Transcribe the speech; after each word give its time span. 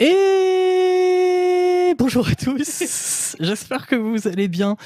Et 0.00 1.92
bonjour 1.98 2.28
à 2.28 2.36
tous, 2.36 3.34
j'espère 3.40 3.88
que 3.88 3.96
vous 3.96 4.28
allez 4.28 4.46
bien. 4.46 4.76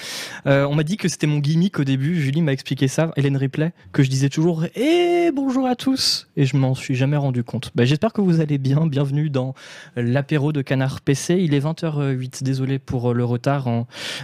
Euh, 0.47 0.65
on 0.65 0.75
m'a 0.75 0.85
dit 0.85 0.97
que 0.97 1.07
c'était 1.07 1.27
mon 1.27 1.37
gimmick 1.37 1.79
au 1.79 1.85
début, 1.85 2.19
Julie 2.19 2.41
m'a 2.41 2.55
expliqué 2.55 2.89
ça, 2.89 3.13
Hélène 3.17 3.37
Ripley, 3.37 3.75
que 3.93 4.03
je 4.03 4.09
disais 4.09 4.31
toujours 4.31 4.65
et 4.75 5.31
bonjour 5.35 5.67
à 5.67 5.77
tous 5.77 6.29
et 6.39 6.47
je 6.47 6.57
m'en 6.57 6.75
suis 6.75 6.95
jamais 6.95 7.19
rendu 7.19 7.45
compte. 7.45 7.73
Bah, 7.75 7.85
j'espère 7.85 8.15
que 8.15 8.23
vous 8.23 8.41
allez 8.41 8.57
bien, 8.57 8.87
bienvenue 8.87 9.29
dans 9.29 9.53
l'apéro 9.97 10.51
de 10.51 10.63
Canard 10.63 11.03
PC. 11.03 11.35
Il 11.35 11.53
est 11.53 11.61
20h08, 11.61 12.43
désolé 12.43 12.79
pour 12.79 13.13
le 13.13 13.25
retard, 13.27 13.69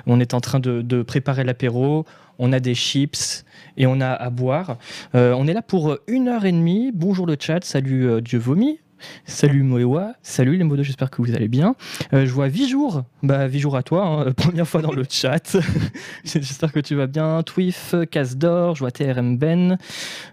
on 0.07 0.21
est 0.21 0.33
en 0.33 0.41
train 0.41 0.59
de, 0.59 1.03
préparer 1.03 1.45
l'apéro, 1.45 2.07
on 2.39 2.51
a 2.51 2.61
des 2.61 2.75
chips 2.75 3.45
et 3.77 3.87
on 3.87 4.01
a 4.01 4.09
à 4.09 4.31
boire. 4.31 4.79
Euh, 5.15 5.35
on 5.37 5.47
est 5.47 5.53
là 5.53 5.61
pour 5.61 5.99
une 6.07 6.29
heure 6.29 6.47
et 6.47 6.53
demie. 6.53 6.93
Bonjour 6.95 7.27
le 7.27 7.37
chat, 7.39 7.63
salut 7.63 8.09
euh, 8.09 8.21
Dieu 8.23 8.39
vomi. 8.39 8.79
Salut 9.25 9.63
Moewa, 9.63 10.15
salut 10.23 10.57
les 10.57 10.65
modos, 10.65 10.83
j'espère 10.83 11.11
que 11.11 11.23
vous 11.23 11.35
allez 11.35 11.49
bien. 11.49 11.75
Euh, 12.13 12.27
je 12.27 12.33
vois 12.33 12.49
Vijour, 12.49 13.05
bah 13.23 13.47
Vijour 13.47 13.77
à 13.77 13.83
toi, 13.83 14.07
hein, 14.07 14.33
première 14.37 14.67
fois 14.67 14.83
dans 14.83 14.93
le 14.93 15.05
chat. 15.09 15.57
j'espère 16.25 16.73
que 16.73 16.81
tu 16.81 16.95
vas 16.95 17.07
bien. 17.07 17.43
Twif, 17.43 17.95
Casse 18.11 18.37
d'or, 18.37 18.75
je 18.75 18.81
vois 18.81 18.91
TRM 18.91 19.37
Ben, 19.37 19.79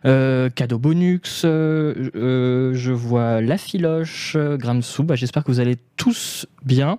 euh, 0.05 0.49
Cadeau 0.49 0.79
Bonux, 0.79 1.21
euh, 1.43 2.73
je 2.73 2.91
vois 2.91 3.41
La 3.41 3.57
Filoche, 3.57 4.37
Gramsou, 4.37 5.03
bah, 5.03 5.15
j'espère 5.15 5.43
que 5.43 5.51
vous 5.51 5.59
allez 5.59 5.77
tous 5.97 6.47
bien. 6.63 6.97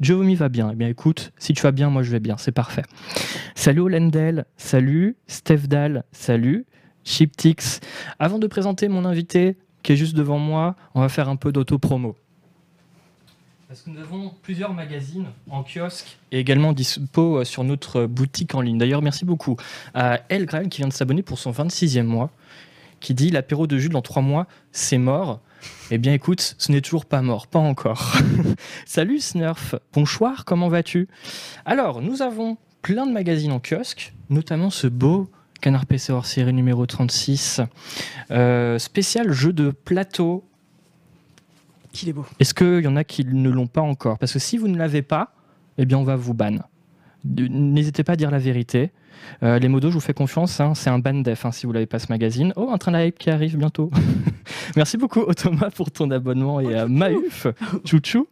Jovomi 0.00 0.36
va 0.36 0.48
bien. 0.48 0.70
Eh 0.72 0.76
bien, 0.76 0.88
écoute, 0.88 1.32
si 1.38 1.54
tu 1.54 1.62
vas 1.62 1.72
bien, 1.72 1.90
moi 1.90 2.02
je 2.02 2.10
vais 2.10 2.20
bien. 2.20 2.36
C'est 2.38 2.52
parfait. 2.52 2.84
Salut 3.54 3.80
Olendel, 3.80 4.44
salut. 4.56 5.16
Stephdal, 5.26 6.04
salut. 6.12 6.66
Chiptix. 7.04 7.80
Avant 8.18 8.38
de 8.38 8.46
présenter 8.46 8.88
mon 8.88 9.04
invité, 9.04 9.56
qui 9.88 9.94
est 9.94 9.96
juste 9.96 10.14
devant 10.14 10.36
moi, 10.36 10.76
on 10.94 11.00
va 11.00 11.08
faire 11.08 11.30
un 11.30 11.36
peu 11.36 11.50
d'auto-promo. 11.50 12.14
Parce 13.68 13.80
que 13.80 13.88
nous 13.88 13.98
avons 13.98 14.34
plusieurs 14.42 14.74
magazines 14.74 15.28
en 15.48 15.62
kiosque 15.62 16.18
et 16.30 16.38
également 16.38 16.74
dispo 16.74 17.38
euh, 17.38 17.44
sur 17.44 17.64
notre 17.64 18.04
boutique 18.04 18.54
en 18.54 18.60
ligne. 18.60 18.76
D'ailleurs, 18.76 19.00
merci 19.00 19.24
beaucoup 19.24 19.56
à 19.94 20.20
El 20.28 20.44
Graal 20.44 20.68
qui 20.68 20.82
vient 20.82 20.88
de 20.88 20.92
s'abonner 20.92 21.22
pour 21.22 21.38
son 21.38 21.52
26e 21.52 22.02
mois, 22.02 22.28
qui 23.00 23.14
dit 23.14 23.30
l'apéro 23.30 23.66
de 23.66 23.78
Jules 23.78 23.92
dans 23.92 24.02
trois 24.02 24.20
mois, 24.20 24.46
c'est 24.72 24.98
mort. 24.98 25.40
Eh 25.90 25.96
bien, 25.96 26.12
écoute, 26.12 26.54
ce 26.58 26.70
n'est 26.70 26.82
toujours 26.82 27.06
pas 27.06 27.22
mort, 27.22 27.46
pas 27.46 27.58
encore. 27.58 28.12
Salut 28.84 29.20
Snurf, 29.20 29.74
bonsoir, 29.94 30.44
comment 30.44 30.68
vas-tu? 30.68 31.08
Alors, 31.64 32.02
nous 32.02 32.20
avons 32.20 32.58
plein 32.82 33.06
de 33.06 33.12
magazines 33.12 33.52
en 33.52 33.58
kiosque, 33.58 34.12
notamment 34.28 34.68
ce 34.68 34.86
beau 34.86 35.30
Canard 35.60 35.86
PC 35.86 36.12
hors 36.12 36.26
série 36.26 36.52
numéro 36.52 36.86
36. 36.86 37.60
Euh, 38.30 38.78
spécial 38.78 39.32
jeu 39.32 39.52
de 39.52 39.70
plateau. 39.70 40.44
Qu'il 41.92 42.08
est 42.08 42.12
beau. 42.12 42.26
Est-ce 42.38 42.54
qu'il 42.54 42.84
y 42.84 42.86
en 42.86 42.96
a 42.96 43.02
qui 43.02 43.24
ne 43.24 43.50
l'ont 43.50 43.66
pas 43.66 43.80
encore? 43.80 44.18
Parce 44.18 44.32
que 44.32 44.38
si 44.38 44.56
vous 44.56 44.68
ne 44.68 44.76
l'avez 44.76 45.02
pas, 45.02 45.32
eh 45.76 45.84
bien 45.84 45.98
on 45.98 46.04
va 46.04 46.16
vous 46.16 46.34
ban. 46.34 46.58
N'hésitez 47.24 48.04
pas 48.04 48.12
à 48.12 48.16
dire 48.16 48.30
la 48.30 48.38
vérité. 48.38 48.92
Euh, 49.42 49.58
les 49.58 49.66
modos, 49.66 49.88
je 49.88 49.94
vous 49.94 50.00
fais 50.00 50.14
confiance, 50.14 50.60
hein, 50.60 50.74
c'est 50.76 50.90
un 50.90 51.00
ban 51.00 51.14
def 51.14 51.44
hein, 51.44 51.50
si 51.50 51.66
vous 51.66 51.72
l'avez 51.72 51.86
pas 51.86 51.98
ce 51.98 52.06
magazine. 52.08 52.52
Oh, 52.54 52.70
un 52.72 52.78
train 52.78 52.92
de 52.92 52.98
hype 52.98 53.18
qui 53.18 53.30
arrive 53.30 53.56
bientôt. 53.56 53.90
Merci 54.76 54.96
beaucoup 54.96 55.24
Thomas 55.34 55.70
pour 55.70 55.90
ton 55.90 56.10
abonnement 56.12 56.60
et 56.60 56.76
à 56.76 56.86
Maïf, 56.86 57.48
chouchou. 57.84 58.28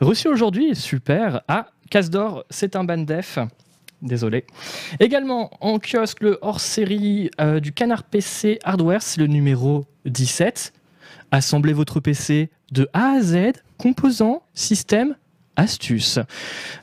Reçu 0.00 0.28
aujourd'hui, 0.28 0.76
super, 0.76 1.40
à 1.48 1.68
Casse 1.90 2.10
d'or, 2.10 2.44
c'est 2.50 2.76
un 2.76 2.84
ban 2.84 2.98
def. 2.98 3.38
Désolé. 4.02 4.44
Également 4.98 5.50
en 5.60 5.78
kiosque, 5.78 6.22
le 6.22 6.38
hors-série 6.40 7.30
euh, 7.40 7.60
du 7.60 7.72
Canard 7.72 8.04
PC 8.04 8.58
Hardware, 8.64 9.02
c'est 9.02 9.20
le 9.20 9.26
numéro 9.26 9.84
17. 10.06 10.72
Assemblez 11.30 11.72
votre 11.72 12.00
PC 12.00 12.50
de 12.72 12.88
A 12.92 13.16
à 13.16 13.20
Z, 13.20 13.52
composants, 13.78 14.42
système, 14.54 15.16
astuces. 15.56 16.18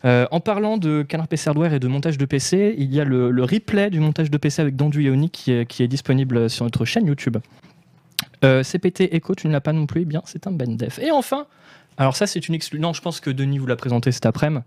Euh, 0.06 0.28
en 0.32 0.40
parlant 0.40 0.78
de 0.78 1.04
Canard 1.08 1.28
PC 1.28 1.50
Hardware 1.50 1.74
et 1.74 1.80
de 1.80 1.88
montage 1.88 2.18
de 2.18 2.26
PC, 2.26 2.76
il 2.78 2.94
y 2.94 3.02
a 3.02 3.04
le, 3.04 3.44
replay 3.44 3.90
du 3.90 4.00
montage 4.00 4.30
de 4.30 4.38
PC 4.38 4.62
avec 4.62 4.76
Dandu 4.76 5.04
Ionic 5.04 5.32
qui 5.68 5.84
est, 5.84 5.88
disponible 5.88 6.50
sur 6.50 6.66
notre 6.66 6.86
chaîne 6.86 7.08
YouTube. 7.08 7.38
Euh, 8.44 8.64
CPT 8.64 9.14
Echo, 9.14 9.34
tu 9.34 9.48
ne 9.48 9.54
l'as 9.54 9.62
pas 9.62 9.74
non 9.74 9.88
plus, 9.88 10.02
eh 10.02 10.06
bien 10.06 10.22
c'est 10.26 10.46
un 10.46 10.52
def. 10.52 11.00
Et 11.00 11.12
enfin, 11.12 11.48
alors 11.98 12.16
ça 12.16 12.28
c'est 12.28 12.48
une 12.48 12.54
exclu. 12.54 12.80
Non, 12.80 12.94
je 12.94 13.02
pense 13.02 13.20
que 13.20 13.32
Denis 13.32 13.58
vous 13.58 13.66
l'a 13.66 13.76
présenté 13.76 14.12
cet 14.12 14.26
après-midi. 14.26 14.64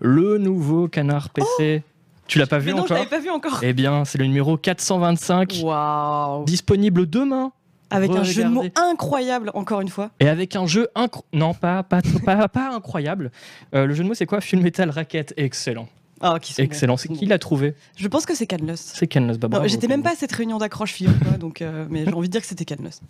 Le 0.00 0.38
nouveau 0.38 0.88
Canard 0.88 1.28
PC. 1.30 1.82
Tu 2.30 2.38
l'as 2.38 2.46
pas 2.46 2.58
vu 2.58 2.70
non, 2.70 2.82
encore 2.82 2.96
je 2.96 3.08
pas 3.08 3.18
vu 3.18 3.28
encore. 3.28 3.58
Eh 3.62 3.72
bien, 3.72 4.04
c'est 4.04 4.16
le 4.16 4.24
numéro 4.24 4.56
425. 4.56 5.62
Waouh. 5.64 6.44
Disponible 6.44 7.10
demain. 7.10 7.50
Avec 7.90 8.12
un 8.12 8.22
jeu 8.22 8.44
de 8.44 8.48
mots 8.48 8.64
incroyable, 8.76 9.50
encore 9.52 9.80
une 9.80 9.88
fois. 9.88 10.10
Et 10.20 10.28
avec 10.28 10.54
un 10.54 10.64
jeu 10.64 10.86
incroyable. 10.94 11.26
Non, 11.32 11.54
pas, 11.54 11.82
pas, 11.82 12.00
pas, 12.48 12.70
incroyable. 12.72 13.32
Euh, 13.74 13.84
le 13.84 13.94
jeu 13.94 14.04
de 14.04 14.08
mots, 14.08 14.14
c'est 14.14 14.26
quoi? 14.26 14.40
Full 14.40 14.60
Metal 14.60 14.88
Racket. 14.90 15.34
Excellent. 15.36 15.88
Ah, 16.22 16.38
Excellent. 16.58 16.96
C'est 16.98 17.08
qui 17.08 17.24
l'a 17.24 17.38
trouvé 17.38 17.74
Je 17.96 18.06
pense 18.06 18.26
que 18.26 18.34
c'est 18.34 18.46
Canlos. 18.46 18.76
C'est 18.76 19.06
Canlos. 19.06 19.38
Bah, 19.38 19.66
J'étais 19.66 19.88
même 19.88 20.02
pas 20.02 20.12
à 20.12 20.16
cette 20.16 20.32
réunion 20.32 20.58
d'accroche 20.58 20.92
fille, 20.92 21.08
donc, 21.38 21.62
euh, 21.62 21.86
mais 21.88 22.04
j'ai 22.04 22.12
envie 22.12 22.28
de 22.28 22.32
dire 22.32 22.42
que 22.42 22.46
c'était 22.46 22.66
Canlos. 22.66 23.00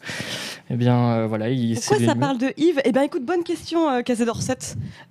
Eh 0.71 0.77
bien, 0.77 1.13
euh, 1.13 1.27
voilà. 1.27 1.51
Il, 1.51 1.75
Pourquoi 1.75 1.99
ça 2.07 2.15
parle 2.15 2.39
de 2.39 2.53
Yves? 2.57 2.81
Eh 2.85 2.93
bien, 2.93 3.03
écoute, 3.03 3.25
bonne 3.25 3.43
question, 3.43 3.91
euh, 3.91 4.03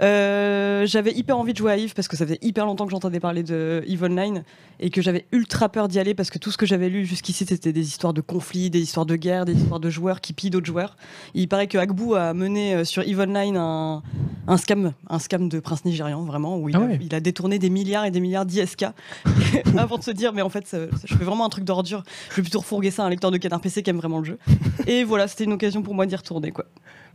euh, 0.02 0.86
J'avais 0.86 1.12
hyper 1.12 1.38
envie 1.38 1.52
de 1.52 1.58
jouer 1.58 1.74
à 1.74 1.78
Yves 1.78 1.94
parce 1.94 2.08
que 2.08 2.16
ça 2.16 2.26
faisait 2.26 2.40
hyper 2.42 2.66
longtemps 2.66 2.86
que 2.86 2.92
j'entendais 2.92 3.20
parler 3.20 3.44
de 3.44 3.84
Yves 3.86 4.04
Online 4.04 4.44
et 4.80 4.90
que 4.90 5.02
j'avais 5.02 5.26
ultra 5.34 5.68
peur 5.68 5.90
d'y 5.90 6.00
aller 6.00 6.14
parce 6.14 6.30
que 6.30 6.38
tout 6.38 6.52
ce 6.52 6.58
que 6.58 6.66
j'avais 6.66 6.88
lu 6.88 7.06
jusqu'ici, 7.06 7.46
c'était 7.46 7.74
des 7.74 7.88
histoires 7.88 8.14
de 8.14 8.22
conflits, 8.22 8.70
des 8.70 8.80
histoires 8.80 9.06
de 9.06 9.18
guerre, 9.18 9.44
des 9.44 9.56
histoires 9.56 9.82
de 9.82 9.90
joueurs 9.90 10.22
qui 10.22 10.32
pillent 10.32 10.50
d'autres 10.50 10.66
joueurs. 10.66 10.96
il 11.34 11.50
paraît 11.50 11.68
que 11.68 11.78
Agbou 11.78 12.16
a 12.16 12.34
mené 12.34 12.86
sur 12.86 13.04
Yves 13.04 13.20
Online 13.20 13.58
un, 13.58 14.04
un, 14.48 14.58
scam, 14.58 14.94
un 15.09 15.20
scam 15.20 15.50
de 15.50 15.59
prince 15.59 15.84
nigérian, 15.84 16.24
vraiment, 16.24 16.58
où 16.58 16.70
il, 16.70 16.76
ah 16.78 16.80
a, 16.80 16.94
il 16.94 17.14
a 17.14 17.20
détourné 17.20 17.59
des 17.59 17.70
milliards 17.90 18.06
et 18.06 18.12
des 18.12 18.20
milliards 18.20 18.46
d'IS 18.46 18.76
avant 19.78 19.98
de 19.98 20.04
se 20.04 20.12
dire, 20.12 20.34
mais 20.34 20.42
en 20.42 20.50
fait, 20.50 20.76
je 21.06 21.16
fais 21.16 21.24
vraiment 21.24 21.46
un 21.46 21.50
truc 21.50 21.64
d'ordure. 21.64 22.04
Je 22.30 22.36
vais 22.36 22.42
plutôt 22.44 22.60
refourguer 22.60 22.92
ça 22.92 23.04
à 23.04 23.08
un 23.08 23.10
lecteur 23.10 23.32
de 23.32 23.38
canard 23.38 23.62
PC 23.62 23.82
qui 23.82 23.90
aime 23.90 23.98
vraiment 23.98 24.20
le 24.20 24.26
jeu. 24.26 24.38
Et 24.88 25.04
voilà, 25.04 25.28
c'était 25.28 25.46
une 25.46 25.54
occasion 25.54 25.82
pour 25.82 25.96
moi 25.96 26.06
d'y 26.06 26.16
retourner, 26.16 26.52
quoi. 26.52 26.66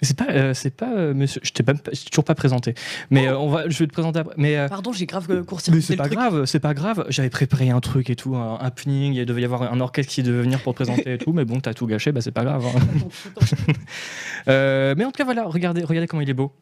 Mais 0.00 0.08
c'est 0.08 0.16
pas, 0.16 0.26
euh, 0.30 0.54
c'est 0.54 0.70
pas, 0.70 0.92
euh, 0.92 1.14
monsieur, 1.14 1.40
je 1.44 1.52
t'ai 1.52 1.62
toujours 2.10 2.24
pas 2.24 2.34
présenté. 2.34 2.74
Mais 3.10 3.28
euh, 3.28 3.38
on 3.38 3.48
va, 3.48 3.68
je 3.68 3.78
vais 3.78 3.86
te 3.86 3.92
présenter 3.92 4.18
après. 4.18 4.34
Mais 4.36 4.66
pardon, 4.68 4.92
j'ai 4.92 5.06
grave 5.06 5.44
coursi. 5.44 5.70
Mais 5.70 5.80
c'est 5.80 5.96
pas 5.96 6.08
grave, 6.08 6.46
c'est 6.46 6.60
pas 6.60 6.74
grave. 6.74 7.06
J'avais 7.08 7.30
préparé 7.30 7.70
un 7.70 7.80
truc 7.80 8.10
et 8.10 8.16
tout, 8.16 8.34
un 8.34 8.56
happening. 8.56 9.14
Il 9.14 9.24
devait 9.24 9.42
y 9.42 9.44
avoir 9.44 9.72
un 9.72 9.80
orchestre 9.80 10.12
qui 10.12 10.24
devait 10.24 10.42
venir 10.42 10.60
pour 10.60 10.74
te 10.74 10.82
présenter 10.82 11.14
et 11.14 11.18
tout. 11.18 11.32
Mais 11.32 11.44
bon, 11.44 11.60
t'as 11.60 11.74
tout 11.74 11.86
gâché, 11.86 12.10
bah 12.10 12.20
c'est 12.20 12.32
pas 12.32 12.44
grave. 12.44 12.64
Hein. 12.66 12.80
mais 14.96 15.04
en 15.04 15.12
tout 15.12 15.18
cas, 15.18 15.24
voilà, 15.24 15.44
regardez, 15.44 15.84
regardez 15.84 16.08
comment 16.08 16.22
il 16.22 16.30
est 16.30 16.34
beau. 16.34 16.52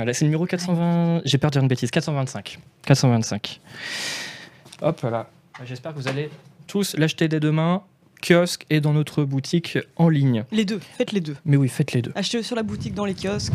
Voilà, 0.00 0.14
c'est 0.14 0.24
le 0.24 0.28
numéro 0.30 0.46
420. 0.46 1.20
J'ai 1.26 1.36
peur 1.36 1.50
de 1.50 1.52
dire 1.52 1.62
une 1.62 1.68
bêtise. 1.68 1.90
425. 1.90 2.58
425. 2.86 3.60
Hop 4.80 5.02
là. 5.02 5.28
J'espère 5.66 5.92
que 5.92 5.98
vous 5.98 6.08
allez 6.08 6.30
tous 6.66 6.96
l'acheter 6.96 7.28
dès 7.28 7.38
demain 7.38 7.82
kiosque 8.22 8.64
et 8.70 8.80
dans 8.80 8.94
notre 8.94 9.24
boutique 9.24 9.76
en 9.96 10.08
ligne. 10.08 10.44
Les 10.52 10.64
deux, 10.64 10.78
faites 10.78 11.12
les 11.12 11.20
deux. 11.20 11.36
Mais 11.44 11.58
oui, 11.58 11.68
faites 11.68 11.92
les 11.92 12.00
deux. 12.00 12.12
Achetez-le 12.14 12.42
sur 12.42 12.56
la 12.56 12.62
boutique, 12.62 12.94
dans 12.94 13.04
les 13.04 13.12
kiosques. 13.12 13.52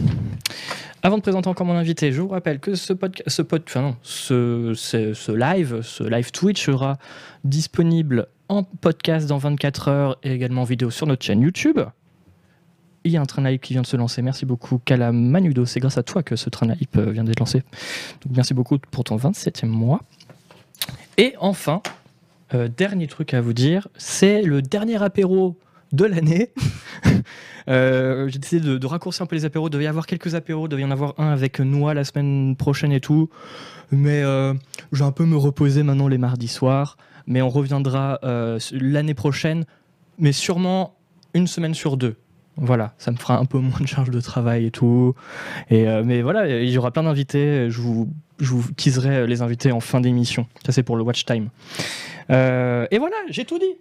Avant 1.01 1.17
de 1.17 1.23
présenter 1.23 1.47
encore 1.47 1.65
mon 1.65 1.73
invité, 1.73 2.11
je 2.11 2.21
vous 2.21 2.27
rappelle 2.27 2.59
que 2.59 2.75
ce 2.75 2.93
podcast, 2.93 3.27
ce, 3.27 3.41
pod, 3.41 3.63
enfin 3.67 3.81
non, 3.81 3.95
ce, 4.03 4.73
ce, 4.75 5.31
live, 5.31 5.81
ce 5.81 6.03
live 6.03 6.31
Twitch 6.31 6.63
sera 6.63 6.99
disponible 7.43 8.27
en 8.49 8.61
podcast 8.61 9.25
dans 9.25 9.39
24 9.39 9.87
heures 9.87 10.17
et 10.21 10.31
également 10.31 10.61
en 10.61 10.65
vidéo 10.65 10.91
sur 10.91 11.07
notre 11.07 11.25
chaîne 11.25 11.41
YouTube. 11.41 11.79
Il 13.05 13.11
y 13.11 13.17
a 13.17 13.21
un 13.21 13.25
train 13.25 13.47
hype 13.49 13.61
qui 13.61 13.73
vient 13.73 13.83
de 13.83 13.87
se 13.87 13.95
lancer. 13.95 14.21
Merci 14.23 14.45
beaucoup, 14.45 14.79
Kala 14.83 15.11
Manudo. 15.11 15.65
C'est 15.65 15.79
grâce 15.79 15.97
à 15.97 16.03
toi 16.03 16.23
que 16.23 16.35
ce 16.35 16.49
train 16.49 16.73
hype 16.81 16.97
vient 16.97 17.23
d'être 17.23 17.39
lancé. 17.39 17.59
Donc, 17.59 18.35
merci 18.35 18.53
beaucoup 18.55 18.79
pour 18.79 19.03
ton 19.03 19.15
27e 19.15 19.67
mois. 19.67 20.01
Et 21.17 21.35
enfin, 21.39 21.81
euh, 22.53 22.67
dernier 22.67 23.05
truc 23.07 23.35
à 23.35 23.41
vous 23.41 23.53
dire, 23.53 23.87
c'est 23.95 24.41
le 24.41 24.63
dernier 24.63 25.01
apéro 25.01 25.55
de 25.91 26.05
l'année. 26.05 26.51
euh, 27.67 28.27
J'ai 28.27 28.39
décidé 28.39 28.77
de, 28.77 28.87
raccourcir 28.87 29.23
un 29.23 29.25
peu 29.27 29.35
les 29.35 29.45
apéros. 29.45 29.67
Il 29.67 29.71
devait 29.71 29.85
y 29.85 29.87
avoir 29.87 30.07
quelques 30.07 30.35
apéros, 30.35 30.65
il 30.65 30.69
devait 30.69 30.81
y 30.81 30.85
en 30.85 30.91
avoir 30.91 31.13
un 31.19 31.29
avec 31.29 31.59
Noix 31.59 31.93
la 31.93 32.03
semaine 32.03 32.55
prochaine 32.55 32.91
et 32.91 32.99
tout. 32.99 33.29
Mais 33.91 34.23
euh, 34.23 34.53
je 34.91 34.99
vais 34.99 35.05
un 35.05 35.11
peu 35.11 35.25
me 35.25 35.37
reposer 35.37 35.83
maintenant 35.83 36.07
les 36.07 36.17
mardis 36.17 36.47
soirs. 36.47 36.97
Mais 37.27 37.41
on 37.41 37.49
reviendra 37.49 38.19
euh, 38.23 38.59
l'année 38.71 39.15
prochaine, 39.15 39.65
mais 40.19 40.31
sûrement 40.31 40.95
une 41.33 41.47
semaine 41.47 41.73
sur 41.73 41.97
deux. 41.97 42.17
Voilà, 42.57 42.93
ça 42.97 43.11
me 43.11 43.17
fera 43.17 43.37
un 43.37 43.45
peu 43.45 43.59
moins 43.59 43.79
de 43.79 43.87
charge 43.87 44.09
de 44.09 44.21
travail 44.21 44.65
et 44.65 44.71
tout. 44.71 45.13
Et 45.69 45.85
mais 46.03 46.21
voilà, 46.21 46.47
il 46.47 46.69
y 46.69 46.77
aura 46.77 46.91
plein 46.91 47.03
d'invités. 47.03 47.69
Je 47.69 47.81
vous 47.81 48.09
je 48.39 48.51
vous 48.51 48.71
teaserai 48.73 49.27
les 49.27 49.41
invités 49.41 49.71
en 49.71 49.79
fin 49.79 50.01
d'émission. 50.01 50.47
Ça, 50.65 50.71
c'est 50.71 50.83
pour 50.83 50.97
le 50.97 51.03
watch 51.03 51.25
time. 51.25 51.49
Euh, 52.29 52.87
et 52.91 52.99
voilà, 52.99 53.15
j'ai 53.29 53.45
tout 53.45 53.59
dit. 53.59 53.75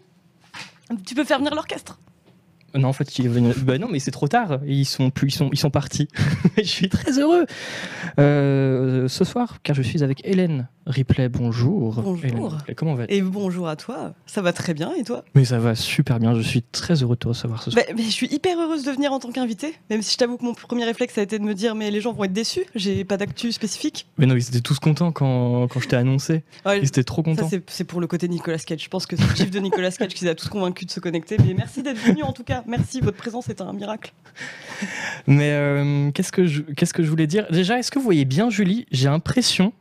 Tu 1.07 1.15
peux 1.15 1.25
faire 1.25 1.39
venir 1.39 1.55
l'orchestre. 1.55 1.99
Non, 2.75 2.89
en 2.89 2.93
fait, 2.93 3.09
venaient- 3.21 3.55
bah 3.63 3.79
non, 3.79 3.89
mais 3.91 3.99
c'est 4.01 4.11
trop 4.11 4.29
tard. 4.29 4.61
Ils 4.67 4.85
sont 4.85 5.11
plus, 5.11 5.29
ils 5.29 5.35
sont, 5.35 5.49
ils 5.53 5.59
sont 5.59 5.71
partis. 5.71 6.09
je 6.59 6.63
suis 6.63 6.89
très 6.89 7.19
heureux. 7.19 7.47
Euh, 8.19 9.09
ce 9.09 9.25
soir, 9.25 9.59
car 9.63 9.75
je 9.75 9.83
suis 9.83 10.03
avec 10.03 10.21
Hélène 10.25 10.69
Ripley. 10.87 11.29
Bonjour. 11.29 11.95
Bonjour. 12.03 12.53
Ripley, 12.53 12.75
comment 12.75 12.95
va 12.95 13.05
Et 13.09 13.23
bonjour 13.23 13.69
à 13.69 13.77
toi, 13.77 14.15
ça 14.27 14.43
va 14.43 14.53
très 14.53 14.75
bien 14.75 14.93
et 14.99 15.03
toi? 15.05 15.25
Mais 15.35 15.45
ça 15.45 15.59
va 15.59 15.75
super 15.75 16.19
bien. 16.21 16.35
Je 16.35 16.43
suis 16.43 16.63
très 16.63 17.03
heureux 17.03 17.15
de 17.17 17.21
te 17.21 17.29
recevoir 17.29 17.63
ce 17.63 17.71
soir. 17.71 17.85
Bah, 17.87 17.95
mais 17.97 18.03
Je 18.03 18.11
suis 18.11 18.27
hyper 18.33 18.59
heureuse 18.59 18.85
de 18.85 18.91
venir 18.91 19.13
en 19.13 19.19
tant 19.19 19.31
qu'invité, 19.33 19.75
même 19.91 20.03
si 20.03 20.13
je 20.13 20.19
t'avoue 20.19 20.37
que 20.37 20.45
mon 20.45 20.53
premier 20.55 20.85
réflexe 20.85 21.17
a 21.19 21.23
été 21.23 21.39
de 21.39 21.45
me 21.45 21.55
dire 21.55 21.75
mais 21.75 21.91
les 21.91 22.01
gens 22.01 22.13
vont 22.13 22.25
être 22.25 22.33
déçus, 22.33 22.65
j'ai 22.75 23.05
pas 23.05 23.17
d'actu 23.17 23.53
spécifique. 23.53 24.07
Mais 24.19 24.27
non, 24.27 24.35
ils 24.37 24.47
étaient 24.49 24.61
tous 24.61 24.79
contents 24.79 25.13
quand, 25.13 25.69
quand 25.69 25.81
je 25.81 25.89
t'ai 25.89 25.97
annoncé. 25.97 26.43
Ouais, 26.67 26.79
Ils 26.81 26.87
étaient 26.89 27.05
trop 27.05 27.23
contents. 27.23 27.49
c'est 27.49 27.63
c'est 27.71 27.85
pour 27.85 28.01
le 28.01 28.07
côté 28.07 28.29
Nicolas 28.29 28.59
Cage, 28.59 28.83
je 28.85 28.89
pense 28.89 29.07
que 29.07 29.17
c'est 29.17 29.27
le 29.29 29.35
chiffre 29.35 29.51
de 29.51 29.59
Nicolas 29.61 29.91
Cage 29.91 30.15
qui 30.15 30.25
les 30.25 30.31
a 30.31 30.35
tous 30.35 30.49
convaincus 30.49 30.87
de 30.87 30.93
se 30.93 31.01
connecter, 31.01 31.37
mais 31.45 31.55
merci 31.55 31.83
d'être 31.83 31.99
venu 31.99 32.23
en 32.23 32.33
tout 32.33 32.45
cas, 32.45 32.63
merci, 32.67 33.01
votre 33.01 33.17
présence 33.17 33.49
est 33.49 33.61
un 33.61 33.73
miracle. 33.73 34.13
Mais 35.27 35.51
euh, 35.53 36.11
qu'est-ce 36.13 36.33
que 36.33 36.47
je, 36.47 36.63
qu'est-ce 36.63 36.93
que 36.95 37.03
je 37.03 37.09
voulais 37.11 37.27
dire? 37.27 37.47
Déjà, 37.51 37.79
est-ce 37.79 37.91
que 37.91 37.99
vous 37.99 38.05
voyez 38.05 38.25
bien 38.25 38.51
Julie? 38.51 38.87
J'ai 38.91 39.09
l'impression 39.09 39.73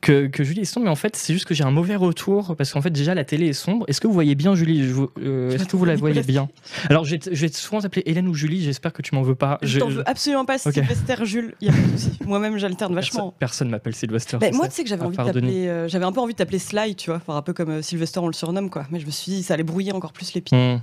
que, 0.00 0.28
que 0.28 0.44
Julie 0.44 0.60
est 0.60 0.64
sombre, 0.64 0.84
mais 0.84 0.90
en 0.92 0.96
fait, 0.96 1.16
c'est 1.16 1.32
juste 1.32 1.44
que 1.44 1.54
j'ai 1.54 1.64
un 1.64 1.72
mauvais 1.72 1.96
retour 1.96 2.54
parce 2.56 2.72
qu'en 2.72 2.80
fait, 2.80 2.90
déjà, 2.90 3.14
la 3.16 3.24
télé 3.24 3.48
est 3.48 3.52
sombre. 3.52 3.84
Est-ce 3.88 4.00
que 4.00 4.06
vous 4.06 4.12
voyez 4.12 4.36
bien 4.36 4.54
Julie? 4.54 4.92
Euh, 5.20 5.50
Est-ce 5.50 5.64
que 5.64 5.76
vous 5.76 5.84
la 5.84 5.96
voyez 5.96 6.22
bien? 6.22 6.48
Alors, 6.88 7.04
je 7.04 7.16
vais, 7.16 7.48
souvent 7.48 7.80
t'appeler 7.80 8.02
Hélène 8.06 8.28
ou 8.28 8.34
Julie. 8.34 8.62
J'espère 8.62 8.92
que 8.92 9.02
tu 9.02 9.14
m'en 9.16 9.22
veux 9.22 9.34
pas. 9.34 9.58
Je 9.62 9.66
Je- 9.66 9.78
t'en 9.80 9.88
veux 9.88 10.08
absolument 10.08 10.44
pas. 10.44 10.56
Sylvester, 10.58 11.16
Jules, 11.24 11.54
y 11.60 11.68
a 11.68 11.72
pas 11.72 11.78
de 11.78 11.96
souci. 11.98 12.10
Moi-même 12.24 12.58
j'alterne 12.58 12.94
vachement. 12.94 13.34
personne 13.38 13.70
m'appelle 13.70 13.94
Sylvester. 13.94 14.38
Bah, 14.38 14.50
tu 14.50 14.56
moi, 14.56 14.68
tu 14.68 14.74
sais 14.74 14.82
que 14.84 14.88
j'avais 14.88 15.02
à 15.02 15.06
envie 15.06 15.16
de 15.16 15.50
euh, 15.68 15.88
j'avais 15.88 16.04
un 16.04 16.12
peu 16.12 16.20
envie 16.20 16.32
de 16.34 16.38
t'appeler 16.38 16.58
Sly, 16.60 16.94
tu 16.94 17.10
vois, 17.10 17.16
enfin, 17.16 17.36
un 17.36 17.42
peu 17.42 17.52
comme 17.52 17.70
euh, 17.70 17.82
Sylvester, 17.82 18.20
on 18.20 18.28
le 18.28 18.32
surnomme, 18.34 18.70
quoi. 18.70 18.86
Mais 18.92 19.00
je 19.00 19.06
me 19.06 19.10
suis 19.10 19.32
dit, 19.32 19.42
ça 19.42 19.54
allait 19.54 19.62
brouiller 19.64 19.92
encore 19.92 20.12
plus 20.12 20.32
les 20.34 20.40
pieds. 20.40 20.56
Hmm. 20.56 20.78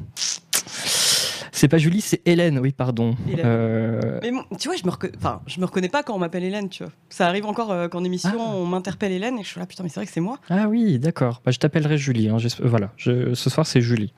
C'est 1.57 1.69
pas 1.69 1.77
Julie, 1.77 2.01
c'est 2.01 2.21
Hélène. 2.25 2.59
Oui, 2.59 2.73
pardon. 2.73 3.15
Hélène. 3.29 3.45
Euh, 3.45 4.19
Mais 4.21 4.31
bon, 4.31 4.43
tu 4.59 4.67
vois, 4.67 4.75
je 4.75 4.83
me, 4.85 4.91
reconna- 4.91 5.15
enfin, 5.17 5.41
je 5.47 5.59
me 5.61 5.65
reconnais 5.65 5.87
pas 5.87 6.03
quand 6.03 6.13
on 6.13 6.19
m'appelle 6.19 6.43
Hélène, 6.43 6.67
tu 6.67 6.83
vois. 6.83 6.91
Ça 7.09 7.27
arrive 7.27 7.45
encore 7.45 7.71
euh, 7.71 7.87
qu'en 7.87 8.03
émission, 8.03 8.31
Ah. 8.37 8.43
on 8.55 8.65
m'interpelle 8.65 9.13
Hélène 9.13 9.39
et 9.39 9.43
je 9.43 9.47
suis 9.47 9.59
là, 9.59 9.65
putain, 9.65 9.83
mais 9.83 9.89
c'est 9.89 10.01
vrai 10.01 10.05
que 10.05 10.11
c'est 10.11 10.19
moi. 10.19 10.37
Ah 10.49 10.67
oui, 10.67 10.99
d'accord. 10.99 11.41
Bah, 11.45 11.51
je 11.51 11.57
t'appellerai 11.59 11.97
Julie. 11.97 12.27
hein. 12.27 12.37
Voilà, 12.61 12.91
Je- 12.97 13.33
ce 13.33 13.49
soir 13.49 13.65
c'est 13.65 13.79
Julie. 13.81 14.13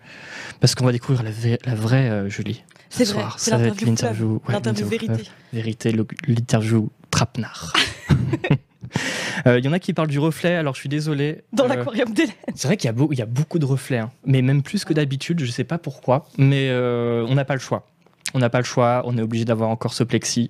Parce 0.59 0.73
qu'on 0.73 0.85
va 0.85 0.91
découvrir 0.91 1.23
la, 1.23 1.75
vraie 1.75 2.09
euh, 2.09 2.27
Julie. 2.29 2.63
Ce 2.89 3.05
C'est 3.05 3.13
vrai, 3.13 3.21
soir. 3.21 3.39
c'est 3.39 3.51
Ça 3.51 3.57
va 3.57 3.67
être 3.67 3.81
l'interview 3.81 4.41
l'interview. 4.47 4.85
ouais, 4.87 4.97
vérité. 4.97 5.29
Vérité, 5.53 5.95
l'interview 6.27 6.89
trapenard. 8.87 9.47
Euh, 9.47 9.59
Il 9.59 9.65
y 9.65 9.67
en 9.67 9.73
a 9.73 9.79
qui 9.79 9.93
parlent 9.93 10.07
du 10.09 10.19
reflet, 10.19 10.55
alors 10.55 10.73
je 10.75 10.79
suis 10.79 10.89
désolé. 10.89 11.43
Dans 11.53 11.65
Euh, 11.65 11.67
l'aquarium 11.69 12.13
d'Hélène. 12.13 12.33
C'est 12.55 12.67
vrai 12.67 12.77
qu'il 12.77 12.89
y, 12.89 12.93
il 13.11 13.17
y 13.17 13.21
a 13.21 13.25
beaucoup 13.25 13.59
de 13.59 13.65
reflets, 13.65 13.97
hein. 13.99 14.11
mais 14.25 14.41
même 14.41 14.61
plus 14.63 14.85
que 14.85 14.93
d'habitude, 14.93 15.39
je 15.43 15.51
sais 15.51 15.63
pas 15.63 15.77
pourquoi, 15.77 16.27
mais 16.37 16.69
euh, 16.69 17.25
on 17.27 17.35
n'a 17.35 17.45
pas 17.45 17.53
le 17.55 17.59
choix. 17.59 17.87
On 18.33 18.39
n'a 18.39 18.49
pas 18.49 18.59
le 18.59 18.65
choix, 18.65 19.03
on 19.05 19.17
est 19.17 19.21
obligé 19.21 19.45
d'avoir 19.45 19.69
encore 19.69 19.93
ce 19.93 20.03
plexi. 20.03 20.49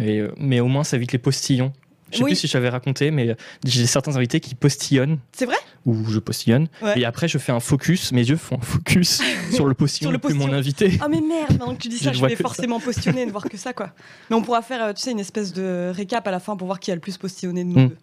Et, 0.00 0.18
euh, 0.18 0.32
mais 0.38 0.60
au 0.60 0.66
moins, 0.66 0.84
ça 0.84 0.96
évite 0.96 1.12
les 1.12 1.18
postillons. 1.18 1.72
Je 2.12 2.18
sais 2.18 2.22
Oui. 2.24 2.30
plus 2.30 2.36
si 2.36 2.46
je 2.46 2.52
t'avais 2.52 2.68
raconté, 2.68 3.10
mais 3.10 3.36
j'ai 3.64 3.86
certains 3.86 4.16
invités 4.16 4.40
qui 4.40 4.54
postillonnent, 4.54 5.18
C'est 5.32 5.46
vrai? 5.46 5.56
Ou 5.86 6.04
je 6.10 6.18
postillonne, 6.18 6.68
Ouais. 6.82 7.00
et 7.00 7.04
après 7.06 7.28
je 7.28 7.38
fais 7.38 7.52
un 7.52 7.60
focus, 7.60 8.12
mes 8.12 8.28
yeux 8.28 8.36
font 8.36 8.56
un 8.58 8.64
focus 8.64 9.22
sur 9.52 9.64
le 9.66 9.72
postillon, 9.74 10.10
Sur 10.10 10.20
le 10.28 10.34
mon 10.34 10.52
invité. 10.52 10.98
Ah 11.00 11.08
mais 11.08 11.20
merde, 11.22 11.52
maintenant 11.52 11.74
que 11.74 11.80
tu 11.80 11.88
dis 11.88 11.96
ça, 12.04 12.12
je 12.12 12.20
vais 12.20 12.32
que 12.32 12.36
ça. 12.36 12.42
forcément 12.42 12.78
postillonner 12.80 13.22
et 13.22 13.26
ne 13.26 13.30
voir 13.30 13.44
que 13.44 13.56
ça, 13.56 13.72
quoi. 13.72 13.92
Mais 14.28 14.36
on 14.36 14.42
pourra 14.42 14.60
faire, 14.62 14.82
euh, 14.84 14.92
tu 14.92 15.00
sais, 15.02 15.12
une 15.12 15.20
espèce 15.20 15.52
de 15.54 15.90
récap 15.94 16.26
à 16.28 16.30
la 16.30 16.40
fin 16.40 16.56
pour 16.56 16.66
voir 16.66 16.78
qui 16.80 16.90
a 16.92 16.94
le 16.94 17.00
plus 17.00 17.16
postillonné 17.16 17.64
de 17.64 17.68
nous 17.68 17.80
Hmm. 17.80 17.88
deux. 17.88 17.96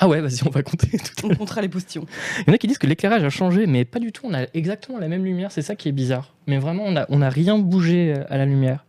Ah 0.00 0.06
ouais, 0.06 0.20
vas-y, 0.20 0.46
on 0.46 0.50
va 0.50 0.62
compter 0.62 0.98
tout 1.16 1.26
On 1.26 1.34
comptera 1.34 1.62
les 1.62 1.68
postillons. 1.68 2.04
Il 2.40 2.48
y 2.48 2.50
en 2.50 2.54
a 2.54 2.58
qui 2.58 2.66
disent 2.66 2.76
que 2.76 2.86
l'éclairage 2.86 3.24
a 3.24 3.30
changé, 3.30 3.66
mais 3.66 3.86
pas 3.86 3.98
du 4.00 4.12
tout. 4.12 4.26
On 4.26 4.34
a 4.34 4.42
exactement 4.52 4.98
la 4.98 5.08
même 5.08 5.24
lumière, 5.24 5.50
c'est 5.50 5.62
ça 5.62 5.76
qui 5.76 5.88
est 5.88 5.92
bizarre. 5.92 6.34
Mais 6.46 6.58
vraiment, 6.58 6.84
on 6.84 6.92
n'a 6.92 7.06
on 7.08 7.22
a 7.22 7.30
rien 7.30 7.58
bougé 7.58 8.12
euh, 8.14 8.24
à 8.28 8.36
la 8.36 8.44
lumière. 8.44 8.84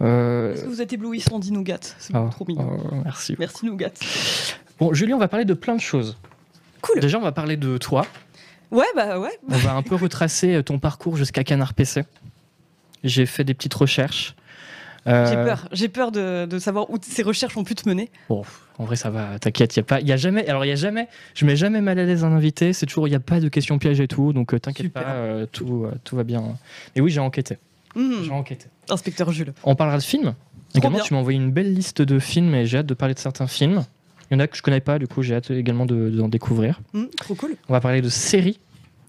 Euh, 0.00 0.54
Est-ce 0.54 0.62
que 0.62 0.68
vous 0.68 0.80
êtes 0.80 0.92
éblouissant, 0.92 1.38
dit 1.40 1.52
Nougat 1.52 1.80
C'est 1.98 2.14
oh, 2.14 2.28
trop 2.30 2.46
mignon. 2.46 2.78
oh, 2.92 2.94
merci. 3.04 3.34
Merci 3.38 3.66
Nougat. 3.66 3.90
Bon, 4.78 4.94
Julie, 4.94 5.12
on 5.12 5.18
va 5.18 5.28
parler 5.28 5.44
de 5.44 5.52
plein 5.54 5.74
de 5.74 5.80
choses. 5.80 6.16
Cool. 6.82 7.00
Déjà, 7.00 7.18
on 7.18 7.22
va 7.22 7.32
parler 7.32 7.56
de 7.56 7.78
toi. 7.78 8.06
Ouais, 8.70 8.86
bah 8.94 9.18
ouais. 9.18 9.36
On 9.50 9.56
va 9.56 9.74
un 9.74 9.82
peu 9.82 9.96
retracer 9.96 10.54
euh, 10.54 10.62
ton 10.62 10.78
parcours 10.78 11.16
jusqu'à 11.16 11.42
Canard 11.44 11.74
PC. 11.74 12.04
J'ai 13.02 13.26
fait 13.26 13.44
des 13.44 13.54
petites 13.54 13.74
recherches. 13.74 14.34
Euh, 15.06 15.26
J'ai 15.26 15.34
peur. 15.36 15.68
J'ai 15.72 15.88
peur 15.88 16.12
de, 16.12 16.44
de 16.46 16.58
savoir 16.58 16.90
où 16.90 16.98
ces 17.00 17.22
recherches 17.22 17.56
ont 17.56 17.64
pu 17.64 17.74
te 17.74 17.88
mener. 17.88 18.10
Bon, 18.28 18.42
en 18.78 18.84
vrai, 18.84 18.96
ça 18.96 19.08
va. 19.10 19.38
T'inquiète, 19.38 19.74
il 19.76 19.80
a 19.80 19.82
pas, 19.82 20.00
il 20.00 20.06
y 20.06 20.12
a 20.12 20.16
jamais. 20.18 20.46
Alors, 20.46 20.64
il 20.64 20.68
y 20.68 20.72
a 20.72 20.76
jamais. 20.76 21.08
Je 21.34 21.46
mets 21.46 21.56
jamais 21.56 21.80
mal 21.80 21.98
à 21.98 22.04
l'aise 22.04 22.22
un 22.22 22.32
invité. 22.32 22.72
C'est 22.74 22.86
toujours, 22.86 23.08
il 23.08 23.10
y 23.10 23.14
a 23.14 23.20
pas 23.20 23.40
de 23.40 23.48
questions 23.48 23.78
pièges 23.78 24.00
et 24.00 24.08
tout. 24.08 24.32
Donc, 24.34 24.52
euh, 24.52 24.58
t'inquiète 24.60 24.92
pas, 24.92 25.00
euh, 25.06 25.46
tout, 25.50 25.86
tout 26.04 26.16
va 26.16 26.22
bien. 26.22 26.44
Et 26.96 27.00
oui, 27.00 27.10
j'ai 27.10 27.20
enquêté. 27.20 27.56
Mhm. 27.96 28.24
J'ai 28.24 28.30
enquêté. 28.30 28.66
Inspecteur 28.90 29.32
Jules. 29.32 29.54
On 29.64 29.74
parlera 29.74 29.96
de 29.98 30.02
films. 30.02 30.34
Également, 30.74 30.98
bien. 30.98 31.04
tu 31.04 31.14
m'as 31.14 31.20
envoyé 31.20 31.38
une 31.38 31.50
belle 31.50 31.74
liste 31.74 32.02
de 32.02 32.18
films 32.18 32.54
et 32.54 32.66
j'ai 32.66 32.78
hâte 32.78 32.86
de 32.86 32.94
parler 32.94 33.14
de 33.14 33.18
certains 33.18 33.46
films. 33.48 33.84
Il 34.30 34.34
y 34.34 34.36
en 34.36 34.40
a 34.40 34.46
que 34.46 34.56
je 34.56 34.62
connais 34.62 34.80
pas, 34.80 34.98
du 34.98 35.08
coup, 35.08 35.22
j'ai 35.22 35.34
hâte 35.34 35.50
également 35.50 35.86
de- 35.86 36.08
d'en 36.10 36.28
découvrir. 36.28 36.80
Mhm, 36.92 37.08
trop 37.16 37.34
cool. 37.34 37.56
On 37.68 37.72
va 37.72 37.80
parler 37.80 38.00
de 38.02 38.08
séries. 38.08 38.60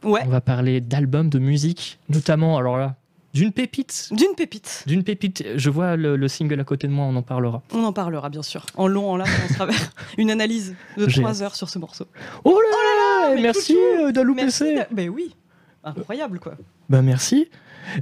Ouais. 0.04 0.22
On 0.26 0.30
va 0.30 0.42
parler 0.42 0.82
d'albums, 0.82 1.30
de 1.30 1.38
musique, 1.40 2.00
notamment, 2.10 2.58
alors 2.58 2.78
là, 2.78 2.96
d'une 3.36 3.52
pépite. 3.52 4.10
D'une 4.12 4.34
pépite. 4.36 4.84
D'une 4.88 5.04
pépite. 5.04 5.46
Je 5.56 5.70
vois 5.70 5.96
le, 5.96 6.16
le 6.16 6.28
single 6.28 6.60
à 6.60 6.64
côté 6.64 6.88
de 6.88 6.92
moi, 6.92 7.06
on 7.06 7.16
en 7.16 7.22
parlera. 7.22 7.62
On 7.72 7.84
en 7.84 7.94
parlera 7.94 8.30
bien 8.30 8.42
sûr. 8.42 8.66
En 8.76 8.88
long, 8.88 9.10
en 9.12 9.16
large, 9.18 9.30
en 9.50 9.54
travers. 9.54 9.92
Une 10.18 10.32
analyse 10.32 10.76
de 10.98 11.08
J'ai 11.08 11.22
trois 11.22 11.42
heures 11.44 11.56
sur 11.56 11.70
ce 11.70 11.78
morceau. 11.80 12.08
Oh 12.44 12.60
là 12.60 13.30
là, 13.30 13.36
mais 13.36 13.42
Merci 13.44 13.78
Dalou. 14.14 14.36
PC. 14.36 14.80
Mais 14.94 15.08
oui. 15.08 15.36
Incroyable 15.84 16.40
quoi. 16.40 16.56
Bah 16.90 17.02
merci. 17.02 17.48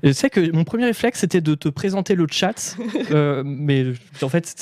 Tu 0.03 0.13
sais 0.13 0.29
que 0.29 0.51
mon 0.51 0.63
premier 0.63 0.85
réflexe 0.85 1.19
c'était 1.19 1.41
de 1.41 1.55
te 1.55 1.69
présenter 1.69 2.15
le 2.15 2.27
chat, 2.29 2.77
euh, 3.11 3.43
mais 3.45 3.85
en 4.21 4.29
fait 4.29 4.53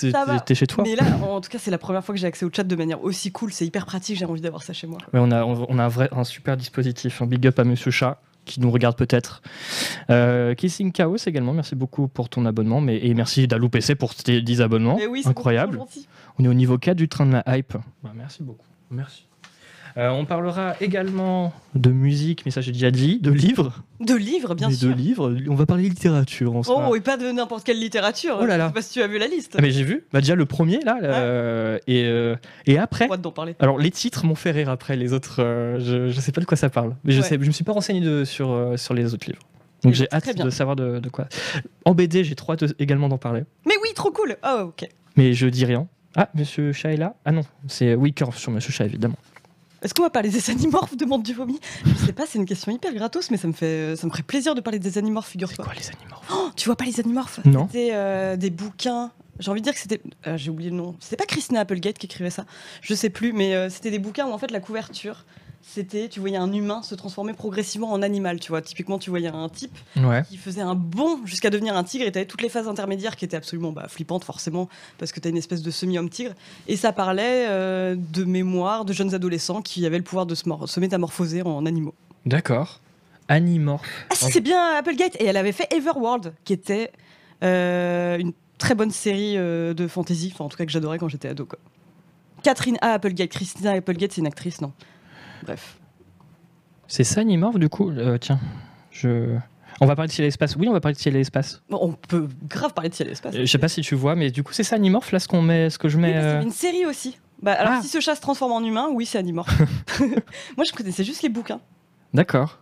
t'es 0.46 0.56
chez 0.56 0.68
toi. 0.68 0.84
Mais 0.86 0.96
là, 0.96 1.04
en 1.22 1.42
tout 1.42 1.50
cas, 1.50 1.58
c'est 1.60 1.72
la 1.72 1.78
première 1.78 2.04
fois 2.04 2.16
que 2.16 2.22
j'ai 2.22 2.28
accès 2.28 2.46
au 2.46 2.50
chat 2.54 2.64
de 2.64 2.76
manière 2.76 3.04
aussi 3.04 3.32
cool. 3.32 3.52
C'est 3.52 3.66
hyper 3.66 3.86
pratique. 3.86 4.18
J'ai 4.18 4.26
envie 4.26 4.42
d'avoir 4.42 4.64
ça 4.64 4.74
chez 4.74 4.88
moi. 4.88 5.00
Ouais, 5.14 5.20
on 5.22 5.32
a, 5.32 5.44
on 5.44 5.80
a 5.80 5.86
un, 5.86 5.88
vrai, 5.88 6.10
un 6.12 6.24
super 6.24 6.58
dispositif. 6.58 7.22
Un 7.22 7.26
big 7.26 7.46
up 7.48 7.60
à 7.60 7.64
Monsieur 7.64 7.92
Chat 7.92 8.20
qui 8.48 8.62
nous 8.62 8.72
regarde 8.72 8.96
peut-être. 8.96 9.42
Euh, 10.10 10.56
Kissing 10.56 10.92
Chaos 10.92 11.18
également, 11.28 11.54
merci 11.54 11.76
beaucoup 11.76 12.08
pour 12.08 12.30
ton 12.30 12.46
abonnement. 12.46 12.82
Mais, 12.82 13.06
et 13.06 13.14
merci 13.14 13.48
Dalou 13.48 13.70
PC 13.70 13.96
pour 13.96 14.16
tes 14.16 14.42
10 14.42 14.62
abonnements. 14.62 14.96
Mais 14.98 15.06
oui, 15.06 15.22
Incroyable. 15.26 15.80
On 16.40 16.46
est 16.46 16.48
au 16.48 16.54
niveau 16.54 16.78
4 16.78 16.98
du 16.98 17.10
train 17.10 17.26
de 17.26 17.34
la 17.34 17.58
hype. 17.58 17.74
Bah, 18.04 18.14
merci 18.16 18.42
beaucoup. 18.42 18.66
Merci. 18.90 19.28
Euh, 19.98 20.10
on 20.12 20.26
parlera 20.26 20.76
également 20.80 21.52
de 21.74 21.90
musique, 21.90 22.44
mais 22.46 22.52
ça 22.52 22.62
j'ai 22.62 22.72
déjà 22.72 22.92
dit, 22.92 23.20
de 23.20 23.32
livres. 23.32 23.74
De 24.00 24.14
livres, 24.14 24.54
bien 24.54 24.68
Mais 24.70 24.76
sûr. 24.76 24.90
De 24.90 24.94
livres. 24.94 25.36
On 25.50 25.56
va 25.56 25.66
parler 25.66 25.84
littérature. 25.90 26.54
On 26.54 26.62
sera- 26.62 26.88
Oh, 26.90 26.96
et 26.96 27.02
pas 27.02 27.18
de 27.18 27.32
n'importe 27.32 27.64
quelle 27.64 27.80
littérature. 27.80 28.38
Oh 28.40 28.46
là 28.46 28.58
là. 28.58 28.66
Je 28.66 28.70
sais 28.70 28.74
pas 28.76 28.82
si 28.84 28.94
tu 28.94 29.02
as 29.02 29.08
vu 29.08 29.18
la 29.18 29.26
liste. 29.28 29.56
Ah, 29.58 29.62
mais 29.62 29.72
j'ai 29.72 29.84
vu. 29.84 30.06
Bah, 30.14 30.20
déjà 30.22 30.36
le 30.36 30.46
premier 30.46 30.80
là. 30.82 31.00
euh, 31.02 31.80
et, 31.88 32.04
euh, 32.06 32.36
et 32.68 32.78
après. 32.78 33.08
D'en 33.18 33.32
parler. 33.32 33.56
Alors 33.60 33.80
les 33.80 33.90
titres 33.90 34.24
m'ont 34.26 34.36
fait 34.36 34.52
rire 34.52 34.70
après 34.70 34.96
les 34.98 35.14
autres. 35.14 35.38
euh, 35.42 35.80
je, 35.80 36.10
je 36.10 36.20
sais 36.22 36.32
pas 36.32 36.42
de 36.42 36.46
quoi 36.46 36.58
ça 36.58 36.70
parle, 36.70 36.96
mais 37.04 37.12
je 37.14 37.22
Ouais. 37.22 37.28
sais, 37.28 37.38
je 37.42 37.48
me 37.48 37.52
suis 37.52 37.64
pas 37.64 37.72
renseigné 37.74 38.02
de- 38.02 38.24
sur 38.24 38.74
sur 38.76 38.94
les 38.94 39.16
autres 39.16 39.26
livres. 39.28 39.42
Donc 39.84 39.94
j'ai 39.96 40.08
hâte 40.12 40.38
de 40.38 40.50
savoir 40.52 40.76
de, 40.76 41.00
de 41.00 41.10
quoi. 41.10 41.28
En 41.86 41.96
BD, 41.96 42.24
j'ai 42.24 42.36
trop 42.36 42.54
hâte 42.54 42.66
également 42.78 43.10
d'en 43.10 43.18
parler, 43.18 43.44
Mais 43.66 43.74
oui, 43.82 43.90
trop 43.96 44.12
cool. 44.12 44.36
Oh, 44.46 44.66
ok. 44.70 44.88
mais 45.16 45.34
je 45.34 45.48
dis 45.48 45.66
rien. 45.66 45.88
Ah, 46.16 46.30
Monsieur 46.36 46.72
Chat 46.74 46.94
est 46.94 46.98
là 46.98 47.14
Ah 47.26 47.32
non, 47.32 47.42
c'est 47.68 47.94
oui 47.94 48.12
Curve 48.14 48.36
sur 48.38 48.52
Monsieur 48.52 48.72
Chat 48.72 48.86
évidemment. 48.86 49.18
Est-ce 49.88 49.94
qu'on 49.94 50.04
va 50.04 50.10
parler 50.10 50.28
des 50.28 50.50
animorphes 50.50 50.98
demande 50.98 51.24
du 51.24 51.34
vomi 51.34 51.58
Je 51.86 51.94
sais 52.08 52.12
pas, 52.12 52.26
c'est 52.28 52.38
une 52.38 52.46
question 52.46 52.74
hyper 52.74 52.94
gratos, 52.94 53.32
mais 53.32 53.38
ça 53.38 53.48
me 53.48 53.54
fait, 53.54 53.96
ça 53.96 54.06
me 54.06 54.12
ferait 54.12 54.22
plaisir 54.24 54.54
de 54.54 54.60
parler 54.60 54.80
des 54.80 54.98
animorphes, 54.98 55.28
C'est 55.28 55.32
figure-toi. 55.32 55.64
quoi 55.64 55.74
les 55.74 55.88
animaux 55.88 56.18
Oh, 56.30 56.50
tu 56.58 56.68
vois 56.68 56.76
pas 56.76 56.84
les 56.84 57.00
animorphes? 57.00 57.40
Non. 57.46 57.68
C'était 57.72 57.92
euh, 57.94 58.36
des 58.36 58.50
bouquins. 58.50 59.12
J'ai 59.40 59.50
envie 59.50 59.62
de 59.62 59.64
dire 59.64 59.74
que 59.74 59.80
c'était. 59.80 60.02
euh, 60.28 60.36
J'ai 60.36 60.50
oublié 60.50 60.72
le 60.72 60.76
nom. 60.76 60.98
C'était 61.00 61.16
pas 61.16 61.26
Christina 61.26 61.62
Applegate 61.62 61.98
qui 61.98 62.08
écrivait 62.08 62.30
ça. 62.32 62.44
Je 62.82 62.94
sais 62.96 63.10
plus, 63.10 63.32
mais 63.32 63.56
euh, 63.56 63.70
c'était 63.70 63.92
des 63.92 64.00
bouquins 64.00 64.28
où 64.28 64.34
en 64.34 64.38
fait 64.38 64.52
la 64.52 64.60
couverture, 64.60 65.26
c'était. 65.68 66.08
Tu 66.10 66.20
voyais 66.20 66.38
un 66.38 66.52
humain 66.52 66.82
se 66.82 66.96
transformer 66.96 67.34
progressivement 67.34 67.92
en 67.92 68.02
animal. 68.02 68.40
Tu 68.40 68.50
vois, 68.50 68.62
typiquement, 68.62 68.98
tu 69.00 69.10
voyais 69.10 69.28
un 69.28 69.50
type 69.50 69.78
Ouais. 69.98 70.24
qui 70.28 70.38
faisait 70.38 70.62
un 70.62 70.76
bond 70.76 71.20
jusqu'à 71.26 71.50
devenir 71.50 71.76
un 71.76 71.84
tigre 71.84 72.06
et 72.06 72.12
tu 72.12 72.18
avais 72.18 72.26
toutes 72.26 72.42
les 72.42 72.50
phases 72.50 72.68
intermédiaires 72.68 73.16
qui 73.16 73.26
étaient 73.26 73.38
absolument 73.38 73.72
bah, 73.72 73.88
flippantes 73.88 74.24
forcément 74.24 74.70
parce 74.98 75.12
que 75.12 75.20
tu 75.20 75.28
as 75.28 75.32
une 75.32 75.38
espèce 75.38 75.62
de 75.62 75.72
semi-homme 75.72 76.10
tigre 76.10 76.34
et 76.68 76.76
ça 76.78 76.92
parlait 76.94 77.46
euh, 77.50 77.96
de 77.98 78.24
mémoire 78.24 78.86
de 78.86 78.94
jeunes 78.94 79.14
adolescents 79.14 79.62
qui 79.62 79.86
avaient 79.86 79.98
le 79.98 80.04
pouvoir 80.04 80.26
de 80.26 80.36
se, 80.36 80.48
mor- 80.48 80.68
se 80.70 80.80
métamorphoser 80.80 81.42
en 81.44 81.66
animaux. 81.66 81.94
D'accord. 82.26 82.80
Animorphe. 83.28 84.08
Ah 84.10 84.16
si 84.16 84.32
c'est 84.32 84.42
bien 84.42 84.76
Applegate 84.78 85.16
et 85.20 85.26
elle 85.26 85.38
avait 85.38 85.52
fait 85.52 85.68
Everworld 85.74 86.34
qui 86.46 86.54
était 86.54 86.92
euh, 87.44 88.18
une 88.18 88.32
très 88.58 88.74
bonne 88.74 88.92
série 88.92 89.38
euh, 89.38 89.74
de 89.74 89.88
fantasy, 89.88 90.32
enfin 90.34 90.46
en 90.46 90.50
tout 90.50 90.58
cas 90.58 90.66
que 90.66 90.72
j'adorais 90.72 90.98
quand 90.98 91.10
j'étais 91.10 91.28
ado 91.28 91.46
quoi. 91.46 91.60
Catherine 92.44 92.78
A. 92.82 92.94
Applegate, 92.94 93.30
Christina 93.30 93.72
Applegate 93.74 94.14
c'est 94.14 94.22
une 94.22 94.28
actrice 94.28 94.62
non? 94.62 94.72
Bref. 95.48 95.78
C'est 96.88 97.04
ça 97.04 97.22
Animorphe 97.22 97.58
du 97.58 97.70
coup 97.70 97.90
Euh, 97.92 98.18
Tiens, 98.20 98.40
je. 98.92 99.36
On 99.80 99.86
va 99.86 99.96
parler 99.96 100.08
de 100.08 100.14
ciel 100.14 100.26
et 100.26 100.30
espace. 100.30 100.56
Oui, 100.56 100.68
on 100.68 100.74
va 100.74 100.80
parler 100.80 100.96
de 100.96 101.00
ciel 101.00 101.16
et 101.16 101.20
espace. 101.20 101.62
Bon, 101.70 101.78
on 101.82 101.92
peut 101.94 102.28
grave 102.50 102.74
parler 102.74 102.90
de 102.90 102.96
ciel 102.96 103.08
et 103.10 103.12
espace. 103.12 103.36
Euh, 103.36 103.42
Je 103.42 103.46
sais 103.46 103.58
pas 103.60 103.68
si 103.68 103.82
tu 103.82 103.96
vois, 103.96 104.16
mais 104.16 104.32
du 104.32 104.44
coup 104.44 104.52
c'est 104.54 104.64
ça 104.64 104.76
Animorphe 104.76 105.12
là 105.12 105.20
ce 105.20 105.28
qu'on 105.28 105.42
met, 105.42 105.70
ce 105.70 105.78
que 105.78 105.88
je 105.90 105.98
mets. 105.98 106.16
euh, 106.18 106.42
une 106.42 106.52
série 106.52 106.86
aussi. 106.86 107.18
Bah, 107.42 107.54
alors 107.54 107.74
Ah. 107.78 107.82
si 107.82 107.88
ce 107.88 108.00
chat 108.00 108.16
se 108.16 108.22
transforme 108.22 108.52
en 108.52 108.64
humain, 108.64 108.88
oui 108.92 109.06
c'est 109.06 109.18
Animorphe. 109.20 109.56
Moi 110.58 110.66
je 110.68 110.72
connaissais 110.74 111.04
juste 111.04 111.22
les 111.24 111.30
bouquins. 111.30 111.60
D'accord. 112.14 112.60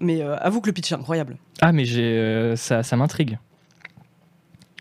Mais 0.00 0.22
euh, 0.22 0.36
avoue 0.38 0.60
que 0.60 0.66
le 0.68 0.72
pitch 0.72 0.90
est 0.92 0.94
incroyable. 0.94 1.36
Ah, 1.60 1.72
mais 1.72 1.84
j'ai, 1.84 2.54
ça, 2.56 2.82
ça 2.82 2.96
m'intrigue. 2.96 3.38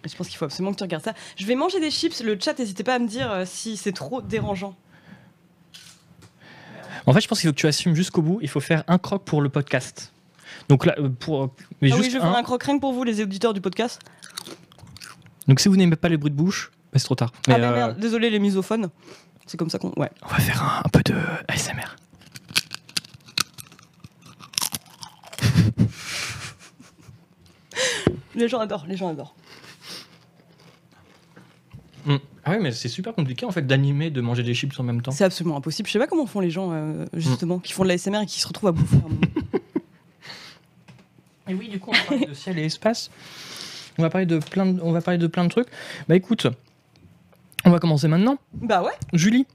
Je 0.06 0.16
pense 0.16 0.28
qu'il 0.28 0.38
faut 0.38 0.46
absolument 0.46 0.72
que 0.74 0.78
tu 0.78 0.84
regardes 0.84 1.04
ça. 1.04 1.14
Je 1.38 1.46
vais 1.46 1.56
manger 1.56 1.80
des 1.80 1.90
chips. 1.92 2.22
Le 2.24 2.38
chat, 2.40 2.58
n'hésitez 2.60 2.84
pas 2.84 2.96
à 2.96 3.00
me 3.00 3.08
dire 3.08 3.44
si 3.46 3.78
c'est 3.78 3.94
trop 3.94 4.22
dérangeant. 4.22 4.76
En 7.06 7.14
fait, 7.14 7.22
je 7.22 7.28
pense 7.28 7.40
qu'il 7.40 7.50
faut 7.50 7.54
que 7.54 7.60
tu 7.60 7.68
assumes 7.68 7.96
jusqu'au 7.96 8.22
bout. 8.22 8.40
Il 8.42 8.48
faut 8.50 8.60
faire 8.60 8.84
un 8.88 8.98
croc 8.98 9.24
pour 9.26 9.42
le 9.42 9.50
podcast. 9.50 10.14
Donc 10.70 10.86
là, 10.86 10.96
euh, 10.98 11.10
pour. 11.10 11.54
Mais 11.82 11.92
ah 11.92 11.96
oui, 11.98 12.04
je 12.06 12.12
vais 12.12 12.20
faire 12.20 12.26
un. 12.26 12.36
un 12.36 12.44
croc 12.44 12.64
rien 12.64 12.80
pour 12.80 12.94
vous, 12.94 13.04
les 13.04 13.22
auditeurs 13.22 13.54
du 13.54 13.62
podcast. 13.62 14.02
Donc 15.48 15.60
si 15.60 15.68
vous 15.68 15.76
n'aimez 15.76 15.96
pas 15.96 16.10
les 16.10 16.18
bruits 16.18 16.32
de 16.32 16.36
bouche, 16.36 16.72
bah, 16.92 17.00
c'est 17.00 17.06
trop 17.06 17.16
tard. 17.16 17.32
Mais, 17.48 17.56
ah, 17.56 17.58
mais 17.58 17.66
euh, 17.66 17.76
merde, 17.76 18.00
désolé, 18.00 18.30
les 18.30 18.40
misophones. 18.40 18.90
C'est 19.46 19.58
comme 19.58 19.70
ça 19.70 19.78
qu'on. 19.80 19.92
Ouais. 19.98 20.10
on 20.22 20.28
va 20.28 20.38
faire 20.38 20.64
un, 20.64 20.82
un 20.86 20.90
peu 20.90 21.02
de 21.04 21.16
ASMR. 21.48 21.96
Les 28.36 28.48
gens 28.48 28.60
adorent, 28.60 28.86
les 28.88 28.98
gens 28.98 29.10
adorent. 29.10 29.36
Mm. 32.06 32.16
Ah 32.46 32.52
ouais, 32.52 32.60
mais 32.60 32.72
c'est 32.72 32.90
super 32.90 33.14
compliqué 33.14 33.46
en 33.46 33.52
fait 33.52 33.66
d'animer, 33.66 34.10
de 34.10 34.20
manger 34.22 34.44
des 34.44 34.54
chips 34.54 34.78
en 34.80 34.84
même 34.84 35.02
temps. 35.02 35.12
C'est 35.12 35.24
absolument 35.24 35.56
impossible. 35.58 35.88
Je 35.88 35.94
sais 35.94 36.00
pas 36.00 36.08
comment 36.08 36.26
font 36.26 36.42
les 36.42 36.50
gens, 36.50 36.72
euh, 36.74 37.06
justement, 37.14 37.60
qui 37.60 37.72
font 37.74 37.84
de 37.84 37.88
la 37.90 37.98
SMR 37.98 38.22
et 38.22 38.26
qui 38.26 38.40
se 38.42 38.48
retrouvent 38.48 38.70
à 38.70 38.74
bouffer. 38.74 38.98
un 38.98 39.02
moment. 39.10 39.18
Et 41.48 41.54
oui, 41.54 41.68
du 41.68 41.80
coup, 41.80 41.92
on 41.92 41.94
va 41.94 42.04
parler 42.04 42.26
de 42.26 42.34
ciel 42.34 42.58
et 42.58 42.64
espace. 42.64 43.10
On 43.98 44.02
va 44.02 44.10
parler 44.10 44.26
de 44.26 44.38
plein 44.40 44.66
de, 44.66 44.82
on 44.82 44.92
va 44.92 45.02
parler 45.02 45.18
de 45.18 45.28
plein 45.28 45.44
de 45.44 45.50
trucs. 45.50 45.68
Bah 46.08 46.16
écoute, 46.16 46.48
on 47.66 47.70
va 47.70 47.80
commencer 47.80 48.08
maintenant. 48.08 48.38
bah 48.54 48.82
ouais. 48.82 48.94
Julie, 49.12 49.46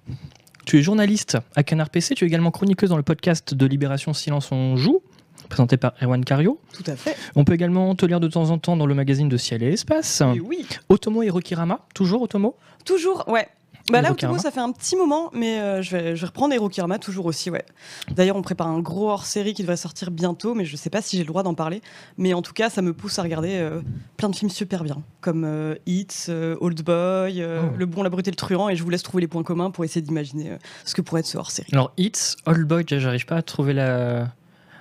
tu 0.66 0.78
es 0.78 0.82
journaliste 0.82 1.38
à 1.56 1.62
Canard 1.62 1.88
PC, 1.90 2.14
tu 2.14 2.24
es 2.24 2.26
également 2.26 2.50
chroniqueuse 2.50 2.90
dans 2.90 2.96
le 2.98 3.02
podcast 3.02 3.54
de 3.54 3.66
Libération 3.66 4.12
Silence 4.12 4.52
on 4.52 4.76
joue, 4.76 5.00
présenté 5.48 5.78
par 5.78 5.94
Erwan 6.02 6.22
Cario. 6.24 6.60
Tout 6.74 6.84
à 6.86 6.94
fait. 6.94 7.16
On 7.34 7.44
peut 7.44 7.54
également 7.54 7.94
te 7.94 8.04
lire 8.04 8.20
de 8.20 8.28
temps 8.28 8.50
en 8.50 8.58
temps 8.58 8.76
dans 8.76 8.86
le 8.86 8.94
magazine 8.94 9.30
de 9.30 9.36
Ciel 9.38 9.62
et 9.62 9.72
Espace. 9.72 10.20
Et 10.34 10.40
oui. 10.40 10.66
Otomo 10.90 11.22
et 11.22 11.30
Rokirama, 11.30 11.86
toujours 11.94 12.20
Otomo? 12.22 12.54
Toujours, 12.84 13.24
ouais. 13.28 13.48
Bah 13.90 14.02
là. 14.02 14.12
Otomo, 14.12 14.38
ça 14.38 14.50
fait 14.50 14.60
un 14.60 14.72
petit 14.72 14.96
moment, 14.96 15.30
mais 15.32 15.58
euh, 15.60 15.82
je, 15.82 15.96
vais, 15.96 16.16
je 16.16 16.20
vais 16.20 16.26
reprendre 16.26 16.54
toujours 16.98 17.26
aussi, 17.26 17.50
ouais. 17.50 17.64
D'ailleurs, 18.10 18.36
on 18.36 18.42
prépare 18.42 18.66
un 18.66 18.80
gros 18.80 19.10
hors-série 19.10 19.54
qui 19.54 19.62
devrait 19.62 19.76
sortir 19.76 20.10
bientôt, 20.10 20.54
mais 20.54 20.64
je 20.64 20.76
sais 20.76 20.90
pas 20.90 21.00
si 21.00 21.16
j'ai 21.16 21.22
le 21.22 21.28
droit 21.28 21.42
d'en 21.42 21.54
parler. 21.54 21.80
Mais 22.16 22.34
en 22.34 22.42
tout 22.42 22.52
cas, 22.52 22.70
ça 22.70 22.82
me 22.82 22.92
pousse 22.92 23.18
à 23.18 23.22
regarder 23.22 23.56
euh, 23.56 23.80
plein 24.16 24.28
de 24.28 24.36
films 24.36 24.50
super 24.50 24.84
bien, 24.84 24.98
comme 25.20 25.44
euh, 25.44 25.74
Hits, 25.86 26.26
euh, 26.28 26.56
Old 26.60 26.82
Boy, 26.82 27.44
Oh. 27.48 27.76
Le 27.76 27.86
Bon, 27.86 28.02
la 28.02 28.10
Brute 28.10 28.28
et 28.28 28.30
le 28.30 28.36
Truand, 28.36 28.68
et 28.68 28.76
je 28.76 28.82
vous 28.82 28.90
laisse 28.90 29.02
trouver 29.02 29.22
les 29.22 29.28
points 29.28 29.42
communs 29.42 29.70
pour 29.70 29.84
essayer 29.84 30.02
d'imaginer 30.02 30.56
ce 30.84 30.94
que 30.94 31.00
pourrait 31.00 31.20
être 31.20 31.26
ce 31.26 31.38
hors-série. 31.38 31.70
Alors, 31.72 31.92
It's, 31.96 32.36
Old 32.46 32.66
Boy, 32.66 32.84
déjà, 32.84 33.00
j'arrive 33.00 33.26
pas 33.26 33.36
à 33.36 33.42
trouver 33.42 33.72
la. 33.72 34.28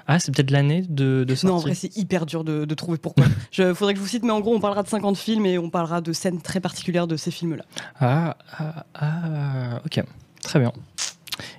Ah, 0.08 0.20
c'est 0.20 0.34
peut-être 0.34 0.52
l'année 0.52 0.84
de, 0.88 1.26
de 1.28 1.36
sortie. 1.36 1.48
Non, 1.48 1.56
en 1.56 1.60
vrai, 1.60 1.74
c'est 1.76 1.96
hyper 1.98 2.26
dur 2.26 2.44
de, 2.46 2.64
de 2.66 2.76
trouver 2.76 2.98
pourquoi. 2.98 3.26
Il 3.58 3.76
faudrait 3.76 3.94
que 3.94 4.00
je 4.00 4.04
vous 4.04 4.10
cite, 4.10 4.24
mais 4.24 4.32
en 4.32 4.40
gros, 4.40 4.56
on 4.56 4.60
parlera 4.62 4.82
de 4.84 4.88
50 4.88 5.18
films 5.18 5.46
et 5.46 5.58
on 5.58 5.70
parlera 5.70 6.00
de 6.02 6.14
scènes 6.14 6.42
très 6.42 6.60
particulières 6.62 7.08
de 7.08 7.18
ces 7.18 7.30
films-là. 7.32 7.66
Ah, 8.00 8.38
ah, 8.58 8.86
ah, 8.96 9.82
ok. 9.86 10.04
Très 10.44 10.60
bien. 10.60 10.72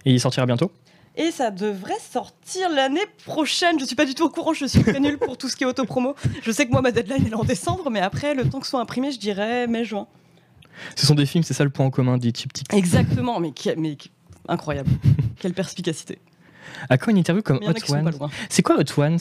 Et 0.06 0.12
il 0.12 0.20
sortira 0.20 0.46
bientôt? 0.46 0.72
Et 1.16 1.30
ça 1.32 1.50
devrait 1.50 1.98
sortir 2.10 2.70
l'année 2.70 3.04
prochaine. 3.26 3.78
Je 3.80 3.84
suis 3.84 3.96
pas 3.96 4.04
du 4.06 4.14
tout 4.14 4.24
au 4.24 4.30
courant, 4.30 4.52
je 4.54 4.64
suis 4.66 4.82
très 4.82 5.00
nulle 5.00 5.18
pour 5.18 5.36
tout 5.36 5.48
ce 5.48 5.56
qui 5.56 5.64
est 5.64 5.66
autopromo. 5.66 6.14
Je 6.42 6.50
sais 6.52 6.64
que 6.64 6.70
moi, 6.70 6.80
ma 6.80 6.92
deadline 6.92 7.24
elle 7.26 7.32
est 7.32 7.34
en 7.34 7.44
décembre, 7.44 7.90
mais 7.90 8.00
après, 8.00 8.34
le 8.34 8.48
temps 8.48 8.60
que 8.60 8.66
ce 8.66 8.70
soit 8.70 8.80
imprimé, 8.80 9.10
je 9.10 9.18
dirais 9.18 9.66
mai-juin. 9.66 10.06
Ce 10.94 11.06
sont 11.06 11.16
des 11.16 11.26
films, 11.26 11.42
c'est 11.42 11.54
ça 11.54 11.64
le 11.64 11.70
point 11.70 11.84
en 11.86 11.90
commun 11.90 12.18
Chip 12.20 12.52
Tic. 12.52 12.72
Exactement, 12.72 13.40
mais, 13.40 13.50
qui- 13.50 13.70
mais 13.76 13.96
qui- 13.96 14.12
incroyable. 14.46 14.90
Quelle 15.40 15.54
perspicacité. 15.54 16.20
À 16.90 16.98
quand 16.98 17.10
une 17.10 17.18
interview 17.18 17.42
comme 17.42 17.58
Hot 17.58 17.92
Ones. 17.92 18.10
C'est 18.48 18.62
quoi 18.62 18.76
Hot 18.78 19.00
Ones 19.00 19.18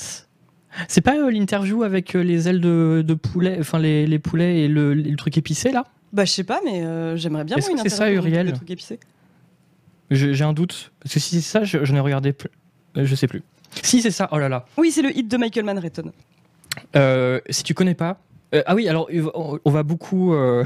C'est 0.87 1.01
pas 1.01 1.15
euh, 1.17 1.31
l'interview 1.31 1.83
avec 1.83 2.15
euh, 2.15 2.21
les 2.23 2.47
ailes 2.47 2.61
de, 2.61 3.03
de 3.05 3.13
poulet, 3.13 3.57
enfin 3.59 3.79
les, 3.79 4.05
les 4.07 4.19
poulets 4.19 4.61
et 4.61 4.67
le, 4.67 4.93
le 4.93 5.15
truc 5.15 5.37
épicé 5.37 5.71
là? 5.71 5.85
Bah, 6.13 6.23
je 6.25 6.31
sais 6.31 6.43
pas, 6.43 6.61
mais 6.63 6.83
euh, 6.85 7.17
j'aimerais 7.17 7.43
bien 7.43 7.57
Est-ce 7.57 7.67
moi, 7.69 7.77
une 7.77 7.83
que 7.83 7.89
c'est 7.89 7.95
ça, 7.95 8.05
interview 8.05 8.19
avec 8.21 8.33
Uriel 8.33 8.53
épicés. 8.69 8.99
Je- 10.09 10.31
J'ai 10.33 10.43
un 10.45 10.53
doute. 10.53 10.91
Parce 11.01 11.13
que 11.13 11.19
si 11.19 11.35
c'est 11.35 11.41
ça, 11.49 11.63
je- 11.63 11.83
j'en 11.83 11.95
ai 11.95 11.99
regardé. 11.99 12.31
plus- 12.33 12.49
euh, 12.97 13.05
Je 13.05 13.15
sais 13.15 13.27
plus. 13.27 13.43
Si 13.83 14.01
c'est 14.01 14.11
ça, 14.11 14.29
oh 14.31 14.37
là 14.37 14.47
là. 14.49 14.65
Oui, 14.77 14.91
c'est 14.91 15.01
le 15.01 15.15
hit 15.15 15.27
de 15.27 15.37
Michael 15.37 15.65
Manhattan. 15.65 16.03
Euh, 16.95 17.41
si 17.49 17.63
tu 17.63 17.73
connais 17.73 17.93
pas. 17.95 18.19
euh, 18.55 18.63
ah 18.65 18.75
oui, 18.75 18.87
alors 18.87 19.09
on 19.35 19.59
on 19.65 19.71
va 19.71 19.83
beaucoup. 19.83 20.33
euh, 20.33 20.63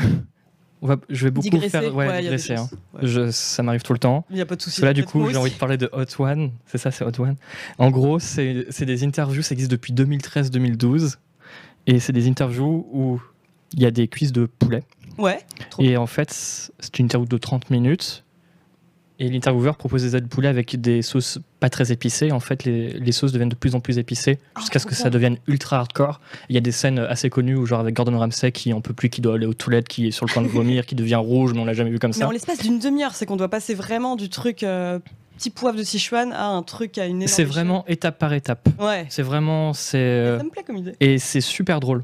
on 0.81 0.87
va, 0.87 0.97
je 1.09 1.25
vais 1.25 1.31
beaucoup 1.31 1.49
Digresser, 1.49 1.69
faire. 1.69 1.95
Ouais, 1.95 2.21
digresser, 2.21 2.53
hein. 2.53 2.67
choses. 2.69 2.79
Ouais. 2.93 2.99
Je- 3.07 3.31
ça 3.31 3.61
m'arrive 3.63 3.81
tout 3.83 3.93
le 3.93 3.99
temps. 3.99 4.25
Il 4.29 4.35
n'y 4.35 4.41
a 4.41 4.45
pas 4.45 4.55
de 4.55 4.61
souci. 4.61 4.81
Là, 4.81 4.93
du 4.93 5.05
coup, 5.05 5.29
j'ai 5.29 5.37
envie 5.37 5.51
de 5.51 5.55
parler 5.57 5.77
de 5.77 5.89
Hot 5.93 6.21
One. 6.23 6.51
C'est 6.65 6.77
ça, 6.77 6.91
c'est 6.91 7.05
Hot 7.05 7.19
One. 7.21 7.35
En 7.77 7.91
gros, 7.91 8.19
c'est 8.19 8.65
c'est 8.69 8.85
des 8.85 9.03
interviews, 9.03 9.41
ça 9.41 9.53
existe 9.53 9.71
depuis 9.71 9.93
2013-2012. 9.93 11.17
Et 11.87 11.99
c'est 11.99 12.13
des 12.13 12.27
interviews 12.27 12.87
où 12.91 13.19
il 13.73 13.81
y 13.81 13.85
a 13.85 13.91
des 13.91 14.07
cuisses 14.07 14.31
de 14.31 14.45
poulet. 14.45 14.83
Ouais, 15.17 15.39
trop 15.69 15.83
Et 15.83 15.97
en 15.97 16.07
fait, 16.07 16.31
c'est 16.79 16.99
une 16.99 17.05
interview 17.05 17.27
de 17.27 17.37
30 17.37 17.69
minutes. 17.69 18.23
Et 19.23 19.29
l'intervieweur 19.29 19.77
propose 19.77 20.01
des 20.01 20.15
ailes 20.15 20.23
de 20.23 20.27
poulet 20.27 20.47
avec 20.47 20.81
des 20.81 21.03
sauces 21.03 21.37
pas 21.59 21.69
très 21.69 21.91
épicées. 21.91 22.31
En 22.31 22.39
fait, 22.39 22.63
les, 22.63 22.87
les 22.89 23.11
sauces 23.11 23.31
deviennent 23.31 23.49
de 23.49 23.55
plus 23.55 23.75
en 23.75 23.79
plus 23.79 23.99
épicées 23.99 24.39
Ah, 24.55 24.61
jusqu'à 24.61 24.79
ce 24.79 24.87
que 24.87 24.95
ça 24.95 25.11
devienne 25.11 25.37
ultra 25.45 25.77
hardcore. 25.77 26.19
Il 26.49 26.55
y 26.55 26.57
a 26.57 26.61
des 26.61 26.71
scènes 26.71 26.97
assez 26.97 27.29
connues 27.29 27.55
où, 27.55 27.67
genre, 27.67 27.81
avec 27.81 27.95
Gordon 27.95 28.17
Ramsay 28.17 28.51
qui 28.51 28.73
en 28.73 28.81
peut 28.81 28.93
plus, 28.95 29.09
qui 29.09 29.21
doit 29.21 29.35
aller 29.35 29.45
aux 29.45 29.53
toilettes, 29.53 29.87
qui 29.87 30.07
est 30.07 30.11
sur 30.11 30.25
le 30.25 30.33
point 30.33 30.41
de 30.41 30.47
vomir, 30.47 30.87
qui 30.87 30.95
devient 30.95 31.17
rouge, 31.17 31.53
mais 31.53 31.59
on 31.59 31.65
l'a 31.65 31.73
jamais 31.73 31.91
vu 31.91 31.99
comme 31.99 32.09
Mais 32.09 32.17
ça. 32.17 32.27
en 32.27 32.31
l'espace 32.31 32.63
d'une 32.63 32.79
demi-heure, 32.79 33.13
c'est 33.13 33.27
qu'on 33.27 33.35
doit 33.35 33.49
passer 33.49 33.75
vraiment 33.75 34.15
du 34.15 34.27
truc 34.27 34.63
euh, 34.63 34.97
petit 35.37 35.51
poivre 35.51 35.77
de 35.77 35.83
Sichuan 35.83 36.33
à 36.33 36.47
un 36.47 36.63
truc 36.63 36.97
à 36.97 37.05
une 37.05 37.17
énorme. 37.17 37.27
C'est 37.27 37.43
vraiment 37.43 37.85
étape 37.87 38.17
par 38.17 38.33
étape. 38.33 38.69
Ouais. 38.79 39.05
C'est 39.09 39.21
vraiment. 39.21 39.73
c'est 39.73 39.99
euh, 39.99 40.39
Ça 40.39 40.43
me 40.43 40.49
plaît 40.49 40.63
comme 40.65 40.77
idée. 40.77 40.93
Et 40.99 41.19
c'est 41.19 41.41
super 41.41 41.79
drôle. 41.79 42.03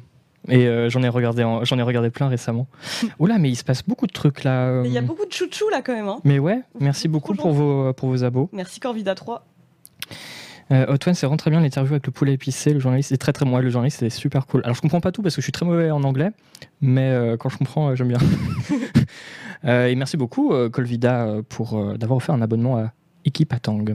Et 0.50 0.66
euh, 0.68 0.89
j'en 0.89 1.04
ai 1.04 1.10
regardé, 1.10 1.44
en- 1.44 1.63
j'en 1.66 1.77
ai 1.77 1.82
regardé 1.82 2.10
plein 2.10 2.27
récemment. 2.27 2.68
Oula, 3.20 3.38
mais 3.38 3.50
il 3.50 3.56
se 3.56 3.63
passe 3.63 3.84
beaucoup 3.84 4.08
de 4.08 4.12
trucs 4.13 4.44
là. 4.44 4.68
euh. 4.68 4.82
Mais 4.84 4.89
Il 4.89 4.94
y 4.94 4.98
a 4.98 5.01
beaucoup 5.01 5.25
de 5.25 5.32
chouchou 5.34 5.70
là 5.70 5.82
quand 5.82 5.94
même. 5.94 6.08
Hein. 6.08 6.20
Mais 6.24 6.39
ouais, 6.39 6.62
merci 6.80 7.08
beaucoup 7.08 7.34
pour 7.36 7.51
vos, 7.51 7.94
pour 7.94 8.10
vos 8.10 8.24
abos. 8.24 8.50
Merci 8.54 8.80
Corvida 8.80 9.16
3. 9.16 9.46
Euh, 10.70 10.98
c'est 11.01 11.22
vraiment 11.22 11.38
très 11.38 11.50
bien 11.50 11.62
l'interview 11.62 11.94
avec 11.94 12.06
le 12.06 12.12
poulet 12.12 12.34
épicé. 12.34 12.74
Le 12.74 12.80
journaliste 12.80 13.12
est 13.13 13.18
très 13.18 13.32
très 13.34 13.46
moi. 13.46 13.62
Le 13.62 13.70
journaliste 13.70 14.00
c'est 14.00 14.10
super 14.10 14.46
cool. 14.48 14.62
Alors 14.63 14.75
je 14.75 14.82
comprends 14.82 15.00
pas 15.00 15.12
tout 15.12 15.22
parce 15.22 15.36
que 15.36 15.42
je 15.42 15.46
suis 15.46 15.51
très 15.54 15.66
mauvais 15.66 15.92
en 15.92 16.04
anglais, 16.04 16.32
mais 16.82 17.10
euh, 17.10 17.38
quand 17.38 17.50
je 17.50 17.58
comprends, 17.58 17.89
euh, 17.89 17.96
j'aime 17.96 18.10
bien. 18.10 18.18
Et 19.88 19.96
merci 19.96 20.18
beaucoup 20.18 20.54
Colvida 20.72 21.38
pour 21.50 21.98
d'avoir 21.98 22.18
offert 22.18 22.36
un 22.36 22.42
abonnement 22.42 22.77
à 22.77 22.92
Ikipatang. 23.25 23.86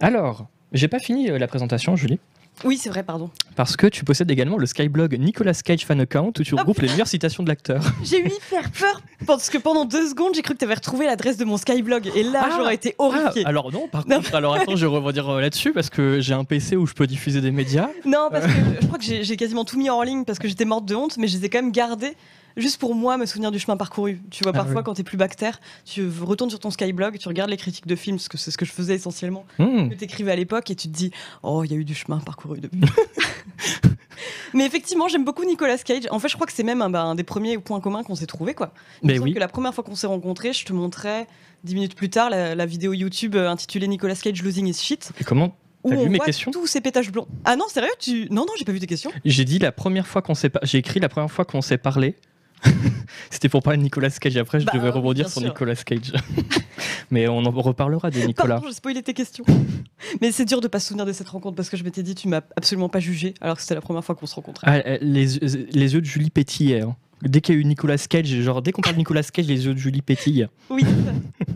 Alors, 0.00 0.46
j'ai 0.72 0.86
pas 0.88 1.00
fini 1.00 1.26
la 1.26 1.48
présentation, 1.48 1.96
Julie. 1.96 2.20
Oui, 2.64 2.76
c'est 2.76 2.88
vrai, 2.90 3.02
pardon. 3.02 3.30
Parce 3.56 3.76
que 3.76 3.86
tu 3.86 4.04
possèdes 4.04 4.30
également 4.30 4.56
le 4.58 4.66
Skyblog 4.66 5.16
Nicolas 5.18 5.54
Cage 5.54 5.84
Fan 5.86 6.00
Account 6.00 6.32
où 6.38 6.42
tu 6.42 6.54
regroupes 6.54 6.80
les 6.80 6.88
meilleures 6.88 7.06
citations 7.08 7.42
de 7.42 7.48
l'acteur. 7.48 7.82
J'ai 8.04 8.20
eu 8.20 8.26
hyper 8.28 8.70
peur 8.72 9.00
parce 9.26 9.48
que 9.50 9.58
pendant 9.58 9.84
deux 9.84 10.08
secondes, 10.08 10.34
j'ai 10.34 10.42
cru 10.42 10.54
que 10.54 10.58
tu 10.58 10.64
avais 10.64 10.74
retrouvé 10.74 11.06
l'adresse 11.06 11.36
de 11.36 11.44
mon 11.44 11.56
Skyblog 11.56 12.10
et 12.14 12.22
là, 12.22 12.42
Ah. 12.46 12.54
j'aurais 12.56 12.74
été 12.74 12.94
horrifiée. 12.98 13.42
Ah, 13.44 13.48
alors 13.48 13.72
non, 13.72 13.88
par 13.88 14.06
Non. 14.08 14.16
contre, 14.16 14.34
alors 14.34 14.54
attends, 14.54 14.76
je 14.76 14.86
vais 14.86 14.92
rebondir 14.96 15.28
euh, 15.28 15.40
là-dessus 15.40 15.72
parce 15.72 15.90
que 15.90 16.20
j'ai 16.20 16.34
un 16.34 16.44
PC 16.44 16.76
où 16.76 16.86
je 16.86 16.94
peux 16.94 17.06
diffuser 17.06 17.40
des 17.40 17.50
médias. 17.50 17.88
Non, 18.04 18.28
parce 18.30 18.46
que 18.46 18.52
je 18.80 18.86
crois 18.86 18.98
que 18.98 19.04
j'ai 19.04 19.22
j'ai 19.24 19.36
quasiment 19.36 19.64
tout 19.64 19.78
mis 19.78 19.90
en 19.90 20.02
ligne 20.02 20.24
parce 20.24 20.38
que 20.38 20.48
j'étais 20.48 20.64
morte 20.64 20.84
de 20.84 20.94
honte, 20.94 21.16
mais 21.18 21.28
je 21.28 21.36
les 21.38 21.44
ai 21.44 21.48
quand 21.50 21.60
même 21.62 21.72
gardés 21.72 22.14
juste 22.58 22.78
pour 22.78 22.94
moi 22.94 23.16
me 23.16 23.24
souvenir 23.26 23.50
du 23.50 23.58
chemin 23.58 23.76
parcouru. 23.76 24.20
Tu 24.30 24.42
vois, 24.44 24.52
Ah 24.54 24.58
parfois 24.58 24.78
oui. 24.78 24.82
quand 24.84 24.94
t'es 24.94 25.02
plus 25.04 25.16
bactère, 25.16 25.60
tu 25.84 26.06
retournes 26.22 26.50
sur 26.50 26.58
ton 26.60 26.70
Skyblog, 26.70 27.16
tu 27.18 27.28
regardes 27.28 27.50
les 27.50 27.56
critiques 27.56 27.86
de 27.86 27.96
films, 27.96 28.16
parce 28.16 28.28
que 28.28 28.36
c'est 28.36 28.50
ce 28.50 28.58
que 28.58 28.64
je 28.66 28.72
faisais 28.72 28.94
essentiellement, 28.94 29.44
Hmm. 29.58 29.88
que 29.88 29.94
t'écrivais 29.94 30.32
à 30.32 30.36
l'époque, 30.36 30.70
et 30.70 30.74
tu 30.76 30.88
te 30.88 30.92
dis, 30.94 31.10
oh, 31.42 31.64
il 31.64 31.70
y 31.72 31.74
a 31.74 31.76
eu 31.78 31.84
du 31.84 31.94
chemin 31.94 32.18
parcouru 32.18 32.60
depuis. 32.60 32.80
mais 34.54 34.64
effectivement, 34.66 35.08
j'aime 35.08 35.24
beaucoup 35.24 35.44
Nicolas 35.44 35.78
Cage. 35.78 36.04
En 36.10 36.18
fait, 36.18 36.28
je 36.28 36.34
crois 36.34 36.46
que 36.46 36.52
c'est 36.52 36.62
même 36.64 36.82
un, 36.82 36.90
bah, 36.90 37.02
un 37.02 37.14
des 37.14 37.22
premiers 37.24 37.58
points 37.58 37.80
communs 37.80 38.02
qu'on 38.02 38.14
s'est 38.14 38.26
trouvé, 38.26 38.54
quoi. 38.54 38.72
Mais 39.02 39.18
oui. 39.18 39.34
que 39.34 39.38
la 39.38 39.48
première 39.48 39.74
fois 39.74 39.84
qu'on 39.84 39.94
s'est 39.94 40.06
rencontrés, 40.06 40.52
je 40.52 40.64
te 40.64 40.72
montrais 40.72 41.26
dix 41.64 41.74
minutes 41.74 41.94
plus 41.94 42.08
tard 42.10 42.30
la, 42.30 42.54
la 42.54 42.66
vidéo 42.66 42.92
YouTube 42.92 43.34
euh, 43.36 43.48
intitulée 43.50 43.88
Nicolas 43.88 44.14
Cage 44.14 44.42
Losing 44.42 44.66
His 44.66 44.74
Shit. 44.74 45.10
Et 45.20 45.24
comment 45.24 45.56
Où 45.84 45.90
T'as 45.90 45.96
vu 45.96 46.02
on 46.06 46.08
mes 46.10 46.16
voit 46.16 46.26
questions 46.26 46.50
tous 46.50 46.66
ces 46.66 46.80
pétages 46.80 47.10
blonds. 47.12 47.26
Ah 47.44 47.56
non, 47.56 47.66
sérieux 47.68 47.90
tu... 47.98 48.26
Non, 48.30 48.42
non, 48.42 48.52
j'ai 48.58 48.64
pas 48.64 48.72
vu 48.72 48.80
tes 48.80 48.86
questions. 48.86 49.10
J'ai 49.24 49.44
dit 49.44 49.58
la 49.58 49.72
première 49.72 50.06
fois 50.06 50.22
qu'on 50.22 50.34
s'est, 50.34 50.48
par- 50.50 50.64
j'ai 50.64 50.78
écrit 50.78 51.00
la 51.00 51.08
première 51.08 51.30
fois 51.30 51.44
qu'on 51.44 51.60
s'est 51.62 51.78
parlé. 51.78 52.16
C'était 53.30 53.48
pour 53.48 53.62
parler 53.62 53.78
de 53.78 53.82
Nicolas 53.82 54.10
Cage. 54.10 54.36
Après, 54.36 54.60
je 54.60 54.66
Bah, 54.66 54.72
devais 54.74 54.88
rebondir 54.90 55.28
sur 55.28 55.40
sûr. 55.40 55.48
Nicolas 55.50 55.74
Cage. 55.76 56.12
Mais 57.10 57.28
on 57.28 57.38
en 57.44 57.50
reparlera 57.50 58.10
de 58.10 58.18
Nicolas. 58.20 58.54
Pardon, 58.56 58.68
j'ai 58.68 58.74
spoilé 58.74 59.02
tes 59.02 59.14
questions. 59.14 59.44
Mais 60.20 60.32
c'est 60.32 60.44
dur 60.44 60.60
de 60.60 60.68
pas 60.68 60.80
se 60.80 60.88
souvenir 60.88 61.06
de 61.06 61.12
cette 61.12 61.28
rencontre 61.28 61.56
parce 61.56 61.68
que 61.70 61.76
je 61.76 61.84
m'étais 61.84 62.02
dit, 62.02 62.14
tu 62.14 62.28
m'as 62.28 62.40
absolument 62.56 62.88
pas 62.88 63.00
jugé 63.00 63.34
alors 63.40 63.56
que 63.56 63.62
c'était 63.62 63.74
la 63.74 63.80
première 63.80 64.04
fois 64.04 64.14
qu'on 64.14 64.26
se 64.26 64.34
rencontrait. 64.34 64.66
Ah, 64.84 64.88
euh, 64.88 64.98
les, 65.00 65.26
les 65.72 65.94
yeux 65.94 66.00
de 66.00 66.06
Julie 66.06 66.30
pétillaient. 66.30 66.82
hein. 66.82 66.96
Dès 67.22 67.40
qu'il 67.40 67.56
y 67.56 67.58
a 67.58 67.60
eu 67.60 67.64
Nicolas 67.64 67.98
Cage, 67.98 68.26
genre 68.28 68.62
dès 68.62 68.70
qu'on 68.70 68.80
parle 68.80 68.94
de 68.94 68.98
Nicolas 69.00 69.24
Cage, 69.24 69.46
les 69.48 69.66
yeux 69.66 69.74
de 69.74 69.78
Julie 69.78 70.02
pétillent. 70.02 70.46
Oui, 70.70 70.84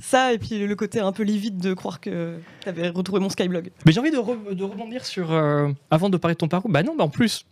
ça 0.00 0.32
et 0.32 0.38
puis 0.38 0.58
le 0.66 0.74
côté 0.74 0.98
un 0.98 1.12
peu 1.12 1.22
livide 1.22 1.58
de 1.58 1.72
croire 1.72 2.00
que 2.00 2.38
t'avais 2.64 2.88
retrouvé 2.88 3.20
mon 3.20 3.28
Skyblog. 3.28 3.70
Mais 3.86 3.92
j'ai 3.92 4.00
envie 4.00 4.10
de, 4.10 4.16
re- 4.16 4.54
de 4.54 4.64
rebondir 4.64 5.04
sur. 5.06 5.30
euh, 5.30 5.68
avant 5.88 6.10
de 6.10 6.16
parler 6.16 6.34
de 6.34 6.38
ton 6.38 6.48
parcours. 6.48 6.68
Bah 6.70 6.82
non, 6.82 6.96
bah 6.96 7.04
en 7.04 7.08
plus, 7.08 7.44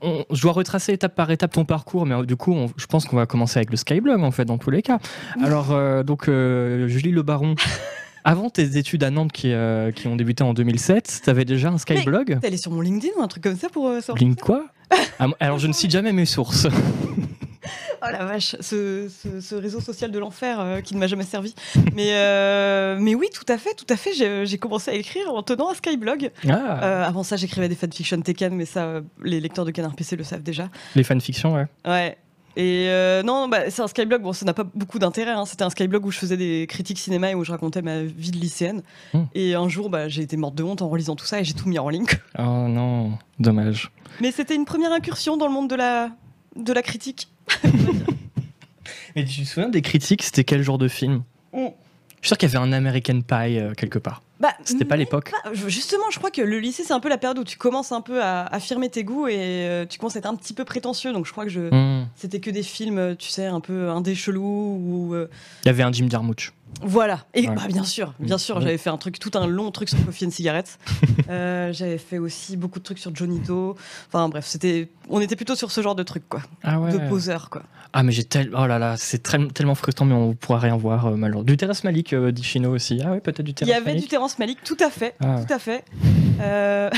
on- 0.00 0.24
je 0.30 0.42
dois 0.42 0.52
retracer 0.52 0.92
étape 0.92 1.14
par 1.14 1.30
étape 1.30 1.52
ton 1.52 1.64
parcours, 1.64 2.06
mais 2.06 2.24
du 2.26 2.36
coup, 2.36 2.52
on- 2.52 2.70
je 2.76 2.86
pense 2.86 3.04
qu'on 3.06 3.16
va 3.16 3.26
commencer 3.26 3.58
avec 3.58 3.70
le 3.70 3.76
Skyblog 3.76 4.22
en 4.22 4.30
fait, 4.30 4.44
dans 4.44 4.58
tous 4.58 4.70
les 4.70 4.82
cas. 4.82 4.98
Alors, 5.42 5.72
euh, 5.72 6.02
donc, 6.02 6.28
euh, 6.28 6.88
Julie 6.88 7.10
Le 7.12 7.22
Baron. 7.22 7.54
avant 8.24 8.50
tes 8.50 8.76
études 8.76 9.02
à 9.02 9.10
Nantes 9.10 9.32
qui, 9.32 9.50
euh, 9.52 9.92
qui 9.92 10.06
ont 10.06 10.14
débuté 10.14 10.44
en 10.44 10.52
2007, 10.52 11.22
t'avais 11.24 11.46
déjà 11.46 11.70
un 11.70 11.78
Skyblog 11.78 12.38
allé 12.44 12.58
sur 12.58 12.70
mon 12.70 12.82
LinkedIn 12.82 13.14
ou 13.18 13.22
un 13.22 13.28
truc 13.28 13.42
comme 13.42 13.56
ça 13.56 13.70
pour 13.70 13.90
savoir 14.02 14.18
Link 14.18 14.38
quoi? 14.40 14.66
Ah, 15.18 15.28
Alors 15.40 15.58
je 15.58 15.66
ne 15.68 15.72
cite 15.72 15.90
jamais 15.90 16.12
mes 16.12 16.26
sources. 16.26 16.66
Oh 18.02 18.06
la 18.10 18.24
vache, 18.24 18.56
ce, 18.60 19.08
ce- 19.08 19.40
ce 19.40 19.54
réseau 19.54 19.80
social 19.80 20.10
de 20.10 20.18
l'enfer 20.18 20.58
euh, 20.60 20.80
qui 20.80 20.94
ne 20.94 21.00
m'a 21.00 21.06
jamais 21.06 21.24
servi. 21.24 21.54
Mais, 21.94 22.10
euh, 22.12 22.96
mais 23.00 23.14
oui, 23.14 23.26
tout 23.32 23.44
à 23.52 23.58
fait, 23.58 23.74
tout 23.74 23.86
à 23.88 23.96
fait. 23.96 24.12
J'ai 24.44 24.58
commencé 24.58 24.90
à 24.90 24.94
écrire 24.94 25.32
en 25.34 25.42
tenant 25.42 25.70
un 25.70 25.74
Skyblog. 25.74 26.30
Ah, 26.48 26.80
Euh, 26.82 27.04
avant 27.04 27.22
ça, 27.22 27.36
j'écrivais 27.36 27.68
des 27.68 27.74
fanfictions 27.74 28.20
Tekken, 28.20 28.54
mais 28.54 28.64
ça, 28.64 29.00
les 29.22 29.40
lecteurs 29.40 29.64
de 29.64 29.70
Canard 29.70 29.94
PC 29.94 30.16
le 30.16 30.24
savent 30.24 30.42
déjà. 30.42 30.68
les 30.94 31.04
fanfictions, 31.04 31.54
ouais. 31.54 31.66
Ouais. 31.86 32.16
Et 32.56 32.86
euh, 32.88 33.22
non, 33.22 33.48
bah, 33.48 33.70
c'est 33.70 33.80
un 33.80 33.86
Skyblog, 33.86 34.22
bon, 34.22 34.32
ça 34.32 34.44
n'a 34.44 34.52
pas 34.54 34.64
beaucoup 34.64 34.98
d'intérêt. 34.98 35.30
hein. 35.30 35.44
C'était 35.46 35.62
un 35.62 35.70
Skyblog 35.70 36.04
où 36.04 36.10
je 36.10 36.18
faisais 36.18 36.36
des 36.36 36.66
critiques 36.68 36.98
cinéma 36.98 37.30
et 37.30 37.34
où 37.34 37.44
je 37.44 37.52
racontais 37.52 37.80
ma 37.80 38.02
vie 38.02 38.32
de 38.32 38.36
lycéenne. 38.38 38.82
Hmm. 39.14 39.24
Et 39.34 39.54
un 39.54 39.68
jour, 39.68 39.88
bah, 39.88 40.08
j'ai 40.08 40.22
été 40.22 40.36
morte 40.36 40.56
de 40.56 40.62
honte 40.64 40.82
en 40.82 40.88
relisant 40.88 41.14
tout 41.16 41.26
ça 41.26 41.40
et 41.40 41.44
j'ai 41.44 41.54
tout 41.54 41.68
mis 41.68 41.78
en 41.78 41.88
ligne. 41.88 42.06
Oh 42.38 42.42
non, 42.68 43.12
dommage. 43.38 43.92
Mais 44.20 44.32
c'était 44.32 44.56
une 44.56 44.64
première 44.64 44.92
incursion 44.92 45.36
dans 45.36 45.46
le 45.46 45.52
monde 45.52 45.70
de 45.70 45.76
la, 45.76 46.10
de 46.56 46.72
la 46.72 46.82
critique. 46.82 47.28
Mais 49.16 49.24
tu 49.24 49.42
te 49.42 49.46
souviens 49.46 49.68
des 49.68 49.82
critiques 49.82 50.22
C'était 50.22 50.44
quel 50.44 50.62
genre 50.62 50.78
de 50.78 50.88
film? 50.88 51.22
Mm. 51.52 51.66
Je 52.20 52.26
suis 52.26 52.28
sûr 52.28 52.38
qu'il 52.38 52.52
y 52.52 52.56
avait 52.56 52.64
un 52.64 52.72
American 52.72 53.20
Pie 53.22 53.58
euh, 53.58 53.72
quelque 53.74 53.98
part. 53.98 54.22
Bah, 54.40 54.54
C'était 54.64 54.86
pas 54.86 54.96
l'époque. 54.96 55.32
Justement, 55.52 56.04
je 56.10 56.18
crois 56.18 56.30
que 56.30 56.40
le 56.40 56.58
lycée, 56.60 56.82
c'est 56.82 56.94
un 56.94 57.00
peu 57.00 57.08
la 57.10 57.18
période 57.18 57.38
où 57.38 57.44
tu 57.44 57.58
commences 57.58 57.92
un 57.92 58.00
peu 58.00 58.22
à 58.22 58.44
affirmer 58.46 58.88
tes 58.88 59.04
goûts 59.04 59.28
et 59.28 59.36
euh, 59.36 59.84
tu 59.86 59.98
commences 59.98 60.16
à 60.16 60.20
être 60.20 60.26
un 60.26 60.34
petit 60.34 60.54
peu 60.54 60.64
prétentieux. 60.64 61.12
Donc 61.12 61.26
je 61.26 61.32
crois 61.32 61.44
que 61.44 61.50
je... 61.50 61.60
Hmm. 61.70 62.06
c'était 62.16 62.40
que 62.40 62.50
des 62.50 62.62
films, 62.62 62.98
euh, 62.98 63.14
tu 63.14 63.28
sais, 63.28 63.46
un 63.46 63.60
peu 63.60 63.90
indé 63.90 64.14
chelou 64.14 64.40
ou... 65.10 65.14
euh, 65.14 65.28
Il 65.64 65.66
y 65.66 65.70
avait 65.70 65.82
un 65.82 65.92
Jim 65.92 66.06
Jarmusch. 66.10 66.52
Voilà. 66.82 67.26
Et 67.34 67.48
Ouais. 67.48 67.54
bah, 67.54 67.62
bien 67.68 67.82
sûr, 67.84 68.14
bien 68.20 68.38
sûr, 68.38 68.56
Ouais. 68.56 68.62
j'avais 68.62 68.78
fait 68.78 68.90
un 68.90 68.96
truc, 68.96 69.18
tout 69.18 69.32
un 69.34 69.46
long 69.46 69.70
truc 69.72 69.88
sur 69.88 70.02
Coffee 70.06 70.26
and 70.26 70.30
Cigarettes. 70.30 70.78
Euh, 71.28 71.72
j'avais 71.72 71.98
fait 71.98 72.18
aussi 72.18 72.56
beaucoup 72.56 72.80
de 72.80 72.84
trucs 72.84 72.98
sur 72.98 73.14
Johnito. 73.14 73.76
Enfin 74.08 74.28
bref, 74.28 74.46
c'était, 74.46 74.88
on 75.08 75.20
était 75.20 75.36
plutôt 75.36 75.54
sur 75.54 75.70
ce 75.70 75.80
genre 75.80 75.94
de 75.94 76.02
truc, 76.02 76.24
quoi. 76.28 76.42
Ah 76.64 76.80
ouais. 76.80 76.90
De 76.90 76.98
poseur, 77.08 77.50
quoi. 77.50 77.62
Ah 77.92 78.02
mais 78.02 78.10
j'ai 78.10 78.24
tel... 78.24 78.50
Oh 78.56 78.66
là 78.66 78.80
là, 78.80 78.96
c'est 78.96 79.22
tellement 79.22 79.76
frustrant, 79.76 80.06
mais 80.06 80.14
on 80.14 80.34
pourra 80.34 80.58
rien 80.58 80.76
voir 80.76 81.06
euh, 81.06 81.10
malheureusement. 81.16 81.44
Du 81.44 81.56
Terrace 81.56 81.84
Malik, 81.84 82.12
euh, 82.14 82.32
dit 82.32 82.42
Chino 82.42 82.72
aussi. 82.74 83.00
Ah 83.04 83.12
ouais, 83.12 83.20
peut-être 83.20 83.42
du 83.42 83.52
Il 83.52 83.54
Terrace 83.54 83.70
y 83.70 83.74
avait 83.76 83.84
Malik. 83.92 84.02
du 84.02 84.08
Terrence 84.30 84.38
Malick, 84.38 84.62
tout 84.62 84.76
à 84.80 84.90
fait, 84.90 85.14
Ah 85.20 85.36
ouais. 85.36 85.44
tout 85.46 85.52
à 85.52 85.58
fait. 85.58 85.84
Euh, 86.40 86.90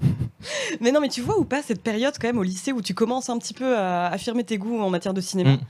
mais 0.80 0.92
non, 0.92 1.00
mais 1.00 1.08
tu 1.08 1.20
vois 1.20 1.38
ou 1.38 1.44
pas 1.44 1.62
cette 1.62 1.82
période 1.82 2.14
quand 2.20 2.28
même 2.28 2.38
au 2.38 2.42
lycée 2.42 2.72
où 2.72 2.80
tu 2.80 2.94
commences 2.94 3.28
un 3.28 3.38
petit 3.38 3.54
peu 3.54 3.76
à 3.76 4.06
affirmer 4.06 4.44
tes 4.44 4.58
goûts 4.58 4.80
en 4.80 4.90
matière 4.90 5.14
de 5.14 5.20
cinéma. 5.20 5.52
Mm. 5.52 5.60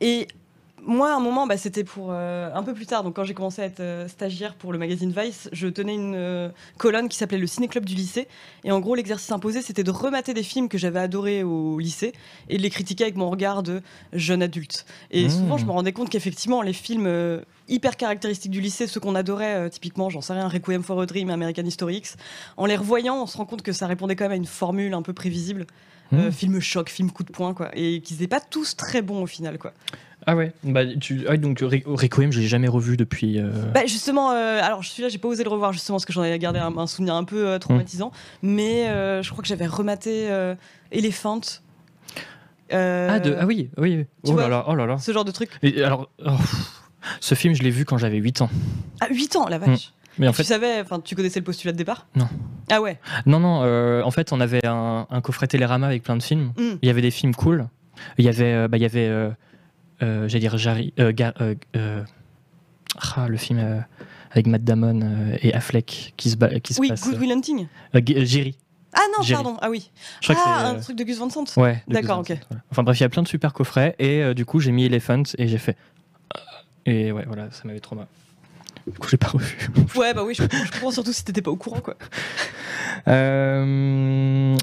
Et 0.00 0.28
moi, 0.88 1.12
à 1.12 1.16
un 1.16 1.20
moment, 1.20 1.46
bah, 1.46 1.58
c'était 1.58 1.84
pour 1.84 2.08
euh, 2.10 2.50
un 2.54 2.62
peu 2.62 2.72
plus 2.72 2.86
tard. 2.86 3.04
Donc, 3.04 3.14
quand 3.14 3.24
j'ai 3.24 3.34
commencé 3.34 3.60
à 3.60 3.66
être 3.66 3.80
euh, 3.80 4.08
stagiaire 4.08 4.54
pour 4.54 4.72
le 4.72 4.78
magazine 4.78 5.12
Vice, 5.16 5.50
je 5.52 5.68
tenais 5.68 5.94
une 5.94 6.14
euh, 6.16 6.48
colonne 6.78 7.10
qui 7.10 7.18
s'appelait 7.18 7.36
le 7.36 7.46
Ciné 7.46 7.68
Club 7.68 7.84
du 7.84 7.94
lycée. 7.94 8.26
Et 8.64 8.72
en 8.72 8.80
gros, 8.80 8.94
l'exercice 8.94 9.30
imposé, 9.30 9.60
c'était 9.60 9.84
de 9.84 9.90
remater 9.90 10.32
des 10.32 10.42
films 10.42 10.70
que 10.70 10.78
j'avais 10.78 10.98
adorés 10.98 11.42
au 11.44 11.78
lycée 11.78 12.14
et 12.48 12.56
de 12.56 12.62
les 12.62 12.70
critiquer 12.70 13.04
avec 13.04 13.16
mon 13.16 13.28
regard 13.28 13.62
de 13.62 13.82
jeune 14.14 14.42
adulte. 14.42 14.86
Et 15.10 15.26
Mm. 15.26 15.30
souvent, 15.30 15.58
je 15.58 15.66
me 15.66 15.72
rendais 15.72 15.92
compte 15.92 16.08
qu'effectivement, 16.08 16.62
les 16.62 16.72
films 16.72 17.42
hyper 17.68 17.98
caractéristiques 17.98 18.50
du 18.50 18.62
lycée, 18.62 18.86
ceux 18.86 18.98
qu'on 18.98 19.14
adorait, 19.14 19.68
typiquement, 19.68 20.08
j'en 20.08 20.22
sais 20.22 20.32
rien, 20.32 20.48
Requiem 20.48 20.82
for 20.82 20.98
a 21.02 21.06
Dream, 21.06 21.28
American 21.28 21.64
History 21.64 21.96
X, 21.96 22.16
en 22.56 22.64
les 22.64 22.76
revoyant, 22.76 23.22
on 23.22 23.26
se 23.26 23.36
rend 23.36 23.44
compte 23.44 23.60
que 23.60 23.72
ça 23.72 23.86
répondait 23.86 24.16
quand 24.16 24.24
même 24.24 24.32
à 24.32 24.36
une 24.36 24.46
formule 24.46 24.94
un 24.94 25.02
peu 25.02 25.12
prévisible. 25.12 25.66
Hmm. 26.10 26.30
film 26.30 26.58
choc, 26.58 26.88
film 26.88 27.10
coup 27.10 27.22
de 27.22 27.30
poing, 27.30 27.52
quoi. 27.52 27.68
Et 27.74 28.00
qu'ils 28.00 28.16
n'étaient 28.16 28.28
pas 28.28 28.40
tous 28.40 28.76
très 28.76 29.02
bons 29.02 29.24
au 29.24 29.26
final, 29.26 29.58
quoi. 29.58 29.74
Ah 30.30 30.36
ouais. 30.36 30.52
Bah, 30.62 30.82
tu... 31.00 31.24
ah, 31.26 31.38
donc 31.38 31.60
Re- 31.60 31.82
Requiem, 31.86 32.30
je 32.32 32.40
l'ai 32.40 32.48
jamais 32.48 32.68
revu 32.68 32.98
depuis. 32.98 33.38
euh, 33.40 33.50
Bah 33.72 33.86
justement, 33.86 34.30
euh, 34.32 34.60
alors 34.62 34.84
celui-là, 34.84 35.08
j'ai 35.08 35.16
pas 35.16 35.28
osé 35.28 35.42
le 35.42 35.48
revoir 35.48 35.72
justement 35.72 35.96
parce 35.96 36.04
que 36.04 36.12
j'en 36.12 36.20
avais 36.20 36.38
gardé 36.38 36.58
un, 36.58 36.76
un 36.76 36.86
souvenir 36.86 37.14
un 37.14 37.24
peu 37.24 37.46
euh, 37.48 37.58
traumatisant. 37.58 38.12
Mais 38.42 38.88
euh, 38.88 39.22
je 39.22 39.30
crois 39.30 39.40
que 39.40 39.48
j'avais 39.48 39.66
rematé 39.66 40.28
Elephant. 40.92 41.40
Ah, 42.70 43.18
de... 43.20 43.34
ah 43.38 43.46
oui, 43.46 43.70
oui. 43.78 44.04
tu 44.24 44.30
Oh 44.30 44.32
vois, 44.32 44.42
là 44.42 44.48
là, 44.48 44.64
oh 44.68 44.74
là 44.74 44.84
là. 44.86 44.98
Ce 44.98 45.12
genre 45.12 45.24
de 45.24 45.30
truc. 45.32 45.50
Et 45.62 45.82
alors, 45.82 46.10
oh, 46.26 46.30
ce 47.20 47.34
film, 47.34 47.54
je 47.54 47.62
l'ai 47.62 47.70
vu 47.70 47.84
quand 47.86 47.96
j'avais 47.96 48.18
8 48.18 48.42
ans. 48.42 48.50
À 49.00 49.08
8 49.08 49.36
ans, 49.36 49.46
la 49.48 49.58
vache. 49.58 49.92
Mais 50.18 50.28
en 50.28 50.32
Tu 50.32 50.38
fait, 50.38 50.44
savais, 50.44 50.80
enfin, 50.82 51.00
tu 51.00 51.14
connaissais 51.14 51.40
le 51.40 51.44
postulat 51.44 51.72
de 51.72 51.78
départ? 51.78 52.06
Non. 52.16 52.28
Ah 52.70 52.82
ouais. 52.82 52.98
non, 53.24 53.40
non, 53.40 53.62
euh, 53.62 54.02
en 54.02 54.10
fait, 54.10 54.32
on 54.32 54.40
avait 54.40 54.66
un, 54.66 55.06
un 55.08 55.20
coffret 55.22 55.46
Télérama 55.46 55.86
avec 55.86 56.02
plein 56.02 56.16
de 56.16 56.22
films. 56.22 56.52
Mm. 56.58 56.74
Il 56.82 56.86
y 56.86 56.90
avait 56.90 57.00
des 57.02 57.10
films 57.12 57.34
cool. 57.34 57.68
Il 58.18 58.24
y 58.24 58.28
avait, 58.28 58.52
euh, 58.52 58.68
bah, 58.68 58.76
il 58.76 58.82
y 58.82 58.86
avait, 58.86 59.06
euh, 59.08 59.30
j'allais 60.00 60.40
dire, 60.40 60.56
Jarry, 60.58 60.92
euh, 60.98 61.12
Gar- 61.12 61.34
euh, 61.40 61.54
euh, 61.76 62.02
ah, 63.16 63.28
le 63.28 63.36
film 63.36 63.58
euh, 63.58 63.80
avec 64.30 64.46
Matt 64.46 64.64
Damon 64.64 65.00
euh, 65.02 65.36
et 65.42 65.54
Affleck 65.54 66.14
qui 66.16 66.30
se, 66.30 66.36
qui 66.58 66.74
se 66.74 66.80
Oui, 66.80 66.88
passe. 66.88 67.02
Good 67.02 67.18
Will 67.18 67.32
Hunting. 67.32 67.66
euh, 67.94 68.00
euh, 68.00 68.24
Jerry. 68.24 68.56
Ah 68.94 69.00
non, 69.16 69.22
Jerry. 69.22 69.42
pardon. 69.42 69.58
Ah 69.60 69.70
oui. 69.70 69.90
Je 70.22 70.32
crois 70.32 70.42
ah, 70.46 70.62
que 70.62 70.66
un 70.66 70.74
euh, 70.76 70.80
truc 70.80 70.96
de 70.96 71.04
Gus 71.04 71.18
Van 71.18 71.28
Sant. 71.28 71.44
Ouais. 71.56 71.82
D'accord, 71.88 72.20
ok. 72.20 72.28
Voilà. 72.48 72.62
Enfin 72.70 72.82
bref, 72.82 72.98
il 72.98 73.02
y 73.02 73.06
a 73.06 73.08
plein 73.08 73.22
de 73.22 73.28
super 73.28 73.52
coffrets 73.52 73.94
et 73.98 74.22
euh, 74.22 74.34
du 74.34 74.44
coup 74.44 74.60
j'ai 74.60 74.72
mis 74.72 74.84
Elephant 74.86 75.22
et 75.36 75.46
j'ai 75.46 75.58
fait. 75.58 75.76
Et 76.86 77.12
ouais, 77.12 77.24
voilà, 77.26 77.50
ça 77.50 77.62
m'avait 77.64 77.80
trop 77.80 77.96
mal. 77.96 78.06
Du 78.86 78.98
coup, 78.98 79.08
j'ai 79.10 79.18
pas 79.18 79.28
revu. 79.28 79.68
Ouais, 79.96 80.14
bah 80.14 80.24
oui, 80.24 80.34
je 80.34 80.42
comprends, 80.42 80.64
je 80.64 80.72
comprends 80.72 80.90
surtout 80.90 81.12
si 81.12 81.22
t'étais 81.22 81.42
pas 81.42 81.50
au 81.50 81.56
courant, 81.56 81.80
quoi. 81.80 81.96
Euh, 83.06 84.56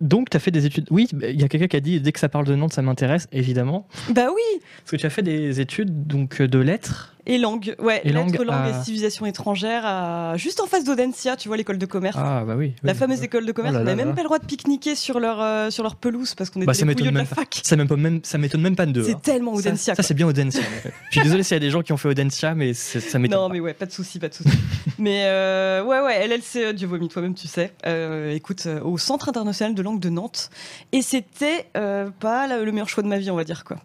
Donc, 0.00 0.30
tu 0.30 0.36
as 0.36 0.40
fait 0.40 0.50
des 0.50 0.66
études. 0.66 0.86
Oui, 0.90 1.08
il 1.22 1.40
y 1.40 1.44
a 1.44 1.48
quelqu'un 1.48 1.68
qui 1.68 1.76
a 1.76 1.80
dit 1.80 2.00
dès 2.00 2.12
que 2.12 2.20
ça 2.20 2.28
parle 2.28 2.46
de 2.46 2.54
Nantes, 2.54 2.72
ça 2.72 2.82
m'intéresse, 2.82 3.28
évidemment. 3.32 3.86
Bah 4.10 4.28
oui. 4.34 4.60
Parce 4.78 4.92
que 4.92 4.96
tu 4.96 5.06
as 5.06 5.10
fait 5.10 5.22
des 5.22 5.60
études 5.60 6.06
donc 6.06 6.42
de 6.42 6.58
lettres. 6.58 7.13
Et 7.26 7.38
langue, 7.38 7.74
ouais, 7.78 8.02
Et 8.04 8.12
langue 8.12 8.34
langue 8.38 8.50
à- 8.50 8.68
et 8.80 8.84
civilisation 8.84 9.24
étrangère, 9.24 9.82
à... 9.86 10.36
juste 10.36 10.60
en 10.60 10.66
face 10.66 10.84
d'Audencia, 10.84 11.36
tu 11.36 11.48
vois 11.48 11.56
l'école 11.56 11.78
de 11.78 11.86
commerce. 11.86 12.16
Ah 12.20 12.44
bah 12.46 12.54
oui. 12.56 12.74
La 12.82 12.92
fameuse 12.94 13.22
école 13.22 13.46
de 13.46 13.52
commerce, 13.52 13.74
Oh 13.74 13.78
là 13.78 13.82
on 13.82 13.84
n'avait 13.86 14.04
même 14.04 14.14
pas 14.14 14.20
le 14.20 14.26
droit 14.26 14.38
de 14.38 14.44
pique-niquer 14.44 14.94
sur 14.94 15.20
leur, 15.20 15.40
euh, 15.40 15.70
sur 15.70 15.82
leur 15.82 15.96
pelouse 15.96 16.34
parce 16.34 16.50
qu'on 16.50 16.60
était 16.60 16.66
Bah, 16.66 16.72
couilleux 16.74 16.86
m'étonne 16.86 17.12
de 17.14 17.18
la 17.18 17.24
fac. 17.24 17.60
Ça 17.64 17.76
m'étonne 17.76 18.00
même, 18.00 18.20
ça 18.22 18.36
m'étonne 18.36 18.60
même 18.60 18.76
pas 18.76 18.84
de 18.84 18.92
deux. 18.92 19.04
C'est 19.04 19.12
hein. 19.14 19.20
tellement 19.22 19.54
Audencia. 19.54 19.94
ça, 19.94 20.02
c'est 20.02 20.12
bien 20.14 20.26
Audencia. 20.26 20.62
Je 21.10 21.18
suis 21.18 21.22
désolé 21.24 21.42
s'il 21.42 21.54
y 21.54 21.56
a 21.56 21.60
des 21.60 21.70
gens 21.70 21.80
qui 21.82 21.92
ont 21.92 21.96
fait 21.96 22.08
Audencia, 22.08 22.54
mais 22.54 22.74
ça 22.74 23.18
m'étonne 23.18 23.40
non, 23.40 23.48
pas. 23.48 23.52
mais 23.54 23.60
ouais, 23.60 23.72
pas 23.74 23.86
de 23.86 23.92
souci, 23.92 24.18
pas 24.18 24.28
de 24.28 24.34
souci. 24.34 24.50
mais 24.98 25.22
euh, 25.24 25.82
ouais, 25.82 26.00
ouais, 26.00 26.26
LLCE, 26.28 26.74
Dieu 26.74 26.86
vomi, 26.86 27.08
toi-même, 27.08 27.34
tu 27.34 27.48
sais. 27.48 27.72
Euh, 27.86 28.32
écoute, 28.34 28.68
au 28.82 28.98
Centre 28.98 29.30
international 29.30 29.74
de 29.74 29.82
langue 29.82 30.00
de 30.00 30.10
Nantes. 30.10 30.50
Et 30.92 31.00
c'était 31.00 31.68
pas 31.72 32.46
le 32.48 32.70
meilleur 32.70 32.88
choix 32.88 33.02
de 33.02 33.08
ma 33.08 33.18
vie, 33.18 33.30
on 33.30 33.36
va 33.36 33.44
dire, 33.44 33.64
quoi. 33.64 33.78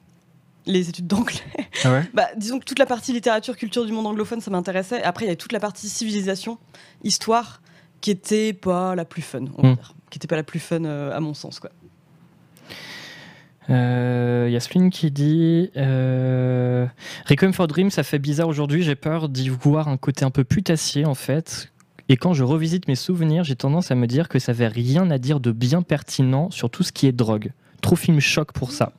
Les 0.69 0.88
études 0.88 1.08
d'anglais. 1.08 1.39
Ah 1.84 1.91
ouais 1.91 2.03
Bah, 2.13 2.27
disons 2.38 2.60
que 2.60 2.65
toute 2.65 2.79
la 2.79 2.86
partie 2.86 3.12
littérature, 3.12 3.58
culture 3.58 3.86
du 3.86 3.91
monde 3.91 4.05
anglophone, 4.08 4.39
ça 4.39 4.51
m'intéressait. 4.51 5.01
Après, 5.03 5.25
il 5.25 5.27
y 5.27 5.29
avait 5.32 5.36
toute 5.36 5.51
la 5.51 5.60
partie 5.60 5.89
civilisation, 5.89 6.58
histoire, 7.03 7.62
qui 8.01 8.12
était 8.12 8.53
pas 8.53 8.93
la 8.95 9.03
plus 9.03 9.21
fun, 9.23 9.45
on 9.58 9.62
va 9.63 9.69
Mm. 9.71 9.75
dire. 9.75 9.93
Qui 10.12 10.17
était 10.17 10.27
pas 10.27 10.36
la 10.36 10.43
plus 10.43 10.60
fun 10.60 10.84
euh, 10.86 11.12
à 11.12 11.19
mon 11.19 11.34
sens, 11.34 11.60
quoi. 11.60 11.71
Euh, 13.69 14.58
a 14.58 14.89
qui 14.89 15.12
dit 15.12 15.69
euh, 15.77 16.88
Requiem 17.27 17.53
for 17.53 17.67
Dream, 17.67 17.91
ça 17.91 18.03
fait 18.03 18.17
bizarre 18.19 18.47
aujourd'hui. 18.47 18.82
J'ai 18.84 18.95
peur 18.95 19.29
d'y 19.29 19.49
voir 19.49 19.88
un 19.88 19.97
côté 19.97 20.25
un 20.25 20.32
peu 20.32 20.43
putassier 20.43 21.05
en 21.05 21.13
fait. 21.13 21.71
Et 22.10 22.17
quand 22.17 22.34
je 22.34 22.43
revisite 22.43 22.88
mes 22.88 22.95
souvenirs, 22.95 23.43
j'ai 23.43 23.55
tendance 23.55 23.91
à 23.91 23.95
me 23.95 24.08
dire 24.08 24.27
que 24.29 24.39
ça 24.39 24.51
avait 24.53 24.67
rien 24.67 25.12
à 25.12 25.19
dire 25.19 25.39
de 25.39 25.51
bien 25.51 25.84
pertinent 25.84 26.49
sur 26.49 26.71
tout 26.71 26.82
ce 26.82 26.91
qui 26.91 27.05
est 27.05 27.12
drogue. 27.12 27.51
Trop 27.82 27.95
film 27.95 28.19
choc 28.19 28.51
pour 28.53 28.71
ça. 28.71 28.93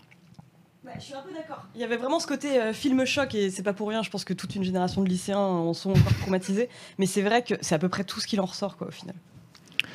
Bah, 0.85 0.93
je 0.99 1.05
suis 1.05 1.15
un 1.15 1.23
peu. 1.23 1.30
Il 1.75 1.81
y 1.81 1.85
avait 1.85 1.97
vraiment 1.97 2.19
ce 2.19 2.27
côté 2.27 2.61
euh, 2.61 2.73
film 2.73 3.05
choc 3.07 3.35
et 3.35 3.51
c'est 3.51 3.63
pas 3.63 3.73
pour 3.73 3.89
rien. 3.89 4.03
Je 4.03 4.11
pense 4.11 4.25
que 4.25 4.35
toute 4.35 4.55
une 4.57 4.65
génération 4.65 5.03
de 5.03 5.09
lycéens 5.09 5.39
en 5.39 5.73
sont 5.73 5.91
encore 5.91 6.15
traumatisés. 6.21 6.69
Mais 6.99 7.07
c'est 7.07 7.23
vrai 7.23 7.43
que 7.43 7.55
c'est 7.61 7.75
à 7.75 7.79
peu 7.79 7.89
près 7.89 8.05
tout 8.05 8.21
ce 8.21 8.27
qu'il 8.27 8.41
en 8.41 8.45
ressort, 8.47 8.77
quoi, 8.77 8.89
au 8.89 8.91
final. 8.91 9.15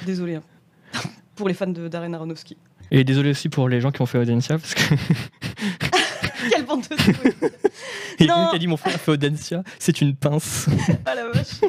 Désolé. 0.06 0.36
hein. 0.36 0.44
pour 1.36 1.48
les 1.50 1.54
fans 1.54 1.68
de 1.68 1.88
Darren 1.88 2.14
Aronofsky. 2.14 2.56
Et 2.92 3.04
désolé 3.04 3.32
aussi 3.32 3.50
pour 3.50 3.68
les 3.68 3.82
gens 3.82 3.92
qui 3.92 4.02
ont 4.02 4.06
fait 4.06 4.18
Audencia, 4.20 4.58
parce 4.58 4.74
que 4.74 4.82
Quelle 6.50 6.66
bande 6.66 6.82
de 6.82 6.96
il 8.20 8.30
a 8.30 8.58
dit 8.60 8.68
mon 8.68 8.78
frère 8.78 8.94
a 8.96 8.98
fait 9.00 9.12
Audencia, 9.12 9.64
c'est 9.80 10.00
une 10.02 10.16
pince. 10.16 10.68
Ah 11.06 11.16
la 11.16 11.28
vache. 11.30 11.60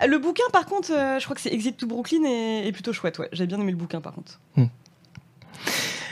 Ah, 0.00 0.06
Le 0.08 0.18
bouquin, 0.18 0.42
par 0.52 0.66
contre, 0.66 0.92
euh, 0.92 1.18
je 1.20 1.24
crois 1.24 1.36
que 1.36 1.40
c'est 1.40 1.52
Exit 1.52 1.76
to 1.76 1.86
Brooklyn 1.86 2.24
et 2.24 2.66
est 2.66 2.72
plutôt 2.72 2.92
chouette. 2.92 3.18
Ouais, 3.20 3.28
j'ai 3.32 3.46
bien 3.46 3.60
aimé 3.60 3.70
le 3.70 3.76
bouquin, 3.78 4.00
par 4.00 4.12
contre. 4.12 4.40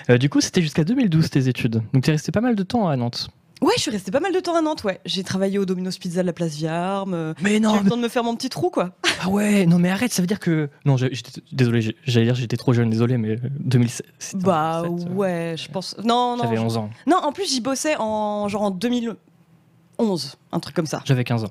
Euh, 0.08 0.18
du 0.18 0.28
coup, 0.30 0.40
c'était 0.40 0.62
jusqu'à 0.62 0.84
2012 0.84 1.30
tes 1.30 1.48
études. 1.48 1.82
Donc 1.92 2.04
tu 2.04 2.10
es 2.10 2.12
resté 2.12 2.30
pas 2.32 2.40
mal 2.40 2.54
de 2.54 2.62
temps 2.62 2.88
à 2.88 2.96
Nantes. 2.96 3.28
Ouais, 3.62 3.72
je 3.76 3.82
suis 3.82 3.90
restée 3.90 4.10
pas 4.10 4.20
mal 4.20 4.32
de 4.34 4.40
temps 4.40 4.56
à 4.56 4.60
Nantes. 4.60 4.82
Ouais, 4.84 5.00
j'ai 5.06 5.22
travaillé 5.22 5.58
au 5.58 5.64
Domino's 5.64 5.96
Pizza 5.96 6.20
de 6.22 6.26
la 6.26 6.32
place 6.32 6.54
Viarme. 6.56 7.14
euh, 7.14 7.32
Mais 7.42 7.50
J'ai 7.50 7.56
eu 7.56 7.60
non, 7.60 7.80
le 7.80 7.88
temps 7.88 7.96
de 7.96 8.02
me 8.02 8.08
faire 8.08 8.24
mon 8.24 8.34
petit 8.36 8.48
trou, 8.50 8.68
quoi. 8.70 8.90
Ah 9.24 9.28
ouais, 9.28 9.66
non 9.66 9.78
mais 9.78 9.88
arrête, 9.88 10.12
ça 10.12 10.20
veut 10.20 10.26
dire 10.26 10.40
que... 10.40 10.68
Non, 10.84 10.96
désolé, 11.52 11.94
j'allais 12.04 12.26
dire 12.26 12.34
j'étais 12.34 12.56
trop 12.56 12.72
jeune, 12.72 12.90
désolé, 12.90 13.18
mais 13.18 13.36
euh, 13.36 13.38
2007... 13.60 14.04
c'était 14.18 14.44
en 14.44 14.46
Bah 14.48 14.82
2007, 14.84 15.08
euh, 15.08 15.14
ouais, 15.14 15.54
je 15.56 15.70
pense. 15.70 15.96
Non, 16.02 16.36
non. 16.36 16.42
J'avais 16.42 16.56
je- 16.56 16.60
11 16.62 16.76
ans. 16.78 16.90
Non, 17.06 17.18
en 17.18 17.30
plus, 17.32 17.48
j'y 17.48 17.60
bossais 17.60 17.94
en 18.00 18.48
genre 18.48 18.62
en 18.62 18.70
2011, 18.72 19.16
un 20.50 20.58
truc 20.60 20.74
comme 20.74 20.86
ça. 20.86 21.02
J'avais 21.04 21.22
15 21.22 21.44
ans. 21.44 21.50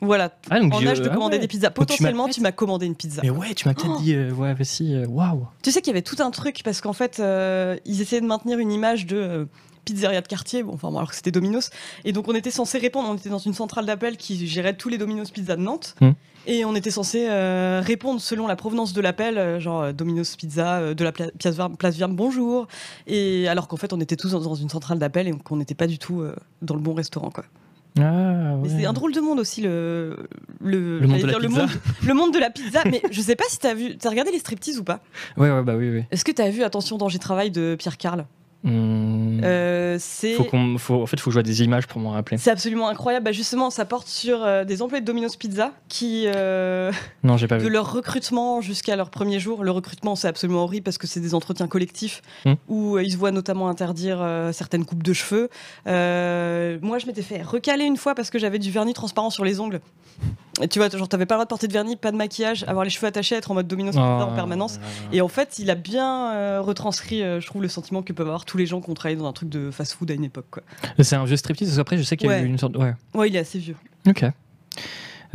Voilà. 0.00 0.32
Ah, 0.48 0.60
donc 0.60 0.72
En 0.74 0.86
âge 0.86 1.02
de 1.02 1.10
ah 1.10 1.12
commander 1.12 1.36
ouais. 1.36 1.40
des 1.42 1.46
pizzas. 1.48 1.68
Potentiellement, 1.68 2.26
tu 2.28 2.40
m'as 2.40 2.52
commandé 2.52 2.86
une 2.86 2.94
pizza. 2.94 3.20
Mais 3.22 3.28
ouais, 3.28 3.52
tu 3.52 3.68
m'as 3.68 3.74
peut-être 3.74 3.96
Oh. 3.98 4.00
dit, 4.00 4.14
euh, 4.14 4.32
ouais, 4.32 4.54
vas-y, 4.54 4.94
euh, 4.94 5.06
waouh. 5.06 5.46
Tu 5.62 5.70
sais 5.72 5.82
qu'il 5.82 5.88
y 5.88 5.94
avait 5.94 6.00
tout 6.00 6.16
un 6.22 6.30
truc 6.30 6.62
parce 6.64 6.80
qu'en 6.80 6.94
fait, 6.94 7.20
euh, 7.20 7.76
ils 7.84 8.00
essayaient 8.00 8.22
de 8.22 8.26
maintenir 8.26 8.58
une 8.60 8.72
image 8.72 9.04
de 9.04 9.16
euh, 9.18 9.44
pizzeria 9.92 10.20
de 10.20 10.26
quartier, 10.28 10.62
bon, 10.62 10.74
enfin, 10.74 10.90
bon, 10.90 10.98
alors 10.98 11.10
que 11.10 11.16
c'était 11.16 11.30
Domino's. 11.30 11.70
Et 12.04 12.12
donc, 12.12 12.28
on 12.28 12.34
était 12.34 12.50
censé 12.50 12.78
répondre. 12.78 13.08
On 13.10 13.16
était 13.16 13.28
dans 13.28 13.38
une 13.38 13.54
centrale 13.54 13.86
d'appel 13.86 14.16
qui 14.16 14.46
gérait 14.46 14.74
tous 14.76 14.88
les 14.88 14.98
Domino's 14.98 15.30
Pizza 15.30 15.56
de 15.56 15.62
Nantes. 15.62 15.94
Hmm. 16.00 16.12
Et 16.46 16.64
on 16.64 16.74
était 16.74 16.90
censé 16.90 17.26
euh, 17.28 17.82
répondre 17.84 18.20
selon 18.20 18.46
la 18.46 18.56
provenance 18.56 18.92
de 18.94 19.00
l'appel, 19.02 19.36
euh, 19.36 19.60
genre 19.60 19.82
euh, 19.82 19.92
Domino's 19.92 20.36
Pizza 20.36 20.94
de 20.94 21.04
la 21.04 21.12
pla- 21.12 21.30
place 21.38 21.96
Verne, 21.96 22.14
bonjour. 22.16 22.66
Et 23.06 23.46
alors 23.48 23.68
qu'en 23.68 23.76
fait, 23.76 23.92
on 23.92 24.00
était 24.00 24.16
tous 24.16 24.30
dans, 24.32 24.40
dans 24.40 24.54
une 24.54 24.70
centrale 24.70 24.98
d'appel 24.98 25.28
et 25.28 25.32
qu'on 25.32 25.56
n'était 25.56 25.74
pas 25.74 25.86
du 25.86 25.98
tout 25.98 26.22
euh, 26.22 26.34
dans 26.62 26.74
le 26.74 26.80
bon 26.80 26.94
restaurant, 26.94 27.30
quoi. 27.30 27.44
Ah, 27.98 28.54
ouais. 28.62 28.68
c'est 28.68 28.86
un 28.86 28.92
drôle 28.92 29.12
de 29.12 29.20
monde 29.20 29.40
aussi, 29.40 29.62
le, 29.62 30.16
le, 30.60 31.00
Le 31.00 31.06
monde 31.08 31.18
j'allais 31.18 31.22
de 31.22 31.26
la 31.26 31.32
dire 31.32 31.40
le 31.40 31.48
pizza. 31.48 31.60
monde, 31.62 31.70
le 32.06 32.14
monde 32.14 32.32
de 32.32 32.38
la 32.38 32.48
pizza. 32.50 32.82
Mais 32.86 33.02
je 33.10 33.20
sais 33.20 33.34
pas 33.34 33.44
si 33.48 33.58
t'as 33.58 33.74
vu, 33.74 33.98
t'as 33.98 34.10
regardé 34.10 34.30
les 34.30 34.38
striptease 34.38 34.78
ou 34.78 34.84
pas? 34.84 35.00
Ouais, 35.36 35.50
ouais, 35.50 35.62
bah 35.64 35.74
oui, 35.76 35.90
oui. 35.90 36.04
Est-ce 36.12 36.24
que 36.24 36.30
t'as 36.30 36.48
vu 36.50 36.62
Attention, 36.62 36.98
danger, 36.98 37.18
travail 37.18 37.50
de 37.50 37.74
Pierre 37.78 37.98
Carl 37.98 38.26
Euh, 38.66 39.96
C'est 39.98 40.34
faut 40.34 40.44
qu'on, 40.44 40.76
faut, 40.78 41.02
en 41.02 41.06
fait, 41.06 41.18
faut 41.18 41.30
que 41.30 41.32
je 41.32 41.36
vois 41.36 41.42
des 41.42 41.62
images 41.62 41.86
pour 41.86 42.00
m'en 42.00 42.10
rappeler. 42.10 42.36
c'est 42.38 42.50
absolument 42.50 42.88
incroyable. 42.88 43.24
Bah, 43.24 43.32
justement, 43.32 43.70
ça 43.70 43.84
porte 43.84 44.06
sur 44.06 44.42
euh, 44.44 44.64
des 44.64 44.82
employés 44.82 45.00
de 45.00 45.06
Domino's 45.06 45.36
Pizza 45.36 45.72
qui, 45.88 46.24
euh, 46.26 46.92
Non, 47.24 47.36
j'ai 47.36 47.46
pas 47.46 47.56
de 47.58 47.62
vu. 47.62 47.70
leur 47.70 47.90
recrutement 47.92 48.60
jusqu'à 48.60 48.96
leur 48.96 49.10
premier 49.10 49.40
jour. 49.40 49.64
Le 49.64 49.70
recrutement, 49.70 50.14
c'est 50.16 50.28
absolument 50.28 50.62
horrible 50.64 50.84
parce 50.84 50.98
que 50.98 51.06
c'est 51.06 51.20
des 51.20 51.34
entretiens 51.34 51.68
collectifs 51.68 52.22
Hmm. 52.44 52.54
où 52.68 52.96
euh, 52.96 53.02
ils 53.02 53.12
se 53.12 53.16
voient 53.16 53.30
notamment 53.32 53.68
interdire 53.68 54.24
certaines 54.52 54.84
coupes 54.84 55.02
de 55.02 55.12
cheveux. 55.12 55.48
Moi, 55.86 56.98
je 56.98 57.06
m'étais 57.06 57.22
fait 57.22 57.42
recaler 57.42 57.84
une 57.84 57.96
fois 57.96 58.14
parce 58.14 58.30
que 58.30 58.38
j'avais 58.38 58.58
du 58.58 58.70
vernis 58.70 58.92
transparent 58.94 59.30
sur 59.30 59.44
les 59.44 59.60
ongles. 59.60 59.80
Et 60.62 60.68
tu 60.68 60.78
vois, 60.78 60.90
genre, 60.90 61.08
t'avais 61.08 61.24
pas 61.24 61.34
le 61.34 61.38
droit 61.38 61.44
de 61.46 61.48
porter 61.48 61.66
de 61.68 61.72
vernis, 61.72 61.96
pas 61.96 62.12
de 62.12 62.16
maquillage, 62.16 62.64
avoir 62.68 62.84
les 62.84 62.90
cheveux 62.90 63.06
attachés, 63.06 63.34
être 63.34 63.50
en 63.50 63.54
mode 63.54 63.66
Domino's 63.66 63.94
Pizza 63.94 64.04
en 64.04 64.30
Oh, 64.32 64.34
permanence. 64.34 64.78
Et 65.12 65.22
en 65.22 65.28
fait, 65.28 65.58
il 65.58 65.70
a 65.70 65.74
bien 65.74 66.60
retranscrit, 66.60 67.20
je 67.40 67.46
trouve, 67.46 67.62
le 67.62 67.68
sentiment 67.68 68.02
que 68.02 68.12
peuvent 68.12 68.26
avoir 68.26 68.44
tous 68.50 68.56
les 68.58 68.66
gens 68.66 68.80
qui 68.80 68.90
ont 68.90 68.94
travaillé 68.94 69.16
dans 69.16 69.28
un 69.28 69.32
truc 69.32 69.48
de 69.48 69.70
fast-food 69.70 70.10
à 70.10 70.14
une 70.14 70.24
époque. 70.24 70.46
Quoi. 70.50 70.62
C'est 70.98 71.14
un 71.14 71.24
vieux 71.24 71.36
striptease, 71.36 71.68
parce 71.68 71.78
qu'après, 71.78 71.98
je 71.98 72.02
sais 72.02 72.16
qu'il 72.16 72.28
y 72.28 72.32
a 72.32 72.36
Ouais. 72.38 72.42
eu 72.42 72.46
une 72.46 72.58
sorte. 72.58 72.76
Ouais. 72.76 72.94
Ouais, 73.14 73.28
il 73.28 73.36
est 73.36 73.38
assez 73.38 73.60
vieux. 73.60 73.76
Ok. 74.08 74.24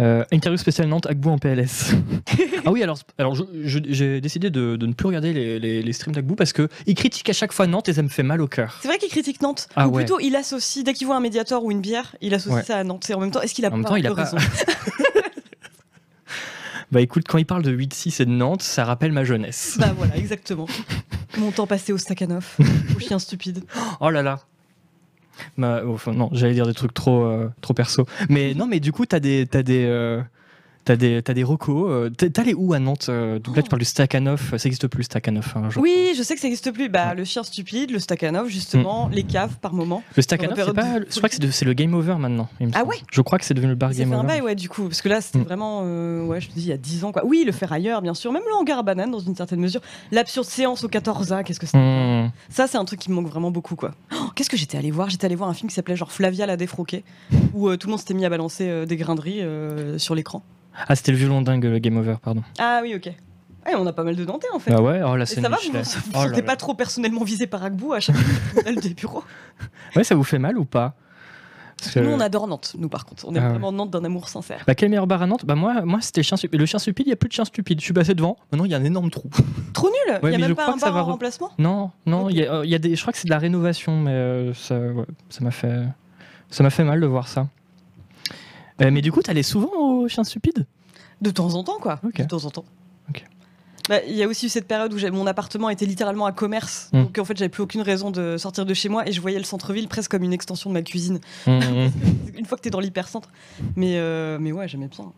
Euh, 0.01 0.25
interview 0.33 0.57
spéciale 0.57 0.89
Nantes, 0.89 1.05
Agbou 1.05 1.29
en 1.29 1.37
PLS. 1.37 1.93
ah 2.65 2.71
oui, 2.73 2.83
alors, 2.83 2.99
alors 3.17 3.37
j'ai 3.63 4.19
décidé 4.19 4.49
de, 4.49 4.75
de 4.75 4.85
ne 4.85 4.91
plus 4.91 5.07
regarder 5.07 5.31
les, 5.31 5.57
les, 5.57 5.81
les 5.81 5.93
streams 5.93 6.13
d'Agbou 6.13 6.35
parce 6.35 6.51
qu'il 6.51 6.95
critique 6.95 7.29
à 7.29 7.33
chaque 7.33 7.53
fois 7.53 7.65
Nantes 7.67 7.87
et 7.87 7.93
ça 7.93 8.01
me 8.03 8.09
fait 8.09 8.21
mal 8.23 8.41
au 8.41 8.47
cœur. 8.49 8.77
C'est 8.81 8.89
vrai 8.89 8.97
qu'il 8.97 9.07
critique 9.07 9.41
Nantes. 9.41 9.69
Ah 9.77 9.87
ou 9.87 9.91
ouais. 9.91 10.03
plutôt, 10.03 10.19
il 10.19 10.35
associe, 10.35 10.83
dès 10.83 10.91
qu'il 10.93 11.07
voit 11.07 11.15
un 11.15 11.21
médiator 11.21 11.63
ou 11.63 11.71
une 11.71 11.79
bière, 11.79 12.17
il 12.19 12.33
associe 12.33 12.57
Ouais. 12.57 12.63
ça 12.63 12.75
à 12.77 12.83
Nantes. 12.83 13.09
Et 13.09 13.13
en 13.13 13.21
même 13.21 13.31
temps, 13.31 13.39
est-ce 13.41 13.53
qu'il 13.53 13.63
a 13.65 13.69
En 13.69 13.77
même 13.77 13.83
pas 13.83 13.89
temps, 13.91 13.95
il 13.95 14.05
a 14.05 14.13
pas- 14.13 14.23
raison 14.25 14.37
Bah 16.91 17.01
écoute, 17.01 17.23
quand 17.27 17.37
il 17.37 17.45
parle 17.45 17.63
de 17.63 17.71
8-6 17.75 18.21
et 18.21 18.25
de 18.25 18.31
Nantes, 18.31 18.61
ça 18.61 18.85
rappelle 18.85 19.11
ma 19.11 19.23
jeunesse. 19.23 19.75
Bah 19.79 19.93
voilà, 19.97 20.15
exactement. 20.17 20.67
Mon 21.37 21.51
temps 21.51 21.67
passé 21.67 21.91
au 21.93 21.97
Stakhanov, 21.97 22.55
au 22.95 22.99
chien 22.99 23.19
stupide. 23.19 23.63
Oh 23.99 24.09
là 24.09 24.21
là. 24.21 24.39
Ma- 25.57 25.83
enfin, 25.85 26.13
non, 26.13 26.29
j'allais 26.31 26.53
dire 26.53 26.65
des 26.65 26.73
trucs 26.73 26.93
trop, 26.93 27.25
euh, 27.25 27.49
trop 27.61 27.73
perso. 27.73 28.05
Mais 28.29 28.53
non, 28.53 28.67
mais 28.67 28.79
du 28.79 28.91
coup, 28.91 29.05
t'as 29.05 29.19
des, 29.19 29.45
t'as 29.49 29.63
des, 29.63 29.85
euh, 29.85 30.21
t'as 30.85 30.95
des, 30.95 31.21
t'as 31.21 31.33
des 31.33 31.43
recos. 31.43 31.87
euh, 31.89 32.09
t'es 32.09 32.39
allé 32.39 32.53
où 32.53 32.73
à 32.73 32.79
Nantes 32.79 33.07
euh, 33.09 33.39
Donc 33.39 33.55
là, 33.57 33.61
tu 33.63 33.69
parles 33.69 33.79
du 33.81 33.85
Stakhanov. 33.85 34.57
Ça 34.57 34.67
existe 34.67 34.87
plus, 34.87 35.03
Stakhanov. 35.03 35.51
hein, 35.55 35.69
Oui, 35.77 36.13
je 36.17 36.23
sais 36.23 36.35
que 36.35 36.39
ça 36.39 36.47
n'existe 36.47 36.71
plus. 36.71 36.87
Bah, 36.89 37.13
le 37.13 37.25
chien 37.25 37.43
stupide, 37.43 37.91
le 37.91 37.99
Stakhanov, 37.99 38.47
justement, 38.47 39.09
les 39.11 39.23
caves 39.23 39.57
par 39.61 39.73
moment. 39.73 40.03
Le 40.15 40.21
Stakhanov, 40.21 40.53
c'est 40.55 40.73
pas. 40.73 40.99
de- 40.99 41.05
Je 41.09 41.17
crois 41.17 41.29
que 41.29 41.35
c'est 41.51 41.65
le 41.65 41.73
Game 41.73 41.93
Over 41.93 42.15
maintenant. 42.15 42.47
il 42.59 42.67
me 42.67 42.71
Ah 42.75 42.83
ouais? 42.85 42.95
Je 43.11 43.21
crois 43.21 43.37
que 43.39 43.45
c'est 43.45 43.53
devenu 43.53 43.71
le 43.71 43.75
bar 43.75 43.91
Game 43.91 44.09
fait 44.09 44.15
un 44.15 44.19
Over. 44.19 44.27
bail, 44.27 44.41
ouais, 44.41 44.55
du 44.55 44.69
coup. 44.69 44.83
Parce 44.83 45.01
que 45.01 45.09
là, 45.09 45.19
c'était 45.21 45.39
Mm. 45.39 45.43
vraiment, 45.43 45.81
euh, 45.83 46.23
ouais, 46.25 46.39
je 46.39 46.47
te 46.49 46.53
dis, 46.53 46.61
il 46.61 46.67
y 46.67 46.71
a 46.73 46.77
10 46.77 47.03
ans, 47.03 47.11
quoi. 47.11 47.25
Oui, 47.25 47.43
le 47.45 47.51
ferrailleur, 47.51 48.01
bien 48.01 48.13
sûr. 48.13 48.31
Même 48.31 48.43
le 48.47 48.53
hangar 48.55 48.79
à 48.79 48.83
banane, 48.83 49.11
dans 49.11 49.19
une 49.19 49.35
certaine 49.35 49.59
mesure. 49.59 49.81
L'absurde 50.11 50.45
séance 50.47 50.83
au 50.83 50.87
14A, 50.87 51.43
qu'est-ce 51.43 51.59
que 51.59 51.65
c'est? 51.65 51.77
Hmm. 51.77 52.31
Ça, 52.49 52.67
c'est 52.67 52.77
un 52.77 52.85
truc 52.85 52.99
qui 52.99 53.09
me 53.09 53.15
manque 53.15 53.27
vraiment 53.27 53.51
beaucoup, 53.51 53.75
quoi. 53.75 53.91
Oh, 54.13 54.29
qu'est-ce 54.35 54.49
que 54.49 54.57
j'étais 54.57 54.77
allé 54.77 54.91
voir? 54.91 55.09
J'étais 55.09 55.25
allé 55.25 55.35
voir 55.35 55.49
un 55.49 55.53
film 55.53 55.69
qui 55.69 55.75
s'appelait 55.75 55.95
genre 55.95 56.11
Flavia 56.11 56.45
la 56.45 56.57
défroquée, 56.57 57.03
où 57.53 57.67
euh, 57.69 57.77
tout 57.77 57.87
le 57.87 57.91
monde 57.91 57.99
s'était 57.99 58.13
mis 58.13 58.25
à 58.25 58.29
balancer 58.29 58.67
euh, 58.67 58.85
des 58.85 58.95
graineries 58.97 59.41
euh, 59.41 59.97
sur 59.97 60.15
l'écran. 60.15 60.43
Ah, 60.87 60.95
c'était 60.95 61.11
le 61.11 61.17
violon 61.17 61.41
dingue, 61.41 61.63
le 61.65 61.79
Game 61.79 61.97
Over, 61.97 62.15
pardon. 62.21 62.43
Ah 62.59 62.79
oui, 62.83 62.93
ok. 62.95 63.05
Ouais, 63.65 63.73
on 63.75 63.87
a 63.87 63.93
pas 63.93 64.03
mal 64.03 64.15
de 64.15 64.23
Nantais, 64.25 64.47
en 64.53 64.59
fait. 64.59 64.71
Ah 64.73 64.81
ouais, 64.81 65.01
oh 65.03 65.15
la 65.15 65.23
Et 65.23 65.25
scène 65.25 65.43
ça 65.43 65.49
va, 65.49 65.55
vous 65.57 65.63
Michelet. 65.71 65.81
vous 65.83 66.11
Oh 66.13 66.17
là 66.17 66.23
sentez 66.27 66.41
là. 66.41 66.43
pas 66.43 66.55
trop 66.55 66.73
personnellement 66.75 67.23
visé 67.23 67.47
par 67.47 67.63
Agbou 67.63 67.93
à 67.93 67.99
chaque 67.99 68.15
fois 68.15 68.61
des 68.71 68.89
bureaux 68.93 69.23
Ouais, 69.95 70.03
ça 70.03 70.13
vous 70.15 70.23
fait 70.23 70.37
mal 70.39 70.57
ou 70.57 70.65
pas? 70.65 70.93
Que- 71.93 71.99
Nous, 71.99 72.09
on 72.09 72.19
adore 72.19 72.47
Nantes, 72.47 72.75
nous, 72.77 72.87
par 72.89 73.05
contre. 73.05 73.25
On 73.27 73.35
est 73.35 73.39
Ah 73.39 73.43
ouais. 73.43 73.49
vraiment 73.49 73.71
Nantes 73.71 73.89
d'un 73.91 74.03
amour 74.05 74.29
sincère. 74.29 74.63
Bah, 74.67 74.75
quel 74.75 74.89
meilleur 74.89 75.07
bar 75.07 75.21
à 75.21 75.27
Nantes? 75.27 75.45
Bah, 75.45 75.55
moi, 75.55 75.81
moi 75.83 75.99
c'était 76.01 76.23
chien 76.23 76.37
stupide. 76.37 76.59
Le 76.59 76.65
chien 76.65 76.79
stupide, 76.79 77.07
il 77.07 77.09
n'y 77.09 77.13
a 77.13 77.17
plus 77.17 77.27
de 77.27 77.33
chien 77.33 77.43
stupide. 77.45 77.79
Je 77.79 77.85
suis 77.85 77.93
passé 77.93 78.13
devant. 78.13 78.37
Maintenant, 78.51 78.65
il 78.65 78.71
y 78.71 78.75
a 78.75 78.77
un 78.77 78.83
énorme 78.83 79.09
trou. 79.09 79.29
Trop 79.73 79.87
nul? 79.89 80.19
Ouais, 80.23 80.31
Il 80.33 80.39
y 80.39 80.43
a 80.43 80.47
même 80.47 80.55
pas 80.55 80.71
un 80.71 80.77
bar 80.77 80.95
en 80.95 81.01
re- 81.01 81.03
remplacement? 81.11 81.51
Non, 81.57 81.91
non, 82.05 82.29
y 82.29 82.43
a, 82.45 82.53
euh, 82.53 82.65
il 82.65 82.69
y 82.71 82.75
a 82.75 82.79
des, 82.79 82.95
je 82.95 83.01
crois 83.01 83.11
que 83.13 83.19
c'est 83.19 83.25
de 83.25 83.31
la 83.33 83.39
rénovation, 83.39 83.99
mais 83.99 84.11
euh, 84.11 84.53
ça 84.53 84.77
ouais, 84.79 85.03
m'a 85.41 85.51
fait, 85.51 85.81
ça 86.49 86.63
m'a 86.63 86.69
fait 86.69 86.83
mal 86.85 87.01
de 87.01 87.05
voir 87.07 87.27
ça. 87.27 87.47
Euh, 88.81 88.91
mais 88.91 89.01
du 89.01 89.11
coup, 89.11 89.21
t'allais 89.21 89.43
souvent 89.43 89.71
au 89.73 90.07
chien 90.07 90.23
stupide? 90.23 90.65
De 91.21 91.31
temps 91.31 91.53
en 91.53 91.63
temps, 91.63 91.79
quoi. 91.79 91.99
De 92.03 92.23
temps 92.23 92.45
en 92.45 92.51
temps. 92.51 92.65
Bah, 93.87 93.99
Il 94.07 94.15
y 94.15 94.23
a 94.23 94.27
aussi 94.27 94.47
eu 94.47 94.49
cette 94.49 94.67
période 94.67 94.93
où 94.93 95.13
mon 95.13 95.27
appartement 95.27 95.69
était 95.69 95.85
littéralement 95.85 96.25
à 96.25 96.31
commerce. 96.31 96.89
Mm. 96.91 97.03
Donc 97.03 97.17
en 97.19 97.25
fait, 97.25 97.37
j'avais 97.37 97.49
plus 97.49 97.63
aucune 97.63 97.81
raison 97.81 98.11
de 98.11 98.37
sortir 98.37 98.65
de 98.65 98.73
chez 98.73 98.89
moi 98.89 99.07
et 99.07 99.11
je 99.11 99.21
voyais 99.21 99.37
le 99.37 99.43
centre-ville 99.43 99.87
presque 99.87 100.11
comme 100.11 100.23
une 100.23 100.33
extension 100.33 100.69
de 100.69 100.73
ma 100.73 100.81
cuisine. 100.81 101.19
Hum, 101.47 101.61
hum. 101.61 101.91
Une 102.35 102.45
fois 102.45 102.57
que 102.57 102.63
t'es 102.63 102.69
dans 102.69 102.79
l'hypercentre. 102.79 103.29
Mais, 103.75 103.97
euh, 103.97 104.39
mais 104.39 104.51
ouais, 104.51 104.67
j'aimais 104.67 104.87
bien. 104.87 105.11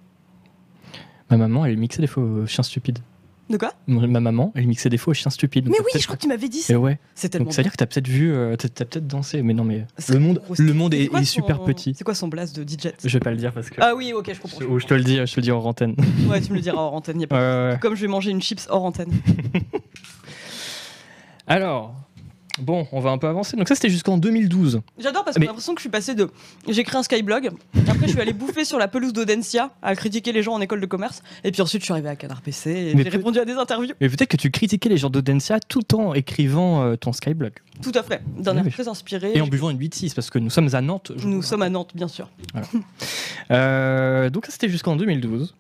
Ma 1.29 1.37
maman, 1.37 1.65
elle 1.65 1.77
mixait 1.77 2.01
des 2.01 2.07
fois 2.07 2.23
au 2.23 2.45
chien 2.45 2.63
stupide. 2.63 2.99
De 3.49 3.57
quoi 3.57 3.73
Ma 3.87 4.19
maman, 4.19 4.51
elle 4.55 4.67
mixait 4.67 4.89
des 4.89 4.97
fois 4.97 5.11
au 5.11 5.13
chien 5.13 5.31
stupide. 5.31 5.65
Donc 5.65 5.75
Mais 5.77 5.85
oui, 5.85 5.99
je 5.99 6.05
crois 6.05 6.17
que 6.17 6.21
tu 6.21 6.27
m'avais 6.27 6.49
dit 6.49 6.61
ça. 6.61 6.73
Et 6.73 6.75
ouais. 6.75 6.99
C'est 7.15 7.29
tellement 7.29 7.45
Donc 7.45 7.53
ça 7.53 7.61
veut 7.61 7.63
dire 7.63 7.71
que 7.71 7.77
t'as 7.77 7.85
peut-être 7.85 8.07
vu, 8.07 8.33
euh, 8.33 8.55
t'as 8.57 8.67
peut-être 8.67 9.07
dansé. 9.07 9.41
Mais 9.41 9.53
non, 9.53 9.63
mais 9.63 9.85
le 10.09 10.19
monde, 10.19 10.41
le 10.57 10.73
monde 10.73 10.93
est, 10.93 11.23
super 11.23 11.63
petit. 11.63 11.93
C'est 11.97 12.03
quoi 12.03 12.15
son 12.15 12.27
blast 12.27 12.59
de 12.59 12.63
DJ? 12.63 12.91
Je 13.03 13.09
vais 13.09 13.19
pas 13.19 13.31
le 13.31 13.37
dire 13.37 13.53
parce 13.53 13.69
que. 13.69 13.79
Ah 13.79 13.95
oui, 13.95 14.11
ok, 14.13 14.31
je 14.33 14.41
comprends. 14.41 14.59
je 14.59 14.65
Ou 14.65 14.79
je 14.79 14.85
te 14.85 14.93
le 14.93 15.03
dis, 15.03 15.15
je 15.15 15.31
te 15.33 15.37
le 15.37 15.41
dis 15.43 15.51
en 15.51 15.63
antenne. 15.63 15.95
Ouais, 16.27 16.41
tu 16.41 16.49
me 16.51 16.55
le 16.55 16.61
diras 16.61 16.81
hors 16.81 16.93
antenne. 16.93 17.21
y 17.21 17.23
a 17.23 17.27
pas- 17.27 17.37
Ouais, 17.37 17.67
ouais, 17.67 17.71
ouais. 17.73 17.79
Comme 17.79 17.95
je 17.95 18.01
vais 18.01 18.07
manger 18.07 18.31
une 18.31 18.41
chips 18.41 18.67
hors 18.69 18.83
antenne. 18.83 19.11
Alors, 21.47 21.95
bon, 22.59 22.87
on 22.91 22.99
va 22.99 23.09
un 23.11 23.17
peu 23.17 23.27
avancer. 23.27 23.55
Donc 23.57 23.67
ça, 23.67 23.75
c'était 23.75 23.89
jusqu'en 23.89 24.17
2012. 24.17 24.81
J'adore 24.99 25.23
parce 25.23 25.35
que 25.35 25.39
Mais- 25.39 25.45
j'ai 25.45 25.47
l'impression 25.47 25.73
que 25.73 25.79
je 25.79 25.83
suis 25.83 25.89
passée 25.89 26.15
de. 26.15 26.29
J'ai 26.67 26.83
créé 26.83 26.99
un 26.99 27.03
Skyblog. 27.03 27.49
Après, 27.87 28.07
je 28.07 28.11
suis 28.11 28.21
allée 28.21 28.33
bouffer 28.33 28.65
sur 28.65 28.77
la 28.77 28.87
pelouse 28.87 29.13
d'Audencia 29.13 29.71
à 29.81 29.95
critiquer 29.95 30.31
les 30.31 30.43
gens 30.43 30.53
en 30.53 30.61
école 30.61 30.81
de 30.81 30.85
commerce. 30.85 31.21
Et 31.43 31.51
puis 31.51 31.61
ensuite, 31.61 31.81
je 31.81 31.85
suis 31.85 31.91
arrivée 31.93 32.09
à 32.09 32.15
Canard 32.15 32.41
PC 32.41 32.69
et 32.71 32.97
j'ai 33.03 33.09
répondu 33.09 33.39
à 33.39 33.45
des 33.45 33.53
interviews. 33.53 33.93
Mais 34.01 34.09
peut-être 34.09 34.29
que 34.29 34.37
tu 34.37 34.51
critiquais 34.51 34.89
les 34.89 34.97
gens 34.97 35.09
d'Audencia 35.09 35.59
tout 35.59 35.95
en 35.95 36.13
écrivant 36.13 36.83
euh, 36.83 36.95
ton 36.95 37.13
Skyblog. 37.13 37.53
Tout 37.81 37.91
à 37.93 38.01
fait. 38.03 38.21
D'un 38.39 38.53
Oui, 38.53 38.57
air 38.59 38.63
oui. 38.65 38.71
très 38.71 38.87
inspiré. 38.87 39.31
Et 39.35 39.41
en 39.41 39.47
buvant 39.47 39.69
une 39.69 39.77
8-6, 39.79 40.15
parce 40.15 40.29
que 40.31 40.39
nous 40.39 40.49
sommes 40.49 40.73
à 40.73 40.81
Nantes. 40.81 41.11
je 41.15 41.27
Nous 41.27 41.41
sommes 41.43 41.61
à 41.61 41.69
Nantes, 41.69 41.91
bien 41.93 42.07
sûr. 42.07 42.29
Euh, 43.51 44.29
donc 44.29 44.45
ça, 44.45 44.51
c'était 44.51 44.69
jusqu'en 44.69 44.95
2012. 44.95 45.53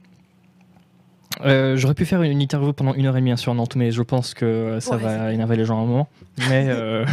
Euh, 1.45 1.75
J'aurais 1.77 1.93
pu 1.93 2.05
faire 2.05 2.21
une 2.23 2.41
interview 2.41 2.73
pendant 2.73 2.93
une 2.93 3.05
heure 3.05 3.15
et 3.17 3.19
demie 3.19 3.37
sur 3.37 3.53
Nantes, 3.53 3.75
mais 3.75 3.91
je 3.91 4.01
pense 4.01 4.33
que 4.33 4.79
ça 4.79 4.95
Ouais, 4.97 5.03
va 5.03 5.33
énerver 5.33 5.55
les 5.55 5.65
gens 5.65 5.77
à 5.79 5.81
un 5.83 5.85
moment. 5.85 6.07
Mais 6.49 6.65
euh, 6.69 7.05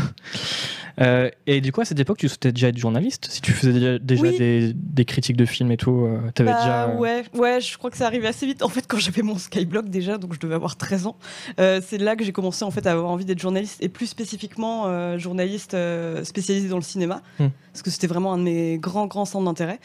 euh, 1.01 1.29
et 1.47 1.61
du 1.61 1.73
coup, 1.73 1.81
à 1.81 1.85
cette 1.85 1.99
époque, 1.99 2.19
tu 2.19 2.29
souhaitais 2.29 2.53
déjà 2.53 2.69
être 2.69 2.79
journaliste 2.79 3.27
Si 3.29 3.41
tu 3.43 3.53
faisais 3.53 3.73
déjà, 3.73 3.99
déjà 3.99 4.23
Oui. 4.23 4.39
des, 4.39 4.73
des 4.75 5.05
critiques 5.05 5.37
de 5.37 5.45
films 5.45 5.73
et 5.73 5.77
tout, 5.77 6.05
euh, 6.07 6.21
t'avais 6.35 6.53
Bah, 6.53 6.59
déjà. 6.61 6.89
ouais, 6.97 7.25
ouais, 7.35 7.61
je 7.61 7.77
crois 7.77 7.91
que 7.91 7.97
ça 7.97 8.07
arrivait 8.07 8.29
assez 8.29 8.47
vite. 8.47 8.63
En 8.63 8.69
fait, 8.69 8.87
quand 8.87 8.99
j'avais 8.99 9.23
mon 9.23 9.37
Skyblog 9.37 9.89
déjà, 9.89 10.17
donc 10.19 10.33
je 10.35 10.39
devais 10.41 10.55
avoir 10.55 10.77
13 10.77 11.07
ans, 11.09 11.17
euh, 11.59 11.81
c'est 11.85 11.99
là 11.99 12.15
que 12.17 12.25
j'ai 12.25 12.33
commencé 12.33 12.65
en 12.65 12.71
fait 12.71 12.87
à 12.87 12.93
avoir 12.93 13.11
envie 13.11 13.25
d'être 13.25 13.41
journaliste 13.41 13.83
et 13.83 13.89
plus 13.89 14.07
spécifiquement 14.07 14.85
euh, 14.87 15.19
journaliste 15.19 15.75
euh, 15.75 16.23
spécialisé 16.25 16.69
dans 16.69 16.77
le 16.77 16.83
cinéma, 16.83 17.21
Hmm. 17.41 17.49
parce 17.73 17.83
que 17.83 17.91
c'était 17.91 18.07
vraiment 18.07 18.33
un 18.33 18.39
de 18.39 18.45
mes 18.45 18.79
grands 18.79 19.07
grands 19.07 19.25
centres 19.25 19.45
d'intérêt. 19.45 19.81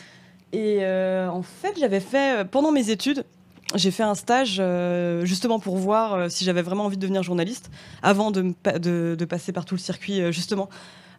Et 0.53 0.77
euh, 0.81 1.27
en 1.29 1.41
fait, 1.41 1.73
j'avais 1.79 1.99
fait 1.99 2.41
euh, 2.41 2.43
pendant 2.45 2.71
mes 2.71 2.89
études. 2.91 3.23
J'ai 3.75 3.91
fait 3.91 4.03
un 4.03 4.15
stage 4.15 4.57
euh, 4.59 5.25
justement 5.25 5.59
pour 5.59 5.77
voir 5.77 6.13
euh, 6.13 6.29
si 6.29 6.43
j'avais 6.43 6.63
vraiment 6.63 6.85
envie 6.85 6.97
de 6.97 7.01
devenir 7.01 7.21
journaliste 7.23 7.69
avant 8.01 8.31
de, 8.31 8.53
pa- 8.63 8.79
de, 8.79 9.15
de 9.17 9.25
passer 9.25 9.51
par 9.51 9.65
tout 9.65 9.75
le 9.75 9.79
circuit 9.79 10.21
euh, 10.21 10.31
justement 10.31 10.69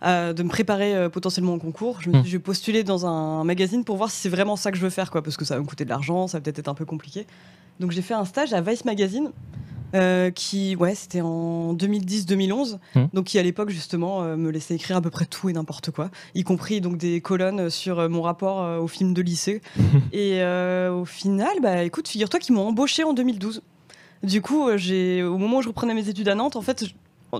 de 0.02 0.42
me 0.42 0.48
préparer 0.48 1.10
potentiellement 1.10 1.52
au 1.52 1.58
concours. 1.58 2.00
Je 2.00 2.08
me 2.08 2.14
suis 2.14 2.20
Hmm. 2.22 2.24
je 2.26 2.32
vais 2.32 2.42
postuler 2.42 2.84
dans 2.84 3.04
un 3.04 3.44
magazine 3.44 3.84
pour 3.84 3.98
voir 3.98 4.10
si 4.10 4.16
c'est 4.16 4.30
vraiment 4.30 4.56
ça 4.56 4.70
que 4.70 4.78
je 4.78 4.82
veux 4.82 4.88
faire, 4.88 5.10
quoi, 5.10 5.22
parce 5.22 5.36
que 5.36 5.44
ça 5.44 5.56
va 5.56 5.60
me 5.60 5.66
coûter 5.66 5.84
de 5.84 5.90
l'argent, 5.90 6.26
ça 6.26 6.38
va 6.38 6.42
peut-être 6.42 6.58
être 6.60 6.68
un 6.68 6.74
peu 6.74 6.86
compliqué. 6.86 7.26
Donc 7.80 7.90
j'ai 7.90 8.00
fait 8.00 8.14
un 8.14 8.24
stage 8.24 8.54
à 8.54 8.62
Vice 8.62 8.86
Magazine, 8.86 9.30
euh, 9.94 10.30
qui, 10.30 10.76
ouais, 10.76 10.94
c'était 10.94 11.20
en 11.20 11.74
2010-2011, 11.74 12.78
Hmm. 12.94 13.06
donc 13.12 13.26
qui 13.26 13.38
à 13.38 13.42
l'époque 13.42 13.70
justement 13.70 14.22
euh, 14.22 14.36
me 14.36 14.50
laissait 14.50 14.74
écrire 14.74 14.96
à 14.96 15.00
peu 15.00 15.10
près 15.10 15.26
tout 15.26 15.48
et 15.48 15.52
n'importe 15.52 15.90
quoi, 15.90 16.10
y 16.34 16.44
compris 16.44 16.80
donc 16.80 16.96
des 16.96 17.20
colonnes 17.20 17.70
sur 17.70 17.98
euh, 17.98 18.08
mon 18.08 18.22
rapport 18.22 18.82
au 18.82 18.88
film 18.88 19.14
de 19.14 19.22
lycée. 19.22 19.60
et 20.12 20.42
au 20.90 21.04
final, 21.04 21.52
bah 21.62 21.82
écoute, 21.82 22.08
figure-toi 22.08 22.40
qu'ils 22.40 22.54
m'ont 22.54 22.68
embauché 22.68 23.04
en 23.04 23.12
2012. 23.12 23.62
Du 24.22 24.42
coup, 24.42 24.68
j'ai, 24.76 25.22
au 25.22 25.38
moment 25.38 25.58
où 25.58 25.62
je 25.62 25.68
reprenais 25.68 25.94
mes 25.94 26.08
études 26.08 26.28
à 26.28 26.34
Nantes, 26.34 26.56
en 26.56 26.62
fait, 26.62 26.84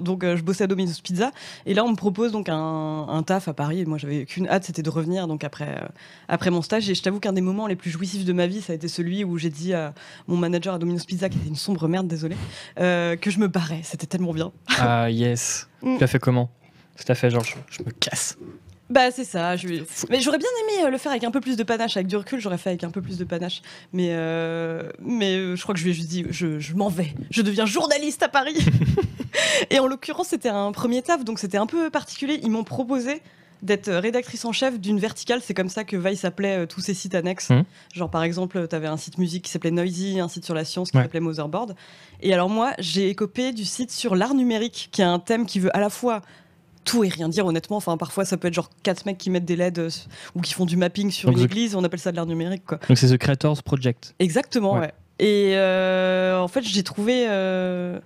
donc 0.01 0.25
euh, 0.25 0.37
je 0.37 0.43
bossais 0.43 0.65
à 0.65 0.67
Domino's 0.67 1.01
Pizza 1.01 1.33
et 1.67 1.75
là 1.75 1.85
on 1.85 1.91
me 1.91 1.97
propose 1.97 2.33
donc 2.33 2.49
un, 2.49 3.07
un 3.09 3.23
taf 3.23 3.49
à 3.49 3.55
Paris 3.55 3.81
et 3.81 3.85
moi 3.85 3.99
j'avais 3.99 4.25
qu'une 4.27 4.47
hâte 4.49 4.65
c'était 4.65 4.83
de 4.83 4.91
revenir 4.91 5.27
donc 5.27 5.43
après 5.45 5.77
euh, 5.83 5.89
après 6.29 6.51
mon 6.51 6.63
stage 6.63 6.89
et 6.89 6.95
je 6.95 7.03
t'avoue 7.03 7.21
qu'un 7.21 7.33
des 7.33 7.41
moments 7.41 7.67
les 7.67 7.77
plus 7.77 7.91
jouissifs 7.91 8.25
de 8.25 8.33
ma 8.33 8.47
vie 8.47 8.61
ça 8.61 8.73
a 8.73 8.77
été 8.77 8.89
celui 8.89 9.25
où 9.25 9.39
j'ai 9.39 9.51
dit 9.51 9.75
à 9.75 9.95
mon 10.29 10.37
manager 10.37 10.75
à 10.75 10.79
Domino's 10.79 11.05
Pizza 11.05 11.29
qui 11.29 11.39
était 11.39 11.49
une 11.49 11.57
sombre 11.57 11.89
merde 11.89 12.07
désolé 12.07 12.37
que 12.77 13.31
je 13.31 13.39
me 13.39 13.49
barrais 13.49 13.81
c'était 13.83 14.07
tellement 14.07 14.33
bien 14.33 14.53
Ah, 14.79 15.11
yes. 15.11 15.69
Mm. 15.83 15.95
Tu 15.95 16.01
l'as 16.01 16.07
fait 16.07 16.19
comment? 16.19 16.51
Tout 16.97 17.11
à 17.11 17.15
fait, 17.15 17.31
genre, 17.31 17.45
je, 17.45 17.55
je 17.71 17.83
me 17.83 17.91
casse. 17.91 18.37
Bah 18.91 19.11
c'est 19.13 19.25
ça. 19.25 19.57
Je... 19.57 19.69
Mais 20.11 20.21
j'aurais 20.21 20.39
bien 20.39 20.49
aimé 20.65 20.85
euh, 20.87 20.91
le 20.91 20.99
faire 20.99 21.13
avec 21.13 21.23
un 21.25 21.31
peu 21.31 21.41
plus 21.41 21.57
de 21.57 21.63
panache. 21.63 21.97
Avec 21.97 22.09
du 22.09 22.17
recul, 22.17 22.41
j'aurais 22.41 22.59
fait 22.59 22.71
avec 22.71 22.83
un 22.85 22.91
peu 22.91 23.01
plus 23.01 23.19
de 23.19 23.25
panache. 23.25 23.63
Mais, 23.93 24.09
euh, 24.11 24.91
mais 25.01 25.37
euh, 25.37 25.57
je 25.57 25.63
crois 25.63 25.75
que 25.75 25.79
je 25.79 25.85
lui 25.85 25.93
ai 25.93 25.95
juste 25.95 26.09
dit, 26.09 26.25
je, 26.31 26.59
je 26.59 26.75
m'en 26.75 26.89
vais. 26.89 27.15
Je 27.31 27.43
deviens 27.43 27.67
journaliste 27.67 28.23
à 28.23 28.29
Paris. 28.29 28.57
Et 29.71 29.79
en 29.79 29.87
l'occurrence, 29.87 30.29
c'était 30.29 30.49
un 30.49 30.73
premier 30.73 31.03
taf, 31.03 31.25
donc 31.25 31.39
c'était 31.39 31.57
un 31.59 31.67
peu 31.67 31.89
particulier. 31.91 32.41
Ils 32.43 32.51
m'ont 32.51 32.65
proposé 32.65 33.23
d'être 33.63 33.93
rédactrice 33.93 34.45
en 34.47 34.53
chef 34.53 34.81
d'une 34.81 34.99
verticale. 34.99 35.41
C'est 35.45 35.53
comme 35.55 35.69
ça 35.69 35.85
que 35.85 35.97
Vice 35.97 36.25
appelait 36.25 36.61
euh, 36.61 36.67
tous 36.67 36.81
ses 36.81 36.95
sites 36.95 37.15
annexes. 37.15 37.51
Mhm. 37.51 37.65
Genre 37.95 38.11
par 38.11 38.23
exemple, 38.23 38.67
tu 38.69 38.75
avais 38.75 38.87
un 38.89 38.97
site 38.97 39.19
musique 39.19 39.45
qui 39.45 39.51
s'appelait 39.51 39.71
Noisy, 39.71 40.19
un 40.19 40.29
site 40.29 40.45
sur 40.47 40.55
la 40.55 40.65
science 40.65 40.91
qui 40.91 40.97
Ouais. 40.97 41.03
s'appelait 41.05 41.21
Motherboard. 41.21 41.77
Et 42.23 42.33
alors 42.35 42.49
moi, 42.49 42.73
j'ai 42.79 43.09
écopé 43.09 43.53
du 43.53 43.65
site 43.67 43.91
sur 43.93 44.17
l'art 44.17 44.35
numérique, 44.35 44.89
qui 44.93 45.03
est 45.03 45.05
un 45.05 45.19
thème 45.19 45.45
qui 45.47 45.61
veut 45.61 45.75
à 45.77 45.81
la 45.81 45.91
fois 45.91 46.23
tout 46.91 47.05
et 47.05 47.09
rien 47.09 47.29
dire 47.29 47.47
honnêtement. 47.47 47.77
Enfin, 47.77 47.97
parfois 47.97 48.25
ça 48.25 48.37
peut 48.37 48.49
être 48.49 48.55
genre 48.55 48.71
quatre 48.83 49.07
mecs 49.07 49.19
qui 49.19 49.31
mettent 49.31 49.45
des 49.45 49.57
LED 49.57 49.79
euh, 49.79 49.91
ou 50.35 50.41
qui 50.41 50.55
font 50.55 50.67
du 50.67 50.77
mapping 50.77 51.11
sur 51.11 51.29
Donc, 51.29 51.39
une 51.39 51.45
église. 51.45 51.75
On 51.77 51.85
appelle 51.85 52.01
ça 52.01 52.11
de 52.11 52.17
l'art 52.17 52.27
numérique, 52.27 52.65
quoi. 52.67 52.79
Donc 52.89 52.99
c'est 52.99 53.09
The 53.09 53.17
Creators 53.19 53.63
Project. 53.63 54.15
Exactement, 54.19 54.75
Ouais. 54.75 54.81
ouais. 54.81 54.93
Et 55.21 55.53
euh, 55.55 56.41
en 56.41 56.49
fait, 56.49 56.63
j'ai 56.63 56.83
trouvé 56.83 57.27
euh, 57.29 58.01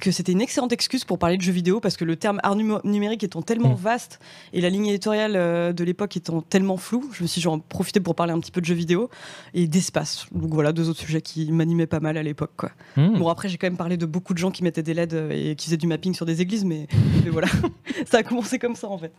que 0.00 0.10
c'était 0.10 0.32
une 0.32 0.40
excellente 0.40 0.72
excuse 0.72 1.04
pour 1.04 1.16
parler 1.16 1.36
de 1.36 1.42
jeux 1.42 1.52
vidéo 1.52 1.78
parce 1.78 1.96
que 1.96 2.04
le 2.04 2.16
terme 2.16 2.40
art 2.42 2.56
numérique 2.56 3.22
étant 3.22 3.42
tellement 3.42 3.68
Mm. 3.74 3.76
vaste 3.76 4.18
et 4.52 4.60
la 4.60 4.68
ligne 4.68 4.88
éditoriale 4.88 5.34
euh, 5.36 5.72
de 5.72 5.84
l'époque 5.84 6.16
étant 6.16 6.42
tellement 6.42 6.76
floue, 6.76 7.08
je 7.12 7.22
me 7.22 7.28
suis 7.28 7.40
genre 7.40 7.60
profité 7.62 8.00
pour 8.00 8.16
parler 8.16 8.32
un 8.32 8.40
petit 8.40 8.50
peu 8.50 8.60
de 8.60 8.66
jeux 8.66 8.74
vidéo 8.74 9.08
et 9.54 9.68
d'espace. 9.68 10.26
Donc 10.32 10.52
voilà, 10.52 10.72
deux 10.72 10.88
autres 10.88 10.98
sujets 10.98 11.22
qui 11.22 11.52
m'animaient 11.52 11.86
pas 11.86 12.00
mal 12.00 12.16
à 12.16 12.24
l'époque, 12.24 12.52
quoi. 12.56 12.72
Hmm. 12.96 13.16
Bon, 13.18 13.28
après, 13.28 13.48
j'ai 13.48 13.56
quand 13.56 13.68
même 13.68 13.76
parlé 13.76 13.96
de 13.96 14.06
beaucoup 14.06 14.34
de 14.34 14.38
gens 14.38 14.50
qui 14.50 14.64
mettaient 14.64 14.82
des 14.82 14.94
LED 14.94 15.14
et 15.30 15.54
qui 15.54 15.66
faisaient 15.66 15.76
du 15.76 15.86
mapping 15.86 16.12
sur 16.12 16.26
des 16.26 16.40
églises, 16.40 16.64
mais, 16.64 16.88
mais 17.24 17.30
voilà, 17.30 17.48
ça 18.10 18.18
a 18.18 18.22
commencé 18.24 18.58
comme 18.58 18.74
ça 18.74 18.88
en 18.88 18.98
fait. 18.98 19.12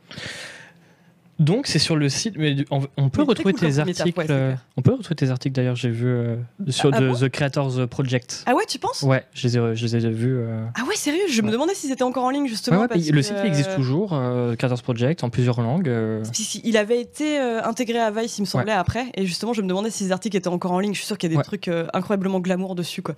Donc 1.39 1.67
c'est 1.67 1.79
sur 1.79 1.95
le 1.95 2.09
site, 2.09 2.35
mais 2.37 2.57
on, 2.69 2.81
on 2.97 3.09
peut 3.09 3.21
Mais 3.21 3.27
retrouver 3.29 3.53
tes 3.53 3.79
articles. 3.79 4.19
ouais, 4.19 4.25
euh, 4.29 4.53
on 4.75 4.81
peut 4.81 4.91
retrouver 4.93 5.15
tes 5.15 5.29
articles 5.29 5.55
d'ailleurs. 5.55 5.77
J'ai 5.77 5.89
vu 5.89 6.05
euh, 6.07 6.35
sur 6.67 6.89
Ah 6.93 6.99
de- 6.99 7.07
bon 7.07 7.15
The 7.15 7.29
Creators 7.29 7.87
Project. 7.87 8.43
Ah 8.45 8.53
ouais, 8.55 8.65
tu 8.67 8.77
penses? 8.77 9.03
Ouais, 9.03 9.23
je 9.33 9.47
les 9.47 9.57
ai, 9.57 9.75
je 9.75 9.85
les 9.85 10.05
ai 10.05 10.09
vus. 10.09 10.35
euh. 10.37 10.65
Ah 10.75 10.83
ouais, 10.87 10.95
sérieux? 10.95 11.21
Je 11.31 11.41
me 11.41 11.49
demandais 11.51 11.73
s'ils 11.75 11.91
étaient 11.93 12.03
encore 12.03 12.25
en 12.25 12.29
ligne 12.29 12.47
justement. 12.47 12.81
ouais, 12.81 12.87
parce 12.89 12.99
puis 13.01 13.11
le 13.11 13.17
que, 13.17 13.21
site 13.21 13.37
existe 13.45 13.69
euh, 13.69 13.75
toujours, 13.77 14.11
euh, 14.13 14.55
Creators 14.57 14.81
Project 14.83 15.23
en 15.23 15.29
plusieurs 15.29 15.61
langues. 15.61 15.87
euh. 15.87 16.21
Si, 16.33 16.43
si, 16.43 16.61
il 16.65 16.75
avait 16.75 16.99
été 16.99 17.39
euh, 17.39 17.63
intégré 17.63 17.99
à 17.99 18.11
Vice, 18.11 18.37
il 18.37 18.41
me 18.41 18.45
semblait, 18.45 18.73
après. 18.73 19.05
Et 19.15 19.25
justement, 19.25 19.53
je 19.53 19.61
me 19.61 19.67
demandais 19.67 19.91
si 19.91 20.03
ces 20.03 20.11
articles 20.11 20.35
étaient 20.35 20.49
encore 20.49 20.73
en 20.73 20.79
ligne. 20.81 20.93
Je 20.93 20.99
suis 20.99 21.07
sûr 21.07 21.17
qu'il 21.17 21.31
y 21.31 21.33
a 21.33 21.37
des 21.37 21.43
trucs 21.43 21.69
euh, 21.69 21.87
incroyablement 21.93 22.41
glamour 22.41 22.75
dessus, 22.75 23.01
quoi. 23.01 23.15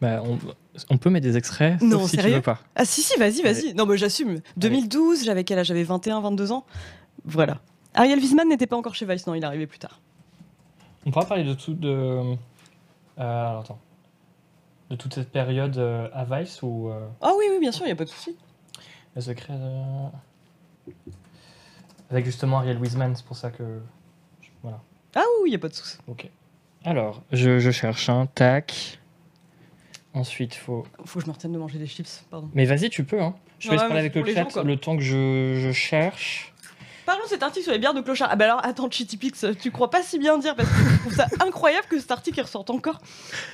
Bah, 0.00 0.22
on, 0.24 0.38
on 0.90 0.98
peut 0.98 1.08
mettre 1.08 1.26
des 1.26 1.38
extraits, 1.38 1.80
Non, 1.80 2.00
sauf 2.00 2.10
si 2.10 2.18
tu 2.18 2.28
veux 2.28 2.42
pas. 2.42 2.58
Ah 2.76 2.84
si, 2.84 3.00
si, 3.00 3.18
vas-y, 3.18 3.40
vas-y. 3.40 3.72
Non, 3.74 3.86
mais 3.86 3.96
j'assume. 3.96 4.40
2012, 4.58 5.24
j'avais 5.24 5.42
quel 5.42 5.58
âge? 5.58 5.68
J'avais 5.68 5.84
21, 5.84 6.20
22 6.20 6.52
ans. 6.52 6.66
Voilà. 7.26 7.58
Ariel 7.94 8.18
Wiesman 8.18 8.48
n'était 8.48 8.66
pas 8.66 8.76
encore 8.76 8.94
chez 8.94 9.04
Vice, 9.06 9.26
non, 9.26 9.34
il 9.34 9.42
est 9.42 9.46
arrivé 9.46 9.66
plus 9.66 9.78
tard. 9.78 10.00
On 11.04 11.10
pourra 11.10 11.26
parler 11.26 11.44
de 11.44 11.54
tout 11.54 11.74
de. 11.74 11.88
Euh, 11.88 12.34
alors, 13.18 13.60
attends. 13.60 13.78
De 14.90 14.96
toute 14.96 15.14
cette 15.14 15.30
période 15.30 15.76
euh, 15.78 16.08
à 16.12 16.24
Vice 16.24 16.62
ou 16.62 16.88
euh, 16.90 17.06
Ah 17.20 17.32
oui, 17.36 17.44
oui, 17.50 17.58
bien 17.60 17.72
sûr, 17.72 17.84
il 17.84 17.88
n'y 17.88 17.92
a 17.92 17.96
pas 17.96 18.04
de 18.04 18.08
souci. 18.10 18.36
le 19.14 19.20
secret 19.20 19.54
de- 19.54 20.92
Avec 22.10 22.24
justement 22.24 22.58
Ariel 22.58 22.78
Wiesman, 22.78 23.14
c'est 23.16 23.24
pour 23.26 23.36
ça 23.36 23.50
que. 23.50 23.80
Voilà. 24.62 24.80
Ah 25.14 25.22
oui, 25.42 25.48
il 25.48 25.50
n'y 25.50 25.56
a 25.56 25.58
pas 25.58 25.68
de 25.68 25.74
souci. 25.74 25.98
Ok. 26.06 26.28
Alors, 26.84 27.22
je, 27.32 27.58
je 27.58 27.70
cherche 27.70 28.08
un 28.08 28.26
tac. 28.26 29.00
Ensuite, 30.14 30.54
faut. 30.54 30.86
Faut 31.04 31.18
que 31.18 31.24
je 31.24 31.28
me 31.30 31.34
retienne 31.34 31.52
de 31.52 31.58
manger 31.58 31.78
des 31.78 31.86
chips, 31.86 32.24
pardon. 32.30 32.48
Mais 32.54 32.64
vas-y, 32.64 32.88
tu 32.90 33.04
peux. 33.04 33.20
Hein. 33.20 33.34
Je 33.58 33.68
vais 33.70 33.74
Ouais, 33.76 33.80
parler 33.82 33.98
avec 34.00 34.14
le 34.14 34.24
chat 34.24 34.48
gens, 34.50 34.62
le 34.62 34.76
temps 34.76 34.96
que 34.96 35.02
je, 35.02 35.58
je 35.60 35.72
cherche. 35.72 36.52
Parlons 37.06 37.22
de 37.24 37.28
cet 37.28 37.42
article 37.44 37.62
sur 37.62 37.72
les 37.72 37.78
bières 37.78 37.94
de 37.94 38.00
clochard. 38.00 38.28
Ah 38.32 38.36
bah 38.36 38.46
alors, 38.46 38.60
attends, 38.64 38.90
Chitipix, 38.90 39.44
tu 39.62 39.70
crois 39.70 39.90
pas 39.90 40.02
si 40.02 40.18
bien 40.18 40.36
dire 40.38 40.56
parce 40.56 40.68
que 40.68 40.74
je 40.76 40.98
trouve 40.98 41.14
ça 41.14 41.26
incroyable 41.46 41.86
que 41.88 41.98
cet 42.00 42.10
article 42.10 42.40
ressorte 42.40 42.68
encore. 42.68 42.98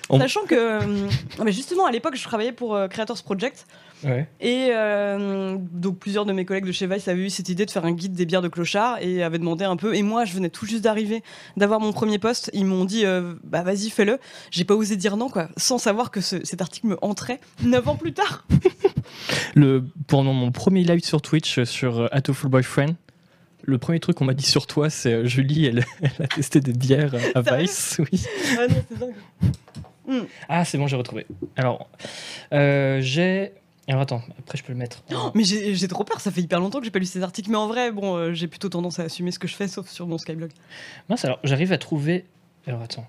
On- 0.09 0.19
Sachant 0.19 0.45
que, 0.45 0.55
euh, 0.55 1.09
mais 1.45 1.53
justement, 1.53 1.85
à 1.87 1.91
l'époque, 1.93 2.17
je 2.17 2.25
travaillais 2.25 2.53
pour 2.53 2.75
euh, 2.75 2.89
Creators 2.89 3.23
Project. 3.23 3.67
Ouais. 4.05 4.27
Et 4.41 4.71
euh, 4.73 5.57
donc 5.71 5.99
plusieurs 6.01 6.25
de 6.25 6.33
mes 6.33 6.45
collègues 6.45 6.65
de 6.65 6.73
chez 6.73 6.89
Vice 6.89 7.07
avaient 7.07 7.23
eu 7.23 7.31
cette 7.31 7.49
idée 7.51 7.67
de 7.67 7.71
faire 7.71 7.85
un 7.85 7.93
guide 7.93 8.15
des 8.15 8.27
bières 8.27 8.43
de 8.43 8.49
clochard 8.49 8.99
et 9.01 9.23
avaient 9.23 9.39
demandé 9.39 9.65
un 9.65 9.77
peu. 9.77 9.95
Et 9.95 10.03
moi, 10.03 10.25
je 10.25 10.33
venais 10.33 10.49
tout 10.51 10.67
juste 10.67 10.83
d'arriver, 10.83 11.23
d'avoir 11.57 11.79
mon 11.79 11.93
premier 11.93 12.19
poste. 12.19 12.51
Ils 12.53 12.65
m'ont 12.65 12.85
dit, 12.85 13.05
bah 13.45 13.63
vas-y, 13.63 13.91
fais-le. 13.91 14.19
J'ai 14.51 14.65
pas 14.65 14.75
osé 14.75 14.97
dire 14.97 15.17
non, 15.17 15.29
quoi, 15.29 15.49
sans 15.57 15.79
savoir 15.79 16.11
que 16.11 16.21
ce- 16.21 16.45
cet 16.45 16.61
article 16.63 16.89
me 16.89 16.99
entrait 17.01 17.39
neuf 17.63 17.87
ans 17.87 17.97
plus 17.97 18.13
tard. 18.15 18.45
Le, 19.55 19.85
pendant 20.09 20.33
mon 20.33 20.51
premier 20.51 20.83
live 20.85 21.05
sur 21.05 21.21
Twitch 21.21 21.63
sur 21.65 22.09
At 22.13 22.23
a 22.29 22.33
Full 22.33 22.51
Boyfriend, 22.51 22.95
le 23.63 23.79
premier 23.79 24.01
truc 24.01 24.17
qu'on 24.17 24.25
m'a 24.25 24.35
dit 24.35 24.45
sur 24.47 24.67
toi, 24.67 24.91
c'est 24.91 25.13
euh, 25.13 25.25
Julie, 25.25 25.67
elle, 25.67 25.85
elle 26.03 26.25
a 26.25 26.29
testé 26.29 26.61
des 26.61 26.73
bières 26.73 27.15
euh, 27.15 27.21
à 27.35 27.57
Vice. 27.57 27.97
Oui. 28.01 28.25
ah 28.59 28.67
non, 28.69 28.75
c'est 28.89 28.99
dingue. 28.99 29.15
Ah, 30.49 30.65
c'est 30.65 30.79
bon, 30.79 30.87
j'ai 30.87 30.97
retrouvé. 30.97 31.27
Alors, 31.57 31.89
euh, 32.53 33.01
j'ai. 33.01 33.53
Alors 33.89 34.03
attends, 34.03 34.23
après 34.39 34.59
je 34.59 34.63
peux 34.63 34.73
le 34.73 34.79
mettre. 34.79 35.03
en- 35.15 35.33
Mais 35.35 35.43
j'ai 35.45 35.75
j'ai 35.75 35.89
trop 35.89 36.05
peur, 36.05 36.21
ça 36.21 36.31
fait 36.31 36.41
hyper 36.41 36.61
longtemps 36.61 36.79
que 36.79 36.85
j'ai 36.85 36.91
pas 36.91 36.99
lu 37.01 37.07
ces 37.07 37.23
articles. 37.23 37.51
Mais 37.51 37.57
en 37.57 37.67
vrai, 37.67 37.91
bon, 37.93 38.17
euh, 38.17 38.33
j'ai 38.33 38.47
plutôt 38.47 38.69
tendance 38.69 38.99
à 38.99 39.05
assumer 39.05 39.31
ce 39.33 39.39
que 39.39 39.49
je 39.49 39.55
fais, 39.55 39.67
sauf 39.69 39.89
sur 39.89 40.07
mon 40.07 40.19
Skyblog. 40.19 40.51
Mince, 41.09 41.25
alors 41.25 41.39
j'arrive 41.45 41.73
à 41.73 41.79
trouver. 41.79 42.25
Alors 42.67 42.83
attends. 42.83 43.07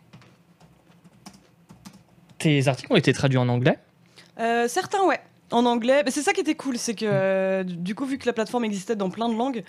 Tes 2.39 2.68
articles 2.68 2.92
ont 2.92 2.96
été 2.98 3.13
traduits 3.13 3.38
en 3.38 3.48
anglais? 3.50 3.78
Euh, 4.39 4.68
certains, 4.68 5.04
ouais. 5.06 5.20
En 5.54 5.66
anglais, 5.66 6.02
Mais 6.04 6.12
c'est 6.12 6.22
ça 6.24 6.34
qui 6.34 6.42
était 6.42 6.56
cool, 6.56 6.78
c'est 6.78 6.96
que 6.96 7.06
euh, 7.08 7.63
du 7.63 7.96
coup, 7.96 8.06
vu 8.06 8.18
que 8.18 8.26
la 8.26 8.34
plateforme 8.34 8.66
existait 8.66 8.96
dans 8.96 9.10
plein 9.10 9.30
de 9.30 9.36
langues, 9.36 9.63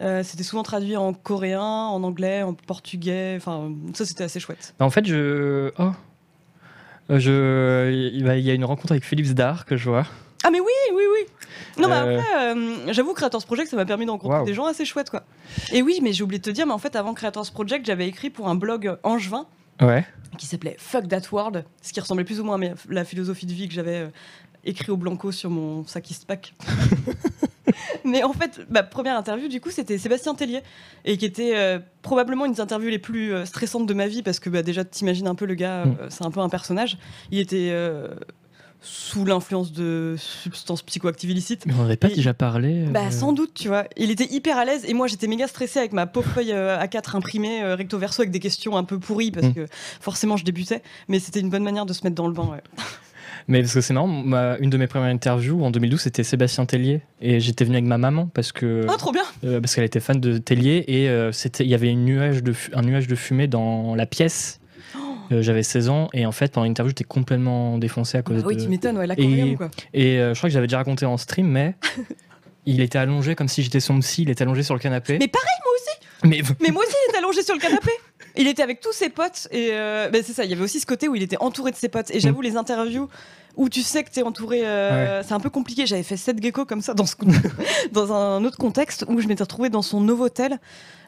euh, 0.00 0.22
c'était 0.22 0.42
souvent 0.44 0.62
traduit 0.62 0.96
en 0.96 1.12
coréen, 1.14 1.60
en 1.62 2.02
anglais, 2.04 2.42
en 2.42 2.54
portugais. 2.54 3.34
Enfin, 3.36 3.72
ça 3.94 4.04
c'était 4.04 4.24
assez 4.24 4.38
chouette. 4.40 4.74
Bah, 4.78 4.84
En 4.86 4.90
fait, 4.90 5.04
je. 5.06 5.70
Oh 5.78 5.90
Euh, 7.10 7.18
je... 7.18 7.90
Il 7.90 8.44
y 8.44 8.50
a 8.50 8.54
une 8.54 8.64
rencontre 8.64 8.92
avec 8.92 9.04
Philippe 9.04 9.26
Zdar 9.26 9.64
que 9.64 9.76
je 9.76 9.88
vois. 9.90 10.06
Ah 10.44 10.50
mais 10.50 10.60
oui, 10.60 10.72
oui, 10.94 11.02
oui. 11.12 11.26
Non, 11.82 11.88
mais 11.88 11.94
Euh. 11.96 12.18
après, 12.20 12.36
euh, 12.56 12.92
j'avoue, 12.92 13.12
Creators 13.14 13.44
Project, 13.44 13.68
ça 13.70 13.76
m'a 13.76 13.84
permis 13.84 14.06
de 14.06 14.10
rencontrer 14.10 14.44
des 14.44 14.54
gens 14.54 14.66
assez 14.66 14.84
chouettes, 14.84 15.10
quoi. 15.10 15.24
Et 15.72 15.82
oui, 15.82 15.98
mais 16.02 16.12
j'ai 16.12 16.22
oublié 16.22 16.38
de 16.38 16.44
te 16.44 16.50
dire, 16.50 16.66
mais 16.66 16.72
en 16.72 16.78
fait, 16.78 16.96
avant 16.96 17.12
Creators 17.14 17.50
Project, 17.50 17.84
j'avais 17.84 18.06
écrit 18.08 18.30
pour 18.30 18.48
un 18.48 18.54
blog 18.54 18.96
angevin 19.02 19.46
Ouais. 19.82 20.06
qui 20.38 20.46
s'appelait 20.46 20.76
Fuck 20.78 21.08
That 21.08 21.22
World, 21.32 21.64
ce 21.82 21.92
qui 21.92 22.00
ressemblait 22.00 22.24
plus 22.24 22.40
ou 22.40 22.44
moins 22.44 22.60
à 22.62 22.74
la 22.88 23.04
philosophie 23.04 23.46
de 23.46 23.52
vie 23.52 23.66
que 23.68 23.74
j'avais 23.74 24.08
écrit 24.64 24.90
au 24.92 24.96
blanco 24.96 25.32
sur 25.32 25.50
mon 25.50 25.86
sac 25.86 26.08
pack. 26.26 26.54
Mais 28.04 28.22
en 28.24 28.32
fait, 28.32 28.60
ma 28.70 28.82
première 28.82 29.16
interview, 29.16 29.48
du 29.48 29.60
coup, 29.60 29.70
c'était 29.70 29.96
Sébastien 29.98 30.34
Tellier, 30.34 30.60
et 31.04 31.16
qui 31.16 31.24
était 31.24 31.52
euh, 31.54 31.78
probablement 32.02 32.46
une 32.46 32.52
des 32.52 32.60
interviews 32.60 32.88
les 32.90 32.98
plus 32.98 33.32
euh, 33.32 33.44
stressantes 33.44 33.86
de 33.86 33.94
ma 33.94 34.06
vie, 34.08 34.22
parce 34.22 34.40
que 34.40 34.50
bah, 34.50 34.62
déjà, 34.62 34.84
t'imagines 34.84 35.26
un 35.28 35.34
peu 35.34 35.44
le 35.46 35.54
gars, 35.54 35.84
Mm. 35.84 35.96
euh, 36.00 36.06
c'est 36.08 36.24
un 36.24 36.30
peu 36.30 36.40
un 36.40 36.48
personnage. 36.48 36.98
Il 37.30 37.38
était 37.38 37.72
sous 38.82 39.26
l'influence 39.26 39.72
de 39.72 40.16
substances 40.18 40.82
psychoactives 40.82 41.30
illicites. 41.30 41.66
Mais 41.66 41.74
on 41.78 41.82
n'avait 41.82 41.96
pas 41.98 42.08
Et- 42.10 42.14
déjà 42.14 42.32
parlé. 42.32 42.86
Bah 42.86 43.10
sans 43.10 43.32
doute, 43.34 43.52
tu 43.54 43.68
vois. 43.68 43.84
Il 43.98 44.10
était 44.10 44.26
hyper 44.32 44.56
à 44.56 44.64
l'aise 44.64 44.86
et 44.88 44.94
moi 44.94 45.06
j'étais 45.06 45.26
méga 45.26 45.46
stressée 45.48 45.78
avec 45.80 45.92
ma 45.92 46.06
pauvre 46.06 46.30
feuille 46.30 46.52
euh, 46.52 46.78
A4 46.80 47.14
imprimée 47.14 47.62
recto 47.74 47.98
verso 47.98 48.22
avec 48.22 48.30
des 48.30 48.40
questions 48.40 48.78
un 48.78 48.84
peu 48.84 48.98
pourries 48.98 49.32
parce 49.32 49.48
Mm. 49.48 49.52
que 49.54 49.66
forcément 50.00 50.38
je 50.38 50.44
débutais, 50.46 50.82
mais 51.08 51.18
c'était 51.18 51.40
une 51.40 51.50
bonne 51.50 51.62
manière 51.62 51.84
de 51.84 51.92
se 51.92 52.02
mettre 52.04 52.16
dans 52.16 52.26
le 52.26 52.32
bain. 52.32 52.46
Ouais. 52.52 52.62
Mais 53.48 53.60
parce 53.62 53.74
que 53.74 53.80
c'est 53.80 53.94
marrant, 53.94 54.06
ma- 54.06 54.56
une 54.58 54.70
de 54.70 54.76
mes 54.76 54.86
premières 54.86 55.08
interviews 55.10 55.62
en 55.64 55.70
2012, 55.70 56.00
c'était 56.00 56.22
Sébastien 56.22 56.66
Tellier. 56.66 57.00
Et 57.20 57.40
j'étais 57.40 57.64
venu 57.64 57.76
avec 57.76 57.86
ma 57.86 57.98
maman 57.98 58.26
parce 58.32 58.52
que. 58.52 58.86
Oh 58.88 58.96
trop 58.96 59.12
bien 59.12 59.22
Euh, 59.44 59.60
parce 59.60 59.74
qu'elle 59.74 59.84
était 59.84 60.00
fan 60.00 60.20
de 60.20 60.38
Tellier 60.38 60.84
et 60.88 61.08
euh, 61.08 61.32
c'était 61.32 61.64
il 61.64 61.70
y 61.70 61.74
avait 61.74 61.90
une 61.90 62.04
nuage 62.04 62.42
de 62.42 62.52
un 62.74 62.82
nuage 62.82 63.06
de 63.06 63.14
fumée 63.14 63.46
dans 63.48 63.94
la 63.94 64.06
pièce. 64.06 64.60
Euh, 65.32 65.42
J'avais 65.42 65.62
16 65.62 65.88
ans 65.90 66.08
et 66.12 66.26
en 66.26 66.32
fait 66.32 66.52
pendant 66.52 66.66
l'interview 66.66 66.90
j'étais 66.90 67.04
complètement 67.04 67.78
défoncé 67.78 68.18
à 68.18 68.22
cause 68.22 68.38
Bah 68.42 68.48
Oui, 68.48 68.56
de 68.56 68.62
tu 68.62 68.68
m'étonnes, 68.68 68.98
ouais, 68.98 69.06
l'aquarium 69.06 69.48
Et- 69.50 69.54
quoi. 69.54 69.70
et 69.94 70.18
euh, 70.18 70.34
je 70.34 70.38
crois 70.40 70.48
que 70.50 70.54
j'avais 70.54 70.66
déjà 70.66 70.78
raconté 70.78 71.06
en 71.06 71.16
stream 71.16 71.46
mais 71.46 71.76
il 72.66 72.80
était 72.80 72.98
allongé 72.98 73.36
comme 73.36 73.46
si 73.48 73.62
j'étais 73.62 73.78
son 73.80 73.98
psy, 74.00 74.22
il 74.22 74.30
était 74.30 74.42
allongé 74.42 74.62
sur 74.64 74.74
le 74.74 74.80
canapé. 74.80 75.18
Mais 75.20 75.28
pareil, 75.28 75.56
moi 75.64 75.72
aussi 75.74 75.89
Mais 76.24 76.42
Mais 76.60 76.70
moi 76.70 76.82
aussi 76.84 76.94
il 77.06 77.10
était 77.10 77.18
allongé 77.18 77.42
sur 77.42 77.54
le 77.54 77.60
canapé 77.60 77.90
Il 78.36 78.46
était 78.46 78.62
avec 78.62 78.80
tous 78.80 78.92
ses 78.92 79.08
potes 79.08 79.48
et 79.50 79.70
euh, 79.72 80.08
bah, 80.10 80.18
c'est 80.24 80.32
ça, 80.32 80.44
il 80.44 80.50
y 80.50 80.54
avait 80.54 80.62
aussi 80.62 80.80
ce 80.80 80.86
côté 80.86 81.08
où 81.08 81.14
il 81.14 81.22
était 81.22 81.38
entouré 81.40 81.70
de 81.70 81.76
ses 81.76 81.88
potes. 81.88 82.10
Et 82.10 82.20
j'avoue, 82.20 82.40
les 82.42 82.56
interviews 82.56 83.08
où 83.56 83.68
tu 83.68 83.82
sais 83.82 84.04
que 84.04 84.10
t'es 84.10 84.22
entouré, 84.22 84.64
euh, 84.64 85.22
c'est 85.24 85.32
un 85.32 85.40
peu 85.40 85.50
compliqué. 85.50 85.84
J'avais 85.84 86.04
fait 86.04 86.16
7 86.16 86.40
geckos 86.40 86.66
comme 86.66 86.80
ça 86.82 86.94
dans, 86.94 87.04
ce, 87.06 87.16
dans 87.92 88.12
un 88.12 88.44
autre 88.44 88.56
contexte 88.58 89.04
où 89.08 89.20
je 89.20 89.26
m'étais 89.26 89.42
retrouvée 89.42 89.70
dans 89.70 89.82
son 89.82 90.00
Novotel. 90.00 90.58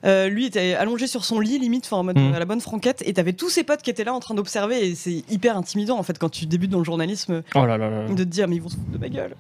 Euh, 0.05 0.29
lui 0.29 0.47
était 0.47 0.75
allongé 0.75 1.07
sur 1.07 1.25
son 1.25 1.39
lit, 1.39 1.61
limite, 1.61 1.93
en 1.93 2.03
mode 2.03 2.19
Mm. 2.19 2.35
à 2.35 2.39
la 2.41 2.45
bonne 2.45 2.61
franquette, 2.61 3.03
et 3.07 3.13
t'avais 3.13 3.33
tous 3.33 3.49
ses 3.51 3.63
potes 3.63 3.83
qui 3.83 3.91
étaient 3.91 4.03
là 4.03 4.13
en 4.13 4.19
train 4.19 4.35
d'observer, 4.35 4.85
et 4.89 4.95
c'est 4.97 5.23
hyper 5.31 5.57
intimidant 5.57 5.97
en 5.97 6.03
fait 6.03 6.19
quand 6.19 6.29
tu 6.29 6.47
débutes 6.47 6.71
dans 6.71 6.79
le 6.79 6.85
journalisme 6.85 7.43
oh 7.55 7.65
là 7.65 7.79
là 7.79 7.89
là. 7.89 8.09
de 8.09 8.15
te 8.15 8.23
dire 8.23 8.49
mais 8.49 8.57
ils 8.57 8.63
vont 8.63 8.69
se 8.69 8.75
foutre 8.75 8.91
de 8.91 8.99
ma 8.99 9.09
gueule. 9.09 9.37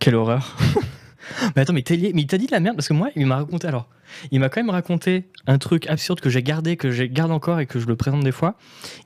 Quelle 0.00 0.16
horreur. 0.16 0.56
mais 1.54 1.62
attends, 1.62 1.72
mais 1.72 1.82
Tellier, 1.82 2.12
mais 2.14 2.22
il 2.22 2.26
t'a 2.26 2.38
dit 2.38 2.46
de 2.46 2.52
la 2.52 2.60
merde 2.60 2.76
parce 2.76 2.88
que 2.88 2.94
moi, 2.94 3.10
il 3.16 3.26
m'a 3.26 3.36
raconté. 3.36 3.66
Alors, 3.68 3.88
il 4.30 4.40
m'a 4.40 4.48
quand 4.48 4.60
même 4.60 4.70
raconté 4.70 5.28
un 5.46 5.58
truc 5.58 5.86
absurde 5.88 6.20
que 6.20 6.30
j'ai 6.30 6.42
gardé, 6.42 6.76
que 6.76 6.90
j'ai 6.90 7.08
garde 7.08 7.32
encore 7.32 7.60
et 7.60 7.66
que 7.66 7.78
je 7.80 7.86
le 7.86 7.96
présente 7.96 8.22
des 8.24 8.32
fois. 8.32 8.54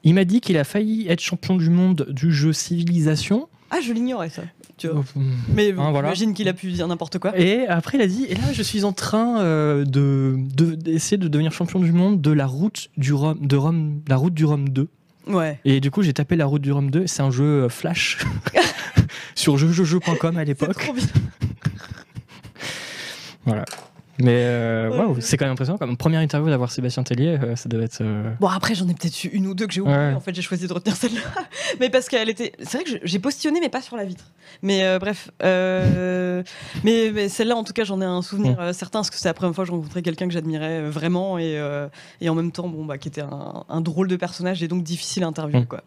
Il 0.04 0.14
m'a 0.14 0.24
dit 0.24 0.40
qu'il 0.40 0.56
a 0.58 0.64
failli 0.64 1.06
être 1.08 1.20
champion 1.20 1.56
du 1.56 1.70
monde 1.70 2.06
du 2.10 2.32
jeu 2.32 2.52
Civilisation. 2.52 3.48
Ah, 3.70 3.78
je 3.84 3.92
l'ignorais 3.92 4.30
ça. 4.30 4.42
Tu 4.76 4.88
vois. 4.88 5.04
Mais 5.54 5.70
Hein, 5.70 5.90
voilà. 5.92 6.08
j'imagine 6.08 6.34
qu'il 6.34 6.48
a 6.48 6.52
pu 6.54 6.72
dire 6.72 6.88
n'importe 6.88 7.18
quoi. 7.18 7.38
Et 7.38 7.66
après, 7.68 7.98
il 7.98 8.00
a 8.00 8.06
dit, 8.06 8.24
et 8.28 8.34
là, 8.34 8.52
je 8.52 8.62
suis 8.62 8.84
en 8.84 8.92
train 8.92 9.40
euh, 9.40 9.84
de 9.84 10.36
de- 10.54 10.74
d'essayer 10.74 11.18
de, 11.18 11.28
devenir 11.28 11.52
champion 11.52 11.78
du 11.80 11.92
monde 11.92 12.20
de 12.20 12.30
la 12.32 12.46
route 12.46 12.88
du 12.96 13.12
Rhum, 13.12 13.38
de 13.46 13.56
Rome, 13.56 14.00
la 14.08 14.16
route 14.16 14.34
du 14.34 14.44
Rhum 14.44 14.68
2. 14.70 14.88
Ouais. 15.28 15.60
Et 15.64 15.80
du 15.80 15.90
coup, 15.90 16.02
j'ai 16.02 16.14
tapé 16.14 16.34
la 16.34 16.46
route 16.46 16.62
du 16.62 16.72
Rhum 16.72 16.90
2. 16.90 17.06
C'est 17.06 17.22
un 17.22 17.30
jeu 17.30 17.64
euh, 17.64 17.68
Flash 17.68 18.18
sur 19.36 19.56
jeuxjeux.com 19.58 20.36
à 20.38 20.44
l'époque. 20.44 20.90
Voilà. 23.46 23.64
Mais 24.22 24.42
euh, 24.44 24.90
Ouais. 24.90 25.20
c'est 25.22 25.38
quand 25.38 25.46
même 25.46 25.52
impressionnant. 25.54 25.78
Comme 25.78 25.96
première 25.96 26.20
interview 26.20 26.50
d'avoir 26.50 26.70
Sébastien 26.70 27.02
Tellier, 27.02 27.38
euh, 27.42 27.56
ça 27.56 27.70
devait 27.70 27.84
être. 27.84 28.02
euh, 28.02 28.30
Bon, 28.38 28.48
après, 28.48 28.74
j'en 28.74 28.86
ai 28.86 28.92
peut-être 28.92 29.24
eu 29.24 29.28
une 29.28 29.46
ou 29.46 29.54
deux 29.54 29.66
que 29.66 29.72
j'ai 29.72 29.80
oubliées. 29.80 29.96
Ouais. 29.96 30.12
En 30.12 30.20
fait, 30.20 30.34
j'ai 30.34 30.42
choisi 30.42 30.66
de 30.66 30.72
retenir 30.74 30.94
celle-là. 30.94 31.20
mais 31.80 31.88
parce 31.88 32.08
qu'elle 32.10 32.28
était. 32.28 32.52
C'est 32.58 32.82
vrai 32.82 32.84
que 32.84 33.00
j'ai 33.02 33.18
postillonné, 33.18 33.60
mais 33.60 33.70
pas 33.70 33.80
sur 33.80 33.96
la 33.96 34.04
vitre. 34.04 34.24
Mais 34.62 34.98
bref. 34.98 35.30
mais, 35.40 37.10
mais 37.14 37.28
celle-là, 37.30 37.56
en 37.56 37.64
tout 37.64 37.72
cas, 37.72 37.84
j'en 37.84 38.00
ai 38.02 38.04
un 38.04 38.20
souvenir 38.22 38.60
Mm. 38.60 38.72
certain, 38.74 38.98
parce 38.98 39.10
que 39.10 39.16
c'est 39.16 39.28
la 39.28 39.32
première 39.34 39.54
fois 39.54 39.64
que 39.64 39.68
je 39.68 39.72
rencontrais 39.74 40.02
quelqu'un 40.02 40.26
que 40.26 40.34
j'admirais 40.34 40.82
vraiment 40.82 41.38
et, 41.38 41.58
et 42.20 42.28
en 42.28 42.34
même 42.34 42.52
temps, 42.52 42.68
bon, 42.68 42.84
bah, 42.84 42.98
qui 42.98 43.08
était 43.08 43.22
un, 43.22 43.64
un 43.68 43.80
drôle 43.80 44.08
de 44.08 44.16
personnage 44.16 44.62
et 44.62 44.68
donc 44.68 44.82
difficile 44.82 45.24
à 45.24 45.28
interviewer, 45.28 45.62
Mm. 45.62 45.66
quoi. 45.66 45.82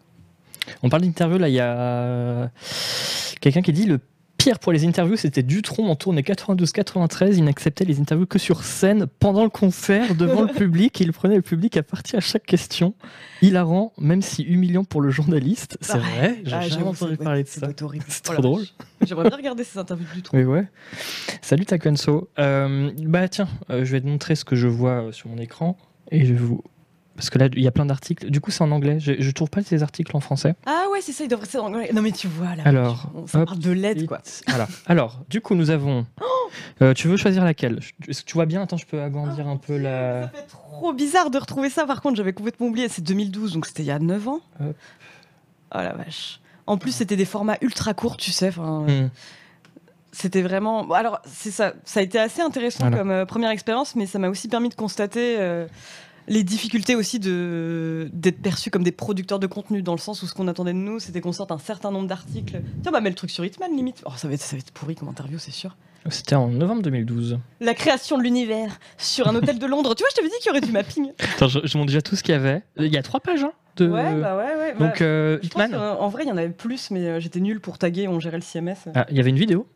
On 0.82 0.88
parle 0.88 1.02
d'interview, 1.02 1.36
là, 1.38 1.48
il 1.48 1.54
y 1.54 1.60
a 1.60 2.50
quelqu'un 3.40 3.60
qui 3.62 3.72
dit 3.72 3.84
le 3.86 4.00
pire 4.44 4.58
pour 4.58 4.72
les 4.72 4.84
interviews, 4.84 5.16
c'était 5.16 5.42
Dutron 5.42 5.88
en 5.88 5.96
tournée 5.96 6.20
92-93. 6.20 7.38
Il 7.38 7.44
n'acceptait 7.44 7.86
les 7.86 7.98
interviews 7.98 8.26
que 8.26 8.38
sur 8.38 8.62
scène, 8.62 9.06
pendant 9.06 9.42
le 9.42 9.48
concert, 9.48 10.14
devant 10.14 10.42
le 10.42 10.52
public. 10.52 11.00
Il 11.00 11.14
prenait 11.14 11.36
le 11.36 11.42
public 11.42 11.78
à 11.78 11.82
partie 11.82 12.14
à 12.14 12.20
chaque 12.20 12.44
question. 12.44 12.92
Hilarant, 13.40 13.94
même 13.96 14.20
si 14.20 14.42
humiliant 14.42 14.84
pour 14.84 15.00
le 15.00 15.08
journaliste. 15.08 15.78
C'est 15.80 15.96
vrai, 15.96 16.42
j'ai 16.44 16.52
Ah, 16.52 16.68
jamais 16.68 16.84
entendu 16.84 17.16
parler 17.16 17.44
de 17.44 17.48
ça. 17.48 17.68
C'est 18.08 18.22
trop 18.22 18.42
drôle. 18.42 18.64
J'aimerais 19.06 19.30
bien 19.30 19.38
regarder 19.38 19.64
ces 19.64 19.78
interviews 19.78 20.08
du 20.14 20.20
tout. 20.20 20.36
Oui, 20.36 20.44
ouais. 20.44 20.68
Salut 21.40 21.64
Takenso. 21.64 22.28
Euh, 22.38 22.90
bah 22.98 23.26
tiens, 23.28 23.48
euh, 23.70 23.86
je 23.86 23.92
vais 23.92 24.02
te 24.02 24.06
montrer 24.06 24.34
ce 24.34 24.44
que 24.44 24.56
je 24.56 24.68
vois 24.68 25.04
euh, 25.04 25.12
sur 25.12 25.30
mon 25.30 25.38
écran. 25.38 25.78
Et 26.10 26.26
je 26.26 26.34
vais 26.34 26.38
vous. 26.38 26.62
Parce 27.16 27.30
que 27.30 27.38
là, 27.38 27.48
il 27.52 27.62
y 27.62 27.68
a 27.68 27.70
plein 27.70 27.86
d'articles. 27.86 28.28
Du 28.28 28.40
coup, 28.40 28.50
c'est 28.50 28.62
en 28.62 28.70
anglais. 28.72 28.98
Je, 28.98 29.12
je 29.20 29.30
trouve 29.30 29.48
pas 29.48 29.62
ces 29.62 29.82
articles 29.84 30.16
en 30.16 30.20
français. 30.20 30.54
Ah 30.66 30.86
ouais, 30.90 31.00
c'est 31.00 31.12
ça, 31.12 31.22
il 31.24 31.28
devrait 31.28 31.46
être 31.46 31.56
en 31.62 31.66
anglais. 31.66 31.90
Non, 31.94 32.02
mais 32.02 32.10
tu 32.10 32.26
vois, 32.26 32.56
là. 32.56 32.62
Alors, 32.64 33.10
on- 33.14 33.26
ça 33.28 33.38
hop, 33.40 33.46
parle 33.46 33.58
de 33.60 33.70
l'aide, 33.70 34.06
quoi. 34.06 34.20
Voilà. 34.48 34.66
Alors, 34.86 35.20
du 35.30 35.40
coup, 35.40 35.54
nous 35.54 35.70
avons. 35.70 36.06
Euh, 36.82 36.94
tu 36.94 37.08
veux 37.08 37.16
choisir 37.16 37.42
laquelle? 37.44 37.80
Est-ce 38.06 38.20
que 38.22 38.26
tu 38.26 38.34
vois 38.34 38.46
bien? 38.46 38.62
Attends, 38.62 38.76
je 38.76 38.86
peux 38.86 39.02
agrandir 39.02 39.48
un 39.48 39.56
peu 39.56 39.76
Ça 39.76 39.82
la. 39.82 40.28
fait 40.28 40.46
trop 40.46 40.92
bizarre 40.92 41.30
de 41.30 41.38
retrouver 41.38 41.68
ça. 41.68 41.84
Par 41.84 42.00
contre, 42.00 42.16
j'avais 42.16 42.32
complètement 42.32 42.66
oublié. 42.68 42.88
C'est 42.88 43.02
2012, 43.02 43.54
donc 43.54 43.66
c'était 43.66 43.82
il 43.82 43.86
y 43.86 43.90
a 43.90 43.98
9 43.98 44.28
ans. 44.28 44.40
Hop. 44.60 44.76
Oh 45.74 45.78
la 45.78 45.92
vache. 45.94 46.40
En 46.68 46.78
plus, 46.78 46.92
c'était 46.92 47.16
des 47.16 47.24
formats 47.24 47.56
ultra 47.60 47.92
courts, 47.92 48.16
tu 48.16 48.30
sais. 48.30 48.48
Enfin, 48.48 48.86
Hmm. 48.88 49.08
C'était 50.12 50.42
vraiment. 50.42 50.88
Alors, 50.92 51.20
c'est 51.26 51.50
ça. 51.50 51.72
Ça 51.84 51.98
a 51.98 52.02
été 52.04 52.20
assez 52.20 52.40
intéressant 52.40 52.84
Voilà. 52.84 52.98
comme 52.98 53.10
euh, 53.10 53.26
première 53.26 53.50
expérience, 53.50 53.96
mais 53.96 54.06
ça 54.06 54.20
m'a 54.20 54.28
aussi 54.28 54.46
permis 54.46 54.68
de 54.68 54.74
constater 54.74 55.36
euh, 55.40 55.66
les 56.28 56.42
difficultés 56.42 56.94
aussi 56.94 57.18
de 57.18 58.08
d'être 58.12 58.40
perçus 58.40 58.70
comme 58.70 58.82
des 58.82 58.92
producteurs 58.92 59.38
de 59.38 59.46
contenu, 59.46 59.82
dans 59.82 59.92
le 59.92 59.98
sens 59.98 60.22
où 60.22 60.26
ce 60.26 60.34
qu'on 60.34 60.48
attendait 60.48 60.72
de 60.72 60.78
nous, 60.78 60.98
c'était 61.00 61.20
qu'on 61.20 61.32
sorte 61.32 61.52
un 61.52 61.58
certain 61.58 61.90
nombre 61.90 62.08
d'articles. 62.08 62.62
Tiens, 62.82 62.92
bah, 62.92 63.00
mets 63.00 63.10
le 63.10 63.14
truc 63.14 63.30
sur 63.30 63.44
Hitman, 63.44 63.74
limite. 63.74 64.02
Oh, 64.06 64.12
ça 64.16 64.28
va 64.28 64.34
être, 64.34 64.42
ça 64.42 64.56
va 64.56 64.60
être 64.60 64.72
pourri 64.72 64.94
comme 64.94 65.08
interview, 65.08 65.38
c'est 65.38 65.50
sûr. 65.50 65.76
C'était 66.10 66.34
en 66.34 66.48
novembre 66.48 66.82
2012. 66.82 67.38
La 67.60 67.72
création 67.72 68.18
de 68.18 68.22
l'univers 68.22 68.78
sur 68.98 69.26
un 69.26 69.34
hôtel 69.34 69.58
de 69.58 69.66
Londres. 69.66 69.94
Tu 69.94 70.02
vois, 70.02 70.10
je 70.10 70.16
t'avais 70.16 70.28
dit 70.28 70.34
qu'il 70.40 70.48
y 70.48 70.50
aurait 70.50 70.60
du 70.60 70.70
mapping. 70.70 71.12
Attends, 71.18 71.48
je, 71.48 71.60
je 71.64 71.78
montre 71.78 71.86
déjà 71.88 72.02
tout 72.02 72.14
ce 72.14 72.22
qu'il 72.22 72.32
y 72.32 72.36
avait. 72.36 72.62
Il 72.78 72.92
y 72.92 72.98
a 72.98 73.02
trois 73.02 73.20
pages, 73.20 73.42
hein 73.42 73.52
de... 73.76 73.88
Ouais, 73.88 74.14
bah 74.20 74.36
ouais, 74.36 74.56
ouais. 74.56 74.72
Donc, 74.72 74.98
bah, 74.98 75.04
euh, 75.04 75.38
je 75.42 75.48
pense 75.48 75.64
Hitman. 75.64 75.70
que, 75.72 76.00
en 76.00 76.08
vrai, 76.08 76.24
il 76.24 76.28
y 76.28 76.32
en 76.32 76.36
avait 76.36 76.50
plus, 76.50 76.90
mais 76.90 77.06
euh, 77.06 77.20
j'étais 77.20 77.40
nul 77.40 77.60
pour 77.60 77.78
taguer, 77.78 78.08
on 78.08 78.20
gérait 78.20 78.36
le 78.36 78.42
CMS. 78.42 78.76
Ah, 78.94 79.06
il 79.10 79.16
y 79.16 79.20
avait 79.20 79.30
une 79.30 79.38
vidéo 79.38 79.66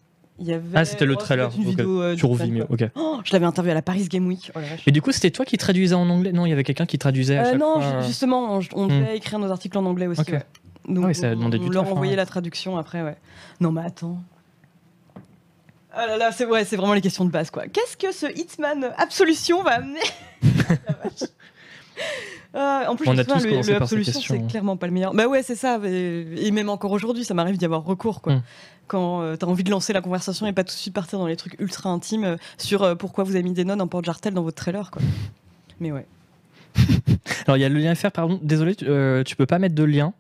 Il 0.41 0.47
y 0.47 0.53
avait... 0.53 0.65
Ah, 0.75 0.85
c'était 0.85 1.05
le 1.05 1.15
oh, 1.15 1.17
trailer, 1.17 1.51
Une 1.57 1.63
ok. 1.63 1.67
vidéo, 1.71 2.01
euh, 2.01 2.17
sur 2.17 2.33
Vimeo. 2.35 2.65
Ok. 2.69 2.85
Oh, 2.95 3.19
je 3.25 3.33
l'avais 3.33 3.47
interviewé 3.47 3.73
à 3.73 3.75
la 3.75 3.83
Paris 3.83 4.07
Game 4.09 4.27
Week. 4.27 4.53
Oh. 4.55 4.61
Et 4.87 4.93
du 4.93 5.03
coup, 5.03 5.11
c'était 5.11 5.31
toi 5.33 5.45
qui 5.45 5.57
traduisais 5.59 5.95
en 5.97 6.09
anglais? 6.09 6.31
Non, 6.33 6.47
il 6.47 6.51
y 6.51 6.53
avait 6.53 6.63
quelqu'un 6.65 6.87
qui 6.87 6.97
traduisait 6.99 7.37
à 7.39 7.43
Euh, 7.43 7.51
chaque 7.51 7.59
non, 7.61 7.81
fois. 7.81 8.01
ju- 8.03 8.07
justement, 8.07 8.61
on, 8.75 8.85
Hmm. 8.85 8.89
devait 8.89 9.17
écrire 9.17 9.39
nos 9.41 9.51
articles 9.51 9.77
en 9.77 9.85
anglais 9.85 10.07
aussi. 10.07 10.21
Ok. 10.21 10.29
ouais. 10.29 10.45
Donc, 10.89 11.05
Ah 11.05 11.09
oui, 11.09 11.15
ça 11.15 11.27
a 11.29 11.33
on- 11.33 11.37
demandé 11.37 11.59
du 11.59 11.67
on 11.67 11.71
leur 11.71 11.83
taf, 11.83 11.91
hein, 11.91 11.95
envoyait 11.97 12.13
ouais. 12.13 12.17
la 12.17 12.27
traduction 12.27 12.79
après, 12.79 13.03
ouais. 13.03 13.17
Non, 13.61 13.73
mais 13.73 13.83
attends. 13.85 14.23
Ah 15.93 16.07
là 16.07 16.17
là, 16.17 16.31
c'est 16.33 16.47
ouais, 16.47 16.65
c'est 16.65 16.77
vraiment 16.77 16.95
les 16.95 17.01
questions 17.01 17.25
de 17.25 17.31
base, 17.31 17.51
quoi. 17.51 17.67
Qu'est-ce 17.67 17.97
que 17.97 18.13
ce 18.13 18.27
Hitman 18.39 18.93
Absolution 18.97 19.63
va 19.65 19.73
amener? 19.73 20.01
Ah, 22.55 22.85
en 22.89 22.97
plus, 22.97 23.09
On 23.09 23.19
a 23.19 23.25
tous 23.25 23.45
le, 23.45 23.51
le 23.51 23.77
Absolution, 23.77 24.21
c'est 24.21 24.39
hein. 24.39 24.47
clairement 24.49 24.77
pas 24.77 24.87
le 24.87 24.93
meilleur. 24.93 25.13
Bah 25.15 25.27
ouais, 25.27 25.43
c'est 25.43 25.55
ça. 25.55 25.79
Et, 25.85 26.51
même 26.51 26.69
encore 26.69 26.93
aujourd'hui, 26.93 27.25
ça 27.25 27.35
m'arrive 27.35 27.59
d'y 27.59 27.65
avoir 27.65 27.85
recours, 27.85 28.23
quoi. 28.23 28.37
Hmm. 28.37 28.43
Quand 28.87 29.21
euh, 29.21 29.37
t'as 29.37 29.47
envie 29.47 29.65
de 29.65 29.71
lancer 29.71 29.93
la 29.93 30.01
conversation 30.01 30.47
et 30.47 30.53
pas 30.55 30.65
tout 30.65 30.75
de 30.75 30.79
suite 30.79 30.95
partir 30.95 31.19
dans 31.19 31.27
les 31.27 31.37
trucs 31.37 31.61
ultra 31.61 31.91
intimes 31.91 32.25
euh, 32.25 32.37
sur 32.57 32.83
euh, 32.83 32.95
pourquoi 32.95 33.23
vous 33.25 33.35
avez 33.35 33.43
mis 33.43 33.53
des 33.53 33.65
nonnes 33.65 33.83
en 33.83 33.87
porte-jartel 33.87 34.33
dans 34.33 34.43
votre 34.43 34.57
trailer, 34.57 34.91
quoi. 34.91 35.03
Mais 35.79 35.93
ouais. 35.93 36.07
Alors, 37.47 37.57
il 37.57 37.61
y 37.61 37.65
a 37.65 37.69
le 37.69 37.79
lien 37.79 37.95
FR, 37.95 38.11
pardon. 38.11 38.39
Désolé, 38.43 38.75
tu, 38.75 38.87
euh, 38.89 39.23
tu 39.25 39.37
peux 39.37 39.47
pas 39.47 39.59
mettre 39.59 39.75
de 39.75 39.85
lien. 39.85 40.15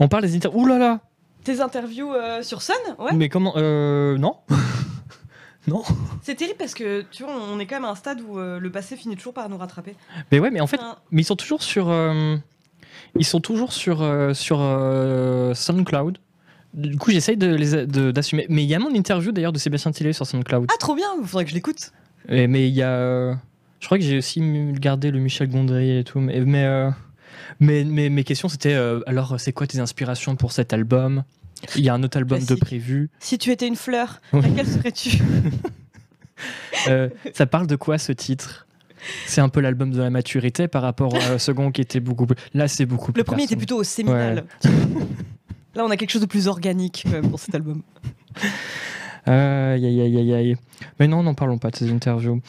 On 0.00 0.08
parle 0.08 0.22
des 0.22 0.34
interviews. 0.36 0.60
Ouh 0.60 0.66
là 0.66 0.78
là 0.78 1.00
Tes 1.44 1.60
interviews 1.60 2.12
euh, 2.12 2.42
sur 2.42 2.62
Sun, 2.62 2.76
ouais. 2.98 3.12
Mais 3.14 3.28
comment 3.28 3.54
Euh. 3.56 4.16
Non 4.18 4.36
Non 5.66 5.82
C'est 6.22 6.34
terrible 6.34 6.56
parce 6.58 6.74
que 6.74 7.02
tu 7.10 7.22
vois, 7.24 7.32
on 7.34 7.58
est 7.60 7.66
quand 7.66 7.76
même 7.76 7.84
à 7.84 7.90
un 7.90 7.94
stade 7.94 8.20
où 8.20 8.38
euh, 8.38 8.58
le 8.58 8.70
passé 8.70 8.96
finit 8.96 9.16
toujours 9.16 9.34
par 9.34 9.48
nous 9.48 9.56
rattraper. 9.58 9.94
Mais 10.30 10.38
ouais, 10.40 10.50
mais 10.50 10.60
en 10.60 10.66
fait, 10.66 10.78
Enfin, 10.78 10.96
mais 11.10 11.22
ils 11.22 11.24
sont 11.24 11.36
toujours 11.36 11.62
sur. 11.62 11.88
euh, 11.90 12.36
ils 13.16 13.24
sont 13.24 13.40
toujours 13.40 13.72
sur, 13.72 14.02
euh, 14.02 14.34
sur 14.34 14.58
SoundCloud. 15.54 16.18
Du 16.74 16.96
coup, 16.96 17.10
j'essaye 17.10 17.36
de 17.36 18.10
d'assumer. 18.10 18.46
Mais 18.48 18.62
il 18.62 18.68
y 18.68 18.74
a 18.74 18.78
mon 18.78 18.94
interview 18.94 19.30
d'ailleurs 19.32 19.52
de 19.52 19.58
Sébastien 19.58 19.92
Tillet 19.92 20.12
sur 20.14 20.26
SoundCloud. 20.26 20.66
ah, 20.72 20.76
trop 20.78 20.94
bien, 20.94 21.06
il 21.20 21.26
faudrait 21.26 21.44
que 21.44 21.50
je 21.50 21.54
l'écoute. 21.54 21.92
Mais 22.28 22.68
il 22.68 22.74
y 22.74 22.82
a. 22.82 23.32
je 23.80 23.86
crois 23.86 23.98
que 23.98 24.04
j'ai 24.04 24.18
aussi 24.18 24.40
gardé 24.72 25.10
le 25.10 25.18
Michel 25.18 25.48
Gondry 25.50 25.98
et 25.98 26.04
tout. 26.04 26.20
Mais, 26.20 26.40
mais, 26.40 26.88
mais- 27.60 27.84
mais 27.84 28.08
mes 28.08 28.24
questions, 28.24 28.48
c'était 28.48 28.74
alors, 29.06 29.38
c'est 29.38 29.52
quoi 29.52 29.66
tes 29.66 29.78
inspirations 29.80 30.34
pour 30.36 30.52
cet 30.52 30.72
album? 30.72 31.24
Il 31.76 31.84
y 31.84 31.88
a 31.88 31.94
un 31.94 32.02
autre 32.02 32.16
album 32.16 32.44
de 32.44 32.54
prévu. 32.54 33.10
Si 33.18 33.38
tu 33.38 33.50
étais 33.50 33.66
une 33.66 33.76
fleur, 33.76 34.20
laquelle 34.32 34.66
serais-tu 34.66 35.18
Euh, 36.88 37.08
ça 37.34 37.46
parle 37.46 37.68
de 37.68 37.76
quoi 37.76 37.98
ce 37.98 38.10
titre? 38.10 38.66
C'est 39.26 39.40
un 39.40 39.48
peu 39.48 39.60
l'album 39.60 39.92
de 39.92 40.00
la 40.00 40.10
maturité 40.10 40.66
par 40.66 40.82
rapport 40.82 41.14
au 41.14 41.38
second 41.38 41.70
qui 41.70 41.80
était 41.80 42.00
beaucoup 42.00 42.26
plus. 42.26 42.36
Là, 42.54 42.66
c'est 42.66 42.86
beaucoup 42.86 43.12
plus. 43.12 43.20
Le 43.20 43.24
premier 43.24 43.44
était 43.44 43.54
plutôt 43.54 43.76
au 43.76 43.84
séminal. 43.84 44.44
Là, 45.74 45.84
on 45.84 45.90
a 45.90 45.96
quelque 45.96 46.10
chose 46.10 46.22
de 46.22 46.26
plus 46.26 46.48
organique 46.48 47.06
pour 47.30 47.38
cet 47.38 47.54
album. 47.54 47.82
Aïe, 49.26 49.86
aïe, 49.86 50.00
aïe, 50.00 50.18
aïe, 50.18 50.34
aïe. 50.34 50.56
Mais 50.98 51.06
non, 51.06 51.22
n'en 51.22 51.34
parlons 51.34 51.58
pas 51.58 51.70
de 51.70 51.76
ces 51.76 51.90
interviews. 51.90 52.40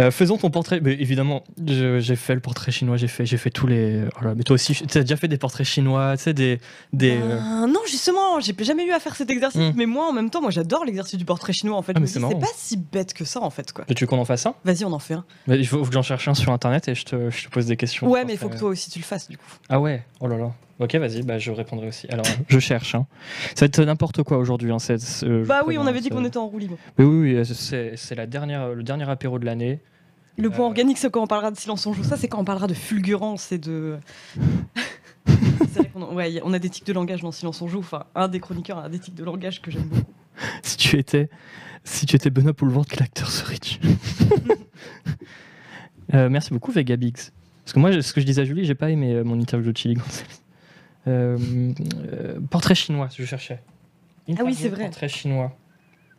Euh, 0.00 0.10
faisons 0.10 0.38
ton 0.38 0.50
portrait. 0.50 0.80
Mais 0.82 0.92
évidemment, 0.92 1.44
j'ai 1.64 2.16
fait 2.16 2.34
le 2.34 2.40
portrait 2.40 2.72
chinois, 2.72 2.96
j'ai 2.96 3.08
fait, 3.08 3.26
fait 3.26 3.50
tous 3.50 3.66
les. 3.66 4.02
Voilà. 4.18 4.34
Mais 4.34 4.42
toi 4.42 4.54
aussi, 4.54 4.74
tu 4.74 4.98
as 4.98 5.02
déjà 5.02 5.16
fait 5.16 5.28
des 5.28 5.38
portraits 5.38 5.66
chinois, 5.66 6.16
tu 6.16 6.24
sais, 6.24 6.34
des. 6.34 6.60
des 6.92 7.16
euh, 7.16 7.38
Euh, 7.40 7.66
non, 7.66 7.80
justement, 7.86 8.40
j'ai 8.40 8.54
jamais 8.60 8.86
eu 8.86 8.92
à 8.92 9.00
faire 9.00 9.16
cet 9.16 9.30
exercice. 9.30 9.60
Hmm. 9.60 9.72
Mais 9.76 9.86
moi, 9.86 10.08
en 10.08 10.12
même 10.12 10.30
temps, 10.30 10.40
moi, 10.40 10.50
j'adore 10.50 10.84
l'exercice 10.84 11.18
du 11.18 11.24
portrait 11.24 11.52
chinois. 11.52 11.76
En 11.76 11.82
fait, 11.82 11.92
Ah, 11.96 12.00
mais 12.00 12.06
c'est 12.06 12.20
pas 12.20 12.46
si 12.56 12.76
bête 12.76 13.14
que 13.14 13.24
ça, 13.24 13.40
en 13.40 13.50
fait, 13.50 13.72
quoi. 13.72 13.84
Tu 13.84 14.04
veux 14.04 14.08
qu'on 14.08 14.18
en 14.18 14.24
fasse 14.24 14.46
un? 14.46 14.54
Vas-y, 14.64 14.84
on 14.84 14.92
en 14.92 14.98
fait 14.98 15.14
un. 15.14 15.24
Bah, 15.46 15.56
Il 15.56 15.66
faut, 15.66 15.82
que 15.82 15.92
j'en 15.92 16.02
cherche 16.02 16.28
un 16.28 16.34
sur 16.34 16.52
internet 16.52 16.88
et 16.88 16.94
je 16.94 17.04
te, 17.04 17.30
je 17.30 17.44
te 17.44 17.50
pose 17.50 17.66
des 17.66 17.76
questions. 17.76 18.08
Ouais, 18.08 18.24
mais 18.24 18.34
il 18.34 18.38
faut 18.38 18.48
que 18.48 18.58
toi 18.58 18.70
aussi 18.70 18.90
tu 18.90 18.98
le 18.98 19.04
fasses, 19.04 19.28
du 19.28 19.36
coup. 19.36 19.44
Ah 19.68 19.80
ouais? 19.80 20.02
Oh 20.20 20.26
là 20.26 20.38
là. 20.38 20.52
Ok, 20.82 20.94
vas-y, 20.96 21.22
bah, 21.22 21.38
je 21.38 21.50
répondrai 21.52 21.88
aussi. 21.88 22.06
Alors, 22.10 22.26
je 22.48 22.58
cherche. 22.58 22.94
Hein. 22.94 23.06
Ça 23.54 23.64
va 23.64 23.66
être 23.66 23.80
n'importe 23.82 24.22
quoi 24.22 24.38
aujourd'hui. 24.38 24.70
Hein, 24.72 24.78
je 24.78 25.44
Bah 25.44 25.62
oui, 25.66 25.78
on 25.78 25.86
avait 25.86 26.00
dit 26.00 26.08
qu'on 26.10 26.24
était 26.24 26.38
en 26.38 26.46
roue 26.48 26.58
libre. 26.58 26.76
Mais 26.98 27.04
oui, 27.04 27.34
oui, 27.34 27.46
c'est 27.46 27.96
c'est 27.96 28.14
la 28.14 28.26
dernière, 28.26 28.74
le 28.74 28.82
dernier 28.82 29.08
apéro 29.08 29.38
de 29.38 29.44
l'année. 29.44 29.78
Le 30.38 30.48
point 30.50 30.64
Euh. 30.64 30.68
organique, 30.68 30.98
c'est 30.98 31.10
quand 31.10 31.22
on 31.22 31.26
parlera 31.26 31.50
de 31.50 31.56
silence 31.56 31.86
on 31.86 31.92
joue. 31.92 32.04
Ça, 32.04 32.16
c'est 32.16 32.26
quand 32.28 32.38
on 32.40 32.44
parlera 32.44 32.66
de 32.66 32.74
fulgurance 32.74 33.52
et 33.52 33.58
de. 33.58 33.98
c'est 35.26 35.78
vrai 35.78 35.90
qu'on 35.92 36.02
a, 36.02 36.12
ouais, 36.14 36.40
on 36.42 36.52
a 36.54 36.58
des 36.58 36.70
tics 36.70 36.86
de 36.86 36.92
langage 36.92 37.20
dans 37.20 37.32
silence 37.32 37.60
on 37.62 37.68
joue. 37.68 37.80
Enfin, 37.80 38.04
un 38.14 38.28
des 38.28 38.40
chroniqueurs 38.40 38.78
a 38.78 38.88
des 38.88 38.98
tics 38.98 39.14
de 39.14 39.24
langage 39.24 39.60
que 39.62 39.70
j'aime 39.70 39.84
beaucoup. 39.84 40.12
Si 40.62 40.78
tu 40.78 40.98
étais, 40.98 41.28
si 41.84 42.06
tu 42.06 42.16
étais 42.16 42.30
Benoît 42.30 42.54
Poulvord, 42.54 42.86
quel 42.86 43.02
acteur 43.02 43.30
serais-tu 43.30 43.78
Euh, 46.14 46.28
Merci 46.28 46.50
beaucoup, 46.50 46.72
Vega 46.72 46.96
Biggs. 46.96 47.30
Parce 47.64 47.72
que 47.74 47.78
moi, 47.78 48.02
ce 48.02 48.12
que 48.12 48.20
je 48.20 48.26
disais 48.26 48.42
à 48.42 48.44
Julie, 48.44 48.64
j'ai 48.64 48.74
pas 48.74 48.90
aimé 48.90 49.12
euh, 49.12 49.24
mon 49.24 49.38
interview 49.38 49.72
de 49.72 49.76
Chili 49.76 49.94
Gonzalez. 49.94 50.26
Euh, 51.08 51.36
euh, 52.12 52.38
portrait 52.50 52.74
chinois, 52.74 53.08
je 53.16 53.24
cherchais. 53.24 53.60
Ah 54.38 54.42
oui, 54.44 54.54
c'est 54.54 54.68
vrai. 54.68 54.84
Portrait 54.84 55.08
chinois. 55.08 55.52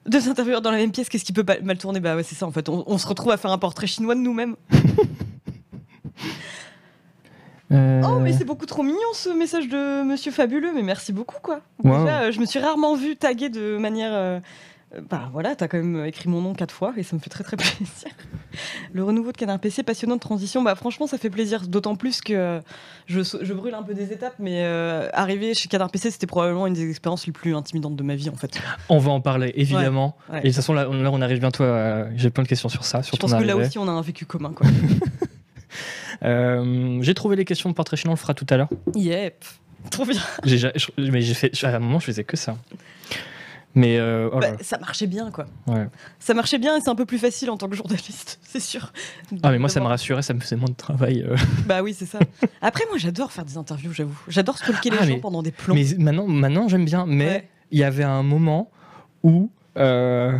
Deux 0.06 0.28
intervieweurs 0.28 0.62
dans 0.62 0.72
la 0.72 0.78
même 0.78 0.92
pièce, 0.92 1.08
qu'est-ce 1.08 1.24
qui 1.24 1.32
peut 1.32 1.46
mal 1.64 1.78
tourner? 1.78 2.02
Bah 2.02 2.16
ouais, 2.18 2.24
c'est 2.24 2.36
ça 2.36 2.46
en 2.46 2.52
fait. 2.52 2.68
On, 2.68 2.84
on 2.88 2.98
se 2.98 3.08
retrouve 3.08 3.32
à 3.32 3.38
faire 3.38 3.52
un 3.52 3.58
portrait 3.58 3.88
chinois 3.88 4.16
de 4.16 4.20
nous-mêmes. 4.20 4.56
Euh, 7.72 8.02
Oh, 8.06 8.20
mais 8.20 8.34
c'est 8.34 8.46
beaucoup 8.46 8.68
trop 8.68 8.84
mignon 8.84 9.00
ce 9.14 9.30
message 9.30 9.68
de 9.68 10.04
Monsieur 10.04 10.32
Fabuleux. 10.32 10.72
Mais 10.76 10.84
merci 10.84 11.12
beaucoup 11.12 11.38
quoi. 11.42 11.62
Wow. 11.84 12.02
Déjà, 12.04 12.30
je 12.30 12.40
me 12.40 12.46
suis 12.46 12.60
rarement 12.60 12.96
vu 12.96 13.16
taguer 13.16 13.50
de 13.50 13.78
manière 13.78 14.12
Euh, 14.14 14.40
Bah 15.10 15.30
voilà, 15.32 15.56
t'as 15.56 15.68
quand 15.68 15.78
même 15.78 16.06
écrit 16.06 16.30
mon 16.30 16.42
nom 16.42 16.54
quatre 16.54 16.74
fois 16.74 16.94
et 16.98 17.04
ça 17.04 17.16
me 17.16 17.22
fait 17.22 17.30
très 17.30 17.44
très 17.44 17.58
plaisir. 17.58 18.10
Le 18.94 19.04
renouveau 19.04 19.32
de 19.32 19.38
Canard 19.38 19.60
PC, 19.60 19.84
passionnant 19.84 20.16
de 20.16 20.20
transition, 20.20 20.62
bah 20.62 20.76
franchement 20.76 21.08
ça 21.08 21.18
fait 21.18 21.30
plaisir, 21.30 21.68
d'autant 21.68 21.96
plus 21.96 22.22
que 22.22 22.34
euh, 22.34 22.62
je, 23.08 23.54
brûle 23.54 23.74
un 23.74 23.84
peu 23.84 23.94
des 23.94 24.12
étapes, 24.12 24.36
mais 24.40 24.64
euh, 24.64 25.10
arriver 25.14 25.54
chez 25.54 25.68
Canard 25.68 25.90
PC 25.90 26.12
c'était 26.12 26.28
probablement 26.28 26.68
une 26.68 26.74
des 26.74 26.90
expériences 26.90 27.26
les 27.26 27.34
plus 27.34 27.56
intimidantes 27.56 27.96
de 27.96 28.04
ma 28.04 28.16
vie 28.16 28.30
en 28.30 28.36
fait. 28.36 28.62
On 28.90 29.00
va 29.00 29.12
en 29.12 29.22
parler, 29.22 29.52
évidemment. 29.56 30.16
Ouais. 30.32 30.40
Et 30.40 30.42
de 30.42 30.48
toute 30.48 30.56
façon, 30.58 30.74
là, 30.74 30.88
on- 30.90 31.02
là, 31.02 31.10
on 31.12 31.22
arrive 31.22 31.40
bientôt 31.40 31.64
à... 31.64 32.06
J'ai 32.16 32.30
plein 32.30 32.44
de 32.44 32.48
questions 32.48 32.70
sur 32.70 32.86
ça, 32.86 33.02
sur 33.02 33.16
Je 33.16 33.20
pense 33.20 33.34
que 33.34 33.44
là 33.44 33.58
aussi 33.58 33.78
on 33.80 33.88
a 33.88 33.92
un 33.92 34.02
vécu 34.02 34.26
commun 34.26 34.54
quoi. 34.54 34.68
Euh, 36.24 37.00
j'ai 37.02 37.14
trouvé 37.14 37.36
les 37.36 37.44
questions 37.44 37.70
de 37.70 37.76
portrait 37.76 37.98
chiant, 37.98 38.12
on 38.12 38.14
le 38.14 38.18
fera 38.20 38.34
tout 38.34 38.46
à 38.50 38.56
l'heure. 38.56 38.70
Yep, 38.96 39.44
trop 39.92 40.06
bien. 40.06 40.22
Mais 40.46 41.22
j'ai 41.22 41.34
fait, 41.34 41.64
à 41.66 41.76
un 41.76 41.80
moment, 41.80 42.00
je 42.00 42.06
faisais 42.06 42.24
que 42.24 42.38
ça. 42.38 42.56
Mais 43.76 43.98
euh, 43.98 44.30
oh 44.32 44.40
Bah, 44.40 44.52
ça 44.62 44.78
marchait 44.78 45.08
bien 45.08 45.32
quoi. 45.32 45.46
ouais. 45.68 45.88
Ça 46.20 46.34
marchait 46.34 46.60
bien 46.60 46.78
et 46.78 46.82
c'est 46.82 46.90
un 46.90 46.96
peu 46.96 47.06
plus 47.06 47.18
facile 47.18 47.50
en 47.50 47.58
tant 47.58 47.68
que 47.68 47.76
journaliste, 47.76 48.40
c'est 48.44 48.60
sûr. 48.60 48.94
Ah, 49.42 49.52
mais 49.52 49.58
moi, 49.60 49.68
ça 49.70 49.80
me 49.80 49.88
rassurait, 49.88 50.22
ça 50.22 50.34
me 50.36 50.40
faisait 50.40 50.56
moins 50.56 50.70
de 50.70 50.76
travail. 50.76 51.26
euh. 51.28 51.36
Bah 51.66 51.82
oui, 51.82 51.96
c'est 51.98 52.06
ça. 52.06 52.20
Après, 52.62 52.84
moi, 52.90 52.98
j'adore 52.98 53.32
faire 53.32 53.46
des 53.46 53.58
interviews, 53.58 53.92
j'avoue. 53.94 54.20
J'adore 54.28 54.58
stalker 54.58 54.92
les 54.92 54.98
Ah, 55.00 55.04
gens 55.06 55.14
mais- 55.14 55.20
pendant 55.20 55.42
des 55.42 55.52
plans. 55.52 55.74
Mais 55.74 55.86
maintenant, 55.98 56.28
maintenant 56.28 56.68
j'aime 56.68 56.86
bien. 56.86 57.06
Mais 57.08 57.26
Ouais. 57.28 57.50
il 57.72 57.80
y 57.80 57.84
avait 57.84 58.04
un 58.04 58.22
moment 58.24 58.70
où. 59.24 59.50
euh, 59.78 60.38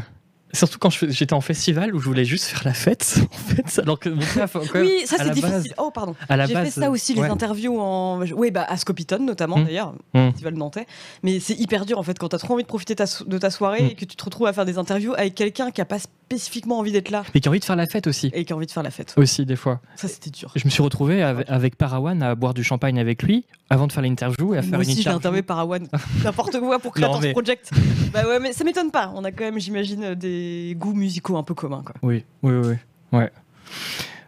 Surtout 0.54 0.78
quand 0.78 0.92
j'étais 0.92 1.34
en 1.34 1.42
festival 1.42 1.96
où 1.96 2.00
je 2.00 2.06
voulais 2.06 2.26
juste 2.26 2.46
faire 2.46 2.62
la 2.64 2.74
fête, 2.74 3.18
en 3.34 3.38
fait, 3.38 3.80
alors 3.82 3.98
que 4.00 4.10
mon 4.10 4.22
taf, 4.22 4.54
quand 4.54 4.76
même, 4.76 4.86
Oui, 4.86 5.02
ça 5.06 5.18
c'est 5.18 5.32
difficile. 5.32 5.50
base- 5.50 5.74
Oh, 5.78 5.90
pardon. 5.92 6.16
J'ai 6.30 6.54
fait 6.54 6.70
ça 6.70 6.92
aussi, 6.92 7.14
les 7.16 7.22
interviews 7.24 7.80
en. 7.80 8.22
Oui, 8.36 8.52
bah, 8.52 8.66
à 8.70 8.78
Scopiton 8.78 9.20
notamment, 9.20 9.58
Mm. 9.58 9.66
d'ailleurs, 9.66 9.94
Mm. 10.14 10.28
festival 10.30 10.54
nantais. 10.54 10.86
Mais 11.24 11.40
c'est 11.40 11.56
hyper 11.60 11.86
dur 11.86 11.98
en 11.98 12.04
fait 12.04 12.20
quand 12.20 12.30
t'as 12.30 12.38
trop 12.38 12.54
envie 12.54 12.64
de 12.64 12.68
profiter 12.68 12.96
ta 12.96 13.08
so- 13.08 13.26
de 13.26 13.38
ta 13.40 13.50
soirée 13.50 13.82
Mm. 13.82 13.88
et 13.88 13.96
que 13.96 14.06
tu 14.06 14.16
te 14.16 14.24
retrouves 14.24 14.48
à 14.48 14.54
faire 14.54 14.66
des 14.66 14.78
interviews 14.78 15.14
avec 15.16 15.34
quelqu'un 15.36 15.72
qui 15.72 15.82
a 15.82 15.86
pas 15.86 15.98
spécifiquement 16.38 16.80
envie 16.80 16.92
d'être 16.92 17.10
là 17.10 17.24
Mais 17.34 17.40
qui 17.42 17.48
a 17.48 17.52
envie 17.52 17.60
de 17.60 17.66
faire 17.66 17.76
la 17.76 17.86
fête 17.88 18.08
aussi. 18.08 18.30
et 18.34 18.46
qui 18.46 18.54
a 18.54 18.56
envie 18.56 18.66
de 18.66 18.72
faire 18.72 18.84
la 18.84 18.92
fête. 18.92 19.14
Aussi, 19.18 19.46
des 19.46 19.56
fois. 19.56 19.82
Ça, 19.96 20.08
c'était 20.08 20.30
dur. 20.30 20.52
Je 20.56 20.64
me 20.66 20.70
suis 20.70 20.82
retrouvé 20.84 21.22
avec, 21.24 21.50
avec 21.50 21.76
Parawan 21.78 22.22
à 22.24 22.36
boire 22.36 22.54
du 22.54 22.64
champagne 22.64 23.00
avec 23.00 23.24
lui 23.24 23.46
avant 23.70 23.88
de 23.88 23.92
faire 23.92 24.04
l'interview 24.04 24.54
et 24.54 24.58
à 24.58 24.62
faire 24.62 24.72
Moi 24.72 24.84
une 24.84 24.90
aussi, 24.90 24.96
j'ai 24.96 25.10
interview. 25.10 25.18
interviewé 25.18 25.42
par 25.44 25.60
Awan. 25.60 25.88
N'importe 26.24 26.60
quoi 26.60 26.80
pour 26.80 26.94
Creators 26.94 27.22
mais- 27.22 27.32
Project. 27.32 27.72
Bah 28.14 28.28
ouais, 28.28 28.40
mais 28.40 28.54
ça 28.54 28.64
m'étonne 28.64 28.92
pas. 28.92 29.12
On 29.16 29.24
a 29.24 29.32
quand 29.32 29.44
même, 29.44 29.60
j'imagine, 29.60 30.14
des 30.16 30.76
goûts 30.78 30.94
musicaux 30.94 31.38
un 31.38 31.44
peu 31.44 31.54
communs. 31.54 31.84
Quoi. 31.86 31.96
Oui, 32.02 32.24
oui, 32.44 32.54
oui. 32.54 32.76
Ouais. 33.12 33.32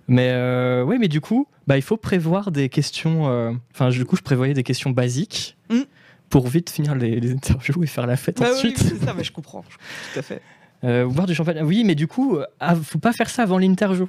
Mais 0.07 0.29
euh, 0.31 0.83
oui, 0.83 0.97
mais 0.99 1.07
du 1.07 1.19
coup, 1.21 1.47
bah, 1.67 1.77
il 1.77 1.81
faut 1.81 1.97
prévoir 1.97 2.51
des 2.51 2.69
questions. 2.69 3.27
euh, 3.27 3.51
Enfin, 3.73 3.89
du 3.89 4.05
coup, 4.05 4.15
je 4.15 4.21
prévoyais 4.21 4.53
des 4.53 4.63
questions 4.63 4.91
basiques 4.91 5.57
Mm. 5.69 5.79
pour 6.29 6.47
vite 6.47 6.69
finir 6.69 6.93
les, 6.95 7.19
les 7.19 7.31
interviews 7.31 7.83
et 7.83 7.87
faire 7.87 8.05
la 8.05 8.15
fête 8.17 8.39
Bah 8.39 8.51
ensuite. 8.53 8.77
oui, 8.79 8.87
c'est 8.99 9.05
ça, 9.05 9.13
mais 9.15 9.23
je 9.23 9.31
comprends. 9.31 9.63
je 9.67 9.75
comprends 9.75 9.83
tout 10.13 10.19
à 10.19 10.21
fait. 10.21 10.41
Euh, 10.85 11.05
boire 11.07 11.25
du 11.27 11.33
champagne. 11.35 11.61
Oui, 11.63 11.83
mais 11.83 11.95
du 11.95 12.07
coup, 12.07 12.37
euh, 12.37 12.45
ah, 12.59 12.75
faut 12.75 12.99
pas 12.99 13.11
faire 13.11 13.29
ça 13.29 13.43
avant 13.43 13.57
l'interview. 13.57 14.07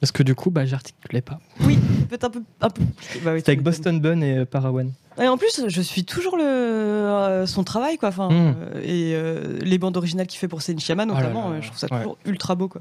Parce 0.00 0.12
que 0.12 0.22
du 0.22 0.34
coup, 0.34 0.50
bah, 0.50 0.64
j'articulais 0.66 1.22
pas. 1.22 1.40
Peut-être 2.08 2.24
un 2.24 2.30
peu. 2.30 2.42
Un 2.60 2.70
peu... 2.70 2.82
Bah 3.24 3.32
oui, 3.32 3.38
C'était 3.40 3.50
avec. 3.52 3.62
Boston 3.62 4.00
Bun 4.00 4.20
et 4.22 4.38
euh, 4.38 4.44
Parawan. 4.44 4.92
Et 5.20 5.26
en 5.26 5.36
plus, 5.36 5.64
je 5.66 5.80
suis 5.80 6.04
toujours 6.04 6.36
le, 6.36 6.44
euh, 6.44 7.46
son 7.46 7.64
travail, 7.64 7.98
quoi. 7.98 8.08
Enfin, 8.10 8.28
Mm. 8.28 8.54
euh, 8.76 8.80
et 8.82 9.14
euh, 9.14 9.58
les 9.62 9.78
bandes 9.78 9.96
originales 9.96 10.26
qu'il 10.28 10.38
fait 10.38 10.46
pour 10.48 10.60
Oh 10.68 10.72
là 11.04 11.04
notamment, 11.04 11.50
là, 11.50 11.60
je 11.60 11.66
trouve 11.66 11.78
ça 11.78 11.88
ouais. 11.90 11.98
toujours 11.98 12.18
ultra 12.24 12.54
beau, 12.54 12.68
quoi. 12.68 12.80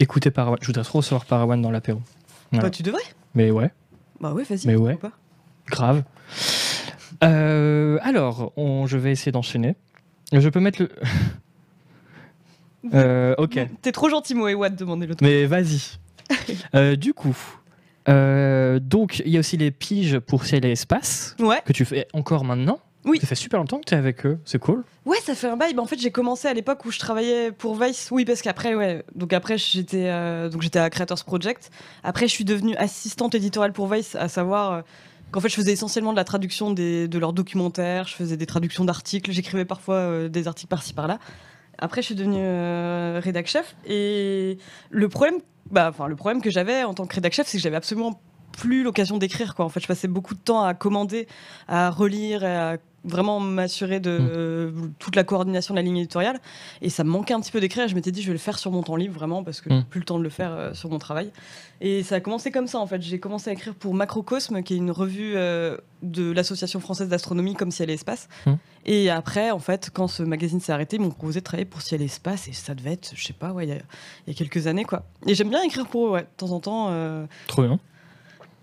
Écoutez 0.00 0.30
Parawan. 0.30 0.58
Je 0.62 0.66
voudrais 0.66 0.84
trop 0.84 0.98
recevoir 0.98 1.24
Parawan 1.26 1.60
dans 1.60 1.70
l'apéro. 1.70 2.00
Ouais. 2.52 2.60
Bah, 2.60 2.70
tu 2.70 2.82
devrais. 2.82 3.02
Mais 3.34 3.50
ouais, 3.50 3.70
Bah 4.20 4.32
ouais, 4.32 4.44
vas-y. 4.44 4.66
Mais 4.66 4.76
ouais. 4.76 4.94
pas. 4.96 5.12
grave. 5.66 6.02
Alors, 7.20 8.52
on- 8.56 8.86
je 8.86 8.96
vais 8.96 9.12
essayer 9.12 9.32
d'enchaîner. 9.32 9.76
Je 10.32 10.48
peux 10.48 10.60
mettre 10.60 10.82
le. 10.82 10.90
Euh, 12.94 13.34
ok. 13.38 13.58
T'es 13.82 13.92
trop 13.92 14.08
gentil, 14.08 14.34
Moé 14.34 14.54
Watt, 14.54 14.74
demander 14.74 15.06
l'autre. 15.06 15.22
Mais 15.22 15.46
vas-y. 15.46 15.80
Euh, 16.74 16.94
du 16.96 17.14
coup, 17.14 17.36
euh, 18.08 18.78
donc 18.80 19.20
il 19.24 19.28
y 19.30 19.36
a 19.36 19.40
aussi 19.40 19.56
les 19.56 19.70
piges 19.70 20.18
pour 20.18 20.44
ciel 20.44 20.64
et 20.64 20.70
espace 20.72 21.34
Ouais, 21.40 21.60
que 21.64 21.72
tu 21.72 21.84
fais 21.84 22.06
encore 22.12 22.44
maintenant. 22.44 22.80
Oui. 23.04 23.18
Ça 23.20 23.26
fait 23.26 23.34
super 23.34 23.60
longtemps 23.60 23.78
que 23.78 23.84
tu 23.86 23.94
es 23.94 23.96
avec 23.96 24.26
eux. 24.26 24.38
C'est 24.44 24.58
cool. 24.58 24.84
ouais, 25.06 25.16
ça 25.24 25.34
fait 25.34 25.46
un 25.48 25.56
bail. 25.56 25.72
Bah, 25.72 25.82
en 25.82 25.86
fait, 25.86 25.98
j'ai 25.98 26.10
commencé 26.10 26.46
à 26.48 26.52
l'époque 26.52 26.84
où 26.84 26.90
je 26.90 26.98
travaillais 26.98 27.52
pour 27.52 27.74
Vice. 27.82 28.08
Oui, 28.10 28.24
parce 28.26 28.42
qu'après, 28.42 28.74
ouais. 28.74 29.02
Donc 29.14 29.32
après, 29.32 29.56
j'étais, 29.56 30.08
euh, 30.08 30.50
donc 30.50 30.60
j'étais 30.62 30.78
à 30.78 30.90
Creators 30.90 31.24
Project. 31.24 31.70
Après, 32.02 32.26
je 32.28 32.32
suis 32.32 32.44
devenue 32.44 32.74
assistante 32.76 33.34
éditoriale 33.34 33.72
pour 33.72 33.86
Vice, 33.92 34.14
à 34.16 34.28
savoir. 34.28 34.72
euh, 34.72 34.80
Qu'en 35.30 35.40
fait, 35.40 35.50
je 35.50 35.54
faisais 35.56 35.72
essentiellement 35.72 36.12
de 36.12 36.16
la 36.16 36.24
traduction 36.24 36.70
des- 36.70 37.06
de 37.06 37.18
leurs 37.18 37.34
documentaires, 37.34 38.08
je 38.08 38.14
faisais 38.14 38.38
des 38.38 38.46
traductions 38.46 38.86
d'articles, 38.86 39.30
j'écrivais 39.30 39.66
parfois 39.66 39.96
euh, 39.96 40.28
des 40.30 40.48
articles 40.48 40.68
par-ci 40.70 40.94
par-là. 40.94 41.18
Après, 41.78 42.02
je 42.02 42.06
suis 42.06 42.14
devenue 42.14 42.40
euh, 42.40 43.20
rédac 43.22 43.46
chef. 43.46 43.76
Et 43.86 44.58
le 44.90 45.08
problème, 45.08 45.38
bah, 45.70 45.88
enfin, 45.90 46.08
le 46.08 46.16
problème 46.16 46.42
que 46.42 46.50
j'avais 46.50 46.82
en 46.84 46.94
tant 46.94 47.06
que 47.06 47.14
rédac 47.14 47.32
chef, 47.32 47.46
c'est 47.46 47.58
que 47.58 47.62
j'avais 47.62 47.76
absolument 47.76 48.20
plus 48.58 48.82
l'occasion 48.82 49.18
d'écrire. 49.18 49.54
Quoi. 49.54 49.64
En 49.64 49.68
fait, 49.68 49.80
je 49.80 49.86
passais 49.86 50.08
beaucoup 50.08 50.34
de 50.34 50.40
temps 50.40 50.62
à 50.64 50.74
commander, 50.74 51.28
à 51.68 51.90
relire, 51.90 52.42
et 52.44 52.56
à 52.56 52.76
vraiment 53.04 53.38
m'assurer 53.38 54.00
de 54.00 54.18
Mm. 54.18 54.28
euh, 54.32 54.70
toute 54.98 55.14
la 55.14 55.22
coordination 55.22 55.72
de 55.72 55.78
la 55.78 55.82
ligne 55.84 55.98
éditoriale. 55.98 56.40
Et 56.82 56.90
ça 56.90 57.04
me 57.04 57.10
manquait 57.10 57.32
un 57.32 57.40
petit 57.40 57.52
peu 57.52 57.60
d'écrire. 57.60 57.86
Je 57.86 57.94
m'étais 57.94 58.10
dit, 58.10 58.20
je 58.22 58.26
vais 58.26 58.32
le 58.32 58.38
faire 58.38 58.58
sur 58.58 58.72
mon 58.72 58.82
temps 58.82 58.96
libre, 58.96 59.14
vraiment, 59.14 59.44
parce 59.44 59.60
que 59.60 59.68
Mm. 59.72 59.78
j'ai 59.78 59.84
plus 59.84 60.00
le 60.00 60.04
temps 60.04 60.18
de 60.18 60.24
le 60.24 60.28
faire 60.30 60.50
euh, 60.52 60.74
sur 60.74 60.90
mon 60.90 60.98
travail. 60.98 61.30
Et 61.80 62.02
ça 62.02 62.16
a 62.16 62.20
commencé 62.20 62.50
comme 62.50 62.66
ça, 62.66 62.78
en 62.80 62.86
fait. 62.88 63.00
J'ai 63.00 63.20
commencé 63.20 63.48
à 63.50 63.52
écrire 63.52 63.74
pour 63.76 63.94
Macrocosme, 63.94 64.62
qui 64.64 64.74
est 64.74 64.78
une 64.78 64.90
revue 64.90 65.34
euh, 65.36 65.76
de 66.02 66.32
l'Association 66.32 66.80
française 66.80 67.08
d'astronomie, 67.08 67.54
comme 67.54 67.70
Ciel 67.70 67.88
et 67.90 67.94
Espace. 67.94 68.28
Mm. 68.46 68.52
Et 68.86 69.10
après, 69.10 69.52
en 69.52 69.60
fait, 69.60 69.90
quand 69.92 70.08
ce 70.08 70.24
magazine 70.24 70.60
s'est 70.60 70.72
arrêté, 70.72 70.96
ils 70.96 71.02
m'ont 71.02 71.10
proposé 71.10 71.38
de 71.38 71.44
travailler 71.44 71.66
pour 71.66 71.82
Ciel 71.82 72.02
et 72.02 72.06
Espace. 72.06 72.48
Et 72.48 72.52
ça 72.52 72.74
devait 72.74 72.92
être, 72.94 73.12
je 73.14 73.24
sais 73.24 73.32
pas, 73.32 73.52
ouais, 73.52 73.64
il 73.66 73.68
y, 73.70 73.72
a- 73.72 73.82
il 74.26 74.32
y 74.32 74.34
a 74.34 74.34
quelques 74.36 74.66
années, 74.66 74.84
quoi. 74.84 75.04
Et 75.26 75.34
j'aime 75.36 75.50
bien 75.50 75.62
écrire 75.62 75.86
pour 75.86 76.08
eux, 76.08 76.10
ouais. 76.10 76.22
De 76.22 76.26
temps 76.36 76.50
en 76.50 76.58
temps, 76.60 76.86
euh, 76.90 77.26
Trop 77.46 77.62
bien. 77.62 77.78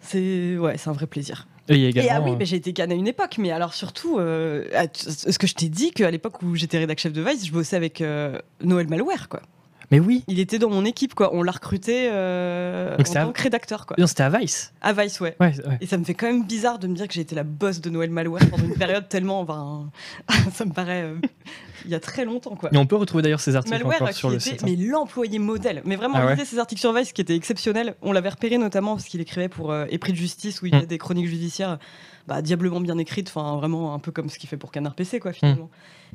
C'est 0.08 0.58
ouais, 0.58 0.78
c'est 0.78 0.90
un 0.90 0.94
vrai 0.94 1.08
plaisir. 1.08 1.48
Et 1.68 1.76
il 1.76 1.82
y 1.82 1.86
a 1.86 1.88
Et 1.88 1.90
également. 1.90 2.12
ah 2.16 2.22
oui, 2.26 2.32
euh, 2.32 2.36
mais 2.38 2.46
j'ai 2.46 2.58
été 2.58 2.74
canne 2.74 2.92
à 2.92 2.96
une 2.96 3.08
époque, 3.08 3.38
mais 3.40 3.52
alors 3.52 3.74
surtout, 3.74 4.20
euh, 4.20 4.66
est-ce 4.72 5.40
que 5.40 5.48
je 5.48 5.56
t'ai 5.56 5.68
dit 5.68 5.92
qu'à 5.92 6.12
l'époque 6.12 6.42
où 6.44 6.56
j'étais 6.56 6.78
rédac 6.78 7.00
chef 7.00 7.12
de 7.12 7.22
Vice, 7.24 7.46
je 7.46 7.52
bossais 7.52 7.76
avec 7.76 8.02
euh, 8.02 8.40
Noël 8.64 8.88
Malware, 8.88 9.30
quoi. 9.30 9.42
Mais 9.96 10.06
oui. 10.06 10.24
Il 10.28 10.40
était 10.40 10.60
dans 10.60 10.70
mon 10.70 10.86
équipe, 10.86 11.14
quoi. 11.16 11.34
On 11.34 11.44
l'a 11.44 11.52
recruté 11.52 12.10
euh, 12.12 12.96
en 12.98 13.02
à- 13.02 13.04
tant 13.26 13.32
que 13.32 13.42
rédacteur, 13.42 13.86
quoi. 13.86 13.96
Non, 14.00 14.08
c'était 14.08 14.24
à 14.24 14.30
Vice. 14.30 14.74
À 14.82 14.94
Vice, 14.94 15.20
ouais. 15.20 15.36
Ouais, 15.40 15.54
ouais. 15.68 15.78
Et 15.82 15.86
ça 15.88 15.98
me 15.98 16.04
fait 16.04 16.14
quand 16.14 16.28
même 16.28 16.46
bizarre 16.46 16.80
de 16.80 16.88
me 16.88 16.96
dire 16.96 17.08
que 17.08 17.14
j'ai 17.14 17.22
été 17.22 17.36
la 17.36 17.44
boss 17.44 17.82
de 17.82 17.90
Noël 17.90 18.10
Malware 18.10 18.48
pendant 18.50 18.64
une 18.66 18.76
période 18.76 19.08
tellement. 19.10 19.42
Enfin, 19.42 19.90
ça 20.54 20.66
me 20.66 20.72
paraît. 20.74 21.04
euh, 21.04 21.16
il 21.86 21.92
y 21.92 21.96
a 21.96 22.00
très 22.00 22.26
longtemps, 22.26 22.56
quoi. 22.56 22.70
Et 22.74 22.78
on 22.78 22.86
peut 22.88 22.96
retrouver 22.96 23.22
d'ailleurs 23.22 23.40
ces 23.40 23.56
articles 23.56 23.78
Malware 23.78 23.96
encore 23.98 24.10
qui 24.10 24.16
sur 24.16 24.30
le 24.30 24.36
était 24.36 24.44
site. 24.52 24.64
hein. 24.64 24.68
mais 24.68 24.76
l'employé 24.76 25.38
modèle. 25.40 25.82
Mais 25.86 25.96
vraiment, 25.96 26.16
Ah 26.18 26.26
on 26.28 26.30
lisait 26.32 26.46
ses 26.46 26.58
articles 26.60 26.80
sur 26.82 26.94
Vice 26.94 27.14
qui 27.14 27.22
étaient 27.22 27.36
exceptionnels. 27.36 27.96
On 28.02 28.12
l'avait 28.12 28.30
repéré 28.30 28.58
notamment 28.58 28.96
parce 28.96 29.06
qu'il 29.08 29.22
écrivait 29.22 29.50
pour 29.50 29.72
euh, 29.72 29.86
Épris 29.90 30.12
de 30.14 30.18
justice 30.18 30.62
où 30.62 30.66
il 30.66 30.74
y 30.74 30.78
a 30.78 30.82
Mm. 30.82 30.86
des 30.88 30.98
chroniques 30.98 31.28
judiciaires 31.28 31.78
bah, 32.28 32.42
diablement 32.42 32.80
bien 32.80 32.98
écrites, 32.98 33.30
enfin 33.30 33.56
vraiment 33.58 33.94
un 33.94 34.00
peu 34.00 34.12
comme 34.12 34.30
ce 34.30 34.40
qu'il 34.40 34.50
fait 34.50 34.58
pour 34.58 34.72
Canard 34.72 34.96
PC 34.96 35.20
quoi 35.20 35.34
finalement. 35.34 35.70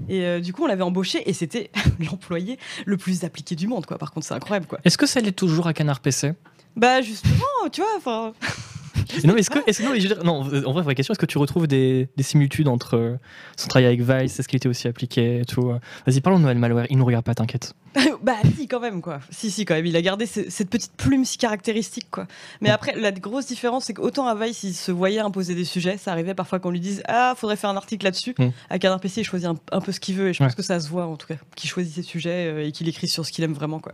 Et 0.08 0.24
euh, 0.24 0.40
du 0.40 0.52
coup, 0.52 0.64
on 0.64 0.66
l'avait 0.66 0.82
embauché 0.82 1.28
et 1.28 1.32
c'était 1.32 1.70
l'employé 2.00 2.58
le 2.86 2.96
plus 2.96 3.24
appliqué 3.24 3.54
du 3.54 3.66
monde 3.66 3.86
quoi. 3.86 3.98
Par 3.98 4.12
contre, 4.12 4.26
c'est 4.26 4.34
incroyable 4.34 4.66
quoi. 4.66 4.78
Est-ce 4.84 4.98
que 4.98 5.06
ça 5.06 5.20
l'est 5.20 5.32
toujours 5.32 5.66
à 5.66 5.72
Canard 5.72 6.00
PC 6.00 6.32
Bah 6.76 7.02
justement, 7.02 7.68
tu 7.70 7.80
vois, 7.80 7.90
enfin. 7.96 8.32
Non, 9.24 9.34
mais 9.34 9.40
est-ce 9.40 9.50
que, 9.50 9.58
non, 9.82 9.90
mais 9.92 10.00
je 10.00 10.08
veux 10.08 10.14
dire- 10.14 10.24
non, 10.24 10.40
en 10.40 10.72
vrai, 10.72 10.82
vraie 10.82 10.94
question, 10.94 11.12
est-ce 11.12 11.18
que 11.18 11.26
tu 11.26 11.38
retrouves 11.38 11.66
des, 11.66 12.08
des 12.16 12.22
similitudes 12.22 12.68
entre 12.68 12.96
euh, 12.96 13.16
son 13.56 13.68
travail 13.68 13.86
avec 13.86 14.00
Vice, 14.00 14.38
est-ce 14.38 14.48
qu'il 14.48 14.56
était 14.56 14.68
aussi 14.68 14.88
appliqué 14.88 15.40
et 15.40 15.44
tout 15.44 15.70
euh? 15.70 15.78
Vas-y, 16.06 16.20
parlons 16.20 16.38
de 16.38 16.44
Noël 16.44 16.58
Malware, 16.58 16.86
il 16.90 16.98
nous 16.98 17.04
regarde 17.04 17.24
pas, 17.24 17.34
t'inquiète. 17.34 17.74
bah 18.22 18.34
si 18.56 18.68
quand 18.68 18.78
même 18.78 19.02
quoi. 19.02 19.18
Si 19.30 19.50
si 19.50 19.64
quand 19.64 19.74
même, 19.74 19.84
il 19.86 19.96
a 19.96 20.02
gardé 20.02 20.24
ce- 20.26 20.48
cette 20.48 20.70
petite 20.70 20.92
plume 20.96 21.24
si 21.24 21.38
caractéristique 21.38 22.06
quoi. 22.08 22.28
Mais 22.60 22.68
Mm. 22.68 22.72
après 22.72 22.94
la 22.96 23.10
grosse 23.10 23.46
différence 23.46 23.86
c'est 23.86 23.94
qu'autant 23.94 24.28
à 24.28 24.34
Vice 24.36 24.62
il 24.62 24.74
se 24.74 24.92
voyait 24.92 25.18
imposer 25.18 25.56
des 25.56 25.64
sujets, 25.64 25.96
ça 25.96 26.12
arrivait 26.12 26.34
parfois 26.34 26.60
qu'on 26.60 26.70
lui 26.70 26.78
dise 26.78 27.02
ah 27.08 27.34
faudrait 27.36 27.56
faire 27.56 27.70
un 27.70 27.76
article 27.76 28.04
là-dessus. 28.04 28.34
Mm. 28.38 28.50
À 28.70 28.78
Canard 28.78 29.00
PC 29.00 29.22
il 29.22 29.24
choisit 29.24 29.48
un, 29.48 29.56
un 29.72 29.80
peu 29.80 29.90
ce 29.90 29.98
qu'il 29.98 30.14
veut 30.14 30.28
et 30.28 30.32
je 30.32 30.38
pense 30.38 30.54
que 30.54 30.62
ça 30.62 30.78
se 30.78 30.88
voit 30.88 31.06
en 31.06 31.16
tout 31.16 31.26
cas 31.26 31.34
qu'il 31.56 31.68
choisit 31.68 31.92
ses 31.92 32.02
sujets 32.02 32.46
euh, 32.46 32.64
et 32.64 32.70
qu'il 32.70 32.88
écrit 32.88 33.08
sur 33.08 33.26
ce 33.26 33.32
qu'il 33.32 33.42
aime 33.42 33.54
vraiment 33.54 33.80
quoi. 33.80 33.92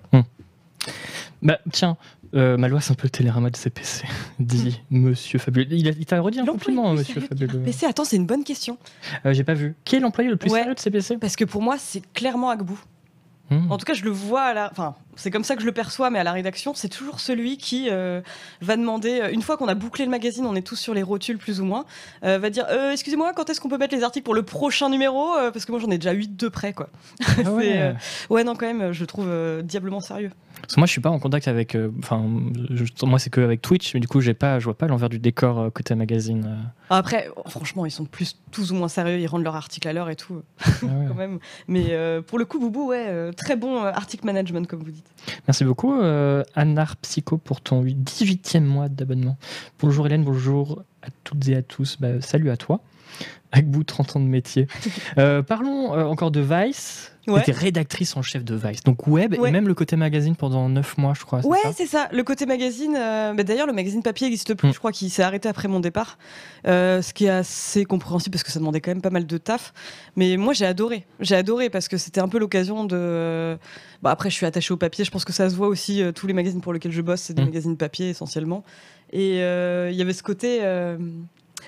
Bah, 1.42 1.58
tiens, 1.72 1.96
euh, 2.34 2.56
Malware, 2.56 2.82
c'est 2.82 2.92
un 2.92 2.96
peu 2.96 3.04
le 3.06 3.10
télérama 3.10 3.50
de 3.50 3.56
CPC, 3.56 4.04
dit 4.38 4.80
Monsieur 4.90 5.38
Fabuleux. 5.38 5.66
Il, 5.72 5.88
a- 5.88 5.92
il 5.92 6.06
t'a 6.06 6.20
redit 6.20 6.38
un 6.40 6.44
L'employé 6.44 6.58
compliment, 6.76 6.90
le 6.92 6.96
plus 6.96 7.00
Monsieur 7.00 7.14
sérieux 7.20 7.28
de 7.28 7.46
Fabuleux. 7.46 7.64
PC 7.64 7.86
attends 7.86 8.04
c'est 8.04 8.16
une 8.16 8.26
bonne 8.26 8.44
question 8.44 8.78
Euh, 9.24 9.32
J'ai 9.32 9.44
pas 9.44 9.54
vu. 9.54 9.74
Qui 9.84 9.96
est 9.96 10.00
l'employé 10.00 10.28
le 10.30 10.36
plus 10.36 10.50
Ouais. 10.50 10.60
sérieux 10.60 10.74
de 10.74 10.80
CPC 10.80 11.18
parce 11.18 11.36
que 11.36 11.44
pour 11.44 11.62
moi 11.62 11.76
c'est 11.78 12.02
clairement 12.12 12.50
Agbou. 12.50 12.78
Hmm. 13.50 13.70
En 13.70 13.78
tout 13.78 13.84
cas 13.84 13.94
je 13.94 14.02
le 14.04 14.10
vois 14.10 14.42
à 14.42 14.54
la, 14.54 14.70
enfin 14.72 14.96
c'est 15.16 15.30
comme 15.30 15.44
ça 15.44 15.54
que 15.56 15.62
je 15.62 15.66
le 15.66 15.72
perçois, 15.72 16.10
mais 16.10 16.18
à 16.18 16.24
la 16.24 16.32
rédaction, 16.32 16.72
c'est 16.74 16.88
toujours 16.88 17.20
celui 17.20 17.56
qui 17.56 17.88
euh, 17.90 18.20
va 18.60 18.76
demander, 18.76 19.20
euh, 19.20 19.30
une 19.32 19.42
fois 19.42 19.56
qu'on 19.56 19.68
a 19.68 19.74
bouclé 19.74 20.04
le 20.04 20.10
magazine, 20.10 20.46
on 20.46 20.54
est 20.54 20.62
tous 20.66 20.76
sur 20.76 20.94
les 20.94 21.02
rotules 21.02 21.38
plus 21.38 21.60
ou 21.60 21.64
moins, 21.64 21.84
euh, 22.24 22.38
va 22.38 22.50
dire 22.50 22.66
euh, 22.70 22.92
Excusez-moi, 22.92 23.32
quand 23.34 23.48
est-ce 23.50 23.60
qu'on 23.60 23.68
peut 23.68 23.78
mettre 23.78 23.94
les 23.94 24.02
articles 24.04 24.24
pour 24.24 24.34
le 24.34 24.42
prochain 24.42 24.88
numéro 24.90 25.32
Parce 25.52 25.64
que 25.64 25.72
moi 25.72 25.80
j'en 25.80 25.90
ai 25.90 25.98
déjà 25.98 26.12
8 26.12 26.36
de 26.36 26.48
près, 26.48 26.72
quoi. 26.72 26.88
Ah 27.44 27.50
ouais. 27.52 27.94
ouais, 28.30 28.44
non, 28.44 28.54
quand 28.54 28.66
même, 28.72 28.92
je 28.92 29.04
trouve 29.04 29.28
diablement 29.62 30.00
sérieux. 30.00 30.30
Parce 30.62 30.74
que 30.74 30.80
moi, 30.80 30.86
je 30.86 30.92
suis 30.92 31.00
pas 31.02 31.10
en 31.10 31.18
contact 31.18 31.48
avec. 31.48 31.76
Enfin, 31.98 32.24
moi, 33.02 33.18
c'est 33.18 33.30
que 33.30 33.40
avec 33.40 33.60
Twitch, 33.62 33.94
mais 33.94 34.00
du 34.00 34.08
coup, 34.08 34.20
j'ai 34.20 34.34
pas, 34.34 34.58
je 34.58 34.64
vois 34.64 34.76
pas 34.76 34.86
l'envers 34.86 35.08
du 35.08 35.18
décor 35.18 35.70
côté 35.72 35.94
magazine. 35.94 36.44
euh. 36.48 36.96
Après, 36.96 37.28
franchement, 37.48 37.84
ils 37.86 37.90
sont 37.90 38.04
plus 38.06 38.36
tous 38.50 38.72
ou 38.72 38.74
moins 38.74 38.88
sérieux, 38.88 39.18
ils 39.18 39.26
rendent 39.26 39.44
leur 39.44 39.54
article 39.56 39.86
à 39.86 39.92
l'heure 39.92 40.08
et 40.10 40.16
tout, 40.16 40.42
Ah 40.64 40.68
ouais. 40.82 41.04
quand 41.08 41.14
même. 41.14 41.38
Mais 41.68 41.96
pour 42.26 42.38
le 42.38 42.44
coup, 42.46 42.58
Boubou, 42.58 42.88
ouais, 42.88 43.32
très 43.34 43.56
bon 43.56 43.82
article 43.84 44.24
management, 44.26 44.66
comme 44.66 44.82
vous 44.82 44.90
dites. 44.90 45.05
Merci 45.48 45.64
beaucoup, 45.64 45.94
euh, 45.94 46.42
Anar 46.54 46.96
Psycho, 46.96 47.38
pour 47.38 47.60
ton 47.60 47.82
18e 47.84 48.60
mois 48.60 48.88
d'abonnement. 48.88 49.36
Bonjour 49.80 50.06
Hélène, 50.06 50.24
bonjour 50.24 50.82
à 51.02 51.08
toutes 51.24 51.48
et 51.48 51.56
à 51.56 51.62
tous. 51.62 51.96
Bah, 52.00 52.20
salut 52.20 52.50
à 52.50 52.56
toi. 52.56 52.80
Agbu, 53.52 53.84
30 53.84 54.16
ans 54.16 54.20
de 54.20 54.26
métier. 54.26 54.66
Euh, 55.18 55.42
parlons 55.42 55.94
euh, 55.94 56.04
encore 56.04 56.30
de 56.30 56.40
Vice. 56.40 57.15
Ouais. 57.26 57.42
Rédactrice 57.48 58.16
en 58.16 58.22
chef 58.22 58.44
de 58.44 58.54
Vice, 58.54 58.82
donc 58.84 59.06
web 59.06 59.34
Ouais. 59.38 59.48
et 59.48 59.52
même 59.52 59.66
le 59.66 59.74
côté 59.74 59.96
magazine 59.96 60.36
pendant 60.36 60.68
9 60.68 60.96
mois, 60.98 61.12
je 61.18 61.24
crois. 61.24 61.44
Ouais, 61.44 61.58
c'est 61.76 61.86
ça. 61.86 62.08
Le 62.12 62.22
côté 62.22 62.46
magazine. 62.46 62.94
euh, 62.96 63.34
bah, 63.34 63.42
D'ailleurs, 63.42 63.66
le 63.66 63.72
magazine 63.72 64.02
papier 64.02 64.26
n'existe 64.28 64.54
plus. 64.54 64.68
Mm. 64.68 64.72
Je 64.72 64.78
crois 64.78 64.92
qu'il 64.92 65.10
s'est 65.10 65.22
arrêté 65.22 65.48
après 65.48 65.66
mon 65.68 65.80
départ. 65.80 66.18
Euh, 66.66 67.02
ce 67.02 67.12
qui 67.12 67.24
est 67.26 67.30
assez 67.30 67.84
compréhensible 67.84 68.32
parce 68.34 68.42
que 68.44 68.50
ça 68.52 68.58
demandait 68.60 68.80
quand 68.80 68.90
même 68.92 69.02
pas 69.02 69.10
mal 69.10 69.26
de 69.26 69.38
taf. 69.38 69.72
Mais 70.16 70.36
moi, 70.36 70.52
j'ai 70.52 70.66
adoré. 70.66 71.04
J'ai 71.20 71.34
adoré 71.36 71.68
parce 71.70 71.88
que 71.88 71.96
c'était 71.96 72.20
un 72.20 72.28
peu 72.28 72.38
l'occasion 72.38 72.84
de. 72.84 73.56
Bah, 74.02 74.10
après, 74.10 74.30
je 74.30 74.34
suis 74.36 74.46
attachée 74.46 74.72
au 74.72 74.76
papier. 74.76 75.04
Je 75.04 75.10
pense 75.10 75.24
que 75.24 75.32
ça 75.32 75.50
se 75.50 75.56
voit 75.56 75.68
aussi. 75.68 76.02
euh, 76.02 76.12
tous 76.12 76.26
les 76.26 76.32
magazines 76.34 76.60
pour 76.60 76.72
lesquels 76.72 76.92
je 76.92 77.02
bosse, 77.02 77.20
c'est 77.22 77.34
des 77.34 77.42
Mm. 77.42 77.46
magazines 77.46 77.76
papier 77.76 78.10
essentiellement. 78.10 78.62
Et 79.12 79.38
il 79.38 79.94
y 79.96 80.02
avait 80.02 80.12
ce 80.12 80.22
côté. 80.22 80.60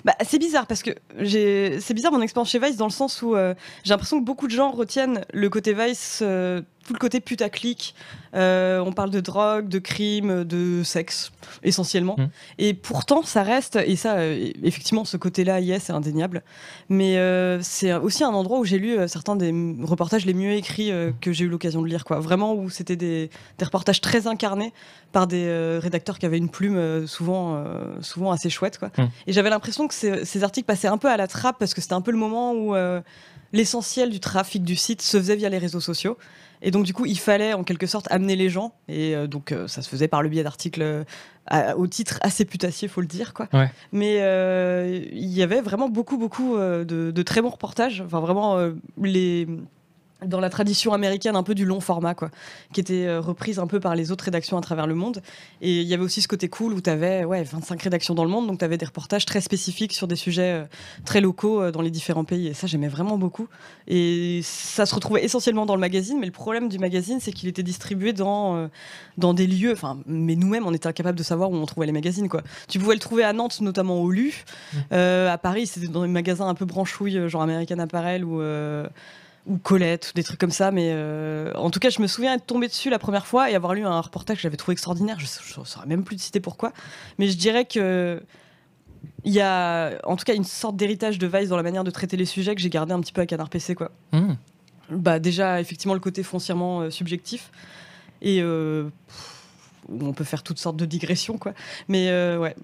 Bah, 0.05 0.15
c'est 0.25 0.39
bizarre 0.39 0.67
parce 0.67 0.83
que 0.83 0.91
c'est 1.25 1.93
bizarre 1.93 2.11
mon 2.11 2.21
expérience 2.21 2.49
chez 2.49 2.59
Vice 2.59 2.77
dans 2.77 2.85
le 2.85 2.91
sens 2.91 3.21
où 3.21 3.35
euh, 3.35 3.53
j'ai 3.83 3.91
l'impression 3.91 4.19
que 4.19 4.25
beaucoup 4.25 4.47
de 4.47 4.51
gens 4.51 4.71
retiennent 4.71 5.25
le 5.33 5.49
côté 5.49 5.73
Vice, 5.73 6.19
euh, 6.21 6.61
tout 6.89 6.93
le 6.93 6.99
côté 6.99 7.19
putaclic. 7.19 7.93
Euh, 8.33 8.79
on 8.79 8.91
parle 8.91 9.11
de 9.11 9.19
drogue, 9.19 9.67
de 9.67 9.77
crime, 9.77 10.43
de 10.43 10.81
sexe 10.83 11.31
essentiellement. 11.61 12.15
Mm. 12.17 12.25
Et 12.57 12.73
pourtant, 12.73 13.21
ça 13.21 13.43
reste, 13.43 13.75
et 13.75 13.95
ça, 13.95 14.15
euh, 14.15 14.49
effectivement, 14.63 15.05
ce 15.05 15.15
côté-là, 15.15 15.59
yes, 15.59 15.83
c'est 15.83 15.93
indéniable. 15.93 16.41
Mais 16.89 17.17
euh, 17.17 17.59
c'est 17.61 17.93
aussi 17.93 18.23
un 18.23 18.29
endroit 18.29 18.57
où 18.57 18.65
j'ai 18.65 18.79
lu 18.79 18.97
certains 19.07 19.35
des 19.35 19.53
reportages 19.83 20.25
les 20.25 20.33
mieux 20.33 20.53
écrits 20.53 20.91
que 21.21 21.31
j'ai 21.31 21.45
eu 21.45 21.47
l'occasion 21.47 21.83
de 21.83 21.87
lire. 21.87 22.05
Quoi. 22.05 22.19
Vraiment, 22.19 22.55
où 22.55 22.71
c'était 22.71 22.95
des, 22.95 23.29
des 23.59 23.65
reportages 23.65 24.01
très 24.01 24.25
incarnés 24.25 24.73
par 25.11 25.27
des 25.27 25.77
rédacteurs 25.79 26.17
qui 26.17 26.25
avaient 26.25 26.39
une 26.39 26.49
plume 26.49 27.05
souvent, 27.05 27.63
souvent 28.01 28.31
assez 28.31 28.49
chouette. 28.49 28.79
Quoi. 28.79 28.89
Mm. 28.97 29.09
Et 29.27 29.33
j'avais 29.33 29.51
l'impression 29.51 29.87
que 29.87 29.93
ces, 29.93 30.25
ces 30.25 30.43
articles 30.43 30.65
passaient 30.65 30.87
un 30.87 30.97
peu 30.97 31.07
à 31.07 31.17
la 31.17 31.27
trappe 31.27 31.57
parce 31.59 31.75
que 31.75 31.81
c'était 31.81 31.93
un 31.93 32.01
peu 32.01 32.11
le 32.11 32.17
moment 32.17 32.53
où 32.53 32.73
l'essentiel 33.53 34.09
du 34.09 34.19
trafic 34.19 34.63
du 34.63 34.75
site 34.75 35.03
se 35.03 35.17
faisait 35.17 35.35
via 35.35 35.49
les 35.49 35.59
réseaux 35.59 35.79
sociaux. 35.79 36.17
Et 36.61 36.71
donc, 36.71 36.85
du 36.85 36.93
coup, 36.93 37.05
il 37.05 37.17
fallait 37.17 37.53
en 37.53 37.63
quelque 37.63 37.87
sorte 37.87 38.07
amener 38.11 38.35
les 38.35 38.49
gens. 38.49 38.73
Et 38.87 39.15
euh, 39.15 39.27
donc, 39.27 39.51
euh, 39.51 39.67
ça 39.67 39.81
se 39.81 39.89
faisait 39.89 40.07
par 40.07 40.21
le 40.21 40.29
biais 40.29 40.43
d'articles 40.43 40.81
euh, 40.81 41.03
au 41.75 41.87
titre 41.87 42.19
assez 42.21 42.45
putassier, 42.45 42.87
faut 42.87 43.01
le 43.01 43.07
dire. 43.07 43.33
Quoi. 43.33 43.47
Ouais. 43.53 43.71
Mais 43.91 44.15
il 45.11 45.29
y 45.29 45.41
avait 45.41 45.61
vraiment 45.61 45.89
beaucoup, 45.89 46.17
beaucoup 46.17 46.57
de, 46.57 46.83
de 46.83 47.21
très 47.23 47.41
bons 47.41 47.49
reportages. 47.49 48.01
Enfin, 48.05 48.19
vraiment, 48.19 48.57
les 49.01 49.47
dans 50.25 50.39
la 50.39 50.49
tradition 50.49 50.93
américaine 50.93 51.35
un 51.35 51.43
peu 51.43 51.55
du 51.55 51.65
long 51.65 51.79
format, 51.79 52.13
quoi, 52.13 52.29
qui 52.73 52.79
était 52.79 53.05
euh, 53.05 53.21
reprise 53.21 53.59
un 53.59 53.67
peu 53.67 53.79
par 53.79 53.95
les 53.95 54.11
autres 54.11 54.25
rédactions 54.25 54.57
à 54.57 54.61
travers 54.61 54.87
le 54.87 54.95
monde. 54.95 55.21
Et 55.61 55.81
il 55.81 55.87
y 55.87 55.93
avait 55.93 56.03
aussi 56.03 56.21
ce 56.21 56.27
côté 56.27 56.49
cool 56.49 56.73
où 56.73 56.81
tu 56.81 56.89
avais 56.89 57.23
ouais, 57.25 57.43
25 57.43 57.81
rédactions 57.81 58.15
dans 58.15 58.23
le 58.23 58.29
monde, 58.29 58.47
donc 58.47 58.59
tu 58.59 58.65
avais 58.65 58.77
des 58.77 58.85
reportages 58.85 59.25
très 59.25 59.41
spécifiques 59.41 59.93
sur 59.93 60.07
des 60.07 60.15
sujets 60.15 60.61
euh, 60.61 60.65
très 61.05 61.21
locaux 61.21 61.61
euh, 61.61 61.71
dans 61.71 61.81
les 61.81 61.91
différents 61.91 62.25
pays. 62.25 62.47
Et 62.47 62.53
ça, 62.53 62.67
j'aimais 62.67 62.87
vraiment 62.87 63.17
beaucoup. 63.17 63.47
Et 63.87 64.41
ça 64.43 64.85
se 64.85 64.93
retrouvait 64.93 65.23
essentiellement 65.23 65.65
dans 65.65 65.75
le 65.75 65.81
magazine, 65.81 66.19
mais 66.19 66.25
le 66.25 66.31
problème 66.31 66.69
du 66.69 66.79
magazine, 66.79 67.19
c'est 67.19 67.31
qu'il 67.31 67.49
était 67.49 67.63
distribué 67.63 68.13
dans, 68.13 68.55
euh, 68.55 68.67
dans 69.17 69.33
des 69.33 69.47
lieux, 69.47 69.71
enfin, 69.71 69.99
mais 70.05 70.35
nous-mêmes, 70.35 70.65
on 70.65 70.73
était 70.73 70.87
incapables 70.87 71.17
de 71.17 71.23
savoir 71.23 71.49
où 71.51 71.55
on 71.55 71.65
trouvait 71.65 71.85
les 71.85 71.91
magazines, 71.91 72.29
quoi. 72.29 72.43
Tu 72.67 72.79
pouvais 72.79 72.93
le 72.93 72.99
trouver 72.99 73.23
à 73.23 73.33
Nantes, 73.33 73.61
notamment 73.61 74.01
au 74.01 74.11
LU. 74.11 74.45
Euh, 74.91 75.31
à 75.31 75.37
Paris, 75.37 75.67
c'était 75.67 75.87
dans 75.87 76.01
des 76.01 76.07
magasins 76.07 76.47
un 76.47 76.53
peu 76.53 76.65
branchouilles, 76.65 77.29
genre 77.29 77.41
American 77.41 77.79
Apparel 77.79 78.23
ou, 78.23 78.41
euh, 78.41 78.87
ou 79.49 79.57
Colette, 79.57 80.11
ou 80.11 80.13
des 80.13 80.23
trucs 80.23 80.39
comme 80.39 80.51
ça. 80.51 80.71
Mais 80.71 80.91
euh, 80.93 81.51
en 81.55 81.69
tout 81.71 81.79
cas, 81.79 81.89
je 81.89 82.01
me 82.01 82.07
souviens 82.07 82.35
être 82.35 82.45
tombée 82.45 82.67
dessus 82.67 82.89
la 82.89 82.99
première 82.99 83.27
fois 83.27 83.49
et 83.49 83.55
avoir 83.55 83.73
lu 83.73 83.83
un 83.85 83.99
reportage 83.99 84.37
que 84.37 84.43
j'avais 84.43 84.57
trouvé 84.57 84.73
extraordinaire. 84.73 85.17
Je 85.19 85.25
ne 85.59 85.65
saurais 85.65 85.87
même 85.87 86.03
plus 86.03 86.15
de 86.15 86.21
citer 86.21 86.39
pourquoi. 86.39 86.71
Mais 87.17 87.27
je 87.27 87.37
dirais 87.37 87.65
que. 87.65 88.21
Il 89.23 89.33
y 89.33 89.39
a 89.39 89.97
en 90.03 90.17
tout 90.17 90.25
cas 90.25 90.33
une 90.33 90.43
sorte 90.43 90.75
d'héritage 90.75 91.19
de 91.19 91.27
Vice 91.27 91.49
dans 91.49 91.57
la 91.57 91.63
manière 91.63 91.85
de 91.85 91.91
traiter 91.91 92.17
les 92.17 92.25
sujets 92.25 92.53
que 92.53 92.61
j'ai 92.61 92.69
gardé 92.69 92.93
un 92.93 92.99
petit 92.99 93.13
peu 93.13 93.21
à 93.21 93.25
Canard 93.25 93.49
PC. 93.49 93.75
Quoi. 93.75 93.91
Mmh. 94.11 94.33
Bah, 94.91 95.19
déjà, 95.19 95.61
effectivement, 95.61 95.93
le 95.93 95.99
côté 96.01 96.21
foncièrement 96.23 96.81
euh, 96.81 96.89
subjectif. 96.89 97.51
Et 98.21 98.41
euh, 98.41 98.89
pff, 99.07 100.01
on 100.01 100.13
peut 100.13 100.25
faire 100.25 100.43
toutes 100.43 100.59
sortes 100.59 100.75
de 100.75 100.85
digressions. 100.85 101.37
Quoi. 101.37 101.53
Mais 101.87 102.09
ouais, 102.37 102.55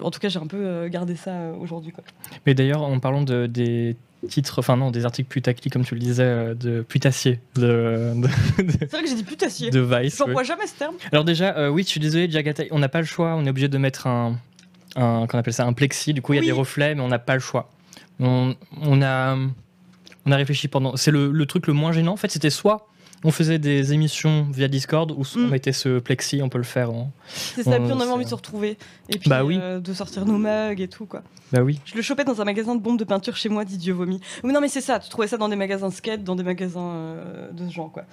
en 0.00 0.10
tout 0.10 0.18
cas, 0.18 0.28
j'ai 0.28 0.40
un 0.40 0.46
peu 0.48 0.88
gardé 0.88 1.14
ça 1.14 1.52
aujourd'hui. 1.60 1.92
Quoi. 1.92 2.02
Mais 2.46 2.54
d'ailleurs, 2.54 2.82
en 2.82 2.98
parlant 2.98 3.22
de, 3.22 3.46
des 3.46 3.96
titres, 4.28 4.58
enfin 4.58 4.76
non, 4.76 4.90
des 4.90 5.04
articles 5.04 5.28
putaclic, 5.28 5.72
comme 5.72 5.84
tu 5.84 5.94
le 5.94 6.00
disais, 6.00 6.22
euh, 6.22 6.54
de 6.54 6.82
putassier 6.82 7.40
de, 7.56 8.12
de, 8.16 8.28
C'est 8.80 8.90
vrai 8.92 9.02
que 9.02 9.08
j'ai 9.08 9.14
dit 9.14 9.24
putassier. 9.24 9.70
de 9.70 9.80
Vice. 9.80 10.22
Oui. 10.26 10.32
vois 10.32 10.42
jamais 10.42 10.66
ce 10.66 10.74
terme. 10.74 10.94
Alors 11.12 11.24
déjà, 11.24 11.56
euh, 11.56 11.68
oui, 11.68 11.82
je 11.82 11.88
suis 11.88 12.00
désolé, 12.00 12.30
Jagatai, 12.30 12.68
on 12.70 12.78
n'a 12.78 12.88
pas 12.88 13.00
le 13.00 13.06
choix, 13.06 13.34
on 13.36 13.44
est 13.46 13.50
obligé 13.50 13.68
de 13.68 13.78
mettre 13.78 14.06
un, 14.06 14.38
un 14.96 15.26
qu'on 15.26 15.38
appelle 15.38 15.52
ça 15.54 15.64
un 15.66 15.72
plexi, 15.72 16.14
du 16.14 16.22
coup 16.22 16.32
il 16.32 16.36
y 16.36 16.38
a 16.38 16.42
des 16.44 16.52
reflets, 16.52 16.94
mais 16.94 17.00
on 17.02 17.08
n'a 17.08 17.18
pas 17.18 17.34
le 17.34 17.40
choix. 17.40 17.70
On, 18.20 18.54
on 18.82 19.02
a, 19.02 19.36
on 20.26 20.32
a 20.32 20.36
réfléchi 20.36 20.68
pendant, 20.68 20.96
c'est 20.96 21.10
le, 21.10 21.30
le 21.32 21.46
truc 21.46 21.66
le 21.66 21.72
moins 21.72 21.92
gênant, 21.92 22.12
en 22.12 22.16
fait 22.16 22.30
c'était 22.30 22.50
soit 22.50 22.88
on 23.24 23.30
faisait 23.30 23.58
des 23.58 23.92
émissions 23.94 24.46
via 24.52 24.68
Discord, 24.68 25.10
soit 25.24 25.40
on 25.42 25.46
Mm. 25.46 25.50
mettait 25.50 25.72
ce 25.72 25.98
plexi, 25.98 26.40
on 26.42 26.48
peut 26.48 26.58
le 26.58 26.64
faire 26.64 26.90
en... 26.90 27.10
C'est 27.26 27.62
ça, 27.62 27.76
et 27.76 27.80
puis 27.80 27.90
on 27.92 28.00
avait 28.00 28.10
envie 28.12 28.24
de 28.24 28.30
se 28.30 28.34
retrouver. 28.34 28.76
Et 29.08 29.18
puis 29.18 29.28
Bah 29.30 29.42
oui. 29.44 29.58
euh, 29.60 29.80
de 29.80 29.92
sortir 29.94 30.26
nos 30.26 30.38
mugs 30.38 30.80
et 30.80 30.88
tout. 30.88 31.06
quoi. 31.06 31.22
Bah 31.52 31.62
oui. 31.62 31.80
Je 31.84 31.94
le 31.96 32.02
chopais 32.02 32.24
dans 32.24 32.40
un 32.40 32.44
magasin 32.44 32.74
de 32.74 32.80
bombes 32.80 32.98
de 32.98 33.04
peinture 33.04 33.36
chez 33.36 33.48
moi, 33.48 33.64
dit 33.64 33.78
Dieu 33.78 33.94
vomi. 33.94 34.20
Non, 34.44 34.60
mais 34.60 34.68
c'est 34.68 34.80
ça, 34.80 34.98
tu 34.98 35.08
trouvais 35.08 35.26
ça 35.28 35.36
dans 35.36 35.48
des 35.48 35.56
magasins 35.56 35.88
de 35.88 35.94
skate, 35.94 36.22
dans 36.22 36.36
des 36.36 36.42
magasins 36.44 36.80
euh, 36.80 37.50
de 37.52 37.66
ce 37.68 37.72
genre. 37.72 37.90
quoi. 37.90 38.04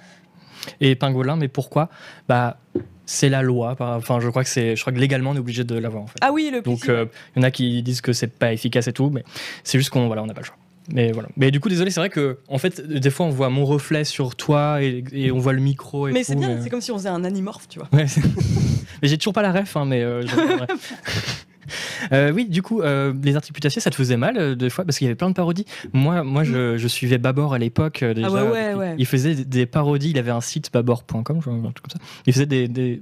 Et 0.80 0.94
pingolin, 0.94 1.36
mais 1.36 1.48
pourquoi? 1.48 1.88
Bah 2.28 2.56
c'est 3.04 3.28
la 3.28 3.42
loi, 3.42 3.76
enfin 3.78 4.20
je 4.20 4.28
crois 4.28 4.44
que 4.44 4.48
c'est, 4.48 4.76
je 4.76 4.80
crois 4.80 4.92
que 4.92 4.98
légalement 4.98 5.30
on 5.30 5.34
est 5.34 5.38
obligé 5.40 5.64
de 5.64 5.74
l'avoir 5.74 6.04
en 6.04 6.06
fait. 6.06 6.18
Ah 6.20 6.30
oui, 6.32 6.50
le 6.52 6.62
Donc 6.62 6.78
plexi, 6.82 6.90
euh, 6.92 7.06
il 7.34 7.40
y 7.40 7.44
en 7.44 7.46
a 7.46 7.50
qui 7.50 7.82
disent 7.82 8.00
que 8.00 8.12
c'est 8.12 8.28
pas 8.28 8.52
efficace 8.52 8.86
et 8.86 8.92
tout, 8.92 9.10
mais 9.10 9.24
c'est 9.64 9.76
juste 9.78 9.90
qu'on 9.90 10.06
voilà, 10.06 10.22
on 10.22 10.26
n'a 10.26 10.34
pas 10.34 10.40
le 10.40 10.46
choix. 10.46 10.56
Mais 10.92 11.12
voilà. 11.12 11.28
Mais 11.36 11.50
du 11.50 11.60
coup, 11.60 11.68
désolé, 11.68 11.90
c'est 11.90 12.00
vrai 12.00 12.10
que 12.10 12.38
en 12.48 12.58
fait, 12.58 12.80
des 12.86 13.10
fois, 13.10 13.26
on 13.26 13.30
voit 13.30 13.50
mon 13.50 13.64
reflet 13.64 14.04
sur 14.04 14.34
toi 14.34 14.82
et, 14.82 15.04
et 15.12 15.30
on 15.30 15.38
voit 15.38 15.52
le 15.52 15.60
micro. 15.60 16.08
Et 16.08 16.12
Mais 16.12 16.24
c'est 16.24 16.34
bien, 16.36 16.56
mais- 16.56 16.62
c'est 16.62 16.70
comme 16.70 16.80
si 16.80 16.90
on 16.90 16.96
faisait 16.98 17.08
un 17.08 17.24
animorphe, 17.24 17.68
tu 17.68 17.78
vois. 17.78 17.88
Ouais, 17.92 18.06
mais 19.02 19.08
j'ai 19.08 19.16
toujours 19.18 19.32
pas 19.32 19.42
la 19.42 19.52
ref, 19.52 19.76
hein, 19.76 19.84
mais 19.84 20.02
euh. 20.02 20.22
Euh, 22.10 22.32
oui, 22.32 22.46
du 22.46 22.60
coup, 22.60 22.82
euh, 22.82 23.14
les 23.22 23.36
articles 23.36 23.54
putassiers, 23.54 23.80
ça 23.80 23.88
te 23.90 23.94
faisait 23.94 24.16
mal 24.16 24.36
euh, 24.36 24.54
des 24.56 24.68
fois? 24.68 24.84
Parce 24.84 24.98
qu'il 24.98 25.04
y 25.06 25.08
avait 25.08 25.14
plein 25.14 25.30
de 25.30 25.34
parodies. 25.34 25.64
Moi, 25.92 26.24
moi, 26.24 26.42
je, 26.42 26.76
je 26.76 26.88
suivais 26.88 27.18
Babor 27.18 27.54
à 27.54 27.58
l'époque 27.58 28.02
euh, 28.02 28.12
déjà. 28.12 28.26
Ah 28.26 28.32
ouais, 28.32 28.42
ouais, 28.50 28.74
ouais. 28.74 28.94
Il 28.98 29.06
faisait 29.06 29.36
des- 29.36 29.64
parodies. 29.66 30.10
Il 30.10 30.18
avait 30.18 30.32
un 30.32 30.40
site 30.40 30.70
babor.com, 30.72 31.22
comme 31.22 31.40
ça. 31.40 31.98
Il 32.26 32.32
faisait 32.32 32.46
des, 32.46 32.66
des- 32.66 33.00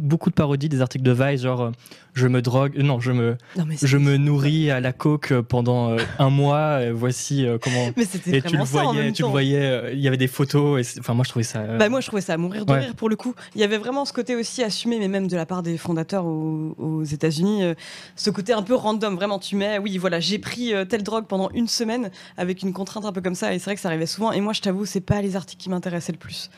beaucoup 0.00 0.30
de 0.30 0.34
parodies 0.34 0.68
des 0.68 0.80
articles 0.80 1.04
de 1.04 1.12
Vice, 1.12 1.42
genre 1.42 1.60
euh, 1.62 1.70
je 2.14 2.26
me 2.28 2.40
drogue, 2.40 2.72
euh, 2.78 2.82
non, 2.82 3.00
je 3.00 3.12
me, 3.12 3.36
Non, 3.56 3.64
je 3.82 3.98
me 3.98 4.16
nourris 4.16 4.70
à 4.70 4.80
la 4.80 4.92
coke 4.92 5.32
pendant 5.42 5.90
euh, 5.90 5.98
un 6.18 6.30
mois. 6.30 6.90
voici 6.92 7.46
comment. 7.62 7.90
Mais 7.96 8.04
c'était 8.04 8.38
Et 8.38 8.42
tu 8.42 8.56
le 8.56 8.64
voyais, 8.64 9.12
tu 9.12 9.22
le 9.22 9.28
voyais. 9.28 9.90
Il 9.92 10.00
y 10.00 10.08
avait 10.08 10.16
des 10.16 10.26
photos. 10.28 10.80
et 10.96 11.00
Enfin, 11.00 11.14
moi, 11.14 11.24
je 11.24 11.30
trouvais 11.30 11.42
ça. 11.44 11.62
Bah 11.78 11.88
moi 11.88 12.00
je 12.00 12.06
trouvais 12.06 12.22
ça 12.22 12.34
à 12.34 12.36
mourir 12.36 12.64
de 12.64 12.72
Ouais. 12.72 12.80
rire 12.80 12.94
pour 12.94 13.08
le 13.08 13.16
coup. 13.16 13.34
Il 13.54 13.60
y 13.60 13.64
avait 13.64 13.78
vraiment 13.78 14.04
ce 14.04 14.12
côté 14.12 14.34
aussi 14.36 14.62
assumé, 14.62 14.98
mais 14.98 15.08
même 15.08 15.28
de 15.28 15.36
la 15.36 15.46
part 15.46 15.62
des 15.62 15.76
fondateurs 15.78 16.24
aux, 16.26 16.74
aux 16.78 17.04
États-Unis, 17.04 17.64
euh, 17.64 17.74
ce 18.14 18.30
côté 18.30 18.52
un 18.52 18.62
peu 18.62 18.74
random. 18.74 19.14
Vraiment, 19.16 19.38
tu 19.38 19.56
mets, 19.56 19.78
oui, 19.78 19.98
voilà, 19.98 20.20
j'ai 20.20 20.38
pris 20.38 20.72
euh, 20.74 20.84
telle 20.84 21.02
drogue 21.02 21.26
pendant 21.26 21.50
une 21.54 21.68
semaine 21.68 22.10
avec 22.36 22.62
une 22.62 22.72
contrainte 22.72 23.04
un 23.04 23.12
peu 23.12 23.20
comme 23.20 23.34
ça, 23.34 23.52
et 23.54 23.58
c'est 23.58 23.64
vrai 23.66 23.74
que 23.74 23.80
ça 23.80 23.88
arrivait 23.88 24.06
souvent. 24.06 24.32
Et 24.32 24.40
moi, 24.40 24.52
je 24.52 24.60
t'avoue, 24.60 24.86
c'est 24.86 25.00
pas 25.00 25.20
les 25.22 25.36
articles 25.36 25.62
qui 25.62 25.70
m'intéressaient 25.70 26.12
le 26.12 26.18
plus. 26.18 26.50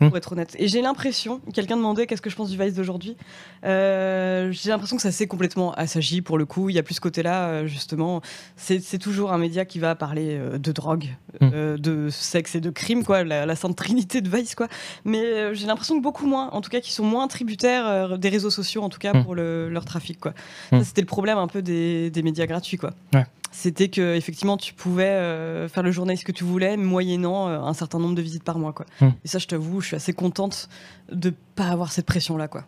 Hmm. 0.00 0.08
Pour 0.08 0.16
être 0.16 0.32
honnête. 0.32 0.56
Et 0.58 0.66
j'ai 0.66 0.82
l'impression, 0.82 1.40
quelqu'un 1.52 1.76
demandait 1.76 2.06
qu'est-ce 2.06 2.20
que 2.22 2.28
je 2.30 2.34
pense 2.34 2.50
du 2.50 2.58
Vice 2.60 2.74
d'aujourd'hui. 2.74 3.16
Euh, 3.64 4.50
j'ai 4.52 4.70
l'impression 4.70 4.96
que 4.96 5.02
ça 5.02 5.12
s'est 5.12 5.26
complètement 5.26 5.72
assagi 5.74 6.20
pour 6.22 6.36
le 6.38 6.44
coup. 6.46 6.68
Il 6.68 6.76
y 6.76 6.78
a 6.78 6.82
plus 6.82 6.94
ce 6.94 7.00
côté-là, 7.00 7.48
euh, 7.48 7.66
justement. 7.66 8.20
C'est 8.56 8.98
toujours 8.98 9.32
un 9.32 9.38
média 9.38 9.64
qui 9.64 9.78
va 9.78 9.94
parler 9.94 10.36
euh, 10.38 10.58
de 10.58 10.72
drogue, 10.72 11.06
Hmm. 11.40 11.50
euh, 11.52 11.76
de 11.76 12.08
sexe 12.10 12.54
et 12.54 12.60
de 12.60 12.70
crime, 12.70 13.02
quoi, 13.04 13.24
la, 13.24 13.44
la 13.46 13.56
sainte 13.56 13.76
trinité 13.76 14.20
de 14.20 14.28
Vice, 14.28 14.54
quoi. 14.54 14.68
Mais 15.04 15.54
j'ai 15.54 15.66
l'impression 15.66 15.96
que 15.98 16.02
beaucoup 16.02 16.26
moins, 16.26 16.48
en 16.50 16.60
tout 16.60 16.70
cas, 16.70 16.80
qui 16.80 16.92
sont 16.92 17.04
moins 17.04 17.26
tributaires 17.28 18.18
des 18.18 18.28
réseaux 18.28 18.50
sociaux, 18.50 18.82
en 18.82 18.88
tout 18.88 18.98
cas, 18.98 19.12
Mm. 19.14 19.24
pour 19.24 19.34
le- 19.34 19.68
leur 19.68 19.84
trafic, 19.84 20.18
quoi. 20.20 20.32
Mm. 20.72 20.78
Ça, 20.78 20.84
c'était 20.84 21.00
le 21.00 21.06
problème 21.06 21.38
un 21.38 21.48
peu 21.48 21.62
des, 21.62 22.10
des 22.10 22.22
médias 22.22 22.46
gratuits, 22.46 22.76
quoi. 22.78 22.90
Ouais. 23.12 23.24
C'était 23.56 23.88
que 23.88 24.16
effectivement, 24.16 24.56
tu 24.56 24.74
pouvais 24.74 25.04
euh, 25.06 25.68
faire 25.68 25.84
le 25.84 25.92
journaliste 25.92 26.24
que 26.24 26.32
tu 26.32 26.42
voulais, 26.42 26.76
moyennant 26.76 27.48
euh, 27.48 27.60
un 27.60 27.72
certain 27.72 28.00
nombre 28.00 28.16
de 28.16 28.22
visites 28.22 28.42
par 28.42 28.58
mois, 28.58 28.72
quoi. 28.72 28.84
Et 29.24 29.28
ça, 29.28 29.38
je 29.38 29.46
t'avoue, 29.46 29.80
je 29.84 29.88
suis 29.88 29.96
assez 29.96 30.12
contente 30.12 30.68
de 31.12 31.32
pas 31.54 31.68
avoir 31.68 31.92
cette 31.92 32.06
pression-là, 32.06 32.48
quoi. 32.48 32.64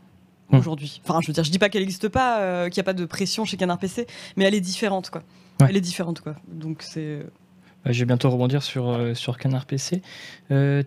Hmm. 0.51 0.59
Aujourd'hui. 0.59 1.01
Enfin, 1.05 1.19
je 1.23 1.27
veux 1.27 1.33
dire, 1.33 1.43
je 1.43 1.51
dis 1.51 1.59
pas 1.59 1.69
qu'elle 1.69 1.83
n'existe 1.83 2.09
pas, 2.09 2.41
euh, 2.41 2.69
qu'il 2.69 2.79
n'y 2.81 2.85
a 2.85 2.85
pas 2.85 2.93
de 2.93 3.05
pression 3.05 3.45
chez 3.45 3.57
Canard 3.57 3.79
PC, 3.79 4.07
mais 4.37 4.45
elle 4.45 4.55
est 4.55 4.61
différente, 4.61 5.11
quoi. 5.11 5.23
Ouais. 5.61 5.67
Elle 5.71 5.77
est 5.77 5.81
différente, 5.81 6.21
quoi. 6.21 6.37
Donc 6.47 6.83
c'est. 6.83 7.01
Euh, 7.01 7.23
Je 7.87 7.99
vais 7.99 8.05
bientôt 8.05 8.31
rebondir 8.31 8.63
sur, 8.63 8.89
euh, 8.89 9.15
sur 9.15 9.39
Canard 9.39 9.67
PC. 9.67 10.03
Euh, 10.53 10.83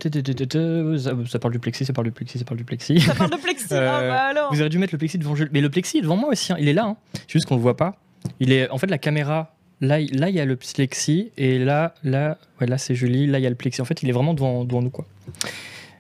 ça, 0.98 1.12
ça 1.30 1.40
parle 1.40 1.52
du 1.54 1.60
plexi, 1.60 1.84
ça 1.86 1.92
parle 1.94 2.06
du 2.08 2.12
plexi, 2.14 2.38
ça 2.40 2.46
parle 2.46 2.58
du 2.58 2.64
plexi. 2.64 3.00
Ça 3.02 3.16
parle 3.16 3.32
de 3.32 3.36
plexi, 3.38 3.66
ah, 3.72 3.76
bah 4.08 4.22
alors. 4.28 4.50
Vous 4.54 4.60
auriez 4.60 4.70
dû 4.70 4.78
mettre 4.78 4.94
le 4.94 4.98
plexi 4.98 5.18
devant 5.18 5.36
Jules. 5.36 5.50
Mais 5.52 5.62
le 5.62 5.70
plexi 5.70 5.98
est 5.98 6.02
devant 6.02 6.16
moi 6.18 6.30
aussi, 6.30 6.54
hein. 6.54 6.58
il 6.60 6.68
est 6.70 6.74
là. 6.74 6.86
hein. 6.86 6.98
C'est 7.14 7.32
juste 7.34 7.46
qu'on 7.48 7.56
le 7.56 7.62
voit 7.62 7.76
pas. 7.78 7.98
Il 8.40 8.52
est, 8.54 8.70
en 8.70 8.78
fait, 8.78 8.88
la 8.88 8.98
caméra, 8.98 9.56
là, 9.82 10.00
il- 10.00 10.18
là 10.20 10.30
il 10.30 10.36
y 10.36 10.40
a 10.40 10.46
le 10.46 10.56
plexi, 10.56 11.32
et 11.38 11.58
là, 11.60 11.94
là, 12.04 12.38
ouais, 12.62 12.68
là 12.68 12.78
c'est 12.78 12.96
Julie, 12.96 13.28
là 13.28 13.40
il 13.40 13.44
y 13.44 13.48
a 13.48 13.50
le 13.50 13.56
plexi. 13.56 13.82
En 13.82 13.86
fait, 13.86 14.04
il 14.04 14.10
est 14.10 14.14
vraiment 14.14 14.34
devant, 14.34 14.64
devant 14.66 14.82
nous, 14.82 14.90
quoi. 14.90 15.06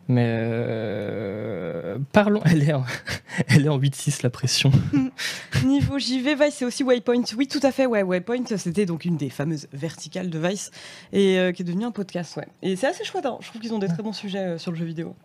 Mais 0.09 0.25
euh, 0.27 1.99
parlons, 2.11 2.41
elle 2.45 2.67
est 2.67 2.73
en, 2.73 2.83
elle 3.47 3.65
est 3.65 3.69
en 3.69 3.77
8-6 3.77 4.21
la 4.23 4.31
pression. 4.31 4.71
Niveau 5.65 5.99
JV, 5.99 6.33
Vice, 6.33 6.55
c'est 6.55 6.65
aussi 6.65 6.83
Waypoint. 6.83 7.21
Oui, 7.37 7.47
tout 7.47 7.59
à 7.61 7.71
fait, 7.71 7.85
ouais. 7.85 8.01
Waypoint, 8.01 8.43
c'était 8.57 8.87
donc 8.87 9.05
une 9.05 9.17
des 9.17 9.29
fameuses 9.29 9.67
verticales 9.71 10.31
de 10.31 10.39
Vice 10.39 10.71
et 11.13 11.37
euh, 11.37 11.51
qui 11.51 11.61
est 11.61 11.65
devenue 11.65 11.85
un 11.85 11.91
podcast, 11.91 12.35
ouais. 12.37 12.47
Et 12.63 12.75
c'est 12.75 12.87
assez 12.87 13.03
chouette, 13.03 13.27
hein. 13.27 13.37
je 13.39 13.49
trouve 13.49 13.61
qu'ils 13.61 13.73
ont 13.73 13.79
des 13.79 13.87
très 13.87 14.01
bons 14.01 14.13
sujets 14.13 14.39
euh, 14.39 14.57
sur 14.57 14.71
le 14.71 14.77
jeu 14.77 14.85
vidéo. 14.85 15.15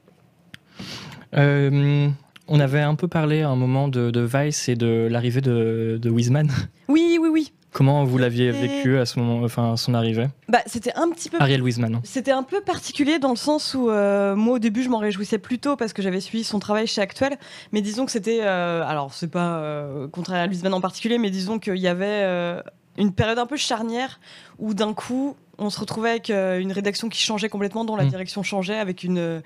On 2.47 2.61
avait 2.61 2.82
un 2.82 2.95
peu 2.95 3.09
parlé 3.09 3.41
à 3.41 3.49
un 3.49 3.57
moment 3.57 3.89
de, 3.89 4.11
de 4.11 4.20
Vice 4.20 4.68
et 4.68 4.76
de 4.76 5.09
l'arrivée 5.11 5.41
de, 5.41 5.99
de 6.01 6.11
Wiseman. 6.11 6.51
Oui, 6.89 7.18
oui, 7.18 7.28
oui. 7.32 7.53
Comment 7.75 8.05
vous 8.05 8.18
l'aviez 8.18 8.53
vécu 8.53 8.99
à 8.99 9.05
ce 9.05 9.18
moment, 9.18 9.45
enfin 9.45 9.72
à 9.72 9.77
son 9.77 9.95
arrivée 9.95 10.29
Bah, 10.49 10.61
c'était 10.64 10.93
un 10.95 11.11
petit 11.11 11.29
peu 11.29 11.39
Ariel 11.41 11.61
hein. 11.61 12.01
C'était 12.05 12.31
un 12.31 12.45
peu 12.45 12.61
particulier 12.61 13.18
dans 13.18 13.31
le 13.31 13.37
sens 13.37 13.75
où 13.75 13.91
euh, 13.91 14.37
moi 14.37 14.55
au 14.55 14.59
début 14.61 14.85
je 14.85 14.89
m'en 14.89 14.99
réjouissais 14.99 15.39
plutôt 15.39 15.75
parce 15.75 15.93
que 15.93 16.01
j'avais 16.01 16.20
suivi 16.20 16.45
son 16.45 16.61
travail 16.61 16.87
chez 16.87 17.01
Actuel, 17.01 17.37
mais 17.72 17.81
disons 17.81 18.07
que 18.07 18.12
c'était 18.12 18.43
euh, 18.43 18.85
alors 18.87 19.12
c'est 19.12 19.27
pas 19.27 19.57
euh, 19.57 20.07
contraire 20.07 20.43
à 20.43 20.47
Luisman 20.47 20.72
en 20.72 20.81
particulier, 20.81 21.18
mais 21.18 21.31
disons 21.31 21.59
qu'il 21.59 21.79
y 21.79 21.89
avait 21.89 22.62
une 22.99 23.12
période 23.12 23.38
un 23.38 23.47
peu 23.47 23.57
charnière 23.57 24.20
où 24.59 24.74
d'un 24.74 24.95
coup 24.95 25.36
on 25.57 25.70
se 25.70 25.78
retrouvait 25.78 26.11
avec 26.11 26.30
euh, 26.30 26.59
une 26.59 26.72
rédaction 26.72 27.09
qui 27.09 27.20
changeait 27.20 27.49
complètement, 27.49 27.84
dont 27.84 27.95
la 27.95 28.05
Mm. 28.05 28.09
direction 28.09 28.42
changeait, 28.42 28.76
avec 28.78 29.05
une, 29.05 29.18
euh, 29.18 29.40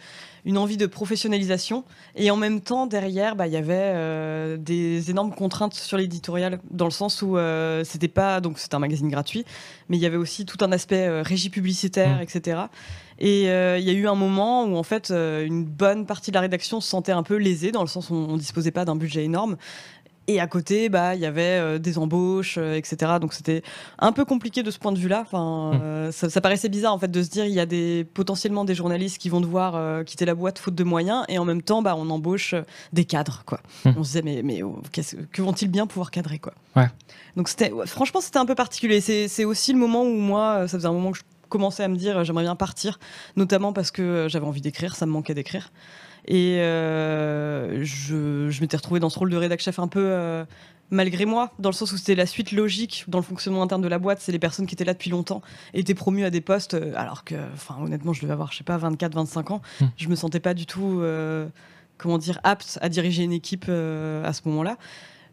une 0.46 0.56
envie 0.56 0.78
de 0.78 0.86
professionnalisation. 0.86 1.84
Et 2.16 2.30
en 2.30 2.36
même 2.36 2.62
temps, 2.62 2.86
derrière, 2.86 3.36
bah, 3.36 3.46
il 3.46 3.52
y 3.52 3.58
avait 3.58 3.74
euh, 3.94 4.56
des 4.56 5.10
énormes 5.10 5.34
contraintes 5.34 5.74
sur 5.74 5.98
l'éditorial, 5.98 6.60
dans 6.70 6.86
le 6.86 6.90
sens 6.92 7.20
où 7.20 7.36
euh, 7.36 7.84
c'était 7.84 8.08
pas. 8.08 8.40
Donc, 8.40 8.58
c'était 8.58 8.74
un 8.74 8.78
magazine 8.78 9.10
gratuit, 9.10 9.44
mais 9.90 9.98
il 9.98 10.00
y 10.00 10.06
avait 10.06 10.16
aussi 10.16 10.46
tout 10.46 10.56
un 10.64 10.72
aspect 10.72 11.20
régie 11.20 11.50
publicitaire, 11.50 12.18
Mm. 12.20 12.22
etc. 12.22 12.60
Et 13.20 13.50
euh, 13.50 13.78
il 13.78 13.84
y 13.84 13.90
a 13.90 13.94
eu 13.94 14.06
un 14.06 14.14
moment 14.14 14.64
où, 14.64 14.76
en 14.76 14.82
fait, 14.84 15.10
euh, 15.10 15.44
une 15.44 15.64
bonne 15.64 16.06
partie 16.06 16.30
de 16.30 16.36
la 16.36 16.40
rédaction 16.40 16.80
se 16.80 16.88
sentait 16.88 17.12
un 17.12 17.24
peu 17.24 17.34
lésée, 17.36 17.72
dans 17.72 17.82
le 17.82 17.88
sens 17.88 18.10
où 18.10 18.14
on 18.14 18.34
ne 18.34 18.38
disposait 18.38 18.70
pas 18.70 18.84
d'un 18.84 18.94
budget 18.96 19.24
énorme. 19.24 19.56
Et 20.30 20.40
à 20.40 20.46
côté, 20.46 20.90
bah, 20.90 21.14
il 21.14 21.20
y 21.22 21.26
avait 21.26 21.58
euh, 21.58 21.78
des 21.78 21.96
embauches, 21.96 22.56
euh, 22.58 22.74
etc. 22.74 23.12
Donc 23.18 23.32
c'était 23.32 23.62
un 23.98 24.12
peu 24.12 24.26
compliqué 24.26 24.62
de 24.62 24.70
ce 24.70 24.78
point 24.78 24.92
de 24.92 24.98
vue-là. 24.98 25.22
Enfin, 25.22 25.72
Mm. 25.72 25.80
euh, 25.82 26.12
ça, 26.12 26.28
ça 26.28 26.40
paraissait 26.42 26.68
bizarre 26.68 26.92
en 26.92 26.98
fait 26.98 27.10
de 27.10 27.22
se 27.22 27.30
dire 27.30 27.46
il 27.46 27.52
y 27.52 27.60
a 27.60 27.64
des 27.66 28.06
potentiellement 28.12 28.66
des 28.66 28.74
journalistes 28.74 29.16
qui 29.18 29.30
vont 29.30 29.40
devoir 29.40 30.04
quitter 30.04 30.26
la 30.26 30.34
boîte 30.34 30.58
faute 30.58 30.74
de 30.74 30.84
moyens, 30.84 31.24
et 31.28 31.38
en 31.38 31.44
même 31.46 31.62
temps, 31.62 31.80
bah, 31.80 31.94
on 31.96 32.10
embauche 32.10 32.54
des 32.92 33.06
cadres, 33.06 33.42
quoi. 33.46 33.60
Mm. 33.86 33.90
On 33.96 34.04
se 34.04 34.08
disait 34.08 34.22
mais 34.22 34.42
mais 34.44 34.62
oh, 34.62 34.82
que 35.32 35.42
vont-ils 35.42 35.68
bien 35.70 35.86
pouvoir 35.86 36.10
cadrer, 36.10 36.38
quoi? 36.38 36.52
Ouais. 36.76 36.88
Donc 37.36 37.48
c'était 37.48 37.72
ouais, 37.72 37.86
franchement 37.86 38.20
c'était 38.20 38.38
un 38.38 38.46
peu 38.46 38.54
particulier. 38.54 39.00
C'est 39.00 39.44
aussi 39.46 39.72
le 39.72 39.78
moment 39.78 40.02
où 40.02 40.14
moi, 40.14 40.68
ça 40.68 40.76
faisait 40.76 40.88
un 40.88 40.92
moment 40.92 41.12
que 41.12 41.18
je 41.18 41.22
commençais 41.48 41.82
à 41.84 41.88
me 41.88 41.96
dire 41.96 42.22
j'aimerais 42.24 42.44
bien 42.44 42.56
partir, 42.56 42.98
notamment 43.36 43.72
parce 43.72 43.90
que 43.90 44.26
j'avais 44.28 44.46
envie 44.46 44.60
d'écrire, 44.60 44.94
ça 44.94 45.06
me 45.06 45.12
manquait 45.12 45.34
d'écrire. 45.34 45.70
Et 46.30 46.60
euh, 46.60 47.82
je, 47.84 48.50
je 48.50 48.60
m'étais 48.60 48.76
retrouvée 48.76 49.00
dans 49.00 49.08
ce 49.08 49.18
rôle 49.18 49.30
de 49.30 49.36
rédac 49.36 49.60
chef 49.60 49.78
un 49.78 49.88
peu 49.88 50.04
euh, 50.04 50.44
malgré 50.90 51.24
moi, 51.24 51.52
dans 51.58 51.70
le 51.70 51.74
sens 51.74 51.90
où 51.92 51.96
c'était 51.96 52.14
la 52.14 52.26
suite 52.26 52.52
logique 52.52 53.04
dans 53.08 53.16
le 53.16 53.24
fonctionnement 53.24 53.62
interne 53.62 53.80
de 53.80 53.88
la 53.88 53.98
boîte. 53.98 54.20
C'est 54.20 54.30
les 54.30 54.38
personnes 54.38 54.66
qui 54.66 54.74
étaient 54.74 54.84
là 54.84 54.92
depuis 54.92 55.08
longtemps 55.08 55.40
et 55.72 55.80
étaient 55.80 55.94
promues 55.94 56.24
à 56.24 56.30
des 56.30 56.42
postes, 56.42 56.74
euh, 56.74 56.92
alors 56.96 57.24
que, 57.24 57.34
enfin, 57.54 57.76
honnêtement, 57.82 58.12
je 58.12 58.20
devais 58.20 58.34
avoir, 58.34 58.52
je 58.52 58.58
sais 58.58 58.64
pas, 58.64 58.76
24, 58.76 59.14
25 59.14 59.50
ans. 59.52 59.62
Hmm. 59.80 59.86
Je 59.96 60.08
me 60.08 60.16
sentais 60.16 60.40
pas 60.40 60.52
du 60.52 60.66
tout, 60.66 61.00
euh, 61.00 61.48
comment 61.96 62.18
dire, 62.18 62.38
apte 62.44 62.78
à 62.82 62.90
diriger 62.90 63.22
une 63.24 63.32
équipe 63.32 63.64
à 63.70 64.32
ce 64.34 64.42
moment-là. 64.44 64.76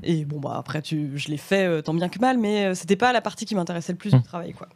Et 0.01 0.23
bon, 0.23 0.39
bah 0.39 0.55
après, 0.57 0.81
tu, 0.81 1.11
je 1.15 1.27
l'ai 1.27 1.37
fait 1.37 1.81
tant 1.83 1.93
bien 1.93 2.07
que 2.07 2.19
mal, 2.19 2.37
mais 2.37 2.73
c'était 2.73 2.95
pas 2.97 3.11
la 3.11 3.21
partie 3.21 3.45
qui 3.45 3.55
m'intéressait 3.55 3.91
le 3.91 3.97
plus 3.97 4.13
Hmm. 4.13 4.17
du 4.17 4.23
travail, 4.23 4.53
quoi. 4.53 4.69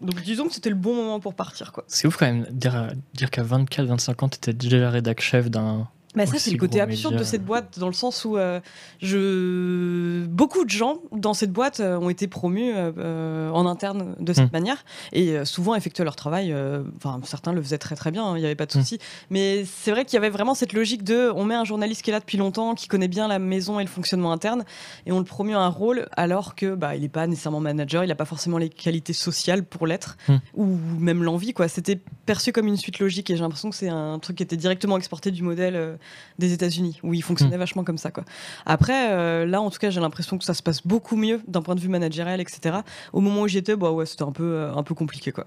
Donc 0.00 0.22
disons 0.22 0.48
que 0.48 0.54
c'était 0.54 0.70
le 0.70 0.76
bon 0.76 0.94
moment 0.94 1.20
pour 1.20 1.34
partir, 1.34 1.72
quoi. 1.72 1.84
C'est 1.86 2.08
ouf 2.08 2.16
quand 2.16 2.26
même 2.26 2.46
dire, 2.50 2.92
dire 3.14 3.30
qu'à 3.30 3.42
24-25 3.42 4.24
ans, 4.24 4.28
t'étais 4.28 4.52
déjà 4.52 4.90
rédac 4.90 5.20
chef 5.20 5.50
d'un. 5.50 5.88
Bah 6.16 6.26
ça, 6.26 6.38
c'est 6.38 6.50
le 6.50 6.58
côté 6.58 6.80
absurde 6.80 7.14
de 7.16 7.22
cette 7.24 7.44
boîte, 7.44 7.78
dans 7.78 7.86
le 7.86 7.92
sens 7.92 8.24
où 8.24 8.36
euh, 8.36 8.58
je... 9.00 10.26
beaucoup 10.26 10.64
de 10.64 10.70
gens 10.70 10.98
dans 11.12 11.34
cette 11.34 11.52
boîte 11.52 11.80
euh, 11.80 11.98
ont 11.98 12.10
été 12.10 12.26
promus 12.26 12.72
euh, 12.74 13.50
en 13.50 13.66
interne 13.66 14.16
de 14.18 14.32
cette 14.32 14.40
Mm. 14.50 14.52
manière 14.52 14.84
et 15.12 15.44
souvent 15.44 15.74
effectuaient 15.74 16.02
leur 16.04 16.16
travail. 16.16 16.54
Enfin, 16.96 17.20
certains 17.24 17.52
le 17.52 17.62
faisaient 17.62 17.78
très 17.78 17.94
très 17.94 18.10
bien, 18.10 18.24
hein, 18.24 18.36
il 18.36 18.40
n'y 18.40 18.46
avait 18.46 18.54
pas 18.56 18.66
de 18.66 18.76
Mm. 18.76 18.80
souci. 18.80 18.98
Mais 19.30 19.64
c'est 19.64 19.90
vrai 19.92 20.04
qu'il 20.04 20.14
y 20.14 20.16
avait 20.16 20.30
vraiment 20.30 20.54
cette 20.54 20.72
logique 20.72 21.04
de 21.04 21.30
on 21.34 21.44
met 21.44 21.54
un 21.54 21.64
journaliste 21.64 22.02
qui 22.02 22.10
est 22.10 22.12
là 22.12 22.20
depuis 22.20 22.38
longtemps, 22.38 22.74
qui 22.74 22.88
connaît 22.88 23.08
bien 23.08 23.28
la 23.28 23.38
maison 23.38 23.78
et 23.78 23.84
le 23.84 23.88
fonctionnement 23.90 24.32
interne, 24.32 24.64
et 25.06 25.12
on 25.12 25.18
le 25.18 25.24
promeut 25.24 25.54
à 25.56 25.60
un 25.60 25.68
rôle 25.68 26.08
alors 26.16 26.54
que 26.54 26.74
bah, 26.74 26.96
il 26.96 27.02
n'est 27.02 27.08
pas 27.08 27.26
nécessairement 27.26 27.60
manager, 27.60 28.02
il 28.04 28.08
n'a 28.08 28.14
pas 28.14 28.24
forcément 28.24 28.58
les 28.58 28.68
qualités 28.70 29.12
sociales 29.12 29.64
pour 29.64 29.86
l'être, 29.86 30.16
Mm. 30.28 30.36
ou 30.54 30.66
même 30.98 31.22
l'envie. 31.22 31.52
quoi. 31.52 31.68
C'était 31.68 32.00
perçu 32.26 32.52
comme 32.52 32.66
une 32.66 32.76
suite 32.76 32.98
logique 32.98 33.30
et 33.30 33.36
j'ai 33.36 33.42
l'impression 33.42 33.70
que 33.70 33.76
c'est 33.76 33.88
un 33.88 34.18
truc 34.18 34.36
qui 34.36 34.42
était 34.42 34.56
directement 34.56 34.96
exporté 34.96 35.30
du 35.30 35.42
modèle 35.42 35.98
des 36.38 36.52
États-Unis, 36.52 36.98
où 37.02 37.14
il 37.14 37.22
fonctionnait 37.22 37.56
vachement 37.56 37.84
comme 37.84 37.98
ça. 37.98 38.10
Quoi. 38.10 38.24
Après, 38.66 39.12
euh, 39.12 39.46
là, 39.46 39.60
en 39.60 39.70
tout 39.70 39.78
cas, 39.78 39.90
j'ai 39.90 40.00
l'impression 40.00 40.38
que 40.38 40.44
ça 40.44 40.54
se 40.54 40.62
passe 40.62 40.86
beaucoup 40.86 41.16
mieux 41.16 41.40
d'un 41.48 41.62
point 41.62 41.74
de 41.74 41.80
vue 41.80 41.88
managérial, 41.88 42.40
etc. 42.40 42.78
Au 43.12 43.20
moment 43.20 43.42
où 43.42 43.48
j'y 43.48 43.58
étais, 43.58 43.76
bah 43.76 43.90
ouais, 43.90 44.06
c'était 44.06 44.22
un 44.24 44.32
peu, 44.32 44.44
euh, 44.44 44.74
un 44.74 44.82
peu 44.82 44.94
compliqué. 44.94 45.32
Quoi. 45.32 45.46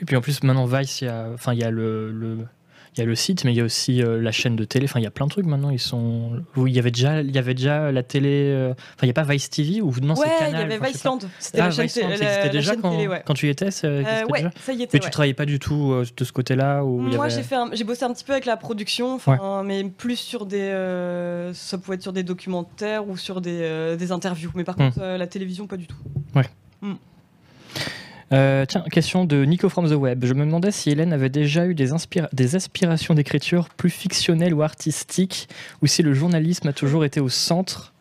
Et 0.00 0.04
puis 0.04 0.16
en 0.16 0.20
plus, 0.20 0.42
maintenant, 0.42 0.66
Vice, 0.66 1.00
il 1.00 1.06
y 1.06 1.08
a, 1.08 1.28
enfin, 1.34 1.52
il 1.54 1.60
y 1.60 1.64
a 1.64 1.70
le. 1.70 2.10
le- 2.12 2.46
il 2.96 3.00
y 3.00 3.02
a 3.02 3.06
le 3.06 3.14
site, 3.14 3.44
mais 3.44 3.52
il 3.52 3.56
y 3.56 3.60
a 3.60 3.64
aussi 3.64 4.02
euh, 4.02 4.20
la 4.22 4.32
chaîne 4.32 4.56
de 4.56 4.64
télé. 4.64 4.86
Enfin, 4.86 5.00
il 5.00 5.02
y 5.02 5.06
a 5.06 5.10
plein 5.10 5.26
de 5.26 5.30
trucs 5.30 5.44
maintenant. 5.44 5.68
Ils 5.70 5.78
sont. 5.78 6.32
Oui, 6.56 6.70
il 6.72 6.76
y 6.76 6.78
avait 6.78 6.90
déjà, 6.90 7.20
il 7.20 7.30
y 7.30 7.38
avait 7.38 7.52
déjà 7.54 7.92
la 7.92 8.02
télé. 8.02 8.50
euh, 8.54 8.70
Enfin, 8.72 9.02
il 9.02 9.06
n'y 9.06 9.10
a 9.10 9.14
pas 9.14 9.24
Vice 9.24 9.50
TV 9.50 9.82
ou 9.82 9.92
non, 10.02 10.14
c'est 10.14 10.22
ouais, 10.22 10.28
il 10.40 10.44
Canal. 10.46 10.60
y 10.60 10.64
avait 10.64 10.78
enfin, 10.78 10.86
je 10.92 10.96
sais 10.96 11.02
pas. 11.02 11.14
Viceland. 11.16 11.18
C'était 11.38 11.60
Ah, 11.60 11.64
la 11.66 11.70
chaîne, 11.72 11.84
Viceland, 11.86 12.02
ça 12.02 12.08
la- 12.08 12.14
existait 12.24 12.42
la 12.46 12.48
déjà 12.48 12.72
chaîne 12.72 12.80
quand, 12.80 12.90
télé, 12.92 13.08
ouais. 13.08 13.22
quand 13.26 13.34
tu 13.34 13.46
y 13.46 13.50
étais. 13.50 13.70
ça 13.70 13.86
Euh, 13.88 14.02
ouais, 14.30 14.38
déjà 14.38 14.50
ça 14.64 14.72
y 14.72 14.82
était. 14.82 14.90
Mais 14.94 15.00
tu 15.00 15.04
ouais. 15.06 15.10
travaillais 15.10 15.34
pas 15.34 15.44
du 15.44 15.58
tout 15.58 15.92
euh, 15.92 16.04
de 16.16 16.24
ce 16.24 16.32
côté-là 16.32 16.84
où 16.84 17.06
il 17.06 17.12
y 17.12 17.16
Moi, 17.16 17.26
avait- 17.26 17.34
j'ai 17.34 17.42
fait, 17.42 17.56
un- 17.56 17.68
j'ai 17.72 17.84
bossé 17.84 18.04
un 18.04 18.12
petit 18.14 18.24
peu 18.24 18.32
avec 18.32 18.46
la 18.46 18.56
production, 18.56 19.14
enfin, 19.14 19.62
mais 19.64 19.84
plus 19.84 20.16
sur 20.16 20.46
des, 20.46 20.58
euh, 20.60 21.52
ça 21.52 21.76
pouvait 21.76 21.96
être 21.96 22.02
sur 22.02 22.12
des 22.14 22.22
documentaires 22.22 23.06
ou 23.08 23.16
sur 23.18 23.40
des, 23.42 23.58
euh, 23.60 23.96
des 23.96 24.10
interviews. 24.10 24.50
Mais 24.54 24.64
par 24.64 24.76
Hmm. 24.76 24.78
contre, 24.86 24.98
euh, 25.02 25.18
la 25.18 25.26
télévision, 25.26 25.66
pas 25.66 25.76
du 25.76 25.86
tout. 25.86 25.96
Euh, 28.32 28.64
tiens, 28.66 28.82
question 28.90 29.24
de 29.24 29.44
Nico 29.44 29.68
from 29.68 29.88
the 29.88 29.94
Web. 29.94 30.24
Je 30.24 30.34
me 30.34 30.44
demandais 30.44 30.72
si 30.72 30.90
Hélène 30.90 31.12
avait 31.12 31.28
déjà 31.28 31.66
eu 31.66 31.74
des, 31.74 31.90
des 32.32 32.56
aspirations 32.56 33.14
d'écriture 33.14 33.68
plus 33.68 33.90
fictionnelles 33.90 34.54
ou 34.54 34.62
artistiques, 34.62 35.48
ou 35.82 35.86
si 35.86 36.02
le 36.02 36.12
journalisme 36.12 36.66
a 36.68 36.72
toujours 36.72 37.04
été 37.04 37.20
au 37.20 37.28
centre. 37.28 37.92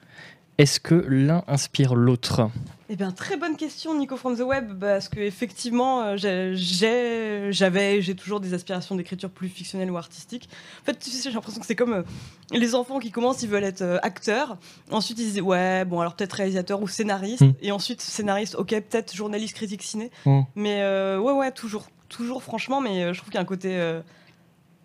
Est-ce 0.57 0.79
que 0.79 0.95
l'un 1.07 1.43
inspire 1.47 1.95
l'autre? 1.95 2.49
Eh 2.87 2.95
bien, 2.95 3.11
très 3.11 3.35
bonne 3.35 3.57
question, 3.57 3.97
Nico 3.97 4.15
from 4.15 4.37
the 4.37 4.41
Web, 4.41 4.77
parce 4.79 5.09
que 5.09 5.19
effectivement, 5.19 6.03
euh, 6.03 6.15
j'ai- 6.17 7.51
j'avais, 7.51 7.99
j'ai 8.03 8.13
toujours 8.15 8.39
des 8.39 8.53
aspirations 8.53 8.93
d'écriture 8.93 9.31
plus 9.31 9.49
fictionnelle 9.49 9.89
ou 9.89 9.97
artistique. 9.97 10.47
En 10.81 10.85
fait, 10.85 10.99
tu 10.99 11.09
sais, 11.09 11.29
j'ai 11.29 11.33
l'impression 11.35 11.59
que 11.59 11.65
c'est 11.65 11.75
comme 11.75 11.93
euh, 11.93 12.03
les 12.51 12.75
enfants 12.75 12.99
qui 12.99 13.09
commencent, 13.09 13.41
ils 13.41 13.49
veulent 13.49 13.63
être 13.63 13.81
euh, 13.81 13.97
acteurs. 14.03 14.59
Ensuite, 14.91 15.17
ils 15.17 15.25
disent 15.31 15.41
ouais, 15.41 15.83
bon, 15.85 15.99
alors 15.99 16.15
peut-être 16.15 16.33
réalisateur 16.33 16.79
ou 16.79 16.87
scénariste. 16.87 17.41
Mm. 17.41 17.53
Et 17.63 17.71
ensuite, 17.71 18.01
scénariste, 18.01 18.53
ok, 18.53 18.69
peut-être 18.69 19.15
journaliste, 19.15 19.55
critique 19.55 19.81
ciné. 19.81 20.11
Mm. 20.27 20.41
Mais 20.53 20.83
euh, 20.83 21.17
ouais, 21.19 21.33
ouais, 21.33 21.51
toujours, 21.51 21.87
toujours, 22.07 22.43
franchement. 22.43 22.81
Mais 22.81 23.11
je 23.15 23.17
trouve 23.17 23.29
qu'il 23.29 23.35
y 23.35 23.39
a 23.39 23.41
un 23.41 23.45
côté 23.45 23.99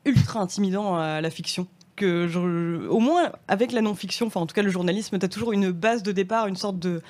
ultra 0.07 0.41
intimidant 0.41 0.97
à 0.97 1.21
la 1.21 1.29
fiction. 1.31 1.67
Que 1.97 2.29
je- 2.29 2.87
au 2.89 2.99
moins 2.99 3.31
avec 3.47 3.73
la 3.73 3.83
non-fiction, 3.83 4.29
enfin 4.29 4.41
en 4.41 4.47
tout 4.47 4.55
cas 4.55 4.63
le 4.63 4.71
journalisme, 4.71 5.19
tu 5.19 5.25
as 5.27 5.29
toujours 5.29 5.53
une 5.53 5.71
base 5.71 6.03
de 6.03 6.13
départ, 6.13 6.47
une 6.47 6.57
sorte 6.57 6.79
de 6.79 7.03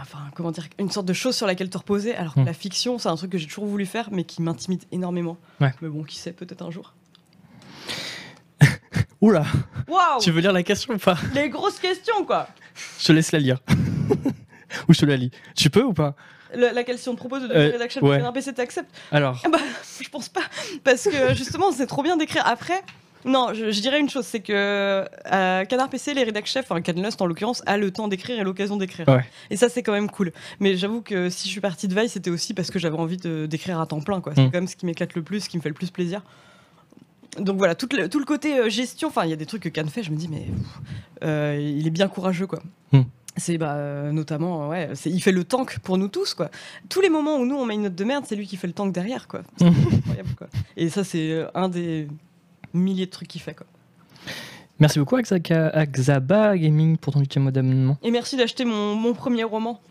enfin 0.00 0.18
comment 0.34 0.50
dire 0.50 0.66
une 0.78 0.90
sorte 0.90 1.06
de 1.06 1.12
chose 1.12 1.34
sur 1.36 1.46
laquelle 1.46 1.70
te 1.70 1.78
reposer 1.78 2.14
alors 2.14 2.34
que 2.34 2.40
Mm. 2.40 2.44
la 2.46 2.52
fiction 2.52 2.98
c'est 2.98 3.08
un 3.08 3.16
truc 3.16 3.30
que 3.32 3.38
j'ai 3.38 3.46
toujours 3.46 3.66
voulu 3.66 3.86
faire 3.86 4.08
mais 4.12 4.24
qui 4.24 4.42
m'intimide 4.42 4.84
énormément 4.92 5.36
Ouais. 5.60 5.72
mais 5.80 5.88
bon 5.88 6.02
qui 6.04 6.16
sait 6.18 6.32
peut-être 6.32 6.62
un 6.62 6.70
jour 6.70 6.94
Oula 9.20 9.44
waouh 9.88 10.20
Tu 10.20 10.30
veux 10.30 10.40
lire 10.40 10.52
la 10.52 10.62
question 10.62 10.94
ou 10.94 10.98
pas? 10.98 11.16
Les 11.34 11.48
grosses 11.48 11.78
questions 11.78 12.24
quoi 12.24 12.48
Je 12.98 13.06
te 13.06 13.12
laisse 13.12 13.32
la 13.32 13.38
lire. 13.38 13.58
ou 14.88 14.94
je 14.94 15.00
te 15.00 15.06
la 15.06 15.16
lis. 15.16 15.30
Tu 15.56 15.68
peux 15.70 15.82
ou 15.82 15.92
pas? 15.92 16.14
Le- 16.54 16.72
laquelle 16.72 16.98
si 16.98 17.08
on 17.08 17.12
te 17.14 17.18
propose 17.18 17.42
de 17.42 17.46
Euh, 17.46 17.48
devenir 17.54 17.72
rédacteur 17.72 18.02
ouais. 18.02 18.22
de 18.22 18.30
PC 18.32 18.52
t'acceptes 18.54 18.90
Alors, 19.12 19.40
Ah 19.44 19.48
bah, 19.52 19.58
je 20.02 20.08
pense 20.08 20.28
pas 20.28 20.40
parce 20.84 21.04
que 21.04 21.34
justement 21.34 21.70
c'est 21.72 21.86
trop 21.86 22.02
bien 22.02 22.16
d'écrire 22.16 22.46
après 22.46 22.82
non, 23.24 23.48
je, 23.52 23.70
je 23.70 23.80
dirais 23.80 24.00
une 24.00 24.08
chose, 24.08 24.24
c'est 24.24 24.40
que 24.40 25.04
à 25.24 25.64
Canard 25.66 25.88
PC, 25.90 26.14
les 26.14 26.24
rédac 26.24 26.46
chefs, 26.46 26.70
enfin 26.70 26.80
Canlust 26.80 27.20
en 27.20 27.26
l'occurrence, 27.26 27.62
a 27.66 27.76
le 27.76 27.90
temps 27.90 28.08
d'écrire 28.08 28.38
et 28.40 28.44
l'occasion 28.44 28.76
d'écrire. 28.76 29.06
Ouais. 29.08 29.24
Et 29.50 29.56
ça, 29.56 29.68
c'est 29.68 29.82
quand 29.82 29.92
même 29.92 30.08
cool. 30.10 30.32
Mais 30.58 30.76
j'avoue 30.76 31.02
que 31.02 31.28
si 31.30 31.46
je 31.48 31.52
suis 31.52 31.60
partie 31.60 31.86
de 31.88 31.94
Veille, 31.94 32.08
c'était 32.08 32.30
aussi 32.30 32.54
parce 32.54 32.70
que 32.70 32.78
j'avais 32.78 32.96
envie 32.98 33.16
d'écrire 33.16 33.80
à 33.80 33.86
temps 33.86 34.00
plein. 34.00 34.20
quoi. 34.20 34.32
C'est 34.34 34.42
Mm. 34.42 34.50
quand 34.50 34.58
même 34.58 34.68
ce 34.68 34.76
qui 34.76 34.86
m'éclate 34.86 35.14
le 35.14 35.22
plus, 35.22 35.40
ce 35.40 35.48
qui 35.48 35.56
me 35.56 35.62
fait 35.62 35.68
le 35.68 35.74
plus 35.74 35.90
plaisir. 35.90 36.22
donc 37.38 37.58
voilà, 37.58 37.74
tout 37.74 37.88
le, 37.96 38.08
tout 38.08 38.18
le 38.18 38.24
côté 38.24 38.58
euh, 38.58 38.68
gestion, 38.68 39.08
enfin 39.08 39.24
il 39.24 39.30
y 39.30 39.32
a 39.32 39.36
des 39.36 39.46
trucs 39.46 39.62
que 39.62 39.68
Cannes 39.68 39.88
fait, 39.88 40.02
je 40.02 40.10
me 40.10 40.16
dis 40.16 40.26
mais 40.28 40.46
pff, 40.46 40.80
euh, 41.22 41.74
il 41.78 41.86
est 41.86 41.90
bien 41.90 42.08
courageux 42.08 42.46
quoi. 42.48 42.60
Hmm. 42.92 43.02
C'est 43.36 43.56
bah, 43.56 43.74
euh, 43.74 44.10
notamment, 44.10 44.68
ouais, 44.68 44.90
c'est- 44.94 45.10
il 45.10 45.20
fait 45.22 45.30
le 45.30 45.44
tank 45.44 45.78
pour 45.78 45.96
nous 45.96 46.08
tous 46.08 46.34
quoi. 46.34 46.50
Tous 46.88 47.00
les 47.00 47.08
moments 47.08 47.36
où 47.36 47.46
nous 47.46 47.54
on 47.54 47.64
met 47.64 47.74
une 47.74 47.82
note 47.82 47.94
de 47.94 48.02
merde, 48.04 48.24
c'est 48.26 48.34
lui 48.34 48.48
qui 48.48 48.56
fait 48.56 48.66
le 48.66 48.72
tank 48.72 48.92
derrière 48.92 49.28
quoi. 49.28 49.42
C'est 49.58 49.66
incroyable 49.66 50.34
quoi. 50.36 50.48
Et 50.76 50.88
ça 50.88 51.04
c'est 51.04 51.30
euh, 51.30 51.46
un 51.54 51.68
des 51.68 52.08
milliers 52.74 53.06
de 53.06 53.10
trucs 53.10 53.28
qu'il 53.28 53.40
fait 53.40 53.54
quoi. 53.54 53.66
Merci 54.78 54.98
beaucoup, 54.98 55.16
Axaba 55.16 56.56
Gaming, 56.56 56.96
pour 56.96 57.12
ton 57.12 57.20
huitième 57.20 57.42
mois 57.44 57.52
d'abonnement. 57.52 57.98
Et 58.02 58.10
merci 58.10 58.36
d'acheter 58.36 58.64
mon, 58.64 58.94
mon 58.94 59.12
premier 59.12 59.44
roman. 59.44 59.80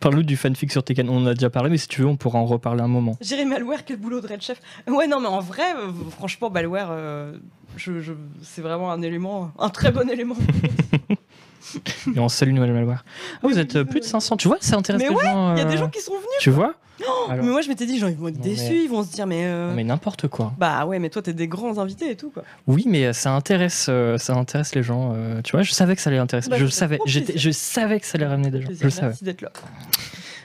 Parle-nous 0.00 0.22
du 0.22 0.36
fanfic 0.36 0.70
sur 0.72 0.82
Tekken. 0.82 1.08
On 1.08 1.18
en 1.22 1.26
a 1.26 1.34
déjà 1.34 1.48
parlé, 1.50 1.70
mais 1.70 1.78
si 1.78 1.86
tu 1.88 2.00
veux, 2.00 2.06
on 2.06 2.16
pourra 2.16 2.38
en 2.38 2.44
reparler 2.46 2.82
un 2.82 2.88
moment. 2.88 3.16
J'irai 3.20 3.44
Malware, 3.44 3.84
quel 3.84 3.96
boulot 3.98 4.20
de 4.20 4.26
Red 4.26 4.42
Chef. 4.42 4.60
Ouais, 4.88 5.06
non, 5.06 5.20
mais 5.20 5.28
en 5.28 5.40
vrai, 5.40 5.74
euh, 5.76 5.92
franchement, 6.10 6.50
Malware, 6.50 6.88
euh, 6.90 7.36
je, 7.76 8.00
je- 8.00 8.12
c'est 8.42 8.62
vraiment 8.62 8.90
un 8.90 9.00
élément, 9.02 9.52
un 9.58 9.68
très 9.70 9.90
bon 9.92 10.08
élément. 10.10 10.36
Et 12.14 12.18
on 12.18 12.28
salue 12.28 12.52
Noël 12.52 12.72
Malware. 12.72 13.04
Ah, 13.42 13.46
vous 13.46 13.58
êtes 13.58 13.76
euh, 13.76 13.84
plus 13.84 14.00
de 14.00 14.04
500. 14.04 14.36
Tu 14.36 14.48
vois, 14.48 14.58
ça 14.60 14.76
intéresse 14.76 15.00
Mais 15.02 15.08
les 15.08 15.14
gens. 15.14 15.54
Il 15.54 15.58
y 15.58 15.62
a 15.62 15.64
des 15.64 15.76
gens 15.78 15.88
qui 15.88 16.00
sont 16.00 16.12
venus. 16.12 16.26
Tu 16.40 16.50
vois 16.50 16.74
Alors, 17.00 17.44
Mais 17.44 17.50
moi, 17.50 17.62
je 17.62 17.68
m'étais 17.68 17.86
dit, 17.86 17.98
genre, 17.98 18.10
ils 18.10 18.16
vont 18.16 18.28
être 18.28 18.40
déçus, 18.40 18.70
mais- 18.70 18.84
ils 18.84 18.88
vont 18.88 19.02
se 19.02 19.12
dire, 19.12 19.26
mais. 19.26 19.44
euh, 19.46 19.72
Mais 19.74 19.82
n'importe 19.84 20.28
quoi. 20.28 20.52
Bah 20.58 20.84
ouais, 20.86 20.98
mais 20.98 21.10
toi, 21.10 21.22
t'es 21.22 21.32
des 21.32 21.48
grands 21.48 21.78
invités 21.78 22.10
et 22.10 22.16
tout, 22.16 22.30
quoi. 22.30 22.44
Oui, 22.66 22.84
mais 22.86 23.06
euh, 23.06 23.12
ça 23.12 23.32
intéresse, 23.32 23.86
euh, 23.88 24.18
ça 24.18 24.34
intéresse 24.34 24.74
les 24.74 24.82
gens. 24.82 25.12
euh, 25.14 25.40
tu 25.42 25.52
vois, 25.52 25.62
je 25.62 25.72
savais 25.72 25.96
que 25.96 26.02
ça 26.02 26.10
allait 26.10 26.18
intéresser. 26.18 26.48
Bah, 26.50 26.58
je 26.58 26.66
savais. 26.66 26.98
Je 27.06 27.50
savais 27.50 27.98
que 28.00 28.06
ça 28.06 28.16
allait 28.18 28.26
ramener 28.26 28.50
des 28.50 28.60
gens. 28.60 28.66
Plaisir, 28.66 28.80
Je 28.82 28.84
le 28.86 28.90
savais. 28.90 29.06
Merci 29.08 29.24
d'être 29.24 29.40
là. 29.42 29.50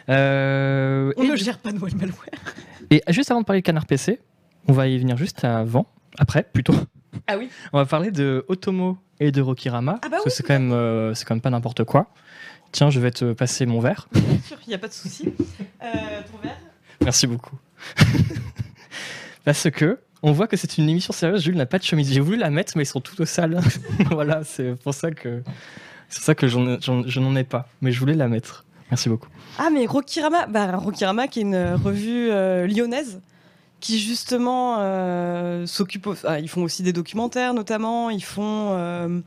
On 0.10 1.24
et, 1.24 1.28
ne 1.28 1.36
gère 1.36 1.60
pas 1.60 1.72
Noël 1.72 1.94
Malware. 1.96 2.18
et 2.92 3.04
juste 3.10 3.30
avant 3.32 3.42
de 3.42 3.46
parler 3.46 3.62
de 3.62 3.66
Canard 3.66 3.86
PC, 3.86 4.20
on 4.68 4.74
va 4.74 4.88
y 4.88 4.98
venir 4.98 5.18
juste 5.18 5.44
avant, 5.44 5.86
après 6.18 6.44
plutôt. 6.44 6.76
Ah 7.28 7.38
oui 7.38 7.50
On 7.74 7.78
va 7.78 7.86
parler 7.86 8.12
de 8.12 8.46
Otomo 8.48 8.98
et 9.20 9.32
de 9.32 9.42
Rokirama. 9.42 10.00
Ah 10.02 10.08
bah 10.08 10.10
parce 10.12 10.24
oui, 10.26 10.30
que 10.30 10.36
c'est 10.36 10.44
quand 10.44 10.60
même, 10.60 11.14
c'est 11.16 11.26
quand 11.26 11.36
même 11.36 11.42
pas 11.42 11.50
n'importe 11.50 11.84
quoi. 11.84 12.08
Tiens, 12.78 12.92
je 12.92 13.00
vais 13.00 13.10
te 13.10 13.34
passer 13.34 13.66
mon 13.66 13.80
verre. 13.80 14.08
Bien 14.14 14.22
sûr, 14.46 14.56
il 14.68 14.70
n'y 14.70 14.76
a 14.76 14.78
pas 14.78 14.88
de 14.88 14.94
souci. 14.94 15.34
Euh, 15.82 15.88
ton 16.32 16.38
verre? 16.44 16.60
Merci 17.02 17.26
beaucoup. 17.26 17.56
Parce 19.46 19.72
que 19.72 19.98
on 20.22 20.32
voit 20.32 20.46
que 20.46 20.58
c'est 20.58 20.78
une 20.78 20.88
émission 20.88 21.12
sérieuse. 21.12 21.42
Jules 21.42 21.56
n'a 21.56 21.66
pas 21.66 21.80
de 21.80 21.84
chemise. 21.84 22.14
J'ai 22.14 22.20
voulu 22.20 22.38
la 22.38 22.52
mettre, 22.52 22.74
mais 22.78 22.84
ils 22.84 22.86
sont 22.86 23.02
toutes 23.02 23.20
au 23.20 23.26
sale. 23.26 23.60
voilà, 24.12 24.44
c'est 24.44 24.76
pour 24.84 24.94
ça 24.94 25.10
que 25.10 25.42
c'est 26.08 26.22
ça 26.22 26.36
que 26.36 26.48
j'en 26.48 26.68
ai- 26.68 26.78
j'en- 26.80 27.02
je 27.02 27.20
n'en 27.20 27.36
ai 27.36 27.44
pas. 27.44 27.68
Mais 27.82 27.92
je 27.92 28.00
voulais 28.00 28.14
la 28.14 28.28
mettre. 28.28 28.64
Merci 28.92 29.10
beaucoup. 29.10 29.30
Ah, 29.58 29.70
mais 29.74 29.88
Rokirama, 29.88 30.46
bah, 30.46 30.76
Rokirama 30.78 31.28
qui 31.28 31.40
est 31.40 31.44
une 31.44 31.74
revue 31.84 32.30
euh, 32.30 32.68
lyonnaise 32.68 33.22
qui 33.80 33.98
justement 34.00 34.76
euh, 34.82 35.66
s'occupe. 35.66 36.08
ah, 36.26 36.40
ils 36.40 36.48
font 36.48 36.62
aussi 36.62 36.84
des 36.84 36.94
documentaires 36.94 37.56
notamment. 37.56 38.12
Ils 38.12 38.24
font 38.24 39.24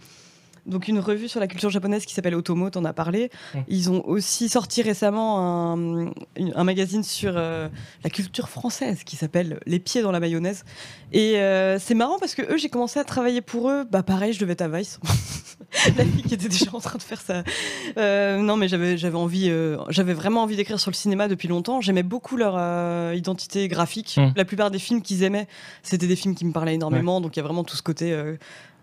donc 0.71 0.89
une 0.89 1.01
revue 1.01 1.29
sur 1.29 1.41
la 1.41 1.47
culture 1.47 1.69
japonaise 1.69 2.07
qui 2.07 2.15
s'appelle 2.15 2.35
Otomo, 2.35 2.71
t'en 2.71 2.85
as 2.85 2.93
parlé. 2.93 3.31
Ils 3.69 3.91
ont 3.91 4.07
aussi 4.07 4.49
sorti 4.49 4.83
récemment 4.83 5.75
un, 5.75 6.65
magazine 6.65 7.03
sur 7.03 7.33
euh, 7.37 7.69
la 8.05 8.11
culture 8.11 8.49
française 8.49 9.05
qui 9.05 9.17
s'appelle 9.17 9.61
Les 9.67 9.81
pieds 9.81 10.03
dans 10.03 10.13
la 10.13 10.21
mayonnaise. 10.21 10.65
Et 11.13 11.37
euh, 11.37 11.79
c'est 11.79 11.95
marrant 11.95 12.19
parce 12.19 12.35
que 12.35 12.43
eux, 12.43 12.57
j'ai 12.57 12.69
commencé 12.69 12.99
à 12.99 13.05
travailler 13.05 13.41
pour 13.41 13.69
eux. 13.71 13.85
Bah 13.91 14.03
pareil, 14.03 14.33
je 14.33 14.39
devais 14.39 14.53
être 14.53 14.63
à 14.63 14.69
Vice. 14.69 15.01
la 15.97 16.05
fille 16.05 16.23
qui 16.23 16.35
était 16.35 16.49
déjà 16.49 16.71
en 16.73 16.81
train 16.81 16.99
de 16.99 17.03
faire 17.03 17.21
ça. 17.21 17.43
Euh, 17.99 18.39
non, 18.39 18.57
mais 18.57 18.69
j'avais 18.69 18.97
j'avais 18.97 19.17
envie, 19.17 19.53
j'avais 19.89 20.15
vraiment 20.15 20.45
envie 20.45 20.57
d'écrire 20.57 20.79
sur 20.79 20.91
le 20.91 20.97
cinéma 20.97 21.27
depuis 21.29 21.49
longtemps. 21.49 21.81
J'aimais 21.81 22.05
beaucoup 22.05 22.37
leur 22.37 22.55
identité 23.13 23.67
graphique. 23.69 24.17
Mm. 24.17 24.33
La 24.37 24.45
plupart 24.45 24.71
des 24.71 24.79
films 24.79 25.03
qu'ils 25.03 25.25
aimaient, 25.25 25.49
c'était 25.83 26.07
des 26.07 26.17
films 26.17 26.35
qui 26.35 26.45
me 26.45 26.53
parlaient 26.53 26.75
énormément. 26.75 27.21
Donc 27.21 27.37
il 27.37 27.41
y 27.41 27.41
a 27.41 27.45
vraiment 27.45 27.65
tout 27.65 27.77
ce 27.77 27.83
côté 27.83 28.17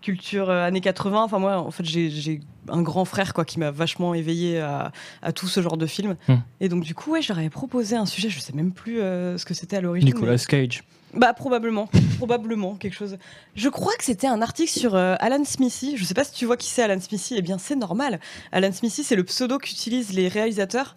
culture 0.02 0.50
euh, 0.50 0.66
années 0.66 0.80
80. 0.80 1.22
Enfin 1.24 1.38
moi, 1.38 1.58
en 1.58 1.70
fait, 1.70 1.84
j'ai- 1.84 2.40
un 2.70 2.82
grand 2.82 3.06
frère 3.06 3.32
quoi 3.32 3.46
qui 3.46 3.58
m'a 3.58 3.70
vachement 3.70 4.12
éveillé 4.12 4.60
à, 4.60 4.92
à 5.22 5.32
tout 5.32 5.46
ce 5.48 5.62
genre 5.62 5.78
de 5.78 5.86
films. 5.86 6.16
Mm. 6.28 6.34
Et 6.60 6.68
donc 6.68 6.84
du 6.84 6.94
coup, 6.94 7.12
ouais, 7.12 7.20
avais 7.30 7.50
proposé 7.50 7.96
un 7.96 8.06
sujet. 8.06 8.28
Je 8.28 8.40
sais 8.40 8.52
même 8.52 8.72
plus 8.72 9.00
euh, 9.00 9.38
ce 9.38 9.46
que 9.46 9.54
c'était 9.54 9.76
à 9.76 9.80
l'origine. 9.80 10.08
Nicolas 10.08 10.36
Cage. 10.38 10.84
Bah 11.14 11.32
probablement, 11.32 11.88
probablement 12.18 12.74
quelque 12.74 12.94
chose. 12.94 13.16
Je 13.54 13.68
crois 13.70 13.94
que 13.98 14.04
c'était 14.04 14.26
un 14.26 14.42
article 14.42 14.70
sur 14.70 14.94
euh, 14.94 15.14
Alan 15.20 15.42
Smithy. 15.44 15.96
Je 15.96 16.04
sais 16.04 16.14
pas 16.14 16.24
si 16.24 16.32
tu 16.32 16.44
vois 16.44 16.56
qui 16.58 16.68
c'est 16.68 16.82
Alan 16.82 17.00
Smithy. 17.00 17.36
Eh 17.38 17.42
bien 17.42 17.56
c'est 17.58 17.76
normal. 17.76 18.20
Alan 18.52 18.72
Smithy 18.72 19.04
c'est 19.04 19.16
le 19.16 19.24
pseudo 19.24 19.58
qu'utilisent 19.58 20.12
les 20.12 20.28
réalisateurs 20.28 20.96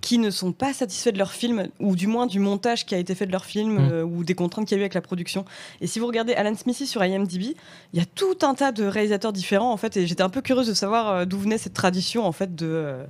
qui 0.00 0.18
ne 0.18 0.30
sont 0.30 0.52
pas 0.52 0.72
satisfaits 0.72 1.10
de 1.10 1.18
leur 1.18 1.32
film 1.32 1.68
ou 1.80 1.96
du 1.96 2.06
moins 2.06 2.26
du 2.26 2.38
montage 2.38 2.86
qui 2.86 2.94
a 2.94 2.98
été 2.98 3.14
fait 3.14 3.26
de 3.26 3.32
leur 3.32 3.44
film 3.44 3.74
Mm. 3.74 3.88
euh, 3.92 4.04
ou 4.04 4.24
des 4.24 4.34
contraintes 4.34 4.66
qu'il 4.66 4.76
y 4.76 4.78
a 4.78 4.80
eu 4.80 4.84
avec 4.84 4.94
la 4.94 5.00
production. 5.00 5.44
Et 5.80 5.86
si 5.86 5.98
vous 5.98 6.06
regardez 6.06 6.32
Alan 6.34 6.54
Smithy 6.54 6.86
sur 6.86 7.04
IMDb, 7.04 7.54
il 7.92 7.98
y 7.98 8.00
a 8.00 8.06
tout 8.06 8.38
un 8.42 8.54
tas 8.54 8.72
de 8.72 8.84
réalisateurs 8.84 9.32
différents 9.32 9.72
en 9.72 9.76
fait. 9.76 9.96
Et 9.96 10.06
j'étais 10.06 10.22
un 10.22 10.28
peu 10.30 10.40
curieuse 10.42 10.68
de 10.68 10.74
savoir 10.74 11.08
euh, 11.08 11.24
d'où 11.24 11.38
venait 11.38 11.58
cette 11.58 11.74
tradition 11.74 12.24
en 12.24 12.32
fait 12.32 12.54
de 12.54 12.66
euh, 12.66 13.04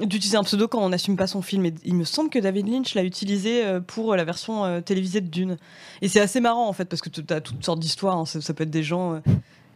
d'utiliser 0.00 0.36
un 0.36 0.44
pseudo 0.44 0.68
quand 0.68 0.80
on 0.80 0.90
n'assume 0.90 1.16
pas 1.16 1.26
son 1.26 1.42
film. 1.42 1.66
Et 1.66 1.74
il 1.84 1.94
me 1.94 2.04
semble 2.04 2.30
que 2.30 2.38
David 2.38 2.68
Lynch 2.68 2.94
l'a 2.94 3.02
utilisé 3.02 3.64
pour 3.88 4.14
la 4.14 4.24
version 4.24 4.80
télévisée 4.82 5.20
de 5.20 5.26
Dune. 5.26 5.56
Et 6.02 6.08
c'est 6.08 6.20
assez 6.20 6.38
marrant 6.40 6.68
en 6.68 6.72
fait 6.72 6.84
parce 6.84 7.02
que 7.02 7.08
tu 7.08 7.20
as 7.30 7.40
toutes 7.40 7.64
sortes 7.64 7.80
d'histoires. 7.80 8.16
hein. 8.16 8.24
Ça, 8.24 8.40
ça 8.40 8.54
peut 8.54 8.62
être 8.62 8.70
des 8.70 8.84
gens 8.84 9.20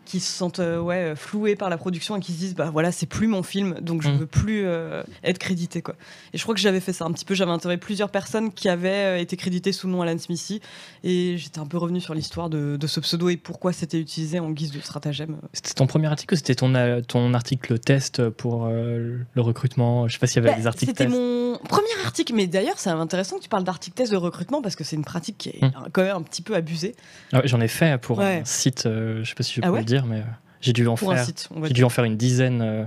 qui 0.04 0.20
se 0.20 0.32
sentent 0.32 0.58
euh, 0.58 0.80
ouais, 0.80 1.12
euh, 1.12 1.16
floués 1.16 1.54
par 1.56 1.70
la 1.70 1.76
production 1.78 2.16
et 2.16 2.20
qui 2.20 2.32
se 2.32 2.38
disent 2.38 2.54
bah 2.54 2.70
voilà 2.72 2.90
c'est 2.92 3.06
plus 3.06 3.26
mon 3.28 3.42
film 3.42 3.76
donc 3.80 4.02
je 4.02 4.08
Mm. 4.10 4.16
veux 4.16 4.26
plus 4.26 4.62
euh, 4.66 5.02
être 5.24 5.38
crédité 5.38 5.80
quoi. 5.82 5.94
Et 6.32 6.38
je 6.38 6.42
crois 6.42 6.54
que 6.54 6.60
j'avais 6.60 6.80
fait 6.80 6.92
ça 6.92 7.04
un 7.04 7.12
petit 7.12 7.24
peu. 7.24 7.34
J'avais 7.34 7.50
interrogé 7.52 7.78
plusieurs 7.78 8.10
personnes 8.10 8.52
qui 8.52 8.68
avaient 8.68 9.22
été 9.22 9.36
créditées 9.36 9.72
sous 9.72 9.86
le 9.86 9.92
nom 9.92 10.02
Alan 10.02 10.18
Smithy 10.18 10.60
et 11.04 11.36
j'étais 11.38 11.58
un 11.60 11.66
peu 11.66 11.78
revenu 11.78 12.00
sur 12.00 12.14
l'histoire 12.14 12.50
de, 12.50 12.76
de 12.76 12.86
ce 12.86 13.00
pseudo 13.00 13.28
et 13.28 13.36
pourquoi 13.36 13.72
c'était 13.72 13.98
utilisé 14.00 14.38
en 14.40 14.50
guise 14.50 14.72
de 14.72 14.80
stratagème. 14.80 15.36
C'était 15.52 15.74
ton 15.74 15.86
premier 15.86 16.08
article 16.08 16.34
ou 16.34 16.36
c'était 16.36 16.54
ton, 16.54 16.72
ton 17.06 17.34
article 17.34 17.78
test 17.78 18.28
pour 18.30 18.66
euh, 18.66 19.18
le 19.32 19.40
recrutement? 19.42 20.08
Je 20.08 20.14
sais 20.14 20.18
pas 20.18 20.26
s'il 20.26 20.36
y 20.42 20.46
avait 20.46 20.54
Bah, 20.54 20.60
des 20.60 20.66
articles 20.66 20.90
C'était 20.96 21.08
mon 21.08 21.58
premier 21.68 21.86
article, 22.04 22.34
mais 22.34 22.46
d'ailleurs 22.46 22.78
c'est 22.78 22.90
intéressant 22.90 23.36
que 23.38 23.42
tu 23.42 23.48
parles 23.48 23.64
d'article 23.64 23.96
test 23.96 24.10
de 24.12 24.16
recrutement 24.16 24.62
parce 24.62 24.76
que 24.76 24.84
c'est 24.84 24.96
une 24.96 25.04
pratique 25.04 25.38
qui 25.38 25.48
est 25.50 25.62
Mm. 25.62 25.70
quand 25.92 26.02
même 26.02 26.16
un 26.16 26.22
petit 26.22 26.42
peu 26.42 26.54
abusée 26.56 26.94
Ah 27.32 27.38
ouais, 27.38 27.46
J'en 27.48 27.60
ai 27.60 27.68
fait 27.68 27.98
pour 28.00 28.18
Ouais. 28.18 28.40
un 28.40 28.44
site, 28.44 28.82
je 28.84 29.22
sais 29.24 29.34
pas 29.34 29.42
si 29.42 29.54
je 29.54 29.60
peux 29.60 29.66
Ah 29.68 29.72
ouais 29.72 29.78
le 29.80 29.84
dire, 29.84 29.91
mais 30.06 30.18
euh, 30.18 30.24
j'ai 30.60 30.72
dû 30.72 30.86
en 30.86 30.94
pour 30.94 31.12
faire. 31.12 31.24
site. 31.24 31.48
J'ai 31.54 31.60
dire. 31.60 31.72
dû 31.72 31.84
en 31.84 31.88
faire 31.88 32.04
une 32.04 32.16
dizaine 32.16 32.62
euh, 32.62 32.84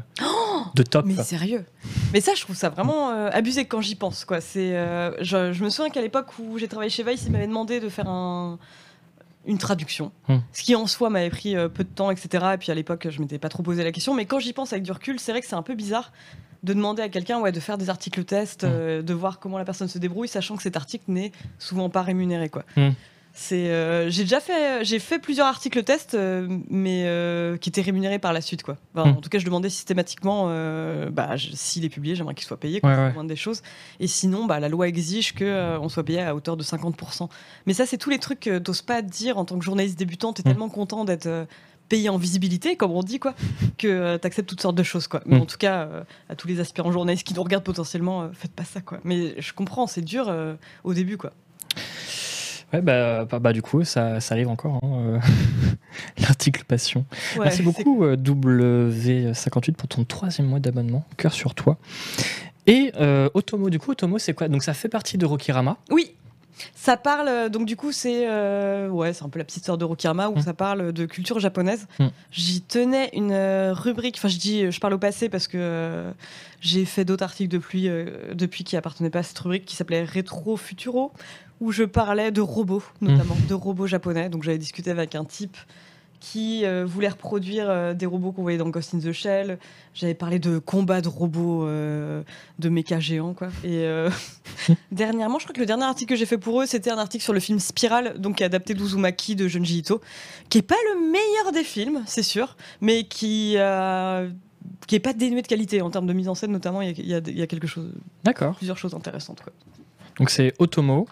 de 0.75 0.83
top. 0.83 1.05
Mais 1.05 1.21
sérieux. 1.23 1.65
Mais 2.13 2.21
ça, 2.21 2.33
je 2.35 2.41
trouve 2.41 2.55
ça 2.55 2.69
vraiment 2.69 3.11
euh, 3.11 3.29
abusé 3.31 3.65
quand 3.65 3.81
j'y 3.81 3.95
pense. 3.95 4.25
Quoi. 4.25 4.41
C'est, 4.41 4.75
euh, 4.75 5.11
je, 5.23 5.53
je 5.53 5.63
me 5.63 5.69
souviens 5.69 5.91
qu'à 5.91 6.01
l'époque 6.01 6.27
où 6.39 6.57
j'ai 6.57 6.67
travaillé 6.67 6.89
chez 6.89 7.03
Vice, 7.03 7.23
ils 7.25 7.31
m'avaient 7.31 7.47
demandé 7.47 7.79
de 7.79 7.89
faire 7.89 8.07
un, 8.09 8.57
une 9.45 9.57
traduction. 9.57 10.11
Hmm. 10.27 10.37
Ce 10.53 10.63
qui 10.63 10.75
en 10.75 10.87
soi 10.87 11.09
m'avait 11.09 11.29
pris 11.29 11.55
euh, 11.55 11.69
peu 11.69 11.83
de 11.83 11.89
temps, 11.89 12.09
etc. 12.11 12.45
Et 12.53 12.57
puis 12.57 12.71
à 12.71 12.75
l'époque, 12.75 13.07
je 13.09 13.21
m'étais 13.21 13.37
pas 13.39 13.49
trop 13.49 13.63
posé 13.63 13.83
la 13.83 13.91
question. 13.91 14.13
Mais 14.15 14.25
quand 14.25 14.39
j'y 14.39 14.53
pense 14.53 14.73
avec 14.73 14.83
du 14.83 14.91
recul, 14.91 15.19
c'est 15.19 15.31
vrai 15.31 15.41
que 15.41 15.47
c'est 15.47 15.55
un 15.55 15.61
peu 15.61 15.75
bizarre 15.75 16.11
de 16.63 16.73
demander 16.73 17.03
à 17.03 17.09
quelqu'un 17.09 17.39
ouais, 17.39 17.51
de 17.51 17.59
faire 17.59 17.77
des 17.77 17.89
articles 17.91 18.23
tests, 18.23 18.63
Hmm. 18.63 18.69
euh, 18.71 19.01
de 19.03 19.13
voir 19.13 19.39
comment 19.39 19.57
la 19.59 19.65
personne 19.65 19.87
se 19.87 19.99
débrouille, 19.99 20.27
sachant 20.27 20.55
que 20.55 20.63
cet 20.63 20.75
article 20.77 21.03
n'est 21.09 21.31
souvent 21.59 21.89
pas 21.91 22.01
rémunéré. 22.01 22.49
Quoi. 22.49 22.63
Hmm. 22.75 22.91
C'est, 23.37 23.69
euh, 23.69 24.09
j'ai 24.09 24.23
déjà 24.23 24.39
fait, 24.39 24.85
j'ai 24.85 24.97
fait 24.97 25.19
plusieurs 25.19 25.45
articles 25.47 25.83
tests, 25.83 26.13
euh, 26.15 26.47
mais 26.69 27.03
euh, 27.05 27.57
qui 27.57 27.67
étaient 27.67 27.81
rémunérés 27.81 28.17
par 28.17 28.31
la 28.31 28.39
suite, 28.39 28.63
quoi. 28.63 28.77
Enfin, 28.95 29.09
Hmm. 29.11 29.17
En 29.17 29.21
tout 29.21 29.27
cas, 29.29 29.39
je 29.39 29.45
demandais 29.45 29.69
systématiquement, 29.69 30.45
bah, 31.11 31.31
s'il 31.53 31.83
est 31.83 31.89
publié, 31.89 32.15
j'aimerais 32.15 32.33
qu'il 32.33 32.45
soit 32.47 32.59
payé, 32.59 32.79
quoi, 32.79 33.11
Ouais, 33.13 33.25
des 33.27 33.35
choses. 33.35 33.61
Et 33.99 34.07
sinon, 34.07 34.45
bah, 34.45 34.61
la 34.61 34.69
loi 34.69 34.87
exige 34.87 35.33
que 35.35 35.77
on 35.79 35.89
soit 35.89 36.03
payé 36.05 36.21
à 36.21 36.33
hauteur 36.33 36.55
de 36.55 36.63
50%. 36.63 37.29
Mais 37.65 37.73
ça, 37.73 37.85
c'est 37.85 37.97
tous 37.97 38.09
les 38.09 38.19
trucs 38.19 38.39
que 38.39 38.57
t'oses 38.57 38.81
pas 38.81 39.01
dire 39.01 39.37
en 39.37 39.43
tant 39.43 39.59
que 39.59 39.65
journaliste 39.65 39.99
débutant. 39.99 40.31
T'es 40.31 40.41
Hmm. 40.43 40.51
tellement 40.51 40.69
content 40.69 41.03
d'être 41.03 41.27
payé 41.89 42.07
en 42.09 42.17
visibilité, 42.17 42.77
comme 42.77 42.91
on 42.93 43.03
dit, 43.03 43.19
quoi, 43.19 43.35
que 43.77 43.87
euh, 43.87 44.17
t'acceptes 44.17 44.47
toutes 44.49 44.61
sortes 44.61 44.77
de 44.77 44.83
choses, 44.83 45.07
quoi. 45.07 45.21
Mais 45.25 45.37
Hmm. 45.37 45.41
en 45.41 45.45
tout 45.45 45.57
cas, 45.57 45.81
euh, 45.81 46.03
à 46.29 46.35
tous 46.35 46.47
les 46.47 46.61
aspirants 46.61 46.91
journalistes 46.93 47.27
qui 47.27 47.33
nous 47.33 47.43
regardent 47.43 47.65
potentiellement, 47.65 48.21
euh, 48.23 48.27
faites 48.33 48.53
pas 48.53 48.63
ça, 48.63 48.79
quoi. 48.79 48.99
Mais 49.03 49.35
je 49.41 49.51
comprends, 49.51 49.87
c'est 49.87 50.01
dur 50.01 50.33
au 50.85 50.93
début, 50.93 51.17
quoi. 51.17 51.33
Ouais, 52.73 52.81
bah, 52.81 53.25
bah, 53.25 53.39
bah, 53.39 53.53
du 53.53 53.61
coup, 53.61 53.83
ça, 53.83 54.19
ça 54.19 54.33
arrive 54.35 54.49
encore. 54.49 54.79
hein, 54.83 54.87
euh, 55.07 55.19
L'article 56.19 56.63
passion. 56.65 57.05
Ouais, 57.37 57.45
Merci 57.45 57.61
beaucoup, 57.61 58.03
euh, 58.03 58.15
W58, 58.17 59.73
pour 59.73 59.87
ton 59.87 60.03
troisième 60.03 60.47
mois 60.47 60.59
d'abonnement. 60.59 61.05
Cœur 61.17 61.33
sur 61.33 61.53
toi. 61.55 61.77
Et 62.67 62.91
euh, 62.99 63.29
Otomo, 63.33 63.69
du 63.69 63.79
coup, 63.79 63.91
Otomo, 63.91 64.17
c'est 64.17 64.33
quoi? 64.33 64.47
Donc, 64.47 64.63
ça 64.63 64.73
fait 64.73 64.89
partie 64.89 65.17
de 65.17 65.25
Rokirama? 65.25 65.77
Oui. 65.91 66.11
Ça 66.73 66.95
parle, 66.95 67.49
donc 67.49 67.65
du 67.67 67.75
coup, 67.75 67.91
c'est 67.91 68.29
euh, 68.29 68.87
ouais, 68.87 69.11
c'est 69.11 69.25
un 69.25 69.29
peu 69.29 69.39
la 69.39 69.43
petite 69.45 69.65
sœur 69.65 69.77
de 69.77 69.83
Rokirama 69.83 70.29
où 70.29 70.37
Mm. 70.37 70.41
ça 70.41 70.53
parle 70.53 70.93
de 70.93 71.05
culture 71.05 71.37
japonaise. 71.37 71.85
Mm. 71.99 72.05
J'y 72.31 72.61
tenais 72.61 73.09
une 73.11 73.33
euh, 73.33 73.73
rubrique, 73.73 74.15
enfin 74.17 74.29
je 74.29 74.37
dis, 74.37 74.71
je 74.71 74.79
parle 74.79 74.93
au 74.93 74.97
passé 74.97 75.27
parce 75.27 75.49
que 75.49 75.57
euh, 75.59 76.11
j'ai 76.61 76.85
fait 76.85 77.03
d'autres 77.03 77.23
articles 77.25 77.51
depuis, 77.51 77.89
depuis 78.33 78.63
qui 78.63 78.77
appartenaient 78.77 79.09
pas 79.09 79.19
à 79.19 79.23
cette 79.23 79.37
rubrique 79.39 79.65
qui 79.65 79.75
s'appelait 79.75 80.05
Rétro 80.05 80.55
Futuro, 80.55 81.11
où 81.61 81.71
je 81.71 81.83
parlais 81.83 82.31
de 82.31 82.41
robots, 82.41 82.83
notamment 83.01 83.37
de 83.47 83.53
robots 83.53 83.87
japonais. 83.87 84.29
Donc 84.29 84.43
j'avais 84.43 84.57
discuté 84.57 84.91
avec 84.91 85.15
un 85.15 85.25
type 85.25 85.57
qui 86.19 86.65
euh, 86.65 86.85
voulait 86.85 87.09
reproduire 87.09 87.69
euh, 87.69 87.93
des 87.93 88.05
robots 88.05 88.31
qu'on 88.31 88.41
voyait 88.41 88.57
dans 88.57 88.69
Ghost 88.69 88.95
in 88.95 88.99
the 88.99 89.11
Shell. 89.11 89.59
J'avais 89.93 90.13
parlé 90.15 90.39
de 90.39 90.57
combats 90.57 91.01
de 91.01 91.07
robots 91.07 91.67
euh, 91.67 92.23
de 92.57 92.69
méca 92.69 92.99
géants, 92.99 93.33
quoi. 93.33 93.49
Et 93.63 93.87
dernièrement, 94.91 95.39
je 95.39 95.45
crois 95.45 95.53
que 95.53 95.59
le 95.59 95.65
dernier 95.65 95.83
article 95.83 96.13
que 96.13 96.17
j'ai 96.17 96.25
fait 96.25 96.37
pour 96.37 96.61
eux, 96.61 96.65
c'était 96.65 96.89
un 96.89 96.97
article 96.97 97.23
sur 97.23 97.33
le 97.33 97.39
film 97.39 97.59
Spiral, 97.59 98.19
donc 98.19 98.37
qui 98.37 98.43
est 98.43 98.47
adapté 98.47 98.73
d'Uzumaki 98.73 99.35
de 99.35 99.47
Junji 99.47 99.79
Ito, 99.79 100.01
qui 100.49 100.59
est 100.59 100.63
pas 100.63 100.75
le 100.93 101.11
meilleur 101.11 101.51
des 101.51 101.63
films, 101.63 102.03
c'est 102.05 102.23
sûr, 102.23 102.55
mais 102.81 103.03
qui 103.03 103.57
qui 104.87 104.95
est 104.95 104.99
pas 104.99 105.13
dénué 105.13 105.41
de 105.41 105.47
qualité 105.47 105.81
en 105.81 105.89
termes 105.89 106.07
de 106.07 106.13
mise 106.13 106.27
en 106.27 106.35
scène, 106.35 106.51
notamment. 106.51 106.81
Il 106.81 107.07
y 107.07 107.13
a, 107.13 107.19
y 107.19 107.41
y 107.41 107.47
quelque 107.47 107.67
chose, 107.67 107.91
D'accord. 108.23 108.55
plusieurs 108.55 108.77
choses 108.77 108.93
intéressantes. 108.93 109.41
Quoi. 109.43 109.53
Donc 110.17 110.29
c'est 110.29 110.53
Otomo. 110.59 111.07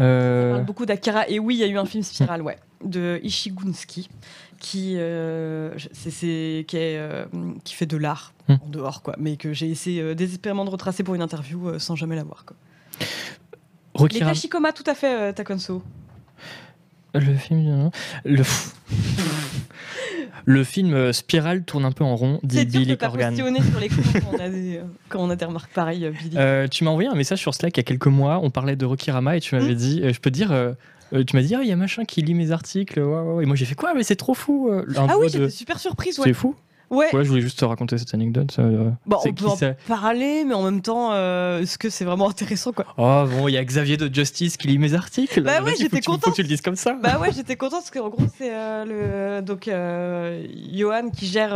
On 0.00 0.04
Euh, 0.04 0.52
parle 0.52 0.64
beaucoup 0.64 0.86
d'Akira 0.86 1.28
et 1.28 1.38
oui, 1.38 1.56
il 1.56 1.58
y 1.58 1.64
a 1.64 1.66
eu 1.66 1.76
un 1.78 1.84
film 1.84 2.02
Spiral, 2.04 2.40
ouais, 2.42 2.58
de 2.84 3.18
Ishigunski 3.22 4.08
qui 4.60 4.94
euh, 4.96 5.72
c'est, 5.92 6.10
c'est- 6.10 6.64
qui, 6.68 6.76
est, 6.76 6.98
euh, 6.98 7.24
qui 7.64 7.74
fait 7.74 7.86
de 7.86 7.96
l'art 7.96 8.32
Hmm. 8.48 8.56
en 8.64 8.68
dehors 8.68 9.02
quoi, 9.02 9.14
mais 9.18 9.36
que 9.36 9.52
j'ai 9.52 9.68
essayé 9.68 10.14
désespérément 10.14 10.64
de 10.64 10.70
retracer 10.70 11.02
pour 11.02 11.14
une 11.14 11.20
interview 11.22 11.78
sans 11.78 11.96
jamais 11.96 12.16
l'avoir 12.16 12.44
quoi. 12.46 12.56
Les 13.00 13.06
Rokirama- 13.94 14.28
Kashikoma, 14.28 14.72
tout 14.72 14.84
à 14.86 14.94
fait, 14.94 15.32
Takonso. 15.34 15.82
Le 17.14 17.34
film. 17.34 17.90
Le, 18.24 18.42
le 20.44 20.64
film 20.64 20.94
euh, 20.94 21.12
Spiral 21.12 21.64
tourne 21.64 21.84
un 21.84 21.92
peu 21.92 22.04
en 22.04 22.16
rond, 22.16 22.40
dit 22.42 22.64
Billy 22.64 22.96
Corgan. 22.96 23.34
sur 23.34 23.46
les 23.80 23.88
coups 23.88 24.06
quand 24.12 24.30
on 24.36 24.38
a 24.40 24.48
des, 24.48 24.76
euh, 24.78 24.82
quand 25.08 25.20
on 25.20 25.30
a 25.30 25.36
des 25.36 25.44
remarques 25.44 25.72
pareilles, 25.72 26.06
euh, 26.06 26.10
Billy. 26.10 26.36
Euh, 26.36 26.66
tu 26.68 26.84
m'as 26.84 26.90
envoyé 26.90 27.08
un 27.08 27.14
message 27.14 27.38
sur 27.40 27.54
Slack 27.54 27.76
il 27.76 27.80
y 27.80 27.82
a 27.82 27.84
quelques 27.84 28.06
mois, 28.06 28.40
on 28.42 28.50
parlait 28.50 28.76
de 28.76 28.84
Rokirama 28.86 29.36
et 29.36 29.40
tu 29.40 29.54
m'avais 29.54 29.72
Hmm. 29.72 29.76
dit, 29.76 30.02
je 30.12 30.18
peux 30.20 30.30
dire, 30.30 30.52
euh, 30.52 30.72
tu 31.26 31.36
m'as 31.36 31.42
dit, 31.42 31.54
ah, 31.54 31.60
il 31.62 31.68
y 31.68 31.72
a 31.72 31.76
machin 31.76 32.04
qui 32.04 32.22
lit 32.22 32.34
mes 32.34 32.50
articles, 32.50 32.98
ouais, 33.00 33.04
ouais, 33.06 33.32
ouais. 33.34 33.42
et 33.44 33.46
moi 33.46 33.56
j'ai 33.56 33.64
fait 33.64 33.74
quoi, 33.74 33.94
mais 33.94 34.02
c'est 34.02 34.16
trop 34.16 34.34
fou. 34.34 34.70
un 34.72 34.84
ah 35.08 35.14
oui, 35.18 35.26
de- 35.26 35.32
j'étais 35.32 35.50
super 35.50 35.78
surprise, 35.78 36.18
ouais. 36.18 36.24
C'est 36.26 36.32
fou. 36.34 36.54
Ouais. 36.90 37.14
Ouais, 37.14 37.22
je 37.24 37.28
voulais 37.28 37.40
juste 37.42 37.58
te 37.58 37.64
raconter 37.64 37.98
cette 37.98 38.14
anecdote. 38.14 38.56
euh, 38.58 38.90
Bon, 39.06 39.18
c'est 39.22 39.30
on 39.30 39.34
peut 39.34 39.46
en 39.46 39.56
ça 39.56 39.72
parler, 39.86 40.44
mais 40.44 40.54
en 40.54 40.62
même 40.62 40.80
temps, 40.80 41.10
euh, 41.12 41.60
est-ce 41.60 41.76
que 41.78 41.90
c'est 41.90 42.04
vraiment 42.04 42.28
intéressant 42.30 42.72
quoi 42.72 42.86
Oh 42.96 43.24
bon, 43.28 43.48
il 43.48 43.52
y 43.52 43.58
a 43.58 43.64
Xavier 43.64 43.96
de 43.96 44.12
Justice 44.14 44.56
qui 44.56 44.68
lit 44.68 44.78
mes 44.78 44.94
articles. 44.94 45.42
Bah 45.42 45.62
ouais, 45.62 45.74
j'étais 45.78 45.98
tu- 45.98 46.04
Faut 46.04 46.12
contente. 46.12 46.30
que 46.32 46.36
tu 46.36 46.42
le 46.42 46.48
dises 46.48 46.62
comme 46.62 46.76
ça. 46.76 46.94
Bah 46.94 47.18
ouais, 47.20 47.30
j'étais 47.32 47.56
contente 47.56 47.80
parce 47.82 47.90
qu'en 47.90 48.08
gros, 48.08 48.24
c'est 48.38 48.54
euh, 48.54 49.36
le 49.38 49.42
donc 49.42 49.68
euh, 49.68 50.46
Johan 50.72 51.10
qui 51.10 51.26
gère 51.26 51.52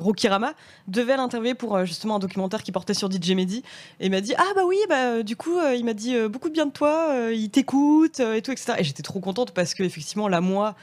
Rokirama 0.00 0.52
devait 0.88 1.16
l'interviewer 1.16 1.54
pour 1.54 1.84
justement 1.84 2.16
un 2.16 2.18
documentaire 2.18 2.62
qui 2.62 2.72
portait 2.72 2.94
sur 2.94 3.10
DJ 3.10 3.30
Mehdi 3.32 3.62
et 4.00 4.06
il 4.06 4.10
m'a 4.10 4.20
dit 4.20 4.34
ah 4.36 4.44
bah 4.54 4.62
oui 4.66 4.76
bah 4.88 5.22
du 5.22 5.36
coup 5.36 5.54
il 5.76 5.84
m'a 5.84 5.94
dit 5.94 6.14
beaucoup 6.28 6.48
de 6.48 6.54
bien 6.54 6.66
de 6.66 6.70
toi, 6.72 7.08
il 7.32 7.50
t'écoute 7.50 8.20
et 8.20 8.42
tout 8.42 8.52
etc. 8.52 8.74
Et 8.78 8.84
j'étais 8.84 9.02
trop 9.02 9.20
contente 9.20 9.52
parce 9.52 9.74
que 9.74 9.82
effectivement 9.82 10.28
la 10.28 10.40
moi 10.40 10.74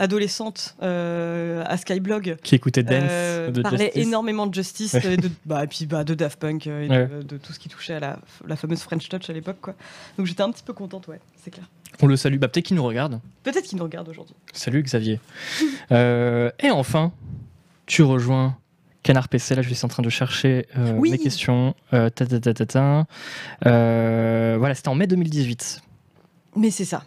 adolescente 0.00 0.74
euh, 0.82 1.62
à 1.66 1.76
Skyblog 1.76 2.36
Qui 2.42 2.54
écoutait 2.56 2.82
Dance 2.82 3.04
euh, 3.08 3.50
de 3.50 3.62
parlait 3.62 3.84
Justice. 3.86 4.06
énormément 4.06 4.46
de 4.46 4.54
Justice 4.54 4.94
et 4.94 5.16
de, 5.16 5.30
bah, 5.46 5.62
et 5.64 5.66
puis 5.66 5.86
bah, 5.86 6.02
de 6.04 6.14
Daft 6.14 6.38
Punk 6.40 6.66
euh, 6.66 6.82
et 6.84 6.88
Ouais. 6.88 7.06
de, 7.06 7.22
de 7.22 7.36
tout 7.36 7.52
ce 7.52 7.58
qui 7.58 7.68
touchait 7.68 7.94
à 7.94 8.00
la, 8.00 8.18
la 8.46 8.56
fameuse 8.56 8.80
French 8.80 9.08
Touch 9.08 9.30
à 9.30 9.32
l'époque 9.32 9.58
quoi. 9.60 9.74
Donc 10.18 10.26
j'étais 10.26 10.42
un 10.42 10.50
petit 10.50 10.62
peu 10.64 10.72
contente 10.72 11.06
ouais, 11.08 11.20
c'est 11.44 11.50
clair. 11.50 11.66
On 12.02 12.06
le 12.06 12.16
salue. 12.16 12.38
Bah 12.38 12.48
peut-être 12.48 12.64
qu'il 12.66 12.76
nous 12.76 12.84
regarde. 12.84 13.20
Peut-être 13.42 13.64
qu'il 13.64 13.76
nous 13.78 13.84
regarde 13.84 14.08
aujourd'hui. 14.08 14.34
Salut 14.52 14.82
Xavier. 14.82 15.20
Euh, 15.92 16.50
et 16.60 16.70
enfin, 16.70 17.12
tu 17.86 18.02
rejoins 18.04 18.56
Canard 19.02 19.28
PC. 19.28 19.54
Là, 19.56 19.62
je 19.62 19.72
suis 19.74 19.84
en 19.84 19.88
train 19.88 20.02
de 20.04 20.08
chercher 20.08 20.66
euh, 20.78 20.92
Oui. 20.96 21.10
mes 21.10 21.18
questions. 21.18 21.74
Euh, 21.92 22.10
ta, 22.10 22.26
ta, 22.26 22.38
ta, 22.38 22.54
ta, 22.54 22.66
ta. 22.66 23.06
Euh, 23.66 24.56
voilà, 24.58 24.74
c'était 24.76 24.88
en 24.88 24.94
mai 24.94 25.06
2018. 25.08 25.80
Mais 26.56 26.70
c'est 26.70 26.84
ça. 26.84 27.02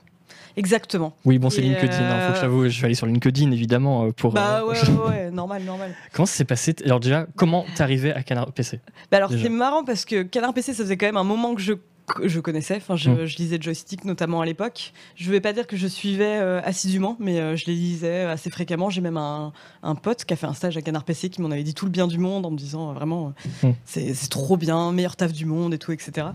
Exactement. 0.58 1.14
Oui, 1.26 1.39
bon, 1.39 1.49
c'est 1.49 1.62
LinkedIn. 1.62 1.93
hein, 1.93 2.28
faut 2.28 2.34
que 2.34 2.39
j'avoue, 2.39 2.70
je 2.70 2.80
vais 2.82 2.86
aller 2.86 2.95
sur 2.95 3.08
LinkedIn 3.08 3.51
évidemment 3.51 4.06
euh, 4.06 4.12
pour. 4.12 4.34
Bah 4.34 4.60
euh, 4.62 4.68
ouais, 4.68 4.78
ouais, 4.89 5.08
ouais, 5.10 5.32
normal, 5.32 5.64
normal. 5.64 5.93
Comment 6.14 6.26
ça 6.26 6.36
s'est 6.36 6.45
passé 6.45 6.76
Alors 6.86 6.99
déjà, 6.99 7.26
comment 7.36 7.66
t'es 7.76 7.82
arrivé 7.84 8.14
à 8.14 8.22
Canard 8.24 8.51
PC 8.51 8.80
Bah 9.12 9.18
alors 9.18 9.32
c'est 9.32 9.49
marrant 9.49 9.84
parce 9.84 10.06
que 10.06 10.22
Canard 10.24 10.54
PC, 10.54 10.74
ça 10.74 10.84
faisait 10.84 10.97
quand 10.97 11.06
même 11.08 11.18
un 11.18 11.24
moment 11.24 11.56
que 11.56 11.62
je 11.62 11.74
je 12.22 12.41
connaissais, 12.41 12.76
enfin 12.76 12.97
je, 12.97 13.10
Mm. 13.10 13.26
je 13.26 13.38
lisais 13.38 13.58
Joystick 13.62 14.04
notamment 14.04 14.41
à 14.41 14.45
l'époque. 14.45 14.91
Je 15.16 15.32
vais 15.32 15.39
pas 15.39 15.54
dire 15.54 15.66
que 15.66 15.78
je 15.78 15.88
suivais 15.88 16.38
euh, 16.41 16.60
assidûment, 16.66 17.16
mais 17.18 17.39
euh, 17.39 17.56
je 17.56 17.66
les 17.66 17.74
lisais 17.74 18.24
assez 18.24 18.49
fréquemment. 18.49 18.89
J'ai 18.89 18.99
même 18.99 19.16
un, 19.16 19.54
un 19.84 19.95
pote 19.95 20.26
qui 20.26 20.34
a 20.34 20.36
fait 20.36 20.45
un 20.45 20.54
stage 20.54 20.76
à 20.76 20.82
Canard 20.82 21.06
PC 21.06 21.30
qui 21.30 21.41
m'en 21.41 21.49
avait 21.49 21.64
dit 21.64 21.74
tout 21.74 21.86
le 21.86 21.91
bien 21.91 22.08
du 22.08 22.18
monde 22.18 22.45
en 22.45 22.51
me 22.51 22.58
disant 22.58 22.89
euh, 22.89 22.93
vraiment 22.93 23.34
Mm. 23.64 23.70
c'est 23.86 24.14
c'est 24.14 24.28
trop 24.30 24.58
bien, 24.58 24.91
meilleur 24.91 25.16
taf 25.16 25.32
du 25.32 25.45
monde 25.45 25.74
et 25.74 25.78
tout, 25.78 25.93
etc. 25.93 26.28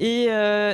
Et 0.00 0.26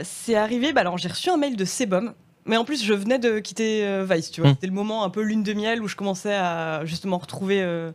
c'est 0.05 0.35
arrivé, 0.35 0.73
bah 0.73 0.81
alors 0.81 0.97
j'ai 0.97 1.09
reçu 1.11 1.29
un 1.29 1.37
mail 1.37 1.55
de 1.55 1.65
Sebum. 1.67 2.15
Mais 2.47 2.57
en 2.57 2.65
plus, 2.65 2.83
je 2.85 2.95
venais 2.95 3.19
de 3.19 3.39
quitter 3.39 3.85
euh, 3.85 4.07
Vice, 4.09 4.31
tu 4.31 4.41
vois. 4.41 4.51
Mm. 4.51 4.55
C'était 4.55 4.67
le 4.67 4.73
moment 4.73 5.05
un 5.05 5.11
peu 5.11 5.23
lune 5.23 5.43
de 5.43 5.53
miel 5.53 5.83
où 5.83 5.89
je 5.89 5.97
commençais 5.97 6.35
à 6.35 6.83
justement 6.85 7.19
retrouver 7.19 7.61
euh, 7.63 7.93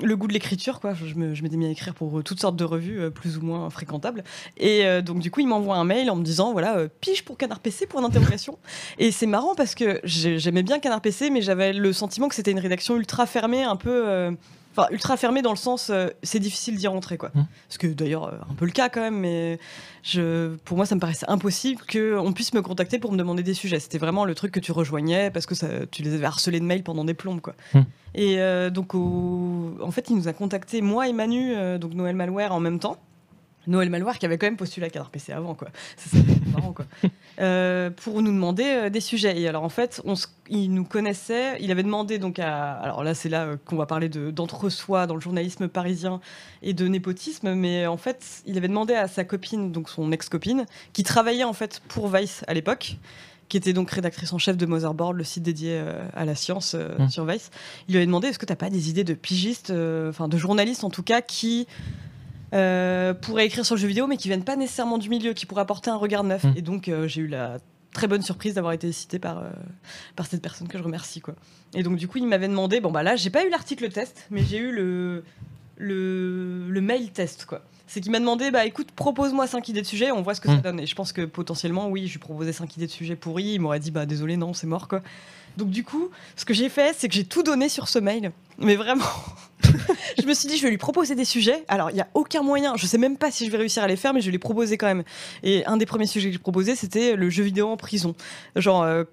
le 0.00 0.16
goût 0.16 0.26
de 0.26 0.32
l'écriture, 0.32 0.80
quoi. 0.80 0.94
Je, 0.94 1.14
m'étais 1.14 1.56
mis 1.56 1.66
à 1.66 1.70
écrire 1.70 1.94
pour 1.94 2.18
euh, 2.18 2.22
toutes 2.22 2.40
sortes 2.40 2.56
de 2.56 2.64
revues, 2.64 3.10
plus 3.10 3.38
ou 3.38 3.42
moins 3.42 3.70
fréquentables. 3.70 4.24
Et 4.56 4.84
donc, 5.02 5.20
du 5.20 5.30
coup, 5.30 5.40
il 5.40 5.48
m'envoie 5.48 5.76
un 5.76 5.84
mail 5.84 6.10
en 6.10 6.16
me 6.16 6.24
disant 6.24 6.52
voilà, 6.52 6.88
pige 7.00 7.24
pour 7.24 7.36
Canard 7.36 7.60
PC 7.60 7.86
pour 7.86 8.00
une 8.00 8.06
interrogation. 8.06 8.58
Et 8.98 9.10
c'est 9.12 9.26
marrant 9.26 9.54
parce 9.54 9.74
que 9.74 10.00
j'ai- 10.04 10.38
j'aimais 10.38 10.62
bien 10.62 10.78
Canard 10.78 11.00
PC, 11.00 11.30
mais 11.30 11.42
j'avais 11.42 11.72
le 11.72 11.92
sentiment 11.92 12.28
que 12.28 12.34
c'était 12.34 12.52
une 12.52 12.60
rédaction 12.60 12.96
ultra 12.96 13.26
fermée, 13.26 13.62
un 13.62 13.76
peu. 13.76 14.36
Enfin, 14.78 14.88
ultra 14.92 15.16
fermée 15.16 15.42
dans 15.42 15.50
le 15.50 15.56
sens, 15.56 15.90
euh, 15.90 16.08
c'est 16.22 16.38
difficile 16.38 16.76
d'y 16.76 16.86
rentrer, 16.86 17.18
quoi. 17.18 17.30
Mm. 17.34 17.42
Ce 17.68 17.78
que 17.78 17.86
d'ailleurs, 17.88 18.24
euh, 18.28 18.36
un 18.50 18.54
peu 18.54 18.64
le 18.64 18.70
cas 18.70 18.88
quand 18.88 19.00
même, 19.00 19.18
mais 19.18 19.58
je, 20.04 20.54
pour 20.64 20.76
moi, 20.76 20.86
ça 20.86 20.94
me 20.94 21.00
paraissait 21.00 21.28
impossible 21.28 21.82
qu'on 21.90 22.32
puisse 22.32 22.54
me 22.54 22.62
contacter 22.62 22.98
pour 22.98 23.10
me 23.12 23.16
demander 23.18 23.42
des 23.42 23.54
sujets. 23.54 23.80
C'était 23.80 23.98
vraiment 23.98 24.24
le 24.24 24.34
truc 24.34 24.52
que 24.52 24.60
tu 24.60 24.70
rejoignais 24.72 25.30
parce 25.30 25.46
que 25.46 25.54
ça, 25.54 25.66
tu 25.90 26.02
les 26.02 26.14
avais 26.14 26.26
harcelés 26.26 26.60
de 26.60 26.64
mails 26.64 26.84
pendant 26.84 27.04
des 27.04 27.14
plombes, 27.14 27.40
quoi. 27.40 27.54
Mm. 27.74 27.80
Et 28.14 28.40
euh, 28.40 28.70
donc, 28.70 28.94
au- 28.94 29.76
en 29.82 29.90
fait, 29.90 30.08
il 30.10 30.16
nous 30.16 30.28
a 30.28 30.32
contacté, 30.32 30.80
moi 30.80 31.08
et 31.08 31.12
Manu, 31.12 31.54
donc 31.78 31.94
Noël 31.94 32.14
Malware 32.16 32.52
en 32.52 32.60
même 32.60 32.78
temps. 32.78 32.96
Noël 33.68 33.90
Malware 33.90 34.18
qui 34.18 34.26
avait 34.26 34.38
quand 34.38 34.46
même 34.46 34.56
postulé 34.56 34.86
à 34.86 34.90
Canard 34.90 35.10
PC 35.10 35.32
avant, 35.32 35.54
quoi. 35.54 35.68
C'est 35.96 36.16
ça, 36.16 36.24
c'est 36.26 36.52
marrant, 36.52 36.72
quoi. 36.72 36.86
Euh, 37.40 37.90
pour 37.90 38.20
nous 38.22 38.32
demander 38.32 38.64
euh, 38.64 38.90
des 38.90 39.00
sujets. 39.00 39.40
Et 39.40 39.46
alors, 39.46 39.62
en 39.62 39.68
fait, 39.68 40.00
on 40.04 40.14
il 40.50 40.72
nous 40.74 40.84
connaissait. 40.84 41.56
Il 41.60 41.70
avait 41.70 41.82
demandé 41.84 42.18
donc 42.18 42.38
à. 42.40 42.72
Alors 42.72 43.04
là, 43.04 43.14
c'est 43.14 43.28
là 43.28 43.44
euh, 43.44 43.56
qu'on 43.64 43.76
va 43.76 43.86
parler 43.86 44.08
de- 44.08 44.30
d'entre-soi 44.32 45.06
dans 45.06 45.14
le 45.14 45.20
journalisme 45.20 45.68
parisien 45.68 46.20
et 46.62 46.72
de 46.74 46.88
népotisme. 46.88 47.54
Mais 47.54 47.86
en 47.86 47.96
fait, 47.98 48.42
il 48.46 48.56
avait 48.58 48.66
demandé 48.68 48.94
à 48.94 49.06
sa 49.06 49.22
copine, 49.24 49.70
donc 49.70 49.88
son 49.88 50.10
ex-copine, 50.10 50.66
qui 50.92 51.04
travaillait 51.04 51.44
en 51.44 51.52
fait 51.52 51.80
pour 51.88 52.08
Vice 52.08 52.42
à 52.48 52.54
l'époque 52.54 52.96
qui 53.50 53.56
était 53.56 53.72
donc 53.72 53.90
rédactrice 53.90 54.30
en 54.34 54.38
chef 54.38 54.58
de 54.58 54.66
Motherboard, 54.66 55.16
le 55.16 55.24
site 55.24 55.42
dédié 55.42 55.70
euh, 55.72 56.06
à 56.14 56.26
la 56.26 56.34
science 56.34 56.74
euh, 56.74 56.98
Mm. 56.98 57.08
sur 57.08 57.24
Vice. 57.24 57.50
Il 57.88 57.92
lui 57.92 57.96
avait 57.96 58.04
demandé 58.04 58.28
est-ce 58.28 58.38
que 58.38 58.44
tu 58.44 58.52
n'as 58.52 58.56
pas 58.56 58.68
des 58.68 58.90
idées 58.90 59.04
de 59.04 59.14
pigistes, 59.14 59.70
euh, 59.70 60.10
enfin 60.10 60.28
de 60.28 60.36
journalistes 60.36 60.84
en 60.84 60.90
tout 60.90 61.02
cas, 61.02 61.22
qui 61.22 61.66
euh, 62.54 63.14
pourraient 63.14 63.46
écrire 63.46 63.64
sur 63.66 63.74
le 63.74 63.80
jeu 63.80 63.88
vidéo, 63.88 64.06
mais 64.06 64.16
qui 64.16 64.28
viennent 64.28 64.44
pas 64.44 64.56
nécessairement 64.56 64.98
du 64.98 65.08
milieu, 65.08 65.32
qui 65.32 65.46
pourraient 65.46 65.62
apporter 65.62 65.90
un 65.90 65.96
regard 65.96 66.24
neuf. 66.24 66.44
Mm. 66.44 66.52
Et 66.56 66.62
donc 66.62 66.88
euh, 66.88 67.06
j'ai 67.08 67.22
eu 67.22 67.26
la 67.28 67.58
très 67.92 68.06
bonne 68.06 68.22
surprise 68.22 68.54
d'avoir 68.54 68.72
été 68.72 68.92
citée 68.92 69.18
par, 69.18 69.38
euh, 69.38 69.50
par 70.14 70.26
cette 70.26 70.42
personne 70.42 70.68
que 70.68 70.78
je 70.78 70.82
remercie. 70.82 71.20
Quoi. 71.20 71.34
Et 71.74 71.82
donc 71.82 71.96
du 71.96 72.06
coup, 72.08 72.18
il 72.18 72.26
m'avait 72.26 72.48
demandé, 72.48 72.80
bon 72.80 72.90
bah 72.90 73.02
là, 73.02 73.16
j'ai 73.16 73.30
pas 73.30 73.44
eu 73.44 73.50
l'article 73.50 73.88
test, 73.90 74.26
mais 74.30 74.42
j'ai 74.44 74.58
eu 74.58 74.72
le, 74.72 75.24
le, 75.76 76.68
le 76.68 76.80
mail 76.80 77.10
test. 77.10 77.44
quoi. 77.46 77.62
C'est 77.86 78.00
qu'il 78.02 78.12
m'a 78.12 78.20
demandé, 78.20 78.50
bah 78.50 78.66
écoute, 78.66 78.90
propose-moi 78.92 79.46
cinq 79.46 79.68
idées 79.70 79.80
de 79.80 79.86
sujets, 79.86 80.12
on 80.12 80.20
voit 80.22 80.34
ce 80.34 80.40
que 80.42 80.48
ça 80.48 80.56
Mm. 80.56 80.60
donne. 80.62 80.80
Et 80.80 80.86
je 80.86 80.94
pense 80.94 81.12
que 81.12 81.22
potentiellement, 81.24 81.88
oui, 81.88 82.06
je 82.06 82.12
lui 82.12 82.18
proposais 82.18 82.52
cinq 82.52 82.76
idées 82.76 82.86
de 82.86 82.92
sujets 82.92 83.16
pourris, 83.16 83.54
il 83.54 83.60
m'aurait 83.60 83.80
dit, 83.80 83.90
bah 83.90 84.04
désolé, 84.06 84.36
non, 84.36 84.52
c'est 84.52 84.66
mort 84.66 84.88
quoi. 84.88 85.00
Donc 85.56 85.70
du 85.70 85.82
coup, 85.82 86.10
ce 86.36 86.44
que 86.44 86.54
j'ai 86.54 86.68
fait, 86.68 86.94
c'est 86.96 87.08
que 87.08 87.14
j'ai 87.14 87.24
tout 87.24 87.42
donné 87.42 87.68
sur 87.68 87.88
ce 87.88 87.98
mail. 87.98 88.30
Mais 88.58 88.76
vraiment, 88.76 89.04
je 90.18 90.26
me 90.26 90.34
suis 90.34 90.48
dit, 90.48 90.56
je 90.56 90.62
vais 90.62 90.70
lui 90.70 90.78
proposer 90.78 91.14
des 91.14 91.24
sujets. 91.24 91.64
Alors, 91.68 91.90
il 91.90 91.94
n'y 91.94 92.00
a 92.00 92.08
aucun 92.14 92.42
moyen, 92.42 92.76
je 92.76 92.86
sais 92.86 92.98
même 92.98 93.16
pas 93.16 93.30
si 93.30 93.46
je 93.46 93.50
vais 93.50 93.58
réussir 93.58 93.82
à 93.82 93.88
les 93.88 93.96
faire, 93.96 94.14
mais 94.14 94.20
je 94.20 94.26
vais 94.26 94.32
les 94.32 94.38
proposer 94.38 94.76
quand 94.76 94.86
même. 94.86 95.04
Et 95.42 95.64
un 95.66 95.76
des 95.76 95.86
premiers 95.86 96.06
sujets 96.06 96.28
que 96.28 96.32
j'ai 96.32 96.38
proposé, 96.38 96.74
c'était 96.74 97.16
le 97.16 97.30
jeu 97.30 97.42
vidéo 97.42 97.68
en 97.68 97.76
prison. 97.76 98.14
Genre, 98.56 98.82
euh, 98.82 99.04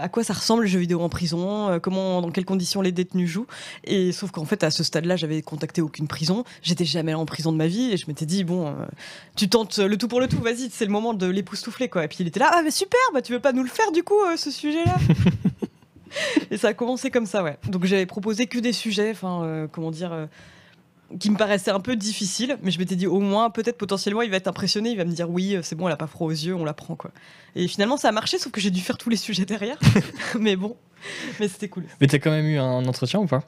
à 0.00 0.08
quoi 0.08 0.24
ça 0.24 0.34
ressemble 0.34 0.62
le 0.62 0.68
jeu 0.68 0.78
vidéo 0.78 1.00
en 1.00 1.08
prison? 1.08 1.70
Euh, 1.70 1.78
Comment, 1.78 2.22
dans 2.22 2.30
quelles 2.30 2.44
conditions 2.44 2.80
les 2.80 2.92
détenus 2.92 3.28
jouent? 3.28 3.46
Et 3.84 4.12
sauf 4.12 4.30
qu'en 4.30 4.44
fait, 4.44 4.64
à 4.64 4.70
ce 4.70 4.84
stade-là, 4.84 5.16
j'avais 5.16 5.42
contacté 5.42 5.82
aucune 5.82 6.08
prison. 6.08 6.44
J'étais 6.62 6.84
jamais 6.84 7.14
en 7.14 7.26
prison 7.26 7.52
de 7.52 7.56
ma 7.56 7.66
vie, 7.66 7.92
et 7.92 7.96
je 7.96 8.06
m'étais 8.06 8.26
dit, 8.26 8.44
bon, 8.44 8.68
euh, 8.68 8.72
tu 9.36 9.48
tentes 9.48 9.78
le 9.78 9.96
tout 9.96 10.08
pour 10.08 10.20
le 10.20 10.28
tout, 10.28 10.40
vas-y, 10.40 10.70
c'est 10.70 10.84
le 10.84 10.92
moment 10.92 11.14
de 11.14 11.26
l'époustoufler, 11.26 11.88
quoi. 11.88 12.04
Et 12.04 12.08
puis 12.08 12.18
il 12.20 12.26
était 12.26 12.40
là, 12.40 12.50
ah, 12.52 12.62
mais 12.62 12.70
super, 12.70 13.00
bah 13.12 13.22
tu 13.22 13.32
veux 13.32 13.40
pas 13.40 13.52
nous 13.52 13.62
le 13.62 13.68
faire 13.68 13.92
du 13.92 14.02
coup, 14.02 14.14
ce 14.36 14.50
sujet-là? 14.50 14.96
Et 16.50 16.56
ça 16.56 16.68
a 16.68 16.74
commencé 16.74 17.10
comme 17.10 17.26
ça, 17.26 17.42
ouais. 17.42 17.58
Donc 17.68 17.84
j'avais 17.84 18.06
proposé 18.06 18.46
que 18.46 18.58
des 18.58 18.72
sujets, 18.72 19.10
enfin, 19.10 19.42
euh, 19.44 19.66
comment 19.70 19.90
dire, 19.90 20.12
euh, 20.12 20.26
qui 21.18 21.30
me 21.30 21.36
paraissaient 21.36 21.70
un 21.70 21.80
peu 21.80 21.96
difficiles, 21.96 22.58
mais 22.62 22.70
je 22.70 22.78
m'étais 22.78 22.96
dit 22.96 23.06
au 23.06 23.20
moins, 23.20 23.50
peut-être 23.50 23.78
potentiellement, 23.78 24.22
il 24.22 24.30
va 24.30 24.36
être 24.36 24.48
impressionné, 24.48 24.90
il 24.90 24.96
va 24.96 25.04
me 25.04 25.12
dire 25.12 25.30
oui, 25.30 25.56
euh, 25.56 25.62
c'est 25.62 25.76
bon, 25.76 25.86
elle 25.86 25.94
a 25.94 25.98
pas 25.98 26.06
froid 26.06 26.28
aux 26.28 26.30
yeux, 26.30 26.54
on 26.54 26.64
la 26.64 26.74
prend, 26.74 26.96
quoi. 26.96 27.10
Et 27.54 27.68
finalement, 27.68 27.96
ça 27.96 28.08
a 28.08 28.12
marché, 28.12 28.38
sauf 28.38 28.52
que 28.52 28.60
j'ai 28.60 28.70
dû 28.70 28.80
faire 28.80 28.98
tous 28.98 29.10
les 29.10 29.16
sujets 29.16 29.44
derrière. 29.44 29.78
mais 30.38 30.56
bon, 30.56 30.76
mais 31.40 31.48
c'était 31.48 31.68
cool. 31.68 31.84
Mais 32.00 32.06
t'as 32.06 32.18
quand 32.18 32.30
même 32.30 32.46
eu 32.46 32.58
un 32.58 32.86
entretien 32.86 33.20
ou 33.20 33.26
pas? 33.26 33.44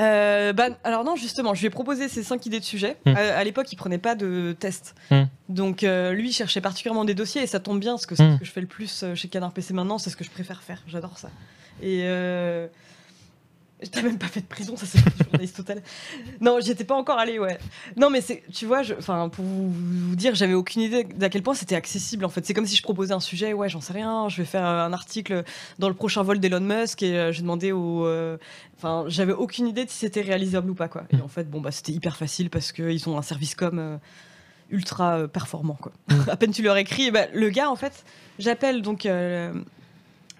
Euh, 0.00 0.52
bah, 0.52 0.68
alors 0.84 1.04
non, 1.04 1.16
justement, 1.16 1.54
je 1.54 1.60
lui 1.60 1.66
ai 1.66 1.70
proposé 1.70 2.08
ces 2.08 2.22
cinq 2.22 2.46
idées 2.46 2.60
de 2.60 2.64
sujets. 2.64 2.96
Hmm. 3.04 3.14
Euh, 3.16 3.38
à 3.38 3.44
l'époque, 3.44 3.70
il 3.72 3.76
prenait 3.76 3.98
pas 3.98 4.14
de 4.14 4.56
test. 4.58 4.94
Hmm. 5.10 5.24
Donc 5.48 5.84
euh, 5.84 6.12
lui, 6.12 6.30
il 6.30 6.32
cherchait 6.32 6.60
particulièrement 6.60 7.04
des 7.04 7.14
dossiers 7.14 7.42
et 7.42 7.46
ça 7.46 7.60
tombe 7.60 7.78
bien 7.78 7.92
parce 7.92 8.06
que 8.06 8.14
c'est 8.14 8.22
Hmm. 8.24 8.34
ce 8.34 8.38
que 8.38 8.44
je 8.44 8.50
fais 8.52 8.60
le 8.60 8.66
plus 8.66 9.02
euh, 9.02 9.14
chez 9.14 9.28
Canard 9.28 9.52
PC 9.52 9.74
maintenant, 9.74 9.98
c'est 9.98 10.10
ce 10.10 10.16
que 10.16 10.24
je 10.24 10.30
préfère 10.30 10.62
faire. 10.62 10.82
J'adore 10.86 11.18
ça. 11.18 11.28
Et, 11.82 12.00
euh, 12.04 12.66
J'étais 13.82 14.02
même 14.02 14.18
pas 14.18 14.28
fait 14.28 14.40
de 14.40 14.46
prison, 14.46 14.76
ça 14.76 14.86
c'est 14.86 14.98
journaliste 15.24 15.56
total. 15.56 15.82
Non, 16.40 16.58
j'y 16.60 16.70
étais 16.70 16.84
pas 16.84 16.94
encore 16.94 17.18
allée, 17.18 17.38
ouais. 17.38 17.58
Non, 17.96 18.10
mais 18.10 18.20
c'est, 18.20 18.42
tu 18.52 18.64
vois, 18.66 18.82
je- 18.82 18.94
enfin, 18.94 19.28
pour 19.28 19.44
vous, 19.44 20.14
dire, 20.14 20.34
j'avais 20.34 20.54
aucune 20.54 20.82
idée 20.82 21.04
d'à 21.04 21.28
quel 21.28 21.42
point 21.42 21.54
c'était 21.54 21.74
accessible. 21.74 22.24
En 22.24 22.28
fait, 22.28 22.46
c'est 22.46 22.54
comme 22.54 22.66
si 22.66 22.76
je 22.76 22.82
proposais 22.82 23.12
un 23.12 23.20
sujet, 23.20 23.52
ouais, 23.52 23.68
j'en 23.68 23.80
sais 23.80 23.92
rien, 23.92 24.28
je 24.28 24.36
vais 24.38 24.44
faire 24.46 24.64
un 24.64 24.92
article 24.92 25.42
dans 25.80 25.88
le 25.88 25.94
prochain 25.94 26.22
vol 26.22 26.38
d'Elon 26.38 26.60
Musk 26.60 27.02
et 27.02 27.16
euh, 27.18 27.32
j'ai 27.32 27.42
demandé 27.42 27.72
au, 27.72 28.06
euh, 28.06 28.36
enfin, 28.78 29.04
j'avais 29.08 29.32
aucune 29.32 29.66
idée 29.66 29.84
de 29.84 29.90
si 29.90 29.98
c'était 29.98 30.22
réalisable 30.22 30.70
ou 30.70 30.74
pas, 30.74 30.88
quoi. 30.88 31.02
Et 31.10 31.20
en 31.20 31.28
fait, 31.28 31.50
bon, 31.50 31.60
bah, 31.60 31.72
c'était 31.72 31.92
hyper 31.92 32.16
facile 32.16 32.50
parce 32.50 32.70
qu'ils 32.72 33.08
ont 33.08 33.18
un 33.18 33.22
service 33.22 33.54
com 33.56 33.78
euh, 33.78 33.96
ultra 34.70 35.18
euh, 35.18 35.26
performant, 35.26 35.74
quoi. 35.80 35.92
à 36.28 36.36
peine 36.36 36.52
tu 36.52 36.62
leur 36.62 36.76
écris, 36.76 37.10
bah, 37.10 37.26
le 37.34 37.48
gars, 37.50 37.68
en 37.70 37.76
fait, 37.76 38.04
j'appelle 38.38 38.80
donc. 38.82 39.08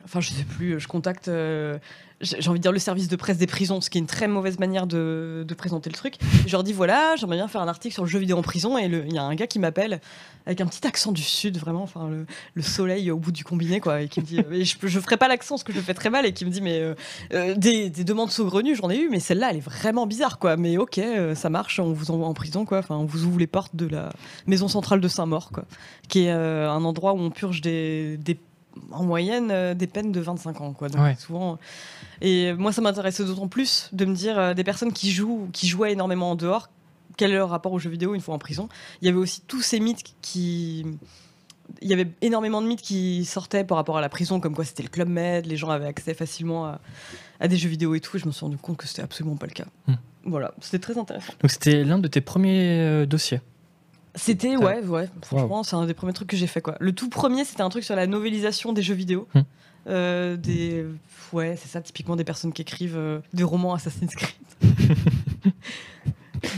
Enfin, 0.05 0.20
je 0.20 0.30
sais 0.30 0.44
plus, 0.44 0.80
je 0.80 0.88
contacte, 0.88 1.28
euh, 1.28 1.78
j'ai 2.20 2.48
envie 2.48 2.59
de 2.59 2.62
dire 2.62 2.72
le 2.72 2.78
service 2.78 3.09
de 3.09 3.16
presse 3.16 3.38
des 3.38 3.46
prisons, 3.46 3.80
ce 3.80 3.90
qui 3.90 3.98
est 3.98 4.00
une 4.00 4.07
très 4.07 4.28
mauvaise 4.28 4.59
manière 4.59 4.86
de, 4.86 5.44
présenter 5.57 5.90
le 5.90 5.94
truc. 5.94 6.14
Je 6.46 6.53
leur 6.53 6.62
dis 6.62 6.72
voilà, 6.72 7.14
j'aimerais 7.16 7.36
bien 7.36 7.48
faire 7.48 7.61
un 7.61 7.68
article 7.68 7.92
sur 7.94 8.05
le 8.05 8.09
jeu 8.09 8.18
vidéo 8.18 8.38
en 8.38 8.42
prison, 8.42 8.78
et 8.78 8.86
il 8.86 9.12
y 9.12 9.18
a 9.18 9.22
un 9.22 9.34
gars 9.34 9.46
qui 9.46 9.59
m'appelle 9.59 10.00
avec 10.46 10.61
un 10.61 10.66
petit 10.66 10.84
accent 10.86 11.12
du 11.12 11.22
sud, 11.22 11.59
vraiment, 11.59 11.82
enfin 11.82 12.09
le, 12.09 12.26
le 12.55 12.62
soleil 12.62 13.11
au 13.11 13.16
bout 13.16 13.32
du 13.32 13.44
combiné, 13.44 13.80
quoi, 13.80 14.03
et 14.03 14.09
qui 14.09 14.20
me 14.20 14.26
dit, 14.26 14.38
euh, 14.40 14.64
je, 14.64 14.88
je 14.88 15.00
ferai 15.00 15.16
pas 15.16 15.28
l'accent, 15.28 15.55
parce 15.55 15.64
que 15.64 15.72
je 15.72 15.78
le 15.78 15.84
fais 15.84 15.94
très 15.94 16.11
mal, 16.11 16.26
et 16.26 16.32
qui 16.32 16.44
me 16.44 16.50
dit 16.50 16.61
mais 16.61 16.94
euh, 17.32 17.55
des, 17.55 17.90
des 17.90 18.05
demandes 18.05 18.30
saugrenues, 18.30 18.74
j'en 18.76 18.90
ai 18.90 18.98
eu, 18.98 19.09
mais 19.09 19.20
celle-là, 19.20 19.50
elle 19.50 19.59
est 19.59 19.61
vraiment 19.61 20.07
bizarre, 20.07 20.38
quoi. 20.38 20.57
Mais 20.57 20.78
ok, 20.78 21.00
ça 21.34 21.50
marche, 21.50 21.78
on 21.80 21.92
vous 21.92 22.11
envoie 22.11 22.26
en 22.26 22.34
prison, 22.34 22.64
quoi. 22.64 22.78
Enfin, 22.78 22.96
on 22.96 23.05
vous 23.05 23.24
ouvre 23.24 23.38
les 23.38 23.46
portes 23.46 23.76
de 23.76 23.86
la 23.86 24.11
maison 24.46 24.68
centrale 24.68 25.00
de 25.00 25.09
Saint-Maur, 25.09 25.50
quoi, 25.53 25.64
qui 26.09 26.24
est 26.24 26.30
un 26.30 26.84
endroit 26.84 27.12
où 27.12 27.18
on 27.18 27.30
purge 27.30 27.61
des 27.61 28.18
en 28.91 29.05
moyenne 29.05 29.51
euh, 29.51 29.75
des 29.75 29.87
peines 29.87 30.12
de 30.12 30.20
25 30.20 30.61
ans 30.61 30.73
quoi 30.73 30.89
donc 30.89 31.03
Ouais. 31.03 31.16
souvent 31.18 31.59
et 32.20 32.53
moi 32.55 32.73
ça 32.73 32.81
m'intéressait 32.83 33.25
d'autant 33.25 33.49
plus 33.49 33.89
de 33.93 34.05
me 34.05 34.14
dire 34.14 34.39
euh, 34.39 34.55
des 34.55 34.64
personnes 34.64 34.93
qui 34.93 35.11
jouent 35.11 35.49
qui 35.53 35.66
jouaient 35.66 35.93
énormément 35.93 36.31
en 36.31 36.35
dehors 36.37 36.68
quel 37.16 37.31
est 37.31 37.35
leur 37.35 37.51
rapport 37.51 37.73
aux 37.73 37.79
jeux 37.79 37.91
vidéo 37.91 38.14
une 38.14 38.23
fois 38.23 38.35
en 38.35 38.39
prison? 38.39 38.70
Il 39.03 39.07
y 39.07 39.09
avait 39.11 39.18
aussi 39.18 39.43
tous 39.43 39.61
ces 39.61 39.81
mythes 39.81 40.14
qui 40.23 40.87
il 41.83 41.89
y 41.89 41.93
avait 41.93 42.09
énormément 42.23 42.61
de 42.62 42.66
mythes 42.66 42.81
qui 42.83 43.25
sortaient 43.27 43.64
par 43.64 43.77
rapport 43.77 43.97
à 43.99 44.01
la 44.01 44.09
prison 44.09 44.41
comme 44.41 44.55
quoi 44.55 44.64
c'était 44.64 44.83
le 44.83 44.89
club 44.89 45.09
med 45.09 45.45
les 45.47 45.57
gens 45.59 45.68
avaient 45.68 45.87
accès 45.87 46.14
facilement 46.14 46.66
à, 46.66 46.81
à 47.41 47.49
des 47.49 47.57
jeux 47.59 47.68
vidéo 47.68 47.95
et 47.95 48.01
tout 48.01 48.16
et 48.16 48.20
je 48.20 48.27
me 48.27 48.33
suis 48.33 48.41
rendu 48.45 48.57
compte 48.57 48.79
que 48.79 48.87
c'était 48.87 49.03
absolument 49.03 49.37
pas 49.37 49.47
le 49.47 49.53
cas 49.53 49.66
Hmm. 49.87 49.95
voilà 50.25 50.53
c'était 50.61 50.79
très 50.79 50.97
intéressant 50.99 51.33
Donc 51.41 51.51
c'était 51.51 51.85
l'un 51.85 51.99
de 51.99 52.09
tes 52.09 52.20
premiers 52.23 52.81
euh, 52.81 53.07
dossiers? 53.07 53.41
C'était, 54.14 54.56
ouais, 54.56 54.80
ouais. 54.84 55.08
Franchement, 55.22 55.62
c'est 55.62 55.76
un 55.76 55.86
des 55.86 55.94
premiers 55.94 56.12
trucs 56.12 56.28
que 56.28 56.36
j'ai 56.36 56.46
fait, 56.46 56.60
quoi. 56.60 56.76
Le 56.80 56.92
tout 56.92 57.08
premier, 57.08 57.44
c'était 57.44 57.62
un 57.62 57.70
truc 57.70 57.84
sur 57.84 57.96
la 57.96 58.06
novélisation 58.06 58.72
des 58.72 58.82
jeux 58.82 58.94
vidéo. 58.94 59.26
Hmm. 59.34 59.40
Euh, 59.88 60.36
des. 60.36 60.84
Ouais, 61.32 61.56
c'est 61.56 61.68
ça, 61.68 61.80
typiquement 61.80 62.14
des 62.14 62.24
personnes 62.24 62.52
qui 62.52 62.62
écrivent 62.62 62.96
euh, 62.96 63.20
des 63.32 63.42
romans 63.42 63.72
Assassin's 63.74 64.14
Creed. 64.14 64.36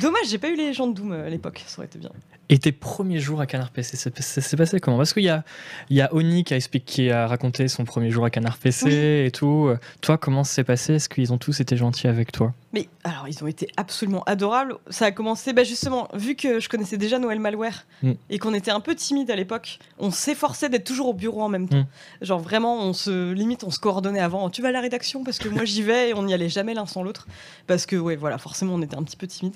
Dommage, 0.01 0.27
j'ai 0.29 0.39
pas 0.39 0.49
eu 0.49 0.57
les 0.57 0.73
gens 0.73 0.89
de 0.89 0.95
Doom 0.95 1.13
euh, 1.13 1.27
à 1.27 1.31
l'époque, 1.31 1.63
ça 1.67 1.79
aurait 1.79 1.87
été 1.87 1.99
bien. 1.99 2.11
Et 2.51 2.59
tes 2.59 2.73
premiers 2.73 3.21
jours 3.21 3.41
à 3.41 3.47
Canard 3.47 3.71
PC, 3.71 3.97
ça 3.97 4.11
s'est 4.41 4.57
passé 4.57 4.79
comment? 4.79 4.99
Parce 4.99 5.15
qu'il 5.15 5.23
y 5.23 5.31
a, 5.31 5.45
il 5.89 5.97
y 5.97 6.03
a 6.03 6.13
Oni 6.15 6.45
qui 6.45 6.53
a 6.53 6.57
expliqué, 6.57 6.85
qui 6.85 7.11
a 7.11 7.27
raconté 7.27 7.69
son 7.69 7.85
premier 7.85 8.11
jour 8.11 8.25
à 8.25 8.31
Canard 8.31 8.59
PC 8.59 8.85
Oui. 8.87 9.27
et 9.27 9.31
tout. 9.31 9.71
Toi, 10.03 10.19
comment 10.19 10.45
ça 10.45 10.55
s'est 10.55 10.65
passé? 10.65 10.95
Est-ce 10.95 11.09
qu'ils 11.09 11.33
ont 11.33 11.39
tous 11.39 11.61
été 11.61 11.77
gentils 11.77 12.07
avec 12.07 12.33
toi? 12.33 12.53
Mais 12.75 12.89
alors, 13.05 13.29
ils 13.29 13.43
ont 13.43 13.47
été 13.47 13.69
absolument 13.77 14.23
adorables. 14.25 14.77
Ça 14.91 15.07
a 15.07 15.11
commencé, 15.13 15.53
bah, 15.53 15.65
justement, 15.65 16.09
vu 16.13 16.35
que 16.35 16.61
je 16.61 16.69
connaissais 16.69 16.99
déjà 16.99 17.19
Noël 17.19 17.39
Malware 17.41 17.87
Mm. 18.03 18.13
et 18.29 18.39
qu'on 18.39 18.53
était 18.53 18.71
un 18.73 18.81
peu 18.81 18.95
timide 18.95 19.31
à 19.31 19.37
l'époque, 19.37 19.79
on 19.99 20.11
s'efforçait 20.11 20.69
d'être 20.69 20.85
toujours 20.85 21.09
au 21.09 21.15
bureau 21.15 21.43
en 21.43 21.49
même 21.49 21.69
temps. 21.69 21.79
Mm. 21.79 21.87
Genre 22.23 22.41
vraiment, 22.41 22.79
on 22.83 22.93
se 22.93 23.33
limite, 23.33 23.65
on 23.65 23.71
se 23.71 23.79
coordonnait 23.79 24.21
avant. 24.21 24.51
Tu 24.51 24.61
vas 24.61 24.69
à 24.69 24.73
la 24.73 24.81
rédaction? 24.81 25.25
Parce 25.25 25.39
que 25.39 25.49
moi 25.49 25.65
j'y 25.65 25.83
vais 25.83 26.11
et 26.11 26.15
on 26.15 26.25
n'y 26.25 26.35
allait 26.35 26.49
jamais 26.49 26.75
l'un 26.75 26.87
sans 26.87 27.03
l'autre 27.03 27.27
parce 27.67 27.87
que 27.87 27.97
ouais, 27.97 28.17
voilà, 28.17 28.37
forcément 28.39 28.75
on 28.75 28.83
était 28.83 28.97
un 28.97 29.03
petit 29.03 29.17
peu 29.17 29.27
timide. 29.27 29.55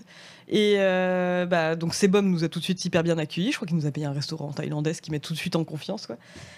Et 0.49 0.76
euh, 0.78 1.44
bah 1.44 1.76
donc 1.76 1.94
Sebum 1.94 2.30
nous 2.30 2.42
a 2.42 2.49
tout 2.49 2.59
de 2.59 2.64
suite 2.64 2.82
hyper 2.84 3.03
bien 3.03 3.18
accueillis. 3.18 3.53
Je 3.53 3.57
crois 3.57 3.68
qu'il 3.68 3.76
nous 3.76 3.86
a 3.86 3.90
payé 3.90 4.07
un 4.07 4.12
restaurant 4.12 4.51
thaïlandais, 4.53 4.94
ce 4.94 5.03
qui 5.03 5.11
met 5.11 5.18
tout 5.18 5.34
de 5.34 5.38
suite 5.38 5.57
en 5.57 5.64
confiance. 5.64 6.07
Quoi. 6.07 6.16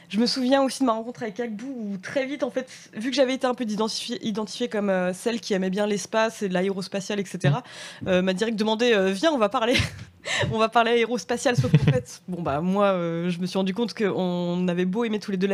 Je 0.09 0.19
me 0.19 0.27
souviens 0.27 0.63
aussi 0.63 0.81
de 0.81 0.87
ma 0.87 0.93
rencontre 0.93 1.23
avec 1.25 1.41
Akbou 1.41 1.67
où 1.67 1.97
très 1.99 2.25
vite, 2.25 2.45
en 2.45 2.51
fait, 2.51 2.69
vu 2.95 3.11
que 3.11 3.17
j'avais 3.17 3.35
été 3.35 3.47
un 3.47 3.55
peu 3.55 3.65
identifiée 3.65 4.25
identifiée 4.25 4.69
comme 4.69 4.91
euh, 4.91 5.13
celle 5.13 5.41
qui 5.41 5.55
aimait 5.55 5.71
bien 5.71 5.87
l'espace 5.87 6.43
et 6.43 6.49
l'aérospatial, 6.49 7.19
etc., 7.19 7.55
euh, 8.07 8.23
m'a 8.23 8.33
direct 8.33 8.57
demandé 8.57 8.97
Viens, 9.13 9.33
on 9.33 9.39
va 9.39 9.49
parler. 9.49 9.77
on 10.53 10.59
va 10.59 10.69
parler 10.69 10.93
aérospatial, 10.93 11.57
sauf 11.57 11.73
qu'en 11.73 11.93
fait, 11.93 12.23
bon, 12.29 12.43
bah, 12.43 12.61
moi, 12.61 12.93
je 12.93 13.39
me 13.39 13.47
suis 13.47 13.59
rendu 13.59 13.75
compte 13.75 13.95
qu'on 13.95 14.69
avait 14.69 14.85
beau 14.85 15.05
aimer 15.05 15.19
tous 15.19 15.33
les 15.33 15.37
deux 15.37 15.49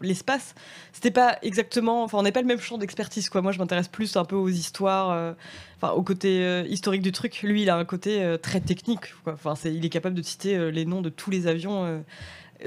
l'espace, 0.00 0.54
c'était 0.92 1.10
pas 1.10 1.36
exactement. 1.42 2.04
Enfin, 2.04 2.18
on 2.18 2.22
n'est 2.22 2.32
pas 2.32 2.40
le 2.40 2.46
même 2.46 2.60
champ 2.60 2.78
d'expertise, 2.78 3.28
quoi. 3.28 3.42
Moi, 3.42 3.52
je 3.52 3.58
m'intéresse 3.58 3.88
plus 3.88 4.16
un 4.16 4.24
peu 4.24 4.36
aux 4.36 4.48
histoires. 4.48 5.34
Enfin, 5.82 5.94
au 5.94 6.02
côté 6.02 6.44
euh, 6.44 6.64
historique 6.68 7.02
du 7.02 7.10
truc, 7.10 7.42
lui, 7.42 7.62
il 7.62 7.70
a 7.70 7.76
un 7.76 7.84
côté 7.84 8.22
euh, 8.22 8.36
très 8.36 8.60
technique. 8.60 9.00
quoi. 9.24 9.32
Enfin, 9.32 9.56
c'est, 9.56 9.74
il 9.74 9.84
est 9.84 9.88
capable 9.88 10.14
de 10.14 10.22
citer 10.22 10.56
euh, 10.56 10.70
les 10.70 10.84
noms 10.84 11.00
de 11.02 11.08
tous 11.08 11.30
les 11.30 11.48
avions, 11.48 11.84
euh, 11.84 11.98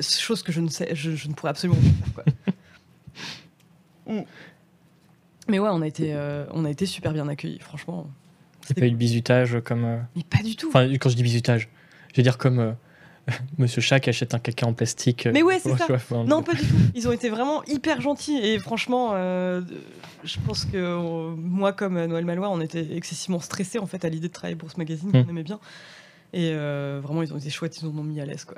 chose 0.01 0.43
que 0.43 0.51
je 0.51 0.59
ne 0.59 0.67
sais, 0.67 0.93
je, 0.93 1.11
je 1.11 1.29
ne 1.29 1.33
pourrais 1.33 1.51
absolument 1.51 1.79
pas 1.79 1.83
faire. 1.83 2.13
Quoi. 2.13 2.53
Mm. 4.07 4.21
Mais 5.47 5.57
ouais, 5.57 5.69
on 5.71 5.81
a 5.81 5.87
été, 5.87 6.13
euh, 6.13 6.45
on 6.51 6.63
a 6.63 6.69
été 6.69 6.85
super 6.85 7.11
bien 7.11 7.27
accueillis, 7.27 7.57
franchement. 7.57 8.07
Il 8.69 8.73
n'y 8.75 8.79
a 8.79 8.81
pas 8.81 8.87
eu 8.87 8.91
de 8.91 8.97
bisutage 8.97 9.57
comme. 9.63 9.83
euh, 9.83 9.97
Mais 10.15 10.21
pas 10.21 10.43
du 10.43 10.55
tout. 10.55 10.67
Enfin, 10.67 10.87
quand 10.99 11.09
je 11.09 11.15
dis 11.15 11.23
bisutage, 11.23 11.69
je 12.11 12.17
veux 12.17 12.21
dire 12.23 12.37
comme 12.37 12.59
euh, 12.59 12.71
Monsieur 13.57 13.81
Chat 13.81 13.99
qui 13.99 14.09
achète 14.09 14.33
un 14.33 14.39
caca 14.39 14.65
en 14.67 14.73
plastique. 14.73 15.25
euh, 15.25 15.31
Mais 15.33 15.41
ouais, 15.43 15.59
c'est 15.59 15.75
ça. 15.77 15.85
vois, 15.87 16.23
Non, 16.23 16.43
pas 16.43 16.53
du 16.53 16.61
tout. 16.61 16.75
Ils 16.93 17.07
ont 17.07 17.11
été 17.11 17.29
vraiment 17.29 17.63
hyper 17.65 18.01
gentils. 18.01 18.37
Et 18.37 18.59
franchement, 18.59 19.11
euh, 19.13 19.61
je 20.23 20.37
pense 20.45 20.65
que 20.65 20.77
euh, 20.77 21.33
moi, 21.35 21.73
comme 21.73 22.03
Noël 22.05 22.25
Malois, 22.25 22.49
on 22.49 22.61
était 22.61 22.95
excessivement 22.95 23.39
stressés 23.39 23.79
en 23.79 23.87
fait, 23.87 24.05
à 24.05 24.09
l'idée 24.09 24.27
de 24.27 24.33
travailler 24.33 24.55
pour 24.55 24.71
ce 24.71 24.77
magazine 24.77 25.11
qu'on 25.11 25.23
Mm. 25.23 25.29
aimait 25.29 25.43
bien. 25.43 25.59
Et 26.33 26.51
euh, 26.53 26.99
vraiment, 27.01 27.23
ils 27.23 27.33
ont 27.33 27.37
été 27.37 27.49
chouettes, 27.49 27.79
ils 27.81 27.85
nous 27.87 27.99
ont 27.99 28.03
mis 28.03 28.19
à 28.21 28.25
l'aise. 28.25 28.43
quoi. 28.45 28.57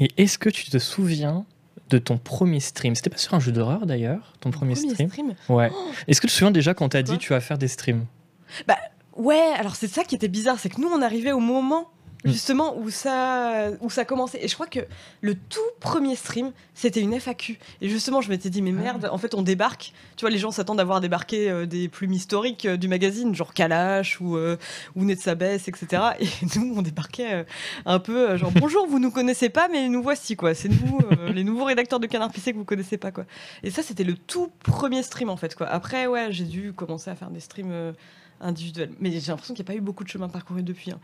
Et 0.00 0.08
est-ce 0.16 0.38
que 0.38 0.48
tu 0.48 0.68
te 0.70 0.78
souviens 0.78 1.44
de 1.90 1.98
ton 1.98 2.16
premier 2.18 2.58
stream? 2.60 2.94
C'était 2.94 3.10
pas 3.10 3.18
sur 3.18 3.34
un 3.34 3.40
jeu 3.40 3.52
d'horreur 3.52 3.86
d'ailleurs, 3.86 4.32
ton 4.40 4.50
premier, 4.50 4.74
stream? 4.74 5.08
stream? 5.10 5.34
Ouais. 5.48 5.70
Est-ce 6.08 6.20
que 6.20 6.26
tu 6.26 6.32
te 6.32 6.36
souviens 6.38 6.50
déjà 6.50 6.74
quand 6.74 6.88
t'as 6.88 7.02
dit 7.02 7.18
tu 7.18 7.32
vas 7.34 7.40
faire 7.40 7.58
des 7.58 7.68
streams? 7.68 8.06
Ouais, 9.16 9.52
alors 9.58 9.76
c'est 9.76 9.88
ça 9.88 10.04
qui 10.04 10.14
était 10.14 10.28
bizarre, 10.28 10.58
c'est 10.58 10.70
que 10.70 10.80
nous, 10.80 10.88
on 10.88 11.02
arrivait 11.02 11.32
au 11.32 11.38
moment. 11.40 11.90
Justement 12.24 12.76
où 12.78 12.90
ça, 12.90 13.70
où 13.80 13.90
ça 13.90 14.04
commençait. 14.04 14.44
Et 14.44 14.48
je 14.48 14.54
crois 14.54 14.66
que 14.66 14.80
le 15.20 15.34
tout 15.34 15.60
premier 15.80 16.14
stream, 16.16 16.52
c'était 16.74 17.00
une 17.00 17.12
FAQ. 17.18 17.58
Et 17.80 17.88
justement, 17.88 18.20
je 18.20 18.28
m'étais 18.28 18.50
dit, 18.50 18.62
mais 18.62 18.70
Ah. 18.70 18.82
merde, 18.82 19.08
en 19.10 19.18
fait, 19.18 19.34
on 19.34 19.42
débarque. 19.42 19.92
Tu 20.16 20.22
vois, 20.22 20.30
les 20.30 20.38
gens 20.38 20.50
s'attendent 20.50 20.80
à 20.80 20.84
voir 20.84 21.00
débarquer 21.00 21.50
euh, 21.50 21.66
des 21.66 21.88
plumes 21.88 22.12
historiques 22.12 22.66
euh, 22.66 22.76
du 22.76 22.88
magazine, 22.88 23.34
genre 23.34 23.52
Kalash 23.54 24.20
ou, 24.20 24.36
euh, 24.36 24.56
ou 24.94 25.04
Ned 25.04 25.18
Sabès, 25.18 25.56
etc. 25.68 25.86
Et 26.20 26.26
nous, 26.58 26.74
on 26.76 26.82
débarquait 26.82 27.32
euh, 27.34 27.44
un 27.86 27.98
peu, 27.98 28.36
genre, 28.36 28.52
bonjour, 28.52 28.86
vous 28.86 28.98
nous 28.98 29.10
connaissez 29.10 29.48
pas, 29.48 29.68
mais 29.68 29.88
nous 29.88 30.02
voici, 30.02 30.36
quoi. 30.36 30.54
C'est 30.54 30.68
nous, 30.68 30.98
les 31.32 31.44
nouveaux 31.44 31.64
rédacteurs 31.64 32.00
de 32.00 32.06
Canard 32.06 32.30
PC 32.30 32.52
que 32.52 32.58
vous 32.58 32.64
connaissez 32.64 32.98
pas, 32.98 33.10
quoi. 33.10 33.24
Et 33.62 33.70
ça, 33.70 33.82
c'était 33.82 34.04
le 34.04 34.14
tout 34.14 34.50
premier 34.62 35.02
stream, 35.02 35.28
en 35.28 35.36
fait, 35.36 35.54
quoi. 35.54 35.66
Après, 35.66 36.06
ouais, 36.06 36.28
j'ai 36.30 36.44
dû 36.44 36.72
commencer 36.72 37.10
à 37.10 37.14
faire 37.16 37.30
des 37.30 37.40
streams. 37.40 37.94
Individuels. 38.42 38.90
Mais 39.00 39.10
j'ai 39.10 39.30
l'impression 39.32 39.54
qu'il 39.54 39.64
n'y 39.64 39.70
a 39.70 39.72
pas 39.72 39.76
eu 39.78 39.80
beaucoup 39.80 40.04
de 40.04 40.08
chemin 40.08 40.28
parcouru 40.28 40.62
depuis. 40.62 40.90
hein. 40.90 41.00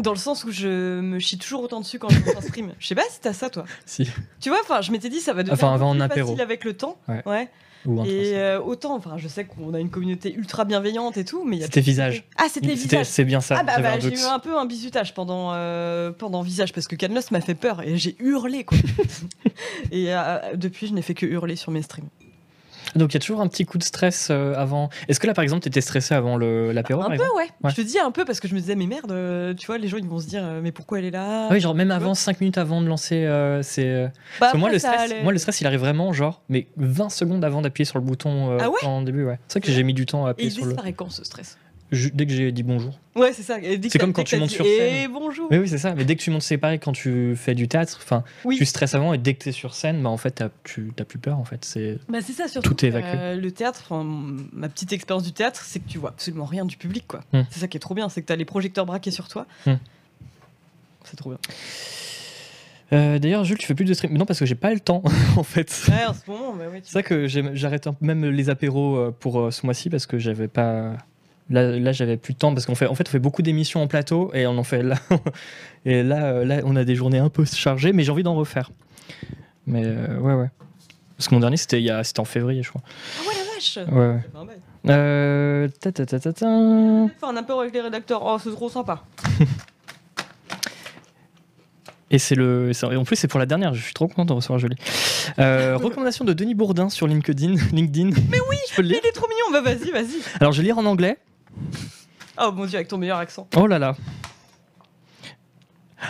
Dans 0.00 0.12
le 0.12 0.18
sens 0.18 0.44
où 0.44 0.50
je 0.50 1.00
me 1.00 1.18
chie 1.18 1.38
toujours 1.38 1.62
autant 1.62 1.80
dessus 1.80 1.98
quand 1.98 2.08
je 2.08 2.18
un 2.36 2.40
stream. 2.40 2.72
Je 2.78 2.86
sais 2.86 2.94
pas 2.94 3.04
si 3.10 3.20
t'as 3.20 3.32
ça, 3.32 3.50
toi. 3.50 3.64
Si. 3.86 4.08
Tu 4.40 4.48
vois, 4.48 4.58
enfin, 4.62 4.80
je 4.80 4.90
m'étais 4.92 5.08
dit 5.08 5.20
ça 5.20 5.32
va 5.32 5.42
devenir 5.42 5.54
Enfin, 5.54 5.68
un 5.68 5.78
peu 5.78 5.82
avant 5.84 5.90
un 5.92 5.96
plus 5.96 6.02
apéro. 6.04 6.28
facile 6.28 6.42
avec 6.42 6.64
le 6.64 6.74
temps. 6.74 6.98
Ouais. 7.08 7.48
Ou 7.84 8.00
un 8.00 8.04
truc 8.04 8.12
Et 8.16 8.36
euh, 8.36 8.60
autant, 8.60 8.96
enfin, 8.96 9.16
je 9.16 9.28
sais 9.28 9.44
qu'on 9.44 9.72
a 9.72 9.78
une 9.78 9.90
communauté 9.90 10.34
ultra 10.34 10.64
bienveillante 10.64 11.16
et 11.18 11.24
tout, 11.24 11.44
mais 11.44 11.56
il 11.56 11.60
y 11.60 11.62
a 11.62 11.66
C'était 11.66 11.80
visage. 11.82 12.24
Ah, 12.36 12.46
c'était 12.50 12.74
visages. 12.74 13.06
C'est 13.06 13.24
bien 13.24 13.40
ça. 13.40 13.58
Ah 13.60 13.62
bah, 13.62 13.78
bah, 13.80 14.00
j'ai 14.00 14.12
eu 14.12 14.22
un 14.24 14.40
peu 14.40 14.58
un 14.58 14.66
bisutage 14.66 15.14
pendant, 15.14 15.52
euh, 15.54 16.10
pendant 16.10 16.42
visage 16.42 16.72
parce 16.72 16.88
que 16.88 16.96
Cadnos 16.96 17.30
m'a 17.30 17.40
fait 17.40 17.54
peur 17.54 17.82
et 17.82 17.96
j'ai 17.96 18.16
hurlé 18.18 18.64
quoi. 18.64 18.76
et 19.92 20.06
euh, 20.14 20.38
depuis 20.56 20.88
je 20.88 20.94
n'ai 20.94 21.02
fait 21.02 21.14
que 21.14 21.26
hurler 21.26 21.54
sur 21.54 21.70
mes 21.70 21.82
streams. 21.82 22.08
Donc 22.96 23.12
il 23.12 23.14
y 23.14 23.16
a 23.18 23.20
toujours 23.20 23.40
un 23.40 23.46
petit 23.48 23.64
coup 23.64 23.78
de 23.78 23.82
stress 23.84 24.28
euh, 24.30 24.54
avant. 24.56 24.88
Est-ce 25.08 25.20
que 25.20 25.26
là 25.26 25.34
par 25.34 25.42
exemple 25.42 25.62
t'étais 25.62 25.80
stressé 25.80 26.14
avant 26.14 26.36
le- 26.36 26.72
l'apéro 26.72 27.02
un 27.02 27.08
par 27.08 27.16
peu 27.16 27.22
ouais. 27.36 27.48
Ouais. 27.62 27.70
Je 27.70 27.76
te 27.76 27.80
dis 27.82 27.98
un 27.98 28.10
peu 28.10 28.24
parce 28.24 28.40
que 28.40 28.48
je 28.48 28.54
me 28.54 28.60
disais 28.60 28.74
mais 28.74 28.86
merde, 28.86 29.12
euh, 29.12 29.54
tu 29.54 29.66
vois 29.66 29.78
les 29.78 29.88
gens 29.88 29.96
ils 29.98 30.06
vont 30.06 30.18
se 30.18 30.26
dire 30.26 30.42
euh, 30.44 30.60
mais 30.62 30.72
pourquoi 30.72 30.98
elle 30.98 31.04
est 31.04 31.10
là 31.10 31.46
Ah 31.48 31.52
Oui, 31.52 31.60
genre 31.60 31.74
même 31.74 31.88
Tu 31.88 31.94
avant, 31.94 32.06
vois 32.06 32.14
5 32.14 32.40
minutes 32.40 32.58
avant 32.58 32.80
de 32.80 32.86
lancer, 32.86 33.24
euh, 33.24 33.62
c'est. 33.62 34.04
Bah, 34.06 34.10
Parce 34.40 34.52
que 34.52 34.58
moi 34.58 34.70
le, 34.70 34.78
ça 34.78 34.92
stress, 34.92 35.12
allait. 35.12 35.22
moi, 35.22 35.32
le 35.32 35.38
stress, 35.38 35.60
il 35.60 35.66
arrive 35.66 35.80
vraiment, 35.80 36.12
genre, 36.12 36.42
mais 36.48 36.66
20 36.76 37.10
secondes 37.10 37.44
avant 37.44 37.62
d'appuyer 37.62 37.84
sur 37.84 37.98
le 37.98 38.04
bouton 38.04 38.50
euh, 38.52 38.58
Ah 38.60 38.70
ouais 38.70 38.84
en 38.84 39.02
début, 39.02 39.24
ouais. 39.24 39.38
C'est 39.48 39.58
vrai 39.60 39.66
que 39.66 39.72
j'ai 39.72 39.82
mis 39.82 39.94
du 39.94 40.06
temps 40.06 40.26
à 40.26 40.30
appuyer 40.30 40.48
il 40.50 40.52
sur 40.52 40.64
le. 40.64 40.70
disparaît 40.70 40.92
quand 40.92 41.10
ce 41.10 41.24
stress? 41.24 41.58
Dès 41.92 42.26
que 42.26 42.32
j'ai 42.32 42.50
dit 42.50 42.64
bonjour. 42.64 42.98
Ouais 43.14 43.32
c'est 43.32 43.42
ça. 43.44 43.58
C'est 43.62 43.98
comme 43.98 44.12
quand 44.12 44.24
tu 44.24 44.36
montes 44.36 44.50
sur 44.50 44.64
scène. 44.64 45.04
Et 45.04 45.08
bonjour. 45.08 45.46
Mais 45.50 45.58
oui, 45.58 45.68
c'est 45.68 45.78
ça. 45.78 45.94
Mais 45.94 46.04
dès 46.04 46.16
que 46.16 46.20
tu 46.22 46.30
montes 46.30 46.42
séparé, 46.42 46.78
quand 46.80 46.90
tu 46.92 47.34
fais 47.36 47.54
du 47.54 47.68
théâtre, 47.68 48.00
enfin, 48.02 48.24
Oui. 48.44 48.56
tu 48.56 48.64
stresses 48.64 48.94
avant 48.94 49.12
et 49.14 49.18
dès 49.18 49.34
que 49.34 49.44
tu 49.44 49.48
es 49.50 49.52
sur 49.52 49.72
scène, 49.74 50.02
bah, 50.02 50.08
en 50.10 50.16
fait, 50.16 50.42
tu 50.64 50.92
n'as 50.98 51.04
plus 51.04 51.18
peur, 51.20 51.38
en 51.38 51.44
fait. 51.44 51.64
C'est. 51.64 51.98
Bah 52.08 52.18
c'est 52.22 52.32
ça 52.32 52.48
surtout. 52.48 52.74
Tout 52.74 52.84
est 52.84 52.88
évacué. 52.88 53.10
euh, 53.14 53.36
le 53.36 53.50
théâtre, 53.52 53.94
ma 54.52 54.68
petite 54.68 54.92
expérience 54.92 55.22
du 55.22 55.32
théâtre, 55.32 55.62
c'est 55.64 55.78
que 55.78 55.88
tu 55.88 55.98
vois 55.98 56.10
absolument 56.10 56.44
rien 56.44 56.64
du 56.64 56.76
public 56.76 57.04
quoi. 57.06 57.20
Hmm. 57.32 57.42
C'est 57.50 57.60
ça 57.60 57.68
qui 57.68 57.76
est 57.76 57.80
trop 57.80 57.94
bien, 57.94 58.08
c'est 58.08 58.20
que 58.20 58.26
t'as 58.26 58.36
les 58.36 58.44
projecteurs 58.44 58.84
braqués 58.86 59.12
sur 59.12 59.28
toi. 59.28 59.46
Hmm. 59.66 59.74
C'est 61.04 61.16
trop 61.16 61.30
bien. 61.30 61.38
Euh, 62.92 63.18
D'ailleurs, 63.18 63.44
Jules, 63.44 63.58
tu 63.58 63.66
fais 63.66 63.74
plus 63.74 63.84
de 63.84 63.94
stream 63.94 64.16
Non, 64.16 64.26
parce 64.26 64.38
que 64.38 64.46
j'ai 64.46 64.54
pas 64.54 64.72
le 64.72 64.80
temps, 64.80 65.02
en 65.36 65.42
fait. 65.42 65.72
Ouais 65.88 66.04
en 66.06 66.14
ce 66.14 66.28
moment, 66.30 66.52
bah 66.54 66.64
ouais. 66.70 66.80
tu- 66.80 66.86
C'est 66.86 66.92
ça 66.92 67.02
que 67.02 67.26
j'arrête 67.28 67.88
même 68.00 68.24
les 68.26 68.50
apéros 68.50 68.96
euh, 68.96 69.14
pour 69.18 69.52
ce 69.52 69.64
mois-ci 69.66 69.88
parce 69.90 70.06
que 70.06 70.18
j'avais 70.18 70.48
pas. 70.48 70.92
Là, 71.48 71.78
là 71.78 71.92
j'avais 71.92 72.16
plus 72.16 72.34
de 72.34 72.38
temps 72.38 72.52
parce 72.52 72.66
qu'en 72.66 72.74
fait, 72.74 72.86
en 72.86 72.94
fait, 72.94 73.04
on 73.08 73.10
fait 73.10 73.18
beaucoup 73.20 73.42
d'émissions 73.42 73.82
en 73.82 73.86
plateau 73.86 74.30
et 74.34 74.46
on 74.46 74.58
en 74.58 74.64
fait 74.64 74.82
là. 74.82 74.96
et 75.84 76.02
là, 76.02 76.24
euh, 76.26 76.44
là, 76.44 76.60
on 76.64 76.74
a 76.76 76.84
des 76.84 76.94
journées 76.96 77.18
un 77.18 77.28
peu 77.28 77.44
chargées, 77.44 77.92
mais 77.92 78.02
j'ai 78.02 78.10
envie 78.10 78.24
d'en 78.24 78.34
refaire. 78.34 78.70
Mais 79.66 79.82
euh, 79.84 80.18
ouais, 80.18 80.34
ouais. 80.34 80.50
Parce 81.16 81.28
que 81.28 81.34
mon 81.34 81.40
dernier, 81.40 81.56
c'était 81.56 81.88
en 82.18 82.24
février, 82.24 82.62
je 82.62 82.70
crois. 82.70 82.82
Ah 82.84 83.28
ouais, 83.28 83.34
la 83.34 83.54
vache 83.54 83.78
Ouais, 83.92 84.06
ouais. 84.14 84.20
Pas 84.32 84.44
mal. 84.44 84.56
Euh, 84.88 85.68
ta, 85.80 85.90
ta, 85.92 86.04
ta, 86.06 86.20
ta, 86.20 86.32
ta. 86.32 86.46
Enfin, 86.46 87.28
un 87.32 87.36
apéro 87.36 87.60
avec 87.60 87.74
les 87.74 87.80
rédacteurs, 87.80 88.22
oh, 88.24 88.38
c'est 88.42 88.50
trop 88.50 88.68
sympa. 88.68 89.04
Et 92.10 92.18
c'est 92.18 92.36
le, 92.36 92.72
c'est- 92.72 92.86
en 92.86 93.04
plus 93.04 93.16
c'est 93.16 93.26
pour 93.26 93.40
la 93.40 93.46
dernière. 93.46 93.74
Je 93.74 93.82
suis 93.82 93.92
trop 93.94 94.06
content 94.06 94.24
de 94.24 94.32
recevoir 94.32 94.58
Jolie. 94.60 94.76
Euh, 95.40 95.76
recommandation 95.82 96.24
de 96.24 96.32
Denis 96.32 96.54
Bourdin 96.54 96.88
sur 96.88 97.08
LinkedIn. 97.08 97.56
LinkedIn. 97.72 98.10
Mais 98.30 98.38
oui, 98.48 98.56
je 98.70 98.76
peux 98.76 98.82
le 98.82 98.88
lire. 98.88 99.00
il 99.02 99.08
est 99.08 99.12
trop 99.12 99.26
mignon, 99.28 99.50
bah 99.52 99.60
vas-y, 99.60 99.90
vas-y. 99.90 100.20
Alors 100.40 100.52
je 100.52 100.58
vais 100.60 100.64
lire 100.66 100.78
en 100.78 100.84
anglais. 100.84 101.18
Oh 102.38 102.52
mon 102.52 102.66
dieu, 102.66 102.76
avec 102.76 102.88
ton 102.88 102.98
meilleur 102.98 103.18
accent. 103.18 103.48
Oh 103.56 103.66
là 103.66 103.78
là. 103.78 103.96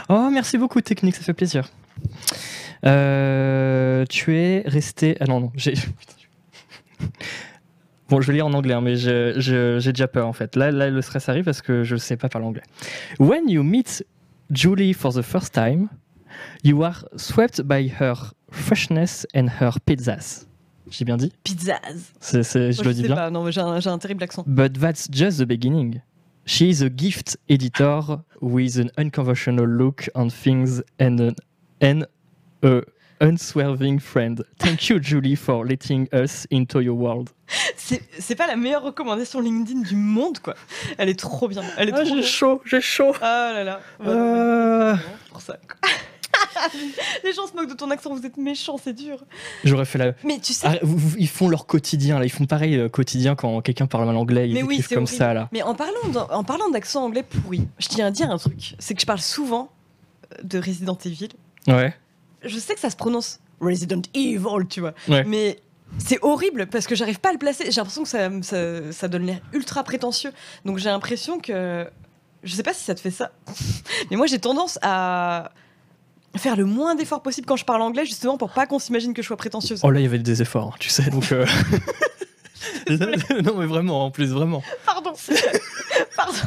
Oh 0.09 0.29
merci 0.33 0.59
beaucoup 0.59 0.81
technique, 0.81 1.15
ça 1.15 1.23
fait 1.23 1.35
plaisir. 1.35 1.69
Euh, 2.85 4.05
tu 4.09 4.37
es 4.37 4.63
resté. 4.67 5.17
Ah 5.21 5.25
non 5.27 5.41
non. 5.41 5.53
J'ai. 5.55 5.75
Bon, 8.09 8.21
je 8.21 8.29
vais 8.29 8.35
lire 8.35 8.47
en 8.47 8.53
anglais, 8.53 8.75
hein, 8.75 8.81
mais 8.81 8.95
j'ai 8.95 9.33
déjà 9.93 10.07
peur 10.07 10.29
en 10.29 10.33
fait. 10.33 10.55
Là, 10.55 10.71
là, 10.71 10.91
le 10.91 11.03
stress 11.03 11.29
arrive 11.29 11.43
parce 11.43 11.61
que 11.61 11.83
je 11.83 11.95
ne 11.95 11.99
sais 11.99 12.17
pas 12.17 12.29
parler 12.29 12.47
anglais. 12.47 12.63
When 13.19 13.49
you 13.49 13.65
meet 13.65 14.07
Julie 14.49 14.95
for 14.95 15.13
the 15.13 15.23
first 15.23 15.53
time, 15.53 15.89
you 16.63 16.85
are 16.85 17.05
swept 17.17 17.63
by 17.63 17.93
her 18.01 18.15
freshness 18.53 19.27
and 19.35 19.49
her 19.61 19.73
pizzas. 19.85 20.46
J'ai 20.91 21.05
bien 21.05 21.17
dit. 21.17 21.33
C'est- 22.21 22.43
c'est- 22.43 22.73
Je 22.73 22.77
Moi, 22.83 22.85
le 22.85 22.91
je 22.91 22.95
dis 22.97 23.01
sais 23.03 23.07
bien 23.09 23.17
pas, 23.17 23.31
non, 23.31 23.43
mais 23.43 23.53
j'ai 23.53 23.61
un, 23.61 23.81
j'ai 23.81 23.91
un 23.91 23.99
terrible 23.99 24.23
accent. 24.23 24.45
But 24.47 24.79
that's 24.79 25.09
just 25.11 25.39
the 25.39 25.45
beginning. 25.45 26.01
She 26.47 26.63
is 26.63 26.83
a 26.85 26.89
gift 26.95 27.37
editor 27.49 28.01
with 28.41 28.77
an 28.79 28.91
unconventional 28.97 29.67
look 29.67 30.09
on 30.15 30.29
things 30.31 30.81
and 31.01 31.19
an 31.21 31.35
and 31.83 32.03
a 32.63 32.83
unswerving 33.21 33.99
friend. 33.99 34.45
Thank 34.59 34.89
you, 34.89 35.01
Julie, 35.01 35.35
for 35.37 35.65
letting 35.67 36.07
us 36.15 36.47
into 36.53 36.81
your 36.81 36.97
world. 36.97 37.31
C'est 37.77 38.03
c'est 38.19 38.35
pas 38.37 38.47
la 38.47 38.57
meilleure 38.57 38.83
recommandation 38.85 39.41
LinkedIn 39.41 39.81
du 39.83 39.97
monde, 39.97 40.39
quoi. 40.39 40.55
Elle 40.99 41.09
est 41.09 41.19
trop 41.19 41.49
bien. 41.49 41.63
Elle 41.79 41.89
est 41.89 41.93
Ah, 41.93 42.01
trop 42.01 42.05
j'ai 42.07 42.15
bien. 42.15 42.23
chaud, 42.23 42.63
j'ai 42.65 42.81
chaud. 42.81 43.13
Ah 43.21 43.51
là 43.53 43.65
là. 43.65 43.81
Ouais, 44.01 44.07
Euh, 44.09 44.95
pour 45.31 45.41
ça. 45.41 45.57
Les 47.25 47.33
gens 47.33 47.47
se 47.47 47.55
moquent 47.55 47.69
de 47.71 47.75
ton 47.75 47.91
accent, 47.91 48.15
vous 48.15 48.25
êtes 48.27 48.37
méchants, 48.37 48.77
c'est 48.83 48.93
dur. 48.93 49.25
J'aurais 49.65 49.85
fait 49.85 49.99
la. 49.99 50.13
Mais 50.25 50.39
tu 50.39 50.53
sais, 50.53 50.67
Ah, 50.69 50.79
vous- 50.83 50.97
vous- 50.97 51.17
ils 51.19 51.29
font 51.29 51.49
leur 51.49 51.67
quotidien 51.67 52.19
là, 52.19 52.25
ils 52.25 52.31
font 52.31 52.47
pareil 52.47 52.77
euh, 52.77 52.89
quotidien 52.89 53.35
quand 53.35 53.61
quelqu'un 53.61 53.87
parle 53.87 54.07
mal 54.07 54.17
anglais, 54.17 54.49
ils 54.49 54.55
Mais 54.55 54.63
oui, 54.63 54.83
comme 54.83 55.05
horrible. 55.05 55.09
ça 55.09 55.35
là. 55.35 55.49
mais 55.53 55.63
en 55.63 55.75
parlant 55.75 55.93
en 56.31 56.45
parlant 56.45 56.69
d'accent 56.71 57.05
anglais 57.05 57.23
pourri, 57.23 57.67
je 57.79 57.89
tiens 57.89 58.07
à 58.07 58.11
dire 58.11 58.31
un 58.31 58.39
truc, 58.39 58.75
c'est 58.79 58.95
que 58.95 59.01
je 59.01 59.07
parle 59.07 59.21
souvent 59.21 59.71
euh, 60.33 60.43
de 60.45 60.59
Resident 60.59 60.99
Evil. 61.05 61.29
Ouais. 61.69 61.95
Je 62.43 62.59
sais 62.59 62.75
que 62.75 62.81
ça 62.81 62.91
se 62.91 62.97
prononce 62.97 63.41
Resident 63.61 64.03
Evil, 64.15 64.67
tu 64.69 64.81
vois. 64.81 64.95
Ouais. 65.09 65.25
Mais 65.25 65.59
c'est 65.99 66.19
horrible 66.23 66.67
parce 66.67 66.87
que 66.87 66.95
j'arrive 66.95 67.21
pas 67.21 67.31
à 67.31 67.33
le 67.33 67.39
placer. 67.39 67.65
J'ai 67.71 67.77
l'impression 67.81 68.03
que 68.03 68.09
ça, 68.09 68.29
ça, 68.43 68.93
ça 68.93 69.09
donne 69.09 69.25
l'air 69.27 69.41
ultra 69.53 69.83
prétentieux. 69.85 70.33
Donc 70.65 70.79
j'ai 70.79 70.89
l'impression 70.91 71.39
que. 71.39 71.87
Je 72.43 72.55
sais 72.55 72.63
pas 72.63 72.75
si 72.75 72.85
ça 72.85 72.95
te 72.95 73.01
fait 73.01 73.11
ça. 73.11 73.33
Mais 74.11 74.17
moi 74.17 74.27
j'ai 74.27 74.39
tendance 74.39 74.79
à 74.83 75.51
faire 76.39 76.57
le 76.57 76.65
moins 76.65 76.95
d'efforts 76.95 77.23
possible 77.23 77.47
quand 77.47 77.57
je 77.57 77.65
parle 77.65 77.83
anglais, 77.83 78.05
justement 78.05 78.37
pour 78.39 78.51
pas 78.51 78.67
qu'on 78.67 78.79
s'imagine 78.79 79.15
que 79.15 79.23
je 79.23 79.27
sois 79.27 79.37
prétentieuse. 79.37 79.81
Oh 79.83 79.91
là, 79.91 80.01
il 80.01 80.05
y 80.05 80.07
avait 80.07 80.19
des 80.19 80.43
efforts, 80.43 80.73
hein, 80.75 80.77
tu 80.79 80.89
sais, 80.89 81.09
donc. 81.11 81.31
euh, 81.33 81.47
non 83.45 83.57
mais 83.59 83.67
vraiment, 83.67 84.05
en 84.07 84.11
plus 84.11 84.31
vraiment. 84.33 84.63
Pardon. 84.85 85.13
Pardon. 86.17 86.39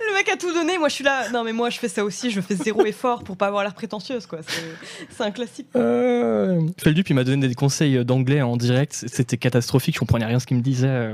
Le 0.00 0.14
mec 0.14 0.28
a 0.28 0.36
tout 0.36 0.52
donné, 0.52 0.78
moi 0.78 0.88
je 0.88 0.94
suis 0.94 1.04
là. 1.04 1.28
Non 1.30 1.44
mais 1.44 1.52
moi 1.52 1.68
je 1.70 1.78
fais 1.78 1.88
ça 1.88 2.04
aussi, 2.04 2.30
je 2.30 2.40
fais 2.40 2.54
zéro 2.56 2.84
effort 2.86 3.22
pour 3.22 3.36
pas 3.36 3.46
avoir 3.48 3.62
l'air 3.64 3.74
prétentieuse 3.74 4.26
quoi. 4.26 4.38
C'est- 4.46 5.22
un 5.22 5.30
classique. 5.30 5.66
Euh... 5.76 6.60
Feldup, 6.78 7.08
il 7.10 7.14
m'a 7.14 7.24
donné 7.24 7.46
des 7.48 7.54
conseils 7.54 8.04
d'anglais 8.04 8.40
en 8.42 8.56
direct. 8.56 9.04
C'était 9.06 9.36
catastrophique. 9.36 9.94
Je 9.94 10.00
comprenais 10.00 10.24
rien 10.24 10.38
ce 10.40 10.46
qu'il 10.46 10.56
me 10.56 10.62
disait. 10.62 11.12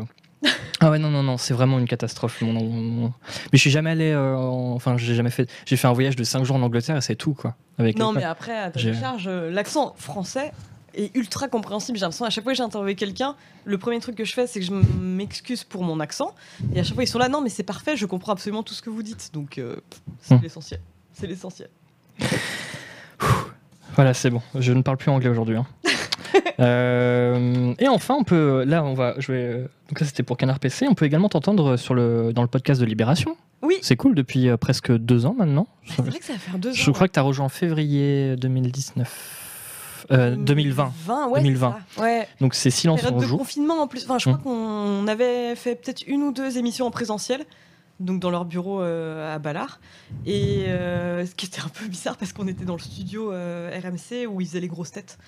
Ah 0.81 0.91
ouais, 0.91 0.99
non, 0.99 1.11
non, 1.11 1.23
non, 1.23 1.39
c'est 1.39 1.55
vraiment 1.55 1.79
une 1.79 1.87
catastrophe. 1.89 2.41
mon- 2.43 2.53
mon- 2.53 3.07
Mais 3.09 3.13
je 3.55 3.59
suis 3.59 3.71
jamais 3.71 3.91
allé. 3.91 4.11
euh, 4.13 4.37
en- 4.37 4.75
Enfin, 4.75 4.97
j'ai 4.99 5.15
jamais 5.15 5.31
fait. 5.31 5.49
J'ai 5.67 5.77
fait 5.77 5.87
un 5.89 5.93
voyage 5.93 6.17
de 6.17 6.25
5 6.25 6.45
jours 6.45 6.57
en 6.57 6.63
Angleterre 6.63 6.97
et 6.97 7.01
c'est 7.01 7.15
tout, 7.17 7.33
quoi. 7.35 7.55
Avec 7.79 7.99
Non 7.99 8.13
mais 8.13 8.25
après, 8.25 8.57
à 8.57 8.71
ta 8.71 8.81
décharge, 8.81 9.25
euh, 9.27 9.51
l'accent 9.51 9.95
français 9.97 10.53
est 10.95 11.15
ultra 11.17 11.49
compréhensible. 11.49 11.99
J'ai 11.99 12.03
l'impression 12.03 12.25
à 12.25 12.31
chaque 12.31 12.45
fois 12.45 12.53
que 12.53 12.57
j'ai 12.57 12.63
interviewé 12.63 12.95
quelqu'un, 12.95 13.35
le 13.65 13.79
premier 13.79 13.99
truc 14.01 14.15
que 14.17 14.25
je 14.25 14.33
fais, 14.33 14.47
c'est 14.47 14.61
que 14.61 14.67
je 14.67 14.73
m'excuse 14.73 15.65
pour 15.65 15.83
mon 15.83 15.99
accent. 16.01 16.35
Et 16.75 16.81
à 16.81 16.85
chaque 16.85 16.95
fois 16.95 17.03
ils 17.05 17.09
sont 17.09 17.19
là, 17.19 17.29
non 17.29 17.41
mais 17.41 17.49
c'est 17.51 17.63
parfait, 17.65 17.97
je 17.97 18.07
comprends 18.07 18.33
absolument 18.33 18.63
tout 18.63 18.75
ce 18.75 18.83
que 18.83 18.91
vous 18.91 19.03
dites. 19.03 19.31
Donc 19.33 19.59
euh, 19.59 19.77
c'est 20.21 20.35
Hmm. 20.37 20.41
l'essentiel. 20.43 20.81
C'est 21.13 21.27
l'essentiel. 21.27 21.69
Voilà, 23.97 24.13
c'est 24.15 24.31
bon. 24.31 24.43
Je 24.57 24.73
ne 24.73 24.83
parle 24.83 24.97
plus 24.97 25.11
anglais 25.11 25.29
aujourd'hui. 25.31 25.57
hein. 25.57 25.67
Euh, 26.61 27.75
et 27.79 27.89
enfin, 27.89 28.15
on 28.19 28.25
peut. 28.25 28.65
Là, 28.65 28.85
on 28.85 28.95
va. 28.95 29.15
Je 29.19 29.33
vais. 29.33 29.53
Donc 29.89 29.99
ça, 29.99 30.05
c'était 30.05 30.23
pour 30.23 30.37
Canard 30.37 30.59
PC. 30.61 30.87
On 30.89 30.95
peut 30.95 31.05
également 31.05 31.29
t'entendre 31.29 31.77
sur 31.77 31.95
le 31.95 32.33
dans 32.33 32.43
le 32.43 32.49
podcast 32.49 32.81
de 32.81 32.87
Libération. 32.87 33.37
Oui. 33.63 33.77
C'est 33.83 33.97
cool 33.97 34.15
depuis 34.15 34.49
euh, 34.49 34.57
presque 34.57 34.93
deux 34.93 35.27
ans 35.27 35.35
maintenant. 35.37 35.67
C'est 35.87 36.03
vrai 36.03 36.19
que 36.19 36.25
ça 36.25 36.35
va 36.35 36.39
faire 36.39 36.59
deux 36.59 36.71
ans. 36.71 36.75
Je 36.77 36.91
crois 36.91 37.09
que 37.09 37.13
tu 37.13 37.19
as 37.19 37.23
rejoint 37.23 37.47
en 37.47 37.51
février 37.51 38.37
2019. 38.37 40.07
Euh, 40.13 40.37
2020. 40.37 40.93
20, 41.07 41.29
ouais, 41.29 41.41
2020. 41.41 41.77
c'est 41.89 41.97
ça. 41.97 42.03
Ouais. 42.03 42.29
Donc 42.41 42.55
c'est 42.55 42.71
Silence 42.71 43.05
en 43.05 43.13
de 43.13 43.21
joue. 43.25 43.39
confinement 43.39 43.81
en 43.81 43.87
plus. 43.87 44.05
Enfin, 44.05 44.19
je 44.19 44.29
Mm. 44.29 44.39
crois 44.39 44.53
qu'on 44.53 45.07
avait 45.09 45.55
fait 45.57 45.75
peut-être 45.77 46.03
une 46.07 46.23
ou 46.23 46.33
deux 46.33 46.59
émissions 46.59 46.87
en 46.87 46.91
présentiel, 46.91 47.43
donc 48.05 48.21
dans 48.21 48.31
leur 48.31 48.45
bureau 48.45 48.81
euh, 48.83 49.35
à 49.35 49.39
Ballard. 49.39 49.81
Et 50.27 50.65
euh, 50.69 51.25
ce 51.27 51.35
qui 51.35 51.47
était 51.47 51.61
un 51.61 51.69
peu 51.69 51.87
bizarre 51.87 52.17
parce 52.17 52.33
qu'on 52.33 52.47
était 52.49 52.65
dans 52.65 52.75
le 52.77 52.81
studio 52.81 53.33
euh, 53.33 53.71
RMC 53.83 54.27
où 54.29 54.41
ils 54.41 54.47
faisaient 54.47 54.61
les 54.61 54.69
grosses 54.69 54.93
têtes. 54.93 55.19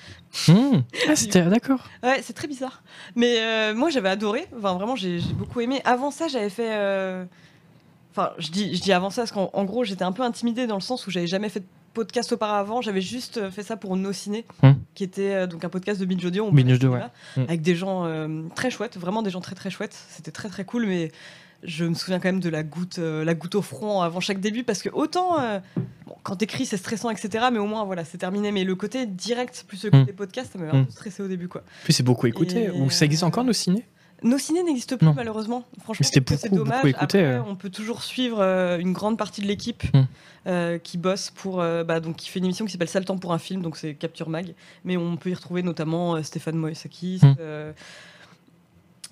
Hmm. 0.48 0.80
Ah, 1.08 1.16
c'était 1.16 1.42
d'accord. 1.42 1.88
Ouais, 2.02 2.20
c'est 2.22 2.32
très 2.34 2.48
bizarre. 2.48 2.82
Mais 3.14 3.36
euh, 3.40 3.74
moi, 3.74 3.90
j'avais 3.90 4.08
adoré. 4.08 4.46
Enfin, 4.56 4.74
vraiment, 4.74 4.96
j'ai 4.96 5.20
beaucoup 5.34 5.60
aimé. 5.60 5.80
Avant 5.84 6.10
ça, 6.10 6.28
j'avais 6.28 6.50
fait. 6.50 6.72
euh, 6.72 7.24
Enfin, 8.12 8.30
je 8.38 8.48
dis, 8.50 8.74
je 8.74 8.80
dis 8.80 8.92
avant 8.94 9.10
ça 9.10 9.22
parce 9.22 9.32
qu'en 9.32 9.50
en 9.52 9.64
gros, 9.64 9.84
j'étais 9.84 10.02
un 10.04 10.12
peu 10.12 10.22
intimidée 10.22 10.66
dans 10.66 10.76
le 10.76 10.80
sens 10.80 11.06
où 11.06 11.10
j'avais 11.10 11.26
jamais 11.26 11.50
fait 11.50 11.60
de 11.60 11.66
podcast 11.92 12.32
auparavant. 12.32 12.80
J'avais 12.80 13.02
juste 13.02 13.50
fait 13.50 13.62
ça 13.62 13.76
pour 13.76 13.94
No 13.94 14.10
Ciné, 14.10 14.46
Hmm. 14.62 14.72
qui 14.94 15.04
était 15.04 15.34
euh, 15.34 15.46
donc 15.46 15.64
un 15.66 15.68
podcast 15.68 16.00
de 16.00 16.06
Binge 16.06 16.24
Audio. 16.24 16.46
on 16.46 16.50
Binge 16.52 16.72
Audio, 16.72 16.92
ouais. 16.92 17.00
Hmm. 17.36 17.42
Avec 17.42 17.60
des 17.60 17.74
gens 17.74 18.06
euh, 18.06 18.44
très 18.54 18.70
chouettes, 18.70 18.96
vraiment 18.96 19.20
des 19.22 19.28
gens 19.30 19.42
très 19.42 19.54
très 19.54 19.68
chouettes. 19.68 19.94
C'était 20.08 20.30
très 20.30 20.48
très 20.48 20.64
cool, 20.64 20.86
mais 20.86 21.12
je 21.66 21.84
me 21.84 21.92
souviens 21.94 22.18
quand 22.20 22.28
même 22.28 22.40
de 22.40 22.48
la 22.48 22.62
goutte, 22.62 22.98
euh, 22.98 23.24
la 23.24 23.34
goutte 23.34 23.54
au 23.56 23.62
front 23.62 24.00
avant 24.00 24.20
chaque 24.20 24.40
début 24.40 24.64
parce 24.64 24.80
que 24.82 24.88
autant. 24.88 25.38
euh, 25.40 25.58
bon, 26.06 26.14
quand 26.22 26.36
t'écris, 26.36 26.64
c'est 26.64 26.76
stressant, 26.78 27.10
etc. 27.10 27.46
Mais 27.52 27.58
au 27.58 27.66
moins, 27.66 27.84
voilà, 27.84 28.04
c'est 28.04 28.18
terminé. 28.18 28.52
Mais 28.52 28.64
le 28.64 28.74
côté 28.74 29.04
direct 29.06 29.64
plus 29.68 29.84
le 29.84 29.90
Hmm. 29.90 30.00
côté 30.00 30.12
podcast, 30.12 30.50
ça 30.52 30.58
m'avait 30.58 30.70
un 30.76 30.82
Hmm. 30.82 30.86
peu 30.86 30.92
stressé 30.92 31.22
au 31.22 31.28
début, 31.28 31.48
quoi. 31.48 31.62
Puis 31.84 31.92
c'est 31.92 32.02
beaucoup 32.02 32.26
écouté. 32.26 32.64
Et, 32.64 32.70
Ou 32.70 32.88
ça 32.90 33.04
existe 33.04 33.22
euh, 33.22 33.26
encore 33.26 33.44
nos 33.44 33.52
ciné? 33.52 33.84
Nos 34.22 34.38
ciné 34.38 34.62
n'existent 34.62 34.96
plus 34.96 35.04
Non. 35.06 35.12
malheureusement. 35.14 35.64
Franchement, 35.82 36.06
c'est 36.10 36.48
dommage. 36.50 36.74
beaucoup 36.76 36.86
écouté, 36.86 37.18
Après, 37.18 37.34
euh. 37.34 37.42
on 37.46 37.54
peut 37.54 37.68
toujours 37.68 38.02
suivre 38.02 38.38
euh, 38.40 38.78
une 38.78 38.92
grande 38.94 39.18
partie 39.18 39.42
de 39.42 39.46
l'équipe 39.46 39.82
Hmm. 39.92 40.04
euh, 40.46 40.78
qui 40.78 40.96
bosse 40.96 41.30
pour, 41.30 41.56
bah, 41.58 42.00
donc 42.00 42.16
qui 42.16 42.30
fait 42.30 42.38
une 42.38 42.46
émission 42.46 42.64
qui 42.64 42.72
s'appelle 42.72 42.88
Sale 42.88 43.04
temps 43.04 43.18
pour 43.18 43.32
un 43.34 43.38
film, 43.38 43.60
donc 43.62 43.76
c'est 43.76 43.94
Capture 43.94 44.28
Mag. 44.30 44.54
Mais 44.84 44.96
on 44.96 45.16
peut 45.16 45.30
y 45.30 45.34
retrouver 45.34 45.62
notamment 45.62 46.22
Stéphane 46.22 46.56
Moïsakis, 46.56 47.20
Hmm. 47.22 47.34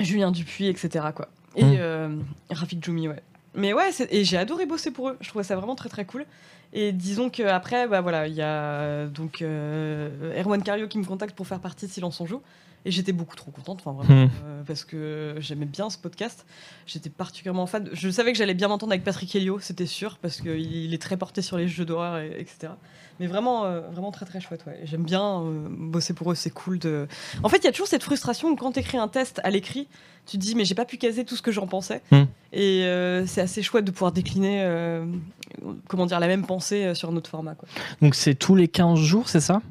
Julien 0.00 0.30
Dupuis, 0.32 0.66
etc. 0.68 1.06
Quoi. 1.14 1.28
Et 1.56 1.64
Hmm. 1.64 1.74
euh, 1.78 2.08
Rafik 2.50 2.84
Djoumi, 2.84 3.08
ouais. 3.08 3.22
Mais 3.54 3.72
ouais, 3.72 3.90
et 4.10 4.24
j'ai 4.24 4.36
adoré 4.36 4.66
bosser 4.66 4.90
pour 4.90 5.10
eux. 5.10 5.16
Je 5.20 5.28
trouvais 5.28 5.44
ça 5.44 5.54
vraiment 5.54 5.76
très 5.76 5.88
très 5.88 6.04
cool. 6.04 6.24
Et 6.72 6.90
disons 6.90 7.30
qu'après, 7.30 7.86
bah 7.86 8.00
voilà, 8.00 8.26
il 8.26 8.34
y 8.34 8.42
a 8.42 9.06
donc 9.06 9.42
euh, 9.42 10.40
Erwan 10.40 10.60
Cario 10.62 10.88
qui 10.88 10.98
me 10.98 11.04
contacte 11.04 11.36
pour 11.36 11.46
faire 11.46 11.60
partie 11.60 11.86
de 11.86 11.90
Silence 11.92 12.20
on 12.20 12.26
joue. 12.26 12.42
Et 12.86 12.90
j'étais 12.90 13.12
beaucoup 13.12 13.34
trop 13.34 13.50
contente, 13.50 13.80
enfin 13.84 13.92
vraiment, 14.02 14.26
Hmm. 14.26 14.30
euh, 14.44 14.62
parce 14.66 14.84
que 14.84 15.36
j'aimais 15.38 15.64
bien 15.64 15.88
ce 15.88 15.96
podcast. 15.96 16.44
J'étais 16.86 17.08
particulièrement 17.08 17.66
fan. 17.66 17.88
Je 17.92 18.10
savais 18.10 18.32
que 18.32 18.38
j'allais 18.38 18.52
bien 18.54 18.68
m'entendre 18.68 18.92
avec 18.92 19.04
Patrick 19.04 19.34
Helio, 19.34 19.58
c'était 19.58 19.86
sûr, 19.86 20.18
parce 20.20 20.40
qu'il 20.42 20.60
il 20.60 20.92
est 20.92 21.00
très 21.00 21.16
porté 21.16 21.40
sur 21.40 21.56
les 21.56 21.66
jeux 21.66 21.86
d'horreur, 21.86 22.18
et- 22.18 22.38
etc. 22.38 22.72
Mais 23.20 23.26
vraiment, 23.26 23.64
euh, 23.64 23.80
vraiment 23.92 24.10
très 24.10 24.26
très 24.26 24.40
chouette. 24.40 24.64
Ouais. 24.66 24.80
J'aime 24.84 25.04
bien 25.04 25.40
euh, 25.40 25.66
bosser 25.70 26.12
pour 26.14 26.30
eux, 26.32 26.34
c'est 26.34 26.50
cool 26.50 26.78
de. 26.78 27.06
En 27.42 27.48
fait, 27.48 27.58
il 27.58 27.64
y 27.64 27.68
a 27.68 27.72
toujours 27.72 27.86
cette 27.86 28.02
frustration 28.02 28.48
où 28.48 28.56
quand 28.56 28.72
tu 28.72 28.80
écris 28.80 28.98
un 28.98 29.08
test 29.08 29.40
à 29.44 29.50
l'écrit, 29.50 29.88
tu 30.26 30.36
te 30.36 30.42
dis 30.42 30.54
mais 30.54 30.64
j'ai 30.66 30.74
pas 30.74 30.84
pu 30.84 30.98
caser 30.98 31.24
tout 31.24 31.36
ce 31.36 31.42
que 31.42 31.52
j'en 31.52 31.66
pensais. 31.66 32.02
Hmm. 32.10 32.24
Et 32.52 32.84
euh, 32.84 33.24
c'est 33.26 33.40
assez 33.40 33.62
chouette 33.62 33.84
de 33.86 33.92
pouvoir 33.92 34.12
décliner, 34.12 34.62
comment 35.88 36.06
dire, 36.06 36.20
la 36.20 36.26
même 36.26 36.44
pensée 36.46 36.94
sur 36.94 37.08
un 37.10 37.16
autre 37.16 37.30
format. 37.30 37.54
Quoi. 37.54 37.68
Donc 38.02 38.14
c'est 38.14 38.34
tous 38.34 38.56
les 38.56 38.68
15 38.68 38.98
jours, 38.98 39.28
c'est 39.28 39.40
ça? 39.40 39.62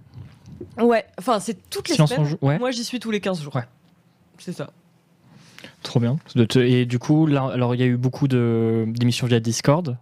Ouais, 0.82 1.06
enfin 1.20 1.40
c'est 1.40 1.70
toutes 1.70 1.90
les 1.90 2.00
en 2.02 2.08
semaines. 2.08 2.38
Ouais. 2.42 2.58
Moi 2.60 2.72
j'y 2.72 2.84
suis 2.84 3.00
tous 3.00 3.12
les 3.12 3.20
15 3.22 3.42
jours. 3.42 3.56
Ouais. 3.56 3.64
C'est 4.40 4.54
ça. 4.54 4.70
Trop 5.84 6.00
bien. 6.00 6.18
Et 6.56 6.86
du 6.86 7.00
coup, 7.00 7.26
là, 7.28 7.50
alors 7.54 7.76
il 7.76 7.80
y 7.82 7.84
a 7.84 7.88
eu 7.88 7.98
beaucoup 7.98 8.28
de 8.28 8.86
d'émissions 8.88 9.28
via 9.28 9.40
Discord 9.40 9.98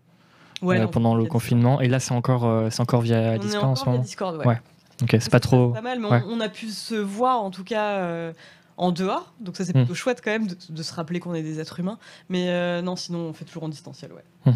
Ouais, 0.62 0.78
euh, 0.78 0.84
non, 0.84 0.88
pendant 0.90 1.16
le 1.16 1.22
via 1.24 1.30
confinement, 1.30 1.82
et 1.82 1.88
là 1.88 2.00
c'est 2.00 2.14
encore 2.14 2.46
euh, 2.46 2.70
c'est 2.70 2.82
encore 2.82 3.02
via 3.02 3.18
On 3.18 3.34
est 3.34 3.40
Discord 3.40 3.66
en 3.66 3.68
encore 3.72 3.78
ce 3.78 3.84
via 3.84 3.92
moment. 3.92 4.04
Discord, 4.04 4.38
ouais. 4.38 4.46
Ouais. 4.48 4.62
Ok, 5.02 5.10
c'est 5.14 5.32
pas 5.32 5.38
Ça, 5.38 5.40
trop. 5.40 5.70
Pas 5.70 5.82
mal, 5.82 6.00
mais 6.00 6.08
ouais. 6.08 6.22
on, 6.28 6.40
a 6.40 6.50
pu 6.50 6.70
se 6.70 6.94
voir 6.94 7.42
en 7.42 7.50
tout 7.50 7.64
cas 7.64 7.94
euh, 7.98 8.34
en 8.78 8.92
dehors. 8.92 9.34
Donc 9.40 9.58
ça, 9.58 9.66
c'est 9.66 9.74
Mm. 9.76 9.80
plutôt 9.80 9.96
chouette 9.96 10.22
quand 10.24 10.30
même 10.30 10.46
de, 10.46 10.56
de 10.70 10.84
se 10.84 10.94
rappeler 10.94 11.20
qu'on 11.20 11.34
est 11.34 11.42
des 11.42 11.60
êtres 11.60 11.80
humains. 11.80 11.98
Mais 12.30 12.50
euh, 12.50 12.84
non, 12.84 12.96
sinon, 12.96 13.20
on 13.30 13.34
fait 13.34 13.46
toujours 13.46 13.64
en 13.64 13.70
distanciel, 13.70 14.12
ouais. 14.14 14.54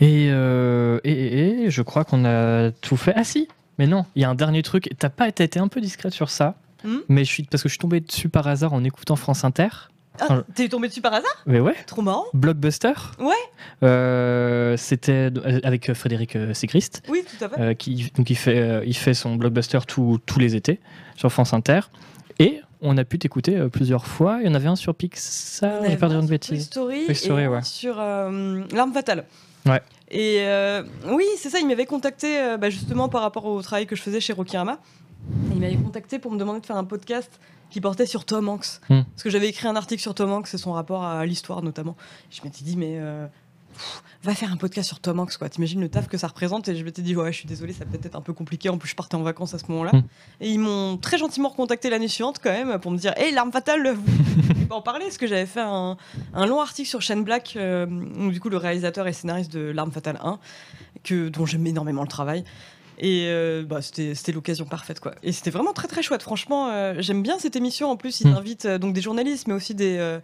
Et, 0.00 0.28
euh, 0.30 1.00
et, 1.04 1.12
et- 1.12 1.62
et 1.64 1.70
je 1.70 1.82
crois 1.82 2.04
qu'on 2.04 2.24
a 2.24 2.70
tout 2.70 2.96
fait. 2.96 3.12
Ah 3.16 3.24
si, 3.24 3.48
mais 3.78 3.86
non, 3.86 4.04
il 4.14 4.22
y 4.22 4.24
a 4.24 4.30
un 4.30 4.34
dernier 4.34 4.62
truc. 4.62 4.90
T'as 4.98 5.08
pas 5.10 5.30
t'as 5.32 5.44
été 5.44 5.58
un 5.58 5.68
peu 5.68 5.80
discrète 5.80 6.12
sur 6.12 6.30
ça, 6.30 6.54
Hmm 6.84 6.98
mais 7.08 7.24
je 7.24 7.30
suis 7.30 7.42
parce 7.44 7.62
que 7.62 7.68
je 7.68 7.74
suis 7.74 7.78
tombé 7.80 8.00
dessus 8.00 8.28
par 8.28 8.46
hasard 8.46 8.72
en 8.72 8.84
écoutant 8.84 9.16
France 9.16 9.44
Inter. 9.44 9.68
Ah, 10.20 10.42
t'es 10.54 10.68
tombé 10.68 10.86
dessus 10.86 11.00
par 11.00 11.12
hasard? 11.12 11.42
Mais 11.44 11.58
ouais, 11.58 11.74
Trop 11.86 12.00
marrant. 12.02 12.24
Blockbuster? 12.34 12.92
Ouais. 13.18 13.34
Euh, 13.82 14.76
C'était 14.76 15.30
euh, 15.36 15.60
avec 15.64 15.92
Frédéric 15.92 16.36
euh, 16.36 16.54
Sécriste. 16.54 17.02
Oui, 17.08 17.24
tout 17.26 17.44
à 17.44 17.48
fait. 17.48 17.60
euh, 17.60 17.74
qui 17.74 18.12
donc 18.16 18.30
il 18.30 18.36
fait 18.36 18.58
euh, 18.58 18.84
il 18.86 18.96
fait 18.96 19.14
son 19.14 19.34
blockbuster 19.36 19.80
tous 19.86 20.20
les 20.38 20.54
étés 20.56 20.78
sur 21.16 21.30
France 21.32 21.52
Inter 21.52 21.80
et 22.38 22.60
on 22.80 22.96
a 22.98 23.04
pu 23.04 23.18
t'écouter 23.18 23.56
euh, 23.56 23.68
plusieurs 23.68 24.06
fois. 24.06 24.38
Il 24.40 24.46
y 24.46 24.50
en 24.50 24.54
avait 24.54 24.68
un 24.68 24.76
sur 24.76 24.94
Pixar, 24.94 25.82
j'ai 25.84 25.96
un 26.00 26.20
une 26.20 26.26
bêtise. 26.26 26.66
Story, 26.66 27.12
Story, 27.14 27.42
et 27.42 27.46
un 27.46 27.50
ouais. 27.50 27.62
sur 27.62 27.96
euh, 27.98 28.62
L'arme 28.72 28.92
fatale. 28.92 29.24
Ouais. 29.66 29.82
Et 30.10 30.40
euh, 30.40 30.82
oui, 31.06 31.24
c'est 31.36 31.50
ça, 31.50 31.58
il 31.58 31.66
m'avait 31.66 31.86
contacté 31.86 32.38
euh, 32.38 32.56
bah, 32.56 32.70
justement 32.70 33.08
par 33.08 33.22
rapport 33.22 33.46
au 33.46 33.62
travail 33.62 33.86
que 33.86 33.96
je 33.96 34.02
faisais 34.02 34.20
chez 34.20 34.32
Rokirama. 34.32 34.78
Il 35.52 35.60
m'avait 35.60 35.76
contacté 35.76 36.18
pour 36.18 36.30
me 36.30 36.38
demander 36.38 36.60
de 36.60 36.66
faire 36.66 36.76
un 36.76 36.84
podcast 36.84 37.40
qui 37.70 37.80
portait 37.80 38.06
sur 38.06 38.24
Tom 38.24 38.48
Hanks. 38.48 38.80
Hmm. 38.88 39.02
Parce 39.02 39.22
que 39.22 39.30
j'avais 39.30 39.48
écrit 39.48 39.66
un 39.66 39.76
article 39.76 40.02
sur 40.02 40.14
Tom 40.14 40.30
Hanks 40.30 40.52
et 40.52 40.58
son 40.58 40.72
rapport 40.72 41.04
à 41.04 41.24
l'histoire 41.26 41.62
notamment. 41.62 41.96
Je 42.30 42.42
m'étais 42.42 42.62
dit, 42.62 42.76
mais 42.76 42.98
euh, 42.98 43.26
pff, 43.74 44.02
va 44.22 44.34
faire 44.34 44.52
un 44.52 44.56
podcast 44.56 44.88
sur 44.88 45.00
Tom 45.00 45.20
Hanks, 45.20 45.36
quoi. 45.36 45.48
T'imagines 45.48 45.80
le 45.80 45.88
taf 45.88 46.08
que 46.08 46.16
ça 46.16 46.28
représente 46.28 46.68
Et 46.68 46.76
je 46.76 46.84
m'étais 46.84 47.02
dit, 47.02 47.14
ouais, 47.14 47.32
je 47.32 47.38
suis 47.38 47.48
désolée, 47.48 47.72
ça 47.72 47.84
peut 47.84 47.98
être 48.02 48.16
un 48.16 48.20
peu 48.20 48.32
compliqué. 48.32 48.68
En 48.68 48.78
plus, 48.78 48.88
je 48.88 48.94
partais 48.94 49.16
en 49.16 49.22
vacances 49.22 49.54
à 49.54 49.58
ce 49.58 49.66
moment-là. 49.68 49.92
Hmm. 49.92 50.02
Et 50.40 50.50
ils 50.50 50.58
m'ont 50.58 50.96
très 50.96 51.18
gentiment 51.18 51.48
recontacté 51.48 51.90
l'année 51.90 52.08
suivante 52.08 52.40
quand 52.42 52.50
même 52.50 52.78
pour 52.78 52.90
me 52.90 52.96
dire, 52.96 53.12
hé, 53.18 53.30
l'arme 53.30 53.52
fatale, 53.52 53.94
vous 53.94 54.02
voulez 54.54 54.66
pas 54.66 54.76
en 54.76 54.82
parler 54.82 55.04
Parce 55.04 55.18
que 55.18 55.26
j'avais 55.26 55.46
fait 55.46 55.60
un, 55.60 55.96
un 56.32 56.46
long 56.46 56.60
article 56.60 56.88
sur 56.88 57.02
Shane 57.02 57.24
Black, 57.24 57.54
euh, 57.56 57.86
du 58.30 58.40
coup 58.40 58.48
le 58.48 58.56
réalisateur 58.56 59.06
et 59.06 59.12
scénariste 59.12 59.52
de 59.52 59.70
L'arme 59.70 59.92
fatale 59.92 60.18
1, 60.22 60.38
que, 61.02 61.28
dont 61.28 61.46
j'aime 61.46 61.66
énormément 61.66 62.02
le 62.02 62.08
travail. 62.08 62.44
Et 62.98 63.26
euh, 63.28 63.64
bah, 63.64 63.80
c'était 63.82 64.32
l'occasion 64.32 64.64
parfaite 64.64 65.00
quoi. 65.00 65.14
Et 65.22 65.32
c'était 65.32 65.50
vraiment 65.50 65.72
très 65.72 65.88
très 65.88 66.02
chouette. 66.02 66.22
Franchement, 66.22 66.68
euh, 66.70 66.94
j'aime 66.98 67.22
bien 67.22 67.38
cette 67.38 67.56
émission. 67.56 67.90
En 67.90 67.96
plus, 67.96 68.20
ils 68.20 68.28
Mm. 68.28 68.36
invitent 68.36 68.64
euh, 68.66 68.78
donc 68.78 68.94
des 68.94 69.00
journalistes, 69.00 69.46
mais 69.48 69.54
aussi 69.54 69.74
des 69.74 70.18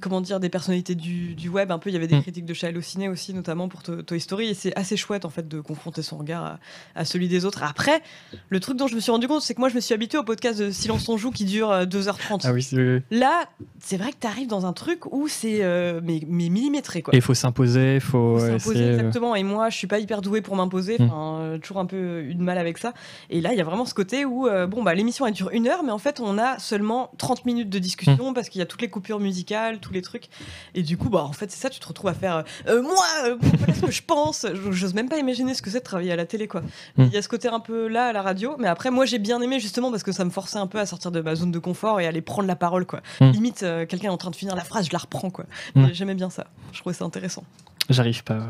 comment 0.00 0.20
dire 0.20 0.40
des 0.40 0.48
personnalités 0.48 0.94
du, 0.94 1.34
du 1.34 1.48
web. 1.48 1.70
Un 1.70 1.78
peu, 1.78 1.90
il 1.90 1.92
y 1.92 1.96
avait 1.96 2.06
des 2.06 2.16
Mm. 2.16 2.22
critiques 2.22 2.44
de 2.46 2.54
chez 2.54 2.66
Allociné 2.66 3.08
aussi, 3.08 3.34
notamment 3.34 3.68
pour 3.68 3.82
To- 3.82 4.02
Toy 4.02 4.20
Story. 4.20 4.48
Et 4.50 4.54
c'est 4.54 4.76
assez 4.78 4.96
chouette 4.96 5.24
en 5.24 5.30
fait 5.30 5.48
de 5.48 5.60
confronter 5.60 6.02
son 6.02 6.18
regard 6.18 6.44
à, 6.44 6.58
à 6.94 7.04
celui 7.04 7.28
des 7.28 7.44
autres. 7.44 7.62
Après, 7.62 8.02
le 8.48 8.60
truc 8.60 8.76
dont 8.76 8.86
je 8.86 8.94
me 8.94 9.00
suis 9.00 9.10
rendu 9.10 9.26
compte, 9.28 9.42
c'est 9.42 9.54
que 9.54 9.60
moi 9.60 9.68
je 9.68 9.74
me 9.74 9.80
suis 9.80 9.94
habitué 9.94 10.18
au 10.18 10.22
podcast 10.24 10.58
de 10.60 10.70
Silence 10.70 11.08
on 11.08 11.16
joue 11.16 11.30
qui 11.30 11.44
dure 11.44 11.70
euh, 11.70 11.84
2h30. 11.84 12.42
Ah 12.44 12.52
oui, 12.52 12.62
c'est- 12.62 12.76
oui, 12.76 12.82
oui. 13.10 13.18
Là, 13.18 13.44
c'est 13.80 13.96
vrai 13.96 14.12
que 14.12 14.18
tu 14.20 14.26
arrives 14.26 14.48
dans 14.48 14.66
un 14.66 14.72
truc 14.72 15.12
où 15.12 15.28
c'est 15.28 15.60
mais, 16.02 16.20
mais 16.28 16.48
millimétré 16.48 17.02
quoi 17.02 17.14
Et 17.14 17.18
il 17.18 17.22
faut 17.22 17.34
s'imposer, 17.34 17.96
il 17.96 18.00
faut, 18.00 18.38
faut 18.38 18.46
s'imposer 18.58 18.90
exactement. 18.92 19.34
Et 19.34 19.42
moi, 19.42 19.70
je 19.70 19.76
suis 19.76 19.86
pas 19.86 19.98
hyper 19.98 20.20
douée 20.22 20.40
pour 20.40 20.56
m'imposer. 20.56 20.96
Mm. 20.98 21.02
Enfin, 21.04 21.38
euh, 21.40 21.58
toujours 21.58 21.78
un 21.78 21.86
peu 21.86 21.96
eu 22.04 22.34
de 22.34 22.42
mal 22.42 22.58
avec 22.58 22.78
ça. 22.78 22.92
Et 23.30 23.40
là, 23.40 23.52
il 23.52 23.58
y 23.58 23.60
a 23.60 23.64
vraiment 23.64 23.84
ce 23.86 23.94
côté 23.94 24.24
où, 24.24 24.46
euh, 24.46 24.66
bon, 24.66 24.82
bah, 24.82 24.94
l'émission 24.94 25.26
elle 25.26 25.34
dure 25.34 25.50
une 25.50 25.66
heure, 25.68 25.82
mais 25.82 25.92
en 25.92 25.98
fait, 25.98 26.20
on 26.20 26.38
a 26.38 26.58
seulement 26.58 27.10
30 27.18 27.44
minutes 27.46 27.70
de 27.70 27.78
discussion 27.78 28.30
Mm. 28.30 28.34
parce 28.34 28.48
qu'il 28.48 28.58
y 28.58 28.62
a 28.62 28.66
toutes 28.66 28.82
les 28.82 28.88
coupures 28.90 29.20
musicales, 29.20 29.78
tous 29.80 29.92
les 29.92 30.02
trucs. 30.02 30.26
Et 30.74 30.82
du 30.82 30.96
coup, 30.96 31.08
bah, 31.08 31.22
en 31.24 31.32
fait, 31.32 31.50
c'est 31.50 31.60
ça. 31.60 31.70
Tu 31.70 31.80
te 31.80 31.86
retrouves 31.86 32.10
à 32.10 32.14
faire, 32.14 32.36
euh, 32.36 32.42
Euh, 32.68 32.82
moi, 32.82 33.04
euh, 33.24 33.36
voilà 33.40 33.74
ce 33.74 33.80
que 33.82 33.90
je 33.92 34.02
pense. 34.02 34.46
J'ose 34.70 34.94
même 34.94 35.08
pas 35.08 35.18
imaginer 35.18 35.54
ce 35.54 35.62
que 35.62 35.70
c'est 35.70 35.78
de 35.80 35.84
travailler 35.84 36.12
à 36.12 36.16
la 36.16 36.26
télé, 36.26 36.48
quoi. 36.48 36.60
Mm. 36.96 37.04
Il 37.04 37.12
y 37.12 37.16
a 37.16 37.22
ce 37.22 37.28
côté 37.28 37.48
un 37.48 37.60
peu 37.60 37.88
là 37.88 38.06
à 38.06 38.12
la 38.12 38.22
radio, 38.22 38.56
mais 38.58 38.68
après, 38.68 38.90
moi, 38.90 39.04
j'ai 39.06 39.18
bien 39.18 39.40
aimé 39.40 39.60
justement 39.60 39.90
parce 39.90 40.02
que 40.02 40.12
ça 40.12 40.24
me 40.24 40.30
forçait 40.30 40.58
un 40.58 40.66
peu 40.66 40.78
à 40.78 40.86
sortir 40.86 41.10
de 41.10 41.20
ma 41.20 41.34
zone 41.34 41.50
de 41.52 41.58
confort 41.58 42.00
et 42.00 42.06
à 42.06 42.08
aller 42.08 42.20
prendre 42.22 42.48
la 42.48 42.56
parole, 42.56 42.86
quoi. 42.86 43.00
Mm. 43.20 43.30
Limite, 43.30 43.60
quelqu'un 43.88 44.08
est 44.08 44.08
en 44.08 44.16
train 44.16 44.30
de 44.30 44.36
finir 44.36 44.54
la 44.56 44.64
phrase, 44.64 44.86
je 44.86 44.92
la 44.92 44.98
reprends, 44.98 45.30
quoi. 45.30 45.44
J'aimais 45.92 46.14
bien 46.14 46.30
ça. 46.30 46.46
Je 46.72 46.80
trouvais 46.80 46.94
ça 46.94 47.04
intéressant. 47.04 47.44
J'arrive 47.90 48.24
pas. 48.24 48.40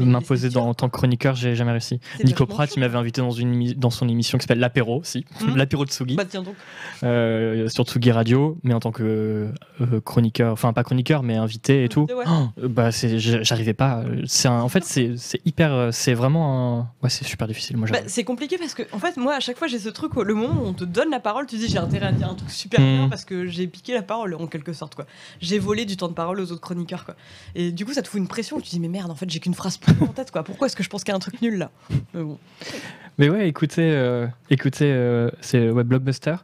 M'imposer 0.00 0.54
en 0.56 0.74
tant 0.74 0.88
que 0.88 0.96
chroniqueur, 0.96 1.34
j'ai 1.34 1.54
jamais 1.54 1.72
réussi. 1.72 2.00
Nico 2.24 2.46
Pratt, 2.46 2.70
il 2.76 2.80
m'avait 2.80 2.96
invité 2.98 3.20
dans, 3.20 3.30
une, 3.30 3.72
dans 3.72 3.90
son 3.90 4.08
émission 4.08 4.38
qui 4.38 4.42
s'appelle 4.42 4.58
L'apéro, 4.58 5.00
si. 5.04 5.24
Mhm. 5.40 5.56
L'apéro 5.56 5.84
de 5.84 5.90
Sugi, 5.90 6.16
Bah, 6.16 6.24
tiens 6.28 6.42
donc. 6.42 6.54
euh, 7.02 7.68
sur 7.68 7.84
Tsugi 7.84 8.10
Radio, 8.12 8.58
mais 8.62 8.74
en 8.74 8.80
tant 8.80 8.92
que 8.92 9.50
euh, 9.80 10.00
chroniqueur, 10.00 10.52
enfin 10.52 10.72
pas 10.72 10.84
chroniqueur, 10.84 11.22
mais 11.22 11.36
invité 11.36 11.84
et 11.84 11.88
tout. 11.88 12.06
Ouais. 12.10 12.24
Oh, 12.28 12.48
bah, 12.68 12.90
j'arrivais 12.90 13.74
pas. 13.74 14.02
C'est 14.26 14.48
en 14.48 14.68
fait, 14.68 14.84
c'est 14.84 15.14
hyper. 15.44 15.72
euh, 15.72 15.90
C'est 15.92 16.14
vraiment 16.14 16.78
un. 16.78 16.80
Ouais, 17.02 17.10
c'est 17.10 17.24
super 17.24 17.46
difficile. 17.46 17.76
Moi, 17.76 17.88
Bah, 17.90 17.98
c'est 18.06 18.24
compliqué 18.24 18.58
parce 18.58 18.74
que, 18.74 18.82
en 18.92 18.98
fait, 18.98 19.16
moi, 19.16 19.34
à 19.34 19.40
chaque 19.40 19.56
fois, 19.58 19.66
j'ai 19.68 19.78
ce 19.78 19.88
truc 19.88 20.16
où 20.16 20.22
le 20.22 20.34
moment 20.34 20.62
où 20.62 20.66
on 20.66 20.72
te 20.72 20.84
donne 20.84 21.10
la 21.10 21.20
parole, 21.20 21.46
tu 21.46 21.56
dis 21.56 21.68
j'ai 21.68 21.78
intérêt 21.78 22.06
à 22.06 22.12
dire 22.12 22.28
un 22.28 22.34
truc 22.34 22.50
super 22.50 22.80
bien 22.80 23.08
parce 23.08 23.24
que 23.24 23.46
j'ai 23.46 23.66
piqué 23.66 23.94
la 23.94 24.02
parole 24.02 24.34
en 24.34 24.46
quelque 24.46 24.72
sorte, 24.72 24.94
quoi. 24.94 25.06
J'ai 25.40 25.58
volé 25.58 25.84
du 25.84 25.96
temps 25.96 26.08
de 26.08 26.14
parole 26.14 26.40
aux 26.40 26.52
autres 26.52 26.60
chroniqueurs, 26.60 27.04
quoi. 27.04 27.14
Et 27.54 27.72
du 27.72 27.84
coup, 27.84 27.92
ça 27.92 28.02
te 28.02 28.08
fout 28.08 28.20
une 28.20 28.28
pression 28.28 28.56
où 28.56 28.60
tu 28.60 28.70
dis 28.70 28.80
mais 28.80 28.88
merde, 28.88 29.10
en 29.10 29.14
fait, 29.14 29.28
j'ai 29.30 29.40
qu'une 29.40 29.54
phrase 29.54 29.76
pour 29.78 29.85
en 30.00 30.06
tête, 30.08 30.30
quoi. 30.30 30.42
Pourquoi 30.42 30.66
est-ce 30.66 30.76
que 30.76 30.82
je 30.82 30.88
pense 30.88 31.04
qu'il 31.04 31.12
y 31.12 31.14
a 31.14 31.16
un 31.16 31.20
truc 31.20 31.40
nul 31.42 31.58
là? 31.58 31.70
Mais 32.14 32.22
bon. 32.22 32.38
Mais 33.18 33.30
ouais, 33.30 33.48
écoutez, 33.48 33.92
euh, 33.94 34.26
écoutez 34.50 34.92
euh, 34.92 35.30
c'est 35.40 35.70
Web 35.70 35.86
Blockbuster. 35.86 36.36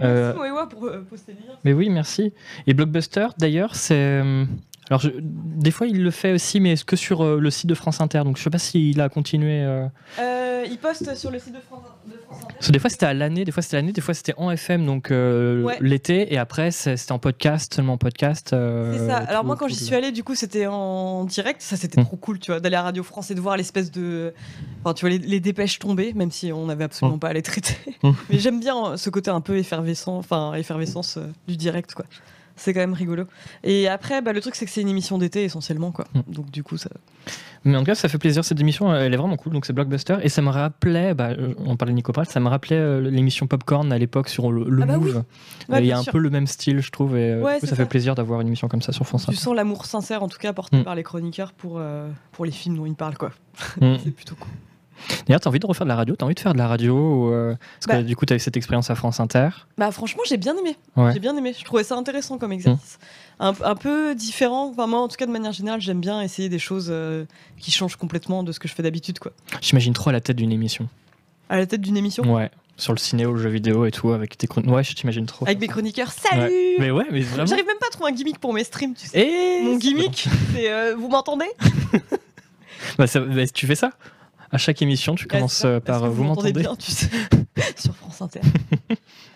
Euh, 0.00 0.32
Merci, 0.34 0.40
ouais, 0.40 0.50
ouais, 0.50 0.68
pour 0.68 0.84
euh, 0.86 1.04
poster 1.08 1.32
le 1.32 1.46
lien. 1.46 1.54
Mais 1.64 1.72
oui, 1.72 1.88
merci. 1.88 2.32
Et 2.66 2.74
Blockbuster, 2.74 3.28
d'ailleurs, 3.38 3.76
c'est. 3.76 4.22
Alors, 4.90 5.00
je- 5.00 5.10
des 5.18 5.70
fois, 5.70 5.86
il 5.86 6.02
le 6.02 6.10
fait 6.10 6.32
aussi, 6.32 6.60
mais 6.60 6.74
que 6.76 6.96
sur 6.96 7.22
euh, 7.24 7.38
le 7.40 7.50
site 7.50 7.66
de 7.68 7.74
France 7.74 8.00
Inter. 8.00 8.22
Donc, 8.24 8.36
je 8.36 8.42
sais 8.42 8.50
pas 8.50 8.58
s'il 8.58 9.00
a 9.00 9.08
continué. 9.08 9.62
euh, 9.62 9.86
Euh, 10.20 10.64
il 10.70 10.76
poste 10.78 11.14
sur 11.14 11.30
le 11.30 11.38
site 11.38 11.54
de 11.54 11.60
France, 11.60 11.82
de 12.06 12.12
France 12.26 12.42
Inter. 12.42 12.54
Parce 12.54 12.66
que 12.66 12.72
des 12.72 12.78
fois, 12.78 12.90
c'était 12.90 13.06
à 13.06 13.14
l'année, 13.14 13.44
des 13.44 13.52
fois, 13.52 13.62
c'était 13.62 13.76
l'année, 13.76 13.92
des 13.92 14.00
fois, 14.02 14.12
c'était 14.14 14.34
en 14.36 14.50
FM, 14.50 14.84
donc 14.84 15.10
euh, 15.10 15.62
Ouais. 15.62 15.78
l'été, 15.80 16.32
et 16.34 16.38
après, 16.38 16.70
c'est- 16.70 16.96
c'était 16.98 17.12
en 17.12 17.18
podcast, 17.18 17.74
seulement 17.74 17.94
en 17.94 17.98
podcast. 17.98 18.52
euh, 18.52 18.92
C'est 18.98 19.06
ça. 19.06 19.16
Alors 19.16 19.40
tout- 19.40 19.46
moi, 19.46 19.56
quand 19.56 19.66
tout 19.68 19.72
j'y 19.74 19.80
le- 19.80 19.86
suis 19.86 19.94
allée, 19.94 20.12
du 20.12 20.22
coup, 20.22 20.34
c'était 20.34 20.66
en 20.66 21.24
direct. 21.24 21.62
Ça, 21.62 21.76
c'était 21.76 22.00
Mm. 22.00 22.04
trop 22.04 22.16
cool, 22.16 22.38
tu 22.38 22.50
vois, 22.50 22.60
d'aller 22.60 22.76
à 22.76 22.82
Radio 22.82 23.02
France 23.02 23.30
et 23.30 23.34
de 23.34 23.40
voir 23.40 23.56
l'espèce 23.56 23.90
de, 23.90 24.34
enfin, 24.82 24.92
tu 24.94 25.00
vois, 25.02 25.10
les, 25.10 25.18
les 25.18 25.40
dépêches 25.40 25.78
tomber, 25.78 26.12
même 26.14 26.30
si 26.30 26.52
on 26.52 26.66
n'avait 26.66 26.84
absolument 26.84 27.16
Mm. 27.16 27.20
pas 27.20 27.28
à 27.28 27.32
les 27.32 27.42
traiter. 27.42 27.76
Mm. 28.02 28.10
Mais 28.28 28.38
j'aime 28.38 28.60
bien 28.60 28.76
euh, 28.92 28.96
ce 28.98 29.08
côté 29.08 29.30
un 29.30 29.40
peu 29.40 29.56
effervescent, 29.56 30.16
enfin, 30.18 30.52
effervescence 30.54 31.16
euh, 31.16 31.26
du 31.48 31.56
direct, 31.56 31.94
quoi. 31.94 32.04
C'est 32.56 32.72
quand 32.72 32.80
même 32.80 32.92
rigolo. 32.94 33.24
Et 33.64 33.88
après, 33.88 34.22
bah, 34.22 34.32
le 34.32 34.40
truc, 34.40 34.54
c'est 34.54 34.64
que 34.64 34.70
c'est 34.70 34.80
une 34.80 34.88
émission 34.88 35.18
d'été 35.18 35.42
essentiellement, 35.44 35.90
quoi. 35.90 36.06
Mm. 36.14 36.32
Donc 36.32 36.50
du 36.50 36.62
coup, 36.62 36.76
ça. 36.76 36.88
Mais 37.64 37.74
en 37.76 37.80
tout 37.80 37.86
cas, 37.86 37.94
ça 37.94 38.08
fait 38.08 38.18
plaisir. 38.18 38.44
Cette 38.44 38.60
émission, 38.60 38.94
elle 38.94 39.12
est 39.12 39.16
vraiment 39.16 39.36
cool. 39.36 39.52
Donc, 39.54 39.64
c'est 39.64 39.72
Blockbuster. 39.72 40.16
Et 40.22 40.28
ça 40.28 40.42
me 40.42 40.50
rappelait, 40.50 41.14
bah, 41.14 41.30
euh, 41.30 41.54
on 41.64 41.76
parlait 41.76 41.92
de 41.92 41.96
Nico 41.96 42.12
Pratt, 42.12 42.30
ça 42.30 42.38
me 42.38 42.48
rappelait 42.48 42.76
euh, 42.76 43.00
l'émission 43.10 43.46
Popcorn 43.46 43.90
à 43.92 43.98
l'époque 43.98 44.28
sur 44.28 44.52
le, 44.52 44.68
le 44.68 44.82
Ah 44.82 44.86
bah 44.86 44.98
oui. 44.98 45.06
Move. 45.12 45.24
Ouais, 45.70 45.80
Il 45.80 45.86
y 45.86 45.92
a 45.92 45.98
un 45.98 46.02
sûr. 46.02 46.12
peu 46.12 46.18
le 46.18 46.28
même 46.30 46.46
style, 46.46 46.80
je 46.80 46.90
trouve. 46.90 47.16
Et 47.16 47.30
euh, 47.30 47.40
Ouais, 47.40 47.54
du 47.54 47.60
coup, 47.60 47.66
ça 47.66 47.74
fait 47.76 47.86
plaisir 47.86 48.14
d'avoir 48.14 48.40
une 48.42 48.46
émission 48.48 48.68
comme 48.68 48.82
ça 48.82 48.92
sur 48.92 49.06
France 49.06 49.26
Tu 49.28 49.34
sens 49.36 49.54
l'amour 49.56 49.86
sincère, 49.86 50.22
en 50.22 50.28
tout 50.28 50.38
cas, 50.38 50.52
porté 50.52 50.76
Mm. 50.76 50.84
par 50.84 50.94
les 50.94 51.02
chroniqueurs 51.02 51.52
pour 51.52 51.76
euh, 51.78 52.08
pour 52.32 52.44
les 52.44 52.50
films 52.52 52.76
dont 52.76 52.84
ils 52.86 52.94
parlent, 52.94 53.16
quoi. 53.16 53.30
Mm. 53.80 53.94
C'est 54.04 54.10
plutôt 54.10 54.34
cool. 54.36 54.50
D'ailleurs, 55.26 55.40
t'as 55.40 55.50
envie 55.50 55.58
de 55.58 55.66
refaire 55.66 55.84
de 55.84 55.88
la 55.90 55.96
radio? 55.96 56.16
T'as 56.16 56.24
envie 56.24 56.34
de 56.34 56.40
faire 56.40 56.52
de 56.52 56.58
la 56.58 56.66
radio 56.68 57.32
euh, 57.32 57.54
Parce 57.80 57.86
Bah. 57.88 58.02
que 58.02 58.06
du 58.06 58.16
coup, 58.16 58.24
t'as 58.26 58.36
eu 58.36 58.38
cette 58.38 58.56
expérience 58.56 58.90
à 58.90 58.94
France 58.94 59.20
Inter? 59.20 59.48
Bah 59.78 59.90
franchement, 59.90 60.22
j'ai 60.28 60.36
bien 60.36 60.56
aimé. 60.56 60.76
Ouais. 60.96 61.12
J'ai 61.12 61.20
bien 61.20 61.36
aimé. 61.36 61.54
Je 61.58 61.64
trouvais 61.64 61.84
ça 61.84 61.96
intéressant 61.96 62.38
comme 62.38 62.52
exercice. 62.52 62.98
Un, 63.40 63.52
un 63.62 63.74
peu 63.74 64.14
différent. 64.14 64.70
Enfin, 64.70 64.86
moi, 64.86 65.00
en 65.00 65.08
tout 65.08 65.16
cas, 65.16 65.26
de 65.26 65.32
manière 65.32 65.52
générale, 65.52 65.80
j'aime 65.80 66.00
bien 66.00 66.20
essayer 66.22 66.48
des 66.48 66.58
choses 66.58 66.88
euh, 66.90 67.24
qui 67.58 67.70
changent 67.70 67.96
complètement 67.96 68.42
de 68.42 68.52
ce 68.52 68.60
que 68.60 68.68
je 68.68 68.74
fais 68.74 68.82
d'habitude, 68.82 69.18
quoi. 69.18 69.32
J'imagine 69.60 69.92
trop 69.92 70.10
à 70.10 70.12
la 70.12 70.20
tête 70.20 70.36
d'une 70.36 70.52
émission. 70.52 70.88
À 71.48 71.56
la 71.58 71.66
tête 71.66 71.80
d'une 71.80 71.96
émission, 71.96 72.24
Ouais. 72.32 72.50
Sur 72.76 72.92
le 72.92 72.98
ciné 72.98 73.24
ou 73.24 73.34
le 73.34 73.40
jeu 73.40 73.50
vidéo 73.50 73.86
et 73.86 73.92
tout, 73.92 74.10
avec 74.12 74.36
tes 74.36 74.48
chroniques. 74.48 74.68
Ouais, 74.72 74.82
je 74.82 74.94
t'imagine 74.94 75.26
trop. 75.26 75.46
avec 75.46 75.60
mes 75.60 75.68
chroniqueurs. 75.68 76.10
Salut 76.10 76.50
Mais 76.80 76.90
ouais, 76.90 77.04
mais 77.12 77.20
vraiment. 77.20 77.46
J'arrive 77.46 77.66
même 77.66 77.76
pas 77.78 77.86
à 77.86 77.90
trouver 77.90 78.10
un 78.10 78.14
gimmick 78.14 78.40
pour 78.40 78.52
mes 78.52 78.64
streams, 78.64 78.94
tu 78.94 79.06
sais. 79.06 79.20
Et 79.20 79.62
Mon 79.62 79.76
gimmick, 79.76 80.26
c'est 80.52 80.72
euh, 80.72 80.96
vous 80.96 81.08
m'entendez? 81.08 81.46
Bah, 82.98 83.06
ça- 83.06 83.20
bah, 83.20 83.46
tu 83.46 83.66
fais 83.66 83.74
ça? 83.74 83.90
À 84.54 84.58
chaque 84.58 84.80
émission, 84.82 85.16
tu 85.16 85.26
commences 85.26 85.64
Ouais, 85.64 85.70
euh, 85.70 85.80
par 85.80 86.04
euh, 86.04 86.08
vous 86.08 86.22
m'entendez 86.22 86.52
bien, 86.52 86.76
tu 86.76 86.92
sais, 86.92 87.08
sur 87.76 87.96
France 87.96 88.22
Inter. 88.22 88.40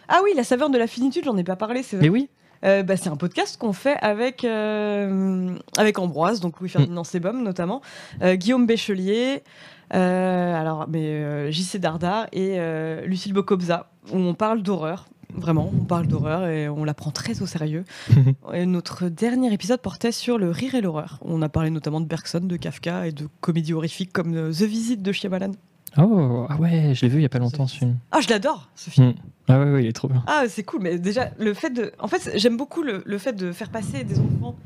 ah 0.08 0.20
oui, 0.22 0.30
la 0.36 0.44
saveur 0.44 0.70
de 0.70 0.78
la 0.78 0.86
finitude, 0.86 1.24
j'en 1.24 1.36
ai 1.36 1.42
pas 1.42 1.56
parlé, 1.56 1.82
c'est 1.82 1.96
vrai. 1.96 2.04
Mais 2.04 2.08
oui. 2.08 2.28
Euh, 2.64 2.84
bah, 2.84 2.96
c'est 2.96 3.08
un 3.08 3.16
podcast 3.16 3.56
qu'on 3.56 3.72
fait 3.72 3.96
avec, 4.00 4.44
euh, 4.44 5.56
avec 5.76 5.98
Ambroise, 5.98 6.38
donc 6.38 6.60
Louis-Ferdinand 6.60 7.02
Sebum 7.02 7.42
notamment, 7.42 7.82
euh, 8.22 8.36
Guillaume 8.36 8.66
Béchelier, 8.66 9.42
alors, 9.90 10.86
mais, 10.88 11.50
JC 11.50 11.78
Dardar 11.78 12.28
et 12.30 12.58
Lucille 13.04 13.32
Bocobza, 13.32 13.90
où 14.12 14.18
on 14.18 14.34
parle 14.34 14.62
d'horreur. 14.62 15.08
Vraiment, 15.34 15.70
on 15.78 15.84
parle 15.84 16.06
d'horreur 16.06 16.46
et 16.46 16.68
on 16.68 16.84
la 16.84 16.94
prend 16.94 17.10
très 17.10 17.42
au 17.42 17.46
sérieux. 17.46 17.84
Et 18.54 18.64
notre 18.66 19.08
dernier 19.08 19.52
épisode 19.52 19.80
portait 19.80 20.10
sur 20.12 20.38
le 20.38 20.50
rire 20.50 20.74
et 20.74 20.80
l'horreur. 20.80 21.18
On 21.22 21.42
a 21.42 21.48
parlé 21.48 21.70
notamment 21.70 22.00
de 22.00 22.06
Bergson, 22.06 22.40
de 22.40 22.56
Kafka 22.56 23.06
et 23.06 23.12
de 23.12 23.28
comédies 23.40 23.74
horrifiques 23.74 24.12
comme 24.12 24.34
euh, 24.34 24.50
The 24.52 24.62
Visit 24.62 25.02
de 25.02 25.12
Shyamalan. 25.12 25.52
Oh, 25.98 26.46
ah 26.48 26.56
ouais, 26.56 26.92
je 26.94 27.02
l'ai 27.02 27.08
vu 27.08 27.18
il 27.18 27.22
y 27.22 27.26
a 27.26 27.28
pas 27.30 27.38
longtemps 27.38 27.66
ce 27.66 27.76
film. 27.76 27.96
Ah, 28.10 28.20
je 28.20 28.28
l'adore 28.28 28.68
ce 28.74 28.90
film. 28.90 29.08
Mm. 29.08 29.14
Ah 29.48 29.58
ouais, 29.60 29.70
ouais, 29.72 29.84
il 29.84 29.86
est 29.88 29.92
trop 29.92 30.08
bien. 30.08 30.22
Ah, 30.26 30.44
c'est 30.48 30.62
cool, 30.62 30.80
mais 30.82 30.98
déjà, 30.98 31.30
le 31.38 31.54
fait 31.54 31.70
de. 31.70 31.92
En 31.98 32.08
fait, 32.08 32.30
j'aime 32.36 32.56
beaucoup 32.56 32.82
le, 32.82 33.02
le 33.06 33.18
fait 33.18 33.32
de 33.34 33.52
faire 33.52 33.70
passer 33.70 34.04
des 34.04 34.18
enfants 34.18 34.56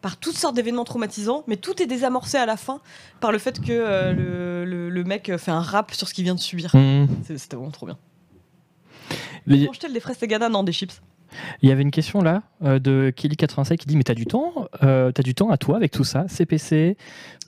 par 0.00 0.16
toutes 0.16 0.36
sortes 0.36 0.56
d'événements 0.56 0.84
traumatisants, 0.84 1.44
mais 1.46 1.56
tout 1.56 1.80
est 1.82 1.86
désamorcé 1.86 2.36
à 2.38 2.46
la 2.46 2.56
fin 2.56 2.80
par 3.20 3.30
le 3.30 3.38
fait 3.38 3.60
que 3.60 3.70
euh, 3.70 4.12
le, 4.12 4.64
le- 4.64 4.90
le 4.90 5.04
mec 5.04 5.30
fait 5.38 5.52
un 5.52 5.60
rap 5.60 5.92
sur 5.94 6.08
ce 6.08 6.14
qu'il 6.14 6.24
vient 6.24 6.34
de 6.34 6.40
subir. 6.40 6.74
Mm. 6.74 7.06
C'est- 7.24 7.38
C'était 7.38 7.56
vraiment 7.56 7.70
trop 7.70 7.86
bien. 7.86 7.96
Mais 9.46 9.58
des 9.58 10.00
fraises 10.00 10.18
des 10.18 10.72
chips. 10.72 11.00
Il 11.62 11.68
y 11.68 11.72
avait 11.72 11.82
une 11.82 11.90
question 11.90 12.20
là 12.20 12.42
euh, 12.62 12.78
de 12.78 13.12
Kelly87 13.16 13.76
qui 13.76 13.86
dit 13.86 13.96
Mais 13.96 14.02
t'as 14.02 14.14
du 14.14 14.26
temps 14.26 14.68
euh, 14.82 15.12
T'as 15.12 15.22
du 15.22 15.34
temps 15.34 15.50
à 15.50 15.56
toi 15.56 15.76
avec 15.76 15.90
tout 15.90 16.04
ça 16.04 16.28
CPC, 16.28 16.96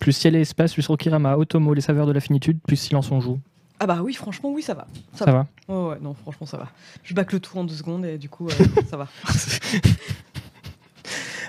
plus 0.00 0.12
ciel 0.12 0.36
et 0.36 0.40
espace, 0.40 0.72
plus 0.72 0.86
Rokirama, 0.86 1.36
Otomo, 1.36 1.74
les 1.74 1.80
saveurs 1.80 2.06
de 2.06 2.12
la 2.12 2.20
finitude, 2.20 2.58
plus 2.66 2.76
silence 2.76 3.10
on 3.10 3.20
joue. 3.20 3.38
Ah 3.80 3.86
bah 3.86 4.00
oui, 4.02 4.14
franchement, 4.14 4.50
oui, 4.52 4.62
ça 4.62 4.74
va. 4.74 4.86
Ça, 5.14 5.24
va 5.26 5.46
Ouais, 5.68 5.88
ouais, 5.88 5.98
non, 6.00 6.14
franchement, 6.14 6.46
ça 6.46 6.56
va. 6.56 6.68
Je 7.02 7.12
bâcle 7.12 7.34
le 7.34 7.40
tout 7.40 7.58
en 7.58 7.64
deux 7.64 7.74
secondes 7.74 8.06
et 8.06 8.18
du 8.18 8.28
coup, 8.28 8.48
euh, 8.48 8.52
ça 8.88 8.96
va. 8.96 9.08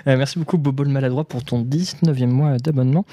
Merci 0.06 0.38
beaucoup 0.38 0.56
Bobo 0.56 0.84
le 0.84 0.90
maladroit 0.90 1.24
pour 1.24 1.42
ton 1.42 1.62
19e 1.64 2.26
mois 2.26 2.58
d'abonnement. 2.58 3.04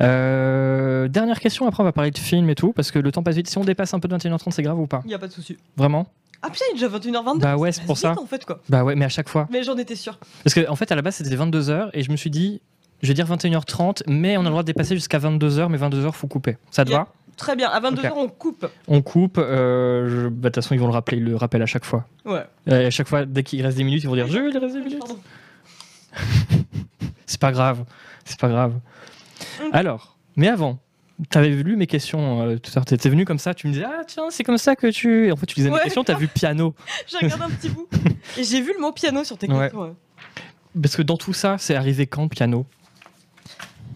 Euh, 0.00 1.08
dernière 1.08 1.40
question, 1.40 1.66
après 1.66 1.82
on 1.82 1.84
va 1.84 1.92
parler 1.92 2.12
de 2.12 2.18
films 2.18 2.48
et 2.48 2.54
tout, 2.54 2.72
parce 2.72 2.92
que 2.92 3.00
le 3.00 3.10
temps 3.10 3.24
passe 3.24 3.34
vite. 3.36 3.48
Si 3.48 3.58
on 3.58 3.64
dépasse 3.64 3.92
un 3.92 3.98
peu 3.98 4.06
de 4.06 4.16
21h30, 4.16 4.52
c'est 4.52 4.62
grave 4.62 4.78
ou 4.78 4.86
pas? 4.86 5.02
Il 5.04 5.10
y 5.10 5.14
a 5.14 5.18
pas 5.18 5.26
de 5.26 5.32
souci. 5.32 5.56
Vraiment? 5.76 6.06
Ah 6.42 6.50
putain, 6.50 6.64
il 6.72 6.82
est 6.82 6.88
déjà 6.88 6.88
21h22. 6.88 7.38
Bah 7.40 7.56
ouais, 7.56 7.72
c'est 7.72 7.84
pour 7.84 7.98
ça. 7.98 8.14
en 8.18 8.26
fait, 8.26 8.44
quoi. 8.44 8.60
Bah 8.68 8.84
ouais, 8.84 8.94
mais 8.94 9.04
à 9.04 9.08
chaque 9.08 9.28
fois. 9.28 9.48
Mais 9.50 9.62
j'en 9.64 9.76
étais 9.76 9.96
sûr. 9.96 10.18
Parce 10.44 10.54
qu'en 10.54 10.70
en 10.72 10.76
fait, 10.76 10.90
à 10.92 10.94
la 10.96 11.02
base, 11.02 11.16
c'était 11.16 11.34
22h 11.34 11.90
et 11.94 12.02
je 12.02 12.10
me 12.12 12.16
suis 12.16 12.30
dit, 12.30 12.60
je 13.02 13.08
vais 13.08 13.14
dire 13.14 13.26
21h30, 13.26 14.02
mais 14.06 14.36
on 14.36 14.40
a 14.40 14.44
le 14.44 14.50
droit 14.50 14.62
de 14.62 14.66
dépasser 14.66 14.94
jusqu'à 14.94 15.18
22h, 15.18 15.68
mais 15.68 15.78
22h, 15.78 16.12
faut 16.12 16.26
couper. 16.28 16.56
Ça 16.70 16.84
te 16.84 16.90
Yeah. 16.90 17.00
va? 17.00 17.08
Très 17.36 17.54
bien, 17.54 17.68
à 17.68 17.80
22h, 17.80 18.10
Ok. 18.10 18.16
on 18.16 18.28
coupe. 18.28 18.66
On 18.88 19.02
coupe. 19.02 19.38
euh, 19.38 20.08
je- 20.08 20.28
bah, 20.28 20.48
De 20.48 20.54
toute 20.54 20.54
façon, 20.62 20.74
ils 20.74 20.80
vont 20.80 20.86
le 20.88 20.92
rappeler, 20.92 21.18
ils 21.18 21.24
le 21.24 21.36
rappellent 21.36 21.62
à 21.62 21.66
chaque 21.66 21.84
fois. 21.84 22.04
Ouais. 22.24 22.44
Euh, 22.68 22.86
à 22.88 22.90
chaque 22.90 23.06
fois, 23.08 23.24
dès 23.26 23.42
qu'il 23.44 23.62
reste 23.64 23.76
des 23.76 23.84
minutes, 23.84 24.02
ils 24.02 24.08
vont 24.08 24.14
dire 24.16 24.26
Jules, 24.26 24.50
il 24.52 24.58
reste 24.58 24.74
des 24.74 24.80
minutes. 24.82 25.02
C'est 27.26 27.40
pas 27.40 27.52
grave. 27.52 27.84
C'est 28.24 28.38
pas 28.40 28.48
grave. 28.48 28.74
Mm. 29.60 29.64
Alors, 29.72 30.16
mais 30.36 30.48
avant, 30.48 30.78
t'avais 31.30 31.50
lu 31.50 31.76
mes 31.76 31.86
questions 31.86 32.42
euh, 32.42 32.56
tout 32.58 32.70
à 32.70 32.76
l'heure. 32.76 32.84
T'étais 32.84 33.08
venu 33.08 33.24
comme 33.24 33.38
ça, 33.38 33.54
tu 33.54 33.66
me 33.66 33.72
disais 33.72 33.84
Ah, 33.86 34.02
tiens, 34.06 34.24
c'est 34.30 34.44
comme 34.44 34.58
ça 34.58 34.76
que 34.76 34.86
tu. 34.88 35.26
Et 35.28 35.32
en 35.32 35.36
fait, 35.36 35.46
tu 35.46 35.56
lisais 35.56 35.68
mes 35.70 35.76
Ouais, 35.76 35.82
questions, 35.84 36.04
t'as 36.04 36.14
vu 36.16 36.28
piano. 36.28 36.74
J'ai 37.08 37.18
regardé 37.18 37.44
un 37.44 37.50
petit 37.50 37.68
bout. 37.68 37.88
Et 38.36 38.44
j'ai 38.44 38.60
vu 38.60 38.72
le 38.74 38.80
mot 38.80 38.92
piano 38.92 39.24
sur 39.24 39.36
tes 39.38 39.48
Ouais. 39.48 39.58
questions. 39.64 39.80
ouais. 39.82 39.92
Parce 40.80 40.96
que 40.96 41.02
dans 41.02 41.16
tout 41.16 41.32
ça, 41.32 41.56
c'est 41.58 41.74
arrivé 41.74 42.06
quand 42.06 42.28
piano? 42.28 42.66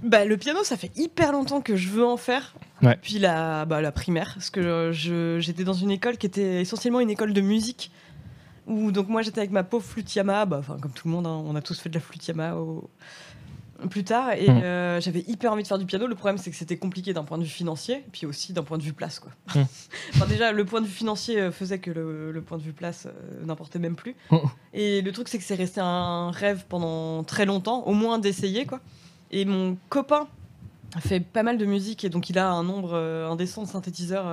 Bah, 0.02 0.24
le 0.24 0.36
piano, 0.36 0.64
ça 0.64 0.76
fait 0.76 0.90
hyper 0.96 1.30
longtemps 1.32 1.60
que 1.60 1.76
je 1.76 1.88
veux 1.88 2.04
en 2.04 2.16
faire. 2.16 2.54
Ouais. 2.82 2.98
Puis 3.00 3.18
la, 3.20 3.64
bah, 3.66 3.80
la 3.80 3.92
primaire, 3.92 4.32
parce 4.34 4.50
que 4.50 4.58
euh, 4.58 4.92
je- 4.92 5.38
j'étais 5.38 5.62
dans 5.62 5.74
une 5.74 5.92
école 5.92 6.16
qui 6.16 6.26
était 6.26 6.60
essentiellement 6.60 6.98
une 6.98 7.10
école 7.10 7.32
de 7.32 7.40
musique. 7.40 7.92
Où 8.66 8.92
donc 8.92 9.08
moi 9.08 9.22
j'étais 9.22 9.38
avec 9.40 9.50
ma 9.50 9.64
pauvre 9.64 9.84
flûte 9.84 10.14
Yamaha, 10.14 10.44
bah, 10.46 10.62
comme 10.80 10.92
tout 10.92 11.06
le 11.08 11.12
monde, 11.14 11.26
hein, 11.26 11.42
on 11.46 11.54
a 11.56 11.60
tous 11.60 11.78
fait 11.80 11.88
de 11.88 11.94
la 11.94 12.00
flûte 12.00 12.26
Yamaha 12.26 12.56
au- 12.56 12.88
plus 13.88 14.04
tard. 14.04 14.32
Et 14.32 14.48
Mm. 14.50 14.62
euh, 14.62 15.00
j'avais 15.00 15.24
hyper 15.26 15.52
envie 15.52 15.62
de 15.62 15.68
faire 15.68 15.78
du 15.78 15.86
piano. 15.86 16.06
Le 16.06 16.14
problème 16.14 16.38
c'est 16.38 16.50
que 16.50 16.56
c'était 16.56 16.76
compliqué 16.76 17.12
d'un 17.12 17.24
point 17.24 17.38
de 17.38 17.42
vue 17.44 17.48
financier, 17.50 18.04
puis 18.12 18.26
aussi 18.26 18.52
d'un 18.52 18.62
point 18.62 18.78
de 18.78 18.82
vue 18.82 18.92
place. 18.92 19.18
Quoi. 19.18 19.32
Mm. 19.54 19.64
enfin, 20.14 20.26
déjà 20.26 20.52
le 20.52 20.64
point 20.64 20.80
de 20.80 20.86
vue 20.86 20.92
financier 20.92 21.40
euh, 21.40 21.50
faisait 21.52 21.78
que 21.78 21.90
le, 21.90 22.32
le 22.32 22.42
point 22.42 22.59
de 22.59 22.62
vue 22.62 22.72
place 22.72 23.06
euh, 23.06 23.44
n'importait 23.44 23.78
même 23.78 23.96
plus. 23.96 24.14
Mm. 24.30 24.36
Et 24.74 25.02
le 25.02 25.12
truc 25.12 25.28
c'est 25.28 25.38
que 25.38 25.44
c'est 25.44 25.54
resté 25.54 25.80
un 25.80 26.30
rêve 26.30 26.64
pendant 26.68 27.24
très 27.24 27.44
longtemps, 27.46 27.82
au 27.84 27.92
moins 27.94 28.18
d'essayer 28.18 28.66
quoi. 28.66 28.80
Et 29.30 29.44
mon 29.44 29.76
copain 29.88 30.26
fait 31.00 31.20
pas 31.20 31.42
mal 31.42 31.56
de 31.56 31.64
musique 31.64 32.04
et 32.04 32.10
donc 32.10 32.28
il 32.28 32.38
a 32.38 32.50
un 32.50 32.62
nombre 32.62 32.90
euh, 32.92 33.26
indécent 33.30 33.62
de 33.62 33.68
synthétiseurs 33.68 34.26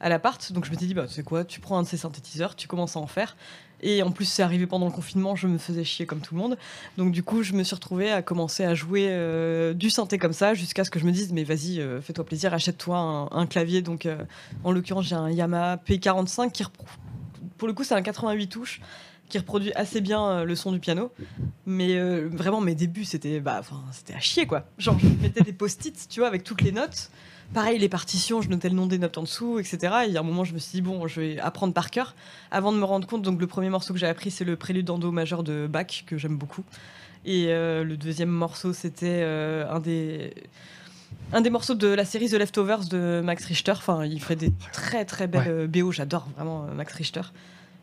à 0.00 0.08
l'appart. 0.08 0.52
Donc 0.52 0.64
je 0.64 0.70
m'étais 0.70 0.86
dit, 0.86 0.94
bah, 0.94 1.06
tu 1.08 1.14
sais 1.14 1.24
quoi, 1.24 1.44
tu 1.44 1.58
prends 1.58 1.78
un 1.78 1.82
de 1.82 1.88
ces 1.88 1.96
synthétiseurs, 1.96 2.54
tu 2.54 2.68
commences 2.68 2.96
à 2.96 3.00
en 3.00 3.08
faire. 3.08 3.36
Et 3.82 4.02
en 4.02 4.10
plus, 4.10 4.26
c'est 4.26 4.42
arrivé 4.42 4.66
pendant 4.66 4.86
le 4.86 4.92
confinement, 4.92 5.36
je 5.36 5.46
me 5.46 5.58
faisais 5.58 5.84
chier 5.84 6.06
comme 6.06 6.20
tout 6.20 6.34
le 6.34 6.40
monde. 6.40 6.58
Donc 6.98 7.12
du 7.12 7.22
coup, 7.22 7.42
je 7.42 7.52
me 7.52 7.62
suis 7.62 7.74
retrouvée 7.74 8.10
à 8.10 8.22
commencer 8.22 8.64
à 8.64 8.74
jouer 8.74 9.06
euh, 9.08 9.72
du 9.72 9.90
synthé 9.90 10.18
comme 10.18 10.32
ça, 10.32 10.54
jusqu'à 10.54 10.84
ce 10.84 10.90
que 10.90 10.98
je 10.98 11.06
me 11.06 11.12
dise, 11.12 11.32
mais 11.32 11.44
vas-y, 11.44 11.80
euh, 11.80 12.00
fais-toi 12.00 12.24
plaisir, 12.24 12.52
achète-toi 12.52 13.28
un, 13.30 13.46
clavier. 13.46 13.82
Donc 13.82 14.06
euh, 14.06 14.22
en 14.64 14.72
l'occurrence, 14.72 15.06
j'ai 15.06 15.14
un 15.14 15.30
Yamaha 15.30 15.76
P45 15.76 16.52
qui, 16.52 16.64
pour 17.56 17.68
le 17.68 17.74
coup, 17.74 17.84
c'est 17.84 17.94
un 17.94 18.02
88 18.02 18.48
touches 18.48 18.80
qui 19.28 19.38
reproduit 19.38 19.72
assez 19.74 20.00
bien 20.00 20.44
le 20.44 20.54
son 20.56 20.72
du 20.72 20.80
piano. 20.80 21.12
Mais 21.64 22.00
vraiment, 22.26 22.60
mes 22.60 22.74
débuts, 22.74 23.04
c'était 23.04 23.38
bah, 23.38 23.62
c'était 23.92 24.14
à 24.14 24.18
chier, 24.18 24.44
quoi. 24.44 24.64
Genre, 24.76 24.98
je 24.98 25.06
mettais 25.22 25.42
des 25.42 25.52
post-it, 25.52 26.08
tu 26.08 26.18
vois, 26.18 26.26
avec 26.26 26.42
toutes 26.42 26.62
les 26.62 26.72
notes. 26.72 27.10
Pareil, 27.52 27.80
les 27.80 27.88
partitions, 27.88 28.42
je 28.42 28.48
notais 28.48 28.68
le 28.68 28.76
nom 28.76 28.86
des 28.86 28.98
notes 28.98 29.18
en 29.18 29.22
dessous, 29.22 29.58
etc. 29.58 29.78
Et 30.04 30.06
il 30.06 30.12
y 30.12 30.16
a 30.16 30.20
un 30.20 30.24
moment, 30.24 30.44
je 30.44 30.54
me 30.54 30.58
suis 30.58 30.70
dit, 30.70 30.82
bon, 30.82 31.08
je 31.08 31.20
vais 31.20 31.38
apprendre 31.40 31.74
par 31.74 31.90
cœur. 31.90 32.14
Avant 32.52 32.70
de 32.70 32.78
me 32.78 32.84
rendre 32.84 33.08
compte, 33.08 33.22
donc 33.22 33.40
le 33.40 33.46
premier 33.48 33.70
morceau 33.70 33.92
que 33.92 33.98
j'ai 33.98 34.06
appris, 34.06 34.30
c'est 34.30 34.44
le 34.44 34.54
prélude 34.54 34.88
en 34.88 34.98
do 34.98 35.10
majeur 35.10 35.42
de 35.42 35.66
Bach, 35.66 36.04
que 36.06 36.16
j'aime 36.16 36.36
beaucoup. 36.36 36.62
Et 37.24 37.46
euh, 37.48 37.82
le 37.82 37.96
deuxième 37.96 38.30
morceau, 38.30 38.72
c'était 38.72 39.20
euh, 39.22 39.68
un 39.68 39.80
des... 39.80 40.32
Un 41.32 41.40
des 41.40 41.50
morceaux 41.50 41.74
de 41.74 41.88
la 41.88 42.04
série 42.04 42.28
The 42.28 42.34
Leftovers 42.34 42.86
de 42.88 43.20
Max 43.24 43.44
Richter. 43.44 43.72
Enfin, 43.72 44.04
il 44.04 44.20
fait 44.20 44.36
des 44.36 44.52
très 44.72 45.04
très 45.04 45.26
belles 45.26 45.42
euh, 45.48 45.66
BO. 45.66 45.90
J'adore 45.90 46.28
vraiment 46.36 46.66
Max 46.74 46.92
Richter. 46.94 47.22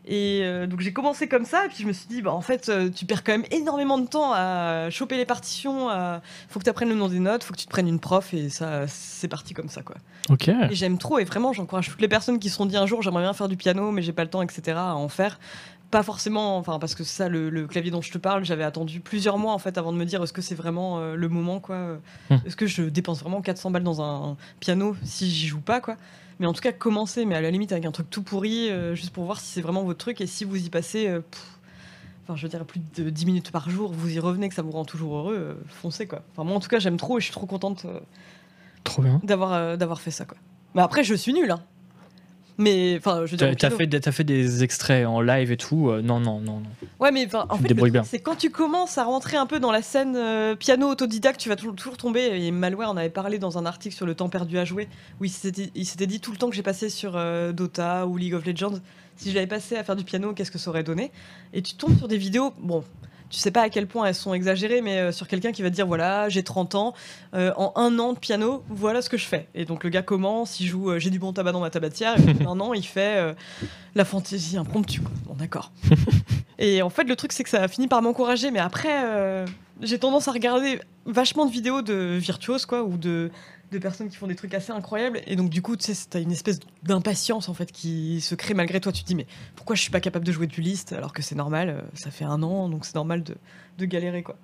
Et 0.09 0.39
euh, 0.43 0.67
donc 0.67 0.79
j'ai 0.79 0.93
commencé 0.93 1.27
comme 1.27 1.43
ça, 1.43 1.65
et 1.65 1.67
puis 1.67 1.79
je 1.81 1.87
me 1.87 1.91
suis 1.91 2.07
dit, 2.07 2.21
bah, 2.21 2.31
en 2.31 2.41
fait, 2.41 2.69
euh, 2.69 2.89
tu 2.89 3.05
perds 3.05 3.25
quand 3.25 3.33
même 3.33 3.45
énormément 3.51 3.97
de 3.97 4.07
temps 4.07 4.31
à 4.33 4.89
choper 4.89 5.17
les 5.17 5.25
partitions. 5.25 5.89
À... 5.89 6.21
Faut 6.47 6.59
que 6.59 6.63
tu 6.63 6.69
apprennes 6.69 6.87
le 6.87 6.95
nom 6.95 7.09
des 7.09 7.19
notes, 7.19 7.43
faut 7.43 7.53
que 7.53 7.59
tu 7.59 7.65
te 7.65 7.69
prennes 7.69 7.89
une 7.89 7.99
prof, 7.99 8.33
et 8.33 8.49
ça, 8.49 8.87
c'est 8.87 9.27
parti 9.27 9.53
comme 9.53 9.67
ça, 9.67 9.81
quoi. 9.81 9.97
Ok. 10.29 10.47
Et 10.47 10.75
j'aime 10.75 10.97
trop, 10.97 11.19
et 11.19 11.25
vraiment, 11.25 11.51
j'encourage 11.51 11.89
toutes 11.89 12.01
les 12.01 12.07
personnes 12.07 12.39
qui 12.39 12.49
se 12.49 12.55
sont 12.55 12.65
dit 12.65 12.77
un 12.77 12.85
jour, 12.85 13.01
j'aimerais 13.01 13.23
bien 13.23 13.33
faire 13.33 13.49
du 13.49 13.57
piano, 13.57 13.91
mais 13.91 14.01
j'ai 14.01 14.13
pas 14.13 14.23
le 14.23 14.29
temps, 14.29 14.41
etc., 14.41 14.77
à 14.77 14.95
en 14.95 15.09
faire. 15.09 15.39
Pas 15.91 16.03
forcément, 16.03 16.57
enfin, 16.57 16.79
parce 16.79 16.95
que 16.95 17.03
c'est 17.03 17.15
ça, 17.23 17.29
le, 17.29 17.49
le 17.49 17.67
clavier 17.67 17.91
dont 17.91 18.01
je 18.01 18.11
te 18.11 18.17
parle, 18.17 18.45
j'avais 18.45 18.63
attendu 18.63 19.01
plusieurs 19.01 19.37
mois, 19.37 19.53
en 19.53 19.59
fait, 19.59 19.77
avant 19.77 19.91
de 19.91 19.97
me 19.97 20.05
dire, 20.05 20.23
est-ce 20.23 20.33
que 20.33 20.41
c'est 20.41 20.55
vraiment 20.55 20.99
euh, 20.99 21.15
le 21.15 21.27
moment, 21.27 21.59
quoi 21.59 21.97
Hmm. 22.29 22.37
Est-ce 22.45 22.55
que 22.55 22.65
je 22.65 22.83
dépense 22.83 23.19
vraiment 23.19 23.41
400 23.41 23.71
balles 23.71 23.83
dans 23.83 24.01
un 24.01 24.37
piano 24.59 24.95
si 25.03 25.29
j'y 25.29 25.47
joue 25.47 25.61
pas, 25.61 25.81
quoi 25.81 25.97
mais 26.39 26.45
en 26.45 26.53
tout 26.53 26.61
cas, 26.61 26.71
commencer, 26.71 27.25
mais 27.25 27.35
à 27.35 27.41
la 27.41 27.51
limite 27.51 27.71
avec 27.71 27.85
un 27.85 27.91
truc 27.91 28.09
tout 28.09 28.23
pourri, 28.23 28.69
euh, 28.69 28.95
juste 28.95 29.11
pour 29.11 29.25
voir 29.25 29.39
si 29.39 29.47
c'est 29.47 29.61
vraiment 29.61 29.83
votre 29.83 29.99
truc 29.99 30.21
et 30.21 30.27
si 30.27 30.43
vous 30.45 30.65
y 30.65 30.69
passez, 30.69 31.07
euh, 31.07 31.19
pff, 31.21 31.59
enfin, 32.23 32.35
je 32.35 32.43
veux 32.43 32.49
dire, 32.49 32.65
plus 32.65 32.81
de 32.95 33.09
10 33.09 33.25
minutes 33.25 33.51
par 33.51 33.69
jour, 33.69 33.91
vous 33.91 34.13
y 34.15 34.19
revenez, 34.19 34.49
que 34.49 34.55
ça 34.55 34.61
vous 34.61 34.71
rend 34.71 34.85
toujours 34.85 35.15
heureux, 35.17 35.37
euh, 35.37 35.53
foncez 35.67 36.07
quoi. 36.07 36.23
Enfin, 36.31 36.43
moi 36.43 36.55
en 36.55 36.59
tout 36.59 36.69
cas, 36.69 36.79
j'aime 36.79 36.97
trop 36.97 37.17
et 37.17 37.21
je 37.21 37.25
suis 37.25 37.33
trop 37.33 37.45
contente 37.45 37.85
Trop 38.83 39.01
bien. 39.01 39.19
d'avoir 39.23 39.77
d'avoir 39.77 39.99
fait 40.01 40.11
ça 40.11 40.25
quoi. 40.25 40.37
Mais 40.75 40.81
après, 40.81 41.03
je 41.03 41.15
suis 41.15 41.33
nulle, 41.33 41.51
hein. 41.51 41.63
Mais 42.59 42.95
enfin, 42.97 43.25
je 43.25 43.31
veux 43.31 43.37
dire. 43.37 43.47
T'as 43.55 43.69
fait, 43.77 43.87
des- 43.87 43.99
t'as 43.99 44.11
fait 44.11 44.23
des 44.23 44.63
extraits 44.63 45.05
en 45.05 45.21
live 45.21 45.51
et 45.51 45.57
tout 45.57 45.89
euh, 45.89 46.01
Non, 46.01 46.19
non, 46.19 46.39
non, 46.39 46.59
non. 46.59 46.69
Ouais, 46.99 47.11
mais 47.11 47.25
enfin, 47.27 47.45
en 47.49 47.57
fait, 47.57 47.67
c'est 48.03 48.19
quand 48.19 48.35
tu 48.35 48.49
commences 48.49 48.97
à 48.97 49.03
rentrer 49.03 49.37
un 49.37 49.45
peu 49.45 49.59
dans 49.59 49.71
la 49.71 49.81
scène 49.83 50.15
euh, 50.15 50.55
piano 50.55 50.89
autodidacte, 50.89 51.39
tu 51.39 51.49
vas 51.49 51.55
tou- 51.55 51.71
toujours 51.73 51.97
tomber. 51.97 52.21
Et 52.33 52.49
Malware 52.51 52.89
en 52.89 52.97
avait 52.97 53.09
parlé 53.11 53.37
dans 53.37 53.57
un 53.59 53.65
article 53.67 53.95
sur 53.95 54.05
le 54.07 54.15
temps 54.15 54.29
perdu 54.29 54.57
à 54.57 54.65
jouer, 54.65 54.87
où 55.21 55.25
il 55.25 55.29
s'était 55.29 55.69
il 55.75 55.85
s'était 55.85 56.07
dit 56.07 56.19
tout 56.19 56.31
le 56.31 56.37
temps 56.37 56.49
que 56.49 56.55
j'ai 56.55 56.63
passé 56.63 56.89
sur 56.89 57.13
euh, 57.15 57.51
Dota 57.51 58.07
ou 58.07 58.17
League 58.17 58.33
of 58.33 58.45
Legends, 58.45 58.79
si 59.17 59.29
je 59.29 59.35
l'avais 59.35 59.45
passé 59.47 59.75
à 59.75 59.83
faire 59.83 59.95
du 59.95 60.03
piano, 60.03 60.33
qu'est-ce 60.33 60.51
que 60.51 60.57
ça 60.57 60.69
aurait 60.71 60.83
donné? 60.83 61.11
Et 61.53 61.61
tu 61.61 61.75
tombes 61.75 61.97
sur 61.97 62.07
des 62.07 62.17
vidéos, 62.17 62.53
bon. 62.59 62.83
Tu 63.29 63.39
sais 63.39 63.51
pas 63.51 63.61
à 63.61 63.69
quel 63.69 63.87
point 63.87 64.05
elles 64.05 64.15
sont 64.15 64.33
exagérées, 64.33 64.81
mais 64.81 64.99
euh, 64.99 65.11
sur 65.11 65.27
quelqu'un 65.27 65.51
qui 65.51 65.61
va 65.61 65.69
te 65.69 65.75
dire 65.75 65.85
voilà, 65.87 66.29
j'ai 66.29 66.43
30 66.43 66.75
ans, 66.75 66.93
euh, 67.33 67.51
en 67.57 67.73
un 67.75 67.99
an 67.99 68.13
de 68.13 68.19
piano, 68.19 68.63
voilà 68.69 69.01
ce 69.01 69.09
que 69.09 69.17
je 69.17 69.25
fais. 69.25 69.47
Et 69.53 69.65
donc 69.65 69.83
le 69.83 69.89
gars 69.89 70.01
commence, 70.01 70.59
il 70.59 70.67
joue 70.67 70.91
euh, 70.91 70.99
j'ai 70.99 71.09
du 71.09 71.19
bon 71.19 71.33
tabac 71.33 71.51
dans 71.51 71.59
ma 71.59 71.69
tabatière, 71.69 72.17
et 72.17 72.33
puis 72.33 72.45
un 72.47 72.59
an, 72.59 72.73
il 72.73 72.85
fait 72.85 73.35
la 73.95 74.05
fantaisie 74.05 74.57
impromptue. 74.57 75.01
quoi. 75.01 75.11
Bon, 75.25 75.33
d'accord. 75.33 75.71
Et 76.59 76.81
en 76.81 76.89
fait, 76.89 77.03
le 77.03 77.15
truc, 77.15 77.33
c'est 77.33 77.43
que 77.43 77.49
ça 77.49 77.61
a 77.61 77.67
fini 77.67 77.87
par 77.87 78.01
m'encourager. 78.01 78.49
Mais 78.49 78.59
après, 78.59 79.45
j'ai 79.81 79.99
tendance 79.99 80.27
à 80.27 80.31
regarder 80.31 80.79
vachement 81.05 81.45
de 81.45 81.51
vidéos 81.51 81.81
de 81.81 82.17
virtuoses, 82.19 82.65
quoi, 82.65 82.83
ou 82.83 82.97
de, 82.97 83.29
de 83.71 83.79
personnes 83.79 84.09
qui 84.09 84.15
font 84.15 84.27
des 84.27 84.35
trucs 84.35 84.53
assez 84.53 84.71
incroyables. 84.71 85.21
Et 85.27 85.35
donc, 85.35 85.49
du 85.49 85.61
coup, 85.61 85.75
tu 85.75 85.93
sais, 85.93 86.07
t'as 86.09 86.21
une 86.21 86.31
espèce 86.31 86.59
d'impatience, 86.83 87.49
en 87.49 87.53
fait, 87.53 87.71
qui 87.71 88.21
se 88.21 88.35
crée 88.35 88.53
malgré 88.53 88.79
toi. 88.79 88.91
Tu 88.91 89.03
te 89.03 89.07
dis, 89.07 89.15
mais 89.15 89.27
pourquoi 89.55 89.75
je 89.75 89.81
suis 89.81 89.91
pas 89.91 89.99
capable 89.99 90.25
de 90.25 90.31
jouer 90.31 90.47
du 90.47 90.61
list 90.61 90.93
alors 90.93 91.13
que 91.13 91.21
c'est 91.21 91.35
normal 91.35 91.69
euh, 91.69 91.81
Ça 91.93 92.11
fait 92.11 92.25
un 92.25 92.41
an, 92.43 92.69
donc 92.69 92.85
c'est 92.85 92.95
normal 92.95 93.23
de, 93.23 93.35
de 93.77 93.85
galérer, 93.85 94.23
quoi. 94.23 94.37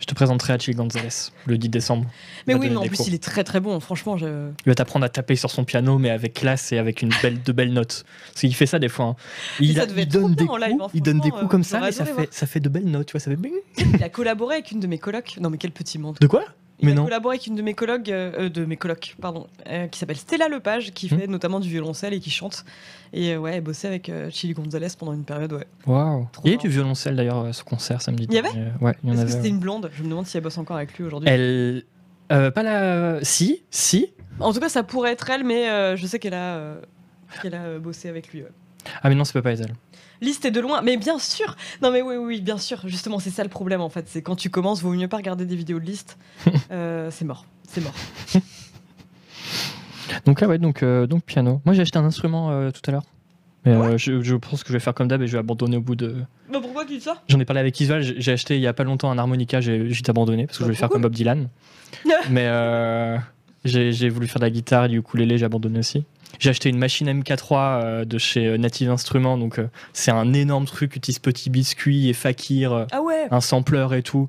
Je 0.00 0.06
te 0.06 0.14
présenterai 0.14 0.54
Achille 0.54 0.74
Gonzalez 0.74 1.30
le 1.46 1.56
10 1.56 1.68
décembre. 1.68 2.10
Mais 2.48 2.54
oui, 2.54 2.70
mais 2.70 2.76
en 2.76 2.80
plus, 2.82 2.96
cours. 2.96 3.06
il 3.06 3.14
est 3.14 3.22
très 3.22 3.44
très 3.44 3.60
bon. 3.60 3.78
Franchement, 3.78 4.16
je... 4.16 4.50
Il 4.66 4.68
va 4.68 4.74
t'apprendre 4.74 5.04
à 5.04 5.08
taper 5.08 5.36
sur 5.36 5.48
son 5.48 5.64
piano, 5.64 5.96
mais 5.96 6.10
avec 6.10 6.34
classe 6.34 6.72
et 6.72 6.78
avec 6.78 7.02
une 7.02 7.12
belle, 7.22 7.40
de 7.40 7.52
belles 7.52 7.72
notes. 7.72 8.04
Parce 8.26 8.40
qu'il 8.40 8.52
fait 8.56 8.66
ça 8.66 8.80
des 8.80 8.88
fois. 8.88 9.04
hein. 9.04 9.16
Il, 9.60 9.76
ça 9.76 9.82
a- 9.82 9.86
donne 9.86 10.34
des 10.34 10.44
coups, 10.44 10.60
live, 10.60 10.76
hein, 10.82 10.88
il 10.92 11.02
donne 11.02 11.20
des 11.20 11.30
coups 11.30 11.48
comme 11.48 11.60
euh, 11.60 11.64
ça, 11.64 11.78
mais 11.78 11.92
ça 11.92 12.04
fait, 12.04 12.34
ça 12.34 12.48
fait 12.48 12.58
de 12.58 12.68
belles 12.68 12.90
notes. 12.90 13.06
Tu 13.06 13.12
vois, 13.12 13.20
ça 13.20 13.30
fait 13.30 13.38
il 13.94 14.02
a 14.02 14.08
collaboré 14.08 14.56
avec 14.56 14.72
une 14.72 14.80
de 14.80 14.88
mes 14.88 14.98
colocs. 14.98 15.36
Non, 15.40 15.50
mais 15.50 15.56
quel 15.56 15.70
petit 15.70 16.00
monde. 16.00 16.16
De 16.20 16.26
quoi? 16.26 16.42
Il 16.80 16.86
Mais 16.86 16.92
a 16.92 16.94
non. 16.96 17.04
collaboré 17.04 17.36
avec 17.36 17.46
une 17.46 17.54
de 17.54 17.62
mes 17.62 17.74
collègues, 17.74 18.10
euh, 18.10 18.48
de 18.48 18.64
mes 18.64 18.76
colocs, 18.76 19.14
pardon, 19.20 19.46
euh, 19.68 19.86
qui 19.86 19.98
s'appelle 20.00 20.16
Stella 20.16 20.48
Lepage, 20.48 20.90
qui 20.92 21.06
Hmm. 21.06 21.18
fait 21.18 21.26
notamment 21.28 21.60
du 21.60 21.68
violoncelle 21.68 22.12
et 22.12 22.18
qui 22.20 22.30
chante. 22.30 22.64
Et 23.12 23.32
euh, 23.34 23.38
ouais, 23.38 23.54
elle 23.56 23.60
bossait 23.60 23.86
avec 23.86 24.08
euh, 24.08 24.30
Chili 24.30 24.52
Gonzalez 24.54 24.88
pendant 24.98 25.12
une 25.12 25.22
période, 25.24 25.52
ouais. 25.52 25.66
Waouh. 25.86 26.26
Il 26.44 26.50
y 26.50 26.54
a 26.54 26.56
du 26.56 26.68
violoncelle 26.68 27.14
d'ailleurs 27.14 27.44
à 27.46 27.52
ce 27.52 27.62
concert 27.62 28.02
samedi. 28.02 28.26
Il 28.28 28.34
y 28.34 28.38
avait. 28.38 28.48
Ouais, 28.80 28.96
il 29.04 29.10
y 29.10 29.12
en 29.12 29.18
avait. 29.18 29.30
c'était 29.30 29.48
une 29.48 29.60
blonde 29.60 29.90
Je 29.94 30.02
me 30.02 30.08
demande 30.08 30.26
si 30.26 30.36
elle 30.36 30.42
bosse 30.42 30.58
encore 30.58 30.76
avec 30.76 30.96
lui 30.98 31.04
aujourd'hui. 31.04 31.28
Elle. 31.28 31.84
pas 32.28 32.62
la. 32.62 33.22
Si, 33.22 33.62
si. 33.70 34.12
En 34.40 34.52
tout 34.52 34.58
cas, 34.60 34.68
ça 34.68 34.82
pourrait 34.82 35.12
être 35.12 35.28
elle, 35.30 35.44
mais 35.44 35.96
je 35.96 36.06
sais 36.06 36.18
qu'elle 36.18 36.34
a, 36.34 36.76
qu'elle 37.42 37.54
a 37.54 37.78
bossé 37.78 38.08
avec 38.08 38.32
lui. 38.32 38.42
ouais. 38.42 38.48
Ah, 39.02 39.08
mais 39.08 39.14
non, 39.14 39.24
c'est 39.24 39.40
pas 39.40 39.52
elle. 39.52 39.74
Liste 40.22 40.44
est 40.46 40.50
de 40.52 40.60
loin, 40.60 40.80
mais 40.82 40.96
bien 40.96 41.18
sûr. 41.18 41.56
Non, 41.82 41.90
mais 41.90 42.00
oui, 42.00 42.14
oui, 42.16 42.40
bien 42.40 42.56
sûr. 42.56 42.80
Justement, 42.86 43.18
c'est 43.18 43.30
ça 43.30 43.42
le 43.42 43.48
problème 43.50 43.80
en 43.82 43.88
fait. 43.90 44.06
C'est 44.08 44.22
quand 44.22 44.36
tu 44.36 44.48
commences, 44.48 44.80
vaut 44.80 44.92
mieux 44.92 45.08
pas 45.08 45.18
regarder 45.18 45.44
des 45.44 45.56
vidéos 45.56 45.78
de 45.80 45.84
liste. 45.84 46.16
Euh, 46.70 47.10
c'est 47.10 47.24
mort, 47.26 47.44
c'est 47.68 47.82
mort. 47.82 47.92
Donc, 50.26 50.42
ah 50.42 50.46
ouais, 50.48 50.58
donc, 50.58 50.82
euh, 50.82 51.06
donc 51.06 51.22
piano. 51.24 51.60
Moi, 51.64 51.74
j'ai 51.74 51.82
acheté 51.82 51.98
un 51.98 52.04
instrument 52.04 52.50
euh, 52.50 52.70
tout 52.70 52.80
à 52.86 52.92
l'heure. 52.92 53.02
Mais 53.64 53.74
Ouais. 53.76 53.86
euh, 53.94 53.98
je, 53.98 54.22
je 54.22 54.34
pense 54.36 54.62
que 54.62 54.68
je 54.68 54.72
vais 54.74 54.80
faire 54.80 54.94
comme 54.94 55.08
d'hab 55.08 55.22
et 55.22 55.26
je 55.26 55.32
vais 55.32 55.38
abandonner 55.38 55.76
au 55.76 55.80
bout 55.80 55.94
de. 55.96 56.16
Bah 56.52 56.58
pourquoi 56.62 56.84
tu 56.84 56.94
dis 56.94 57.00
ça? 57.00 57.22
J'en 57.28 57.38
ai 57.40 57.44
parlé 57.44 57.60
avec 57.60 57.78
Isval, 57.80 58.02
j'ai 58.02 58.32
acheté 58.32 58.56
il 58.56 58.60
y 58.60 58.66
a 58.66 58.72
pas 58.72 58.84
longtemps 58.84 59.10
un 59.10 59.18
harmonica, 59.18 59.60
j'ai 59.60 59.88
juste 59.88 60.08
abandonné 60.08 60.46
parce 60.46 60.58
que 60.58 60.62
Bah, 60.62 60.66
je 60.66 60.68
voulais 60.70 60.76
faire 60.78 60.88
trop 60.88 60.94
comme 60.94 61.02
Bob 61.02 61.12
Dylan. 61.14 61.48
Mais 62.30 62.48
j'ai 63.64 64.08
voulu 64.08 64.26
faire 64.26 64.40
de 64.40 64.44
la 64.46 64.50
guitare, 64.50 64.88
du 64.88 64.98
ukulélé, 64.98 65.38
j'ai 65.38 65.44
abandonné 65.46 65.78
aussi. 65.78 66.04
J'ai 66.42 66.50
acheté 66.50 66.70
une 66.70 66.78
machine 66.78 67.08
MK3 67.08 67.54
euh, 67.54 68.04
de 68.04 68.18
chez 68.18 68.48
euh, 68.48 68.56
Native 68.56 68.90
Instruments, 68.90 69.38
donc 69.38 69.60
euh, 69.60 69.68
c'est 69.92 70.10
un 70.10 70.32
énorme 70.32 70.64
truc 70.64 70.90
qui 70.90 70.98
utilise 70.98 71.20
petit 71.20 71.50
biscuit 71.50 72.08
et 72.08 72.12
fakir, 72.14 72.88
Ah 72.90 73.00
ouais 73.00 73.28
un 73.30 73.40
sampler 73.40 73.86
et 73.92 74.02
tout. 74.02 74.28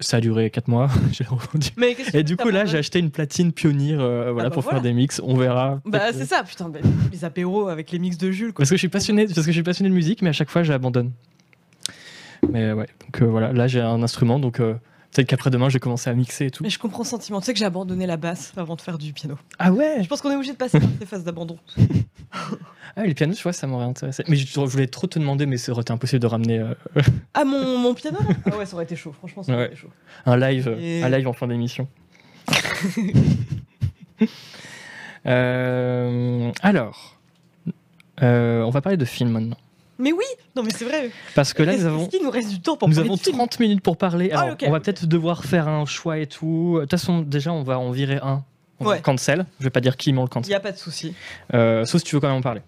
Ça 0.00 0.16
a 0.16 0.20
duré 0.20 0.50
4 0.50 0.66
mois, 0.66 0.88
j'ai 1.12 1.22
revendu. 1.22 1.68
Mais 1.76 1.96
Et 2.14 2.24
du 2.24 2.36
coup 2.36 2.48
là 2.48 2.64
j'ai 2.64 2.78
acheté 2.78 2.98
une 2.98 3.12
platine 3.12 3.52
pionnière 3.52 4.00
euh, 4.00 4.32
voilà, 4.32 4.48
bah 4.48 4.54
pour 4.54 4.64
voilà. 4.64 4.78
faire 4.78 4.82
des 4.82 4.92
mix, 4.92 5.20
on 5.24 5.36
verra. 5.36 5.80
Bah 5.84 6.12
c'est 6.12 6.24
ça, 6.24 6.42
putain, 6.42 6.68
les 7.12 7.24
apéros 7.24 7.68
avec 7.68 7.92
les 7.92 8.00
mix 8.00 8.18
de 8.18 8.32
Jules 8.32 8.52
quoi. 8.52 8.64
Parce 8.64 8.70
que 8.70 8.74
je 8.74 8.80
suis 8.80 8.88
passionné, 8.88 9.26
parce 9.26 9.36
que 9.36 9.42
je 9.42 9.52
suis 9.52 9.62
passionné 9.62 9.88
de 9.88 9.94
musique, 9.94 10.20
mais 10.20 10.30
à 10.30 10.32
chaque 10.32 10.50
fois 10.50 10.64
j'abandonne. 10.64 11.12
Mais 12.50 12.72
ouais, 12.72 12.88
donc 13.02 13.22
euh, 13.22 13.26
voilà, 13.26 13.52
là 13.52 13.68
j'ai 13.68 13.80
un 13.80 14.02
instrument, 14.02 14.40
donc 14.40 14.58
euh, 14.58 14.74
peut-être 15.12 15.28
qu'après 15.28 15.50
demain 15.50 15.68
je 15.68 15.74
vais 15.74 15.80
commencer 15.80 16.08
à 16.10 16.14
mixer 16.14 16.46
et 16.46 16.50
tout. 16.50 16.62
Mais 16.64 16.70
je 16.70 16.78
comprends 16.78 17.02
le 17.02 17.08
sentiment. 17.08 17.40
Tu 17.40 17.46
sais 17.46 17.52
que 17.52 17.58
j'ai 17.58 17.64
abandonné 17.64 18.06
la 18.06 18.16
basse 18.16 18.52
avant 18.56 18.74
de 18.76 18.80
faire 18.80 18.98
du 18.98 19.12
piano. 19.12 19.38
Ah 19.58 19.72
ouais 19.72 19.98
Je 20.02 20.08
pense 20.08 20.20
qu'on 20.20 20.30
est 20.30 20.34
obligé 20.36 20.52
de 20.52 20.56
passer 20.56 20.80
par 20.80 20.88
ces 20.98 21.06
phases 21.06 21.24
d'abandon. 21.24 21.58
Ah, 22.96 23.04
les 23.04 23.14
pianos, 23.14 23.34
tu 23.34 23.42
vois, 23.42 23.52
ça 23.52 23.66
m'aurait 23.66 23.84
intéressé. 23.86 24.22
Mais 24.28 24.36
je, 24.36 24.46
je 24.46 24.60
voulais 24.60 24.86
trop 24.86 25.06
te 25.06 25.18
demander, 25.18 25.46
mais 25.46 25.56
ça 25.56 25.72
aurait 25.72 25.80
été 25.82 25.92
impossible 25.92 26.20
de 26.20 26.26
ramener 26.26 26.58
euh, 26.58 26.74
Ah 27.34 27.44
mon, 27.44 27.78
mon 27.78 27.94
piano 27.94 28.18
là? 28.20 28.34
Ah 28.50 28.56
ouais, 28.56 28.66
ça 28.66 28.74
aurait 28.74 28.84
été 28.84 28.96
chaud. 28.96 29.12
Franchement, 29.12 29.42
ça 29.42 29.52
aurait 29.52 29.62
Ouais. 29.62 29.68
été 29.68 29.76
chaud. 29.76 29.90
un 30.26 30.36
live, 30.36 30.76
Et- 30.80 31.02
un 31.02 31.08
live 31.08 31.28
en 31.28 31.32
fin 31.32 31.46
d'émission. 31.46 31.88
Euh, 35.26 36.50
alors, 36.62 37.16
euh, 38.22 38.62
on 38.62 38.70
va 38.70 38.80
parler 38.80 38.96
de 38.96 39.04
films 39.04 39.30
maintenant. 39.30 39.56
Mais 40.02 40.12
oui, 40.12 40.24
non 40.56 40.62
mais 40.62 40.70
c'est 40.70 40.84
vrai. 40.84 41.10
Parce 41.34 41.52
que 41.52 41.62
là, 41.62 41.76
nous 41.76 41.86
avons, 41.86 42.08
nous 42.22 42.30
reste 42.30 42.50
du 42.50 42.60
temps 42.60 42.76
pour 42.76 42.88
nous 42.88 42.98
avons 42.98 43.14
de 43.14 43.20
films 43.20 43.36
30 43.36 43.60
minutes 43.60 43.80
pour 43.82 43.96
parler. 43.96 44.30
Ah, 44.32 44.40
Alors, 44.40 44.54
ok, 44.54 44.64
on 44.66 44.70
va 44.72 44.80
peut-être 44.80 45.06
devoir 45.06 45.44
faire 45.44 45.68
un 45.68 45.84
choix 45.86 46.18
et 46.18 46.26
tout. 46.26 46.74
De 46.76 46.80
toute 46.80 46.90
façon, 46.90 47.20
déjà, 47.20 47.52
on 47.52 47.62
va 47.62 47.78
en 47.78 47.90
virer 47.90 48.18
un. 48.22 48.44
On 48.80 48.84
va 48.84 48.90
Ouais. 48.92 49.00
cancel. 49.00 49.46
Je 49.60 49.64
vais 49.64 49.70
pas 49.70 49.80
dire 49.80 49.96
qui, 49.96 50.12
mais 50.12 50.18
on 50.18 50.22
le 50.22 50.28
Il 50.28 50.30
cancel. 50.30 50.50
y 50.52 50.54
a 50.56 50.60
pas 50.60 50.72
de 50.72 50.76
souci. 50.76 51.14
Euh, 51.54 51.84
sauf 51.84 52.00
si 52.00 52.06
tu 52.08 52.16
veux 52.16 52.20
quand 52.20 52.28
même 52.28 52.38
en 52.38 52.42
parler. 52.42 52.62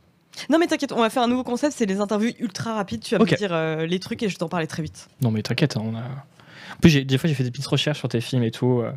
Non 0.48 0.58
mais 0.58 0.66
t'inquiète, 0.66 0.92
on 0.92 1.00
va 1.00 1.10
faire 1.10 1.22
un 1.24 1.28
nouveau 1.28 1.44
concept, 1.44 1.74
c'est 1.76 1.86
les 1.86 2.00
interviews 2.00 2.32
ultra 2.40 2.74
rapides. 2.74 3.00
Tu 3.02 3.14
vas 3.16 3.20
Ok. 3.22 3.32
me 3.32 3.36
dire 3.36 3.52
euh, 3.52 3.86
les 3.86 3.98
trucs 4.00 4.22
et 4.22 4.28
je 4.28 4.36
t'en 4.36 4.48
parler 4.48 4.66
très 4.66 4.82
vite. 4.82 5.08
Non, 5.22 5.30
mais 5.30 5.42
t'inquiète, 5.42 5.76
on 5.76 5.94
a. 5.96 6.00
En 6.00 6.76
plus, 6.80 7.04
des 7.04 7.18
fois, 7.18 7.28
j'ai 7.28 7.34
fait 7.34 7.44
des 7.44 7.50
petites 7.50 7.66
recherches 7.66 7.98
sur 7.98 8.08
tes 8.08 8.20
films 8.20 8.42
et 8.44 8.50
tout. 8.50 8.80
euh, 8.80 8.92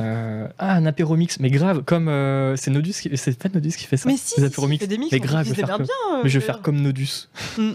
euh, 0.00 0.48
Ah, 0.58 0.74
un 0.76 0.86
apéromix, 0.86 1.38
mais 1.40 1.50
grave, 1.50 1.82
comme 1.84 2.08
euh, 2.08 2.56
c'est 2.56 2.70
Nodus, 2.70 2.92
qui... 3.00 3.10
c'est 3.16 3.38
pas 3.38 3.48
Nodus 3.48 3.70
qui 3.76 3.84
fait 3.86 3.96
ça. 3.96 4.08
Mais 4.08 4.16
si, 4.16 4.40
les 4.40 4.48
si, 4.50 4.86
des 4.88 4.98
mix, 4.98 5.12
mais 5.12 5.20
grave, 5.20 5.44
je 5.46 5.50
vais, 5.54 5.56
faire 5.64 5.76
comme... 5.76 5.84
bien. 5.86 5.94
euh, 6.14 6.20
mais 6.24 6.28
je 6.28 6.38
vais 6.38 6.40
je- 6.40 6.46
faire 6.46 6.62
comme 6.62 6.80
Nodus. 6.80 7.28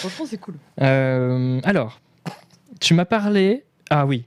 Franchement, 0.00 0.26
c'est 0.28 0.38
cool. 0.38 0.54
Euh, 0.80 1.60
alors, 1.64 2.00
tu 2.80 2.94
m'as 2.94 3.04
parlé. 3.04 3.64
Ah 3.90 4.06
oui. 4.06 4.24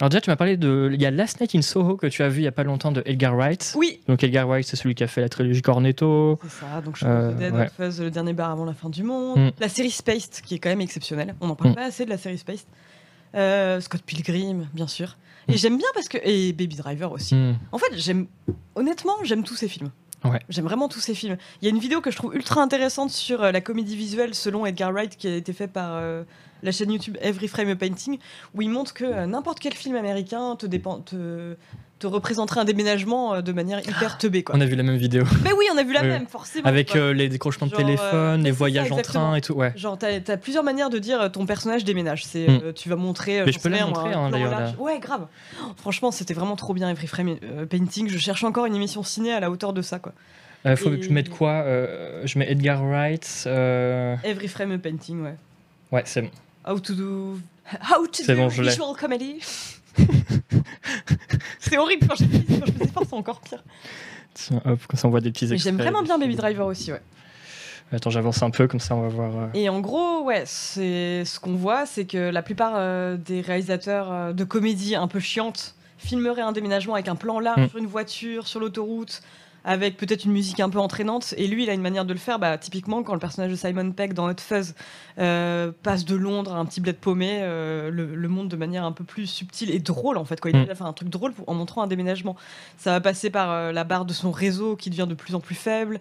Alors 0.00 0.08
déjà, 0.10 0.20
tu 0.20 0.30
m'as 0.30 0.36
parlé 0.36 0.56
de. 0.56 0.90
Il 0.92 1.00
y 1.00 1.06
a 1.06 1.10
Last 1.10 1.40
Night 1.40 1.54
in 1.54 1.62
Soho 1.62 1.96
que 1.96 2.06
tu 2.08 2.22
as 2.22 2.28
vu 2.28 2.40
il 2.40 2.44
y 2.44 2.48
a 2.48 2.52
pas 2.52 2.64
longtemps 2.64 2.92
de 2.92 3.02
Edgar 3.06 3.36
Wright. 3.36 3.72
Oui, 3.76 4.00
Donc 4.08 4.22
Edgar 4.24 4.48
Wright, 4.48 4.66
c'est 4.66 4.76
celui 4.76 4.94
qui 4.94 5.04
a 5.04 5.06
fait 5.06 5.20
la 5.20 5.28
trilogie 5.28 5.62
Cornetto. 5.62 6.38
c'est 6.42 6.48
ça. 6.66 6.80
Donc 6.80 6.96
je 6.96 7.04
Euh, 7.06 7.32
Dead 7.32 7.54
ouais. 7.54 7.68
Fuzz, 7.76 8.00
le 8.00 8.10
dernier 8.10 8.32
bar 8.32 8.50
avant 8.50 8.64
la 8.64 8.74
fin 8.74 8.88
du 8.90 9.02
monde. 9.02 9.38
Mm. 9.38 9.50
La 9.60 9.68
série 9.68 9.90
Spaced, 9.90 10.42
qui 10.44 10.56
est 10.56 10.58
quand 10.58 10.70
même 10.70 10.80
exceptionnelle. 10.80 11.34
On 11.40 11.46
n'en 11.46 11.54
parle 11.56 11.70
Mm. 11.72 11.74
pas 11.76 11.84
assez 11.84 12.04
de 12.04 12.10
la 12.10 12.18
série 12.18 12.38
Spaced. 12.38 12.66
Euh, 13.34 13.80
Scott 13.80 14.02
Pilgrim, 14.04 14.66
bien 14.74 14.86
sûr. 14.88 15.16
Et 15.48 15.56
j'aime 15.56 15.76
bien 15.76 15.88
parce 15.94 16.08
que 16.08 16.18
et 16.22 16.52
Baby 16.52 16.76
Driver 16.76 17.12
aussi. 17.12 17.34
Hmm. 17.34 17.56
En 17.72 17.78
fait, 17.78 17.92
j'aime 17.96 18.26
honnêtement, 18.74 19.14
j'aime 19.24 19.44
tous 19.44 19.56
ces 19.56 19.68
films. 19.68 19.90
Ouais. 20.24 20.40
J'aime 20.48 20.64
vraiment 20.64 20.88
tous 20.88 21.00
ces 21.00 21.14
films. 21.14 21.36
Il 21.60 21.64
y 21.64 21.68
a 21.68 21.70
une 21.70 21.80
vidéo 21.80 22.00
que 22.00 22.10
je 22.10 22.16
trouve 22.16 22.34
ultra 22.34 22.62
intéressante 22.62 23.10
sur 23.10 23.42
euh, 23.42 23.50
la 23.50 23.60
comédie 23.60 23.96
visuelle 23.96 24.34
selon 24.34 24.64
Edgar 24.66 24.92
Wright 24.92 25.16
qui 25.16 25.26
a 25.26 25.34
été 25.34 25.52
fait 25.52 25.66
par 25.66 25.94
euh, 25.94 26.22
la 26.62 26.70
chaîne 26.70 26.92
YouTube 26.92 27.16
Every 27.20 27.48
Frame 27.48 27.70
a 27.70 27.76
Painting 27.76 28.18
où 28.54 28.62
il 28.62 28.70
montre 28.70 28.94
que 28.94 29.04
euh, 29.04 29.26
n'importe 29.26 29.58
quel 29.58 29.74
film 29.74 29.96
américain 29.96 30.54
te, 30.56 30.66
dépend, 30.66 31.00
te, 31.00 31.56
te 32.02 32.06
représenterait 32.08 32.60
un 32.60 32.64
déménagement 32.64 33.34
euh, 33.34 33.42
de 33.42 33.52
manière 33.52 33.78
hyper 33.80 34.18
teubée 34.18 34.42
quoi. 34.42 34.56
On 34.56 34.60
a 34.60 34.66
vu 34.66 34.74
la 34.74 34.82
même 34.82 34.96
vidéo. 34.96 35.22
Mais 35.44 35.52
oui, 35.52 35.66
on 35.72 35.78
a 35.78 35.82
vu 35.84 35.92
la 35.92 36.00
Oui. 36.02 36.08
même 36.08 36.26
forcément. 36.26 36.66
Avec 36.68 36.96
euh, 36.96 37.12
les 37.14 37.28
décrochements 37.28 37.66
de 37.68 37.70
Genre, 37.72 37.80
euh, 37.80 37.84
téléphone, 37.84 38.42
les 38.42 38.50
ça, 38.50 38.56
voyages 38.56 38.90
en 38.92 38.96
train 39.00 39.34
et 39.36 39.40
tout. 39.40 39.54
Ouais. 39.54 39.72
Genre, 39.76 39.96
t'as 39.96 40.18
as 40.26 40.36
plusieurs 40.36 40.64
manières 40.64 40.90
de 40.90 40.98
dire 40.98 41.30
ton 41.30 41.46
personnage 41.46 41.84
déménage. 41.84 42.24
C'est, 42.24 42.48
Mm. 42.48 42.60
euh, 42.64 42.72
tu 42.72 42.88
vas 42.88 42.96
montrer. 42.96 43.44
Mais 43.46 43.52
je 43.52 43.60
peux 43.60 43.68
la 43.68 43.86
montrer, 43.86 44.12
hein, 44.12 44.30
d'ailleurs. 44.30 44.74
Ouais, 44.80 44.98
grave. 44.98 45.26
Oh, 45.62 45.66
franchement, 45.76 46.10
c'était 46.10 46.34
vraiment 46.34 46.56
trop 46.56 46.74
bien 46.74 46.90
Every 46.90 47.06
Frame 47.06 47.36
Painting. 47.70 48.08
Je 48.08 48.18
cherche 48.18 48.42
encore 48.42 48.66
une 48.66 48.74
émission 48.74 49.02
ciné 49.04 49.32
à 49.32 49.38
la 49.40 49.50
hauteur 49.50 49.72
de 49.72 49.80
ça, 49.82 49.98
quoi. 50.00 50.12
Faut 50.76 50.92
Et- 50.92 50.98
que 50.98 51.02
je 51.02 51.10
mette 51.10 51.28
quoi 51.30 51.64
Je 52.24 52.38
mets 52.38 52.50
Edgar 52.50 52.82
Wright. 52.84 53.44
Every 53.46 54.48
Frame 54.48 54.76
Painting, 54.80 55.22
ouais. 55.22 55.36
Ouais, 55.92 56.02
c'est 56.04 56.22
bon. 56.22 56.30
How 56.66 56.80
to 56.80 56.94
do. 56.94 57.38
How 57.90 58.06
to 58.06 58.22
do 58.26 58.34
bon, 58.36 58.48
visual 58.48 58.96
comedy. 58.98 59.38
c'est 61.60 61.78
horrible 61.78 62.06
quand 62.08 62.16
fait 62.16 62.24
quand 62.26 62.66
je 62.66 62.72
faisais 62.72 62.90
c'est 63.08 63.14
encore 63.14 63.40
pire. 63.40 63.62
Tiens, 64.34 64.62
hop, 64.64 64.80
comme 64.86 64.98
ça 64.98 65.08
on 65.08 65.10
voit 65.10 65.20
des 65.20 65.30
petits 65.30 65.44
extraits. 65.44 65.60
J'aime 65.62 65.76
vraiment 65.76 66.02
bien 66.02 66.18
Baby. 66.18 66.36
Driver 66.36 66.66
aussi, 66.66 66.92
ouais. 66.92 67.02
Attends, 67.94 68.08
j'avance 68.10 68.42
un 68.42 68.48
peu, 68.50 68.66
comme 68.68 68.80
ça 68.80 68.94
on 68.96 69.02
va 69.02 69.08
voir. 69.08 69.30
euh. 69.36 69.46
Et 69.52 69.68
en 69.68 69.80
gros, 69.80 70.22
ouais, 70.22 70.44
c'est 70.46 71.24
ce 71.26 71.38
qu'on 71.38 71.54
voit, 71.54 71.84
c'est 71.84 72.06
que 72.06 72.30
la 72.30 72.40
plupart 72.42 72.72
euh, 72.76 73.16
des 73.18 73.42
réalisateurs 73.42 74.10
euh, 74.10 74.32
de 74.32 74.44
comédies 74.44 74.94
un 74.94 75.08
peu 75.08 75.20
chiantes 75.20 75.74
filmeraient 75.98 76.40
un 76.42 76.52
déménagement 76.52 76.94
avec 76.94 77.08
un 77.08 77.16
plan 77.16 77.38
large 77.38 77.60
Mm. 77.60 77.68
sur 77.68 77.78
une 77.78 77.86
voiture, 77.86 78.46
sur 78.46 78.60
l'autoroute, 78.60 79.22
avec 79.64 79.96
peut-être 79.96 80.24
une 80.24 80.32
musique 80.32 80.58
un 80.60 80.68
peu 80.70 80.78
entraînante. 80.78 81.34
Et 81.36 81.46
lui, 81.46 81.62
il 81.62 81.70
a 81.70 81.72
une 81.74 81.80
manière 81.82 82.04
de 82.04 82.12
le 82.12 82.18
faire, 82.18 82.38
bah, 82.38 82.58
typiquement 82.58 83.02
quand 83.02 83.14
le 83.14 83.20
personnage 83.20 83.50
de 83.50 83.56
Simon 83.56 83.92
Pegg 83.92 84.12
dans 84.12 84.28
Hot 84.28 84.40
Fuzz 84.40 84.74
euh, 85.18 85.70
passe 85.82 86.04
de 86.04 86.16
Londres 86.16 86.52
à 86.54 86.58
un 86.58 86.64
petit 86.64 86.80
bled 86.80 86.96
paumé, 86.96 87.38
euh, 87.42 87.90
le, 87.90 88.14
le 88.14 88.28
monde 88.28 88.48
de 88.48 88.56
manière 88.56 88.84
un 88.84 88.92
peu 88.92 89.04
plus 89.04 89.26
subtile 89.26 89.70
et 89.70 89.78
drôle 89.78 90.16
en 90.16 90.24
fait. 90.24 90.40
Quoi. 90.40 90.50
Il 90.50 90.56
Mm. 90.56 90.70
a 90.70 90.74
fait 90.74 90.82
un 90.84 90.92
truc 90.92 91.08
drôle 91.08 91.32
pour- 91.32 91.48
en 91.48 91.54
montrant 91.54 91.82
un 91.82 91.86
déménagement. 91.86 92.36
Ça 92.78 92.90
va 92.92 93.00
passer 93.00 93.30
par 93.30 93.50
euh, 93.50 93.72
la 93.72 93.84
barre 93.84 94.04
de 94.04 94.12
son 94.12 94.32
réseau 94.32 94.74
qui 94.76 94.90
devient 94.90 95.06
de 95.08 95.14
plus 95.14 95.34
en 95.34 95.40
plus 95.40 95.54
faible. 95.54 96.00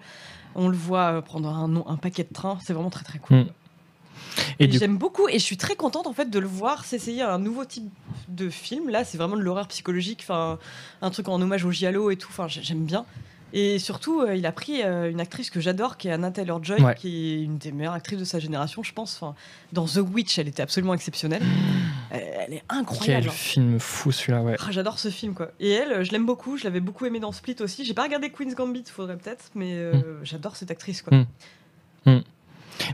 On 0.55 0.67
le 0.67 0.75
voit 0.77 1.13
euh, 1.17 1.21
prendre 1.21 1.47
un, 1.49 1.97
paquet 1.97 2.23
de 2.23 2.33
trains. 2.33 2.57
C'est 2.65 2.73
vraiment 2.73 2.89
très 2.89 3.03
très 3.03 3.19
cool. 3.19 3.37
Mm. 3.37 3.45
Et 4.59 4.63
Et 4.63 4.67
du 4.67 4.77
J'aime 4.77 4.97
beaucoup 4.97 5.27
et 5.27 5.33
je 5.39 5.43
suis 5.43 5.57
très 5.57 5.75
contente 5.75 6.07
en 6.07 6.13
fait 6.13 6.29
de 6.29 6.39
le 6.39 6.47
voir 6.47 6.85
s'essayer 6.85 7.21
à 7.21 7.33
un 7.33 7.39
nouveau 7.39 7.65
type 7.65 7.91
de 8.29 8.49
film. 8.49 8.89
Là, 8.89 9.03
c'est 9.03 9.17
vraiment 9.17 9.35
de 9.35 9.41
l'horreur 9.41 9.67
psychologique, 9.67 10.19
enfin 10.23 10.57
un 11.01 11.09
truc 11.09 11.27
en 11.27 11.41
hommage 11.41 11.65
au 11.65 11.71
giallo 11.71 12.11
et 12.11 12.15
tout. 12.15 12.29
Enfin, 12.31 12.47
j'aime 12.47 12.85
bien. 12.85 13.05
Et 13.53 13.79
surtout, 13.79 14.21
euh, 14.21 14.35
il 14.35 14.45
a 14.45 14.51
pris 14.51 14.81
euh, 14.83 15.09
une 15.11 15.19
actrice 15.19 15.49
que 15.49 15.59
j'adore, 15.59 15.97
qui 15.97 16.07
est 16.07 16.11
Anna 16.11 16.31
Taylor 16.31 16.63
Joy, 16.63 16.81
Ouais. 16.81 16.95
qui 16.95 17.33
est 17.33 17.43
une 17.43 17.57
des 17.57 17.71
meilleures 17.71 17.93
actrices 17.93 18.19
de 18.19 18.25
sa 18.25 18.39
génération, 18.39 18.83
je 18.83 18.93
pense. 18.93 19.15
Enfin, 19.21 19.35
dans 19.73 19.85
The 19.85 19.97
Witch, 19.97 20.39
elle 20.39 20.47
était 20.47 20.63
absolument 20.63 20.93
exceptionnelle. 20.93 21.41
Elle, 22.13 22.27
elle 22.47 22.53
est 22.55 22.63
incroyable. 22.67 23.21
Quel 23.23 23.31
hein. 23.31 23.33
film 23.33 23.79
fou 23.79 24.11
celui-là, 24.11 24.41
ouais. 24.41 24.57
Ah, 24.59 24.71
J'adore 24.71 24.99
ce 24.99 25.07
film 25.09 25.33
quoi. 25.33 25.51
Et 25.61 25.71
elle, 25.71 25.93
euh, 25.93 26.03
je 26.03 26.11
l'aime 26.11 26.25
beaucoup. 26.25 26.57
Je 26.57 26.65
l'avais 26.65 26.81
beaucoup 26.81 27.05
aimé 27.05 27.21
dans 27.21 27.31
Split 27.31 27.55
aussi. 27.61 27.85
J'ai 27.85 27.93
pas 27.93 28.03
regardé 28.03 28.29
Queen's 28.31 28.53
Gambit, 28.53 28.83
faudrait 28.87 29.15
peut-être, 29.15 29.45
mais 29.55 29.75
euh, 29.75 29.93
j'adore 30.21 30.57
cette 30.57 30.71
actrice 30.71 31.01
quoi. 31.01 31.17
Mm. 31.17 31.25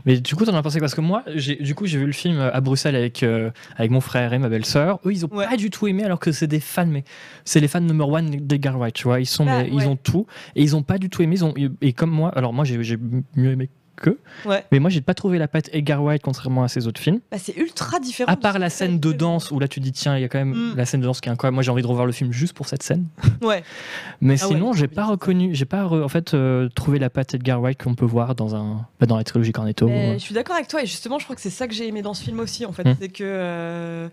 Mais 0.06 0.20
du 0.20 0.34
coup, 0.34 0.44
t'en 0.44 0.54
as 0.54 0.62
pensé 0.62 0.80
Parce 0.80 0.94
que 0.94 1.00
moi, 1.00 1.24
du 1.60 1.74
coup, 1.74 1.86
j'ai 1.86 1.98
vu 1.98 2.06
le 2.06 2.12
film 2.12 2.38
à 2.40 2.60
Bruxelles 2.60 2.96
avec, 2.96 3.22
euh, 3.22 3.50
avec 3.76 3.90
mon 3.90 4.00
frère 4.00 4.32
et 4.32 4.38
ma 4.38 4.48
belle-sœur. 4.48 5.00
Eux, 5.04 5.12
ils 5.12 5.24
ont 5.26 5.28
Ouais. 5.32 5.46
pas 5.46 5.56
du 5.56 5.70
tout 5.70 5.86
aimé, 5.86 6.04
alors 6.04 6.18
que 6.20 6.32
c'est 6.32 6.46
des 6.46 6.60
fans, 6.60 6.86
mais 6.86 7.04
c'est 7.44 7.60
les 7.60 7.68
fans 7.68 7.80
number 7.80 8.08
one 8.08 8.30
d'Edgar 8.30 8.78
Wright, 8.78 8.94
tu 8.94 9.04
vois. 9.04 9.20
Ils, 9.20 9.26
sont, 9.26 9.44
Bah, 9.44 9.62
mais, 9.64 9.70
ouais. 9.70 9.82
ils 9.84 9.88
ont 9.88 9.96
tout 9.96 10.26
et 10.56 10.62
ils 10.62 10.74
ont 10.76 10.82
pas 10.82 10.98
du 10.98 11.08
tout 11.10 11.22
aimé. 11.22 11.36
Ils 11.36 11.44
ont, 11.44 11.54
et 11.80 11.92
comme 11.92 12.10
moi, 12.10 12.30
alors 12.36 12.52
moi, 12.52 12.64
j'ai 12.64 12.82
j'ai 12.82 12.96
mieux 13.36 13.50
aimé 13.52 13.70
Ouais. 14.44 14.64
mais 14.72 14.78
moi, 14.78 14.90
j'ai 14.90 15.00
pas 15.00 15.14
trouvé 15.14 15.38
la 15.38 15.48
patte 15.48 15.68
Edgar 15.72 16.02
Wright 16.02 16.22
contrairement 16.22 16.62
à 16.62 16.68
ses 16.68 16.86
autres 16.86 17.00
films. 17.00 17.20
Bah, 17.30 17.38
c'est 17.38 17.56
ultra 17.56 17.98
différent. 18.00 18.30
À 18.32 18.36
part 18.36 18.58
la 18.58 18.70
scène 18.70 18.98
de 19.00 19.12
danse 19.12 19.50
où 19.50 19.58
là, 19.58 19.68
tu 19.68 19.80
dis, 19.80 19.92
tiens, 19.92 20.16
il 20.16 20.20
y 20.22 20.24
a 20.24 20.28
quand 20.28 20.38
même 20.38 20.54
Mm. 20.54 20.76
la 20.76 20.84
scène 20.84 21.00
de 21.00 21.06
danse 21.06 21.20
qui 21.20 21.28
est 21.28 21.32
incroyable. 21.32 21.54
Moi, 21.54 21.62
j'ai 21.62 21.70
envie 21.70 21.82
de 21.82 21.86
revoir 21.86 22.06
le 22.06 22.12
film 22.12 22.32
juste 22.32 22.54
pour 22.54 22.68
cette 22.68 22.82
scène. 22.82 23.06
Ouais. 23.42 23.62
Mais 24.20 24.34
Ah 24.40 24.46
sinon, 24.46 24.72
j'ai 24.72 24.88
pas 24.88 25.06
reconnu, 25.06 25.54
j'ai 25.54 25.64
pas 25.64 25.86
en 25.86 26.08
fait 26.08 26.34
euh, 26.34 26.68
trouvé 26.74 26.98
la 26.98 27.08
patte 27.10 27.34
Edgar 27.34 27.60
Wright 27.60 27.80
qu'on 27.82 27.94
peut 27.94 28.04
voir 28.04 28.34
dans 28.34 28.54
un, 28.56 28.86
bah, 29.00 29.06
dans 29.06 29.16
la 29.16 29.24
trilogie 29.24 29.52
Cornetto. 29.52 29.86
Mais 29.88 30.10
euh. 30.10 30.12
je 30.14 30.18
suis 30.18 30.34
d'accord 30.34 30.56
avec 30.56 30.68
toi 30.68 30.82
et 30.82 30.86
justement 30.86 31.18
je 31.18 31.24
crois 31.24 31.36
que 31.36 31.42
c'est 31.42 31.50
ça 31.50 31.66
que 31.68 31.74
j'ai 31.74 31.86
aimé 31.86 32.02
dans 32.02 32.14
ce 32.14 32.22
film 32.24 32.40
aussi 32.40 32.66
en 32.66 32.72
fait 32.72 32.84
Mm. 32.84 32.96
c'est 33.00 33.08
que 33.08 33.24
euh, 33.24 34.08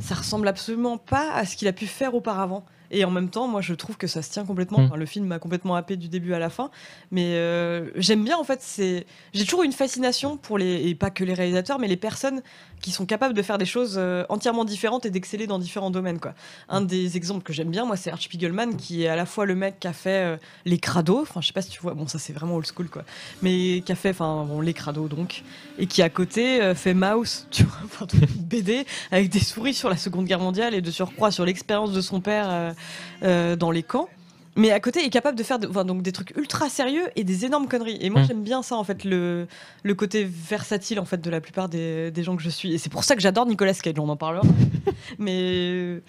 ça 0.00 0.14
ressemble 0.14 0.46
absolument 0.48 0.96
pas 0.98 1.32
à 1.34 1.44
ce 1.44 1.56
qu'il 1.56 1.68
a 1.68 1.72
pu 1.72 1.86
faire 1.86 2.14
auparavant 2.14 2.64
et 2.92 3.04
en 3.04 3.10
même 3.10 3.28
temps 3.28 3.48
moi 3.48 3.60
je 3.60 3.74
trouve 3.74 3.96
que 3.96 4.06
ça 4.06 4.22
se 4.22 4.30
tient 4.30 4.44
complètement. 4.44 4.78
Mm. 4.78 4.84
Enfin, 4.84 4.96
le 4.96 5.06
film 5.06 5.26
m'a 5.26 5.38
complètement 5.38 5.74
happé 5.74 5.96
du 5.96 6.08
début 6.08 6.34
à 6.34 6.38
la 6.38 6.50
fin. 6.50 6.70
Mais 7.10 7.34
euh, 7.34 7.90
j'aime 7.96 8.24
bien 8.24 8.38
en 8.38 8.44
fait 8.44 8.60
c'est 8.62 9.06
j'ai 9.34 9.44
toujours 9.44 9.64
une 9.64 9.72
fascination 9.72 10.36
pour 10.36 10.58
les 10.58 10.88
et 10.88 10.94
pas 10.94 11.10
que 11.10 11.24
les 11.24 11.34
réalisateurs 11.34 11.78
mais 11.78 11.88
les 11.88 11.96
personnes 11.96 12.42
qui 12.82 12.90
sont 12.90 13.06
capables 13.06 13.34
de 13.34 13.42
faire 13.42 13.58
des 13.58 13.64
choses 13.64 13.94
euh, 13.96 14.24
entièrement 14.28 14.64
différentes 14.64 15.06
et 15.06 15.10
d'exceller 15.10 15.46
dans 15.46 15.58
différents 15.58 15.90
domaines 15.90 16.20
quoi. 16.20 16.34
Un 16.68 16.82
des 16.82 17.16
exemples 17.16 17.42
que 17.42 17.52
j'aime 17.52 17.70
bien 17.70 17.84
moi 17.86 17.96
c'est 17.96 18.10
Art 18.10 18.20
Spiegelman 18.20 18.76
qui 18.76 19.04
est 19.04 19.08
à 19.08 19.16
la 19.16 19.24
fois 19.24 19.46
le 19.46 19.54
mec 19.54 19.80
qui 19.80 19.88
a 19.88 19.92
fait 19.92 20.24
euh, 20.24 20.36
les 20.66 20.78
crados. 20.78 21.22
Enfin 21.22 21.40
je 21.40 21.46
sais 21.46 21.52
pas 21.52 21.62
si 21.62 21.70
tu 21.70 21.80
vois 21.80 21.94
bon 21.94 22.06
ça 22.06 22.18
c'est 22.18 22.32
vraiment 22.32 22.56
old 22.56 22.66
school 22.66 22.90
quoi. 22.90 23.04
Mais 23.40 23.82
qui 23.86 23.92
a 23.92 23.94
fait 23.94 24.10
enfin 24.10 24.44
bon 24.46 24.60
les 24.60 24.74
crados 24.74 25.08
donc. 25.08 25.42
Et 25.78 25.86
qui 25.86 26.02
à 26.02 26.10
côté 26.10 26.60
euh, 26.60 26.74
fait 26.74 26.94
Mouse 26.94 27.46
tu 27.50 27.64
vois 27.64 27.78
enfin 27.84 28.06
BD 28.36 28.84
avec 29.10 29.30
des 29.30 29.40
souris 29.40 29.74
sur 29.74 29.88
la 29.88 29.96
Seconde 29.96 30.26
Guerre 30.26 30.40
mondiale 30.40 30.74
et 30.74 30.82
de 30.82 30.90
surcroît 30.90 31.30
sur 31.30 31.44
l'expérience 31.44 31.92
de 31.92 32.00
son 32.00 32.20
père 32.20 32.74
euh, 33.22 33.56
dans 33.56 33.70
les 33.70 33.82
camps 33.82 34.08
mais 34.54 34.70
à 34.70 34.80
côté 34.80 35.02
est 35.02 35.08
capable 35.08 35.38
de 35.38 35.42
faire 35.42 35.58
de- 35.58 35.66
enfin, 35.66 35.86
donc 35.86 36.02
des 36.02 36.12
trucs 36.12 36.36
ultra 36.36 36.68
sérieux 36.68 37.04
et 37.16 37.24
des 37.24 37.46
énormes 37.46 37.68
conneries. 37.68 37.96
Et 38.02 38.10
moi 38.10 38.20
Mm. 38.20 38.26
j'aime 38.26 38.42
bien 38.42 38.60
ça 38.62 38.76
en 38.76 38.84
fait 38.84 39.02
le, 39.04 39.46
le 39.82 39.94
côté 39.94 40.24
versatile 40.24 41.00
en 41.00 41.06
fait 41.06 41.16
de 41.22 41.30
la 41.30 41.40
plupart 41.40 41.70
des, 41.70 42.10
des 42.10 42.22
gens 42.22 42.36
que 42.36 42.42
je 42.42 42.50
suis. 42.50 42.74
Et 42.74 42.76
c'est 42.76 42.90
pour 42.90 43.02
ça 43.02 43.16
que 43.16 43.22
j'adore 43.22 43.46
Nicolas 43.46 43.72
Cage. 43.72 43.94
On 43.98 44.10
en 44.10 44.16
parlera. 44.16 44.42
mais 45.18 45.38
euh, 45.40 46.00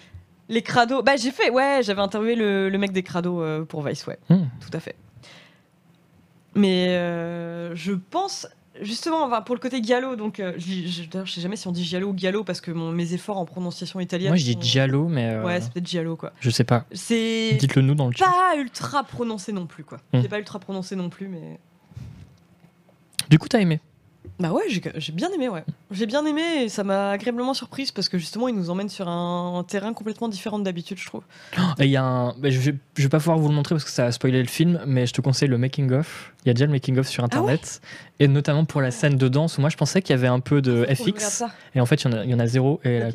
les 0.50 0.60
crados, 0.60 1.02
bah 1.02 1.16
j'ai 1.16 1.30
fait 1.30 1.48
ouais 1.48 1.80
j'avais 1.82 2.02
interviewé 2.02 2.34
le, 2.34 2.68
le 2.68 2.76
mec 2.76 2.92
des 2.92 3.02
crados 3.02 3.40
euh, 3.40 3.64
pour 3.64 3.80
Vice 3.82 4.06
ouais 4.06 4.18
Hmm. 4.28 4.44
tout 4.60 4.76
à 4.76 4.80
fait. 4.80 4.94
Mais 6.54 6.88
euh, 6.90 7.74
je 7.74 7.92
pense 7.92 8.46
justement 8.82 9.24
enfin, 9.24 9.40
pour 9.42 9.54
le 9.54 9.60
côté 9.60 9.82
giallo 9.82 10.16
donc 10.16 10.40
euh, 10.40 10.52
je, 10.58 10.86
je, 10.86 11.02
d'ailleurs, 11.08 11.26
je 11.26 11.32
sais 11.32 11.40
jamais 11.40 11.56
si 11.56 11.68
on 11.68 11.72
dit 11.72 11.84
giallo 11.84 12.08
ou 12.10 12.16
giallo 12.16 12.42
parce 12.44 12.60
que 12.60 12.70
mon, 12.70 12.90
mes 12.92 13.12
efforts 13.14 13.38
en 13.38 13.44
prononciation 13.44 14.00
italienne. 14.00 14.30
Moi, 14.30 14.36
je 14.36 14.44
dis 14.44 14.52
sont- 14.54 14.60
Giallo, 14.60 15.08
mais 15.08 15.30
euh, 15.30 15.44
Ouais 15.44 15.60
c'est 15.60 15.72
peut-être 15.72 15.86
giallo 15.86 16.16
quoi. 16.16 16.32
je 16.40 16.50
sais 16.50 16.64
pas. 16.64 16.84
C'est 16.92 17.56
Dites-le 17.58 17.82
nous 17.82 17.94
dans 17.94 18.06
le 18.08 18.12
chat. 18.12 18.24
pas 18.26 18.56
ultra 18.56 19.04
prononcé 19.04 19.52
non 19.52 19.66
plus 19.66 19.84
quoi. 19.84 19.98
Hmm. 20.12 20.20
C'est 20.22 20.28
pas 20.28 20.38
ultra 20.38 20.58
prononcé 20.58 20.96
non 20.96 21.08
plus 21.08 21.28
mais 21.28 21.58
Du 23.30 23.38
coup, 23.38 23.48
t'as 23.48 23.60
aimé 23.60 23.80
bah 24.40 24.50
ouais 24.50 24.64
j'ai 24.68 25.12
bien 25.12 25.30
aimé 25.30 25.48
ouais. 25.48 25.64
J'ai 25.92 26.06
bien 26.06 26.26
aimé 26.26 26.64
et 26.64 26.68
ça 26.68 26.82
m'a 26.82 27.10
agréablement 27.10 27.54
surprise 27.54 27.92
parce 27.92 28.08
que 28.08 28.18
justement 28.18 28.48
il 28.48 28.56
nous 28.56 28.68
emmène 28.68 28.88
sur 28.88 29.08
un, 29.08 29.58
un 29.58 29.62
terrain 29.62 29.92
complètement 29.92 30.28
différent 30.28 30.58
d'habitude 30.58 30.98
je 30.98 31.06
trouve. 31.06 31.22
Et 31.78 31.84
il 31.84 31.90
y 31.90 31.96
a 31.96 32.02
un. 32.02 32.34
bah, 32.38 32.50
je, 32.50 32.58
vais, 32.58 32.74
je 32.96 33.02
vais 33.04 33.08
pas 33.08 33.18
pouvoir 33.18 33.38
vous 33.38 33.48
le 33.48 33.54
montrer 33.54 33.76
parce 33.76 33.84
que 33.84 33.90
ça 33.90 34.06
a 34.06 34.12
spoilé 34.12 34.40
le 34.40 34.48
film, 34.48 34.80
mais 34.86 35.06
je 35.06 35.12
te 35.12 35.20
conseille 35.20 35.48
le 35.48 35.58
making 35.58 35.92
of. 35.92 36.32
Il 36.44 36.48
y 36.48 36.50
a 36.50 36.54
déjà 36.54 36.66
le 36.66 36.72
making 36.72 36.98
of 36.98 37.06
sur 37.06 37.22
internet, 37.22 37.80
et 38.18 38.26
notamment 38.26 38.64
pour 38.64 38.80
la 38.80 38.90
scène 38.90 39.16
de 39.16 39.28
danse 39.28 39.56
où 39.56 39.60
moi 39.60 39.70
je 39.70 39.76
pensais 39.76 40.02
qu'il 40.02 40.14
y 40.14 40.18
avait 40.18 40.26
un 40.26 40.40
peu 40.40 40.60
de 40.60 40.80
regarde 40.80 40.96
FX, 40.96 41.44
et 41.74 41.80
en 41.80 41.86
fait 41.86 42.02
il 42.02 42.10
y 42.10 42.14
en 42.14 42.18
a, 42.18 42.24
il 42.24 42.30
y 42.30 42.34
en 42.34 42.40
a 42.40 42.46
zéro. 42.46 42.80
Et 42.84 42.98
la-. 42.98 43.10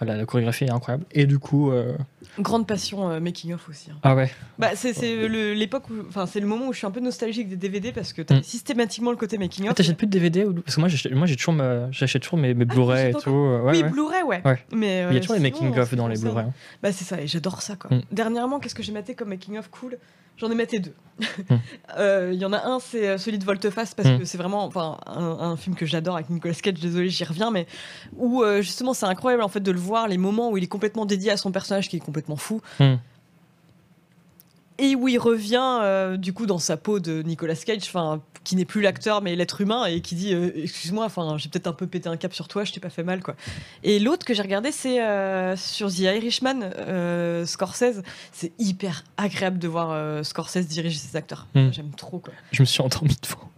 Voilà, 0.00 0.16
la 0.16 0.24
chorégraphie 0.26 0.64
est 0.64 0.70
incroyable. 0.70 1.04
Et 1.12 1.26
du 1.26 1.38
coup, 1.38 1.70
euh, 1.70 1.96
Grande 2.38 2.66
passion 2.66 3.10
euh, 3.10 3.20
making 3.20 3.52
of 3.54 3.68
aussi. 3.68 3.90
hein. 3.90 3.96
ah 4.02 4.14
ouais, 4.14 4.30
Bah, 4.58 4.70
c'est 4.76 4.92
l'époque 5.28 5.84
enfin, 6.08 6.26
c'est 6.26 6.40
le 6.40 6.46
moment 6.46 6.68
où 6.68 6.72
je 6.72 6.78
suis 6.78 6.86
un 6.86 6.90
peu 6.90 7.00
nostalgique 7.00 7.48
des 7.48 7.56
DVD 7.56 7.90
parce 7.92 8.12
que 8.12 8.22
t'as 8.22 8.36
Mm. 8.38 8.42
systématiquement 8.42 9.10
le 9.10 9.16
côté 9.16 9.38
making 9.38 9.64
Ah, 9.66 9.70
of. 9.70 9.76
t'achètes 9.76 9.96
plus 9.96 10.06
de 10.06 10.12
DVD 10.12 10.44
ou... 10.44 10.54
Parce 10.54 10.76
que 10.76 10.80
moi 10.80 10.88
j'achète 10.88 11.12
moi, 11.12 11.26
j'ai 11.26 11.36
toujours, 11.36 11.54
ma- 11.54 11.90
j'achète 11.90 12.22
toujours 12.22 12.38
mes, 12.38 12.54
mes 12.54 12.62
Ah, 12.68 12.72
Blu-ray 12.74 13.10
et 13.10 13.14
tout. 13.14 13.30
euh, 13.30 13.62
ouais, 13.62 13.72
oui, 13.72 13.82
ouais. 13.82 13.88
Blu-ray, 13.90 14.22
ouais. 14.22 14.42
Ouais. 14.44 14.58
Mais 14.72 15.06
Il 15.10 15.14
y 15.14 15.16
a 15.16 15.20
toujours 15.20 15.34
les 15.36 15.40
making 15.42 15.76
of 15.76 15.94
dans 15.94 16.06
les. 16.08 16.18
Blu-ray. 16.18 16.44
hein. 16.46 16.52
Bah, 16.82 16.92
c'est 16.92 17.04
ça, 17.04 17.20
et 17.20 17.26
j'adore 17.26 17.60
ça, 17.62 17.76
quoi. 17.76 17.96
Mm. 17.96 18.02
Dernièrement, 18.12 18.60
qu'est-ce 18.60 18.74
que 18.74 18.82
j'ai 18.82 18.92
maté 18.92 19.14
comme 19.14 19.28
making 19.30 19.58
of 19.58 19.68
cool? 19.70 19.98
J'en 20.38 20.50
ai 20.50 20.54
maté 20.54 20.78
deux. 20.78 20.94
Euh, 21.98 22.30
Il 22.32 22.38
y 22.38 22.44
en 22.44 22.52
a 22.52 22.64
un, 22.64 22.78
c'est 22.78 23.08
euh, 23.08 23.18
celui 23.18 23.38
de 23.38 23.44
Volteface 23.44 23.94
parce 23.94 24.08
Mm. 24.08 24.18
que 24.20 24.24
c'est 24.24 24.38
vraiment, 24.38 24.64
enfin, 24.64 24.98
un, 25.06 25.20
un 25.40 25.56
film 25.56 25.74
que 25.74 25.84
j'adore 25.86 26.14
avec 26.14 26.30
Nicolas 26.30 26.54
Cage. 26.54 26.74
Désolé, 26.74 27.08
j'y 27.08 27.24
reviens, 27.24 27.50
mais 27.50 27.66
où 28.16 28.42
euh, 28.42 28.62
justement, 28.62 28.94
c'est 28.94 29.06
incroyable 29.06 29.42
en 29.42 29.48
fait 29.48 29.60
de 29.60 29.70
le 29.72 29.78
voir, 29.80 30.06
les 30.06 30.18
moments 30.18 30.50
où 30.50 30.56
il 30.56 30.64
est 30.64 30.68
complètement 30.68 31.06
dédié 31.06 31.30
à 31.32 31.36
son 31.36 31.50
personnage 31.50 31.88
qui 31.88 31.96
est 31.96 32.00
complètement 32.00 32.36
fou. 32.36 32.60
Mm. 32.78 32.94
Et 34.78 34.94
où 34.94 35.08
il 35.08 35.18
revient 35.18 35.80
euh, 35.82 36.16
du 36.16 36.32
coup 36.32 36.46
dans 36.46 36.58
sa 36.58 36.76
peau 36.76 37.00
de 37.00 37.22
Nicolas 37.22 37.56
Cage, 37.56 37.82
enfin 37.82 38.22
qui 38.44 38.56
n'est 38.56 38.64
plus 38.64 38.80
l'acteur 38.80 39.20
mais 39.20 39.34
l'être 39.36 39.60
humain 39.60 39.84
et 39.86 40.00
qui 40.00 40.14
dit 40.14 40.32
euh, 40.34 40.50
excuse-moi, 40.54 41.04
enfin 41.04 41.36
j'ai 41.36 41.48
peut-être 41.48 41.66
un 41.66 41.72
peu 41.72 41.86
pété 41.86 42.08
un 42.08 42.16
cap 42.16 42.32
sur 42.32 42.48
toi, 42.48 42.64
je 42.64 42.72
t'ai 42.72 42.80
pas 42.80 42.90
fait 42.90 43.02
mal 43.02 43.22
quoi. 43.22 43.34
Et 43.82 43.98
l'autre 43.98 44.24
que 44.24 44.34
j'ai 44.34 44.42
regardé 44.42 44.70
c'est 44.72 45.02
euh, 45.02 45.56
sur 45.56 45.90
The 45.90 45.98
Irishman, 45.98 46.70
Scorsese. 47.44 48.02
C'est 48.32 48.52
hyper 48.58 49.04
agréable 49.16 49.58
de 49.58 49.68
voir 49.68 50.24
Scorsese 50.24 50.66
diriger 50.66 50.98
ses 50.98 51.16
acteurs. 51.16 51.46
Mm. 51.54 51.70
J'aime 51.72 51.90
trop 51.96 52.18
quoi. 52.18 52.32
Je 52.52 52.62
me 52.62 52.66
suis 52.66 52.80
endormi 52.80 53.16
devant. 53.22 53.50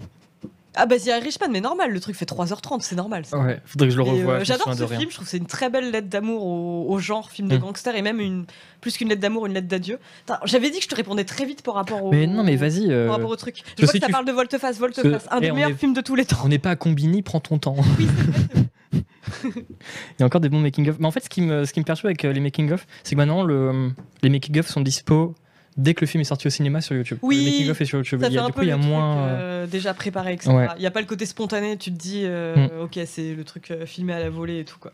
Ah 0.77 0.87
bah 0.87 0.99
The 0.99 1.07
Irishman 1.07 1.49
mais 1.51 1.61
normal, 1.61 1.91
le 1.91 1.99
truc 2.01 2.15
fait 2.15 2.25
3h30, 2.29 2.81
c'est 2.81 2.95
normal. 2.95 3.25
ça. 3.25 3.39
Ouais, 3.39 3.61
faudrait 3.65 3.89
que 3.89 3.93
je 3.93 3.97
le 3.97 4.05
revoie. 4.05 4.35
euh, 4.35 4.39
me 4.41 4.45
J'adore 4.45 4.73
ce 4.73 4.87
film, 4.87 5.11
je 5.11 5.15
trouve 5.15 5.25
que 5.25 5.31
c'est 5.31 5.37
une 5.39 5.47
très 5.47 5.69
belle 5.69 5.91
lettre 5.91 6.09
d'amour 6.09 6.45
au, 6.47 6.87
au 6.89 6.99
genre 7.01 7.31
film 7.31 7.49
de 7.49 7.57
Mm. 7.57 7.61
gangster 7.61 7.97
et 7.97 8.03
même 8.03 8.21
une 8.21 8.47
plus 8.81 8.97
qu'une 8.97 9.09
lettre 9.09 9.21
d'amour, 9.21 9.47
une 9.47 9.53
lettre 9.55 9.67
d'adieu. 9.69 9.99
J'avais 10.45 10.71
dit 10.71 10.79
que 10.79 10.85
je 10.85 10.89
te 10.89 10.95
répondais 10.95 11.25
très 11.25 11.45
vite 11.45 11.63
par 11.63 11.75
rapport 11.75 12.05
au 12.05 12.11
Mais 12.13 12.27
non, 12.29 12.45
mais 12.45 12.55
vas-y. 12.57 12.91
euh, 12.91 13.07
par 13.07 13.17
rapport 13.17 13.31
au 13.31 13.37
truc. 13.37 13.57
Je 13.57 13.63
je 13.79 13.85
vois 13.87 13.93
que 13.93 13.99
ça 13.99 14.07
tu- 14.07 14.13
parle 14.13 14.25
de 14.27 14.33
Volteface, 14.33 14.79
Volteface, 14.79 15.27
un 15.31 15.39
Eh, 15.39 15.41
des 15.41 15.51
on 15.51 15.55
meilleurs 15.55 15.71
est- 15.71 15.75
films 15.75 15.93
de 15.93 16.01
tous 16.01 16.15
les 16.15 16.25
temps. 16.25 16.39
On 16.45 16.49
n'est 16.49 16.59
pas 16.59 16.71
à 16.71 16.77
Combini, 16.77 17.23
prends 17.23 17.41
ton 17.41 17.59
temps. 17.59 17.77
Oui, 17.99 18.07
c'est 18.17 18.49
c'est. 18.55 18.71
Il 19.45 20.21
y 20.21 20.23
a 20.23 20.27
encore 20.27 20.41
des 20.41 20.49
bons 20.49 20.61
making-of. 20.61 20.99
Mais 20.99 21.07
en 21.07 21.11
fait, 21.11 21.25
ce 21.25 21.29
qui 21.29 21.43
me, 21.43 21.65
ce 21.65 21.73
qui 21.73 21.81
me 21.81 21.85
perturbe 21.85 22.07
avec 22.07 22.25
euh, 22.25 22.33
les 22.33 22.41
making-of, 22.41 22.87
c'est 23.05 23.15
que 23.15 23.17
maintenant, 23.17 23.43
le, 23.43 23.91
les 24.23 24.29
making-of 24.31 24.69
sont 24.69 24.81
dispo 24.81 25.35
dès 25.81 25.95
que 25.95 26.03
le 26.03 26.07
film 26.07 26.21
est 26.21 26.25
sorti 26.25 26.47
au 26.47 26.51
cinéma 26.51 26.81
sur 26.81 26.95
YouTube. 26.95 27.19
Oui, 27.23 27.37
le 27.39 27.45
making-of 27.51 27.81
est 27.81 27.85
sur 27.85 27.99
YouTube. 27.99 28.21
Ça 28.21 28.27
Il 28.29 28.33
y 28.33 28.35
fait 28.35 28.41
a, 28.41 28.45
un 28.45 28.47
du 28.47 28.53
peu 28.53 28.61
coup, 28.61 28.65
il 28.67 28.69
y 28.69 28.73
a 28.73 28.77
moins. 28.77 29.19
euh, 29.19 29.29
euh, 29.65 29.67
déjà 29.67 29.95
préparé, 29.95 30.35
etc. 30.35 30.51
Ouais. 30.51 30.69
Il 30.77 30.81
n'y 30.81 30.87
a 30.87 30.91
pas 30.91 31.01
le 31.01 31.07
côté 31.07 31.27
spontané, 31.27 31.77
tu 31.77 31.91
te 31.93 31.97
dis, 31.99 32.23
euh, 32.25 32.69
Mm. 32.69 32.83
ok, 32.83 32.99
c'est 33.07 33.35
le 33.35 33.45
truc 33.45 33.73
filmé 33.87 34.13
à 34.13 34.19
la 34.21 34.31
volée 34.31 34.61
et 34.61 34.65
tout, 34.65 34.79
quoi. 34.79 34.93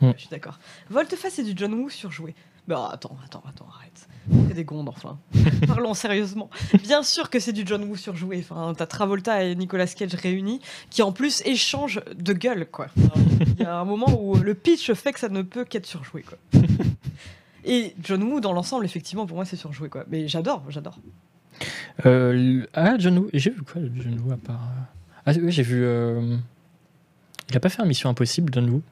Mm. 0.00 0.12
Je 0.16 0.20
suis 0.20 0.28
d'accord. 0.30 0.58
Volteface, 0.90 1.34
c'est 1.34 1.42
du 1.42 1.52
John 1.56 1.74
Woo 1.74 1.90
surjoué. 1.90 2.34
Bah 2.68 2.90
attends, 2.92 3.16
attends, 3.24 3.42
attends, 3.48 3.66
arrête. 3.74 4.06
C'est 4.48 4.54
des 4.54 4.64
gondes, 4.64 4.88
enfin. 4.90 5.18
Parlons 5.66 5.94
sérieusement. 5.94 6.50
Bien 6.82 7.02
sûr 7.02 7.30
que 7.30 7.40
c'est 7.40 7.54
du 7.54 7.62
John 7.64 7.82
Woo 7.84 7.96
surjoué. 7.96 8.44
Enfin, 8.48 8.74
t'as 8.76 8.84
Travolta 8.84 9.42
et 9.42 9.54
Nicolas 9.54 9.86
Cage 9.86 10.14
réunis, 10.14 10.60
qui 10.90 11.00
en 11.02 11.10
plus 11.12 11.42
échangent 11.46 12.02
de 12.14 12.32
gueule, 12.34 12.66
quoi. 12.70 12.88
Il 13.56 13.62
y 13.62 13.64
a 13.64 13.74
un 13.78 13.86
moment 13.86 14.20
où 14.22 14.36
le 14.36 14.52
pitch 14.54 14.92
fait 14.92 15.14
que 15.14 15.20
ça 15.20 15.30
ne 15.30 15.40
peut 15.40 15.64
qu'être 15.64 15.86
surjoué, 15.86 16.22
quoi. 16.22 16.36
Et 17.68 17.94
John 18.02 18.22
Woo, 18.22 18.40
dans 18.40 18.52
l'ensemble, 18.52 18.84
effectivement, 18.84 19.26
pour 19.26 19.36
moi, 19.36 19.44
c'est 19.44 19.56
surjoué, 19.56 19.88
quoi. 19.88 20.04
Mais 20.10 20.26
j'adore, 20.26 20.64
j'adore. 20.70 20.98
euh, 22.06 22.32
le- 22.32 22.68
ah, 22.74 22.94
John 22.98 23.18
Woo. 23.18 23.28
J'ai 23.32 23.50
vu 23.50 23.62
quoi, 23.62 23.80
le 23.80 23.90
John 24.02 24.18
Woo, 24.24 24.32
à 24.32 24.36
part. 24.36 24.56
euh, 24.62 24.82
Ah, 25.26 25.32
oui, 25.40 25.52
j'ai 25.52 25.62
vu. 25.62 25.84
euh, 25.84 26.36
Il 27.50 27.56
a 27.56 27.60
pas 27.60 27.68
fait 27.68 27.82
un 27.82 27.86
Mission 27.86 28.08
Impossible, 28.10 28.52
John 28.52 28.68
Woo? 28.70 28.82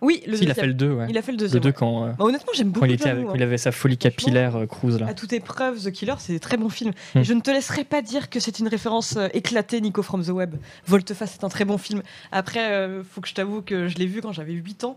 Oui, 0.00 0.22
le 0.28 0.36
Si, 0.36 0.44
il 0.44 0.50
a 0.50 0.54
fait 0.54 0.66
le 0.68 0.74
2, 0.74 0.92
ouais. 0.92 1.06
Il 1.10 1.18
a 1.18 1.22
fait 1.22 1.32
le 1.32 1.36
Le 1.36 1.40
deuxième. 1.40 1.60
2 1.60 1.68
ouais. 1.70 1.74
quand, 1.76 2.04
euh, 2.04 2.12
Bah, 2.12 2.24
honnêtement, 2.24 2.52
j'aime 2.54 2.68
beaucoup 2.68 2.80
quand 2.80 2.86
il, 2.86 2.92
était 2.92 3.08
avec, 3.10 3.26
il 3.34 3.40
hein. 3.42 3.44
avait 3.44 3.58
sa 3.58 3.72
folie 3.72 3.96
Franchement, 4.00 4.10
capillaire, 4.16 4.56
euh, 4.56 4.66
Cruise, 4.66 4.98
là. 5.00 5.08
À 5.08 5.14
toute 5.14 5.32
épreuve, 5.32 5.82
The 5.82 5.90
Killer, 5.90 6.14
c'est 6.18 6.32
des 6.32 6.38
très 6.40 6.56
bons 6.56 6.68
films. 6.68 6.92
Hmm. 7.14 7.18
Et 7.18 7.24
je 7.24 7.32
ne 7.32 7.40
te 7.40 7.50
laisserai 7.50 7.82
pas 7.82 8.00
dire 8.00 8.30
que 8.30 8.38
c'est 8.38 8.60
une 8.60 8.68
référence 8.68 9.16
euh, 9.16 9.26
éclatée, 9.34 9.80
Nico 9.80 10.02
from 10.04 10.22
the 10.24 10.28
Web. 10.28 10.54
Volteface 10.86 11.34
est 11.34 11.42
un 11.44 11.48
très 11.48 11.64
bon 11.64 11.78
film. 11.78 12.02
Après, 12.30 12.88
faut 13.10 13.20
que 13.20 13.26
je 13.28 13.34
t'avoue 13.34 13.60
que 13.60 13.88
je 13.88 13.96
l'ai 13.96 14.06
vu 14.06 14.20
quand 14.22 14.32
j'avais 14.32 14.52
8 14.52 14.84
ans. 14.84 14.96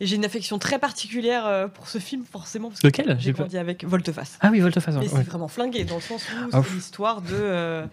Et 0.00 0.06
j'ai 0.06 0.16
une 0.16 0.24
affection 0.24 0.58
très 0.58 0.78
particulière 0.78 1.46
euh, 1.46 1.68
pour 1.68 1.88
ce 1.88 1.98
film, 1.98 2.24
forcément. 2.24 2.68
Parce 2.70 2.80
que 2.80 2.86
Lequel? 2.86 3.16
J'ai 3.20 3.32
grandi 3.32 3.58
avec 3.58 3.84
Volteface. 3.84 4.38
Ah 4.40 4.48
oui, 4.50 4.60
Volteface. 4.60 4.94
Mais 4.94 5.02
ouais. 5.02 5.08
c'est 5.14 5.22
vraiment 5.28 5.48
flingué, 5.48 5.84
dans 5.84 5.96
le 5.96 6.00
sens 6.00 6.22
où 6.30 6.48
Ah, 6.52 6.62
c'est 6.66 6.74
l'histoire 6.74 7.20
de. 7.20 7.34
euh, 7.34 7.86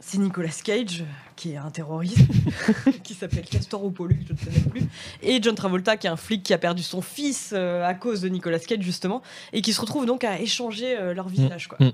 c'est 0.00 0.18
Nicolas 0.18 0.50
Cage, 0.62 1.00
euh, 1.00 1.04
qui 1.34 1.52
est 1.52 1.56
un 1.56 1.70
terroriste, 1.70 2.18
qui 3.02 3.14
s'appelle 3.14 3.44
Castor 3.46 3.82
ou 3.82 3.90
Pollux, 3.90 4.18
je 4.28 4.34
ne 4.34 4.38
sais 4.38 4.50
même 4.60 4.68
plus. 4.70 4.82
Et 5.22 5.42
John 5.42 5.54
Travolta, 5.54 5.96
qui 5.96 6.06
est 6.06 6.10
un 6.10 6.16
flic 6.16 6.42
qui 6.42 6.52
a 6.52 6.58
perdu 6.58 6.82
son 6.82 7.00
fils 7.00 7.52
euh, 7.54 7.82
à 7.82 7.94
cause 7.94 8.20
de 8.20 8.28
Nicolas 8.28 8.58
Cage, 8.58 8.82
justement, 8.82 9.22
et 9.54 9.62
qui 9.62 9.72
se 9.72 9.80
retrouve 9.80 10.04
donc 10.04 10.22
à 10.24 10.38
échanger 10.38 10.98
euh, 10.98 11.14
leur 11.14 11.28
visage. 11.28 11.68
Quoi. 11.68 11.78
Mm. 11.80 11.92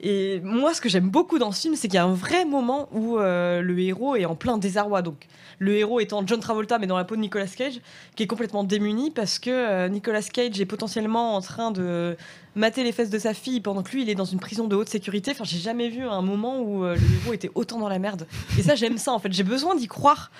Et 0.00 0.40
moi, 0.44 0.74
ce 0.74 0.80
que 0.80 0.88
j'aime 0.88 1.08
beaucoup 1.08 1.38
dans 1.38 1.52
ce 1.52 1.62
film, 1.62 1.74
c'est 1.74 1.88
qu'il 1.88 1.96
y 1.96 1.98
a 1.98 2.04
un 2.04 2.14
vrai 2.14 2.44
moment 2.44 2.88
où 2.92 3.18
euh, 3.18 3.62
le 3.62 3.78
héros 3.78 4.14
est 4.16 4.26
en 4.26 4.34
plein 4.34 4.58
désarroi. 4.58 5.00
Donc, 5.02 5.26
le 5.58 5.74
héros 5.74 6.00
étant 6.00 6.26
John 6.26 6.40
Travolta, 6.40 6.78
mais 6.78 6.86
dans 6.86 6.98
la 6.98 7.04
peau 7.04 7.16
de 7.16 7.20
Nicolas 7.20 7.46
Cage, 7.46 7.80
qui 8.14 8.22
est 8.22 8.26
complètement 8.26 8.62
démuni 8.62 9.10
parce 9.10 9.38
que 9.38 9.50
euh, 9.50 9.88
Nicolas 9.88 10.22
Cage 10.22 10.60
est 10.60 10.66
potentiellement 10.66 11.34
en 11.34 11.40
train 11.40 11.70
de 11.70 12.16
mater 12.56 12.82
les 12.82 12.90
fesses 12.90 13.10
de 13.10 13.18
sa 13.18 13.34
fille 13.34 13.60
pendant 13.60 13.82
que 13.82 13.92
lui, 13.92 14.02
il 14.02 14.10
est 14.10 14.14
dans 14.14 14.24
une 14.24 14.40
prison 14.40 14.66
de 14.66 14.74
haute 14.74 14.88
sécurité. 14.88 15.30
Enfin, 15.30 15.44
j'ai 15.44 15.58
jamais 15.58 15.88
vu 15.88 16.04
un 16.04 16.22
moment 16.22 16.60
où 16.60 16.84
euh, 16.84 16.96
le 16.96 17.16
héros 17.22 17.34
était 17.34 17.50
autant 17.54 17.78
dans 17.78 17.88
la 17.88 17.98
merde. 17.98 18.26
Et 18.58 18.62
ça, 18.62 18.74
j'aime 18.74 18.98
ça, 18.98 19.12
en 19.12 19.18
fait. 19.18 19.32
J'ai 19.32 19.44
besoin 19.44 19.76
d'y 19.76 19.86
croire, 19.86 20.32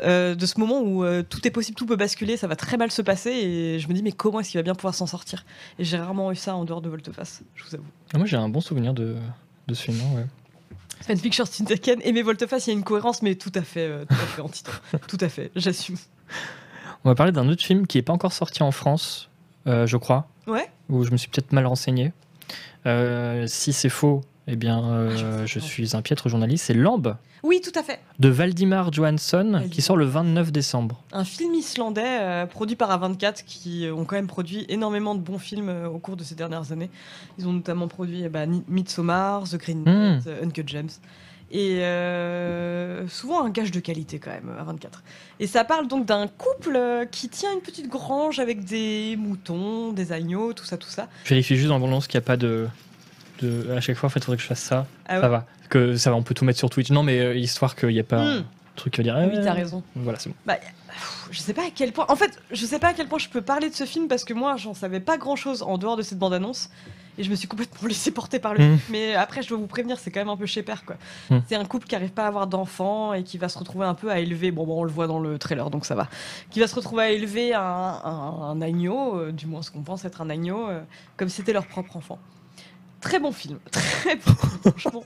euh, 0.00 0.34
de 0.34 0.46
ce 0.46 0.60
moment 0.60 0.80
où 0.80 1.02
euh, 1.02 1.22
tout 1.22 1.44
est 1.46 1.50
possible, 1.50 1.76
tout 1.76 1.86
peut 1.86 1.96
basculer, 1.96 2.36
ça 2.36 2.46
va 2.46 2.56
très 2.56 2.76
mal 2.76 2.90
se 2.90 3.02
passer. 3.02 3.30
Et 3.30 3.78
je 3.78 3.88
me 3.88 3.94
dis, 3.94 4.02
mais 4.02 4.12
comment 4.12 4.40
est-ce 4.40 4.50
qu'il 4.50 4.58
va 4.58 4.62
bien 4.62 4.74
pouvoir 4.74 4.94
s'en 4.94 5.06
sortir? 5.06 5.44
Et 5.78 5.84
j'ai 5.84 5.96
rarement 5.96 6.30
eu 6.30 6.36
ça 6.36 6.54
en 6.54 6.64
dehors 6.64 6.82
de 6.82 6.90
Volteface, 6.90 7.42
je 7.56 7.64
vous 7.64 7.74
avoue. 7.74 7.86
Ah, 8.14 8.18
Moi, 8.18 8.26
j'ai 8.26 8.36
un 8.36 8.50
bon 8.50 8.60
souvenir 8.60 8.92
de, 8.92 9.16
de 9.66 9.74
ce 9.74 9.82
film, 9.82 9.96
hein, 10.00 10.16
ouais. 10.16 10.26
Fan 11.00 11.18
Pictures 11.18 11.48
Tintaken 11.48 12.00
et 12.04 12.12
mes 12.12 12.22
Volteface, 12.22 12.66
il 12.66 12.70
y 12.70 12.72
a 12.74 12.76
une 12.76 12.84
cohérence, 12.84 13.22
mais 13.22 13.34
tout 13.34 13.50
à 13.56 13.62
fait, 13.62 14.06
tout 14.06 14.14
à 14.14 14.26
fait 14.26 14.40
anti 14.42 14.62
Tout 15.08 15.18
à 15.20 15.28
fait, 15.28 15.50
j'assume. 15.56 15.96
On 17.02 17.08
va 17.08 17.16
parler 17.16 17.32
d'un 17.32 17.48
autre 17.48 17.62
film 17.62 17.88
qui 17.88 17.98
n'est 17.98 18.02
pas 18.02 18.12
encore 18.12 18.32
sorti 18.32 18.62
en 18.62 18.70
France, 18.70 19.28
je 19.66 19.96
crois, 19.96 20.28
Ouais 20.46 20.70
où 20.92 21.04
je 21.04 21.10
me 21.10 21.16
suis 21.16 21.28
peut-être 21.28 21.52
mal 21.52 21.66
renseigné. 21.66 22.12
Euh, 22.86 23.46
si 23.46 23.72
c'est 23.72 23.88
faux, 23.88 24.22
eh 24.46 24.56
bien, 24.56 24.82
euh, 24.84 25.10
Ah, 25.42 25.46
je 25.46 25.54
sais 25.54 25.60
je 25.60 25.64
suis 25.64 25.96
un 25.96 26.02
piètre 26.02 26.28
journaliste. 26.28 26.64
C'est 26.66 26.74
Lambe 26.74 27.16
Oui, 27.44 27.60
tout 27.62 27.76
à 27.78 27.82
fait. 27.82 28.00
de 28.18 28.28
Valdimar 28.28 28.92
Johansson 28.92 29.38
Valdimar. 29.52 29.70
qui 29.70 29.82
sort 29.82 29.96
le 29.96 30.04
29 30.04 30.50
décembre. 30.52 31.00
Un 31.12 31.24
film 31.24 31.54
islandais 31.54 32.02
euh, 32.20 32.46
produit 32.46 32.74
par 32.76 32.90
A24 32.90 33.44
qui 33.44 33.86
euh, 33.86 33.94
ont 33.94 34.04
quand 34.04 34.16
même 34.16 34.26
produit 34.26 34.66
énormément 34.68 35.14
de 35.14 35.20
bons 35.20 35.38
films 35.38 35.68
euh, 35.68 35.88
au 35.88 35.98
cours 35.98 36.16
de 36.16 36.24
ces 36.24 36.34
dernières 36.34 36.72
années. 36.72 36.90
Ils 37.38 37.46
ont 37.46 37.52
notamment 37.52 37.86
produit 37.88 38.22
eh 38.24 38.28
ben, 38.28 38.62
Midsommar, 38.68 39.44
The 39.44 39.56
Green 39.56 39.80
Mm. 39.80 39.84
Knight, 39.84 40.26
euh, 40.26 40.44
Uncut 40.44 40.64
Gems. 40.66 40.90
Et 41.54 41.84
euh, 41.84 43.06
souvent 43.08 43.44
un 43.44 43.50
gage 43.50 43.70
de 43.70 43.80
qualité 43.80 44.18
quand 44.18 44.30
même, 44.30 44.50
A24. 44.58 44.86
Et 45.38 45.46
ça 45.46 45.64
parle 45.64 45.86
donc 45.86 46.06
d'un 46.06 46.26
couple 46.26 46.74
euh, 46.76 47.04
qui 47.04 47.28
tient 47.28 47.52
une 47.52 47.60
petite 47.60 47.88
grange 47.88 48.38
avec 48.38 48.64
des 48.64 49.16
moutons, 49.18 49.92
des 49.92 50.12
agneaux, 50.12 50.54
tout 50.54 50.64
ça, 50.64 50.78
tout 50.78 50.88
ça. 50.88 51.08
Je 51.24 51.30
vérifie 51.30 51.56
juste 51.56 51.68
dans 51.68 51.78
l'annonce 51.78 52.06
qu'il 52.06 52.18
n'y 52.18 52.24
a 52.24 52.26
pas 52.26 52.38
de, 52.38 52.68
de. 53.42 53.70
À 53.72 53.80
chaque 53.80 53.96
fois, 53.96 54.06
en 54.06 54.10
fait, 54.10 54.20
il 54.20 54.24
faudrait 54.24 54.36
que 54.38 54.42
je 54.42 54.48
fasse 54.48 54.62
ça. 54.62 54.86
Ah 55.06 55.20
Ça 55.20 55.28
va. 55.28 55.46
Que 55.68 55.96
ça 55.96 56.10
va, 56.10 56.16
on 56.16 56.22
peut 56.22 56.34
tout 56.34 56.44
mettre 56.46 56.58
sur 56.58 56.70
Twitch. 56.70 56.90
Non, 56.90 57.02
mais 57.02 57.18
euh, 57.20 57.34
histoire 57.36 57.76
qu'il 57.76 57.90
n'y 57.90 57.98
ait 57.98 58.02
pas 58.02 58.18
un 58.20 58.38
Mm. 58.40 58.44
truc 58.76 58.94
qui 58.94 59.02
va 59.02 59.04
dire. 59.04 59.16
Oui, 59.30 59.38
eh, 59.38 59.44
t'as 59.44 59.52
raison. 59.52 59.82
Voilà, 59.94 60.18
c'est 60.18 60.30
bon. 60.30 60.36
Pff, 60.46 61.28
Je 61.30 61.38
sais 61.40 61.52
pas 61.52 61.62
à 61.66 61.70
quel 61.74 61.92
point. 61.92 62.06
En 62.08 62.16
fait, 62.16 62.38
je 62.50 62.64
sais 62.64 62.78
pas 62.78 62.88
à 62.88 62.92
quel 62.94 63.08
point 63.08 63.18
je 63.18 63.28
peux 63.28 63.42
parler 63.42 63.68
de 63.68 63.74
ce 63.74 63.84
film 63.84 64.08
parce 64.08 64.24
que 64.24 64.32
moi, 64.32 64.56
j'en 64.56 64.72
savais 64.72 65.00
pas 65.00 65.18
grand 65.18 65.36
chose 65.36 65.62
en 65.62 65.76
dehors 65.76 65.96
de 65.98 66.02
cette 66.02 66.18
bande-annonce. 66.18 66.70
Et 67.18 67.24
je 67.24 67.30
me 67.30 67.34
suis 67.34 67.46
complètement 67.48 67.86
laissé 67.88 68.10
porter 68.10 68.38
par 68.38 68.54
le 68.54 68.62
Mm. 68.74 68.78
Mais 68.90 69.14
après, 69.14 69.42
je 69.42 69.48
dois 69.48 69.58
vous 69.58 69.66
prévenir, 69.66 69.98
c'est 69.98 70.10
quand 70.10 70.20
même 70.20 70.28
un 70.30 70.36
peu 70.36 70.46
chez 70.46 70.62
père, 70.62 70.84
quoi. 70.84 70.96
Mm. 71.30 71.38
C'est 71.48 71.56
un 71.56 71.64
couple 71.64 71.86
qui 71.86 71.94
arrive 71.94 72.10
pas 72.12 72.24
à 72.24 72.28
avoir 72.28 72.46
d'enfants 72.46 73.12
et 73.12 73.22
qui 73.22 73.36
va 73.38 73.48
se 73.48 73.58
retrouver 73.58 73.84
un 73.86 73.94
peu 73.94 74.10
à 74.10 74.18
élever. 74.20 74.50
Bon, 74.50 74.64
bon, 74.66 74.80
on 74.80 74.84
le 74.84 74.90
voit 74.90 75.06
dans 75.06 75.18
le 75.20 75.38
trailer, 75.38 75.68
donc 75.70 75.84
ça 75.84 75.94
va. 75.94 76.08
Qui 76.50 76.60
va 76.60 76.66
se 76.66 76.74
retrouver 76.74 77.02
à 77.02 77.10
élever 77.10 77.54
un, 77.54 77.60
un- 77.62 78.42
un 78.50 78.62
agneau, 78.62 79.18
euh, 79.18 79.32
du 79.32 79.46
moins 79.46 79.62
ce 79.62 79.70
qu'on 79.70 79.82
pense 79.82 80.04
être 80.04 80.20
un 80.22 80.30
agneau, 80.30 80.68
euh, 80.68 80.80
comme 81.16 81.28
si 81.28 81.36
c'était 81.36 81.52
leur 81.52 81.66
propre 81.66 81.96
enfant. 81.96 82.18
Très 83.00 83.18
bon 83.18 83.32
film, 83.32 83.58
très 83.70 84.16
bon, 84.16 84.32
franchement. 84.70 85.04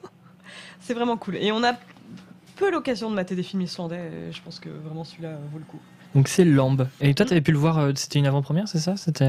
C'est 0.81 0.95
vraiment 0.95 1.16
cool. 1.16 1.37
Et 1.37 1.51
on 1.51 1.65
a 1.65 1.73
peu 2.57 2.70
l'occasion 2.70 3.11
de 3.11 3.15
mater 3.16 3.35
des 3.35 3.43
films 3.43 3.62
islandais. 3.62 4.11
et 4.28 4.33
je 4.33 4.41
pense 4.43 4.61
que 4.61 4.69
vraiment 4.69 5.03
celui-là 5.05 5.31
euh, 5.31 5.37
vaut 5.53 5.59
le 5.59 5.65
coup. 5.65 5.81
Donc 6.15 6.28
c'est 6.28 6.45
Lamb. 6.45 6.87
Et 7.01 7.15
toi, 7.15 7.24
Mm. 7.27 7.28
t'avais 7.31 7.41
pu 7.41 7.53
le 7.53 7.59
voir, 7.59 7.78
euh, 7.78 7.93
c'était 7.97 8.19
une 8.19 8.27
avant-première, 8.27 8.69
c'est 8.69 8.78
ça? 8.78 8.97
C'était. 8.97 9.24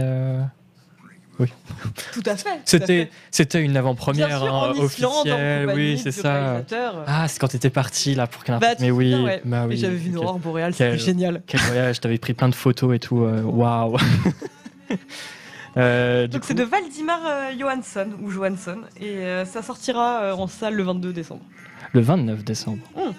Euh, 1.41 1.45
Tout 2.13 2.23
à 2.25 2.35
fait. 2.35 3.09
C'était, 3.31 3.61
une 3.63 3.77
avant-première 3.77 4.43
hein, 4.43 4.73
officielle, 4.77 5.71
oui, 5.75 5.97
c'est 6.01 6.11
ça. 6.11 6.33
réalisateur. 6.33 7.03
Ah, 7.07 7.27
c'est 7.27 7.39
quand 7.39 7.47
t'étais 7.49 7.69
parti 7.69 8.15
là 8.15 8.27
pour 8.27 8.43
qu'un 8.43 8.59
Bah, 8.59 8.75
Mais 8.79 8.91
oui, 8.91 9.13
ouais. 9.15 9.41
bah 9.45 9.65
oui. 9.67 9.77
j'avais 9.77 9.95
vu 9.95 10.09
une 10.09 10.17
aurore 10.17 10.39
boréale, 10.39 10.73
c'était 10.73 10.97
génial. 10.97 11.41
Quel 11.47 11.59
voyage, 11.61 11.99
t'avais 11.99 12.17
pris 12.17 12.33
plein 12.33 12.49
de 12.49 12.55
photos 12.55 12.95
et 12.95 12.99
tout. 12.99 13.23
euh, 13.23 13.41
Waouh. 13.43 13.97
Euh, 15.75 16.23
du 16.25 16.31
Donc 16.33 16.41
coup, 16.41 16.47
c'est 16.47 16.53
de 16.55 16.63
Valdimar 16.63 17.19
euh, 17.23 17.51
Johansson 17.59 18.07
ou 18.23 18.31
Johansson 18.31 18.79
et 18.99 19.09
euh, 19.17 19.45
ça 19.45 19.61
sortira 19.61 20.21
euh, 20.23 20.33
en 20.33 20.47
salle 20.47 20.73
le 20.73 20.81
22 20.81 21.13
décembre. 21.13 21.43
le 21.93 22.01
29 22.01 22.43
décembre. 22.43 22.79
Le 22.95 23.11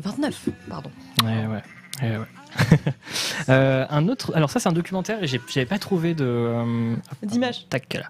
29, 0.00 0.48
pardon. 0.68 0.90
Ouais, 1.22 1.28
ouais. 1.46 1.62
ouais, 2.02 2.16
ouais. 2.18 2.24
Euh, 3.48 3.84
un 3.90 4.06
autre. 4.08 4.32
Alors 4.36 4.50
ça, 4.50 4.60
c'est 4.60 4.68
un 4.68 4.72
documentaire 4.72 5.22
et 5.22 5.26
j'avais 5.26 5.66
pas 5.66 5.78
trouvé 5.78 6.14
de. 6.14 6.24
euh, 6.24 6.94
D'image. 7.22 7.66
Tac 7.68 7.94
là. 7.94 8.02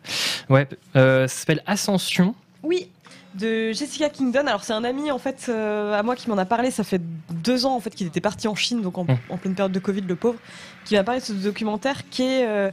Ouais. 0.50 0.68
Euh, 0.96 1.26
ça 1.28 1.38
s'appelle 1.40 1.62
Ascension. 1.66 2.34
Oui, 2.62 2.88
de 3.36 3.72
Jessica 3.72 4.10
Kingdon. 4.10 4.46
Alors 4.46 4.64
c'est 4.64 4.72
un 4.74 4.84
ami 4.84 5.10
en 5.10 5.18
fait 5.18 5.46
euh, 5.48 5.98
à 5.98 6.02
moi 6.02 6.16
qui 6.16 6.28
m'en 6.28 6.36
a 6.36 6.44
parlé. 6.44 6.70
Ça 6.70 6.84
fait 6.84 7.00
deux 7.30 7.64
ans 7.64 7.74
en 7.76 7.80
fait 7.80 7.90
qu'il 7.90 8.06
était 8.06 8.20
parti 8.20 8.48
en 8.48 8.54
Chine, 8.54 8.82
donc 8.82 8.98
en, 8.98 9.06
en 9.30 9.36
pleine 9.38 9.54
période 9.54 9.72
de 9.72 9.78
Covid, 9.78 10.02
le 10.02 10.16
pauvre, 10.16 10.38
qui 10.84 10.94
m'a 10.96 11.04
parlé 11.04 11.20
de 11.20 11.24
ce 11.26 11.32
documentaire 11.32 12.08
qui 12.10 12.22
est 12.24 12.46
euh, 12.46 12.70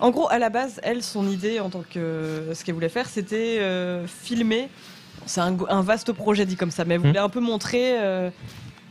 en 0.00 0.10
gros 0.10 0.28
à 0.28 0.38
la 0.38 0.50
base, 0.50 0.80
elle, 0.82 1.02
son 1.02 1.26
idée 1.28 1.60
en 1.60 1.70
tant 1.70 1.84
que 1.88 2.50
ce 2.52 2.64
qu'elle 2.64 2.74
voulait 2.74 2.88
faire, 2.90 3.08
c'était 3.08 3.60
filmer. 4.06 4.68
C'est 5.24 5.40
un, 5.40 5.56
un 5.68 5.82
vaste 5.82 6.12
projet 6.12 6.44
dit 6.46 6.56
comme 6.56 6.72
ça, 6.72 6.84
mais 6.84 6.94
elle 6.94 7.00
Mm. 7.00 7.06
voulait 7.06 7.18
un 7.20 7.28
peu 7.28 7.40
montrer. 7.40 7.94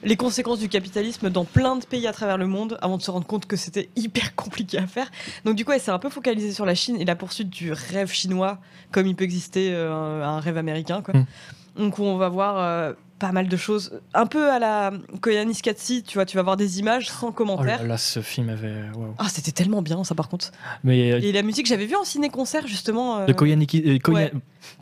Les 0.03 0.15
conséquences 0.15 0.59
du 0.59 0.69
capitalisme 0.69 1.29
dans 1.29 1.45
plein 1.45 1.75
de 1.75 1.85
pays 1.85 2.07
à 2.07 2.13
travers 2.13 2.37
le 2.37 2.47
monde 2.47 2.77
avant 2.81 2.97
de 2.97 3.01
se 3.01 3.11
rendre 3.11 3.25
compte 3.27 3.45
que 3.45 3.55
c'était 3.55 3.89
hyper 3.95 4.35
compliqué 4.35 4.77
à 4.77 4.87
faire. 4.87 5.09
Donc 5.45 5.55
du 5.55 5.65
coup, 5.65 5.71
elle 5.71 5.81
s'est 5.81 5.91
un 5.91 5.99
peu 5.99 6.09
focalisée 6.09 6.51
sur 6.53 6.65
la 6.65 6.75
Chine 6.75 6.97
et 6.99 7.05
la 7.05 7.15
poursuite 7.15 7.49
du 7.49 7.71
rêve 7.71 8.11
chinois 8.11 8.59
comme 8.91 9.07
il 9.07 9.15
peut 9.15 9.23
exister 9.23 9.71
euh, 9.73 10.23
un 10.23 10.39
rêve 10.39 10.57
américain. 10.57 11.01
Quoi. 11.01 11.13
Mm. 11.13 11.25
Donc 11.77 11.99
on 11.99 12.17
va 12.17 12.29
voir 12.29 12.57
euh, 12.59 12.93
pas 13.19 13.31
mal 13.31 13.47
de 13.47 13.55
choses, 13.55 14.01
un 14.15 14.25
peu 14.25 14.49
à 14.51 14.57
la 14.57 14.91
Koyanis 15.21 15.61
Katsi, 15.61 16.01
tu 16.03 16.15
vois, 16.15 16.25
tu 16.25 16.35
vas 16.37 16.43
voir 16.43 16.57
des 16.57 16.79
images 16.79 17.07
sans 17.09 17.27
Oh 17.27 17.31
commentaire. 17.31 17.81
là 17.83 17.87
là, 17.89 17.97
ce 17.97 18.19
film 18.21 18.49
avait. 18.49 18.73
Ah, 19.19 19.29
c'était 19.29 19.51
tellement 19.51 19.81
bien 19.83 20.03
ça 20.03 20.15
par 20.15 20.27
contre. 20.27 20.51
Mais 20.83 21.11
euh, 21.13 21.19
Et 21.21 21.31
la 21.31 21.43
musique, 21.43 21.67
j'avais 21.67 21.85
vu 21.85 21.95
en 21.95 22.03
ciné-concert 22.03 22.65
justement. 22.67 23.25
de 23.25 23.31
Koyaniki. 23.33 23.83
euh, 23.85 23.97
Koya- 23.99 24.13
ouais. 24.15 24.31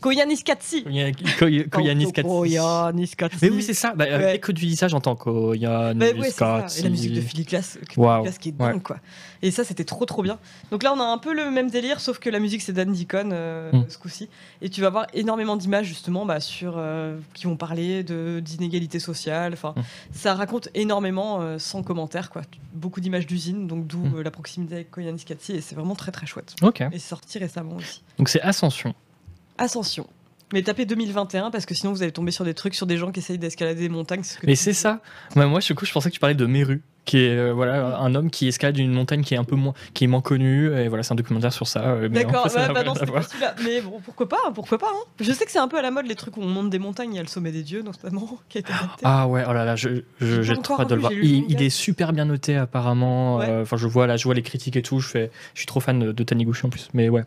Koyanis 0.01 0.43
Katsi. 0.43 0.83
Koya- 0.83 1.11
Koy- 1.39 1.69
Koyanis 1.69 2.11
Katsi. 2.11 2.27
Koyanis 2.29 3.11
Katsi. 3.17 3.37
Mais 3.41 3.49
oui, 3.49 3.61
c'est 3.63 3.73
ça. 3.73 3.93
Bah, 3.95 4.05
Ouais. 4.05 4.33
Dès 4.33 4.39
que 4.39 4.51
tu 4.51 4.65
dis 4.65 4.75
ça, 4.75 4.87
j'entends 4.87 5.15
Koyanis 5.15 5.99
ouais. 6.19 6.31
Katsi. 6.31 6.79
Et 6.79 6.83
la 6.83 6.89
musique 6.89 7.13
de 7.13 7.21
Philly 7.21 7.43
Glass. 7.43 7.77
Glass 7.95 8.37
qui 8.37 8.49
est 8.49 8.51
dingue, 8.53 8.75
Ouais. 8.75 8.81
quoi. 8.81 8.97
Et 9.41 9.51
ça, 9.51 9.63
c'était 9.63 9.85
trop, 9.85 10.05
trop 10.05 10.21
bien. 10.21 10.37
Donc 10.71 10.83
là, 10.83 10.93
on 10.93 10.99
a 10.99 11.03
un 11.05 11.17
peu 11.17 11.33
le 11.33 11.49
même 11.49 11.69
délire, 11.69 11.99
sauf 12.01 12.19
que 12.19 12.29
la 12.29 12.39
musique, 12.39 12.61
c'est 12.61 12.73
Dan 12.73 12.91
Deacon, 12.91 13.29
euh, 13.31 13.71
Mm. 13.71 13.85
ce 13.87 13.97
coup-ci. 13.97 14.27
Et 14.61 14.69
tu 14.69 14.81
vas 14.81 14.89
voir 14.89 15.07
énormément 15.13 15.55
d'images, 15.55 15.85
justement, 15.85 16.25
bah, 16.25 16.39
sur, 16.41 16.73
euh, 16.77 17.17
qui 17.33 17.45
vont 17.45 17.55
parler 17.55 18.03
de- 18.03 18.41
d'inégalités 18.43 18.99
sociales. 18.99 19.53
Enfin, 19.53 19.73
Mm. 19.77 19.81
ça 20.11 20.33
raconte 20.35 20.67
énormément, 20.75 21.39
euh, 21.41 21.57
sans 21.57 21.83
commentaire, 21.83 22.29
quoi. 22.29 22.41
Beaucoup 22.73 22.99
d'images 22.99 23.27
d'usines, 23.27 23.67
donc 23.67 23.87
d'où 23.87 23.99
Mm. 23.99 24.15
euh, 24.17 24.23
la 24.23 24.31
proximité 24.31 24.75
avec 24.75 24.91
Koyanis 24.91 25.23
Katsi. 25.23 25.53
Et 25.53 25.61
c'est 25.61 25.75
vraiment 25.75 25.95
très, 25.95 26.11
très 26.11 26.25
chouette. 26.25 26.55
Ok. 26.61 26.81
Et 26.81 26.87
c'est 26.93 26.99
sorti 26.99 27.37
récemment 27.39 27.75
aussi. 27.77 28.01
Donc 28.17 28.27
c'est 28.29 28.41
Ascension. 28.41 28.93
Ascension. 29.59 30.07
Mais 30.51 30.63
tapez 30.63 30.85
2021 30.85 31.51
parce 31.51 31.65
que 31.65 31.75
sinon 31.75 31.93
vous 31.93 32.01
allez 32.01 32.11
tomber 32.11 32.31
sur 32.31 32.43
des 32.43 32.55
trucs 32.55 32.73
sur 32.73 32.87
des 32.87 32.97
gens 32.97 33.11
qui 33.11 33.19
essayent 33.19 33.37
d'escalader 33.37 33.81
des 33.81 33.89
montagnes. 33.89 34.23
ce 34.23 34.39
que 34.39 34.47
Mais 34.47 34.53
tu 34.55 34.63
c'est 34.63 34.73
ça. 34.73 34.99
Moi, 35.35 35.59
du 35.59 35.75
coup, 35.75 35.85
je 35.85 35.91
pensais 35.91 36.09
que 36.09 36.15
tu 36.15 36.19
parlais 36.19 36.35
de 36.35 36.45
Meru, 36.45 36.81
qui 37.09 37.17
est 37.25 37.35
euh, 37.35 37.51
voilà 37.53 37.97
un 37.97 38.13
homme 38.13 38.29
qui 38.29 38.47
escalade 38.47 38.77
une 38.77 38.91
montagne 38.93 39.23
qui 39.23 39.33
est 39.33 39.37
un 39.37 39.43
peu 39.43 39.55
moins, 39.55 39.73
qui 39.95 40.03
est 40.03 40.07
moins 40.07 40.21
connue. 40.21 40.71
Et 40.77 40.87
voilà, 40.89 41.01
c'est 41.03 41.11
un 41.11 41.15
documentaire 41.15 41.51
sur 41.51 41.65
ça. 41.67 41.81
euh, 41.81 42.05
en 42.07 42.09
D'accord, 42.11 42.49
fait, 42.51 42.71
bah 42.71 42.83
non, 42.83 42.93
pas 42.93 43.21
celui-là. 43.23 43.55
Mais 43.65 43.81
bon, 43.81 43.99
pourquoi 44.05 44.29
pas, 44.29 44.37
hein, 44.47 44.51
pourquoi 44.53 44.77
pas. 44.77 44.91
hein. 44.93 45.03
Je 45.19 45.31
sais 45.31 45.43
que 45.45 45.51
c'est 45.51 45.57
un 45.59 45.67
peu 45.67 45.79
à 45.79 45.81
la 45.81 45.89
mode 45.91 46.05
les 46.05 46.13
trucs 46.15 46.37
où 46.37 46.41
on 46.41 46.47
monte 46.47 46.69
des 46.69 46.77
montagnes, 46.79 47.13
il 47.13 47.15
y 47.15 47.19
a 47.19 47.23
le 47.23 47.27
sommet 47.27 47.51
des 47.51 47.63
dieux 47.63 47.81
notamment, 47.81 48.37
qui 48.49 48.59
a 48.59 48.61
été 48.61 48.71
adapté. 48.71 49.01
Ah 49.03 49.27
ouais, 49.27 49.43
oh 49.49 49.53
là 49.53 49.65
là, 49.65 49.75
je- 49.75 50.03
je- 50.21 50.41
J'ai 50.43 50.55
trop 50.57 50.79
hâte 50.81 50.89
de 50.89 50.95
le 50.95 51.01
voir. 51.01 51.11
Il, 51.13 51.61
est 51.63 51.69
super 51.69 52.13
bien 52.13 52.25
noté 52.25 52.55
apparemment. 52.55 53.37
Ouais. 53.37 53.45
Euh, 53.49 53.61
Enfin, 53.63 53.77
je 53.77 53.87
vois 53.87 54.05
là, 54.07 54.15
je 54.17 54.23
vois 54.25 54.33
les 54.35 54.41
critiques 54.43 54.77
et 54.77 54.81
tout. 54.81 54.99
Je 54.99 55.07
fais, 55.07 55.31
je 55.53 55.59
suis 55.59 55.65
trop 55.67 55.79
fan 55.79 55.97
de, 55.99 56.11
de 56.11 56.23
Taniguchi 56.23 56.65
en 56.65 56.69
plus. 56.69 56.89
Mais 56.93 57.09
ouais. 57.09 57.23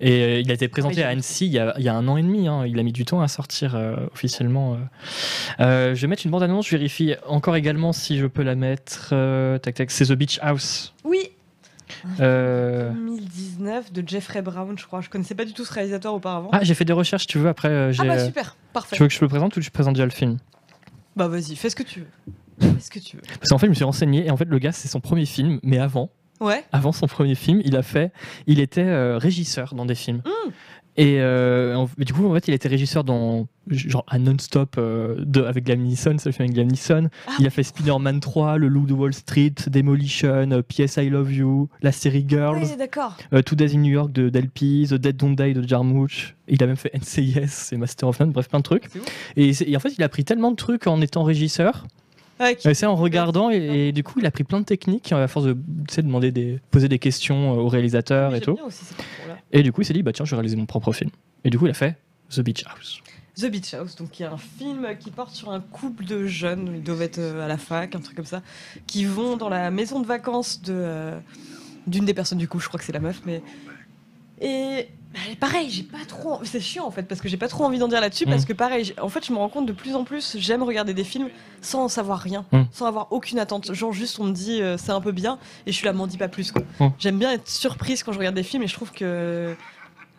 Et 0.00 0.22
euh, 0.22 0.40
il 0.40 0.50
a 0.50 0.54
été 0.54 0.68
présenté 0.68 1.02
à 1.02 1.08
Annecy 1.08 1.46
il 1.46 1.52
y, 1.52 1.58
a, 1.58 1.74
il 1.78 1.84
y 1.84 1.88
a 1.88 1.94
un 1.94 2.06
an 2.08 2.16
et 2.16 2.22
demi. 2.22 2.46
hein. 2.48 2.64
Il 2.66 2.78
a 2.78 2.82
mis 2.82 2.92
du 2.92 3.04
temps 3.04 3.20
à 3.20 3.28
sortir 3.28 3.76
officiellement. 4.14 4.78
je 5.58 5.94
vais 5.94 6.06
mettre 6.06 6.24
une 6.24 6.30
bande 6.30 6.42
annonce. 6.42 6.66
Je 6.66 6.76
vérifie 6.76 7.14
encore 7.26 7.56
également 7.56 7.92
si 7.92 8.18
je 8.18 8.26
peux 8.26 8.42
la 8.42 8.54
mettre. 8.54 9.10
Euh, 9.16 9.58
tac 9.58 9.74
tac. 9.74 9.90
C'est 9.90 10.06
The 10.06 10.12
Beach 10.12 10.38
House. 10.42 10.94
Oui, 11.04 11.30
Euh, 12.20 12.90
2019 12.92 13.92
de 13.92 14.06
Jeffrey 14.06 14.42
Brown, 14.42 14.76
je 14.78 14.86
crois. 14.86 15.00
Je 15.00 15.08
connaissais 15.08 15.34
pas 15.34 15.44
du 15.44 15.52
tout 15.52 15.64
ce 15.64 15.72
réalisateur 15.72 16.14
auparavant. 16.14 16.50
Ah, 16.52 16.60
j'ai 16.62 16.74
fait 16.74 16.84
des 16.84 16.92
recherches. 16.92 17.26
Tu 17.26 17.38
veux 17.38 17.48
après 17.48 17.68
euh, 17.68 17.92
j'ai, 17.92 18.02
Ah 18.02 18.06
bah 18.06 18.14
euh, 18.14 18.26
super, 18.26 18.56
parfait. 18.72 18.96
Tu 18.96 19.02
veux 19.02 19.08
que 19.08 19.14
je 19.14 19.20
le 19.20 19.28
présente 19.28 19.56
ou 19.56 19.60
je 19.60 19.70
présente 19.70 19.94
déjà 19.94 20.04
le 20.04 20.10
film? 20.10 20.38
Bah 21.16 21.28
vas-y, 21.28 21.56
fais 21.56 21.70
ce 21.70 21.76
que 21.76 21.82
tu 21.82 22.00
veux. 22.00 22.06
Fais 22.60 22.80
ce 22.80 22.90
que 22.90 22.98
tu 22.98 23.16
veux. 23.16 23.22
Parce 23.22 23.48
qu'en 23.50 23.58
fait, 23.58 23.66
je 23.66 23.70
me 23.70 23.74
suis 23.74 23.84
renseigné 23.84 24.26
et 24.26 24.30
en 24.30 24.36
fait, 24.36 24.44
le 24.48 24.58
gars, 24.58 24.72
c'est 24.72 24.88
son 24.88 25.00
premier 25.00 25.26
film, 25.26 25.60
mais 25.62 25.78
avant. 25.78 26.10
Ouais. 26.38 26.64
avant 26.70 26.92
son 26.92 27.06
premier 27.06 27.34
film, 27.34 27.62
il 27.64 27.76
a 27.76 27.82
fait, 27.82 28.12
il 28.46 28.60
était 28.60 28.82
euh, 28.84 29.16
régisseur 29.16 29.74
dans 29.74 29.86
des 29.86 29.94
films. 29.94 30.18
Mm. 30.18 30.50
Et 30.98 31.20
euh, 31.20 31.74
en- 31.76 31.90
mais 31.98 32.04
du 32.06 32.12
coup, 32.14 32.26
en 32.26 32.32
fait, 32.34 32.48
il 32.48 32.54
était 32.54 32.68
régisseur 32.68 33.04
dans 33.04 33.46
genre 33.68 34.04
un 34.08 34.18
non-stop 34.18 34.76
euh, 34.78 35.16
de- 35.18 35.42
avec 35.42 35.68
Liam 35.68 35.80
Neeson, 35.80 36.16
film 36.18 36.32
avec 36.38 36.56
Liam 36.56 36.68
Neeson. 36.68 37.08
Ah. 37.26 37.32
Il 37.38 37.46
a 37.46 37.50
fait 37.50 37.62
Spider-Man 37.62 38.20
3, 38.20 38.56
Le 38.56 38.68
Loup 38.68 38.86
de 38.86 38.94
Wall 38.94 39.12
Street, 39.12 39.52
Demolition, 39.68 40.50
euh, 40.52 40.62
P.S. 40.62 40.96
I 40.96 41.10
Love 41.10 41.32
You, 41.32 41.68
la 41.82 41.92
série 41.92 42.24
Girls, 42.26 42.62
Ouais, 42.62 42.76
d'accord. 42.76 43.16
euh, 43.34 43.42
Two 43.42 43.56
Days 43.56 43.74
in 43.76 43.80
New 43.80 43.92
York 43.92 44.10
de 44.12 44.28
Delpy, 44.30 44.86
The 44.88 44.94
Dead 44.94 45.16
Don't 45.16 45.34
Die 45.36 45.52
de 45.52 45.66
Jarmusch. 45.66 46.34
Il 46.48 46.62
a 46.62 46.66
même 46.66 46.76
fait 46.76 46.92
NCIS 46.94 47.72
et 47.72 47.76
Master 47.76 48.08
of 48.08 48.20
None, 48.20 48.30
bref, 48.32 48.48
plein 48.48 48.60
de 48.60 48.64
trucs. 48.64 48.84
Et, 49.36 49.50
et 49.70 49.76
en 49.76 49.80
fait, 49.80 49.92
il 49.98 50.02
a 50.02 50.08
pris 50.08 50.24
tellement 50.24 50.50
de 50.50 50.56
trucs 50.56 50.86
en 50.86 51.00
étant 51.02 51.24
régisseur 51.24 51.86
Qui- 52.38 52.68
euh, 52.68 52.74
C'est 52.74 52.86
en 52.86 52.96
regardant 52.96 53.50
et, 53.50 53.88
et 53.88 53.92
du 53.92 54.02
coup 54.02 54.18
il 54.20 54.26
a 54.26 54.30
pris 54.30 54.44
plein 54.44 54.60
de 54.60 54.64
techniques 54.64 55.10
à 55.12 55.26
force 55.28 55.46
de 55.46 55.56
demander 56.02 56.30
des, 56.32 56.58
poser 56.70 56.88
des 56.88 56.98
questions 56.98 57.54
euh, 57.54 57.62
aux 57.62 57.68
réalisateurs 57.68 58.34
et 58.34 58.40
tout. 58.40 58.58
aussi. 58.66 58.84
Et 59.52 59.62
du 59.62 59.72
coup 59.72 59.80
il 59.82 59.84
s'est 59.84 59.94
dit 59.94 60.02
bah 60.02 60.12
tiens 60.12 60.24
je 60.24 60.30
vais 60.32 60.36
réaliser 60.36 60.56
mon 60.56 60.66
propre 60.66 60.92
film. 60.92 61.10
Et 61.44 61.50
du 61.50 61.58
coup 61.58 61.66
il 61.66 61.70
a 61.70 61.74
fait 61.74 61.96
The 62.30 62.40
Beach 62.40 62.64
House. 62.66 63.00
The 63.38 63.50
Beach 63.50 63.74
House, 63.74 63.96
donc 63.96 64.18
il 64.18 64.22
y 64.22 64.26
a 64.26 64.32
un 64.32 64.38
film 64.38 64.86
qui 64.98 65.10
porte 65.10 65.30
sur 65.34 65.50
un 65.50 65.60
couple 65.60 66.04
de 66.06 66.26
jeunes, 66.26 66.72
ils 66.76 66.82
doivent 66.82 67.02
être 67.02 67.18
euh, 67.18 67.44
à 67.44 67.48
la 67.48 67.58
fac, 67.58 67.94
un 67.94 68.00
truc 68.00 68.16
comme 68.16 68.24
ça, 68.24 68.42
qui 68.86 69.04
vont 69.04 69.36
dans 69.36 69.50
la 69.50 69.70
maison 69.70 70.00
de 70.00 70.06
vacances 70.06 70.62
de 70.62 70.72
euh, 70.74 71.18
d'une 71.86 72.04
des 72.06 72.14
personnes 72.14 72.38
du 72.38 72.48
coup, 72.48 72.60
je 72.60 72.66
crois 72.68 72.78
que 72.78 72.84
c'est 72.86 72.92
la 72.92 73.00
meuf, 73.00 73.20
mais 73.26 73.42
et 74.40 74.88
pareil, 75.40 75.70
j'ai 75.70 75.82
pas 75.82 76.04
trop, 76.06 76.40
c'est 76.44 76.60
chiant 76.60 76.86
en 76.86 76.90
fait 76.90 77.02
parce 77.04 77.20
que 77.20 77.28
j'ai 77.28 77.36
pas 77.36 77.48
trop 77.48 77.64
envie 77.64 77.78
d'en 77.78 77.88
dire 77.88 78.00
là-dessus 78.00 78.26
Mm. 78.26 78.30
parce 78.30 78.44
que 78.44 78.52
pareil, 78.52 78.94
en 79.00 79.08
fait 79.08 79.24
je 79.26 79.32
me 79.32 79.38
rends 79.38 79.48
compte 79.48 79.66
de 79.66 79.72
plus 79.72 79.94
en 79.94 80.04
plus, 80.04 80.36
j'aime 80.38 80.62
regarder 80.62 80.94
des 80.94 81.04
films 81.04 81.28
sans 81.62 81.84
en 81.84 81.88
savoir 81.88 82.18
rien, 82.20 82.44
Mm. 82.52 82.62
sans 82.72 82.86
avoir 82.86 83.12
aucune 83.12 83.38
attente, 83.38 83.72
genre 83.74 83.92
juste 83.92 84.18
on 84.20 84.24
me 84.24 84.32
dit 84.32 84.62
euh, 84.62 84.76
c'est 84.76 84.92
un 84.92 85.00
peu 85.00 85.12
bien 85.12 85.38
et 85.66 85.72
je 85.72 85.76
suis 85.76 85.86
là 85.86 85.92
m'en 85.92 86.06
dis 86.06 86.18
pas 86.18 86.28
plus 86.28 86.52
quoi. 86.52 86.62
Mm. 86.80 86.88
J'aime 86.98 87.18
bien 87.18 87.32
être 87.32 87.48
surprise 87.48 88.02
quand 88.02 88.12
je 88.12 88.18
regarde 88.18 88.34
des 88.36 88.42
films 88.42 88.62
et 88.62 88.66
je 88.68 88.74
trouve 88.74 88.92
que 88.92 89.54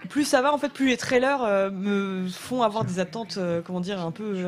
plus 0.10 0.26
ça 0.26 0.42
va, 0.44 0.54
en 0.54 0.58
fait, 0.60 0.70
plus 0.70 0.88
les 0.90 0.98
trailers 0.98 1.42
euh, 1.44 1.72
me 1.72 2.28
font 2.30 2.62
avoir 2.62 2.86
des 2.86 3.00
attentes, 3.00 3.38
euh, 3.38 3.62
comment 3.66 3.80
dire, 3.80 4.00
un 4.00 4.12
peu, 4.12 4.46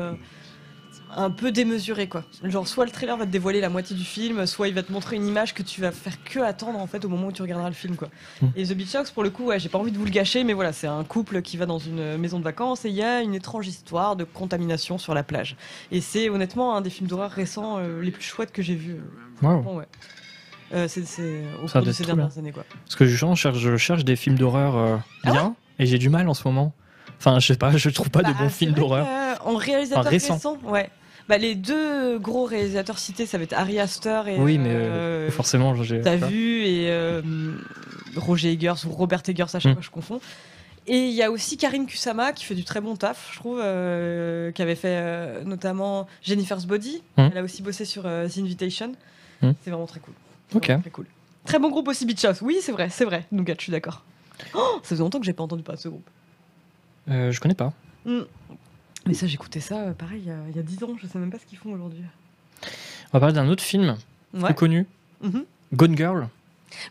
un 1.16 1.30
peu 1.30 1.50
démesurées, 1.52 2.08
quoi. 2.08 2.24
Genre, 2.44 2.66
soit 2.68 2.84
le 2.84 2.90
trailer 2.90 3.16
va 3.16 3.26
te 3.26 3.30
dévoiler 3.30 3.60
la 3.60 3.68
moitié 3.68 3.96
du 3.96 4.04
film, 4.04 4.46
soit 4.46 4.68
il 4.68 4.74
va 4.74 4.82
te 4.82 4.92
montrer 4.92 5.16
une 5.16 5.26
image 5.26 5.54
que 5.54 5.62
tu 5.62 5.80
vas 5.80 5.90
faire 5.92 6.22
que 6.24 6.38
attendre, 6.40 6.78
en 6.78 6.86
fait, 6.86 7.04
au 7.04 7.08
moment 7.08 7.28
où 7.28 7.32
tu 7.32 7.42
regarderas 7.42 7.68
le 7.68 7.74
film, 7.74 7.96
quoi. 7.96 8.08
Mm. 8.42 8.46
Et 8.56 8.64
The 8.64 8.72
Beach 8.74 8.94
House, 8.94 9.10
pour 9.10 9.22
le 9.22 9.30
coup, 9.30 9.46
ouais, 9.46 9.58
j'ai 9.58 9.68
pas 9.68 9.78
envie 9.78 9.90
de 9.92 9.98
vous 9.98 10.04
le 10.04 10.10
gâcher, 10.10 10.44
mais 10.44 10.52
voilà, 10.52 10.72
c'est 10.72 10.86
un 10.86 11.02
couple 11.04 11.42
qui 11.42 11.56
va 11.56 11.66
dans 11.66 11.78
une 11.78 12.16
maison 12.16 12.38
de 12.38 12.44
vacances 12.44 12.84
et 12.84 12.88
il 12.88 12.94
y 12.94 13.02
a 13.02 13.20
une 13.22 13.34
étrange 13.34 13.66
histoire 13.66 14.14
de 14.16 14.24
contamination 14.24 14.98
sur 14.98 15.14
la 15.14 15.22
plage. 15.22 15.56
Et 15.92 16.00
c'est 16.00 16.28
honnêtement 16.28 16.76
un 16.76 16.80
des 16.80 16.90
films 16.90 17.08
d'horreur 17.08 17.30
récents 17.30 17.78
euh, 17.78 18.00
les 18.02 18.10
plus 18.10 18.22
chouettes 18.22 18.52
que 18.52 18.62
j'ai 18.62 18.74
vus. 18.76 18.96
euh, 18.96 19.46
Wow. 19.46 19.62
Bon, 19.62 19.76
ouais. 19.78 19.86
Euh, 20.72 20.86
c'est 20.86 21.04
c'est 21.04 21.42
au 21.62 21.66
Ça 21.66 21.80
cours 21.80 21.86
de 21.88 21.92
ces 21.92 22.04
dernières 22.04 22.38
années, 22.38 22.52
quoi. 22.52 22.64
Parce 22.84 22.94
que 22.94 23.04
je 23.06 23.16
cherche, 23.34 23.58
je 23.58 23.76
cherche 23.76 24.04
des 24.04 24.14
films 24.16 24.36
d'horreur 24.38 24.76
euh, 24.76 24.96
Ah 25.24 25.32
bien 25.32 25.56
et 25.80 25.86
j'ai 25.86 25.98
du 25.98 26.10
mal 26.10 26.28
en 26.28 26.34
ce 26.34 26.46
moment. 26.46 26.72
Enfin 27.18 27.38
je 27.40 27.48
sais 27.48 27.56
pas, 27.58 27.76
je 27.76 27.90
trouve 27.90 28.10
pas 28.10 28.22
de 28.22 28.28
Bah, 28.32 28.36
bons 28.38 28.48
films 28.50 28.72
d'horreur. 28.74 29.06
euh, 29.08 29.34
En 29.44 29.56
réalisateur 29.56 30.04
récent. 30.04 30.38
ouais. 30.64 30.88
Bah, 31.28 31.38
les 31.38 31.54
deux 31.54 32.18
gros 32.18 32.44
réalisateurs 32.44 32.98
cités, 32.98 33.26
ça 33.26 33.38
va 33.38 33.44
être 33.44 33.52
Ari 33.52 33.78
Aster 33.78 34.22
et. 34.26 34.38
Oui 34.38 34.58
mais 34.58 34.70
euh, 34.70 35.28
euh, 35.28 35.30
forcément 35.30 35.74
j'ai. 35.82 36.00
T'as 36.00 36.16
vu 36.16 36.62
et 36.64 36.90
euh, 36.90 37.22
Roger 38.16 38.50
Eggers 38.52 38.74
ou 38.86 38.90
Robert 38.90 39.22
Eggers, 39.28 39.44
à 39.54 39.60
chaque 39.60 39.66
Mm. 39.66 39.74
fois 39.74 39.82
je 39.82 39.90
confonds. 39.90 40.20
Et 40.86 41.06
il 41.06 41.12
y 41.14 41.22
a 41.22 41.30
aussi 41.30 41.56
Karine 41.56 41.86
Kusama 41.86 42.32
qui 42.32 42.44
fait 42.44 42.54
du 42.54 42.64
très 42.64 42.80
bon 42.80 42.96
taf, 42.96 43.30
je 43.32 43.38
trouve, 43.38 43.60
euh, 43.62 44.50
qui 44.50 44.62
avait 44.62 44.74
fait 44.74 45.44
notamment 45.44 46.08
Jennifer's 46.22 46.64
Body. 46.66 47.02
Hmm. 47.16 47.28
Elle 47.30 47.38
a 47.38 47.42
aussi 47.42 47.62
bossé 47.62 47.84
sur 47.84 48.04
The 48.04 48.38
Invitation. 48.38 48.92
Hmm. 49.42 49.52
C'est 49.62 49.70
vraiment 49.70 49.86
très 49.86 50.00
cool. 50.00 50.14
Ok. 50.54 50.64
Très 50.80 50.90
cool. 50.90 51.06
Très 51.44 51.58
bon 51.58 51.68
groupe 51.70 51.86
aussi, 51.88 52.06
Beach 52.06 52.24
House. 52.24 52.40
Oui, 52.42 52.58
c'est 52.60 52.72
vrai, 52.72 52.88
c'est 52.90 53.04
vrai. 53.04 53.26
Nougat, 53.30 53.54
je 53.58 53.64
suis 53.64 53.72
d'accord. 53.72 54.02
Oh, 54.54 54.78
ça 54.82 54.88
faisait 54.88 55.02
longtemps 55.02 55.20
que 55.20 55.26
j'ai 55.26 55.32
pas 55.34 55.44
entendu 55.44 55.62
parler 55.62 55.76
de 55.76 55.82
ce 55.82 55.88
groupe. 55.88 56.08
Je 57.06 57.38
connais 57.40 57.54
pas. 57.54 57.72
Mais 59.10 59.14
ça, 59.16 59.26
j'écoutais 59.26 59.60
ça, 59.60 59.76
euh, 59.76 59.92
pareil, 59.92 60.22
il 60.24 60.28
y 60.28 60.30
a- 60.30 60.36
il 60.50 60.56
y 60.56 60.58
a 60.58 60.62
10 60.62 60.82
ans. 60.84 60.94
Je 61.00 61.06
sais 61.06 61.18
même 61.18 61.30
pas 61.30 61.38
ce 61.38 61.46
qu'ils 61.46 61.58
font 61.58 61.72
aujourd'hui. 61.72 62.02
On 62.62 62.68
va 63.14 63.20
parler 63.20 63.34
d'un 63.34 63.48
autre 63.48 63.62
film 63.62 63.96
Ouais. 64.34 64.44
plus 64.46 64.54
connu, 64.54 64.86
Mhm. 65.22 65.44
Gone 65.74 65.96
Girl 65.96 66.28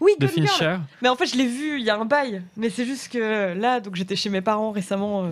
Oui, 0.02 0.12
de 0.20 0.26
Gone 0.28 0.36
Girl. 0.36 0.48
Fincher. 0.48 0.78
Mais 1.02 1.08
en 1.10 1.16
fait, 1.16 1.26
je 1.28 1.38
l'ai 1.38 1.48
vu 1.48 1.80
il 1.80 1.86
y 1.86 1.90
a 1.90 1.98
un 1.98 2.04
bail. 2.06 2.42
Mais 2.58 2.70
c'est 2.70 2.86
juste 2.86 3.10
que 3.12 3.54
là, 3.58 3.80
donc 3.80 3.96
j'étais 3.96 4.16
chez 4.18 4.30
mes 4.30 4.42
parents 4.42 4.72
récemment 4.72 5.24
euh, 5.26 5.32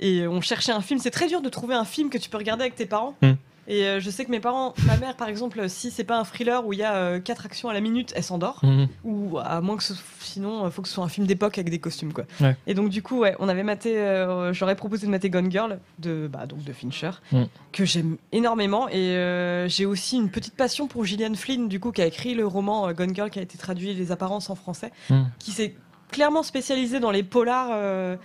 et 0.00 0.26
on 0.28 0.40
cherchait 0.40 0.70
un 0.72 0.80
film. 0.80 1.00
C'est 1.00 1.10
très 1.10 1.26
dur 1.26 1.40
de 1.42 1.48
trouver 1.48 1.74
un 1.74 1.84
film 1.84 2.08
que 2.08 2.18
tu 2.18 2.30
peux 2.30 2.38
regarder 2.38 2.62
avec 2.62 2.76
tes 2.76 2.86
parents. 2.86 3.16
Hmm. 3.22 3.32
Et 3.70 3.84
euh, 3.84 4.00
je 4.00 4.08
sais 4.10 4.24
que 4.24 4.30
mes 4.30 4.40
parents, 4.40 4.72
ma 4.86 4.96
mère 4.96 5.14
par 5.14 5.28
exemple, 5.28 5.68
si 5.68 5.90
c'est 5.90 6.02
pas 6.04 6.18
un 6.18 6.24
thriller 6.24 6.66
où 6.66 6.72
il 6.72 6.78
y 6.78 6.82
a 6.82 6.94
euh, 6.94 7.20
quatre 7.20 7.44
actions 7.44 7.68
à 7.68 7.74
la 7.74 7.80
minute, 7.80 8.12
elle 8.16 8.22
s'endort. 8.24 8.60
Mhm. 8.62 8.88
Ou 9.04 9.38
à 9.38 9.60
moins 9.60 9.76
que 9.76 9.82
ce, 9.82 9.92
sinon, 10.20 10.66
il 10.66 10.72
faut 10.72 10.80
que 10.82 10.88
ce 10.88 10.94
soit 10.94 11.04
un 11.04 11.08
film 11.08 11.26
d'époque 11.26 11.58
avec 11.58 11.70
des 11.70 11.78
costumes 11.78 12.12
quoi. 12.14 12.24
Ouais. 12.40 12.56
Et 12.66 12.72
donc 12.74 12.88
du 12.88 13.02
coup, 13.02 13.18
ouais, 13.20 13.36
on 13.38 13.48
avait 13.48 13.62
maté, 13.62 13.98
euh, 13.98 14.52
j'aurais 14.54 14.74
proposé 14.74 15.06
de 15.06 15.10
mater 15.10 15.28
Gone 15.30 15.50
Girl 15.50 15.78
de, 15.98 16.28
bah, 16.32 16.46
donc 16.46 16.64
de 16.64 16.72
Fincher, 16.72 17.10
Hmm. 17.30 17.44
que 17.72 17.84
j'aime 17.84 18.16
énormément. 18.32 18.88
Et 18.88 18.94
euh, 19.16 19.68
j'ai 19.68 19.84
aussi 19.86 20.16
une 20.16 20.30
petite 20.30 20.54
passion 20.56 20.86
pour 20.88 21.04
Gillian 21.04 21.34
Flynn, 21.34 21.68
du 21.68 21.78
coup, 21.78 21.92
qui 21.92 22.00
a 22.00 22.06
écrit 22.06 22.34
le 22.34 22.46
roman 22.46 22.88
euh, 22.88 22.92
Gone 22.94 23.14
Girl, 23.14 23.28
qui 23.28 23.38
a 23.38 23.42
été 23.42 23.58
traduit 23.58 23.92
Les 23.92 24.12
apparences 24.12 24.48
en 24.50 24.54
français 24.54 24.92
Mhm. 25.10 25.26
qui 25.38 25.50
s'est 25.50 25.74
clairement 26.10 26.42
spécialisé 26.42 27.00
dans 27.00 27.10
les 27.10 27.22
polars 27.22 27.68
euh, 27.72 28.16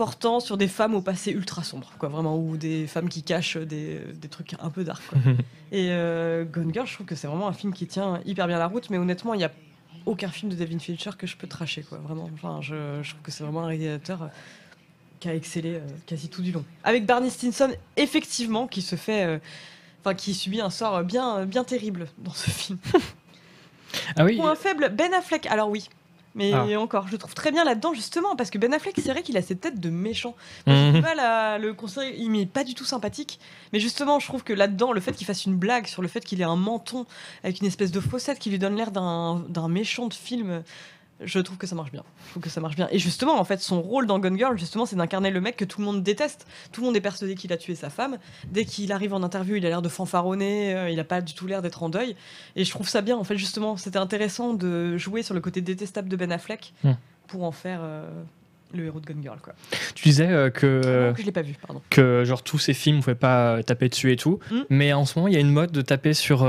portant 0.00 0.40
sur 0.40 0.56
des 0.56 0.66
femmes 0.66 0.94
au 0.94 1.02
passé 1.02 1.30
ultra 1.30 1.62
sombre, 1.62 1.92
quoi, 1.98 2.08
vraiment, 2.08 2.38
ou 2.38 2.56
des 2.56 2.86
femmes 2.86 3.10
qui 3.10 3.22
cachent 3.22 3.58
des, 3.58 3.98
des 4.14 4.28
trucs 4.28 4.54
un 4.58 4.70
peu 4.70 4.82
dark. 4.82 5.02
Quoi. 5.10 5.18
Et 5.72 5.88
euh, 5.90 6.46
Gone 6.46 6.72
Girl, 6.72 6.86
je 6.86 6.94
trouve 6.94 7.04
que 7.06 7.14
c'est 7.14 7.26
vraiment 7.26 7.48
un 7.48 7.52
film 7.52 7.74
qui 7.74 7.86
tient 7.86 8.18
hyper 8.24 8.46
bien 8.46 8.58
la 8.58 8.66
route, 8.66 8.88
mais 8.88 8.96
honnêtement, 8.96 9.34
il 9.34 9.38
n'y 9.38 9.44
a 9.44 9.52
aucun 10.06 10.30
film 10.30 10.50
de 10.50 10.56
David 10.56 10.80
Fincher 10.80 11.10
que 11.18 11.26
je 11.26 11.36
peux 11.36 11.46
tracher, 11.46 11.82
quoi, 11.82 11.98
vraiment. 11.98 12.30
Enfin, 12.32 12.60
je, 12.62 13.02
je 13.02 13.10
trouve 13.10 13.20
que 13.20 13.30
c'est 13.30 13.44
vraiment 13.44 13.64
un 13.64 13.66
réalisateur 13.66 14.22
euh, 14.22 14.26
qui 15.20 15.28
a 15.28 15.34
excellé 15.34 15.74
euh, 15.74 15.80
quasi 16.06 16.30
tout 16.30 16.40
du 16.40 16.50
long. 16.50 16.64
Avec 16.82 17.04
Barney 17.04 17.28
Stinson, 17.28 17.70
effectivement, 17.98 18.66
qui 18.66 18.80
se 18.80 18.96
fait. 18.96 19.26
euh, 19.26 19.38
Enfin, 20.02 20.14
qui 20.14 20.32
subit 20.32 20.62
un 20.62 20.70
sort 20.70 21.04
bien, 21.04 21.44
bien 21.44 21.62
terrible 21.62 22.06
dans 22.16 22.32
ce 22.32 22.48
film. 22.48 22.78
Ah 24.16 24.24
oui, 24.24 24.36
Point 24.36 24.54
faible, 24.54 24.88
Ben 24.96 25.12
Affleck. 25.12 25.44
Alors 25.46 25.68
oui. 25.68 25.90
Mais 26.36 26.52
Ah. 26.52 26.80
encore, 26.80 27.06
je 27.08 27.12
le 27.12 27.18
trouve 27.18 27.34
très 27.34 27.50
bien 27.50 27.64
là-dedans 27.64 27.92
justement 27.92 28.36
parce 28.36 28.50
que 28.50 28.58
Ben 28.58 28.72
Affleck, 28.72 28.94
c'est 29.02 29.10
vrai 29.10 29.22
qu'il 29.22 29.36
a 29.36 29.42
cette 29.42 29.60
tête 29.60 29.80
de 29.80 29.90
méchant. 29.90 30.34
Moi, 30.66 30.76
J'ai 30.76 30.86
du 30.92 30.96
Mhm. 30.98 31.02
mal 31.02 31.18
à 31.20 31.58
le 31.58 31.74
considérer, 31.74 32.14
il 32.16 32.30
m'est 32.30 32.46
pas 32.46 32.62
du 32.62 32.74
tout 32.74 32.84
sympathique. 32.84 33.40
Mais 33.72 33.80
justement, 33.80 34.20
je 34.20 34.26
trouve 34.28 34.44
que 34.44 34.52
là-dedans, 34.52 34.92
le 34.92 35.00
fait 35.00 35.12
qu'il 35.12 35.26
fasse 35.26 35.44
une 35.46 35.56
blague 35.56 35.86
sur 35.86 36.02
le 36.02 36.08
fait 36.08 36.24
qu'il 36.24 36.40
ait 36.40 36.44
un 36.44 36.56
menton 36.56 37.04
avec 37.42 37.60
une 37.60 37.66
espèce 37.66 37.90
de 37.90 38.00
fossette 38.00 38.38
qui 38.38 38.48
lui 38.50 38.58
donne 38.60 38.76
l'air 38.76 38.90
d'un 38.92 39.68
méchant 39.68 40.06
de 40.06 40.14
film, 40.14 40.62
je 41.22 41.38
trouve 41.40 41.58
que 41.58 41.66
ça 41.66 41.74
marche 41.74 41.92
bien. 41.92 42.02
Je 42.26 42.30
trouve 42.30 42.42
que 42.42 42.48
ça 42.48 42.60
marche 42.60 42.76
bien. 42.76 42.88
Et 42.90 42.98
justement, 42.98 43.38
en 43.38 43.44
fait, 43.44 43.60
son 43.60 43.82
rôle 43.82 44.06
dans 44.06 44.18
Gone 44.18 44.36
Girl, 44.38 44.58
justement, 44.58 44.86
c'est 44.86 44.96
d'incarner 44.96 45.30
le 45.30 45.40
mec 45.40 45.56
que 45.56 45.64
tout 45.64 45.80
le 45.80 45.86
monde 45.86 46.02
déteste. 46.02 46.46
Tout 46.72 46.80
le 46.80 46.86
monde 46.86 46.96
est 46.96 47.00
persuadé 47.00 47.34
qu'il 47.34 47.52
a 47.52 47.56
tué 47.56 47.74
sa 47.74 47.90
femme. 47.90 48.18
Dès 48.48 48.64
qu'il 48.64 48.90
arrive 48.92 49.12
en 49.14 49.22
interview, 49.22 49.56
il 49.56 49.66
a 49.66 49.68
l'air 49.68 49.82
de 49.82 49.88
fanfaronner, 49.88 50.74
euh, 50.74 50.90
il 50.90 50.98
a 51.00 51.04
pas 51.04 51.20
du 51.20 51.34
tout 51.34 51.46
l'air 51.46 51.62
d'être 51.62 51.82
en 51.82 51.88
deuil. 51.88 52.16
Et 52.56 52.64
je 52.64 52.70
trouve 52.70 52.88
ça 52.88 53.02
bien, 53.02 53.16
en 53.16 53.24
fait, 53.24 53.36
justement, 53.36 53.76
c'était 53.76 53.98
intéressant 53.98 54.54
de 54.54 54.96
jouer 54.96 55.22
sur 55.22 55.34
le 55.34 55.40
côté 55.40 55.60
détestable 55.60 56.08
de 56.08 56.16
Ben 56.16 56.32
Affleck 56.32 56.72
Hmm. 56.84 56.92
pour 57.28 57.44
en 57.44 57.52
faire 57.52 57.80
euh, 57.82 58.08
le 58.72 58.84
héros 58.86 59.00
de 59.00 59.06
Gone 59.06 59.22
Girl, 59.22 59.38
quoi. 59.42 59.54
tu 59.94 60.04
disais 60.08 60.28
euh, 60.28 60.48
que, 60.50 60.80
Vraiment 60.82 61.12
que 61.12 61.20
je 61.20 61.26
l'ai 61.26 61.32
pas 61.32 61.42
vu, 61.42 61.54
pardon. 61.66 61.82
que 61.90 62.22
genre 62.24 62.42
tous 62.42 62.58
ces 62.58 62.72
films, 62.74 62.98
on 62.98 63.00
pouvait 63.00 63.14
pas 63.14 63.62
taper 63.64 63.88
dessus 63.88 64.12
et 64.12 64.16
tout. 64.16 64.38
Mm. 64.50 64.60
Mais 64.70 64.92
en 64.92 65.04
ce 65.04 65.18
moment, 65.18 65.28
il 65.28 65.34
y 65.34 65.36
a 65.36 65.40
une 65.40 65.50
mode 65.52 65.72
de 65.72 65.82
taper 65.82 66.14
sur 66.14 66.40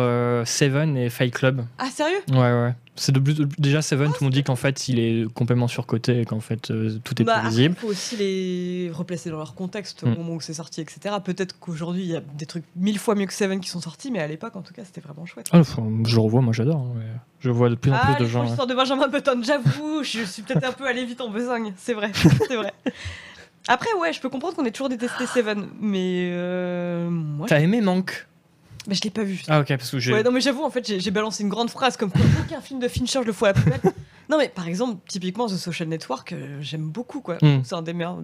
Seven 0.46 0.98
et 0.98 1.10
Fight 1.10 1.34
Club. 1.34 1.66
Ah, 1.78 1.88
sérieux? 1.90 2.20
Ouais, 2.32 2.38
ouais. 2.38 2.74
C'est 2.96 3.14
de 3.14 3.20
plus, 3.20 3.36
de- 3.36 3.48
déjà 3.58 3.82
Seven, 3.82 4.12
tout 4.12 4.18
le 4.22 4.26
monde 4.26 4.34
dit 4.34 4.44
qu'en 4.44 4.58
fait, 4.58 4.90
il 4.90 5.00
est 5.00 5.26
complètement 5.34 5.70
surcoté 5.70 6.20
et 6.22 6.26
qu'en 6.26 6.42
fait, 6.42 6.72
euh, 6.72 7.00
tout 7.06 7.20
est 7.22 7.26
Bah, 7.26 7.40
prévisible. 7.40 7.76
Il 7.78 7.80
faut 7.82 7.88
aussi 7.88 8.18
les 8.18 8.92
replacer 8.94 9.30
dans 9.30 9.38
leur 9.38 9.56
contexte 9.56 10.04
au 10.04 10.08
Mm. 10.08 10.16
moment 10.16 10.34
où 10.34 10.42
c'est 10.42 10.54
sorti, 10.54 10.82
etc. 10.82 11.16
Peut-être 11.24 11.58
qu'aujourd'hui, 11.60 12.04
il 12.04 12.10
y 12.10 12.16
a 12.18 12.20
des 12.20 12.46
trucs 12.46 12.66
mille 12.76 13.00
fois 13.00 13.16
mieux 13.16 13.26
que 13.28 13.34
Seven 13.34 13.62
qui 13.62 13.70
sont 13.70 13.80
sortis, 13.82 14.12
mais 14.12 14.20
à 14.20 14.28
l'époque, 14.28 14.56
en 14.58 14.62
tout 14.62 14.74
cas, 14.74 14.84
c'était 14.84 15.00
vraiment 15.02 15.26
chouette. 15.26 15.48
Ah, 15.54 15.60
enfin, 15.60 15.88
je 16.06 16.16
le 16.16 16.22
revois, 16.22 16.42
moi 16.42 16.52
j'adore. 16.54 16.78
hein, 16.82 16.98
ouais. 16.98 17.06
Je 17.40 17.50
vois 17.50 17.70
de 17.70 17.76
plus 17.76 17.92
en 17.92 17.96
Ah, 17.96 18.06
plus 18.08 18.16
de 18.16 18.24
les 18.24 18.30
gens. 18.30 18.40
franches 18.40 18.50
histoires 18.52 18.68
de 18.68 18.76
Benjamin 18.76 19.08
Button, 19.08 19.42
j'avoue, 19.44 20.04
je 20.04 20.24
suis 20.26 20.42
peut-être 20.44 20.64
un 20.68 20.74
peu 20.74 20.86
allé 20.86 21.06
vite 21.06 21.22
en 21.22 21.30
besogne, 21.30 21.74
c'est 21.78 21.94
vrai, 21.94 22.12
c'est 22.48 22.56
vrai. 22.58 22.74
Après, 23.68 23.90
ouais, 24.00 24.12
je 24.12 24.20
peux 24.20 24.30
comprendre 24.30 24.56
qu'on 24.56 24.66
ait 24.66 24.72
toujours 24.72 24.90
détesté 24.90 25.26
Seven, 25.28 25.70
mais 25.80 26.30
euh, 26.34 27.10
moi, 27.10 27.48
T'as 27.48 27.60
aimé 27.62 27.80
Manque? 27.82 28.28
Mais 28.88 28.96
je 28.96 29.02
l'ai 29.04 29.10
pas 29.10 29.24
vu. 29.24 29.42
Ah, 29.48 29.60
ok, 29.60 29.68
parce 29.68 29.92
que 29.92 30.00
j'ai. 30.00 30.14
Ouais, 30.14 30.24
non, 30.24 30.32
mais 30.32 30.42
j'avoue, 30.42 30.64
en 30.64 30.70
fait, 30.70 31.00
j'ai 31.00 31.12
balancé 31.12 31.44
une 31.44 31.50
grande 31.50 31.70
phrase 31.70 31.98
comme 31.98 32.12
quoi 32.12 32.22
aucun 32.46 32.62
film 32.62 32.80
de 32.80 32.88
Fincher, 32.88 33.20
je 33.22 33.28
le 33.28 33.34
fous 33.34 33.46
à 33.46 33.50
la 33.50 33.54
poubelle. 33.54 33.82
non, 34.30 34.38
mais 34.38 34.50
par 34.50 34.68
exemple, 34.68 35.00
typiquement, 35.08 35.48
The 35.48 35.58
Social 35.58 35.88
Network, 35.90 36.34
euh, 36.34 36.58
j'aime 36.62 36.90
beaucoup, 36.90 37.22
quoi. 37.22 37.38
Mm. 37.42 37.62
C'est 37.64 37.76
un 37.76 37.82
des 37.82 37.94
meilleurs 37.94 38.20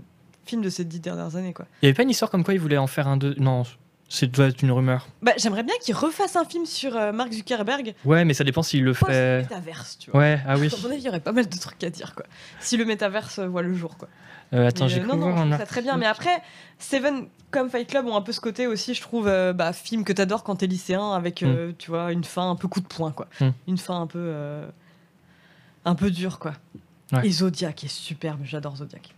films 0.46 0.62
de 0.62 0.70
ces 0.70 0.86
dix 0.86 1.00
dernières 1.00 1.36
années, 1.36 1.54
quoi. 1.54 1.66
Il 1.82 1.86
y 1.86 1.90
avait 1.90 1.96
pas 1.96 2.04
une 2.04 2.10
histoire 2.10 2.32
comme 2.32 2.44
quoi 2.44 2.54
il 2.54 2.60
voulait 2.60 2.78
en 2.78 2.88
faire 2.88 3.08
un 3.08 3.18
deux. 3.18 3.36
Non, 3.38 3.64
c'est 4.10 4.32
doit 4.32 4.48
être 4.48 4.62
une 4.62 4.72
rumeur. 4.72 5.08
Bah, 5.22 5.34
j'aimerais 5.38 5.64
bien 5.64 5.76
qu'il 5.82 5.94
refasse 5.94 6.36
un 6.36 6.46
film 6.46 6.66
sur 6.66 6.96
euh, 6.96 7.12
Mark 7.12 7.32
Zuckerberg 7.32 7.94
Ouais, 8.06 8.24
mais 8.24 8.34
ça 8.34 8.44
dépend 8.44 8.64
s'il 8.64 8.84
le 8.84 8.94
fait. 8.94 9.06
post-métaverse, 9.06 9.98
tu 10.00 10.12
vois. 10.12 10.22
Ouais, 10.22 10.40
ah 10.48 10.56
oui. 10.58 10.70
À 10.74 10.82
mon 10.82 10.90
avis, 10.90 11.02
il 11.02 11.06
y 11.06 11.10
aurait 11.10 11.20
pas 11.20 11.34
mal 11.34 11.48
de 11.48 11.58
trucs 11.58 11.84
à 11.84 11.90
dire, 11.90 12.16
quoi. 12.16 12.26
Si 12.60 12.78
le 12.78 12.86
métaverse 12.86 13.40
euh, 13.40 13.48
voit 13.48 13.62
le 13.62 13.74
jour, 13.74 13.98
quoi. 13.98 14.08
Euh, 14.54 14.68
attends, 14.68 14.88
j'ai 14.88 15.02
euh, 15.02 15.04
cru 15.04 15.10
non, 15.10 15.18
non, 15.18 15.32
voir 15.32 15.38
je 15.38 15.42
un 15.42 15.46
trouve 15.50 15.60
ça 15.60 15.66
très 15.66 15.82
bien. 15.82 15.98
Mais 15.98 16.06
après, 16.06 16.42
Seven 16.80 17.28
comme 17.52 17.70
Fight 17.70 17.90
Club 17.90 18.06
ont 18.08 18.16
un 18.16 18.22
peu 18.22 18.32
ce 18.32 18.42
côté 18.42 18.68
aussi, 18.68 18.94
je 18.94 19.02
trouve, 19.02 19.28
euh, 19.28 19.54
bah, 19.54 19.74
film 19.74 20.04
que 20.04 20.14
t'adores 20.14 20.44
quand 20.44 20.58
t'es 20.58 20.68
lycéen, 20.68 21.12
avec, 21.12 21.44
euh, 21.44 21.72
tu 21.78 21.92
vois, 21.92 22.12
une 22.12 22.24
fin 22.24 22.50
un 22.50 22.56
peu 22.56 22.68
coup 22.68 22.82
de 22.82 22.88
poing, 22.88 23.12
quoi. 23.12 23.28
Mm. 23.42 23.50
Une 23.68 23.78
fin 23.78 24.02
un 24.02 24.08
peu, 24.08 24.34
un 25.86 25.96
peu 25.96 26.12
dure, 26.12 26.40
quoi. 26.40 26.54
Ouais. 27.14 27.28
Et 27.28 27.32
Zodiac 27.32 27.84
est 27.84 27.90
superbe, 27.90 28.42
j'adore 28.44 28.78
Zodiac. 28.78 29.14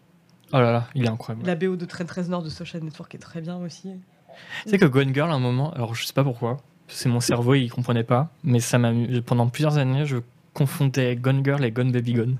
Oh 0.51 0.57
là 0.57 0.71
là, 0.71 0.87
il 0.95 1.05
est 1.05 1.09
incroyable. 1.09 1.45
La 1.45 1.55
BO 1.55 1.75
de 1.75 1.85
Trent 1.85 2.05
Reznor 2.15 2.41
de 2.41 2.49
Social 2.49 2.83
Network 2.83 3.13
est 3.13 3.19
très 3.19 3.41
bien 3.41 3.57
aussi. 3.57 3.89
Tu 4.63 4.69
sais 4.69 4.77
que 4.77 4.85
Gone 4.85 5.13
Girl, 5.13 5.29
à 5.31 5.33
un 5.33 5.39
moment, 5.39 5.71
alors 5.73 5.95
je 5.95 6.05
sais 6.05 6.13
pas 6.13 6.23
pourquoi, 6.23 6.57
c'est 6.87 7.09
mon 7.09 7.19
cerveau, 7.19 7.55
il 7.55 7.69
comprenait 7.69 8.03
pas, 8.03 8.29
mais 8.43 8.59
ça 8.59 8.77
m'a. 8.77 8.91
Pendant 9.25 9.47
plusieurs 9.47 9.77
années, 9.77 10.05
je 10.05 10.17
confondais 10.53 11.15
Gone 11.15 11.43
Girl 11.43 11.63
et 11.65 11.71
Gone 11.71 11.91
Baby 11.91 12.13
Gone. 12.13 12.37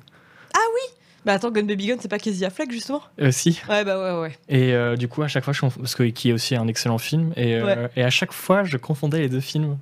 Bah 1.25 1.33
attends, 1.33 1.51
Gun 1.51 1.63
Baby 1.63 1.87
Gun, 1.87 1.97
c'est 1.99 2.07
pas 2.07 2.17
Casey 2.19 2.45
Affleck, 2.45 2.71
justement? 2.71 3.01
Euh, 3.19 3.31
si. 3.31 3.59
Ouais, 3.69 3.83
bah 3.83 3.99
ouais, 4.15 4.21
ouais. 4.21 4.37
Et 4.47 4.73
euh, 4.73 4.95
du 4.95 5.07
coup, 5.07 5.21
à 5.21 5.27
chaque 5.27 5.43
fois, 5.43 5.53
je 5.53 5.61
conf- 5.61 5.77
parce 5.77 5.95
que 5.95 6.03
qui 6.03 6.29
est 6.29 6.33
aussi 6.33 6.55
un 6.55 6.67
excellent 6.67 6.97
film, 6.97 7.33
et, 7.35 7.55
euh, 7.55 7.87
et 7.95 8.03
à 8.03 8.09
chaque 8.09 8.31
fois, 8.31 8.63
je 8.63 8.77
confondais 8.77 9.19
les 9.19 9.29
deux 9.29 9.41
films. 9.41 9.77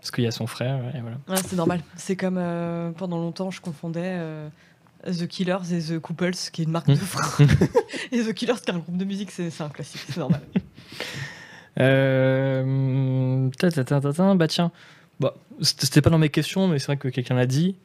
Parce 0.00 0.10
qu'il 0.12 0.22
y 0.24 0.26
a 0.28 0.30
son 0.30 0.46
frère, 0.46 0.78
et 0.94 1.00
voilà. 1.00 1.16
Ouais, 1.28 1.36
c'est 1.44 1.56
normal. 1.56 1.80
C'est 1.96 2.14
comme 2.14 2.36
euh, 2.38 2.92
pendant 2.92 3.18
longtemps, 3.18 3.50
je 3.50 3.60
confondais 3.60 4.20
The 5.04 5.26
Killers 5.26 5.72
et 5.72 5.80
The 5.80 5.98
Couples, 5.98 6.30
qui 6.52 6.62
est 6.62 6.64
une 6.66 6.70
marque 6.70 6.86
de 6.86 6.92
Mm. 6.92 6.96
frein. 6.96 7.46
et 8.12 8.22
The 8.22 8.32
Killers, 8.32 8.54
qui 8.64 8.70
est 8.70 8.74
un 8.74 8.78
groupe 8.78 8.96
de 8.96 9.04
musique, 9.04 9.32
c'est 9.32 9.50
un 9.60 9.68
classique, 9.68 10.02
c'est 10.08 10.18
normal. 10.18 10.42
Euh, 11.78 13.50
bah 14.34 14.48
tiens, 14.48 14.72
bah, 15.20 15.34
c'était 15.60 16.00
pas 16.00 16.10
dans 16.10 16.18
mes 16.18 16.30
questions, 16.30 16.68
mais 16.68 16.78
c'est 16.78 16.86
vrai 16.86 16.96
que 16.96 17.08
quelqu'un 17.08 17.34
l'a 17.34 17.44
dit. 17.46 17.76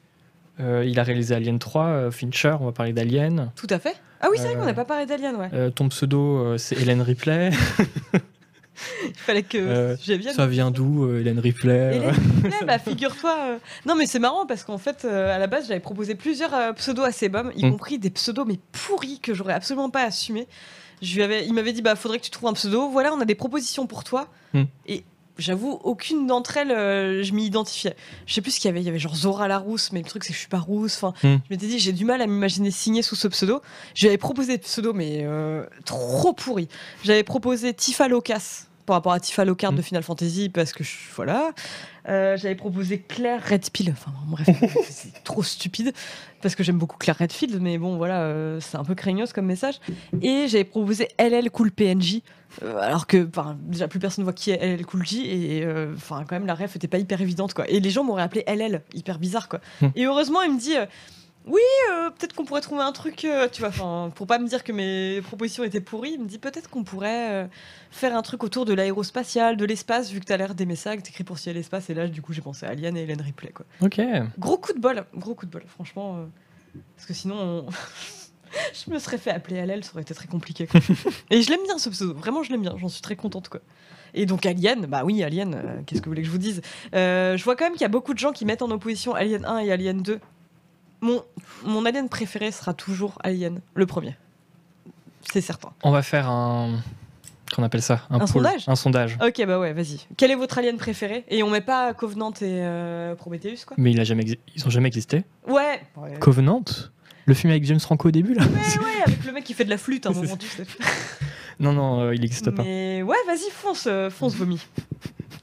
Euh, 0.61 0.85
il 0.85 0.99
a 0.99 1.03
réalisé 1.03 1.33
Alien 1.35 1.59
3, 1.59 1.85
euh, 1.85 2.11
Fincher, 2.11 2.55
on 2.59 2.65
va 2.65 2.71
parler 2.71 2.93
d'Alien. 2.93 3.51
Tout 3.55 3.67
à 3.69 3.79
fait. 3.79 3.95
Ah 4.21 4.27
oui, 4.29 4.37
c'est 4.37 4.45
vrai 4.45 4.55
Euh, 4.55 4.59
qu'on 4.59 4.65
n'a 4.65 4.73
pas 4.73 4.85
parlé 4.85 5.05
d'Alien, 5.05 5.35
ouais. 5.35 5.71
Ton 5.71 5.89
pseudo, 5.89 6.57
c'est 6.57 6.79
Hélène 6.79 7.01
Ripley. 7.01 7.49
Il 9.05 9.13
fallait 9.15 9.43
que 9.43 9.95
bien. 10.17 10.33
Ça 10.33 10.47
vient 10.47 10.71
d'où, 10.71 11.07
Hélène 11.15 11.39
Ripley 11.39 11.97
Hélène 11.97 12.15
Ripley, 12.43 12.51
bah, 12.65 12.79
figure-toi. 12.79 13.57
Non, 13.85 13.95
mais 13.95 14.05
c'est 14.07 14.17
marrant 14.19 14.45
parce 14.47 14.63
qu'en 14.63 14.77
fait, 14.79 15.05
à 15.05 15.37
la 15.37 15.47
base, 15.47 15.67
j'avais 15.67 15.79
proposé 15.79 16.15
plusieurs 16.15 16.73
pseudos 16.75 17.05
à 17.05 17.11
Sebum, 17.11 17.51
y 17.55 17.65
Mm. 17.65 17.71
compris 17.71 17.99
des 17.99 18.09
pseudos 18.09 18.45
mais 18.47 18.57
pourris 18.71 19.19
que 19.19 19.33
j'aurais 19.33 19.53
absolument 19.53 19.89
pas 19.89 20.03
assumé. 20.03 20.47
Je 21.01 21.15
lui 21.15 21.23
avais, 21.23 21.45
il 21.45 21.53
m'avait 21.53 21.73
dit, 21.73 21.81
bah, 21.81 21.95
faudrait 21.95 22.19
que 22.19 22.23
tu 22.25 22.31
trouves 22.31 22.49
un 22.49 22.53
pseudo. 22.53 22.89
Voilà, 22.89 23.11
on 23.13 23.19
a 23.21 23.25
des 23.25 23.35
propositions 23.35 23.87
pour 23.87 24.03
toi. 24.03 24.27
Mm. 24.53 24.63
Et 24.87 25.03
j'avoue, 25.41 25.79
aucune 25.83 26.27
d'entre 26.27 26.57
elles, 26.57 26.71
euh, 26.71 27.23
je 27.23 27.33
m'y 27.33 27.45
identifiais. 27.45 27.95
Je 28.25 28.33
sais 28.33 28.41
plus 28.41 28.51
ce 28.51 28.59
qu'il 28.59 28.69
y 28.69 28.71
avait. 28.71 28.81
Il 28.81 28.85
y 28.85 28.89
avait 28.89 28.99
genre 28.99 29.15
Zora 29.15 29.47
la 29.47 29.57
rousse, 29.57 29.91
mais 29.91 29.99
le 29.99 30.05
truc 30.07 30.23
c'est 30.23 30.29
que 30.29 30.35
je 30.35 30.39
suis 30.39 30.47
pas 30.49 30.59
rousse. 30.59 30.95
Enfin, 31.03 31.13
Mm. 31.27 31.37
je 31.37 31.53
m'étais 31.53 31.67
dit, 31.67 31.79
j'ai 31.79 31.91
du 31.93 32.05
mal 32.05 32.21
à 32.21 32.27
m'imaginer 32.27 32.71
signer 32.71 33.01
sous 33.01 33.15
ce 33.15 33.27
pseudo. 33.27 33.61
J'avais 33.95 34.17
proposé 34.17 34.53
des 34.53 34.57
pseudos, 34.63 34.93
mais 34.95 35.21
euh, 35.23 35.65
trop 35.85 36.33
pourris. 36.33 36.67
J'avais 37.03 37.23
proposé 37.23 37.73
Tifa 37.73 38.07
Locas 38.07 38.67
par 38.85 38.95
rapport 38.95 39.13
à 39.13 39.19
Tifa 39.19 39.45
Lockhart 39.45 39.73
Mm. 39.73 39.77
de 39.77 39.81
Final 39.81 40.03
Fantasy 40.03 40.49
parce 40.49 40.73
que 40.73 40.83
je, 40.83 40.91
voilà. 41.15 41.51
Euh, 42.09 42.35
j'avais 42.35 42.55
proposé 42.55 42.99
Claire 42.99 43.41
Redfield. 43.47 43.91
Enfin 43.93 44.11
bref, 44.27 44.47
c'est 44.89 45.23
trop 45.23 45.43
stupide 45.43 45.93
parce 46.41 46.55
que 46.55 46.63
j'aime 46.63 46.79
beaucoup 46.79 46.97
Claire 46.97 47.17
Redfield, 47.19 47.59
mais 47.61 47.77
bon 47.77 47.97
voilà, 47.97 48.21
euh, 48.21 48.59
c'est 48.59 48.77
un 48.77 48.83
peu 48.83 48.95
craignos 48.95 49.31
comme 49.33 49.45
message. 49.45 49.75
Et 50.23 50.47
j'avais 50.47 50.63
proposé 50.63 51.09
LL 51.19 51.51
Cool 51.51 51.71
PNJ. 51.71 52.21
Euh, 52.63 52.77
alors 52.79 53.07
que 53.07 53.27
déjà 53.61 53.87
plus 53.87 53.99
personne 53.99 54.23
voit 54.23 54.33
qui 54.33 54.51
est 54.51 54.57
LL 54.65 54.85
Cool 54.85 55.05
J 55.05 55.25
et 55.29 55.63
euh, 55.65 55.93
enfin 55.95 56.23
quand 56.27 56.35
même 56.35 56.45
la 56.45 56.55
ref 56.55 56.75
était 56.75 56.87
pas 56.87 56.97
hyper 56.97 57.21
évidente 57.21 57.53
quoi 57.53 57.69
et 57.69 57.79
les 57.79 57.89
gens 57.89 58.03
m'auraient 58.03 58.23
appelé 58.23 58.43
LL 58.47 58.81
hyper 58.93 59.19
bizarre 59.19 59.47
quoi 59.49 59.59
Mm. 59.81 59.87
et 59.95 60.05
heureusement 60.05 60.41
il 60.41 60.53
me 60.53 60.59
dit 60.59 60.75
euh, 60.77 60.85
Euh, 61.47 62.09
peut-être 62.11 62.33
qu'on 62.35 62.45
pourrait 62.45 62.61
trouver 62.61 62.83
un 62.83 62.91
truc, 62.91 63.25
euh, 63.25 63.47
tu 63.51 63.61
vois, 63.61 63.69
enfin, 63.69 64.11
pour 64.13 64.27
pas 64.27 64.37
me 64.37 64.47
dire 64.47 64.63
que 64.63 64.71
mes 64.71 65.21
propositions 65.23 65.63
étaient 65.63 65.81
pourries, 65.81 66.11
il 66.13 66.19
me 66.21 66.27
dit 66.27 66.37
peut-être 66.37 66.69
qu'on 66.69 66.83
pourrait 66.83 67.31
euh, 67.31 67.47
faire 67.89 68.15
un 68.15 68.21
truc 68.21 68.43
autour 68.43 68.63
de 68.65 68.73
l'aérospatial, 68.75 69.57
de 69.57 69.65
l'espace, 69.65 70.11
vu 70.11 70.19
que 70.19 70.25
t'as 70.25 70.37
l'air 70.37 70.53
d'aimer 70.53 70.75
ça, 70.75 70.95
que 70.95 71.01
t'écris 71.01 71.23
pour 71.23 71.39
ciel 71.39 71.55
l'espace, 71.55 71.89
et 71.89 71.95
là, 71.95 72.07
du 72.07 72.21
coup, 72.21 72.31
j'ai 72.33 72.41
pensé 72.41 72.67
à 72.67 72.69
Alien 72.69 72.95
et 72.95 73.01
Hélène 73.01 73.21
Ripley, 73.21 73.49
quoi. 73.51 73.65
Ok. 73.81 73.99
Gros 74.37 74.57
coup 74.59 74.73
de 74.73 74.79
bol, 74.79 75.03
gros 75.15 75.33
coup 75.33 75.47
de 75.47 75.51
bol, 75.51 75.63
franchement. 75.67 76.27
parce 76.95 77.07
que 77.07 77.13
sinon, 77.15 77.35
on- 77.39 77.65
je 78.85 78.91
me 78.91 78.99
serais 78.99 79.17
fait 79.17 79.31
appeler 79.31 79.65
l'aile, 79.65 79.83
ça 79.83 79.91
aurait 79.93 80.01
été 80.03 80.13
très 80.13 80.27
compliqué. 80.27 80.67
quoi. 80.67 80.79
Et 81.29 81.41
je 81.41 81.49
l'aime 81.49 81.63
bien 81.65 81.77
ce 81.77 81.89
pseudo, 81.89 82.13
vraiment 82.13 82.43
je 82.43 82.51
l'aime 82.51 82.61
bien, 82.61 82.75
j'en 82.77 82.89
suis 82.89 83.01
très 83.01 83.15
contente 83.15 83.49
quoi. 83.49 83.61
Et 84.13 84.25
donc 84.25 84.45
Alien, 84.45 84.85
bah 84.87 85.03
oui, 85.05 85.23
Alien, 85.23 85.53
euh, 85.55 85.81
qu'est-ce 85.85 86.01
que 86.01 86.05
vous 86.05 86.11
voulez 86.11 86.21
que 86.21 86.27
je 86.27 86.31
vous 86.31 86.37
dise? 86.37 86.61
Euh, 86.95 87.37
Je 87.37 87.43
vois 87.45 87.55
quand 87.55 87.63
même 87.65 87.73
qu'il 87.73 87.81
y 87.83 87.85
a 87.85 87.89
beaucoup 87.89 88.13
de 88.13 88.19
gens 88.19 88.31
qui 88.33 88.43
mettent 88.45 88.61
en 88.61 88.69
opposition 88.71 89.13
Alien 89.15 89.45
1 89.45 89.59
et 89.59 89.71
Alien 89.71 90.01
2. 90.01 90.19
Mon, 90.99 91.23
mon 91.63 91.85
Alien 91.85 92.09
préféré 92.09 92.51
sera 92.51 92.73
toujours 92.73 93.17
Alien, 93.23 93.61
le 93.73 93.85
premier. 93.85 94.17
C'est 95.31 95.41
certain. 95.41 95.69
On 95.83 95.91
va 95.91 96.01
faire 96.01 96.29
un. 96.29 96.79
Qu'on 97.55 97.63
appelle 97.63 97.81
ça 97.81 98.01
Un 98.09 98.19
poll. 98.19 98.27
sondage? 98.27 98.63
Un 98.67 98.75
sondage. 98.75 99.17
Ok, 99.25 99.45
bah 99.45 99.59
ouais, 99.59 99.73
vas-y. 99.73 99.99
Quel 100.17 100.31
est 100.31 100.35
votre 100.35 100.57
Alien 100.57 100.77
préféré? 100.77 101.25
Et 101.29 101.43
on 101.43 101.49
met 101.49 101.59
pas 101.61 101.93
Covenant 101.93 102.31
et 102.31 102.35
euh, 102.43 103.13
Prometheus 103.15 103.65
quoi? 103.65 103.75
Mais 103.77 103.91
il 103.91 103.99
a 103.99 104.03
jamais 104.05 104.23
exi- 104.23 104.39
ils 104.55 104.65
ont 104.65 104.69
jamais 104.69 104.87
existé. 104.87 105.23
Ouais, 105.47 105.81
Covenant? 106.19 106.63
Le 107.25 107.33
film 107.33 107.51
avec 107.51 107.63
James 107.65 107.79
Franco 107.79 108.07
au 108.07 108.11
début, 108.11 108.33
là 108.33 108.43
ouais, 108.45 109.01
avec 109.05 109.23
le 109.25 109.31
mec 109.31 109.43
qui 109.43 109.53
fait 109.53 109.65
de 109.65 109.69
la 109.69 109.77
flûte 109.77 110.05
à 110.05 110.09
un 110.09 110.13
moment, 110.13 110.37
tu 110.37 110.47
sais. 110.47 110.65
Non, 111.59 111.73
non, 111.73 112.01
euh, 112.01 112.15
il 112.15 112.21
n'existe 112.21 112.49
pas. 112.49 112.63
Mais 112.63 113.03
ouais, 113.03 113.17
vas-y, 113.27 113.51
fonce, 113.51 113.85
euh, 113.87 114.09
fonce, 114.09 114.33
vomi. 114.35 114.59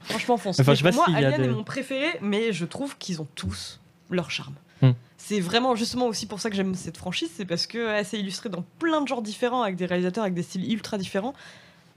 Franchement, 0.03 0.35
fonce. 0.37 0.59
Enfin, 0.59 0.71
Mais 0.71 0.75
je 0.75 0.83
sais 0.83 0.83
pas 0.83 0.91
pour 0.91 0.97
moi, 0.97 1.05
s'il 1.05 1.13
y 1.13 1.25
a 1.25 1.27
Alien 1.29 1.41
des- 1.41 1.47
est 1.47 1.51
mon 1.53 1.63
préféré, 1.63 2.07
mais 2.21 2.51
je 2.51 2.65
trouve 2.65 2.97
qu'ils 2.97 3.21
ont 3.21 3.27
tous 3.35 3.79
leur 4.09 4.29
charme. 4.29 4.55
Hmm. 4.81 4.91
C'est 5.17 5.39
vraiment 5.39 5.75
justement 5.75 6.07
aussi 6.07 6.25
pour 6.25 6.41
ça 6.41 6.49
que 6.49 6.57
j'aime 6.57 6.75
cette 6.75 6.97
franchise, 6.97 7.29
c'est 7.37 7.45
parce 7.45 7.67
que 7.67 7.77
elle 7.89 8.05
s'est 8.05 8.19
illustrée 8.19 8.49
dans 8.49 8.65
plein 8.79 8.99
de 9.01 9.07
genres 9.07 9.21
différents, 9.21 9.61
avec 9.61 9.77
des 9.77 9.85
réalisateurs 9.85 10.23
avec 10.23 10.33
des 10.33 10.43
styles 10.43 10.69
ultra 10.73 10.97
différents. 10.97 11.33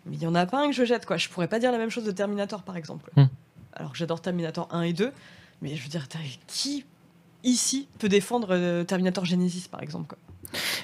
Mais 0.06 0.16
il 0.16 0.22
y 0.22 0.26
en 0.28 0.34
a 0.36 0.46
pas 0.46 0.62
un 0.62 0.66
que 0.68 0.74
je 0.76 0.84
jette, 0.84 1.04
quoi. 1.06 1.16
Je 1.16 1.28
pourrais 1.28 1.48
pas 1.48 1.58
dire 1.58 1.72
la 1.72 1.78
même 1.78 1.90
chose 1.90 2.04
de 2.04 2.12
Terminator, 2.12 2.62
par 2.62 2.76
exemple. 2.76 3.10
Hmm. 3.16 3.24
Alors 3.72 3.90
que 3.92 3.98
j'adore 3.98 4.20
Terminator 4.20 4.68
1 4.70 4.82
et 4.82 4.92
2, 4.92 5.10
mais 5.62 5.74
je 5.74 5.82
veux 5.82 5.88
dire, 5.88 6.06
t'as- 6.06 6.18
qui 6.46 6.84
ici 7.44 7.88
peut 7.98 8.08
défendre 8.08 8.48
euh, 8.50 8.84
Terminator 8.84 9.24
Genesis, 9.24 9.68
par 9.70 9.82
exemple, 9.82 10.06
quoi. 10.08 10.18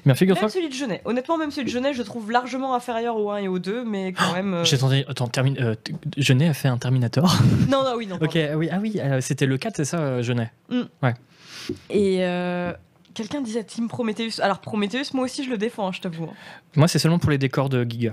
Mais 0.06 0.14
figure-toi. 0.14 0.44
Même 0.44 0.50
celui 0.50 0.68
de 0.70 0.74
Genet. 0.74 1.02
Honnêtement, 1.04 1.36
même 1.36 1.50
celui 1.50 1.66
de 1.66 1.70
Genet, 1.70 1.92
je 1.92 2.02
trouve 2.02 2.30
largement 2.30 2.74
inférieur 2.74 3.16
au 3.18 3.30
1 3.30 3.36
et 3.38 3.48
au 3.48 3.58
2, 3.58 3.84
mais 3.84 4.12
quand 4.14 4.32
même. 4.32 4.54
euh, 4.54 4.64
J'ai 4.64 4.76
entendu. 4.76 5.04
Attends, 5.06 5.28
termine. 5.28 5.58
Euh, 5.60 5.74
t- 5.74 5.92
Jeunet 6.16 6.48
a 6.48 6.54
fait 6.54 6.68
un 6.68 6.78
Terminator. 6.78 7.30
Non, 7.68 7.84
non, 7.84 7.92
oui, 7.96 8.06
non. 8.06 8.16
ok, 8.16 8.36
ah 8.36 8.56
oui, 8.56 8.68
ah 8.72 8.78
oui, 8.80 8.94
euh, 8.98 9.20
c'était 9.20 9.44
le 9.44 9.58
4, 9.58 9.76
c'est 9.76 9.84
ça, 9.84 9.98
euh, 9.98 10.22
Jeunet. 10.22 10.50
Et 11.90 12.24
euh, 12.24 12.72
quelqu'un 13.12 13.42
disait 13.42 13.62
Team 13.64 13.88
Prometheus. 13.88 14.40
Alors 14.40 14.60
Prometheus, 14.60 15.12
moi 15.12 15.24
aussi 15.24 15.44
je 15.44 15.50
le 15.50 15.58
défends, 15.58 15.88
hein, 15.88 15.92
je 15.92 16.00
t'avoue. 16.00 16.24
hein. 16.24 16.34
Moi, 16.76 16.88
c'est 16.88 16.98
seulement 16.98 17.18
pour 17.18 17.30
les 17.30 17.38
décors 17.38 17.68
de 17.68 17.84
Giger. 17.84 18.12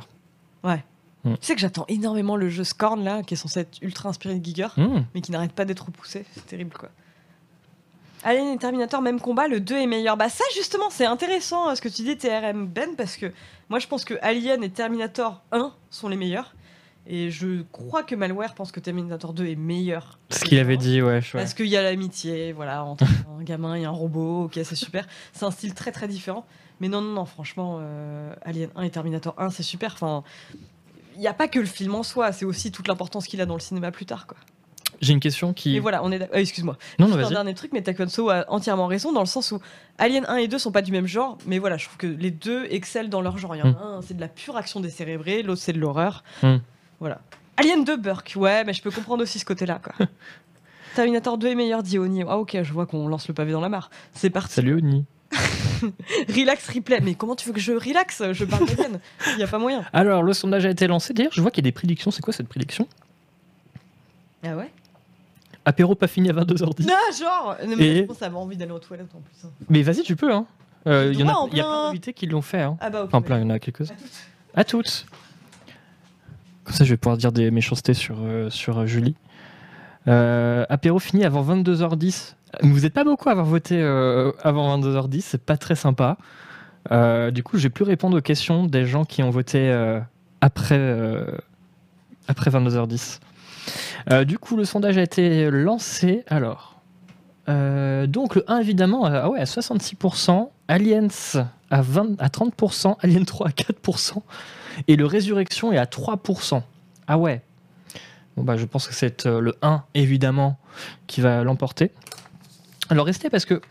Tu 1.23 1.31
sais 1.41 1.55
que 1.55 1.61
j'attends 1.61 1.85
énormément 1.87 2.35
le 2.35 2.49
jeu 2.49 2.63
Scorn 2.63 3.03
là, 3.03 3.23
qui 3.23 3.33
est 3.33 3.37
censé 3.37 3.61
être 3.61 3.79
ultra 3.81 4.09
inspiré 4.09 4.35
de 4.35 4.45
Giger, 4.45 4.67
Hmm. 4.77 5.05
mais 5.15 5.21
qui 5.21 5.31
n'arrête 5.31 5.53
pas 5.53 5.65
d'être 5.65 5.85
repoussé. 5.85 6.23
C'est 6.35 6.45
terrible 6.45 6.71
quoi. 6.77 6.89
Alien 8.25 8.47
et 8.47 8.57
Terminator, 8.57 9.03
même 9.03 9.21
combat, 9.21 9.47
le 9.47 9.59
2 9.59 9.75
est 9.75 9.85
meilleur. 9.85 10.17
Bah 10.17 10.29
ça 10.29 10.43
justement, 10.55 10.89
c'est 10.89 11.05
intéressant 11.05 11.69
euh, 11.69 11.75
ce 11.75 11.81
que 11.81 11.89
tu 11.89 12.01
dis 12.01 12.17
TRM 12.17 12.65
Ben, 12.65 12.95
parce 12.97 13.17
que 13.17 13.31
moi 13.69 13.77
je 13.77 13.85
pense 13.85 14.03
que 14.03 14.15
Alien 14.21 14.63
et 14.63 14.69
Terminator 14.71 15.43
1 15.51 15.71
sont 15.91 16.09
les 16.09 16.17
meilleurs. 16.17 16.55
Et 17.07 17.29
je 17.29 17.61
crois 17.71 18.01
que 18.01 18.15
Malware 18.15 18.55
pense 18.55 18.71
que 18.71 18.79
Terminator 18.79 19.31
2 19.31 19.45
est 19.45 19.55
meilleur. 19.55 20.17
Ce 20.31 20.43
qu'il 20.43 20.57
avait 20.57 20.75
dit, 20.75 21.03
ouais. 21.03 21.21
je-. 21.21 21.33
Parce 21.33 21.53
qu'il 21.53 21.67
y 21.67 21.77
a 21.77 21.83
l'amitié, 21.83 22.51
voilà, 22.51 22.83
entre 22.83 23.05
un 23.39 23.43
gamin 23.43 23.75
et 23.75 23.85
un 23.85 23.91
robot, 23.91 24.45
ok, 24.45 24.53
c'est 24.63 24.73
super. 24.73 25.07
C'est 25.31 25.45
un 25.45 25.51
style 25.51 25.75
très 25.75 25.91
très 25.91 26.07
différent. 26.07 26.47
Mais 26.79 26.89
non, 26.89 27.01
non, 27.01 27.13
non, 27.13 27.25
franchement, 27.25 27.77
euh, 27.79 28.33
Alien 28.41 28.71
1 28.75 28.81
et 28.81 28.89
Terminator 28.89 29.35
1, 29.37 29.51
c'est 29.51 29.61
super. 29.61 29.93
Enfin, 29.93 30.23
il 31.13 31.21
n'y 31.21 31.27
a 31.27 31.33
pas 31.35 31.47
que 31.47 31.59
le 31.59 31.67
film 31.67 31.93
en 31.93 32.01
soi, 32.01 32.31
c'est 32.31 32.45
aussi 32.45 32.71
toute 32.71 32.87
l'importance 32.87 33.27
qu'il 33.27 33.39
a 33.39 33.45
dans 33.45 33.53
le 33.53 33.59
cinéma 33.59 33.91
plus 33.91 34.07
tard, 34.07 34.25
quoi. 34.25 34.37
J'ai 35.01 35.13
une 35.13 35.19
question 35.19 35.53
qui. 35.53 35.75
Et 35.75 35.79
voilà, 35.79 36.03
on 36.03 36.11
est. 36.11 36.21
euh, 36.21 36.27
Excuse-moi. 36.33 36.77
Non, 36.99 37.07
non, 37.07 37.17
Juste 37.17 37.31
un 37.31 37.33
dernier 37.33 37.53
truc, 37.53 37.71
mais 37.73 37.81
Taekwondo 37.81 38.29
a 38.29 38.45
entièrement 38.49 38.87
raison 38.87 39.11
dans 39.11 39.19
le 39.21 39.25
sens 39.25 39.51
où 39.51 39.59
Alien 39.97 40.25
1 40.27 40.37
et 40.37 40.47
2 40.47 40.57
sont 40.57 40.71
pas 40.71 40.81
du 40.81 40.91
même 40.91 41.07
genre, 41.07 41.37
mais 41.45 41.59
voilà, 41.59 41.77
je 41.77 41.85
trouve 41.85 41.97
que 41.97 42.07
les 42.07 42.31
deux 42.31 42.65
excellent 42.69 43.09
dans 43.09 43.21
leur 43.21 43.37
genre. 43.37 43.55
Il 43.55 43.59
y 43.59 43.61
en 43.61 43.73
a 43.73 43.77
un, 43.83 44.01
c'est 44.01 44.15
de 44.15 44.21
la 44.21 44.27
pure 44.27 44.57
action 44.57 44.79
décérébrée, 44.79 45.43
l'autre, 45.43 45.61
c'est 45.61 45.73
de 45.73 45.79
l'horreur. 45.79 46.23
Hmm. 46.43 46.57
Voilà. 46.99 47.19
Alien 47.57 47.83
2, 47.83 47.97
Burke, 47.97 48.33
ouais, 48.35 48.63
mais 48.65 48.73
je 48.73 48.81
peux 48.81 48.91
comprendre 48.91 49.23
aussi 49.23 49.39
ce 49.39 49.45
côté-là, 49.45 49.79
quoi. 49.83 49.93
Terminator 50.95 51.37
2 51.37 51.47
est 51.49 51.55
meilleur, 51.55 51.83
dit 51.83 51.99
Oni. 51.99 52.23
Ah, 52.27 52.37
ok, 52.37 52.57
je 52.63 52.71
vois 52.73 52.85
qu'on 52.85 53.07
lance 53.07 53.27
le 53.27 53.33
pavé 53.33 53.51
dans 53.51 53.61
la 53.61 53.69
mare. 53.69 53.89
C'est 54.13 54.29
parti. 54.29 54.53
Salut, 54.55 54.75
Oni. 54.77 55.05
Relax, 56.29 56.69
replay. 56.69 57.01
Mais 57.01 57.15
comment 57.15 57.35
tu 57.35 57.47
veux 57.47 57.53
que 57.53 57.59
je 57.59 57.73
relaxe? 57.73 58.23
Je 58.31 58.45
parle 58.45 58.65
d'Alien. 58.65 58.99
Il 59.31 59.37
n'y 59.37 59.43
a 59.43 59.47
pas 59.47 59.57
moyen. 59.59 59.83
Alors, 59.91 60.23
le 60.23 60.31
sondage 60.33 60.65
a 60.65 60.69
été 60.69 60.87
lancé. 60.87 61.13
D'ailleurs, 61.13 61.33
je 61.33 61.41
vois 61.41 61.51
qu'il 61.51 61.63
y 61.63 61.67
a 61.67 61.69
des 61.69 61.73
prédictions. 61.73 62.11
C'est 62.11 62.21
quoi 62.21 62.31
cette 62.33 62.47
prédiction? 62.47 62.87
Ah 64.43 64.55
ouais? 64.55 64.71
Apéro 65.65 65.95
pas 65.95 66.07
fini 66.07 66.29
à 66.29 66.33
22h10. 66.33 66.85
Non, 66.87 66.93
genre 67.19 67.55
non, 67.67 67.75
mais 67.77 67.85
Et- 67.87 67.95
Je 67.97 68.01
pense 68.03 68.17
que 68.17 68.23
ça 68.23 68.29
m'a 68.29 68.37
envie 68.37 68.55
d'aller 68.57 68.71
aux 68.71 68.79
toilettes 68.79 69.13
en 69.15 69.19
plus. 69.21 69.45
hein. 69.47 69.51
Mais 69.69 69.81
vas-y, 69.81 70.03
tu 70.03 70.15
peux. 70.15 70.31
Hein. 70.31 70.45
Euh, 70.87 71.09
Il 71.11 71.19
y, 71.19 71.23
en 71.23 71.25
Droit 71.27 71.35
a, 71.35 71.43
en 71.43 71.47
il 71.47 71.57
y 71.57 71.59
a 71.59 71.63
plein- 71.63 71.71
plein 71.71 71.83
d'invités 71.87 72.13
qui 72.13 72.27
l'ont 72.27 72.41
fait. 72.43 72.61
Hein. 72.61 72.77
Ah 72.79 72.89
bah 72.91 73.01
ok. 73.01 73.07
Enfin, 73.07 73.21
plein, 73.21 73.37
il 73.39 73.41
y 73.41 73.45
en 73.45 73.49
a 73.49 73.57
quelques-uns. 73.59 73.93
À 73.93 73.97
toutes. 73.97 74.05
À 74.55 74.63
toutes. 74.63 75.05
Comme 76.63 76.73
ça, 76.75 76.83
je 76.83 76.89
vais 76.91 76.97
pouvoir 76.97 77.17
dire 77.17 77.31
des 77.31 77.49
méchancetés 77.51 77.93
sur, 77.93 78.17
euh, 78.21 78.49
sur 78.49 78.79
euh, 78.79 78.85
Julie. 78.85 79.15
Euh, 80.07 80.65
apéro 80.69 80.99
fini 80.99 81.23
avant 81.25 81.43
22h10. 81.43 82.35
Vous 82.61 82.81
n'êtes 82.81 82.93
pas 82.93 83.03
beaucoup 83.03 83.27
à 83.29 83.31
avoir 83.33 83.45
voté 83.45 83.81
euh, 83.81 84.31
avant 84.43 84.77
22h10, 84.79 85.21
c'est 85.21 85.41
pas 85.43 85.57
très 85.57 85.75
sympa. 85.75 86.17
Euh, 86.91 87.31
du 87.31 87.41
coup, 87.43 87.57
j'ai 87.57 87.69
pu 87.69 87.81
répondre 87.83 88.17
aux 88.17 88.21
questions 88.21 88.65
des 88.65 88.85
gens 88.85 89.03
qui 89.05 89.23
ont 89.23 89.29
voté 89.31 89.57
euh, 89.71 89.99
après, 90.41 90.77
euh, 90.77 91.25
après 92.27 92.51
22h10. 92.51 93.19
Euh, 94.11 94.25
du 94.25 94.37
coup, 94.37 94.55
le 94.55 94.65
sondage 94.65 94.97
a 94.97 95.01
été 95.01 95.49
lancé. 95.49 96.23
Alors, 96.27 96.75
euh, 97.49 98.07
donc 98.07 98.35
le 98.35 98.43
1 98.47 98.59
évidemment 98.59 99.05
ah 99.05 99.29
ouais, 99.29 99.39
à 99.39 99.43
66%, 99.43 100.49
Aliens 100.67 101.07
à, 101.69 101.81
20, 101.81 102.19
à 102.19 102.27
30%, 102.27 102.95
Alien 103.01 103.25
3 103.25 103.47
à 103.47 103.51
4%, 103.51 104.21
et 104.87 104.95
le 104.95 105.05
Résurrection 105.05 105.71
est 105.71 105.77
à 105.77 105.85
3%. 105.85 106.61
Ah 107.07 107.17
ouais. 107.17 107.41
Bon 108.35 108.43
bah 108.43 108.57
je 108.57 108.65
pense 108.65 108.87
que 108.87 108.93
c'est 108.93 109.27
euh, 109.27 109.39
le 109.39 109.55
1 109.61 109.83
évidemment 109.93 110.57
qui 111.07 111.21
va 111.21 111.43
l'emporter. 111.43 111.91
Alors 112.89 113.05
restez 113.05 113.29
parce 113.29 113.45
que 113.45 113.61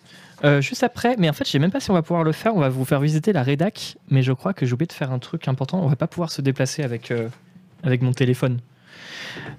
juste 0.61 0.83
après, 0.83 1.16
mais 1.19 1.31
en 1.31 1.33
fait 1.33 1.45
je 1.47 1.51
sais 1.51 1.59
même 1.59 1.71
pas 1.71 1.81
si 1.81 1.91
on 1.91 1.95
va 1.95 2.03
pouvoir 2.03 2.23
le 2.23 2.33
faire, 2.33 2.55
on 2.55 2.61
va 2.61 2.69
vous 2.69 2.85
faire 2.85 3.01
visiter 3.01 3.33
la 3.33 3.43
rédac, 3.43 3.97
mais 4.11 4.23
je 4.23 4.33
crois 4.33 4.53
que 4.53 4.66
j'ai 4.66 4.75
oublié 4.75 4.87
de 4.87 4.93
faire 4.93 5.11
un 5.11 5.19
truc 5.19 5.49
important, 5.49 5.81
on 5.83 5.89
va 5.89 5.97
pas 5.97 6.07
pouvoir 6.07 6.31
se 6.31 6.43
déplacer 6.43 6.83
avec, 6.83 7.12
avec 7.83 8.03
mon 8.03 8.12
téléphone. 8.12 8.61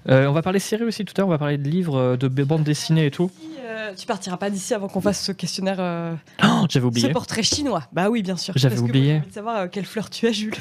Euh, 0.10 0.28
on 0.28 0.32
va 0.34 0.42
parler 0.42 0.60
série 0.60 0.84
aussi 0.84 1.04
tout 1.06 1.14
à 1.18 1.22
l'heure, 1.22 1.28
on 1.28 1.32
va 1.32 1.38
parler 1.38 1.58
de 1.58 1.68
livres, 1.70 1.98
euh, 1.98 2.18
de 2.18 2.28
bandes 2.44 2.64
dessinées 2.64 3.06
et 3.08 3.12
tout. 3.12 3.32
Euh, 3.68 3.94
tu 3.96 4.06
partiras 4.06 4.38
pas 4.38 4.50
d'ici 4.50 4.74
avant 4.74 4.88
qu'on 4.88 5.02
fasse 5.02 5.22
ce 5.24 5.32
questionnaire, 5.32 5.78
euh, 5.80 6.14
Oh, 6.44 6.66
J'avais 6.70 6.84
ce 6.84 6.88
oublié. 6.88 7.10
portrait 7.12 7.44
chinois. 7.44 7.84
Bah 7.92 8.10
oui, 8.10 8.22
bien 8.24 8.38
sûr. 8.38 8.54
J'avais 8.58 8.80
oublié. 8.80 9.06
J'ai 9.14 9.18
envie 9.20 9.28
de 9.28 9.34
savoir 9.34 9.70
quelle 9.70 9.86
fleur 9.86 10.10
tu 10.10 10.28
as, 10.28 10.32
Jules. 10.32 10.54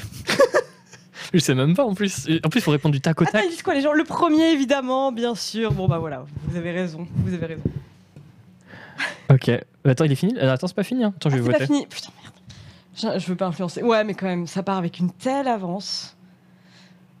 Je 1.33 1.39
sais 1.39 1.55
même 1.55 1.75
pas 1.75 1.83
en 1.85 1.93
plus. 1.95 2.27
En 2.43 2.49
plus, 2.49 2.59
il 2.59 2.63
faut 2.63 2.71
répondre 2.71 2.93
du 2.93 3.01
tac 3.01 3.19
au 3.19 3.23
Attends, 3.23 3.33
tac. 3.33 3.45
ils 3.45 3.49
disent 3.49 3.63
quoi 3.63 3.73
les 3.73 3.81
gens? 3.81 3.93
Le 3.93 4.03
premier, 4.03 4.51
évidemment, 4.51 5.11
bien 5.11 5.33
sûr. 5.35 5.71
Bon 5.73 5.87
bah 5.87 5.97
voilà, 5.97 6.25
vous 6.47 6.55
avez 6.57 6.71
raison, 6.71 7.07
vous 7.15 7.33
avez 7.33 7.45
raison. 7.47 7.63
Ok. 9.29 9.49
Attends, 9.83 10.03
il 10.05 10.11
est 10.11 10.15
fini? 10.15 10.37
Attends, 10.39 10.67
c'est 10.67 10.75
pas 10.75 10.83
fini. 10.83 11.03
hein. 11.03 11.13
Attends, 11.15 11.29
je 11.29 11.35
Ah, 11.35 11.39
vais 11.39 11.43
c'est 11.45 11.51
voter. 11.51 11.59
pas 11.59 11.65
fini. 11.65 11.87
Putain 11.87 12.09
merde. 12.21 13.15
Je, 13.17 13.19
je 13.23 13.27
veux 13.29 13.35
pas 13.35 13.47
influencer. 13.47 13.81
Ouais, 13.83 14.03
mais 14.03 14.13
quand 14.13 14.27
même, 14.27 14.47
ça 14.47 14.63
part 14.63 14.77
avec 14.77 14.99
une 14.99 15.11
telle 15.11 15.47
avance. 15.47 16.14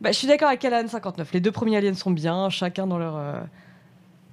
Bah, 0.01 0.11
je 0.11 0.17
suis 0.17 0.27
d'accord 0.27 0.49
avec 0.49 0.63
Alan 0.65 0.87
59. 0.87 1.31
Les 1.33 1.39
deux 1.39 1.51
premiers 1.51 1.77
aliens 1.77 1.93
sont 1.93 2.11
bien, 2.11 2.49
chacun 2.49 2.85
dans 2.87 2.97
leur, 2.97 3.15
euh, 3.15 3.39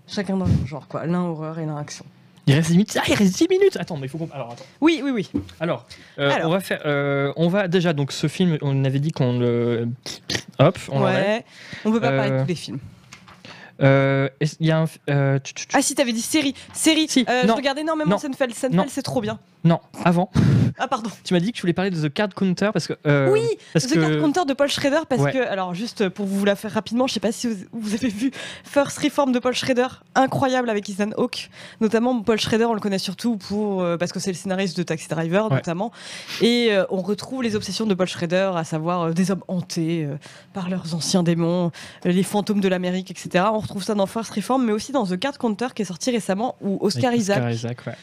chacun 0.08 0.36
dans 0.36 0.46
leur 0.46 0.66
genre 0.66 0.88
quoi. 0.88 1.06
L'un 1.06 1.22
horreur 1.22 1.58
et 1.58 1.66
l'un 1.66 1.76
action. 1.76 2.04
Il 2.48 2.54
reste 2.54 2.68
10 2.70 2.72
minutes. 2.76 2.98
Ah, 3.00 3.04
il 3.06 3.14
reste 3.14 3.36
10 3.36 3.48
minutes. 3.48 3.76
Attends, 3.78 3.96
mais 3.96 4.06
il 4.06 4.08
faut 4.08 4.18
qu'on. 4.18 4.28
Alors, 4.34 4.50
attends. 4.52 4.64
Oui, 4.80 5.00
oui, 5.04 5.12
oui. 5.12 5.30
Alors, 5.60 5.86
euh, 6.18 6.28
Alors. 6.30 6.48
on 6.50 6.52
va 6.52 6.58
faire. 6.60 6.82
euh, 6.86 7.32
on 7.36 7.46
va 7.48 7.68
déjà 7.68 7.92
donc 7.92 8.10
ce 8.10 8.26
film. 8.26 8.58
On 8.62 8.84
avait 8.84 8.98
dit 8.98 9.12
qu'on 9.12 9.38
le. 9.38 9.88
Hop, 10.58 10.76
on 10.90 10.98
l'enlève. 10.98 11.24
ouais. 11.24 11.44
On 11.84 11.92
peut 11.92 12.00
pas 12.00 12.10
parler 12.10 12.30
de 12.30 12.34
Euh, 12.34 12.42
tous 12.42 12.48
les 12.48 12.54
films. 12.56 12.78
Euh, 13.80 14.28
est-ce- 14.40 14.56
Il 14.58 14.66
y 14.66 14.72
a 14.72 14.78
un. 14.80 14.84
euh. 15.08 15.38
Ah 15.72 15.82
si, 15.82 15.94
t'avais 15.94 16.12
dit 16.12 16.20
série, 16.20 16.54
série. 16.72 17.06
Si, 17.08 17.24
Euh, 17.28 17.42
je 17.42 17.46
non. 17.46 17.54
regarde 17.54 17.78
énormément 17.78 18.10
Non. 18.10 18.18
Seinfeld. 18.18 18.50
Non. 18.50 18.56
Seinfeld, 18.56 18.90
c'est 18.90 19.02
trop 19.02 19.20
bien. 19.20 19.38
Non, 19.64 19.78
avant. 20.04 20.30
Ah 20.78 20.88
pardon. 20.88 21.10
Tu 21.24 21.34
m'as 21.34 21.40
dit 21.40 21.52
que 21.52 21.56
tu 21.56 21.60
voulais 21.62 21.72
parler 21.72 21.90
de 21.90 22.08
The 22.08 22.12
Card 22.12 22.30
Counter 22.34 22.70
parce 22.72 22.86
que. 22.88 22.94
euh, 23.06 23.30
oui, 23.30 23.42
parce 23.72 23.86
The 23.86 23.94
que. 23.94 24.00
Card 24.00 24.18
Counter 24.20 24.40
de 24.46 24.54
Paul 24.54 24.68
Schrader 24.68 25.00
parce 25.08 25.22
Ouais. 25.22 25.32
que 25.32 25.38
alors 25.38 25.72
juste 25.74 26.08
pour 26.08 26.26
vous 26.26 26.44
la 26.44 26.56
faire 26.56 26.72
rapidement, 26.72 27.06
je 27.06 27.14
sais 27.14 27.20
pas 27.20 27.30
si 27.30 27.46
vous, 27.48 27.54
vous 27.72 27.94
avez 27.94 28.08
vu 28.08 28.32
First 28.64 28.98
Reform 28.98 29.30
de 29.32 29.38
Paul 29.38 29.54
Schrader, 29.54 29.86
incroyable 30.16 30.68
avec 30.70 30.88
Ethan 30.90 31.10
Hawke, 31.16 31.48
notamment 31.80 32.20
Paul 32.22 32.40
Schrader, 32.40 32.64
on 32.64 32.74
le 32.74 32.80
connaît 32.80 32.98
surtout 32.98 33.36
pour 33.36 33.82
euh, 33.82 33.96
parce 33.96 34.10
que 34.12 34.18
c'est 34.18 34.30
le 34.32 34.36
scénariste 34.36 34.76
de 34.76 34.82
Taxi 34.82 35.08
Driver 35.08 35.48
Ouais. 35.50 35.56
notamment 35.56 35.92
et 36.40 36.68
euh, 36.72 36.84
on 36.90 37.02
retrouve 37.02 37.42
les 37.42 37.54
obsessions 37.54 37.86
de 37.86 37.94
Paul 37.94 38.08
Schrader, 38.08 38.52
à 38.56 38.64
savoir 38.64 39.12
des 39.14 39.30
hommes 39.30 39.44
hantés 39.48 40.08
par 40.54 40.68
leurs 40.68 40.94
anciens 40.94 41.22
démons, 41.22 41.70
les 42.04 42.22
fantômes 42.24 42.60
de 42.60 42.68
l'Amérique, 42.68 43.10
etc. 43.10 43.44
On 43.52 43.58
retrouve 43.60 43.84
ça 43.84 43.94
dans 43.94 44.06
First 44.06 44.32
Reform, 44.32 44.64
mais 44.64 44.72
aussi 44.72 44.90
dans 44.92 45.06
The 45.06 45.18
Card 45.18 45.38
Counter 45.38 45.68
qui 45.74 45.82
est 45.82 45.86
sorti 45.86 46.10
récemment 46.10 46.56
où 46.60 46.78
Oscar 46.80 47.10
avec 47.10 47.20
Isaac 47.20 47.36
Oscar 47.38 47.50
Isaac, 47.52 47.86
ouais. 47.86 47.94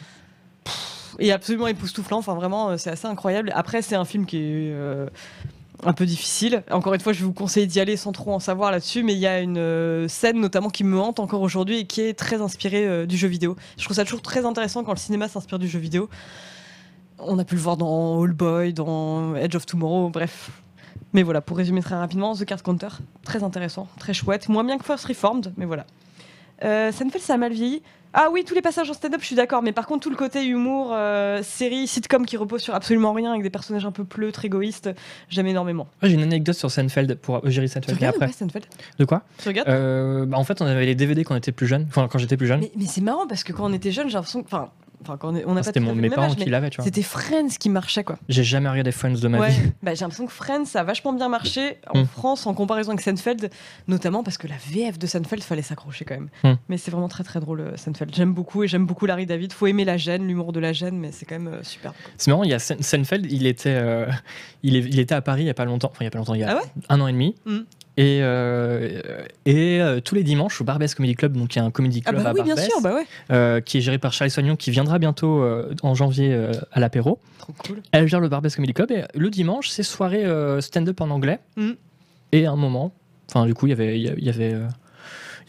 Est 1.18 1.30
absolument 1.30 1.66
époustouflant. 1.66 2.18
Enfin, 2.18 2.34
vraiment, 2.34 2.70
euh, 2.70 2.76
c'est 2.76 2.90
assez 2.90 3.06
incroyable. 3.06 3.52
Après, 3.54 3.82
c'est 3.82 3.96
un 3.96 4.04
film 4.04 4.26
qui 4.26 4.38
est 4.38 4.72
euh, 4.72 5.06
un 5.82 5.92
peu 5.92 6.06
difficile. 6.06 6.62
Encore 6.70 6.94
une 6.94 7.00
fois, 7.00 7.12
je 7.12 7.24
vous 7.24 7.32
conseiller 7.32 7.66
d'y 7.66 7.80
aller 7.80 7.96
sans 7.96 8.12
trop 8.12 8.32
en 8.32 8.38
savoir 8.40 8.70
là-dessus, 8.70 9.02
mais 9.02 9.14
il 9.14 9.18
y 9.18 9.26
a 9.26 9.40
une 9.40 9.58
euh, 9.58 10.08
scène 10.08 10.40
notamment 10.40 10.70
qui 10.70 10.84
me 10.84 10.98
hante 10.98 11.20
encore 11.20 11.42
aujourd'hui 11.42 11.80
et 11.80 11.86
qui 11.86 12.02
est 12.02 12.14
très 12.14 12.40
inspirée 12.40 13.06
du 13.06 13.16
jeu 13.16 13.28
vidéo. 13.28 13.56
Je 13.78 13.84
trouve 13.84 13.96
ça 13.96 14.04
toujours 14.04 14.22
très 14.22 14.44
intéressant 14.44 14.84
quand 14.84 14.92
le 14.92 14.98
cinéma 14.98 15.28
s'inspire 15.28 15.58
du 15.58 15.68
jeu 15.68 15.78
vidéo. 15.78 16.08
On 17.18 17.38
a 17.38 17.44
pu 17.44 17.54
le 17.54 17.60
voir 17.60 17.76
dans 17.76 18.22
All 18.22 18.32
Boy, 18.32 18.72
dans 18.72 19.36
Edge 19.36 19.54
of 19.54 19.66
Tomorrow, 19.66 20.08
bref. 20.08 20.50
Mais 21.12 21.22
voilà, 21.22 21.40
pour 21.40 21.56
résumer 21.56 21.82
très 21.82 21.96
rapidement, 21.96 22.34
The 22.34 22.44
Card 22.44 22.62
Counter, 22.62 22.88
très 23.24 23.42
intéressant, 23.42 23.88
très 23.98 24.14
chouette. 24.14 24.48
Moins 24.48 24.64
bien 24.64 24.78
que 24.78 24.84
Force 24.84 25.04
Reformed, 25.04 25.52
mais 25.56 25.64
voilà. 25.64 25.84
Euh, 26.64 26.92
Seinfeld, 26.92 27.24
ça 27.24 27.34
a 27.34 27.36
mal 27.36 27.52
vieilli. 27.52 27.82
Ah 28.12 28.28
oui, 28.32 28.44
tous 28.44 28.54
les 28.54 28.62
passages 28.62 28.90
en 28.90 28.94
stand-up, 28.94 29.20
je 29.20 29.26
suis 29.26 29.36
d'accord, 29.36 29.62
mais 29.62 29.72
par 29.72 29.86
contre, 29.86 30.02
tout 30.02 30.10
le 30.10 30.16
côté 30.16 30.44
humour, 30.44 30.90
euh, 30.92 31.42
série, 31.42 31.86
sitcom 31.86 32.26
qui 32.26 32.36
repose 32.36 32.60
sur 32.60 32.74
absolument 32.74 33.12
rien, 33.12 33.30
avec 33.30 33.42
des 33.42 33.50
personnages 33.50 33.86
un 33.86 33.92
peu 33.92 34.04
pleutres, 34.04 34.44
égoïstes, 34.44 34.90
j'aime 35.28 35.46
énormément. 35.46 35.86
Moi, 36.02 36.08
J'ai 36.08 36.14
une 36.14 36.22
anecdote 36.22 36.56
sur 36.56 36.70
Seinfeld 36.70 37.14
pour 37.16 37.36
euh, 37.36 37.40
Tu 37.50 37.68
Seinfeld. 37.68 38.02
Ou 38.02 38.04
après, 38.04 38.26
pas 38.26 38.32
Seinfeld? 38.32 38.66
De 38.98 39.04
quoi? 39.04 39.22
Tu 39.38 39.48
regardes? 39.48 39.68
Euh, 39.68 40.26
bah, 40.26 40.38
En 40.38 40.44
fait, 40.44 40.60
on 40.60 40.66
avait 40.66 40.86
les 40.86 40.96
DVD 40.96 41.22
quand 41.22 41.34
on 41.34 41.38
était 41.38 41.52
plus 41.52 41.68
jeune. 41.68 41.86
Enfin, 41.88 42.08
quand 42.10 42.18
j'étais 42.18 42.36
plus 42.36 42.48
jeune. 42.48 42.60
Mais, 42.60 42.72
mais 42.76 42.86
c'est 42.86 43.00
marrant 43.00 43.28
parce 43.28 43.44
que 43.44 43.52
quand 43.52 43.70
on 43.70 43.72
était 43.72 43.92
jeune, 43.92 44.08
j'ai 44.08 44.14
l'impression 44.14 44.42
que. 44.42 44.46
Enfin, 44.46 44.70
enfin, 45.02 45.16
quand 45.16 45.32
on 45.32 45.36
est- 45.36 45.44
on 45.44 45.54
n'a 45.54 45.60
Ah, 45.60 45.62
pas 45.62 45.62
C'était 45.64 45.80
mes 45.80 46.10
parents 46.10 46.26
âge, 46.30 46.36
qui 46.36 46.48
l'avaient, 46.50 46.70
tu 46.70 46.76
vois. 46.76 46.84
C'était 46.84 47.02
Friends 47.02 47.48
qui 47.58 47.68
marchait, 47.68 48.04
quoi. 48.04 48.18
J'ai 48.28 48.44
jamais 48.44 48.68
regardé 48.68 48.92
Friends 48.92 49.20
de 49.20 49.28
ma 49.28 49.38
Ouais. 49.40 49.50
vie. 49.50 49.72
Bah, 49.82 49.94
j'ai 49.94 50.00
l'impression 50.00 50.26
que 50.26 50.32
Friends, 50.32 50.64
ça 50.66 50.80
a 50.80 50.84
vachement 50.84 51.12
bien 51.12 51.28
marché 51.28 51.78
en 51.92 52.00
Mm. 52.02 52.06
France 52.06 52.46
en 52.46 52.54
comparaison 52.54 52.90
avec 52.92 53.00
Seinfeld, 53.00 53.50
notamment 53.88 54.22
parce 54.22 54.38
que 54.38 54.46
la 54.46 54.56
VF 54.70 54.98
de 54.98 55.06
Seinfeld, 55.06 55.42
fallait 55.42 55.62
s'accrocher 55.62 56.04
quand 56.04 56.14
même. 56.14 56.28
Mm. 56.44 56.58
Mais 56.68 56.76
c'est 56.78 56.90
vraiment 56.90 57.08
très 57.08 57.24
très 57.24 57.40
drôle, 57.40 57.60
euh, 57.60 57.76
Seinfeld. 57.76 58.14
J'aime 58.14 58.32
beaucoup 58.34 58.62
et 58.62 58.68
j'aime 58.68 58.86
beaucoup 58.86 59.06
Larry 59.06 59.26
David. 59.26 59.52
Faut 59.52 59.66
aimer 59.66 59.84
la 59.84 59.96
gêne, 59.96 60.26
l'humour 60.26 60.52
de 60.52 60.60
la 60.60 60.72
gêne, 60.72 60.98
mais 60.98 61.12
c'est 61.12 61.24
quand 61.26 61.38
même 61.38 61.48
euh, 61.54 61.62
super. 61.62 61.92
C'est 62.16 62.30
marrant, 62.30 62.44
il 62.44 62.50
y 62.50 62.54
a 62.54 62.58
Seinfeld, 62.58 63.26
il 63.30 63.46
était, 63.46 63.70
euh, 63.70 64.06
il, 64.62 64.76
est- 64.76 64.80
il 64.88 64.98
était 64.98 65.14
à 65.14 65.20
Paris 65.22 65.42
il 65.42 65.46
y 65.46 65.50
a 65.50 65.54
pas 65.54 65.64
longtemps. 65.64 65.88
Enfin, 65.90 65.98
il 66.02 66.04
y 66.04 66.08
a 66.08 66.10
pas 66.10 66.18
longtemps, 66.18 66.34
il 66.34 66.40
y 66.40 66.44
a 66.44 66.50
Ah 66.52 66.56
ouais? 66.56 66.62
un 66.88 67.00
an 67.00 67.06
et 67.06 67.12
demi. 67.12 67.34
Mm. 67.46 67.58
Et, 68.02 68.20
euh, 68.22 68.98
et 69.44 69.78
euh, 69.82 70.00
tous 70.00 70.14
les 70.14 70.22
dimanches 70.22 70.58
au 70.62 70.64
Barbès 70.64 70.94
Comedy 70.94 71.14
Club, 71.14 71.36
donc 71.36 71.54
il 71.54 71.58
y 71.58 71.60
a 71.60 71.64
un 71.66 71.70
comedy 71.70 72.02
Ah 72.06 72.10
club 72.12 72.22
bah 72.22 72.30
à 72.30 72.32
oui, 72.32 72.42
bien 72.42 72.54
Barbès, 72.54 72.70
sûr, 72.72 72.80
bah 72.80 72.94
ouais. 72.94 73.04
euh, 73.30 73.60
qui 73.60 73.76
est 73.76 73.80
géré 73.82 73.98
par 73.98 74.14
Charlie 74.14 74.30
Soignon, 74.30 74.56
qui 74.56 74.70
viendra 74.70 74.98
bientôt 74.98 75.44
en 75.82 75.94
janvier 75.94 76.34
à 76.72 76.80
l'apéro. 76.80 77.18
Cool. 77.58 77.82
Elle 77.92 78.08
gère 78.08 78.20
le 78.20 78.28
Barbès 78.30 78.54
Comedy 78.56 78.72
Club 78.72 78.90
et 78.90 79.02
le 79.14 79.28
dimanche, 79.28 79.68
c'est 79.68 79.82
soirée 79.82 80.24
stand-up 80.60 80.98
en 81.02 81.10
anglais. 81.10 81.40
Mm. 81.56 81.72
Et 82.32 82.46
à 82.46 82.52
un 82.52 82.56
moment, 82.56 82.94
enfin 83.28 83.44
du 83.44 83.52
coup, 83.52 83.66
il 83.66 83.70
y 83.70 83.72
avait, 83.74 84.00
il 84.00 84.24
y 84.24 84.28
avait- 84.30 84.56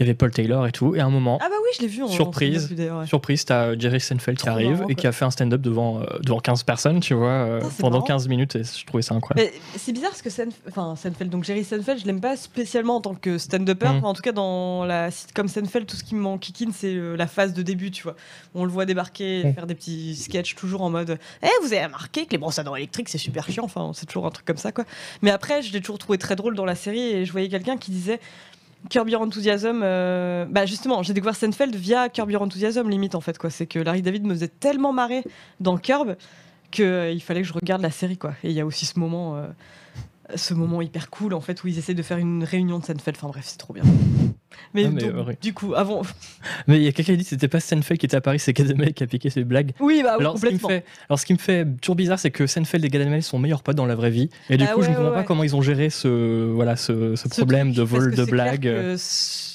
il 0.01 0.07
y 0.07 0.09
avait, 0.09 0.11
euh, 0.13 0.17
Paul 0.17 0.31
Taylor 0.31 0.67
et 0.67 0.71
tout. 0.71 0.95
Et 0.95 0.99
à 0.99 1.05
un 1.05 1.09
moment, 1.09 1.37
Ah 1.41 1.47
bah 1.49 1.55
oui, 1.61 1.69
je 1.77 1.81
l'ai 1.81 1.87
vu 1.87 2.03
en 2.03 2.07
Surprise. 2.07 2.69
ouais. 2.77 3.05
surprise, 3.07 3.45
t'as 3.45 3.77
Jerry 3.77 3.99
Seinfeld 3.99 4.37
qui 4.37 4.49
arrive 4.49 4.71
marrant, 4.77 4.87
et 4.89 4.95
qui 4.95 5.07
a 5.07 5.11
fait 5.11 5.25
un 5.25 5.31
stand-up 5.31 5.61
devant, 5.61 6.01
euh, 6.01 6.05
devant 6.23 6.39
15 6.39 6.63
personnes, 6.63 6.99
tu 6.99 7.13
vois, 7.13 7.29
euh, 7.29 7.61
pendant 7.79 7.97
marrant. 7.97 8.07
15 8.07 8.27
minutes. 8.27 8.55
Et 8.55 8.63
je 8.63 8.85
trouvais 8.85 9.01
ça 9.03 9.15
incroyable. 9.15 9.51
C'est 9.77 9.91
bizarre 9.93 10.11
parce 10.11 10.21
que 10.21 10.29
Seinf- 10.29 10.51
enfin, 10.67 10.95
Seinfeld, 10.95 11.29
donc 11.31 11.43
Jerry 11.43 11.63
Seinfeld, 11.63 11.99
je 12.01 12.05
l'aime 12.05 12.21
pas 12.21 12.35
spécialement 12.37 12.97
en 12.97 13.01
tant 13.01 13.15
que 13.15 13.37
stand-upper. 13.37 13.87
Mm. 13.89 13.99
mais 14.01 14.07
En 14.07 14.13
tout 14.13 14.21
cas, 14.21 14.31
dans 14.31 14.85
la 14.85 15.11
sitcom 15.11 15.47
Seinfeld, 15.47 15.85
tout 15.87 15.95
ce 15.95 16.03
qui 16.03 16.15
me 16.15 16.21
m'enquiquine, 16.21 16.71
c'est 16.73 16.93
euh, 16.95 17.15
la 17.15 17.27
phase 17.27 17.53
de 17.53 17.61
début, 17.61 17.91
tu 17.91 18.03
vois. 18.03 18.15
On 18.55 18.65
le 18.65 18.71
voit 18.71 18.85
débarquer, 18.85 19.43
Mm. 19.45 19.53
faire 19.53 19.67
des 19.67 19.75
petits 19.75 20.15
sketchs 20.15 20.55
toujours 20.55 20.81
en 20.81 20.89
mode 20.89 21.17
Eh, 21.43 21.47
vous 21.63 21.73
avez 21.73 21.85
remarqué 21.85 22.25
que 22.25 22.31
les 22.31 22.37
brosses 22.37 22.59
à 22.59 22.63
dents 22.63 22.75
électriques, 22.75 23.09
c'est 23.09 23.17
super 23.17 23.49
chiant. 23.49 23.63
Enfin, 23.65 23.91
c'est 23.93 24.05
toujours 24.05 24.25
un 24.25 24.31
truc 24.31 24.45
comme 24.45 24.57
ça, 24.57 24.71
quoi. 24.71 24.85
Mais 25.21 25.31
après, 25.31 25.61
je 25.61 25.71
l'ai 25.73 25.79
toujours 25.79 25.97
trouvé 25.99 26.17
très 26.17 26.35
drôle 26.35 26.55
dans 26.55 26.65
la 26.65 26.75
série 26.75 26.99
et 27.01 27.25
je 27.25 27.31
voyais 27.31 27.49
quelqu'un 27.49 27.77
qui 27.77 27.91
disait. 27.91 28.19
Curb 28.89 29.09
Your 29.09 29.21
Enthusiasm, 29.21 29.81
euh, 29.83 30.45
bah 30.49 30.65
justement, 30.65 31.03
j'ai 31.03 31.13
découvert 31.13 31.35
Seinfeld 31.35 31.75
via 31.75 32.09
Curb 32.09 32.31
Your 32.31 32.41
Enthusiasm, 32.41 32.89
limite 32.89 33.15
en 33.15 33.21
fait 33.21 33.37
quoi. 33.37 33.49
C'est 33.49 33.67
que 33.67 33.79
Larry 33.79 34.01
David 34.01 34.25
me 34.25 34.33
faisait 34.33 34.47
tellement 34.47 34.93
marrer 34.93 35.23
dans 35.59 35.77
Curb 35.77 36.15
que 36.71 36.83
euh, 36.83 37.19
fallait 37.19 37.41
que 37.41 37.47
je 37.47 37.53
regarde 37.53 37.81
la 37.81 37.91
série 37.91 38.17
quoi. 38.17 38.33
Et 38.43 38.49
il 38.49 38.55
y 38.55 38.61
a 38.61 38.65
aussi 38.65 38.85
ce 38.85 38.99
moment, 38.99 39.37
euh, 39.37 39.47
ce 40.35 40.53
moment 40.53 40.81
hyper 40.81 41.09
cool 41.09 41.33
en 41.33 41.41
fait 41.41 41.63
où 41.63 41.67
ils 41.67 41.77
essaient 41.77 41.93
de 41.93 42.03
faire 42.03 42.17
une 42.17 42.43
réunion 42.43 42.79
de 42.79 42.85
Seinfeld. 42.85 43.17
Enfin 43.17 43.27
bref, 43.27 43.45
c'est 43.45 43.57
trop 43.57 43.73
bien. 43.73 43.83
Mais, 44.73 44.85
Ah, 44.85 44.89
mais, 44.91 45.01
donc, 45.03 45.27
ouais. 45.27 45.37
du 45.41 45.53
coup, 45.53 45.73
avant, 45.75 46.01
Mais 46.67 46.77
il 46.77 46.83
y 46.83 46.87
a 46.87 46.91
quelqu'un 46.91 47.13
qui 47.13 47.17
dit 47.17 47.23
que 47.23 47.29
c'était 47.29 47.47
pas 47.47 47.59
Seinfeld 47.59 47.99
qui 47.99 48.05
était 48.05 48.17
à 48.17 48.21
Paris, 48.21 48.39
c'est 48.39 48.53
Gad 48.53 48.69
Elmaleh 48.69 48.93
qui 48.93 49.03
a 49.03 49.07
piqué 49.07 49.29
ses 49.29 49.43
blagues. 49.43 49.71
oui, 49.79 50.01
bah 50.03 50.15
oui, 50.17 50.21
Alors 50.21 50.37
ce, 50.37 50.45
qui 50.45 50.53
me 50.53 50.59
complètement. 50.59 50.69
fait, 50.69 50.85
alors, 51.09 51.19
ce 51.19 51.25
qui 51.25 51.33
me 51.33 51.37
fait 51.39 51.65
toujours 51.81 51.95
bizarre, 51.95 52.19
c'est 52.19 52.31
que 52.31 52.47
Seinfeld 52.47 52.83
et 52.85 52.89
Gad 52.89 53.01
Elmaleh 53.01 53.21
sont 53.21 53.39
meilleurs 53.39 53.63
potes 53.63 53.75
dans 53.77 53.85
la 53.85 53.95
vraie 53.95 54.09
vie. 54.11 54.29
Et 54.49 54.57
du 54.57 54.63
Ah 54.63 54.73
coup, 54.73 54.81
je 54.81 54.89
ne 54.89 54.95
comprends 54.95 55.09
ouais, 55.09 55.15
pas 55.15 55.23
comment 55.23 55.43
ils 55.43 55.55
ont 55.55 55.61
géré 55.61 55.89
ce, 55.89 56.51
voilà, 56.51 56.75
ce, 56.75 57.15
ce 57.15 57.27
Ce 57.29 57.35
problème 57.35 57.67
truc, 57.67 57.77
de 57.77 57.81
vol 57.83 58.15
de 58.15 58.25
blagues. 58.25 58.65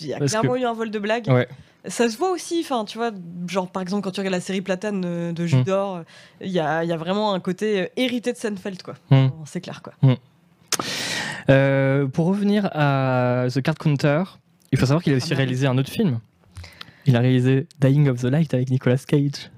Il 0.01 0.07
y 0.07 0.15
a 0.15 0.19
Parce 0.19 0.31
clairement 0.33 0.55
que- 0.55 0.59
eu 0.61 0.65
un 0.65 0.73
vol 0.75 0.91
de 0.91 0.99
blagues. 0.99 1.29
Ouais. 1.29 1.49
Ça 1.89 2.09
se 2.11 2.17
voit 2.19 2.33
aussi, 2.33 2.61
enfin, 2.65 2.85
tu 2.85 2.99
vois, 2.99 3.13
genre 3.47 3.71
par 3.71 3.81
exemple 3.81 4.03
quand 4.03 4.11
tu 4.11 4.19
regardes 4.19 4.35
la 4.35 4.41
série 4.41 4.61
Platane 4.61 5.33
de 5.33 5.47
Judor, 5.47 6.03
il 6.41 6.51
y, 6.51 6.59
a, 6.59 6.83
il 6.83 6.91
y 6.91 6.93
a 6.93 6.97
vraiment 6.97 7.33
un 7.33 7.39
côté 7.39 7.83
euh, 7.83 7.87
hérité 7.97 8.33
de 8.33 8.37
Seinfeld, 8.37 8.83
quoi. 8.83 8.95
Mm. 9.11 9.29
C'est 9.45 9.61
clair, 9.61 9.83
quoi. 9.83 9.93
Euh, 11.49 12.07
pour 12.09 12.27
revenir 12.27 12.69
à 12.73 13.47
The 13.55 13.63
Card 13.63 13.77
Counter, 13.77 14.25
il 14.73 14.79
faut 14.79 14.87
savoir 14.87 15.03
qu'il 15.03 15.13
a 15.13 15.17
aussi 15.17 15.29
Ah, 15.29 15.35
bah 15.35 15.37
réalisé 15.39 15.67
un 15.67 15.79
autre 15.79 15.91
film. 15.91 16.21
Il 17.07 17.17
a 17.17 17.21
réalisé 17.21 17.67
Dying 17.81 18.09
of 18.09 18.21
the 18.21 18.25
Light 18.25 18.53
avec 18.55 18.69
Nicolas 18.71 18.97
Cage, 18.99 19.51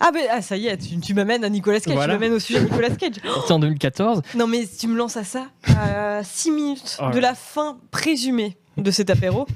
Ah, 0.00 0.10
ben 0.12 0.22
ah, 0.30 0.40
ça 0.42 0.56
y 0.56 0.68
est, 0.68 0.76
tu, 0.78 0.98
tu 1.00 1.12
m'amènes 1.14 1.44
à 1.44 1.48
Nicolas 1.48 1.80
Cage, 1.80 1.94
Voilà. 1.94 2.14
tu 2.14 2.18
m'amènes 2.20 2.34
au 2.36 2.38
sujet 2.38 2.60
de 2.60 2.64
Nicolas 2.64 2.90
Cage. 2.90 3.14
sorti 3.24 3.52
en 3.52 3.58
2014. 3.58 4.22
Non, 4.36 4.46
mais 4.46 4.66
tu 4.66 4.86
me 4.88 4.96
lances 4.96 5.16
à 5.16 5.24
ça, 5.24 5.48
à 5.66 6.22
6 6.24 6.50
minutes 6.50 6.98
Oh 7.02 7.10
de 7.10 7.18
la 7.18 7.34
fin 7.34 7.78
présumée 7.90 8.56
de 8.76 8.90
cet 8.90 9.10
apéro, 9.10 9.46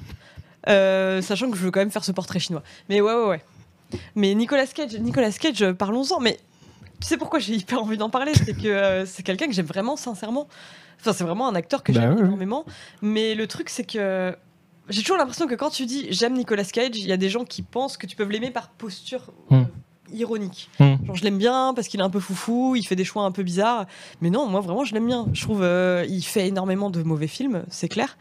euh, 0.69 1.23
sachant 1.23 1.51
que 1.51 1.57
je 1.57 1.63
veux 1.63 1.71
quand 1.71 1.81
même 1.81 1.91
faire 1.91 2.05
ce 2.05 2.13
portrait 2.13 2.39
chinois. 2.39 2.63
Mais 2.89 3.01
ouais, 3.01 3.15
ouais, 3.15 3.27
ouais. 3.29 3.43
Mais 4.15 4.35
Nicolas 4.35 4.67
Cage, 4.67 4.95
Nicolas 4.97 5.31
Cage, 5.33 5.63
euh, 5.63 5.73
parlons-en. 5.73 6.21
Mais 6.21 6.39
tu 7.01 7.07
sais 7.09 7.17
pourquoi 7.17 7.39
j'ai 7.39 7.55
hyper 7.55 7.83
envie 7.83 7.97
d'en 7.97 8.11
parler? 8.11 8.33
C'est 8.35 8.57
que 8.57 8.67
euh, 8.69 9.07
c'est 9.07 9.23
quelqu'un 9.23 9.47
que 9.47 9.53
j'aime 9.53 9.67
vraiment 9.67 9.97
sincèrement. 9.97 10.49
Enfin, 11.01 11.13
c'est 11.13 11.25
vraiment 11.25 11.49
un 11.49 11.55
acteur 11.55 11.83
que 11.83 11.93
Bah 11.93 12.01
j'aime 12.03 12.15
ouais. 12.15 12.21
énormément. 12.21 12.65
Mais 13.01 13.35
le 13.35 13.47
truc, 13.47 13.69
c'est 13.71 13.85
que 13.85 14.35
j'ai 14.93 15.01
toujours 15.03 15.17
l'impression 15.17 15.47
que 15.47 15.55
quand 15.55 15.71
tu 15.71 15.87
dis 15.87 16.07
j'aime 16.11 16.35
Nicolas 16.35 16.65
Cage, 16.65 16.91
il 16.97 17.07
y 17.07 17.13
a 17.13 17.17
des 17.17 17.29
gens 17.29 17.45
qui 17.45 17.63
pensent 17.63 17.97
que 17.97 18.07
tu 18.07 18.15
peux 18.17 18.25
l'aimer 18.25 18.51
par 18.51 18.69
posture 18.71 19.23
euh, 19.51 19.57
Hmm. 19.63 19.67
ironique. 20.15 20.69
Hmm. 20.79 20.95
Genre, 21.07 21.17
je 21.17 21.25
l'aime 21.25 21.39
bien 21.39 21.73
parce 21.75 21.89
qu'il 21.89 22.01
est 22.01 22.05
un 22.05 22.11
peu 22.11 22.21
foufou, 22.21 22.77
il 22.77 22.87
fait 22.87 22.97
des 22.97 23.05
choix 23.05 23.25
un 23.25 23.33
peu 23.33 23.43
bizarres. 23.43 23.87
Mais 24.21 24.31
non, 24.31 24.47
moi 24.47 24.61
vraiment, 24.61 24.85
je 24.85 24.95
l'aime 24.95 25.07
bien. 25.07 25.27
Je 25.33 25.43
trouve 25.43 25.63
euh, 25.63 26.05
il 26.09 26.23
fait 26.23 26.47
énormément 26.49 26.91
de 26.91 27.03
mauvais 27.03 27.27
films, 27.29 27.65
c'est 27.71 27.89
clair. 27.89 28.17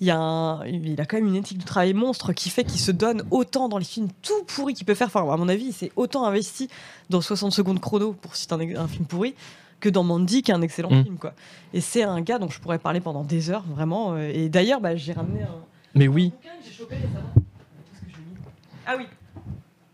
Il, 0.00 0.08
y 0.08 0.10
a 0.10 0.18
un- 0.18 0.66
il 0.66 1.00
a 1.00 1.06
quand 1.06 1.16
même 1.18 1.28
une 1.28 1.36
éthique 1.36 1.58
de 1.58 1.64
travail 1.64 1.94
monstre 1.94 2.32
qui 2.32 2.50
fait 2.50 2.64
qu'il 2.64 2.80
se 2.80 2.90
donne 2.90 3.22
autant 3.30 3.68
dans 3.68 3.78
les 3.78 3.84
films 3.84 4.08
tout 4.22 4.42
pourris 4.46 4.74
qu'il 4.74 4.84
peut 4.86 4.94
faire. 4.94 5.06
Enfin, 5.06 5.20
à 5.32 5.36
mon 5.36 5.48
avis, 5.48 5.66
il 5.66 5.72
s'est 5.72 5.92
autant 5.96 6.24
investi 6.24 6.68
dans 7.10 7.20
60 7.20 7.52
secondes 7.52 7.78
chrono 7.80 8.12
pour 8.12 8.34
citer 8.34 8.54
un, 8.54 8.60
un 8.82 8.88
film 8.88 9.04
pourri 9.06 9.34
que 9.80 9.88
dans 9.88 10.02
Mandy, 10.02 10.42
qui 10.42 10.50
est 10.50 10.54
un 10.54 10.62
excellent 10.62 10.90
Mm. 10.90 11.04
film. 11.04 11.16
Quoi. 11.18 11.32
Et 11.74 11.80
c'est 11.80 12.02
un 12.02 12.20
gars 12.22 12.38
dont 12.38 12.48
je 12.48 12.58
pourrais 12.58 12.78
parler 12.78 13.00
pendant 13.00 13.22
des 13.22 13.50
heures, 13.50 13.64
vraiment. 13.68 14.14
euh, 14.14 14.30
Et 14.34 14.48
d'ailleurs, 14.48 14.80
bah, 14.80 14.96
j'ai 14.96 15.12
ramené 15.12 15.42
un, 15.42 15.46
Mais 15.94 16.08
oui. 16.08 16.32
Ah 18.86 18.94
oui, 18.98 19.06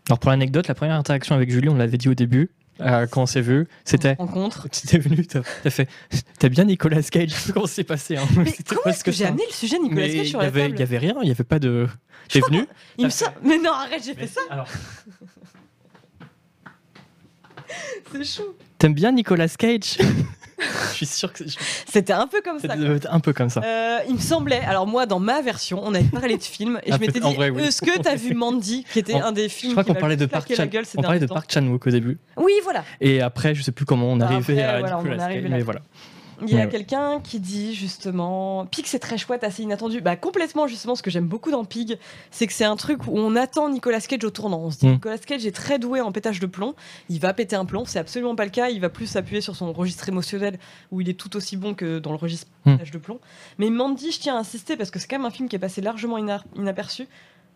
Alors 0.07 0.19
pour 0.19 0.31
l'anecdote, 0.31 0.67
la 0.67 0.75
première 0.75 0.95
interaction 0.95 1.35
avec 1.35 1.49
Julie, 1.49 1.69
on 1.69 1.75
l'avait 1.75 1.97
dit 1.97 2.09
au 2.09 2.13
début, 2.13 2.49
euh, 2.81 3.07
quand 3.07 3.21
on 3.21 3.25
s'est 3.25 3.41
vu, 3.41 3.67
c'était. 3.85 4.15
rencontre. 4.15 4.67
Tu 4.69 4.81
t'es 4.87 4.97
venu, 4.97 5.25
t'as 5.25 5.43
fait. 5.69 5.87
T'as 6.39 6.49
bien 6.49 6.65
Nicolas 6.65 7.01
Cage, 7.03 7.33
comment 7.53 7.67
c'est 7.67 7.83
passé 7.83 8.17
hein 8.17 8.25
Mais 8.35 8.51
comment 8.67 8.81
est-ce 8.85 9.03
que 9.03 9.11
j'ai 9.11 9.25
amené 9.25 9.43
le 9.47 9.53
sujet 9.53 9.79
Nicolas 9.79 10.09
Cage 10.09 10.27
sur 10.27 10.39
y 10.39 10.41
la 10.41 10.47
avait, 10.47 10.61
table 10.63 10.75
il 10.75 10.79
y 10.79 10.83
avait 10.83 10.97
rien, 10.97 11.15
il 11.21 11.27
y 11.27 11.31
avait 11.31 11.43
pas 11.43 11.59
de. 11.59 11.87
T'es 12.27 12.41
venu 12.41 12.65
Il 12.97 13.05
me 13.05 13.47
Mais 13.47 13.57
non, 13.57 13.71
arrête, 13.71 14.03
j'ai 14.03 14.15
fait 14.15 14.27
ça, 14.27 14.41
Alors, 14.49 14.67
c'est 18.11 18.23
chaud. 18.23 18.57
t'aimes 18.77 18.93
bien 18.93 19.11
Nicolas 19.11 19.47
Cage? 19.47 19.97
Je 20.91 20.95
suis 20.95 21.05
sûr 21.05 21.31
que 21.33 21.43
C'était 21.87 22.13
un 22.13 22.27
peu 22.27 22.41
comme 22.41 22.59
ça. 22.59 22.67
quoi. 22.69 22.77
un 23.11 23.19
peu 23.19 23.33
comme 23.33 23.49
ça. 23.49 23.61
Euh, 23.63 23.99
il 24.07 24.15
me 24.15 24.19
semblait, 24.19 24.59
alors 24.61 24.87
moi 24.87 25.05
dans 25.05 25.19
ma 25.19 25.41
version, 25.41 25.81
on 25.83 25.93
avait 25.93 26.03
parlé 26.05 26.37
de 26.37 26.43
films 26.43 26.79
et 26.83 26.91
Ah, 26.91 26.95
je 26.95 26.99
m'étais 27.01 27.19
dit, 27.19 27.35
oui. 27.37 27.63
est-ce 27.63 27.81
que 27.81 27.99
t'as 27.99 28.15
vu 28.15 28.33
Mandy, 28.35 28.85
qui 28.91 28.99
était 28.99 29.13
En- 29.15 29.25
un 29.25 29.31
des 29.31 29.43
Je 29.43 29.53
films 29.53 29.71
crois 29.73 29.83
qui 29.83 29.93
qu'on 29.93 29.99
parlait 29.99 30.17
de 30.17 30.25
Park 30.25 30.53
Chan. 30.55 30.65
gueule 30.67 30.85
On 30.97 31.01
parlait 31.01 31.19
de. 31.19 31.25
Park 31.25 31.49
Chan-wook 31.51 31.87
au 31.87 31.89
début. 31.89 32.17
Oui, 32.37 32.53
voilà. 32.63 32.83
Et 32.99 33.21
après, 33.21 33.55
je 33.55 33.63
sais 33.63 33.71
plus 33.71 33.85
comment 33.85 34.07
on 34.11 34.19
arrivé 34.19 34.61
Après, 34.61 34.63
à 34.63 34.79
voilà, 34.79 34.99
on. 34.99 35.49
Mais 35.49 35.61
voilà. 35.61 35.81
Il 36.43 36.49
y 36.49 36.57
a 36.59 36.63
Ouais. 36.65 36.69
quelqu'un 36.69 37.19
qui 37.21 37.39
dit 37.39 37.75
justement 37.75 38.65
Pig 38.65 38.85
c'est 38.87 38.99
très 38.99 39.17
chouette, 39.17 39.43
assez 39.43 39.63
inattendu. 39.63 40.01
Bah 40.01 40.15
complètement 40.15 40.67
justement 40.67 40.95
ce 40.95 41.03
que 41.03 41.11
j'aime 41.11 41.27
beaucoup 41.27 41.51
dans 41.51 41.65
Pig, 41.65 41.97
c'est 42.31 42.47
que 42.47 42.53
c'est 42.53 42.65
un 42.65 42.75
truc 42.75 43.05
où 43.07 43.11
on 43.17 43.35
attend 43.35 43.69
Nicolas 43.69 44.01
Cage 44.01 44.23
au 44.23 44.29
tournant. 44.31 44.59
On 44.59 44.71
se 44.71 44.79
dit 44.79 44.87
Mm. 44.87 44.91
Nicolas 44.93 45.17
Cage 45.19 45.45
est 45.45 45.51
très 45.55 45.77
doué 45.79 46.01
en 46.01 46.11
pétage 46.11 46.39
de 46.39 46.47
plomb, 46.47 46.73
il 47.09 47.19
va 47.19 47.33
péter 47.33 47.55
un 47.55 47.65
plomb, 47.65 47.85
c'est 47.85 47.99
absolument 47.99 48.35
pas 48.35 48.45
le 48.45 48.51
cas, 48.51 48.69
il 48.69 48.79
va 48.81 48.89
plus 48.89 49.05
s'appuyer 49.07 49.41
sur 49.41 49.55
son 49.55 49.71
registre 49.73 50.09
émotionnel 50.09 50.57
où 50.91 50.99
il 51.01 51.09
est 51.09 51.13
tout 51.19 51.35
aussi 51.35 51.57
bon 51.57 51.73
que 51.73 51.99
dans 51.99 52.11
le 52.11 52.17
registre 52.17 52.47
Mm. 52.65 52.73
pétage 52.73 52.91
de 52.91 52.97
plomb. 52.97 53.19
Mais 53.57 53.69
Mandy, 53.69 54.11
je 54.11 54.19
tiens 54.19 54.35
à 54.35 54.39
insister 54.39 54.77
parce 54.77 54.91
que 54.91 54.99
c'est 54.99 55.07
quand 55.07 55.17
même 55.17 55.25
un 55.25 55.31
film 55.31 55.47
qui 55.49 55.55
est 55.55 55.59
passé 55.59 55.81
largement 55.81 56.17
ina- 56.17 56.43
inaperçu. 56.55 57.07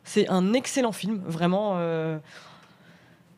C'est 0.03 0.27
un 0.29 0.53
excellent 0.53 0.91
film, 0.91 1.21
vraiment. 1.25 1.73
euh, 1.77 2.17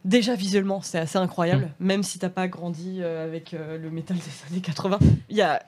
Déjà 0.06 0.36
visuellement, 0.36 0.82
c'est 0.82 1.00
assez 1.00 1.18
incroyable, 1.18 1.70
même 1.80 2.02
si 2.04 2.18
t'as 2.20 2.30
pas 2.30 2.48
grandi 2.48 3.00
euh, 3.02 3.26
avec 3.26 3.54
euh, 3.54 3.78
le 3.78 3.90
métal 3.90 4.16
des 4.18 4.24
années 4.54 4.62
80. 4.62 5.00
Il 5.30 5.36
y 5.36 5.42
a 5.42 5.62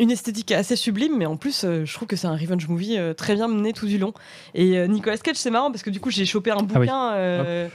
une 0.00 0.10
esthétique 0.10 0.50
assez 0.50 0.74
sublime, 0.74 1.16
mais 1.16 1.26
en 1.26 1.36
plus, 1.36 1.62
euh, 1.64 1.84
je 1.84 1.94
trouve 1.94 2.08
que 2.08 2.16
c'est 2.16 2.26
un 2.26 2.34
revenge 2.36 2.66
movie 2.66 2.98
euh, 2.98 3.14
très 3.14 3.34
bien 3.36 3.46
mené 3.46 3.72
tout 3.72 3.86
du 3.86 3.98
long. 3.98 4.12
Et 4.54 4.78
euh, 4.78 4.88
Nicolas 4.88 5.18
Cage, 5.18 5.36
c'est 5.36 5.50
marrant 5.50 5.70
parce 5.70 5.84
que 5.84 5.90
du 5.90 6.00
coup, 6.00 6.10
j'ai 6.10 6.24
chopé 6.26 6.50
un 6.50 6.56
Ah 6.56 6.62
oui. 6.62 6.66
bouquin. 6.66 7.12
euh, 7.14 7.68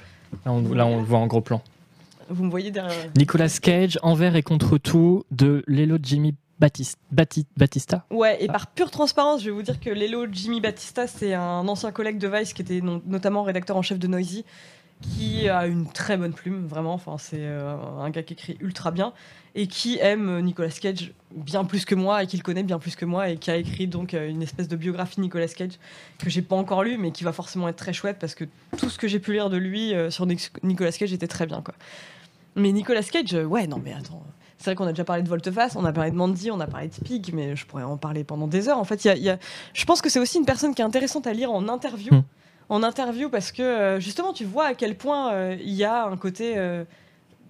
Là 0.45 0.52
on, 0.52 0.73
là, 0.73 0.86
on 0.86 0.98
le 0.98 1.03
voit 1.03 1.19
en 1.19 1.27
gros 1.27 1.41
plan. 1.41 1.61
Vous 2.30 2.44
me 2.44 2.49
voyez 2.52 2.69
derrière. 2.72 2.94
Nicolas 3.15 3.49
Cage, 3.61 3.98
Envers 4.03 4.36
et 4.36 4.44
contre 4.44 4.77
tout, 4.77 5.23
de 5.31 5.64
Lelo 5.68 5.98
Jimmy 6.03 6.36
Batista. 6.60 6.99
Batista 7.56 8.06
Ouais, 8.11 8.44
et 8.44 8.48
par 8.48 8.68
pure 8.68 8.91
transparence, 8.91 9.40
je 9.41 9.45
vais 9.45 9.52
vous 9.56 9.61
dire 9.64 9.80
que 9.80 9.90
Lelo 9.90 10.26
Jimmy 10.30 10.60
Batista, 10.60 11.07
c'est 11.07 11.34
un 11.34 11.68
ancien 11.68 11.91
collègue 11.91 12.18
de 12.18 12.27
Vice 12.27 12.52
qui 12.53 12.61
était 12.61 12.81
non- 12.81 13.02
notamment 13.07 13.44
rédacteur 13.44 13.77
en 13.77 13.81
chef 13.81 13.98
de 13.98 14.07
Noisy, 14.07 14.44
qui 15.01 15.47
a 15.47 15.65
une 15.67 15.88
très 15.91 16.17
bonne 16.17 16.34
plume, 16.34 16.65
vraiment. 16.67 16.93
Enfin, 16.93 17.17
c'est 17.17 17.38
euh, 17.39 17.76
un 17.99 18.09
gars 18.09 18.23
qui 18.23 18.34
écrit 18.34 18.57
ultra 18.59 18.91
bien 18.91 19.13
et 19.55 19.67
qui 19.67 19.97
aime 19.99 20.41
Nicolas 20.41 20.69
Cage 20.69 21.11
bien 21.35 21.63
plus 21.65 21.85
que 21.85 21.95
moi 21.95 22.23
et 22.23 22.27
qui 22.27 22.38
le 22.38 22.43
connaît 22.43 22.63
bien 22.63 22.77
plus 22.80 22.95
que 22.95 23.05
moi 23.05 23.30
et 23.30 23.38
qui 23.38 23.49
a 23.49 23.55
écrit 23.57 23.88
donc 23.88 24.13
euh, 24.13 24.30
une 24.30 24.41
espèce 24.43 24.67
de 24.67 24.76
biographie 24.76 25.21
Nicolas 25.21 25.47
Cage 25.47 25.80
que 26.19 26.30
j'ai 26.30 26.41
pas 26.41 26.55
encore 26.55 26.84
lu 26.84 26.97
mais 26.97 27.11
qui 27.11 27.23
va 27.23 27.31
forcément 27.31 27.67
être 27.67 27.76
très 27.77 27.93
chouette 27.93 28.17
parce 28.19 28.35
que 28.35 28.45
tout 28.77 28.89
ce 28.89 28.97
que 28.99 29.07
j'ai 29.07 29.19
pu 29.19 29.34
lire 29.34 29.49
de 29.49 29.57
lui 29.57 29.93
euh, 29.93 30.11
sur 30.11 30.26
Nic- 30.27 30.51
Nicolas 30.63 30.91
Cage 30.91 31.13
était 31.13 31.27
très 31.27 31.45
bien 31.47 31.61
quoi. 31.61 31.73
Mais 32.55 32.71
Nicolas 32.71 33.03
Cage, 33.03 33.34
euh, 33.34 33.43
ouais, 33.45 33.67
non 33.67 33.81
mais 33.84 33.93
attends. 33.93 34.21
C'est 34.57 34.65
vrai 34.65 34.76
qu'on 34.76 34.85
a 34.85 34.91
déjà 34.91 35.05
parlé 35.05 35.23
de 35.23 35.30
Volteface, 35.30 35.76
on 35.77 35.85
a 35.85 35.93
parlé 35.93 36.11
de 36.11 36.15
Mandy, 36.17 36.51
on 36.51 36.59
a 36.59 36.67
parlé 36.67 36.89
de 36.89 36.95
Pig, 37.05 37.31
mais 37.34 37.55
je 37.55 37.65
pourrais 37.65 37.84
en 37.84 37.95
parler 37.95 38.26
pendant 38.26 38.45
des 38.47 38.67
heures. 38.67 38.77
En 38.77 38.84
fait, 38.84 39.05
y 39.05 39.09
a- 39.09 39.15
y 39.15 39.30
a- 39.30 39.39
je 39.73 39.85
pense 39.85 40.01
que 40.01 40.09
c'est 40.09 40.19
aussi 40.19 40.38
une 40.38 40.45
personne 40.45 40.76
qui 40.76 40.81
est 40.81 40.85
intéressante 40.85 41.27
à 41.27 41.34
lire 41.34 41.51
en 41.51 41.67
interview. 41.69 42.13
Hmm. 42.13 42.23
En 42.69 42.83
interview, 42.83 43.29
parce 43.29 43.51
que 43.51 43.63
euh, 43.63 43.99
justement, 43.99 44.31
tu 44.31 44.45
vois 44.45 44.67
à 44.67 44.73
quel 44.75 44.95
point 44.95 45.33
euh, 45.33 45.57
il 45.59 45.73
y 45.73 45.83
a 45.83 46.05
un 46.05 46.17
côté. 46.17 46.53
euh, 46.57 46.85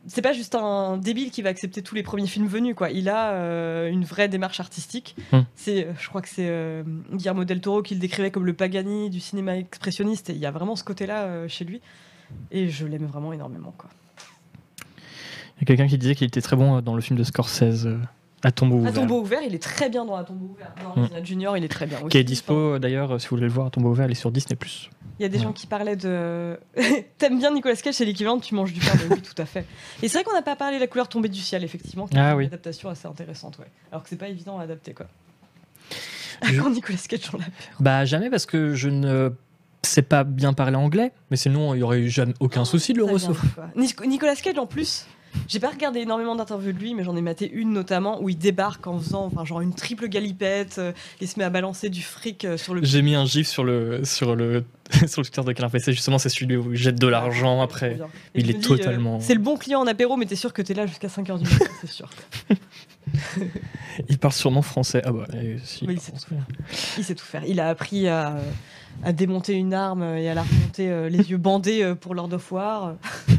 c'est 0.08 0.22
pas 0.22 0.32
juste 0.32 0.56
un 0.56 0.98
débile 0.98 1.30
qui 1.30 1.42
va 1.42 1.50
accepter 1.50 1.82
tous 1.82 1.94
les 1.94 2.04
premiers 2.04 2.26
films 2.26 2.48
venus, 2.48 2.74
quoi. 2.74 2.90
Il 2.90 3.10
a 3.10 3.32
euh, 3.32 3.92
une 3.92 4.06
vraie 4.06 4.30
démarche 4.30 4.62
artistique. 4.62 5.16
Hmm. 5.34 5.42
C'est, 5.56 5.88
je 6.00 6.08
crois 6.08 6.22
que 6.22 6.30
c'est 6.30 6.48
euh, 6.50 6.84
Guillermo 7.12 7.44
del 7.44 7.60
Toro 7.60 7.82
qui 7.82 7.96
le 7.96 8.00
décrivait 8.00 8.32
comme 8.32 8.46
le 8.46 8.54
Pagani 8.54 9.10
du 9.10 9.20
cinéma 9.20 9.58
expressionniste, 9.58 10.30
et 10.30 10.34
il 10.34 10.40
y 10.40 10.46
a 10.46 10.52
vraiment 10.52 10.78
ce 10.78 10.86
côté-là 10.86 11.26
euh, 11.26 11.48
chez 11.50 11.66
lui. 11.66 11.82
Et 12.50 12.70
je 12.70 12.88
l'aime 12.88 13.06
vraiment 13.06 13.34
énormément, 13.34 13.74
quoi. 13.78 13.90
Il 15.58 15.64
y 15.64 15.64
a 15.64 15.66
quelqu'un 15.66 15.88
qui 15.88 15.98
disait 15.98 16.16
qu'il 16.16 16.28
était 16.28 16.42
très 16.42 16.56
bon 16.56 16.80
dans 16.80 16.96
le 16.96 17.02
film 17.02 17.20
de 17.20 17.26
Scorsese, 17.26 17.90
À 18.44 18.52
tombeau 18.52 18.76
À 18.78 18.80
ouvert. 18.80 18.94
tombeau 18.94 19.20
ouvert, 19.22 19.42
il 19.46 19.54
est 19.54 19.62
très 19.62 19.90
bien 19.90 20.06
dans 20.06 20.16
À 20.16 20.24
tombeau 20.24 20.46
ouvert. 20.54 20.74
Dans. 20.84 21.02
Regina 21.02 21.24
Junior, 21.24 21.58
il 21.58 21.64
est 21.64 21.68
très 21.70 21.86
bien. 21.86 22.00
Qui 22.10 22.18
est 22.18 22.24
dispo 22.24 22.80
d'ailleurs, 22.80 23.20
si 23.20 23.28
vous 23.28 23.36
voulez 23.36 23.48
le 23.48 23.54
voir, 23.54 23.68
à 23.68 23.70
tombeau 23.70 23.90
ouvert, 23.90 24.06
il 24.06 24.12
est 24.12 24.16
sur 24.16 24.32
Disney. 24.32 24.58
Il 25.20 25.24
y 25.24 25.26
a 25.26 25.30
des 25.30 25.38
Ouais. 25.38 25.44
gens 25.44 25.52
qui 25.52 25.68
parlaient 25.68 25.98
de. 25.98 26.58
T'aimes 27.18 27.38
bien 27.40 27.52
Nicolas 27.54 27.76
Cage, 27.76 27.96
c'est 27.96 28.06
l'équivalent 28.06 28.38
de 28.38 28.42
tu 28.42 28.56
manges 28.56 28.72
du 28.72 28.80
pain. 28.80 28.94
Oui, 29.12 29.22
tout 29.22 29.40
à 29.42 29.46
fait. 29.46 29.66
Et 30.02 30.08
c'est 30.08 30.18
vrai 30.18 30.24
qu'on 30.24 30.34
n'a 30.34 30.42
pas 30.42 30.56
parlé 30.56 30.78
de 30.78 30.82
la 30.82 30.88
couleur 30.88 31.10
tombée 31.10 31.28
du 31.28 31.42
ciel, 31.42 31.64
effectivement. 31.66 32.08
qui 32.08 32.16
est 32.16 32.20
Ah 32.20 32.32
une 32.32 32.38
oui. 32.38 32.46
adaptation 32.46 32.88
assez 32.90 33.08
intéressante, 33.08 33.58
ouais. 33.60 33.68
Alors 33.92 34.04
que 34.04 34.10
c'est 34.10 34.16
pas 34.16 34.30
évident 34.30 34.58
à 34.60 34.64
adapter, 34.64 34.94
quoi. 34.94 35.08
Je- 36.44 36.62
Quand 36.62 36.70
Nicolas 36.70 36.98
Cage, 37.10 37.30
on 37.34 37.38
l'a 37.38 37.44
peur. 37.46 37.54
Bah 37.82 38.06
jamais 38.06 38.30
parce 38.30 38.46
que 38.46 38.74
je 38.74 38.88
ne 38.90 39.30
sais 39.84 40.02
pas 40.02 40.24
bien 40.24 40.54
parler 40.54 40.78
anglais, 40.78 41.12
mais 41.32 41.38
sinon 41.38 41.74
il 41.74 41.80
y 41.80 41.84
aurait 41.84 42.00
eu 42.00 42.10
jamais 42.10 42.34
aucun 42.40 42.64
souci 42.64 42.94
de 42.94 43.00
le 43.00 43.04
recevoir. 43.06 43.44
Nicolas 43.76 44.36
Cage, 44.36 44.58
en 44.58 44.66
plus, 44.68 45.06
j'ai 45.48 45.60
pas 45.60 45.70
regardé 45.70 46.00
énormément 46.00 46.36
d'interviews 46.36 46.72
de 46.74 46.80
lui, 46.80 46.94
mais 46.94 47.04
j'en 47.04 47.16
ai 47.16 47.22
maté 47.22 47.50
une 47.52 47.72
notamment 47.74 48.22
où 48.22 48.30
il 48.30 48.38
débarque 48.38 48.86
en 48.88 49.00
faisant 49.00 49.26
enfin, 49.26 49.46
genre 49.46 49.62
une 49.62 49.74
triple 49.74 50.08
galipette 50.08 50.78
euh, 50.80 50.92
et 51.22 51.28
se 51.28 51.38
met 51.40 51.46
à 51.46 51.50
balancer 51.50 51.90
du 51.90 52.02
fric 52.02 52.46
euh, 52.46 52.58
sur 52.58 52.74
le. 52.74 52.84
J'ai 52.84 53.02
mis 53.02 53.16
un 53.16 53.26
gif 53.26 53.48
sur 53.48 53.64
le 53.64 54.04
sur 54.06 54.36
le 54.36 54.64
sur 55.08 55.22
le 55.22 55.26
Twitter 55.28 55.42
de 55.44 55.52
Canard 55.54 55.72
PC 55.72 55.92
justement 55.92 56.18
c'est 56.18 56.30
celui 56.30 56.56
où 56.58 56.72
il 56.74 56.78
jette 56.78 57.00
de 57.00 57.08
l'argent 57.08 57.62
après. 57.62 58.00
Il 58.36 58.50
est 58.50 58.54
dis, 58.54 58.60
totalement- 58.60 59.20
c'est 59.20 59.34
le 59.36 59.40
bon 59.40 59.56
client 59.58 59.80
en 59.82 59.88
apéro, 59.88 60.18
mais 60.18 60.26
t'es 60.26 60.36
sûr 60.36 60.52
que 60.54 60.62
t'es 60.62 60.74
là 60.74 60.86
jusqu'à 60.88 61.08
5h 61.08 61.38
du 61.38 61.44
matin, 61.44 61.66
c'est 61.82 61.90
sûr. 61.90 62.10
Il 64.08 64.18
parle 64.20 64.34
sûrement 64.34 64.62
français. 64.62 65.02
Ah 65.04 65.12
bah 65.12 65.26
si, 65.64 65.86
il 65.86 66.00
sait 66.00 66.12
tout 66.12 66.20
faire. 66.20 66.46
Il 66.98 67.04
sait 67.04 67.16
tout 67.16 67.26
faire. 67.26 67.44
Il 67.48 67.60
a 67.60 67.70
appris 67.70 68.08
à, 68.08 68.38
à 69.04 69.12
démonter 69.14 69.54
une 69.54 69.74
arme 69.74 70.04
et 70.04 70.30
à 70.30 70.34
la 70.36 70.44
remonter 70.44 70.90
euh, 70.90 71.10
les 71.10 71.32
yeux 71.32 71.38
bandés 71.38 71.82
euh, 71.84 71.96
pour 71.96 72.14
Lord 72.14 72.32
of 72.34 72.52
War. 72.52 72.96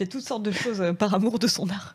Fait 0.00 0.06
toutes 0.06 0.26
sortes 0.26 0.42
de 0.42 0.50
choses 0.50 0.80
euh, 0.80 0.94
par 0.94 1.12
amour 1.12 1.38
de 1.38 1.46
son 1.46 1.68
art. 1.68 1.94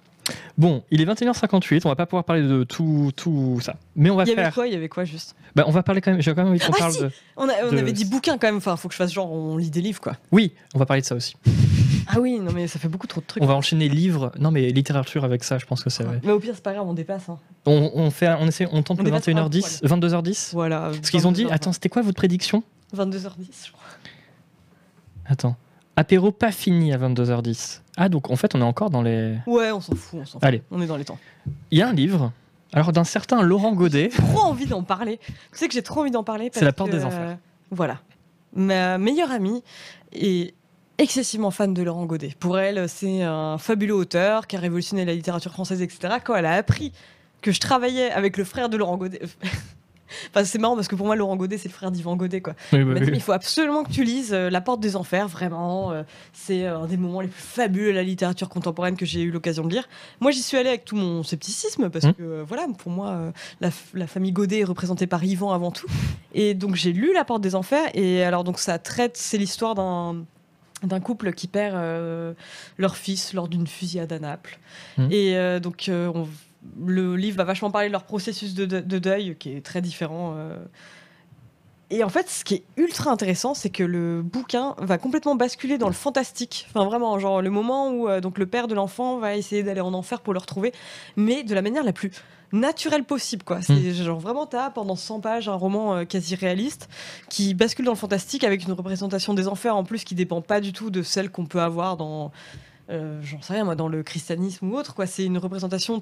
Bon, 0.60 0.84
il 0.92 1.02
est 1.02 1.06
21h58, 1.06 1.82
on 1.86 1.90
va 1.90 1.96
pas 1.96 2.06
pouvoir 2.06 2.24
parler 2.24 2.44
de 2.44 2.64
tout 2.64 3.12
tout 3.16 3.60
ça. 3.64 3.78
Mais 3.96 4.12
on 4.12 4.16
va 4.16 4.26
Il 4.26 4.28
y 4.30 4.32
avait 4.34 4.44
faire 4.44 4.54
quoi 4.54 4.68
Il 4.68 4.74
y 4.74 4.76
avait 4.76 4.90
quoi 4.90 5.06
juste? 5.06 5.36
Bah, 5.56 5.64
on 5.66 5.72
va 5.72 5.82
parler 5.82 6.02
quand 6.02 6.12
même 6.12 6.22
j'ai 6.22 6.32
quand 6.36 6.44
même 6.44 6.50
envie 6.52 6.60
qu'on 6.60 6.72
Ah, 6.74 6.78
parle 6.78 6.92
si 6.94 7.00
de 7.02 7.10
On, 7.36 7.50
a- 7.50 7.54
on 7.68 7.72
De- 7.72 7.78
avait 7.80 7.94
dit 7.94 8.06
bouquin 8.06 8.38
quand 8.38 8.46
même. 8.48 8.58
Enfin, 8.58 8.76
faut 8.76 8.88
que 8.88 8.94
je 8.94 8.98
fasse 8.98 9.12
genre 9.12 9.32
on 9.32 9.58
lit 9.58 9.72
des 9.72 9.82
livres 9.82 10.00
quoi. 10.02 10.18
Oui, 10.32 10.54
on 10.76 10.78
va 10.80 10.86
parler 10.86 11.02
de 11.02 11.08
ça 11.08 11.16
aussi. 11.16 11.36
Ah 12.08 12.20
oui, 12.20 12.40
non 12.40 12.52
mais 12.54 12.68
ça 12.68 12.78
fait 12.78 12.88
beaucoup 12.90 13.08
trop 13.08 13.22
de 13.22 13.26
trucs. 13.26 13.42
On 13.42 13.48
va 13.48 13.56
enchaîner 13.56 13.90
livres, 13.90 14.32
non 14.38 14.52
mais 14.52 14.70
littérature 14.70 15.24
avec 15.26 15.44
ça, 15.44 15.58
je 15.58 15.66
pense 15.66 15.84
que 15.84 15.90
c'est 15.90 16.04
vrai. 16.04 16.22
Mais 16.24 16.32
au 16.32 16.40
pire, 16.40 16.54
c'est 16.54 16.64
pas 16.64 16.74
grave, 16.74 16.88
on 16.88 16.94
dépasse. 16.94 17.28
hein. 17.28 17.40
On, 17.66 17.90
on 17.96 18.12
fait 18.12 18.30
on 18.40 18.46
essaie 18.48 18.68
on 18.72 18.84
tente 18.84 19.00
On 19.00 19.04
le 19.04 19.10
dépasse 19.10 19.28
un 19.28 19.32
21h10, 19.34 19.84
22h10 19.84 20.50
Voilà. 20.54 20.92
Parce 20.94 21.10
qu'ils 21.10 21.26
ont 21.26 21.32
dit 21.32 21.48
attends, 21.50 21.74
c'était 21.74 21.90
quoi 21.90 22.04
votre 22.04 22.18
prédiction? 22.18 22.62
22h10, 22.96 23.66
je 23.68 23.72
crois. 23.72 23.84
Attends. 25.26 25.56
Apéro 25.98 26.32
pas 26.32 26.52
fini 26.52 26.94
à 26.94 26.98
22h10. 26.98 27.82
Ah, 27.98 28.10
donc 28.10 28.30
en 28.30 28.36
fait, 28.36 28.54
on 28.56 28.62
est 28.62 28.66
encore 28.66 28.90
dans 28.90 29.02
les. 29.02 29.38
Ouais, 29.48 29.72
on 29.72 29.80
s'en 29.80 29.96
fout, 29.96 30.20
on 30.22 30.26
s'en 30.26 30.40
fout. 30.40 30.44
Allez. 30.44 30.62
On 30.72 30.82
est 30.82 30.88
dans 30.88 30.98
les 30.98 31.06
temps. 31.06 31.18
Il 31.72 31.78
y 31.78 31.82
a 31.82 31.88
un 31.88 31.94
livre, 31.94 32.34
alors 32.74 32.92
d'un 32.92 33.04
certain 33.06 33.42
Laurent 33.42 33.74
Godet. 33.74 34.10
trop 34.10 34.42
envie 34.42 34.66
d'en 34.66 34.84
parler. 34.84 35.20
Tu 35.26 35.34
sais 35.54 35.68
que 35.68 35.74
j'ai 35.74 35.84
trop 35.84 36.02
envie 36.02 36.12
d'en 36.12 36.24
parler. 36.24 36.52
C'est 36.54 36.66
la 36.66 36.74
porte 36.74 36.92
que, 36.92 36.98
des 36.98 37.04
euh, 37.04 37.08
enfers. 37.08 37.38
voilà. 37.72 38.02
Ma 38.54 38.98
meilleure 38.98 39.32
amie 39.32 39.64
est 40.14 40.54
excessivement 40.98 41.52
fan 41.52 41.74
de 41.74 41.84
Laurent 41.84 42.06
Godet. 42.06 42.34
Pour 42.40 42.58
elle, 42.58 42.88
c'est 42.88 43.22
un 43.24 43.58
fabuleux 43.58 43.96
auteur 43.96 44.48
qui 44.48 44.56
a 44.56 44.60
révolutionné 44.60 45.06
la 45.06 45.14
littérature 45.14 45.52
française, 45.52 45.82
etc. 45.82 46.16
Quand 46.24 46.36
elle 46.36 46.46
a 46.46 46.54
appris 46.54 46.94
que 47.42 47.52
je 47.52 47.60
travaillais 47.60 48.12
avec 48.12 48.38
le 48.38 48.44
frère 48.44 48.70
de 48.70 48.78
Laurent 48.78 48.98
Godet. 48.98 49.22
Enfin, 50.30 50.44
c'est 50.46 50.58
marrant 50.60 50.76
parce 50.76 50.88
que 50.88 50.96
pour 50.96 51.06
moi, 51.06 51.16
Laurent 51.16 51.36
Godet, 51.36 51.58
c'est 51.58 51.68
le 51.70 51.74
frère 51.74 51.92
d'Yvan 51.92 52.16
Godet, 52.16 52.42
quoi. 52.42 52.54
Oui, 52.74 52.82
oui, 52.84 53.00
il 53.14 53.22
faut 53.22 53.32
absolument 53.32 53.84
que 53.84 53.92
tu 53.92 54.04
lises 54.04 54.34
euh, 54.34 54.50
La 54.50 54.62
Porte 54.62 54.80
des 54.80 54.96
Enfers, 54.96 55.28
vraiment. 55.28 55.92
euh, 55.92 56.04
c'est 56.34 56.66
euh, 56.66 56.80
un 56.80 56.86
des 56.88 56.98
moments 56.98 57.22
les 57.22 57.28
plus 57.28 57.42
fabuleux 57.42 57.88
de 57.92 57.96
la 57.96 58.04
littérature 58.04 58.50
contemporaine 58.50 58.96
que 58.98 59.06
j'ai 59.06 59.22
eu 59.22 59.32
l'occasion 59.32 59.64
de 59.66 59.72
lire. 59.74 59.88
Moi, 60.20 60.32
j'y 60.32 60.42
suis 60.44 60.58
allée 60.58 60.70
avec 60.70 60.86
tout 60.86 60.96
mon 60.96 61.24
scepticisme, 61.24 61.90
parce 61.90 62.06
Mhm. 62.06 62.14
que, 62.14 62.24
euh, 62.24 62.44
voilà, 62.48 62.68
pour 62.78 62.92
moi, 62.92 63.32
la, 63.62 64.08
famille 64.08 64.32
Godet 64.32 64.60
est 64.60 64.64
représentée 64.66 65.08
par 65.08 65.24
Yvan 65.24 65.52
avant 65.52 65.72
tout. 65.72 65.88
Et 66.34 66.54
donc, 66.54 66.76
j'ai 66.76 66.94
lu 66.94 67.12
La 67.14 67.26
Porte 67.26 67.42
des 67.42 67.56
Enfers, 67.56 67.90
et 67.94 68.24
alors, 68.24 68.44
donc, 68.44 68.60
ça 68.60 68.78
traite, 68.80 69.18
c'est 69.18 69.38
l'histoire 69.38 69.76
d'un 69.76 70.24
d'un 70.84 71.00
couple 71.00 71.32
qui 71.34 71.48
perd 71.48 71.76
leur 72.78 72.96
fils 72.98 73.34
lors 73.34 73.48
d'une 73.48 73.66
fusillade 73.66 74.12
à 74.12 74.20
Naples. 74.20 74.60
Mhm. 74.98 75.08
Et 75.12 75.60
donc, 75.60 75.90
on- 75.90 76.28
le 76.86 77.16
livre 77.16 77.38
va 77.38 77.44
vachement 77.44 77.72
parler 77.72 77.88
de 77.88 77.92
leur 77.94 78.04
processus 78.04 78.54
de, 78.54 78.66
de- 78.66 78.80
de 78.82 79.00
deuil, 79.00 79.36
qui 79.38 79.52
est 79.54 79.62
très 79.66 79.82
différent. 79.82 80.34
euh, 80.38 80.58
et 81.92 82.04
en 82.04 82.10
fait, 82.10 82.28
ce 82.30 82.44
qui 82.44 82.56
est 82.56 82.64
ultra 82.78 83.12
intéressant, 83.12 83.54
c'est 83.54 83.70
que 83.70 83.84
le 83.84 84.24
bouquin 84.24 84.74
va 84.80 84.98
complètement 84.98 85.36
basculer 85.36 85.78
dans 85.78 85.86
le 85.88 85.94
fantastique. 85.94 86.66
Enfin, 86.70 86.84
vraiment, 86.84 87.20
genre 87.20 87.44
le 87.44 87.52
moment 87.52 87.92
où 87.92 88.10
euh, 88.10 88.22
donc 88.22 88.40
le 88.40 88.48
père 88.48 88.68
de 88.68 88.74
l'enfant 88.74 89.20
va 89.20 89.36
essayer 89.36 89.62
d'aller 89.62 89.82
en 89.82 89.94
enfer 89.94 90.22
pour 90.22 90.34
le 90.34 90.40
retrouver, 90.40 90.74
mais 91.16 91.44
de 91.44 91.54
la 91.54 91.62
manière 91.62 91.84
la 91.84 91.94
plus 91.94 92.10
naturelle 92.52 93.04
possible, 93.04 93.44
quoi. 93.44 93.62
C'est 93.62 93.94
genre 93.94 94.20
vraiment, 94.20 94.48
t'as 94.48 94.72
pendant 94.72 94.96
100 94.96 95.20
pages 95.20 95.48
un 95.48 95.54
roman 95.54 95.94
euh, 95.98 96.06
quasi 96.06 96.34
réaliste 96.34 96.90
qui 97.30 97.54
bascule 97.54 97.86
dans 97.86 97.92
le 97.92 97.98
fantastique 97.98 98.44
avec 98.44 98.64
une 98.66 98.74
représentation 98.74 99.36
des 99.36 99.48
enfers 99.48 99.76
en 99.76 99.84
plus 99.84 100.04
qui 100.04 100.16
dépend 100.16 100.42
pas 100.42 100.62
du 100.62 100.74
tout 100.74 100.90
de 100.90 101.04
celle 101.04 101.30
qu'on 101.30 101.46
peut 101.46 101.62
avoir 101.62 101.98
dans, 101.98 102.32
euh, 102.90 103.20
j'en 103.22 103.42
sais 103.44 103.54
rien 103.54 103.64
moi, 103.64 103.76
dans 103.76 103.88
le 103.90 104.02
christianisme 104.02 104.72
ou 104.72 104.76
autre, 104.76 104.96
quoi. 104.96 105.06
C'est 105.06 105.26
une 105.26 105.38
représentation 105.38 106.02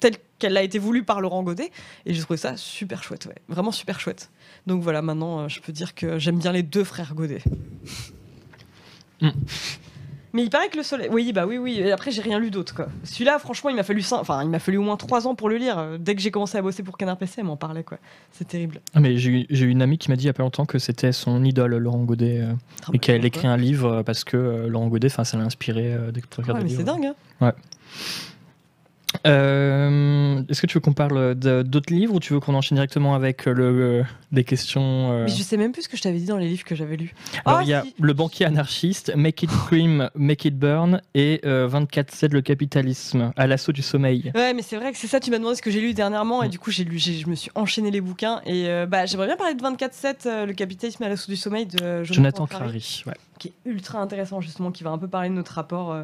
telle 0.00 0.14
qu'elle 0.38 0.56
a 0.56 0.62
été 0.62 0.78
voulue 0.78 1.02
par 1.04 1.20
Laurent 1.20 1.42
Godet 1.42 1.70
et 2.06 2.14
j'ai 2.14 2.20
trouvé 2.22 2.36
ça 2.36 2.56
super 2.56 3.02
chouette, 3.02 3.26
ouais. 3.26 3.34
Vraiment 3.48 3.72
super 3.72 4.00
chouette. 4.00 4.30
Donc 4.66 4.82
voilà, 4.82 5.02
maintenant, 5.02 5.40
euh, 5.40 5.48
je 5.48 5.60
peux 5.60 5.72
dire 5.72 5.94
que 5.94 6.18
j'aime 6.18 6.38
bien 6.38 6.52
les 6.52 6.62
deux 6.62 6.84
frères 6.84 7.14
Godet. 7.14 7.42
Mm. 9.20 9.30
Mais 10.32 10.42
il 10.42 10.50
paraît 10.50 10.68
que 10.68 10.76
le 10.76 10.82
soleil. 10.82 11.08
Oui, 11.12 11.32
bah 11.32 11.46
oui, 11.46 11.58
oui. 11.58 11.78
Et 11.78 11.92
après, 11.92 12.10
j'ai 12.10 12.20
rien 12.20 12.40
lu 12.40 12.50
d'autre, 12.50 12.74
quoi. 12.74 12.88
Celui-là, 13.04 13.38
franchement, 13.38 13.70
il 13.70 13.76
m'a 13.76 13.84
fallu 13.84 14.02
cinq- 14.02 14.18
enfin, 14.18 14.42
il 14.42 14.50
m'a 14.50 14.58
fallu 14.58 14.78
au 14.78 14.82
moins 14.82 14.96
trois 14.96 15.28
ans 15.28 15.36
pour 15.36 15.48
le 15.48 15.58
lire. 15.58 15.78
Euh, 15.78 15.96
Dès 15.96 16.16
que 16.16 16.20
j'ai 16.20 16.32
commencé 16.32 16.58
à 16.58 16.62
bosser 16.62 16.82
pour 16.82 16.98
Canard 16.98 17.16
PC, 17.18 17.34
elle 17.38 17.44
m'en 17.44 17.56
parlait, 17.56 17.84
quoi. 17.84 17.98
C'est 18.32 18.48
terrible. 18.48 18.80
Ah, 18.94 19.00
mais 19.00 19.16
j'ai 19.16 19.46
eu- 19.48 19.70
une 19.70 19.80
amie 19.80 19.96
qui 19.96 20.10
m'a 20.10 20.16
dit 20.16 20.24
il 20.24 20.26
y 20.26 20.30
a 20.30 20.32
pas 20.32 20.42
longtemps 20.42 20.66
que 20.66 20.80
c'était 20.80 21.12
son 21.12 21.44
idole, 21.44 21.76
Laurent 21.76 22.02
Godet, 22.02 22.40
euh, 22.40 22.52
Ah, 22.82 22.86
et 22.88 22.92
bah, 22.94 22.98
qu'elle 22.98 23.24
écrit 23.24 23.46
un 23.46 23.56
livre 23.56 24.02
parce 24.02 24.24
que 24.24 24.36
euh, 24.36 24.68
Laurent 24.68 24.88
Godet, 24.88 25.06
enfin, 25.06 25.22
ça 25.22 25.36
l'a 25.38 25.44
inspiré 25.44 25.94
euh, 25.94 26.10
d'écrire 26.10 26.48
Ouais, 26.48 26.54
des 26.54 26.64
mais 26.64 26.76
c'est 26.76 26.82
dingue, 26.82 27.12
hein. 27.40 27.52
Euh, 29.26 30.42
Est-ce 30.48 30.60
que 30.60 30.66
tu 30.66 30.74
veux 30.74 30.80
qu'on 30.80 30.92
parle 30.92 31.34
d'autres 31.34 31.92
livres 31.92 32.14
ou 32.14 32.20
tu 32.20 32.32
veux 32.32 32.40
qu'on 32.40 32.54
enchaîne 32.54 32.76
directement 32.76 33.14
avec 33.14 33.46
euh, 33.48 33.52
le, 33.52 33.64
euh, 33.64 34.02
des 34.32 34.44
questions 34.44 35.12
euh, 35.12 35.24
Mais 35.24 35.30
je 35.30 35.42
sais 35.42 35.56
même 35.56 35.72
plus 35.72 35.82
ce 35.82 35.88
que 35.88 35.96
je 35.96 36.02
t'avais 36.02 36.18
dit 36.18 36.26
dans 36.26 36.36
les 36.36 36.48
livres 36.48 36.64
que 36.64 36.74
j'avais 36.74 36.96
lus. 36.96 37.14
Alors, 37.44 37.60
Ah, 37.60 37.62
il 37.62 37.68
y 37.68 37.74
a 37.74 37.82
si. 37.82 37.94
Le 37.98 38.12
banquier 38.12 38.46
anarchiste, 38.46 39.14
Make 39.16 39.42
it 39.42 39.50
scream, 39.50 40.10
Make 40.14 40.44
it 40.44 40.58
burn 40.58 41.00
et 41.14 41.40
euh, 41.44 41.68
24-7 41.68 42.32
le 42.32 42.42
capitalisme, 42.42 43.32
à 43.36 43.46
l'assaut 43.46 43.72
du 43.72 43.82
sommeil. 43.82 44.32
Ouais, 44.34 44.52
mais 44.54 44.62
c'est 44.62 44.76
vrai 44.76 44.92
que 44.92 44.98
c'est 44.98 45.06
ça, 45.06 45.20
tu 45.20 45.30
m'as 45.30 45.38
demandé 45.38 45.56
ce 45.56 45.62
que 45.62 45.70
j'ai 45.70 45.80
lu 45.80 45.94
dernièrement, 45.94 46.42
et 46.42 46.48
du 46.48 46.58
coup, 46.58 46.70
j'ai 46.70 46.84
lu, 46.84 46.98
je 46.98 47.26
me 47.28 47.34
suis 47.34 47.50
enchaîné 47.54 47.90
les 47.90 48.00
bouquins, 48.00 48.40
et 48.46 48.68
euh, 48.68 48.86
bah, 48.86 49.06
j'aimerais 49.06 49.26
bien 49.26 49.36
parler 49.36 49.54
de 49.54 49.62
24-7, 49.62 50.14
euh, 50.26 50.46
le 50.46 50.52
capitalisme 50.52 51.02
à 51.02 51.08
l'assaut 51.08 51.30
du 51.30 51.36
sommeil 51.36 51.66
de 51.66 52.04
Jonathan 52.04 52.46
Clary. 52.46 53.02
Ouais. 53.06 53.14
qui 53.38 53.48
est 53.48 53.52
ultra 53.70 54.00
intéressant, 54.00 54.40
justement, 54.40 54.70
qui 54.70 54.84
va 54.84 54.90
un 54.90 54.98
peu 54.98 55.08
parler 55.08 55.28
de 55.28 55.34
notre 55.34 55.52
rapport 55.52 55.92
euh, 55.92 56.02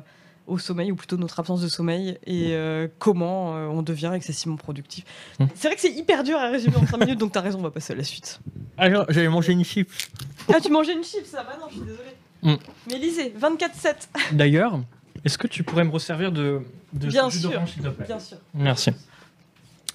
au 0.50 0.58
sommeil, 0.58 0.90
ou 0.92 0.96
plutôt 0.96 1.16
notre 1.16 1.38
absence 1.40 1.60
de 1.62 1.68
sommeil, 1.68 2.18
et 2.26 2.48
euh, 2.52 2.88
comment 2.98 3.56
euh, 3.56 3.66
on 3.68 3.82
devient 3.82 4.12
excessivement 4.14 4.56
productif. 4.56 5.04
Mm. 5.38 5.44
C'est 5.54 5.68
vrai 5.68 5.74
que 5.76 5.80
c'est 5.80 5.92
hyper 5.92 6.24
dur 6.24 6.36
à 6.38 6.48
résumer 6.48 6.76
en 6.76 6.86
5 6.86 6.98
minutes, 6.98 7.18
donc 7.18 7.32
t'as 7.32 7.40
raison, 7.40 7.58
on 7.58 7.62
va 7.62 7.70
passer 7.70 7.92
à 7.92 7.96
la 7.96 8.04
suite. 8.04 8.40
Alors, 8.76 9.06
j'avais 9.08 9.28
mangé 9.28 9.52
une 9.52 9.64
chips. 9.64 10.08
Ah, 10.52 10.60
tu 10.60 10.70
mangeais 10.70 10.92
une 10.94 11.04
chips, 11.04 11.26
ça 11.26 11.42
va 11.44 11.56
Non, 11.58 11.66
je 11.68 11.74
suis 11.76 11.82
désolée. 11.84 12.16
Mm. 12.42 12.54
Mais 12.90 12.98
lisez, 12.98 13.34
24-7. 13.40 14.08
D'ailleurs, 14.32 14.80
Est-ce 15.24 15.38
que 15.38 15.46
tu 15.46 15.62
pourrais 15.62 15.84
me 15.84 15.90
resservir 15.90 16.32
de, 16.32 16.60
de 16.92 17.06
Bien 17.08 17.28
jus 17.30 17.40
sûr. 17.40 17.50
d'orange, 17.50 17.72
s'il 17.72 17.82
te 17.82 17.88
plaît? 17.88 18.06
Bien 18.06 18.18
sûr. 18.18 18.38
Merci. 18.54 18.90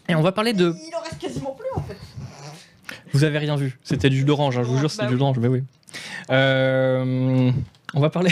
Et 0.07 0.15
on 0.15 0.22
va 0.22 0.32
parler 0.32 0.53
de. 0.53 0.73
Il 0.88 0.95
en 0.95 1.02
reste 1.02 1.19
quasiment 1.19 1.52
plus 1.57 1.68
en 1.76 1.82
fait. 1.82 1.98
Vous 3.11 3.23
avez 3.23 3.40
rien 3.40 3.56
vu. 3.56 3.80
C'était 3.84 4.10
du 4.10 4.18
jus 4.18 4.23
d'orange, 4.26 4.57
hein, 4.57 4.64
je 4.64 4.68
vous 4.69 4.77
jure, 4.77 4.91
c'était 4.91 5.03
Bah 5.03 5.07
du 5.07 5.14
jus 5.15 5.19
d'orange, 5.19 5.40
mais 5.40 5.48
oui. 5.48 5.64
Euh, 6.30 7.52
on 7.94 7.99
va 7.99 8.10
parler. 8.10 8.32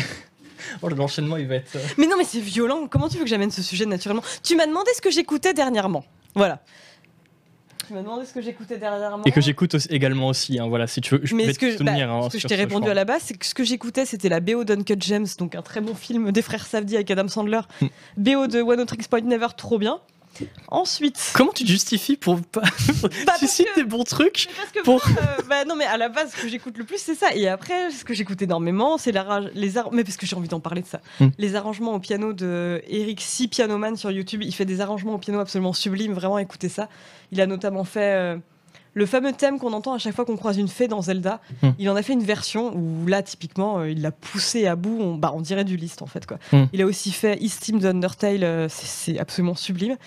Oh, 0.81 0.89
l'enchaînement, 0.89 1.37
il 1.37 1.47
va 1.47 1.55
être. 1.55 1.75
euh, 1.75 1.79
Mais 1.97 2.07
non, 2.07 2.15
mais 2.17 2.23
c'est 2.23 2.39
violent. 2.39 2.87
Comment 2.89 3.09
tu 3.09 3.17
veux 3.17 3.23
que 3.23 3.29
j'amène 3.29 3.51
ce 3.51 3.61
sujet 3.61 3.85
naturellement? 3.85 4.23
Tu 4.43 4.55
m'as 4.55 4.65
demandé 4.67 4.89
ce 4.95 5.01
que 5.01 5.11
j'écoutais 5.11 5.53
dernièrement. 5.53 6.03
Voilà. 6.35 6.61
Tu 7.87 7.93
m'as 7.93 8.01
demandé 8.01 8.25
ce 8.25 8.33
que 8.33 8.41
j'écoutais 8.41 8.77
dernièrement. 8.77 9.23
Et 9.25 9.31
que 9.31 9.41
j'écoute 9.41 9.75
aussi- 9.75 9.89
également 9.89 10.29
aussi, 10.29 10.57
hein, 10.57 10.67
voilà, 10.67 10.87
si 10.87 11.01
tu 11.01 11.15
veux. 11.15 11.21
Je 11.25 11.35
Mais 11.35 11.45
vais 11.47 11.53
ce 11.53 11.59
que, 11.59 11.65
te 11.65 11.71
soutenir. 11.79 12.07
bah, 12.07 12.13
hein, 12.13 12.29
ce 12.29 12.33
que 12.37 12.39
je 12.39 12.47
t'ai 12.47 12.55
répondu 12.55 12.89
à 12.89 12.93
la 12.93 13.03
base, 13.03 13.23
c'est 13.25 13.33
que 13.37 13.45
ce 13.45 13.53
que 13.53 13.63
j'écoutais, 13.65 14.05
c'était 14.05 14.29
la 14.29 14.39
BO 14.39 14.63
d'Uncut 14.63 14.95
James, 14.99 15.27
donc 15.37 15.53
un 15.55 15.61
très 15.61 15.81
bon 15.81 15.93
film 15.93 16.31
des 16.31 16.41
frères 16.41 16.65
Safdie 16.65 16.95
avec 16.95 17.11
Adam 17.11 17.27
Sandler. 17.27 17.59
Hmm. 17.81 17.87
BO 18.15 18.47
de 18.47 18.61
One 18.61 18.85
Tricks 18.85 19.07
Point 19.09 19.21
Never, 19.21 19.47
trop 19.57 19.77
bien. 19.79 19.99
Ensuite. 20.69 21.31
Comment 21.33 21.51
tu 21.51 21.63
te 21.63 21.69
justifies 21.69 22.17
pour 22.17 22.41
pas. 22.41 22.61
Bah, 22.61 22.69
tu 23.09 23.25
parce 23.25 23.45
cites 23.45 23.67
que- 23.75 23.81
des 23.81 23.83
bons 23.85 24.03
trucs 24.03 24.47
Mais 24.49 24.53
parce 24.57 24.71
que 24.71 24.79
Pour- 24.81 25.07
moi, 25.07 25.21
euh, 25.21 25.41
bah 25.49 25.65
non 25.65 25.75
mais 25.75 25.85
à 25.85 25.97
la 25.97 26.09
base 26.09 26.31
ce 26.35 26.41
que 26.41 26.47
j'écoute 26.47 26.77
le 26.77 26.83
plus 26.83 26.97
c'est 26.97 27.15
ça 27.15 27.33
et 27.35 27.47
après 27.47 27.91
ce 27.91 28.03
que 28.03 28.13
j'écoute 28.13 28.41
énormément 28.41 28.97
c'est 28.97 29.11
l'arrange- 29.11 29.49
les 29.53 29.77
ar- 29.77 29.91
mais 29.91 30.03
parce 30.03 30.17
que 30.17 30.25
j'ai 30.25 30.35
envie 30.35 30.47
d'en 30.47 30.59
parler 30.59 30.81
de 30.81 30.87
ça 30.87 31.01
Mm. 31.19 31.27
les 31.37 31.55
arrangements 31.55 31.93
au 31.93 31.99
piano 31.99 32.33
de 32.33 32.81
Eric 32.87 33.21
C 33.21 33.47
Pianoman 33.47 33.95
sur 33.95 34.09
YouTube 34.11 34.41
il 34.43 34.53
fait 34.53 34.65
des 34.65 34.81
arrangements 34.81 35.13
au 35.13 35.17
piano 35.19 35.39
absolument 35.39 35.73
sublimes 35.73 36.13
vraiment 36.13 36.39
écoutez 36.39 36.69
ça 36.69 36.89
il 37.31 37.39
a 37.41 37.45
notamment 37.47 37.83
fait 37.83 38.13
euh, 38.15 38.37
le 38.95 39.05
fameux 39.05 39.33
thème 39.33 39.57
qu'on 39.59 39.73
entend 39.73 39.93
à 39.93 39.97
chaque 39.97 40.13
fois 40.15 40.23
qu'on 40.25 40.37
croise 40.37 40.57
une 40.57 40.67
fée 40.67 40.87
dans 40.87 41.01
Zelda 41.01 41.39
Mm. 41.61 41.69
il 41.79 41.89
en 41.89 41.95
a 41.95 42.01
fait 42.03 42.13
une 42.13 42.23
version 42.23 42.75
où 42.75 43.07
là 43.07 43.23
typiquement 43.23 43.79
euh, 43.79 43.89
il 43.89 44.01
l'a 44.01 44.11
poussé 44.11 44.67
à 44.67 44.75
bout 44.75 44.97
on, 45.01 45.15
bah, 45.15 45.31
on 45.35 45.41
dirait 45.41 45.63
du 45.65 45.77
list 45.77 46.01
en 46.01 46.05
fait 46.07 46.25
quoi 46.25 46.37
Mm. 46.51 46.63
il 46.73 46.81
a 46.81 46.85
aussi 46.85 47.11
fait 47.11 47.37
East 47.41 47.61
Team 47.63 47.79
d'Undertale 47.79 48.43
euh, 48.43 48.67
c'est 48.69 49.17
absolument 49.19 49.55
sublime 49.55 49.97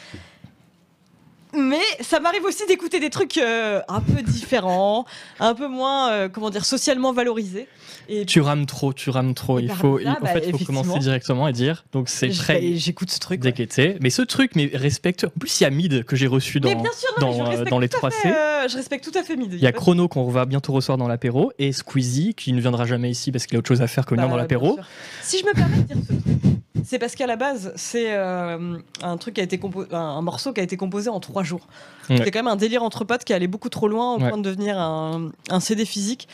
mais 1.55 1.81
ça 2.01 2.21
m'arrive 2.21 2.45
aussi 2.45 2.67
d'écouter 2.67 3.01
des 3.01 3.11
trucs 3.11 3.39
euh, 3.39 3.81
un 3.89 4.01
peu 4.01 4.23
différents, 4.23 5.05
un 5.41 5.55
peu 5.55 5.69
moins, 5.69 6.11
euh, 6.11 6.29
comment 6.29 6.51
dire, 6.51 6.65
socialement 6.65 7.13
valorisés. 7.13 7.69
Et 8.09 8.25
Tu 8.25 8.41
rames 8.41 8.67
trop, 8.67 8.93
tu 8.93 9.11
rames 9.11 9.35
trop. 9.35 9.59
Et 9.59 9.63
Il 9.63 9.69
par 9.69 9.77
faut, 9.79 9.97
ça, 9.99 10.03
il- 10.03 10.09
en 10.09 10.17
bah, 10.23 10.29
fait, 10.29 10.45
il 10.47 10.57
faut 10.57 10.65
commencer 10.65 10.99
directement 11.01 11.49
et 11.49 11.53
dire. 11.53 11.85
Donc 11.93 12.09
c'est 12.09 12.29
très 12.29 12.75
j'écoute 12.77 13.11
ce 13.11 13.19
truc. 13.19 13.43
ouais. 13.45 13.99
Mais 14.01 14.11
ce 14.11 14.23
truc, 14.23 14.53
mais 14.55 14.71
respecte. 14.75 15.25
En 15.25 15.39
plus, 15.41 15.61
il 15.61 15.65
y 15.65 15.67
a 15.67 15.71
Mid 15.71 16.05
que 16.05 16.15
j'ai 16.15 16.27
reçu 16.29 16.61
dans. 16.61 16.69
sûr, 16.71 17.11
non, 17.21 17.41
euh, 17.41 17.45
respecte 17.45 17.71
dans 17.71 17.79
les 17.81 17.89
tout 17.89 17.97
à 18.05 18.11
3C. 18.11 18.13
fait, 18.23 18.29
euh, 18.37 18.69
je 18.69 18.77
respecte 18.77 19.05
tout 19.11 19.19
à 19.19 19.23
fait 19.23 19.37
Mid. 19.37 19.53
Il 19.55 19.61
y 19.61 19.67
a 19.67 19.73
Chrono 19.73 20.07
qu'on 20.09 20.29
va 20.31 20.45
bientôt 20.45 20.73
recevoir 20.73 20.99
dans 20.99 21.09
l'apéro 21.09 21.53
et 21.59 21.73
Squeezie 21.73 22.35
qui 22.35 22.53
ne 22.53 22.61
viendra 22.61 22.85
jamais 22.87 23.11
ici 23.11 23.33
parce 23.33 23.47
qu'il 23.47 23.57
a 23.57 23.59
autre 23.59 23.69
chose 23.69 23.83
à 23.83 23.87
faire 23.89 24.07
que 24.07 24.15
venir 24.15 24.27
Bah, 24.29 24.33
dans 24.33 24.37
l'apéro. 24.39 24.79
Si 25.23 25.39
je 25.41 25.45
me 25.47 25.53
permets 25.53 25.79
de 25.79 25.83
dire 25.83 25.97
ce 26.07 26.13
truc, 26.13 26.55
c'est 26.85 26.99
parce 26.99 27.15
qu'à 27.15 27.27
la 27.27 27.37
base, 27.37 27.73
c'est 27.77 28.13
euh, 28.15 28.79
un 29.03 29.17
truc 29.17 29.35
qui 29.35 29.41
a 29.41 29.45
été 29.45 29.57
compo- 29.59 29.87
un, 29.93 30.23
morceau 30.23 30.53
qui 30.53 30.61
a 30.61 30.63
été 30.65 30.77
composé 30.77 31.09
en 31.09 31.21
trois 31.21 31.43
jours. 31.43 31.67
Ouais. 32.11 32.17
C'était 32.19 32.31
quand 32.31 32.41
même 32.41 32.47
un 32.53 32.57
délire 32.57 32.83
entre 32.83 33.05
potes 33.05 33.25
qui 33.25 33.33
allait 33.33 33.47
beaucoup 33.47 33.69
trop 33.69 33.89
loin 33.89 34.15
au 34.15 34.21
Ouais. 34.21 34.29
point 34.29 34.39
de 34.39 34.43
devenir 34.43 34.79
un, 34.79 35.31
un 35.51 35.61
CD 35.61 35.85
physique 35.85 36.29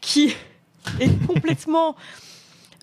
qui 0.00 0.34
est 1.00 1.26
complètement 1.26 1.96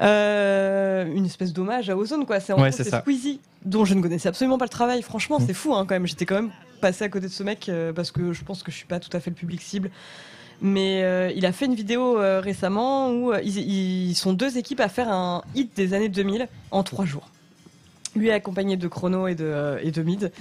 euh, 0.02 1.06
une 1.14 1.26
espèce 1.26 1.54
d'hommage 1.54 1.90
à 1.90 1.98
Ozone 1.98 2.26
quoi. 2.26 2.40
C'est 2.40 2.54
en 2.54 2.62
Ouais, 2.62 2.72
c'est 2.72 2.84
c'est. 2.84 3.00
Squeezie 3.00 3.40
dont 3.66 3.86
je 3.86 3.94
ne 3.96 4.02
connaissais 4.02 4.30
absolument 4.30 4.58
pas 4.58 4.66
le 4.66 4.70
travail. 4.70 5.02
Franchement, 5.02 5.40
Mm. 5.40 5.44
c'est 5.48 5.54
fou 5.54 5.74
hein, 5.74 5.86
quand 5.88 5.96
même. 5.96 6.08
J'étais 6.08 6.26
quand 6.26 6.36
même 6.36 6.52
passé 6.82 7.04
à 7.06 7.10
côté 7.10 7.28
de 7.28 7.32
ce 7.32 7.44
mec 7.44 7.70
euh, 7.70 7.92
parce 7.94 8.12
que 8.12 8.34
je 8.34 8.44
pense 8.44 8.62
que 8.64 8.72
je 8.72 8.78
suis 8.78 8.86
pas 8.86 9.00
tout 9.00 9.10
à 9.16 9.20
fait 9.20 9.30
le 9.32 9.36
public 9.36 9.62
cible. 9.62 9.90
Mais 10.62 11.04
euh, 11.04 11.32
il 11.36 11.46
a 11.46 11.52
fait 11.52 11.66
une 11.66 11.76
vidéo 11.76 12.20
euh, 12.20 12.40
récemment 12.40 13.12
où 13.12 13.32
euh, 13.32 13.42
ils, 13.44 14.16
sont 14.16 14.34
deux 14.34 14.58
équipes 14.58 14.80
à 14.80 14.90
faire 14.90 15.10
un 15.10 15.44
hit 15.54 15.76
des 15.76 15.94
années 15.94 16.10
2000 16.10 16.48
en 16.72 16.84
trois 16.84 17.06
jours. 17.06 17.30
Lui 18.16 18.30
est 18.30 18.34
accompagné 18.34 18.78
de 18.78 18.88
Chrono 18.88 19.28
et 19.28 19.36
de, 19.36 19.78
et 19.84 19.92
de 19.92 20.02
Mid. 20.02 20.32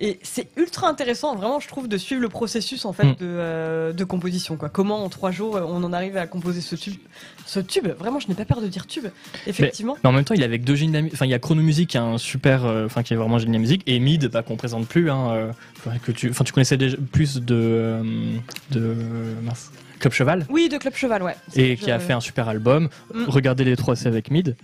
Et 0.00 0.20
c'est 0.22 0.46
ultra 0.56 0.88
intéressant, 0.88 1.34
vraiment, 1.34 1.58
je 1.58 1.66
trouve, 1.66 1.88
de 1.88 1.96
suivre 1.96 2.20
le 2.22 2.28
processus 2.28 2.84
en 2.84 2.92
fait 2.92 3.04
Mm. 3.04 3.12
de, 3.14 3.16
euh, 3.22 3.92
de 3.92 4.04
composition. 4.04 4.56
Quoi. 4.56 4.68
Comment 4.68 5.02
en 5.04 5.08
trois 5.08 5.32
jours 5.32 5.56
euh, 5.56 5.62
on 5.66 5.82
en 5.82 5.92
arrive 5.92 6.16
à 6.16 6.28
composer 6.28 6.60
ce 6.60 6.76
tube. 6.76 6.94
Ce 7.46 7.58
tube, 7.58 7.88
vraiment, 7.98 8.20
je 8.20 8.28
n'ai 8.28 8.34
pas 8.34 8.44
peur 8.44 8.60
de 8.60 8.68
dire 8.68 8.86
tube. 8.86 9.06
Effectivement. 9.48 9.96
Mais 10.04 10.08
en 10.08 10.12
même 10.12 10.22
temps, 10.24 10.34
il 10.34 10.42
est 10.42 10.44
avec 10.44 10.62
deux 10.62 10.76
génies 10.76 10.92
de 10.92 10.96
la 10.98 11.02
mu- 11.02 11.10
Enfin, 11.12 11.24
il 11.26 11.30
y 11.30 11.34
a 11.34 11.40
Chrono 11.40 11.62
Music 11.62 11.90
qui 11.90 11.96
est 11.96 12.00
un 12.00 12.16
super, 12.16 12.64
euh, 12.64 12.86
enfin 12.86 13.02
qui 13.02 13.12
est 13.12 13.16
vraiment 13.16 13.38
génie 13.38 13.50
de 13.50 13.56
la 13.56 13.60
musique, 13.60 13.82
et 13.86 13.98
Mid, 13.98 14.28
bah, 14.28 14.44
qu'on 14.44 14.56
présente 14.56 14.86
plus. 14.86 15.10
Hein, 15.10 15.30
euh, 15.32 15.52
que 16.04 16.12
tu, 16.12 16.30
enfin, 16.30 16.44
tu 16.44 16.52
connaissais 16.52 16.76
déjà 16.76 16.96
plus 17.10 17.40
de, 17.40 18.00
de 18.70 18.94
mince, 19.42 19.72
Club 19.98 20.12
Cheval, 20.12 20.46
Oui, 20.48 20.68
de 20.68 20.78
Club 20.78 20.94
Cheval, 20.94 21.24
ouais. 21.24 21.34
et 21.56 21.74
Je- 21.74 21.82
qui 21.82 21.90
a 21.90 21.98
fait 21.98 22.12
un 22.12 22.20
super 22.20 22.48
album. 22.48 22.88
Mm. 23.14 23.24
Regardez 23.26 23.64
les 23.64 23.74
trois 23.76 23.96
C 23.96 24.06
avec 24.06 24.30
Mid 24.30 24.54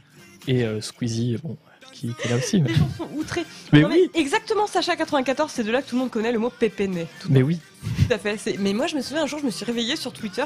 et 0.46 0.64
Squeezie, 0.80 1.38
bon, 1.42 1.56
qui, 1.94 2.14
est 2.24 2.28
là 2.28 2.36
aussi. 2.36 2.60
mais- 2.60 2.68
Les 2.68 2.74
gens 2.74 2.88
sont 2.96 3.08
outrés. 3.16 3.44
Mais 3.72 3.80
Non, 3.82 3.88
oui, 3.90 4.10
exactement, 4.14 4.66
Sacha 4.66 4.96
94, 4.96 5.50
c'est 5.50 5.64
de 5.64 5.70
là 5.70 5.80
que 5.82 5.88
tout 5.88 5.94
le 5.96 6.00
monde 6.00 6.10
connaît 6.10 6.32
le 6.32 6.38
mot 6.38 6.50
pépéné. 6.50 7.06
Tout 7.20 7.28
mais 7.30 7.42
oui. 7.42 7.58
Tout 7.82 8.12
à 8.12 8.18
fait. 8.18 8.36
Mais 8.58 8.72
moi, 8.72 8.86
je 8.86 8.96
me 8.96 9.00
souviens 9.02 9.22
un 9.22 9.26
jour, 9.26 9.38
je 9.40 9.46
me 9.46 9.50
suis 9.50 9.64
réveillée 9.64 9.96
sur 9.96 10.12
Twitter. 10.12 10.44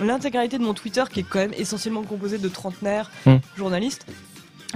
L'intégralité 0.00 0.58
de 0.58 0.62
mon 0.64 0.74
Twitter, 0.74 1.02
qui 1.10 1.20
est 1.20 1.26
quand 1.28 1.38
même 1.40 1.54
essentiellement 1.56 2.02
composé 2.02 2.38
de 2.38 2.48
trentenaires, 2.48 3.10
Hmm. 3.26 3.36
journalistes, 3.56 4.06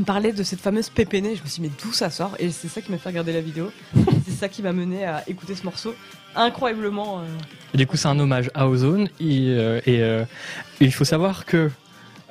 parlait 0.07 0.33
de 0.33 0.43
cette 0.43 0.61
fameuse 0.61 0.89
pépénée. 0.91 1.37
Je 1.37 1.43
me 1.43 1.47
suis 1.49 1.63
dit, 1.63 1.69
mais 1.69 1.75
d'où 1.83 1.93
ça 1.93 2.11
sort? 2.11 2.33
Et 2.41 2.51
c'est 2.51 2.69
ça 2.69 2.81
qui 2.81 2.91
m'a 2.91 2.99
fait 2.99 3.09
regarder 3.11 3.33
la 3.33 3.41
vidéo. 3.41 3.71
c'est 4.27 4.33
ça 4.35 4.49
qui 4.49 4.61
m'a 4.63 4.73
mené 4.73 5.05
à 5.05 5.23
écouter 5.29 5.55
ce 5.55 5.63
morceau. 5.65 5.95
Incroyablement. 6.37 7.21
euh, 7.21 7.25
Et 7.75 7.77
du 7.79 7.87
coup, 7.87 7.97
c'est 7.97 8.09
un 8.09 8.19
hommage 8.19 8.51
à 8.55 8.69
Ozone. 8.69 9.09
Et, 9.21 9.49
euh, 9.51 9.81
et, 9.87 10.03
euh, 10.03 10.25
il 10.81 10.93
faut 10.93 11.05
savoir 11.05 11.45
que 11.47 11.71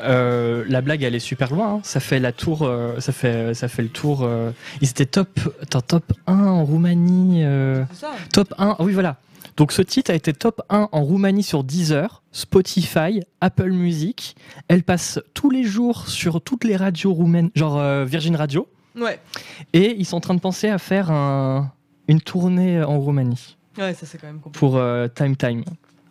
euh, 0.04 0.64
la 0.68 0.82
blague, 0.82 1.04
elle 1.04 1.16
est 1.16 1.20
super 1.20 1.54
loin. 1.54 1.76
hein. 1.76 1.80
Ça 1.84 2.00
fait 2.00 2.20
la 2.20 2.32
tour, 2.32 2.64
euh, 2.64 3.00
ça 3.00 3.12
fait, 3.12 3.54
ça 3.54 3.68
fait 3.68 3.82
le 3.82 3.90
tour. 3.90 4.22
euh, 4.24 4.52
ils 4.82 4.90
étaient 4.90 5.06
top, 5.06 5.40
top 5.88 6.14
1 6.28 6.34
en 6.46 6.64
Roumanie. 6.66 7.44
ça. 7.94 8.12
top 8.32 8.54
1, 8.58 8.76
ah 8.80 8.84
oui, 8.84 8.94
voilà. 8.94 9.18
Donc 9.58 9.72
ce 9.72 9.82
titre 9.84 10.10
a 10.12 10.16
été 10.16 10.34
top 10.34 10.62
1 10.70 10.90
en 10.92 11.02
Roumanie 11.04 11.44
sur 11.44 11.64
Deezer, 11.64 12.24
Spotify, 12.32 13.22
Apple 13.42 13.70
Music. 13.72 14.36
Elle 14.68 14.84
passe 14.84 15.20
tous 15.34 15.50
les 15.52 15.64
jours 15.64 16.08
sur 16.08 16.42
toutes 16.42 16.64
les 16.64 16.76
radios 16.76 17.14
roumaines, 17.14 17.50
genre 17.56 17.80
Virgin 18.06 18.36
Radio. 18.36 18.68
Ouais. 19.00 19.20
Et 19.74 19.96
ils 19.98 20.06
sont 20.06 20.18
en 20.18 20.22
train 20.22 20.34
de 20.36 20.40
penser 20.40 20.70
à 20.70 20.78
faire 20.78 21.12
un- 21.12 21.72
une 22.08 22.22
tournée 22.22 22.84
en 22.84 23.00
Roumanie 23.00 23.58
Ouais, 23.78 23.94
ça 23.94 24.06
c'est 24.06 24.18
quand 24.20 24.28
même 24.28 24.40
compliqué. 24.40 24.60
pour 24.60 24.80
Time 25.16 25.36
Time. 25.36 25.64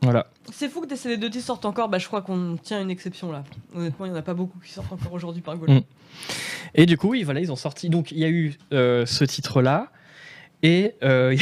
Voilà. 0.03 0.27
C'est 0.55 0.69
fou 0.69 0.81
que 0.83 0.87
des 0.87 0.97
CD 0.97 1.17
de 1.17 1.29
10 1.29 1.41
sortent 1.43 1.65
encore. 1.65 1.89
Bah, 1.89 1.99
je 1.99 2.07
crois 2.07 2.23
qu'on 2.23 2.57
tient 2.63 2.81
une 2.81 2.91
exception 2.91 3.33
là. 3.33 3.43
Honnêtement, 3.75 4.07
il 4.07 4.11
n'y 4.11 4.15
en 4.17 4.19
a 4.21 4.23
pas 4.23 4.35
beaucoup 4.35 4.59
qui 4.61 4.71
sortent 4.71 4.93
encore 4.93 5.13
aujourd'hui 5.13 5.43
par 5.43 5.57
Gold. 5.57 5.73
Mm. 5.73 5.81
Et 6.75 6.87
du 6.87 6.97
coup, 6.97 7.09
oui, 7.11 7.23
voilà, 7.23 7.41
ils 7.41 7.51
ont 7.51 7.57
sorti. 7.57 7.89
Donc, 7.89 8.13
il 8.13 8.19
y 8.19 8.25
a 8.25 8.29
eu 8.29 8.55
euh, 8.73 9.07
ce 9.07 9.25
titre-là. 9.25 9.89
Et. 10.63 10.95
euh, 11.03 11.37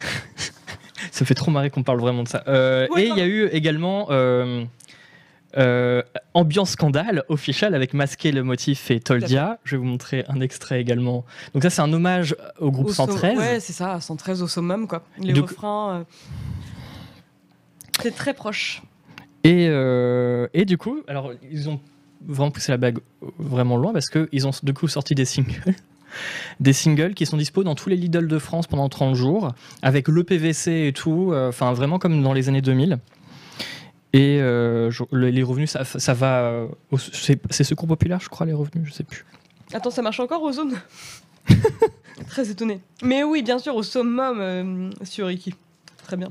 ça 1.10 1.24
fait 1.24 1.34
trop 1.34 1.50
marrer 1.50 1.70
qu'on 1.70 1.82
parle 1.82 2.00
vraiment 2.00 2.22
de 2.22 2.28
ça. 2.28 2.42
Euh, 2.48 2.86
Ouais, 2.90 3.04
et 3.04 3.08
il 3.08 3.16
y 3.16 3.20
a 3.20 3.26
eu 3.26 3.46
également. 3.46 4.08
Ambiance 6.34 6.70
Scandale 6.70 7.24
official 7.28 7.74
avec 7.74 7.92
Masqué 7.94 8.32
le 8.32 8.42
motif 8.42 8.90
et 8.90 9.00
Toldia. 9.00 9.58
Je 9.64 9.72
vais 9.76 9.78
vous 9.78 9.84
montrer 9.84 10.24
un 10.28 10.40
extrait 10.40 10.80
également. 10.80 11.24
Donc, 11.54 11.62
ça, 11.62 11.70
c'est 11.70 11.82
un 11.82 11.92
hommage 11.92 12.34
au 12.58 12.70
groupe 12.70 12.88
Au 12.88 12.92
som- 12.92 13.06
113. 13.10 13.38
Ouais, 13.38 13.60
c'est 13.60 13.72
ça, 13.74 14.00
113 14.00 14.42
au 14.42 14.48
summum 14.48 14.86
quoi. 14.88 15.04
Les 15.18 15.32
Donc- 15.32 15.50
refrains. 15.50 16.06
C'est 18.00 18.14
très 18.14 18.34
proche. 18.34 18.82
Et, 19.44 19.66
euh, 19.68 20.46
et 20.54 20.64
du 20.64 20.78
coup, 20.78 21.00
alors, 21.08 21.32
ils 21.50 21.68
ont 21.68 21.80
vraiment 22.26 22.50
poussé 22.50 22.70
la 22.72 22.78
bague 22.78 22.98
vraiment 23.38 23.76
loin 23.76 23.92
parce 23.92 24.08
qu'ils 24.08 24.46
ont 24.46 24.52
du 24.62 24.72
coup 24.72 24.88
sorti 24.88 25.14
des 25.14 25.24
singles. 25.24 25.62
Des 26.60 26.74
singles 26.74 27.14
qui 27.14 27.24
sont 27.24 27.38
dispo 27.38 27.64
dans 27.64 27.74
tous 27.74 27.88
les 27.88 27.96
Lidl 27.96 28.26
de 28.28 28.38
France 28.38 28.66
pendant 28.66 28.90
30 28.90 29.14
jours, 29.14 29.54
avec 29.80 30.08
le 30.08 30.22
PVC 30.24 30.88
et 30.88 30.92
tout, 30.92 31.30
euh, 31.32 31.48
enfin 31.48 31.72
vraiment 31.72 31.98
comme 31.98 32.22
dans 32.22 32.34
les 32.34 32.50
années 32.50 32.60
2000. 32.60 32.98
Et 34.12 34.38
euh, 34.42 34.90
je- 34.90 35.04
les 35.16 35.42
revenus, 35.42 35.70
ça, 35.70 35.84
ça 35.86 36.12
va. 36.12 36.66
c'est 36.98 37.64
Secours 37.64 37.88
Populaire, 37.88 38.20
je 38.20 38.28
crois, 38.28 38.44
les 38.44 38.52
revenus, 38.52 38.86
je 38.88 38.92
sais 38.92 39.04
plus. 39.04 39.24
Attends, 39.72 39.90
ça 39.90 40.02
marche 40.02 40.20
encore 40.20 40.42
aux 40.42 40.52
zones 40.52 40.74
Très 42.28 42.50
étonné. 42.50 42.80
Mais 43.02 43.22
oui, 43.24 43.42
bien 43.42 43.58
sûr, 43.58 43.74
au 43.74 43.82
summum 43.82 44.90
sur 45.04 45.30
Iki. 45.30 45.54
Très 46.04 46.18
bien. 46.18 46.30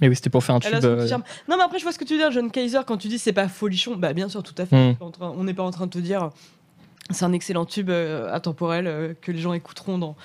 Mais 0.00 0.08
oui, 0.08 0.16
c'était 0.16 0.30
pour 0.30 0.42
faire 0.42 0.56
un 0.56 0.60
tube. 0.60 0.72
euh. 0.84 1.08
Non, 1.48 1.56
mais 1.56 1.62
après, 1.62 1.78
je 1.78 1.84
vois 1.84 1.92
ce 1.92 1.98
que 1.98 2.04
tu 2.04 2.14
veux 2.14 2.20
dire, 2.20 2.30
John 2.30 2.50
Kaiser, 2.50 2.80
quand 2.86 2.96
tu 2.96 3.08
dis 3.08 3.18
c'est 3.18 3.32
pas 3.32 3.48
folichon. 3.48 3.96
Bah, 3.96 4.12
bien 4.12 4.28
sûr, 4.28 4.42
tout 4.42 4.54
à 4.58 4.66
fait. 4.66 4.92
Hmm. 4.92 4.96
On 5.20 5.44
n'est 5.44 5.54
pas 5.54 5.62
en 5.62 5.70
train 5.70 5.86
de 5.86 5.90
te 5.90 5.98
dire 5.98 6.30
c'est 7.10 7.24
un 7.24 7.32
excellent 7.32 7.64
tube 7.64 7.90
euh, 7.90 8.32
atemporel 8.32 8.86
euh, 8.86 9.14
que 9.20 9.30
les 9.30 9.38
gens 9.38 9.52
écouteront 9.52 9.98
dans, 9.98 10.16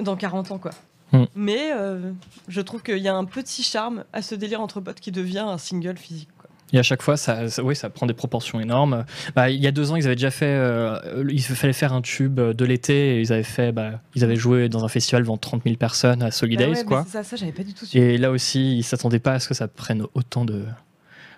dans 0.00 0.16
40 0.16 0.52
ans, 0.52 0.58
quoi. 0.58 0.72
Hmm. 1.12 1.24
Mais 1.34 1.72
euh, 1.74 2.12
je 2.48 2.60
trouve 2.62 2.82
qu'il 2.82 2.98
y 2.98 3.08
a 3.08 3.14
un 3.14 3.24
petit 3.26 3.62
charme 3.62 4.04
à 4.14 4.22
ce 4.22 4.34
délire 4.34 4.62
entre 4.62 4.80
potes 4.80 5.00
qui 5.00 5.12
devient 5.12 5.40
un 5.46 5.58
single 5.58 5.98
physique. 5.98 6.30
Et 6.72 6.78
à 6.78 6.82
chaque 6.82 7.02
fois, 7.02 7.16
ça, 7.16 7.48
ça- 7.48 7.62
oui, 7.62 7.76
ça 7.76 7.90
prend 7.90 8.06
des 8.06 8.14
proportions 8.14 8.60
énormes. 8.60 9.04
Bah, 9.36 9.50
il 9.50 9.60
y 9.60 9.66
a 9.66 9.70
deux 9.72 9.90
ans, 9.92 9.96
ils 9.96 10.06
avaient 10.06 10.14
déjà 10.16 10.30
fait. 10.30 10.46
euh, 10.46 10.98
il 11.30 11.42
fallait 11.42 11.72
faire 11.72 11.92
un 11.92 12.00
tube 12.02 12.40
de 12.40 12.64
l'été. 12.64 13.16
Et 13.16 13.20
ils 13.20 13.32
avaient 13.32 13.42
fait. 13.42 13.72
Bah, 13.72 14.00
ils 14.14 14.24
avaient 14.24 14.36
joué 14.36 14.68
dans 14.68 14.84
un 14.84 14.88
festival 14.88 15.22
devant 15.22 15.36
30 15.36 15.62
000 15.64 15.76
personnes 15.76 16.22
à 16.22 16.30
Solidays, 16.30 16.66
Bah 16.72 16.78
ouais, 16.78 16.84
quoi. 16.84 16.98
mais 17.00 17.04
c'est 17.06 17.12
ça, 17.18 17.24
ça 17.24 17.36
j'avais 17.36 17.52
pas 17.52 17.62
du 17.64 17.74
tout 17.74 17.84
su. 17.86 17.98
Et 17.98 18.16
là 18.18 18.30
aussi, 18.30 18.78
ils 18.78 18.82
s'attendaient 18.84 19.18
pas 19.18 19.32
à 19.34 19.38
ce 19.40 19.48
que 19.48 19.54
ça 19.54 19.68
prenne 19.68 20.04
autant 20.14 20.44
de 20.44 20.64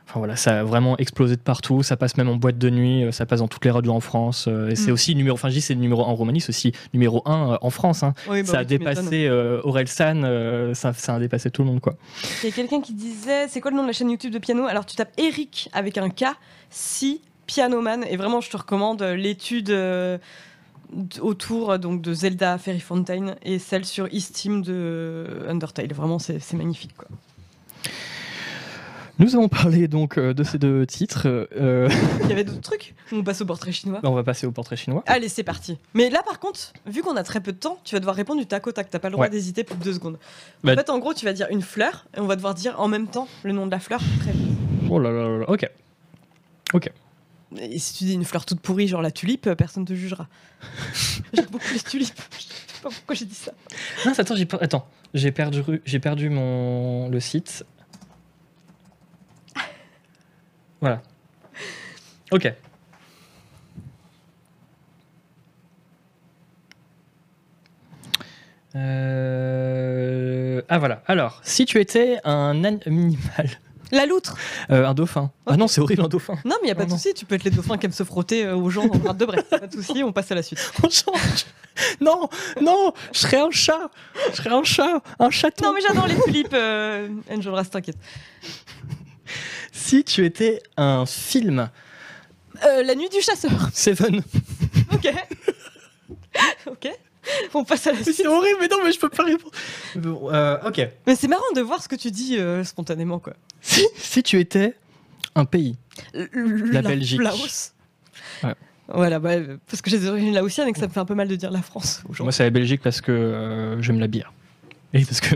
Enfin 0.06 0.20
voilà, 0.20 0.36
ça 0.36 0.60
a 0.60 0.64
vraiment 0.64 0.96
explosé 0.98 1.34
de 1.36 1.40
partout. 1.40 1.82
Ça 1.82 1.96
passe 1.96 2.16
même 2.16 2.28
en 2.28 2.36
boîte 2.36 2.58
de 2.58 2.68
nuit, 2.70 3.04
euh, 3.04 3.10
ça 3.12 3.24
passe 3.26 3.40
dans 3.40 3.48
toutes 3.48 3.64
les 3.64 3.70
radios 3.70 3.92
en 3.92 4.00
France. 4.00 4.46
euh, 4.48 4.72
c'est 4.74 4.90
Mm. 4.90 4.94
aussi 4.94 5.14
numéro. 5.14 5.34
Enfin, 5.34 5.48
je 5.48 5.54
dis 5.54 5.60
c'est 5.62 5.74
numéro 5.74 6.02
1 6.02 6.06
en 6.08 6.14
Roumanie, 6.14 6.40
c'est 6.42 6.50
aussi 6.50 6.72
numéro 6.92 7.22
1 7.24 7.58
en 7.60 7.70
France. 7.70 8.02
hein. 8.02 8.12
Oui, 8.28 8.42
bah 8.42 8.48
ça 8.48 8.58
a 8.58 8.60
oui, 8.60 8.66
dépassé 8.66 9.26
euh, 9.26 9.60
Aurel 9.64 9.88
San, 9.88 10.22
euh, 10.24 10.74
ça, 10.74 10.92
ça 10.92 11.14
a 11.14 11.18
dépassé 11.18 11.50
tout 11.50 11.62
le 11.62 11.68
monde 11.68 11.80
quoi. 11.80 11.96
Il 12.42 12.50
y 12.50 12.52
a 12.52 12.54
quelqu'un 12.54 12.80
qui 12.82 12.92
disait 12.92 13.48
c'est 13.48 13.60
quoi 13.60 13.70
le 13.70 13.76
nom 13.78 13.82
de 13.82 13.88
la 13.88 13.92
chaîne 13.94 14.10
YouTube 14.10 14.32
de 14.32 14.38
piano? 14.38 14.66
Alors 14.66 14.84
tu 14.86 14.94
tapes 14.94 15.12
Eric 15.16 15.70
avec 15.72 15.96
un 15.98 16.10
K, 16.10 16.24
si 16.70 17.22
Pianoman. 17.46 18.04
Et 18.08 18.16
vraiment, 18.16 18.40
je 18.40 18.50
te 18.50 18.56
recommande 18.56 19.02
euh, 19.02 19.16
l'étude 19.16 19.70
euh, 19.70 20.16
autour 21.20 21.72
euh, 21.72 21.78
donc, 21.78 22.00
de 22.02 22.12
Zelda 22.14 22.56
Fairy 22.58 22.80
Fountain 22.80 23.34
et 23.42 23.58
celle 23.58 23.84
sur 23.84 24.08
Steam 24.18 24.62
de 24.62 25.44
Undertale. 25.48 25.92
Vraiment, 25.92 26.18
c'est 26.18 26.38
c'est 26.40 26.56
magnifique. 26.56 26.94
Quoi. 26.96 27.08
Nous 29.20 29.36
avons 29.36 29.48
parlé 29.48 29.86
donc 29.86 30.18
euh, 30.18 30.34
de 30.34 30.42
ces 30.42 30.58
deux 30.58 30.86
titres. 30.86 31.26
euh, 31.56 31.88
Il 32.24 32.28
y 32.28 32.32
avait 32.32 32.42
d'autres 32.42 32.60
trucs 32.60 32.94
On 33.12 33.22
passe 33.22 33.40
au 33.42 33.46
portrait 33.46 33.70
chinois 33.70 34.00
on 34.02 34.12
va 34.12 34.24
passer 34.24 34.46
au 34.46 34.50
portrait 34.52 34.76
chinois. 34.76 35.04
Allez, 35.06 35.28
c'est 35.28 35.44
parti. 35.44 35.78
Mais 35.94 36.10
là, 36.10 36.20
par 36.24 36.40
contre, 36.40 36.72
vu 36.86 37.02
qu'on 37.02 37.16
a 37.16 37.22
très 37.22 37.40
peu 37.40 37.52
de 37.52 37.56
temps, 37.58 37.78
tu 37.84 37.94
vas 37.94 38.00
devoir 38.00 38.16
répondre 38.16 38.40
du 38.40 38.46
tac 38.46 38.66
au 38.66 38.72
tac. 38.72 38.90
T'as 38.90 38.98
pas 38.98 39.08
le 39.08 39.12
droit 39.12 39.26
Ouais. 39.26 39.30
d'hésiter 39.30 39.62
plus 39.62 39.76
de 39.76 39.84
deux 39.84 39.92
secondes. 39.92 40.18
Bah- 40.64 40.72
En 40.72 40.76
fait, 40.76 40.90
en 40.90 40.98
gros, 40.98 41.14
tu 41.14 41.24
vas 41.24 41.32
dire 41.32 41.46
une 41.50 41.62
fleur 41.62 42.06
et 42.16 42.20
on 42.20 42.26
va 42.26 42.34
devoir 42.34 42.54
dire 42.54 42.80
en 42.80 42.88
même 42.88 43.06
temps 43.06 43.28
le 43.44 43.52
nom 43.52 43.66
de 43.66 43.70
la 43.70 43.78
fleur. 43.78 44.00
Très 44.20 44.32
vite. 44.32 44.48
Oh 44.90 44.98
là 44.98 45.10
là 45.12 45.28
là 45.28 45.38
là, 45.38 45.44
ok. 45.48 45.70
Et 47.60 47.78
si 47.78 47.94
tu 47.94 48.04
dis 48.04 48.14
une 48.14 48.24
fleur 48.24 48.44
toute 48.44 48.58
pourrie, 48.58 48.88
genre 48.88 49.00
la 49.00 49.12
tulipe, 49.12 49.46
euh, 49.46 49.54
personne 49.54 49.84
te 49.84 49.94
jugera. 49.94 50.26
J'aime 51.32 51.46
beaucoup 51.52 51.72
les 51.72 51.78
tulipes. 51.78 52.08
Je 52.36 52.42
sais 52.42 52.82
pas 52.82 52.88
pourquoi 52.88 53.14
j'ai 53.14 53.26
dit 53.26 53.34
ça. 53.36 53.52
Attends, 54.18 54.34
j'ai 54.34 54.48
attends, 54.60 54.88
j'ai 55.14 55.30
perdu, 55.30 55.62
j'ai 55.84 56.00
perdu 56.00 56.30
mon 56.30 57.08
le 57.08 57.20
site. 57.20 57.64
Voilà. 60.84 61.00
Ok. 62.30 62.52
Euh, 69.24 70.62
Ah 70.68 70.78
voilà. 70.78 71.02
Alors, 71.06 71.40
si 71.44 71.64
tu 71.66 71.80
étais 71.80 72.18
un 72.24 72.64
animal, 72.64 73.50
La 73.92 74.06
loutre 74.06 74.36
euh, 74.70 74.86
un 74.86 74.94
dauphin. 74.94 75.30
Ah 75.46 75.56
non, 75.56 75.68
c'est 75.68 75.80
horrible 75.80 76.02
un 76.02 76.08
dauphin. 76.08 76.36
Non, 76.44 76.56
mais 76.62 76.68
y 76.68 76.70
a 76.70 76.74
pas 76.74 76.82
Oh 76.82 76.86
de 76.86 76.90
non. 76.90 76.96
souci. 76.96 77.14
Tu 77.14 77.24
peux 77.26 77.34
être 77.34 77.44
les 77.44 77.50
dauphins 77.50 77.78
qui 77.78 77.86
aiment 77.86 77.92
se 77.92 78.02
frotter 78.04 78.44
euh, 78.44 78.56
aux 78.56 78.70
gens 78.70 78.86
dans 78.86 78.98
le 78.98 79.06
rade 79.06 79.16
de 79.18 79.24
Brest. 79.26 79.48
Pas 79.50 79.66
de 79.66 79.72
souci, 79.82 80.02
on 80.02 80.12
passe 80.12 80.30
à 80.32 80.34
la 80.34 80.42
suite. 80.42 80.58
On 80.82 80.88
change. 80.90 81.44
Non, 82.00 82.28
non, 82.62 82.92
je 83.12 83.18
serais 83.18 83.38
un 83.40 83.50
chat. 83.50 83.90
Je 84.30 84.36
serais 84.36 84.50
un 84.50 84.62
chat, 84.64 85.00
un 85.18 85.30
chaton. 85.30 85.66
Non, 85.66 85.72
mais 85.74 85.80
j'adore 85.80 86.06
les 86.06 86.20
tulipes. 86.22 86.52
Euh... 86.54 87.08
Angel 87.30 87.52
Rast, 87.52 87.72
t'inquiète. 87.72 87.96
Si 89.74 90.04
tu 90.04 90.24
étais 90.24 90.62
un 90.76 91.04
film, 91.04 91.68
Euh, 92.64 92.84
la 92.84 92.94
nuit 92.94 93.08
du 93.08 93.20
chasseur. 93.20 93.50
Seven. 93.74 94.22
Ok. 94.92 95.12
ok. 96.66 96.88
On 97.52 97.64
passe 97.64 97.88
à 97.88 97.92
la 97.92 98.02
suite. 98.02 98.14
c'est 98.14 98.26
horrible, 98.28 98.58
mais 98.60 98.68
non, 98.68 98.76
mais 98.84 98.92
je 98.92 99.00
peux 99.00 99.08
pas 99.08 99.24
répondre. 99.24 99.52
Bon, 99.96 100.32
euh, 100.32 100.56
ok. 100.64 100.88
Mais 101.08 101.16
c'est 101.16 101.26
marrant 101.26 101.52
de 101.56 101.60
voir 101.60 101.82
ce 101.82 101.88
que 101.88 101.96
tu 101.96 102.12
dis 102.12 102.38
euh, 102.38 102.62
spontanément, 102.62 103.18
quoi. 103.18 103.34
Si, 103.60 103.84
si 103.96 104.22
tu 104.22 104.38
étais 104.38 104.76
un 105.34 105.44
pays, 105.44 105.76
La, 106.12 106.80
Belgique. 106.82 107.20
Laos. 107.20 107.72
Ouais. 108.44 108.54
Voilà, 108.86 109.18
bah, 109.18 109.32
parce 109.68 109.82
que 109.82 109.90
j'ai 109.90 109.98
des 109.98 110.08
origines 110.08 110.34
laotiennes 110.34 110.68
et 110.68 110.72
que 110.72 110.78
ça 110.78 110.86
me 110.86 110.92
fait 110.92 111.00
un 111.00 111.04
peu 111.04 111.14
mal 111.14 111.26
de 111.26 111.34
dire 111.34 111.50
la 111.50 111.62
France 111.62 112.02
moi 112.20 112.30
c'est 112.32 112.44
la 112.44 112.50
Belgique 112.50 112.82
parce 112.82 113.00
que 113.00 113.78
j'aime 113.80 113.98
la 113.98 114.06
bière. 114.06 114.32
Et 114.94 115.04
parce 115.04 115.20
que 115.20 115.34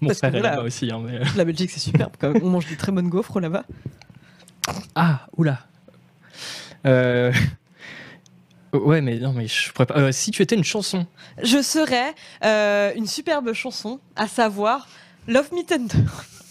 mon 0.00 0.08
Parce 0.08 0.20
que 0.20 0.26
est 0.26 0.40
là-bas 0.40 0.62
aussi. 0.62 0.90
hein, 0.92 1.00
mais... 1.04 1.18
La 1.36 1.44
Belgique, 1.44 1.70
c'est 1.70 1.80
superbe. 1.80 2.12
quand 2.18 2.30
même. 2.32 2.42
On 2.44 2.50
mange 2.50 2.66
des 2.66 2.76
très 2.76 2.92
bonnes 2.92 3.08
gaufres 3.08 3.40
là-bas. 3.40 3.64
Ah, 4.94 5.26
oula. 5.36 5.60
Euh... 6.86 7.32
Ouais, 8.74 9.00
mais 9.00 9.18
non, 9.18 9.32
mais 9.32 9.48
je 9.48 9.72
pourrais 9.72 9.86
pas. 9.86 9.96
euh, 9.96 10.12
si 10.12 10.30
tu 10.30 10.42
étais 10.42 10.54
une 10.54 10.62
chanson, 10.64 11.06
Je 11.42 11.62
serais 11.62 12.14
euh, 12.44 12.92
une 12.96 13.06
superbe 13.06 13.54
chanson, 13.54 13.98
à 14.14 14.28
savoir 14.28 14.86
Love 15.26 15.48
Me 15.54 15.64
Tender. 15.64 16.04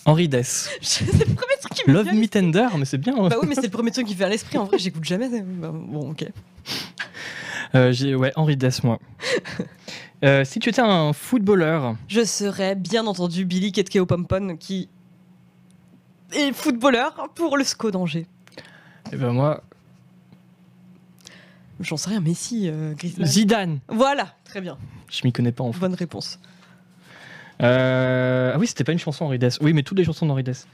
Henri 0.05 0.27
Dess. 0.27 0.69
c'est 0.81 1.05
le 1.05 1.25
premier 1.35 1.57
truc 1.61 1.73
qui 1.75 1.88
me 1.88 1.93
Love. 1.93 2.07
Me 2.13 2.27
Tender, 2.27 2.67
mais 2.77 2.85
c'est 2.85 2.97
bien. 2.97 3.13
hein. 3.15 3.27
Bah 3.29 3.35
oui, 3.39 3.47
mais 3.47 3.53
c'est 3.55 3.61
le 3.61 3.69
premier 3.69 3.91
truc 3.91 4.07
qui 4.07 4.13
me 4.13 4.17
vient 4.17 4.27
à 4.27 4.29
l'esprit. 4.31 4.57
En 4.57 4.65
vrai, 4.65 4.79
j'écoute 4.79 5.03
jamais. 5.05 5.29
Bah, 5.29 5.71
bon, 5.71 6.09
ok. 6.09 6.25
Euh, 7.75 8.15
ouais, 8.15 8.31
Henri 8.35 8.57
Dess, 8.57 8.84
moi. 8.84 8.97
Euh, 10.23 10.44
si 10.44 10.60
tu 10.60 10.69
étais 10.69 10.81
un 10.81 11.14
footballeur, 11.14 11.95
Je 12.07 12.23
serais 12.26 12.76
bien 12.76 13.06
entendu 13.06 13.45
Billy 13.45 13.72
Ketkeo 13.72 14.06
Pompon 14.06 14.57
qui 14.57 14.89
est 16.34 16.52
footballeur 16.53 17.30
pour 17.35 17.56
le 17.57 17.64
SCO 17.64 17.91
d'Angers. 17.91 18.26
eh 19.11 19.15
ben 19.15 19.31
moi, 19.31 19.64
J'en 21.80 21.95
sais 21.98 22.10
rien, 22.10 22.19
Messi, 22.22 22.68
euh, 22.68 22.95
Griezmann. 22.95 23.27
Zidane. 23.27 23.80
Voilà, 23.88 24.34
très 24.44 24.61
bien. 24.61 24.80
Je 25.11 25.22
m'y 25.23 25.31
connais 25.31 25.52
pas 25.52 25.64
en 25.64 25.72
fait. 25.72 25.80
Bonne 25.80 25.94
réponse. 25.94 26.39
Euh, 27.61 28.52
Ah 28.56 28.57
oui, 28.57 28.65
c'était 28.65 28.84
pas 28.84 28.91
une 28.94 28.98
chanson 28.99 29.26
Henri 29.26 29.38
Dess. 29.38 29.60
Oui, 29.61 29.73
mais 29.73 29.84
toutes 29.84 29.99
les 29.99 30.03
chansons 30.03 30.26
d'Henri 30.26 30.41
Dess. 30.44 30.68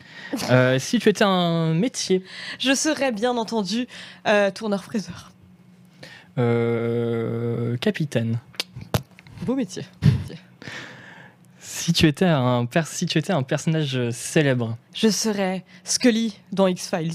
Euh, 0.49 0.79
si 0.79 0.99
tu 0.99 1.09
étais 1.09 1.25
un 1.25 1.73
métier, 1.73 2.23
Je 2.59 2.73
serais 2.73 3.11
bien 3.11 3.35
entendu 3.35 3.87
euh, 4.27 4.49
tourneur-fraiseur. 4.51 5.31
euh, 6.37 7.75
capitaine. 7.77 8.39
Beau 9.45 9.55
métier. 9.55 9.83
Si 11.59 11.93
tu 11.93 12.07
étais 12.07 12.25
un 12.25 12.67
si 12.85 13.05
tu 13.05 13.17
étais 13.17 13.33
un 13.33 13.43
personnage 13.43 13.95
euh, 13.97 14.11
célèbre. 14.11 14.77
Je 14.93 15.09
serais 15.09 15.63
Scully 15.83 16.37
dans 16.51 16.67
X-Files. 16.67 17.13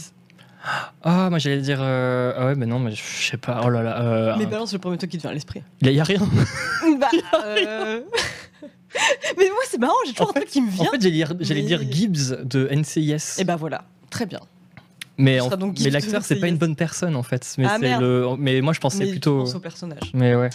Ah, 1.03 1.29
moi 1.31 1.39
j'allais 1.39 1.61
dire. 1.61 1.79
euh, 1.81 2.33
Ah 2.37 2.47
ouais, 2.47 2.55
mais 2.55 2.67
non, 2.67 2.79
mais 2.79 2.93
je 2.95 3.03
sais 3.03 3.37
pas. 3.37 3.61
Oh 3.65 3.71
là 3.71 3.83
là. 3.83 4.03
euh, 4.03 4.35
Mais 4.39 4.45
un- 4.45 4.49
balance 4.49 4.73
le 4.73 4.79
premier 4.79 4.99
truc 4.99 5.11
qui 5.11 5.17
te 5.17 5.23
vient 5.23 5.31
à 5.31 5.35
l'esprit. 5.35 5.63
Il 5.81 5.91
y, 5.91 6.01
a 6.01 6.05
rien. 6.05 6.21
bah, 7.01 7.09
euh, 7.47 8.01
Mais 9.39 9.45
moi, 9.49 9.61
c'est 9.69 9.79
marrant, 9.79 9.95
j'ai 10.07 10.13
toujours 10.13 10.29
En 10.29 10.31
un 10.31 10.41
truc 10.41 10.49
qui 10.49 10.61
me 10.61 10.69
En 10.69 10.73
vient. 10.73 10.91
fait, 10.91 11.01
j'allais 11.01 11.11
dire, 11.15 11.33
j'allais 11.41 11.61
Mais- 11.63 11.67
dire 11.67 11.81
Gibbs 11.91 12.43
de 12.45 12.69
NCIS. 12.71 13.39
Et 13.41 13.45
bah 13.45 13.57
voilà, 13.57 13.85
très 14.11 14.27
bien. 14.27 14.41
mais 15.19 15.41
en- 15.41 15.49
l'acteur, 15.91 16.23
c'est 16.25 16.41
pas 16.41 16.49
une 16.49 16.57
bonne 16.59 16.77
personne 16.77 17.15
en 17.17 17.23
fait. 17.23 17.55
Mais, 17.59 17.67
Ah, 17.69 17.79
le... 18.01 18.27
mais 18.39 18.61
moi 18.61 18.73
je 18.73 18.81
pensais 18.81 19.05
Mais 19.05 19.11
plutôt. 19.13 19.45
au 19.47 19.61
personnage. 19.61 20.11
Mais 20.15 20.35
ouais. 20.35 20.51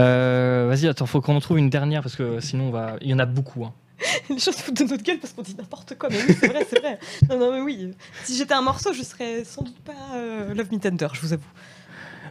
Euh, 0.00 0.66
Vas-y, 0.68 0.86
attends, 0.88 1.06
faut 1.06 1.20
qu'on 1.20 1.36
en 1.36 1.40
trouve 1.40 1.58
une 1.58 1.70
dernière 1.70 2.02
parce 2.02 2.16
que 2.16 2.40
sinon 2.40 2.68
on 2.68 2.70
va. 2.70 2.96
Il 3.00 3.08
y 3.08 3.14
en 3.14 3.18
a 3.18 3.26
beaucoup. 3.26 3.64
hein. 3.64 3.72
Les 4.30 4.38
choses 4.38 4.54
se 4.56 4.62
foutent 4.62 4.78
de 4.78 4.84
notre 4.84 5.02
gueule 5.02 5.18
parce 5.18 5.32
qu'on 5.34 5.42
dit 5.42 5.54
n'importe 5.58 5.96
quoi. 5.98 6.08
Mais 6.10 6.16
oui, 6.26 6.34
c'est 6.40 6.46
vrai, 6.48 6.66
c'est 6.68 6.78
vrai. 6.80 6.98
Non, 7.28 7.38
non, 7.38 7.52
mais 7.52 7.60
oui. 7.60 7.92
Si 8.24 8.36
j'étais 8.36 8.54
un 8.54 8.62
morceau, 8.62 8.92
je 8.94 9.02
serais 9.02 9.44
sans 9.44 9.62
doute 9.62 9.78
pas 9.80 9.92
euh, 10.14 10.54
Love 10.54 10.72
Me 10.72 10.78
Tender, 10.78 11.08
je 11.12 11.20
vous 11.20 11.32
avoue. 11.34 11.42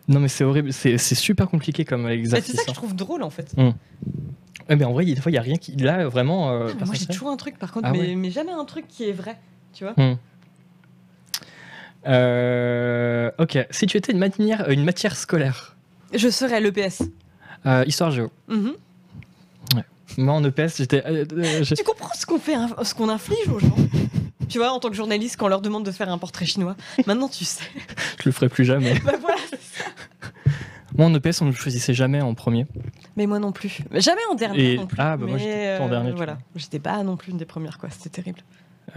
Non, 0.08 0.20
mais 0.20 0.28
c'est 0.30 0.44
horrible. 0.44 0.74
C'est 0.74 0.98
super 0.98 1.48
compliqué 1.48 1.86
comme 1.86 2.08
exercice. 2.10 2.48
c'est 2.52 2.58
ça 2.58 2.64
que 2.64 2.70
hein. 2.70 2.74
je 2.74 2.80
trouve 2.80 2.96
drôle 2.96 3.22
en 3.22 3.30
fait. 3.30 3.54
Ouais, 3.58 4.76
mais 4.76 4.86
en 4.86 4.94
vrai, 4.94 5.04
il 5.04 5.10
y 5.10 5.12
a 5.12 5.16
des 5.16 5.22
fois, 5.22 5.32
il 5.32 5.36
y 5.36 5.38
a 5.38 5.42
rien 5.42 5.58
qui. 5.58 5.76
Là, 5.76 6.08
vraiment. 6.08 6.50
euh, 6.52 6.70
Ah, 6.82 6.86
moi, 6.86 6.96
j'ai 6.96 7.06
toujours 7.06 7.30
un 7.30 7.38
truc 7.38 7.60
par 7.60 7.72
contre, 7.72 7.88
Ah 7.88 7.92
mais, 7.92 8.00
ouais. 8.00 8.16
mais 8.16 8.32
jamais 8.32 8.52
un 8.52 8.66
truc 8.66 8.88
qui 8.88 9.08
est 9.08 9.14
vrai. 9.14 9.38
Tu 9.74 9.84
vois. 9.84 9.94
Euh, 12.08 13.30
ok. 13.38 13.60
Si 13.72 13.86
tu 13.86 13.98
étais 13.98 14.12
une 14.12 14.20
matière, 14.20 14.70
une 14.70 14.84
matière 14.84 15.16
scolaire, 15.16 15.76
Je 16.14 16.30
serais 16.30 16.60
l'EPS. 16.62 17.04
Euh, 17.66 17.84
histoire 17.88 18.12
géo. 18.12 18.32
Mhm. 18.48 18.74
Moi 20.18 20.34
en 20.34 20.44
EPS, 20.44 20.78
j'étais. 20.78 21.06
euh, 21.06 21.24
euh, 21.34 21.64
Tu 21.64 21.84
comprends 21.84 22.14
ce 22.16 22.26
qu'on 22.26 22.40
fait, 22.40 22.56
ce 22.84 22.96
qu'on 22.96 23.10
inflige 23.10 23.48
aux 23.48 23.60
gens? 23.60 23.76
Tu 24.50 24.58
vois, 24.58 24.72
en 24.72 24.80
tant 24.80 24.90
que 24.90 24.96
journaliste, 24.96 25.38
quand 25.38 25.46
on 25.46 25.50
leur 25.50 25.62
demande 25.62 25.86
de 25.86 25.92
faire 25.92 26.10
un 26.10 26.18
portrait 26.18 26.48
chinois, 26.48 26.76
maintenant 27.06 27.30
tu 27.30 27.46
sais. 27.46 27.64
je 28.20 28.24
le 28.26 28.32
ferai 28.32 28.50
plus 28.50 28.66
jamais. 28.66 28.96
bah 29.06 29.14
voilà. 29.22 29.38
Moi 30.98 31.06
en 31.06 31.14
EPS, 31.14 31.42
on 31.42 31.46
ne 31.46 31.52
choisissait 31.52 31.94
jamais 31.94 32.20
en 32.22 32.34
premier. 32.34 32.66
Mais 33.16 33.28
moi 33.28 33.38
non 33.40 33.52
plus. 33.52 33.80
Mais 33.92 34.02
jamais 34.02 34.20
en 34.32 34.36
dernier 34.36 34.74
Et- 34.74 34.78
non 34.78 34.88
plus. 34.88 34.98
ah, 35.00 35.16
bah, 35.16 35.28
moi, 35.28 35.38
j'étais 35.38 35.78
en 35.80 35.88
dernier, 35.88 36.12
Voilà, 36.12 36.40
j'étais 36.56 36.80
pas 36.80 37.02
non 37.04 37.16
plus 37.16 37.32
une 37.32 37.38
des 37.38 37.46
premières 37.46 37.78
quoi. 37.78 37.90
C'était 37.92 38.10
terrible. 38.10 38.40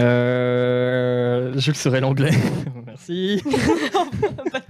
Euh, 0.00 1.52
je 1.56 1.70
le 1.70 1.76
serai 1.76 2.00
l'anglais. 2.00 2.30
Merci. 2.86 3.42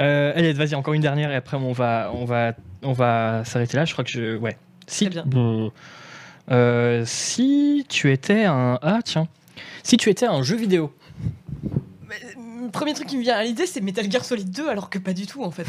Euh, 0.00 0.32
allez, 0.34 0.52
vas-y, 0.52 0.74
encore 0.74 0.94
une 0.94 1.02
dernière 1.02 1.30
et 1.30 1.34
après 1.36 1.56
on 1.56 1.72
va, 1.72 2.10
on 2.14 2.24
va, 2.24 2.54
on 2.82 2.92
va 2.92 3.44
s'arrêter 3.44 3.76
là. 3.76 3.84
Je 3.84 3.92
crois 3.92 4.04
que 4.04 4.10
je, 4.10 4.36
ouais. 4.36 4.56
Si, 4.86 5.04
Très 5.04 5.22
bien. 5.22 5.70
Euh, 6.50 7.04
si 7.06 7.84
tu 7.88 8.10
étais 8.10 8.44
un, 8.44 8.78
ah 8.82 9.00
tiens, 9.04 9.28
si 9.82 9.96
tu 9.96 10.08
étais 10.10 10.26
un 10.26 10.42
jeu 10.42 10.56
vidéo, 10.56 10.92
Mais, 12.08 12.16
euh, 12.24 12.64
le 12.64 12.70
premier 12.70 12.94
truc 12.94 13.06
qui 13.06 13.16
me 13.16 13.22
vient 13.22 13.36
à 13.36 13.44
l'idée, 13.44 13.66
c'est 13.66 13.80
Metal 13.80 14.10
Gear 14.10 14.24
Solid 14.24 14.50
2, 14.50 14.68
alors 14.68 14.90
que 14.90 14.98
pas 14.98 15.12
du 15.12 15.26
tout 15.26 15.44
en 15.44 15.50
fait. 15.50 15.66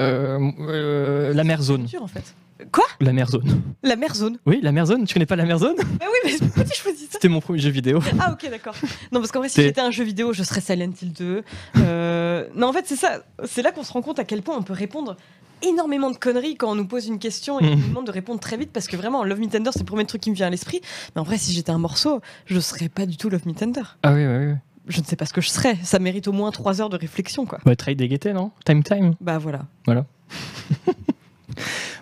euh, 0.00 1.32
la 1.32 1.44
mer 1.44 1.62
zone, 1.62 1.86
en 2.00 2.06
fait. 2.06 2.34
Quoi? 2.72 2.84
La 3.00 3.12
mer 3.12 3.28
zone. 3.28 3.62
La 3.82 3.96
mer 3.96 4.14
zone 4.14 4.38
Oui, 4.46 4.60
la 4.62 4.70
mer 4.72 4.86
zone. 4.86 5.04
Tu 5.06 5.14
connais 5.14 5.26
pas 5.26 5.36
la 5.36 5.44
mer 5.44 5.58
zone? 5.58 5.74
Ah 6.00 6.06
oui, 6.06 6.18
mais 6.24 6.38
pourquoi 6.38 6.64
tu 6.64 6.76
choisis 6.80 7.02
ça? 7.04 7.08
C'était 7.12 7.28
mon 7.28 7.40
premier 7.40 7.58
jeu 7.58 7.70
vidéo. 7.70 8.00
Ah 8.20 8.32
ok 8.32 8.48
d'accord. 8.50 8.74
Non 9.12 9.20
parce 9.20 9.32
qu'en 9.32 9.40
vrai 9.40 9.48
si 9.48 9.60
j'étais 9.62 9.80
un 9.80 9.90
jeu 9.90 10.04
vidéo 10.04 10.32
je 10.32 10.42
serais 10.42 10.60
Silent 10.60 10.92
Hill 11.02 11.12
2. 11.12 11.42
Euh, 11.78 12.46
Non 12.54 12.68
en 12.68 12.72
fait 12.72 12.84
c'est 12.86 12.96
ça, 12.96 13.22
c'est 13.44 13.62
là 13.62 13.72
qu'on 13.72 13.82
se 13.82 13.92
rend 13.92 14.02
compte 14.02 14.18
à 14.18 14.24
quel 14.24 14.42
point 14.42 14.56
on 14.56 14.62
peut 14.62 14.72
répondre 14.72 15.16
énormément 15.62 16.10
de 16.10 16.16
conneries 16.16 16.56
quand 16.56 16.70
on 16.70 16.74
nous 16.74 16.86
pose 16.86 17.06
une 17.06 17.18
question 17.18 17.58
et 17.58 17.64
Mm. 17.64 17.68
on 17.72 17.76
nous 17.76 17.88
demande 17.88 18.06
de 18.06 18.12
répondre 18.12 18.38
très 18.40 18.56
vite 18.56 18.70
parce 18.72 18.86
que 18.86 18.96
vraiment, 18.96 19.24
Love 19.24 19.40
Me 19.40 19.46
Tender, 19.48 19.70
c'est 19.72 19.78
le 19.80 19.84
premier 19.86 20.04
truc 20.04 20.20
qui 20.20 20.30
me 20.30 20.34
vient 20.36 20.46
à 20.46 20.50
l'esprit. 20.50 20.80
Mais 21.14 21.20
en 21.20 21.24
vrai, 21.24 21.38
si 21.38 21.52
j'étais 21.52 21.70
un 21.70 21.78
morceau, 21.78 22.20
je 22.46 22.60
serais 22.60 22.88
pas 22.90 23.06
du 23.06 23.16
tout 23.16 23.30
Love 23.30 23.46
Me 23.46 23.54
Tender. 23.54 23.80
Ah 24.02 24.12
oui, 24.12 24.26
oui, 24.26 24.46
oui. 24.46 24.54
Je 24.88 25.00
ne 25.00 25.04
sais 25.06 25.16
pas 25.16 25.24
ce 25.24 25.32
que 25.32 25.40
je 25.40 25.48
serais. 25.48 25.76
Ça 25.82 25.98
mérite 25.98 26.28
au 26.28 26.32
moins 26.32 26.50
trois 26.50 26.82
heures 26.82 26.90
de 26.90 26.98
réflexion, 26.98 27.46
quoi. 27.46 27.58
Bah, 27.64 27.74
trade 27.76 27.96
des 27.96 28.32
non? 28.34 28.50
Time 28.66 28.82
Time? 28.82 29.14
Bah 29.22 29.38
voilà. 29.38 29.64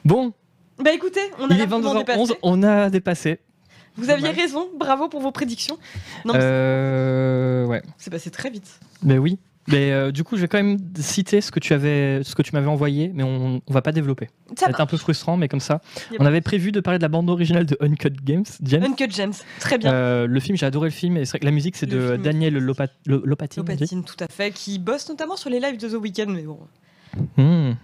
Bon, 0.05 0.33
Bah 0.79 0.93
écoutez, 0.93 1.21
on 1.39 1.45
a 1.51 1.55
il 1.55 1.61
est 1.61 1.67
largement 1.67 1.95
22h11, 1.95 1.99
dépassé. 1.99 2.35
on 2.43 2.63
a 2.63 2.91
dépassé. 2.91 3.39
Vous 3.97 4.09
aviez 4.11 4.31
raison, 4.31 4.69
bravo 4.79 5.09
pour 5.09 5.21
vos 5.21 5.33
prédictions. 5.33 5.77
Non, 6.25 6.33
Euh, 6.37 7.67
ouais. 7.67 7.83
c'est 7.99 8.11
passé 8.11 8.31
très 8.31 8.51
vite. 8.51 8.81
Mais 9.03 9.19
oui. 9.19 9.39
Mais 9.69 9.93
euh, 9.93 10.11
du 10.11 10.25
coup, 10.25 10.35
je 10.37 10.41
vais 10.41 10.49
quand 10.49 10.59
même 10.61 10.77
citer 10.97 11.41
ce 11.41 11.53
que 11.53 11.61
tu 11.61 11.73
avais, 11.73 12.25
ce 12.25 12.35
que 12.35 12.43
tu 12.43 12.51
m'avais 12.53 12.67
envoyé, 12.67 13.13
mais 13.15 13.23
on, 13.23 13.63
on 13.65 13.73
va 13.73 13.81
pas 13.81 13.93
développer. 13.93 14.29
Ça 14.59 14.67
C'est 14.69 14.81
un 14.81 14.87
peu 14.87 14.97
frustrant, 14.97 15.37
mais 15.37 15.47
comme 15.47 15.61
ça. 15.61 15.81
Yep. 16.11 16.21
On 16.21 16.27
avait 16.27 16.41
prévu 16.41 16.73
de 16.73 16.81
parler 16.81 16.99
de 16.99 17.03
la 17.05 17.09
bande 17.09 17.31
originale 17.31 17.65
de 17.65 17.77
Uncut 17.81 18.11
Games, 18.25 18.43
James. 18.63 18.83
Uncut 18.83 19.09
Gems, 19.13 19.35
très 19.61 19.79
bien. 19.79 19.93
Euh, 19.93 20.27
le 20.27 20.41
film, 20.41 20.57
j'ai 20.57 20.67
adoré 20.67 20.89
le 20.89 20.93
film, 20.95 21.17
et 21.17 21.25
c'est 21.27 21.31
vrai 21.33 21.39
que 21.41 21.45
la 21.45 21.53
musique, 21.53 21.77
c'est 21.77 21.87
de 21.87 22.01
film 22.13 22.23
Daniel. 22.23 22.55
Lopat 22.55 22.89
Lo- 23.07 23.25
Lopatine. 23.25 23.63
Lopatine, 23.63 24.03
tout 24.03 24.17
à 24.19 24.27
fait, 24.27 24.51
qui 24.51 24.81
bosse 24.81 25.09
notamment 25.09 25.37
sur 25.37 25.49
les 25.49 25.61
lives 25.61 25.79
de 25.79 25.89
The 25.89 26.01
Weeknd, 26.01 26.27
mais 26.31 26.43
bon. 26.43 26.59
Hmm. 27.37 27.75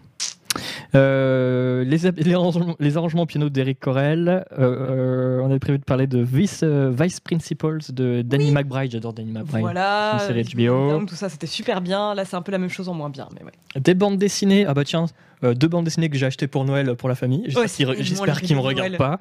Euh, 0.94 1.84
les, 1.84 1.98
les 2.16 2.34
arrangements, 2.34 2.76
les 2.80 2.96
arrangements 2.96 3.26
piano 3.26 3.48
d'Eric 3.50 3.78
Corel. 3.80 4.28
Euh, 4.28 4.44
euh, 4.58 5.40
on 5.42 5.46
avait 5.50 5.58
prévu 5.58 5.78
de 5.78 5.84
parler 5.84 6.06
de 6.06 6.18
Vice, 6.20 6.60
euh, 6.62 6.90
Vice 6.98 7.20
Principals 7.20 7.80
de 7.90 8.22
Danny 8.22 8.50
McBride. 8.50 8.90
J'adore 8.92 9.12
Danny 9.12 9.30
McBride. 9.32 9.60
Voilà, 9.62 10.14
une 10.14 10.42
série 10.42 10.44
HBO. 10.68 11.04
Tout 11.06 11.14
ça, 11.14 11.28
c'était 11.28 11.46
super 11.46 11.80
bien. 11.80 12.14
Là, 12.14 12.24
c'est 12.24 12.36
un 12.36 12.42
peu 12.42 12.52
la 12.52 12.58
même 12.58 12.70
chose 12.70 12.88
en 12.88 12.94
moins 12.94 13.10
bien, 13.10 13.28
mais 13.38 13.44
ouais. 13.44 13.52
Des 13.80 13.94
bandes 13.94 14.18
dessinées. 14.18 14.64
Ah 14.66 14.74
bah 14.74 14.84
tiens, 14.84 15.06
deux 15.42 15.68
bandes 15.68 15.84
dessinées 15.84 16.08
que 16.08 16.16
j'ai 16.16 16.26
achetées 16.26 16.46
pour 16.48 16.64
Noël 16.64 16.94
pour 16.96 17.08
la 17.08 17.14
famille. 17.14 17.42
J'espère 17.46 17.88
Ouais, 17.90 17.96
qu'ils 17.96 18.46
qu'ils 18.46 18.56
me 18.56 18.60
regardent 18.62 18.96
pas. 18.96 19.18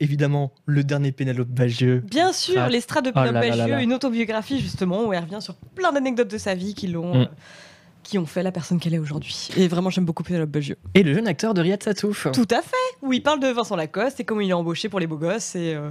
Évidemment, 0.00 0.52
le 0.66 0.84
dernier 0.84 1.12
Pénélope 1.12 1.48
Bagieux. 1.48 2.02
Bien 2.08 2.32
sûr, 2.32 2.60
Ah. 2.62 2.68
Les 2.68 2.80
Strats 2.80 3.02
de 3.02 3.10
Oh 3.14 3.18
là 3.18 3.32
Pinot 3.32 3.40
là 3.40 3.56
là 3.56 3.66
là. 3.66 3.82
une 3.82 3.92
autobiographie 3.92 4.60
justement, 4.60 5.04
où 5.06 5.12
elle 5.12 5.24
revient 5.24 5.40
sur 5.40 5.54
plein 5.74 5.92
d'anecdotes 5.92 6.30
de 6.30 6.38
sa 6.38 6.54
vie 6.54 6.74
qui 6.74 6.86
l'ont. 6.86 7.22
Mm. 7.22 7.28
Qui 8.10 8.18
ont 8.18 8.26
fait 8.26 8.42
la 8.42 8.50
personne 8.50 8.80
qu'elle 8.80 8.94
est 8.94 8.98
aujourd'hui. 8.98 9.48
Et 9.56 9.68
vraiment, 9.68 9.88
j'aime 9.88 10.04
beaucoup 10.04 10.24
Penelope 10.24 10.50
Bagieux. 10.50 10.76
Et 10.94 11.04
le 11.04 11.14
jeune 11.14 11.28
acteur 11.28 11.54
de 11.54 11.60
Riyad 11.60 11.80
Satouf. 11.80 12.26
Tout 12.32 12.48
à 12.50 12.60
fait 12.60 12.76
Où 13.02 13.12
il 13.12 13.22
parle 13.22 13.38
de 13.38 13.46
Vincent 13.46 13.76
Lacoste 13.76 14.18
et 14.18 14.24
comment 14.24 14.40
il 14.40 14.50
est 14.50 14.54
embauché 14.54 14.88
pour 14.88 14.98
les 14.98 15.06
beaux 15.06 15.16
gosses. 15.16 15.54
Et, 15.54 15.74
euh, 15.74 15.90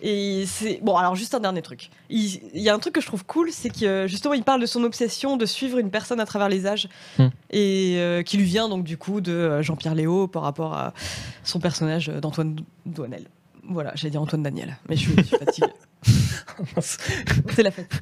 et 0.00 0.44
c'est. 0.46 0.78
Bon, 0.80 0.96
alors, 0.96 1.16
juste 1.16 1.34
un 1.34 1.40
dernier 1.40 1.62
truc. 1.62 1.90
Il, 2.08 2.40
il 2.54 2.62
y 2.62 2.68
a 2.68 2.74
un 2.74 2.78
truc 2.78 2.94
que 2.94 3.00
je 3.00 3.06
trouve 3.06 3.24
cool, 3.24 3.50
c'est 3.50 3.70
que 3.70 4.06
justement, 4.06 4.34
il 4.34 4.44
parle 4.44 4.60
de 4.60 4.66
son 4.66 4.84
obsession 4.84 5.36
de 5.36 5.44
suivre 5.44 5.78
une 5.78 5.90
personne 5.90 6.20
à 6.20 6.26
travers 6.26 6.48
les 6.48 6.68
âges. 6.68 6.88
Hmm. 7.18 7.28
Et 7.50 7.96
euh, 7.96 8.22
qui 8.22 8.36
lui 8.36 8.44
vient 8.44 8.68
donc 8.68 8.84
du 8.84 8.96
coup 8.96 9.20
de 9.20 9.32
euh, 9.32 9.62
Jean-Pierre 9.62 9.96
Léo 9.96 10.28
par 10.28 10.42
rapport 10.42 10.72
à 10.72 10.94
son 11.42 11.58
personnage 11.58 12.06
d'Antoine 12.08 12.60
Douanel. 12.84 13.24
Voilà, 13.68 13.92
j'allais 13.94 14.10
dire 14.10 14.22
Antoine 14.22 14.42
Daniel, 14.42 14.76
mais 14.88 14.96
je 14.96 15.02
suis, 15.02 15.16
je 15.16 15.22
suis 15.22 15.36
fatiguée. 15.36 15.72
c'est 16.80 17.62
la 17.62 17.70
fête. 17.70 18.00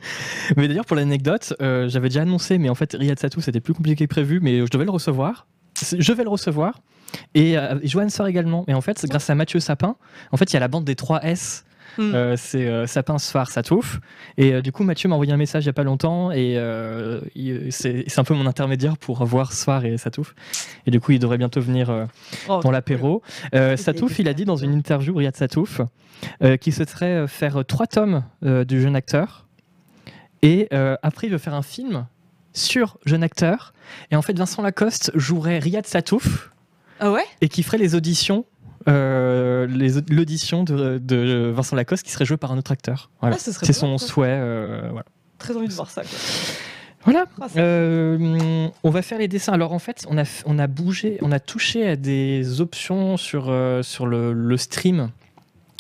Mais 0.57 0.69
d'ailleurs, 0.69 0.85
pour 0.85 0.97
l'anecdote, 0.97 1.55
euh, 1.61 1.89
j'avais 1.89 2.09
déjà 2.09 2.23
annoncé, 2.23 2.59
mais 2.59 2.69
en 2.69 2.75
fait, 2.75 2.95
Riyad 2.99 3.19
Satouf, 3.19 3.45
c'était 3.45 3.61
plus 3.61 3.75
compliqué 3.75 4.07
que 4.07 4.11
prévu, 4.11 4.41
mais 4.41 4.65
je 4.67 4.71
devais 4.71 4.85
le 4.85 4.91
recevoir. 4.91 5.47
Je 5.99 6.13
vais 6.13 6.23
le 6.23 6.29
recevoir. 6.29 6.81
Et 7.35 7.57
euh, 7.59 7.79
Joanne 7.83 8.11
sort 8.11 8.27
également. 8.27 8.65
Et 8.69 8.75
en 8.75 8.81
fait, 8.81 9.05
grâce 9.07 9.29
à 9.31 9.35
Mathieu 9.35 9.61
Sapin, 9.61 9.97
en 10.33 10.37
fait, 10.37 10.53
il 10.53 10.55
y 10.55 10.57
a 10.57 10.61
la 10.61 10.69
bande 10.69 10.85
des 10.85 10.97
3 10.97 11.25
S. 11.99 12.05
Hmm. 12.05 12.15
Euh, 12.15 12.37
c'est 12.37 12.67
euh, 12.67 12.87
Sapin, 12.87 13.19
Sfar, 13.19 13.51
Satouf. 13.51 14.01
Et 14.37 14.53
euh, 14.53 14.63
du 14.63 14.73
coup, 14.73 14.85
Mathieu 14.85 15.09
m'a 15.09 15.15
envoyé 15.15 15.33
un 15.33 15.37
message 15.37 15.65
il 15.65 15.67
n'y 15.67 15.71
a 15.71 15.75
pas 15.75 15.85
longtemps. 15.85 16.31
Et 16.31 16.57
euh, 16.57 17.21
c'est 17.71 18.19
un 18.19 18.25
peu 18.25 18.35
mon 18.35 18.47
intermédiaire 18.47 18.97
pour 18.97 19.25
voir 19.25 19.53
Sfar 19.53 19.85
et 19.85 19.97
Satouf. 19.99 20.35
Et 20.87 20.91
du 20.91 21.01
coup, 21.01 21.13
il 21.13 21.19
devrait 21.19 21.39
bientôt 21.39 21.61
venir 21.61 22.07
Oh, 22.49 22.61
dans 22.63 22.71
l'apéro. 22.71 23.23
Satouf, 23.77 24.19
il 24.19 24.29
a 24.29 24.35
dit 24.35 24.45
dans 24.45 24.57
une 24.57 24.73
interview, 24.73 25.15
Riyad 25.15 25.37
Satouf, 25.37 25.81
qu'il 26.61 26.73
souhaiterait 26.73 27.27
faire 27.29 27.65
trois 27.67 27.87
tomes 27.87 28.23
du 28.43 28.81
jeune 28.81 28.97
acteur. 28.97 29.47
Et 30.43 30.69
après, 31.03 31.29
il 31.29 31.31
veut 31.31 31.39
faire 31.39 31.55
un 31.55 31.63
film 31.63 32.07
sur 32.53 32.99
jeune 33.05 33.23
acteur. 33.23 33.73
Et 34.11 34.17
en 34.17 34.23
fait, 34.23 34.37
Vincent 34.37 34.63
Lacoste 34.63 35.11
jouerait 35.15 35.59
Riyad 35.59 35.87
Satouf 35.87 36.51
Ah 37.01 37.11
ouais? 37.11 37.25
Et 37.41 37.49
qui 37.49 37.63
ferait 37.63 37.79
les 37.79 37.95
auditions. 37.95 38.47
Euh, 38.89 39.67
l'audition 40.11 40.65
de, 40.65 40.99
de 40.99 41.51
Vincent 41.55 41.77
Lacoste 41.77 42.05
qui 42.05 42.13
serait 42.13 42.25
joué 42.25 42.37
par 42.37 42.53
un 42.53 42.59
autre 42.59 42.73
acteur. 42.73 43.11
Voilà. 43.21 43.37
Ah, 43.37 43.39
C'est 43.41 43.73
son 43.73 43.99
ça. 43.99 44.07
souhait. 44.07 44.29
euh, 44.31 44.89
voilà. 44.91 45.07
Très 45.39 45.57
envie 45.57 45.69
de 45.69 45.73
voir 45.73 45.91
ça. 45.91 46.03
Quoi. 46.03 46.11
Voilà. 47.05 47.25
Ah, 47.41 47.47
Euh, 47.57 48.69
on 48.83 48.91
va 48.91 49.03
faire 49.03 49.19
les 49.19 49.29
dessins. 49.29 49.53
Alors 49.53 49.73
en 49.73 49.79
fait, 49.79 50.05
on 50.09 50.17
a, 50.19 50.25
on 50.47 50.59
a 50.59 50.67
bougé, 50.67 51.19
on 51.23 51.33
a 51.33 51.41
touché 51.41 51.87
à 51.89 51.97
des 51.97 52.61
options 52.61 53.17
sur, 53.17 53.53
sur 53.83 54.07
le, 54.07 54.33
le 54.33 54.57
stream. 54.57 55.11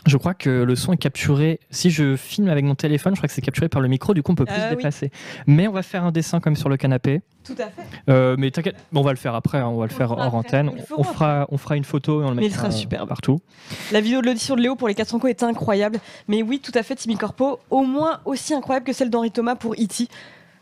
Je 0.06 0.16
crois 0.18 0.34
que 0.34 0.50
le 0.50 0.76
son 0.76 0.92
est 0.92 0.96
capturé. 0.98 1.60
Si 1.70 1.90
je 1.90 2.14
filme 2.16 2.48
avec 2.48 2.64
mon 2.64 2.74
téléphone, 2.74 3.14
je 3.14 3.20
crois 3.20 3.28
que 3.28 3.34
c'est 3.34 3.40
capturé 3.40 3.68
par 3.68 3.80
le 3.80 3.88
micro. 3.88 4.12
Du 4.14 4.22
coup, 4.22 4.32
on 4.32 4.34
peut 4.34 4.44
plus 4.44 4.54
se 4.56 4.60
oui. 4.60 4.68
déplacer. 4.70 5.10
Mais 5.46 5.66
on 5.66 5.72
va 5.72 5.82
faire 5.82 6.04
un 6.04 6.12
dessin 6.12 6.40
comme 6.40 6.56
sur 6.56 6.68
le 6.68 6.76
canapé. 6.76 7.22
Tout 7.42 7.54
à 7.58 7.66
fait. 7.70 7.82
Euh, 8.10 8.36
mais 8.38 8.50
t'inquiète, 8.50 8.76
on 8.94 9.02
va 9.02 9.10
le 9.12 9.16
faire 9.16 9.34
après. 9.34 9.58
hein, 9.58 9.68
on 9.68 9.78
va 9.78 9.86
le 9.86 9.92
On 9.92 9.96
faire 9.96 10.10
hors 10.10 10.34
antenne. 10.34 10.72
Le 10.76 10.82
On 10.96 11.04
fera, 11.04 11.46
on 11.50 11.56
fera 11.58 11.76
une 11.76 11.84
photo 11.84 12.20
et 12.20 12.24
on 12.24 12.30
le 12.30 12.34
Mais 12.36 12.42
il 12.42 12.48
mettra 12.48 12.64
sera 12.64 12.68
euh, 12.68 12.76
superbe. 12.76 13.08
partout. 13.08 13.40
La 13.92 14.00
vidéo 14.00 14.20
de 14.20 14.26
l'audition 14.26 14.56
de 14.56 14.60
Léo 14.60 14.76
pour 14.76 14.88
les 14.88 14.94
400 14.94 15.18
coups 15.18 15.30
est 15.30 15.42
incroyable. 15.42 15.98
Mais 16.28 16.42
oui, 16.42 16.60
tout 16.60 16.72
à 16.74 16.82
fait, 16.82 16.96
Timmy 16.96 17.16
Corpo, 17.16 17.60
au 17.70 17.82
moins 17.84 18.20
aussi 18.24 18.52
incroyable 18.54 18.84
que 18.86 18.92
celle 18.92 19.10
d'Henri 19.10 19.30
Thomas 19.30 19.54
pour 19.56 19.72
E.T. 19.74 20.08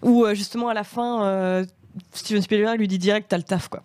Où 0.03 0.25
euh, 0.25 0.35
justement 0.35 0.69
à 0.69 0.75
la 0.75 0.85
fin, 0.85 1.25
euh, 1.25 1.65
Steven 2.13 2.43
Spielberg 2.43 2.79
lui 2.79 2.89
dit 2.89 2.99
direct 2.99 3.27
T'as 3.29 3.37
le 3.39 3.43
taf 3.45 3.69
quoi. 3.69 3.83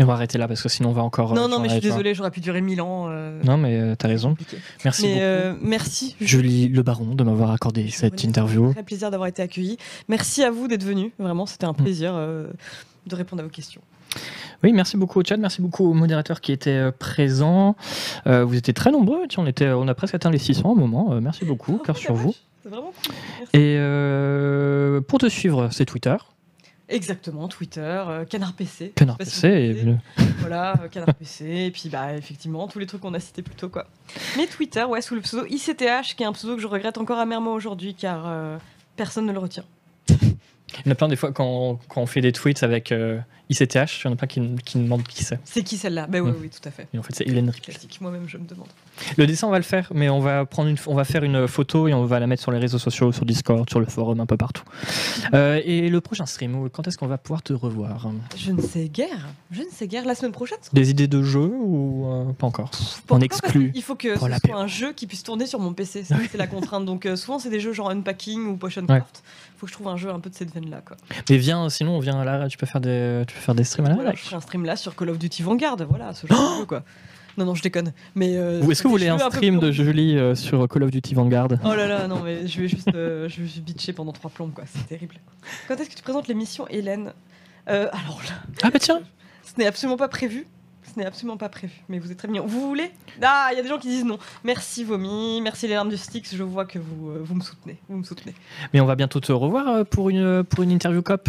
Et 0.00 0.02
on 0.02 0.06
va 0.06 0.14
arrêter 0.14 0.38
là 0.38 0.48
parce 0.48 0.62
que 0.62 0.70
sinon 0.70 0.88
on 0.88 0.92
va 0.92 1.02
encore. 1.02 1.34
non, 1.34 1.44
euh, 1.44 1.48
non, 1.48 1.60
mais 1.60 1.68
je 1.68 1.74
suis 1.74 1.82
désolée, 1.82 2.14
j'aurais 2.14 2.30
pu 2.30 2.40
durer 2.40 2.62
1000 2.62 2.80
ans. 2.80 3.08
euh, 3.10 3.38
Non, 3.44 3.58
mais 3.58 3.78
euh, 3.78 3.94
t'as 3.96 4.08
raison. 4.08 4.34
Merci 4.82 5.02
mais 5.02 5.08
beaucoup. 5.12 5.22
euh, 5.22 5.54
merci. 5.60 6.16
Julie 6.22 6.68
Le 6.68 6.82
Baron 6.82 7.14
de 7.14 7.22
m'avoir 7.22 7.50
accordé 7.50 7.86
cette 7.90 8.24
interview. 8.24 8.72
Très 8.72 8.82
plaisir 8.82 9.10
d'avoir 9.10 9.28
été 9.28 9.42
accueilli. 9.42 9.76
Merci 10.08 10.42
à 10.42 10.50
vous 10.50 10.68
d'être 10.68 10.84
venu. 10.84 11.12
Vraiment, 11.18 11.44
c'était 11.44 11.66
Mm. 11.66 11.70
un 11.70 11.74
plaisir 11.74 12.12
euh, 12.14 12.48
de 13.06 13.14
répondre 13.14 13.42
à 13.42 13.44
vos 13.44 13.50
questions. 13.50 13.82
Oui, 14.62 14.72
merci 14.72 14.96
beaucoup 14.96 15.20
au 15.20 15.22
chat, 15.24 15.36
merci 15.36 15.60
beaucoup 15.60 15.84
aux 15.84 15.92
modérateurs 15.94 16.40
qui 16.40 16.50
étaient 16.52 16.90
présents. 16.98 17.76
Vous 18.26 18.54
étiez 18.56 18.72
très 18.74 18.90
nombreux, 18.90 19.20
on, 19.36 19.46
était, 19.46 19.68
on 19.68 19.86
a 19.86 19.94
presque 19.94 20.14
atteint 20.14 20.30
les 20.30 20.38
600 20.38 20.70
au 20.70 20.74
moment. 20.74 21.20
Merci 21.20 21.44
beaucoup, 21.44 21.76
Oh, 21.80 21.84
cœur 21.84 21.96
sur 21.98 22.14
vous. 22.14 22.28
vache, 22.30 22.42
C'est 22.62 22.68
vraiment 22.70 22.92
cool. 22.92 23.60
Et 23.60 25.00
pour 25.02 25.18
te 25.18 25.28
suivre, 25.28 25.68
c'est 25.70 25.84
Twitter, 25.84 26.16
Exactement, 26.90 27.48
Twitter, 27.48 27.80
euh, 27.80 28.24
Canard 28.24 28.52
PC. 28.54 28.92
Canard 28.94 29.16
si 29.20 29.24
PC. 29.24 29.48
et 29.48 29.72
le- 29.84 29.96
Voilà, 30.40 30.74
euh, 30.82 30.88
Canard 30.88 31.14
PC, 31.14 31.44
et 31.66 31.70
puis 31.70 31.88
bah 31.88 32.14
effectivement, 32.14 32.66
tous 32.68 32.78
les 32.78 32.86
trucs 32.86 33.00
qu'on 33.00 33.14
a 33.14 33.20
cités 33.20 33.42
plus 33.42 33.54
tôt 33.54 33.68
quoi. 33.68 33.86
Mais 34.36 34.46
Twitter, 34.46 34.84
ouais, 34.84 35.00
sous 35.00 35.14
le 35.14 35.20
pseudo 35.20 35.46
ICTH, 35.46 36.14
qui 36.16 36.22
est 36.22 36.26
un 36.26 36.32
pseudo 36.32 36.56
que 36.56 36.62
je 36.62 36.66
regrette 36.66 36.98
encore 36.98 37.18
amèrement 37.18 37.52
aujourd'hui 37.54 37.94
car 37.94 38.24
euh, 38.26 38.58
personne 38.96 39.26
ne 39.26 39.32
le 39.32 39.38
retient. 39.38 39.64
Il 40.08 40.86
y 40.86 40.88
en 40.88 40.92
a 40.92 40.94
plein 40.94 41.08
des 41.08 41.16
fois 41.16 41.32
quand, 41.32 41.78
quand 41.88 42.00
on 42.02 42.06
fait 42.06 42.20
des 42.20 42.32
tweets 42.32 42.62
avec 42.62 42.92
ICTH, 43.50 44.00
il 44.04 44.06
y 44.06 44.08
en 44.08 44.12
a 44.12 44.16
plein 44.16 44.26
qui, 44.28 44.40
qui 44.64 44.78
me 44.78 44.84
demandent 44.84 45.02
qui 45.02 45.22
c'est. 45.24 45.38
C'est 45.44 45.62
qui 45.62 45.76
celle-là? 45.76 46.06
Bah 46.06 46.20
oui, 46.20 46.30
Mm. 46.30 46.36
oui, 46.40 46.48
tout 46.50 46.66
à 46.68 46.70
fait. 46.70 46.86
Et 46.94 46.98
en 46.98 47.02
fait, 47.02 47.14
c'est 47.14 47.26
Hélène 47.26 47.50
Ripley. 47.50 47.74
Moi-même 48.00 48.24
je 48.28 48.38
me 48.38 48.46
demande. 48.46 48.68
Le 49.16 49.26
dessin, 49.26 49.48
on 49.48 49.50
va 49.50 49.58
le 49.58 49.64
faire, 49.64 49.90
mais 49.94 50.08
on 50.08 50.20
va, 50.20 50.46
prendre 50.46 50.68
une, 50.68 50.76
on 50.86 50.94
va 50.94 51.04
faire 51.04 51.24
une 51.24 51.46
photo 51.48 51.88
et 51.88 51.94
on 51.94 52.04
va 52.04 52.20
la 52.20 52.26
mettre 52.26 52.42
sur 52.42 52.52
les 52.52 52.58
réseaux 52.58 52.78
sociaux, 52.78 53.12
sur 53.12 53.24
Discord, 53.24 53.68
sur 53.68 53.80
le 53.80 53.86
forum, 53.86 54.20
un 54.20 54.26
peu 54.26 54.36
partout. 54.36 54.62
Euh, 55.34 55.60
et 55.64 55.88
le 55.88 56.00
prochain 56.00 56.26
stream, 56.26 56.68
quand 56.70 56.86
est-ce 56.86 56.96
qu'on 56.98 57.06
va 57.06 57.18
pouvoir 57.18 57.42
te 57.42 57.52
revoir? 57.52 58.10
Je 58.36 58.52
ne 58.52 58.60
sais 58.62 58.88
guère, 58.88 59.28
je 59.50 59.62
ne 59.62 59.70
sais 59.70 59.86
guère. 59.88 60.04
La 60.04 60.14
semaine 60.14 60.32
prochaine 60.32 60.58
Des 60.72 60.90
idées 60.90 61.08
de 61.08 61.22
jeu 61.22 61.40
ou 61.40 62.06
euh, 62.10 62.32
pas 62.32 62.46
encore? 62.46 62.70
Pas 63.06 63.14
On 63.14 63.16
encore, 63.16 63.24
exclut. 63.24 63.72
qu'il 63.72 63.82
faut 63.82 63.96
que 63.96 64.16
ce 64.18 64.26
l'apéro. 64.26 64.54
soit 64.54 64.62
un 64.62 64.66
jeu 64.66 64.92
qui 64.92 65.06
puisse 65.06 65.22
tourner 65.22 65.46
sur 65.46 65.58
mon 65.58 65.72
PC. 65.72 66.04
C'est 66.30 66.38
la 66.38 66.46
contrainte. 66.46 66.84
Donc 66.84 67.06
euh, 67.06 67.16
souvent 67.16 67.38
c'est 67.38 67.50
des 67.50 67.60
jeux 67.60 67.72
genre 67.72 67.90
Unpacking 67.90 68.46
ou 68.46 68.56
Potion 68.56 68.86
Craft. 68.86 69.22
Faut 69.56 69.66
que 69.66 69.70
je 69.72 69.76
trouve 69.76 69.88
un 69.88 69.96
jeu 69.96 70.10
un 70.10 70.20
peu 70.20 70.30
de 70.30 70.34
cette 70.34 70.52
veine 70.54 70.70
là 70.70 70.80
quoi. 70.86 70.96
Mais 71.28 71.36
viens, 71.36 71.68
sinon 71.68 71.96
on 71.96 71.98
vient 72.00 72.24
là, 72.24 72.48
tu 72.48 72.56
peux 72.56 72.66
faire 72.66 72.80
des, 72.80 73.24
tu 73.26 73.36
peux 73.40 73.44
faire 73.46 73.54
des 73.54 73.64
streams 73.64 73.86
à 73.86 73.90
la 73.90 73.94
Voilà, 73.94 74.12
je 74.14 74.20
ferai 74.20 74.36
un 74.36 74.40
stream 74.40 74.64
là 74.64 74.76
sur 74.76 74.94
Call 74.94 75.10
of 75.10 75.18
Duty 75.18 75.42
Vanguard. 75.42 75.76
Voilà, 75.88 76.12
ce 76.14 76.26
genre 76.26 76.54
de 76.54 76.60
jeu 76.60 76.66
quoi. 76.66 76.82
Non 77.38 77.44
non, 77.46 77.54
je 77.54 77.62
déconne. 77.62 77.92
Mais 78.14 78.36
euh, 78.36 78.60
Ou 78.62 78.72
est-ce 78.72 78.82
que 78.82 78.88
vous 78.88 78.94
voulez 78.94 79.08
un 79.08 79.18
stream 79.18 79.60
de 79.60 79.70
Julie 79.70 80.18
euh, 80.18 80.34
sur 80.34 80.68
Call 80.68 80.82
of 80.82 80.90
Duty 80.90 81.14
Vanguard? 81.14 81.48
Oh 81.64 81.74
là 81.74 81.86
là, 81.86 82.06
non, 82.08 82.20
mais 82.22 82.46
je 82.46 82.60
vais 82.60 82.68
juste, 82.68 82.88
euh, 82.94 83.28
je 83.28 83.42
vais 83.42 83.60
bitcher 83.60 83.92
pendant 83.92 84.12
trois 84.12 84.30
plombes, 84.30 84.52
quoi. 84.52 84.64
C'est 84.66 84.86
terrible. 84.86 85.16
Quand 85.68 85.76
est-ce 85.76 85.88
que 85.88 85.94
tu 85.94 86.02
présentes 86.02 86.28
l'émission, 86.28 86.66
Hélène? 86.68 87.12
Euh, 87.68 87.88
Alors 87.92 88.20
là, 88.28 88.34
Ah 88.62 88.70
bah 88.70 88.78
tiens 88.78 89.00
ce 89.44 89.60
n'est 89.60 89.66
absolument 89.66 89.96
pas 89.96 90.08
prévu. 90.08 90.46
Ce 90.82 90.98
n'est 90.98 91.06
absolument 91.06 91.36
pas 91.36 91.48
prévu. 91.48 91.72
Mais 91.88 91.98
vous 91.98 92.10
êtes 92.12 92.18
très 92.18 92.28
mignon. 92.28 92.46
Vous 92.46 92.68
voulez? 92.68 92.90
Ah, 93.22 93.48
il 93.52 93.56
y 93.56 93.58
a 93.58 93.62
des 93.62 93.68
gens 93.68 93.78
qui 93.78 93.88
disent 93.88 94.04
non. 94.04 94.18
Merci, 94.44 94.84
Vomi. 94.84 95.40
Merci, 95.42 95.66
les 95.66 95.74
larmes 95.74 95.88
du 95.88 95.96
Styx. 95.96 96.34
Je 96.34 96.42
vois 96.42 96.64
que 96.64 96.78
vous, 96.78 97.10
euh, 97.10 97.20
vous 97.22 97.34
me 97.34 97.40
soutenez. 97.40 97.78
Vous 97.88 97.96
me 97.96 98.04
soutenez. 98.04 98.34
Mais 98.72 98.80
on 98.80 98.86
va 98.86 98.96
bientôt 98.96 99.18
te 99.20 99.32
revoir 99.32 99.84
pour 99.86 100.10
une, 100.10 100.44
pour 100.44 100.62
une 100.62 100.70
interview 100.70 101.02
cop. 101.02 101.28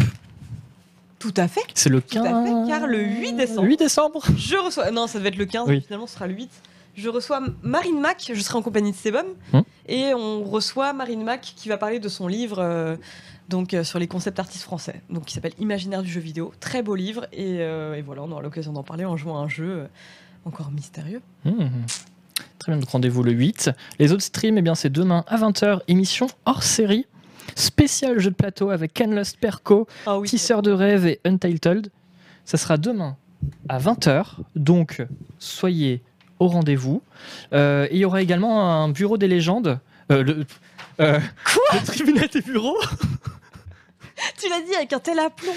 Tout 1.22 1.34
à 1.36 1.48
fait. 1.48 1.62
C'est 1.74 1.88
le 1.88 2.02
Tout 2.02 2.20
15. 2.22 2.26
à 2.26 2.44
fait, 2.44 2.68
car 2.68 2.86
le 2.86 2.98
8 3.02 3.32
décembre. 3.34 3.62
8 3.68 3.76
décembre 3.78 4.22
Je 4.36 4.56
reçois. 4.56 4.90
Non, 4.90 5.06
ça 5.06 5.18
devait 5.18 5.28
être 5.30 5.36
le 5.36 5.46
15. 5.46 5.68
Oui. 5.68 5.74
mais 5.76 5.80
Finalement, 5.80 6.06
ce 6.06 6.14
sera 6.14 6.26
le 6.26 6.34
8. 6.34 6.50
Je 6.96 7.08
reçois 7.08 7.40
Marine 7.62 8.00
Mac, 8.00 8.30
je 8.34 8.40
serai 8.40 8.58
en 8.58 8.62
compagnie 8.62 8.90
de 8.92 8.96
Sebum, 8.96 9.24
Hmm. 9.54 9.60
et 9.88 10.12
on 10.12 10.44
reçoit 10.44 10.92
Marine 10.92 11.22
Mac 11.24 11.40
qui 11.56 11.70
va 11.70 11.78
parler 11.78 11.98
de 12.00 12.08
son 12.10 12.26
livre 12.28 12.58
euh, 12.58 12.96
donc, 13.48 13.72
euh, 13.72 13.82
sur 13.82 13.98
les 13.98 14.06
concepts 14.08 14.38
artistes 14.38 14.64
français, 14.64 15.00
donc, 15.08 15.24
qui 15.24 15.32
s'appelle 15.32 15.54
Imaginaire 15.58 16.02
du 16.02 16.10
jeu 16.10 16.20
vidéo. 16.20 16.52
Très 16.60 16.82
beau 16.82 16.94
livre, 16.94 17.26
et, 17.32 17.60
euh, 17.60 17.94
et 17.94 18.02
voilà, 18.02 18.22
on 18.24 18.30
aura 18.30 18.42
l'occasion 18.42 18.72
d'en 18.74 18.82
parler 18.82 19.06
en 19.06 19.16
jouant 19.16 19.38
à 19.38 19.44
un 19.44 19.48
jeu 19.48 19.86
encore 20.44 20.70
mystérieux. 20.70 21.22
Mmh. 21.46 21.52
Très 22.58 22.72
bien, 22.72 22.78
donc 22.80 22.90
rendez-vous 22.90 23.22
le 23.22 23.32
8. 23.32 23.70
Les 23.98 24.12
autres 24.12 24.22
streams, 24.24 24.58
eh 24.58 24.62
bien, 24.62 24.74
c'est 24.74 24.90
demain 24.90 25.24
à 25.28 25.38
20h, 25.38 25.80
émission 25.88 26.26
hors 26.44 26.62
série, 26.62 27.06
spécial 27.54 28.18
jeu 28.18 28.30
de 28.30 28.34
plateau 28.36 28.70
avec 28.70 28.92
Canlust 28.94 29.36
Perco, 29.38 29.86
Ah 30.06 30.18
oui, 30.18 30.28
Tisseur 30.28 30.62
de 30.62 30.70
rêve 30.70 31.06
et 31.06 31.20
Untitled. 31.24 31.90
Ça 32.44 32.56
sera 32.58 32.76
demain 32.76 33.16
à 33.68 33.78
20h, 33.78 34.24
donc 34.56 35.02
soyez 35.38 36.02
au 36.38 36.48
rendez-vous. 36.48 37.02
Euh, 37.52 37.86
et 37.90 37.94
il 37.96 37.98
y 38.00 38.04
aura 38.04 38.22
également 38.22 38.82
un 38.82 38.88
bureau 38.88 39.16
des 39.18 39.28
légendes. 39.28 39.78
Euh, 40.10 40.22
le, 40.22 40.44
euh, 41.00 41.18
le 41.72 41.86
tribunal 41.86 42.28
des 42.28 42.40
bureaux 42.40 42.76
tu 44.40 44.48
l'as 44.48 44.60
dit 44.60 44.74
avec 44.76 44.92
un 44.92 44.98
tel 45.00 45.18
aplomb. 45.18 45.52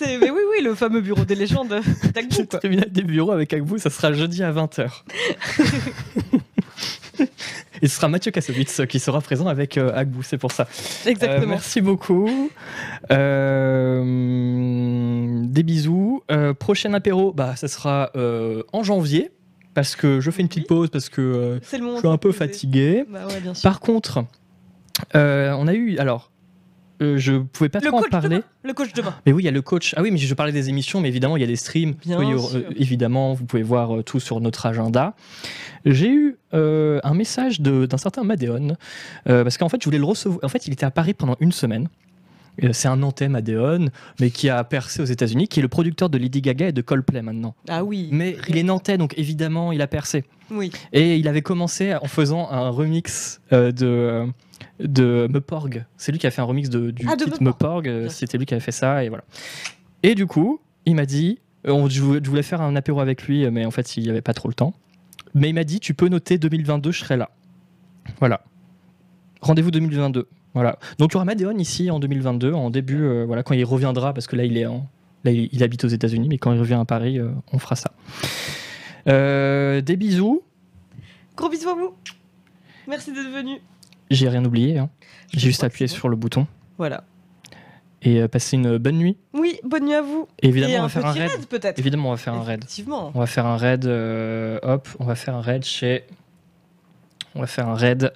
Mais 0.00 0.30
oui, 0.30 0.40
oui, 0.50 0.62
le 0.62 0.74
fameux 0.74 1.00
bureau 1.00 1.24
des 1.24 1.34
légendes 1.34 1.80
d'Agbou, 2.14 2.36
Le 2.38 2.44
quoi. 2.46 2.58
tribunal 2.60 2.90
des 2.90 3.02
bureaux 3.02 3.32
avec 3.32 3.52
Agbou, 3.52 3.78
ça 3.78 3.90
sera 3.90 4.12
jeudi 4.12 4.42
à 4.42 4.52
20h. 4.52 4.88
Et 7.82 7.88
ce 7.88 7.96
sera 7.96 8.08
Mathieu 8.08 8.30
Kassovitz 8.30 8.82
qui 8.88 8.98
sera 8.98 9.20
présent 9.20 9.46
avec 9.46 9.76
euh, 9.78 9.92
Agbou, 9.94 10.22
c'est 10.22 10.38
pour 10.38 10.52
ça. 10.52 10.64
Euh, 11.06 11.10
Exactement. 11.10 11.46
merci 11.46 11.80
beaucoup. 11.80 12.50
Euh, 14.16 15.42
des 15.44 15.62
bisous. 15.62 16.22
Euh, 16.30 16.54
prochain 16.54 16.92
apéro, 16.94 17.32
bah, 17.32 17.56
ça 17.56 17.68
sera 17.68 18.10
euh, 18.16 18.62
en 18.72 18.82
janvier. 18.82 19.30
Parce 19.74 19.94
que 19.94 20.20
je 20.20 20.30
fais 20.30 20.40
une 20.40 20.48
petite 20.48 20.66
pause 20.68 20.88
parce 20.88 21.10
que 21.10 21.20
euh, 21.20 21.60
je 21.60 21.98
suis 21.98 22.08
un 22.08 22.16
peu 22.16 22.32
fatigué. 22.32 23.04
Bah 23.10 23.26
ouais, 23.26 23.40
bien 23.40 23.52
sûr. 23.52 23.62
Par 23.68 23.80
contre, 23.80 24.24
euh, 25.14 25.52
on 25.58 25.66
a 25.68 25.74
eu. 25.74 25.98
Alors, 25.98 26.30
euh, 27.02 27.16
je 27.18 27.34
pouvais 27.38 27.68
pas 27.68 27.78
le 27.80 27.88
trop 27.88 27.98
en 27.98 28.02
parler. 28.02 28.40
Le 28.64 28.72
coach 28.72 28.92
demain. 28.92 29.14
Mais 29.26 29.32
oui, 29.32 29.42
il 29.42 29.46
y 29.46 29.48
a 29.48 29.52
le 29.52 29.62
coach. 29.62 29.94
Ah 29.96 30.02
oui, 30.02 30.10
mais 30.10 30.18
je 30.18 30.34
parlais 30.34 30.52
des 30.52 30.68
émissions, 30.68 31.00
mais 31.00 31.08
évidemment, 31.08 31.36
il 31.36 31.40
y 31.40 31.44
a 31.44 31.46
des 31.46 31.56
streams. 31.56 31.94
Bien 32.04 32.18
Oui, 32.18 32.26
sûr. 32.26 32.56
euh, 32.56 32.62
évidemment, 32.76 33.34
vous 33.34 33.44
pouvez 33.44 33.62
voir 33.62 33.96
euh, 33.96 34.02
tout 34.02 34.20
sur 34.20 34.40
notre 34.40 34.66
agenda. 34.66 35.14
J'ai 35.84 36.08
eu 36.10 36.36
euh, 36.54 37.00
un 37.04 37.14
message 37.14 37.60
de- 37.60 37.86
d'un 37.86 37.96
certain 37.98 38.24
Madeon, 38.24 38.76
euh, 39.28 39.42
parce 39.44 39.56
qu'en 39.58 39.68
fait, 39.68 39.80
je 39.80 39.84
voulais 39.84 39.98
le 39.98 40.04
recevoir. 40.04 40.40
En 40.44 40.48
fait, 40.48 40.66
il 40.66 40.72
était 40.72 40.86
à 40.86 40.90
Paris 40.90 41.14
pendant 41.14 41.36
une 41.40 41.52
semaine. 41.52 41.88
Euh, 42.64 42.72
C'est 42.72 42.88
un 42.88 42.96
Nantais, 42.96 43.28
Madeon, 43.28 43.86
mais 44.20 44.30
qui 44.30 44.48
a 44.48 44.62
percé 44.64 45.02
aux 45.02 45.06
États-Unis, 45.06 45.48
qui 45.48 45.60
est 45.60 45.62
le 45.62 45.68
producteur 45.68 46.08
de 46.08 46.18
Lady 46.18 46.40
Gaga 46.40 46.68
et 46.68 46.72
de 46.72 46.80
Coldplay 46.82 47.22
maintenant. 47.22 47.54
Ah 47.68 47.84
oui. 47.84 48.08
Mais 48.12 48.36
il 48.48 48.56
est 48.56 48.62
Nantais, 48.62 48.96
donc 48.98 49.14
évidemment, 49.18 49.72
il 49.72 49.82
a 49.82 49.86
percé. 49.86 50.24
Oui. 50.50 50.70
Et 50.92 51.16
il 51.16 51.26
avait 51.28 51.42
commencé 51.42 51.94
en 51.94 52.06
faisant 52.06 52.48
un 52.50 52.68
remix 52.70 53.40
euh, 53.52 53.72
de, 53.72 54.26
de 54.80 55.28
Meporg. 55.30 55.84
C'est 55.96 56.12
lui 56.12 56.18
qui 56.18 56.26
a 56.26 56.30
fait 56.30 56.40
un 56.40 56.44
remix 56.44 56.70
de, 56.70 56.90
du 56.90 57.06
Ah, 57.08 57.16
de 57.16 57.24
titre 57.24 57.42
Meporg. 57.42 58.08
C'était 58.08 58.38
lui 58.38 58.46
qui 58.46 58.54
avait 58.54 58.60
fait 58.62 58.72
ça, 58.72 59.04
et 59.04 59.08
voilà. 59.08 59.24
Et 60.02 60.14
du 60.14 60.26
coup, 60.26 60.60
il 60.86 60.94
m'a 60.94 61.04
dit, 61.06 61.40
euh, 61.66 61.72
on- 61.72 61.88
je 61.88 62.00
voulais 62.00 62.20
je 62.22 62.28
voulais 62.30 62.42
faire 62.42 62.60
un 62.62 62.76
apéro 62.76 63.00
avec 63.00 63.24
lui, 63.24 63.50
mais 63.50 63.66
en 63.66 63.70
fait, 63.70 63.96
il 63.96 64.04
n'y 64.04 64.10
avait 64.10 64.22
pas 64.22 64.34
trop 64.34 64.48
le 64.48 64.54
temps. 64.54 64.72
Mais 65.34 65.50
il 65.50 65.54
m'a 65.54 65.64
dit, 65.64 65.80
tu 65.80 65.92
peux 65.94 66.08
noter 66.08 66.38
2022, 66.38 66.92
je 66.92 67.00
serai 67.00 67.16
là. 67.16 67.30
Voilà. 68.20 68.40
Rendez-vous 69.42 69.70
2022. 69.70 70.28
Voilà. 70.56 70.78
Donc 70.98 71.10
il 71.10 71.14
y 71.14 71.16
aura 71.16 71.26
Madeon 71.26 71.58
ici 71.58 71.90
en 71.90 72.00
2022, 72.00 72.54
en 72.54 72.70
début, 72.70 73.04
euh, 73.04 73.24
voilà, 73.26 73.42
quand 73.42 73.52
il 73.52 73.62
reviendra, 73.62 74.14
parce 74.14 74.26
que 74.26 74.36
là, 74.36 74.44
il 74.44 74.56
est 74.56 74.64
en, 74.64 74.88
là, 75.22 75.30
il, 75.30 75.50
il 75.52 75.62
habite 75.62 75.84
aux 75.84 75.88
États-Unis, 75.88 76.28
mais 76.30 76.38
quand 76.38 76.50
il 76.54 76.58
revient 76.58 76.78
à 76.80 76.86
Paris, 76.86 77.18
euh, 77.18 77.28
on 77.52 77.58
fera 77.58 77.76
ça. 77.76 77.90
Euh, 79.06 79.82
des 79.82 79.96
bisous. 79.96 80.42
Gros 81.36 81.50
bisous 81.50 81.68
à 81.68 81.74
vous. 81.74 81.92
Merci 82.88 83.12
d'être 83.12 83.30
venu. 83.30 83.60
J'ai 84.10 84.30
rien 84.30 84.42
oublié. 84.46 84.78
hein. 84.78 84.88
J'ai 85.34 85.40
juste 85.48 85.62
appuyé 85.62 85.88
sur 85.88 86.08
le 86.08 86.16
bouton. 86.16 86.46
Voilà. 86.78 87.04
Et 88.00 88.26
passer 88.28 88.56
une 88.56 88.78
bonne 88.78 88.96
nuit. 88.96 89.18
Oui, 89.34 89.60
bonne 89.62 89.84
nuit 89.84 89.94
à 89.94 90.00
vous. 90.00 90.26
Et 90.40 90.48
évidemment, 90.48 90.72
Et 90.74 90.78
on 90.78 90.82
va 90.84 90.88
faire 90.88 91.04
un 91.06 91.12
raid. 91.12 91.30
raid, 91.32 91.46
peut-être. 91.46 91.78
Évidemment, 91.78 92.08
on 92.08 92.12
va 92.12 92.16
faire 92.16 92.32
un 92.34 92.42
raid. 92.42 92.60
Effectivement. 92.60 93.10
On 93.14 93.18
va 93.18 93.26
faire 93.26 93.44
un 93.44 93.58
raid. 93.58 93.84
hop, 93.84 94.88
on 95.00 95.04
va 95.04 95.14
faire 95.16 95.34
un 95.34 95.40
raid 95.42 95.64
chez. 95.64 96.04
On 97.34 97.40
va 97.40 97.46
faire 97.46 97.68
un 97.68 97.74
raid 97.74 98.10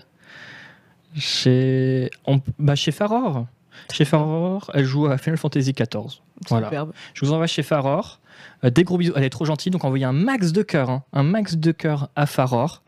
chez. 1.15 2.11
on- 2.27 2.41
bah, 2.59 2.75
chez 2.75 2.93
Faror. 2.93 3.47
Chez 3.93 4.05
Faror, 4.05 4.71
elle 4.75 4.85
joue 4.85 5.07
à 5.07 5.17
Final 5.19 5.39
Fantasy 5.39 5.73
XIV. 5.73 6.21
Voilà. 6.49 6.67
Superbe. 6.69 6.93
Je 7.15 7.25
vous 7.25 7.33
envoie 7.33 7.47
chez 7.47 7.63
Faror. 7.63 8.21
Euh, 8.65 8.71
des 8.71 8.85
gros 8.85 8.99
bisous. 8.99 9.13
Elle 9.17 9.25
est 9.25 9.31
trop 9.31 9.45
gentille, 9.45 9.71
donc 9.71 9.85
envoyez 9.85 10.05
un 10.05 10.13
max 10.13 10.53
de 10.53 10.63
cœur. 10.63 10.91
hein. 10.91 11.03
Un 11.13 11.23
max 11.23 11.57
de 11.57 11.73
cœur 11.73 12.09
à 12.17 12.27
Faror. 12.27 12.83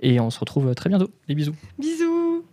Et 0.00 0.20
on 0.20 0.30
se 0.30 0.38
retrouve 0.40 0.68
euh, 0.68 0.74
très 0.74 0.88
bientôt. 0.90 1.10
Des 1.28 1.34
bisous. 1.34 1.54
Bisous. 1.78 2.44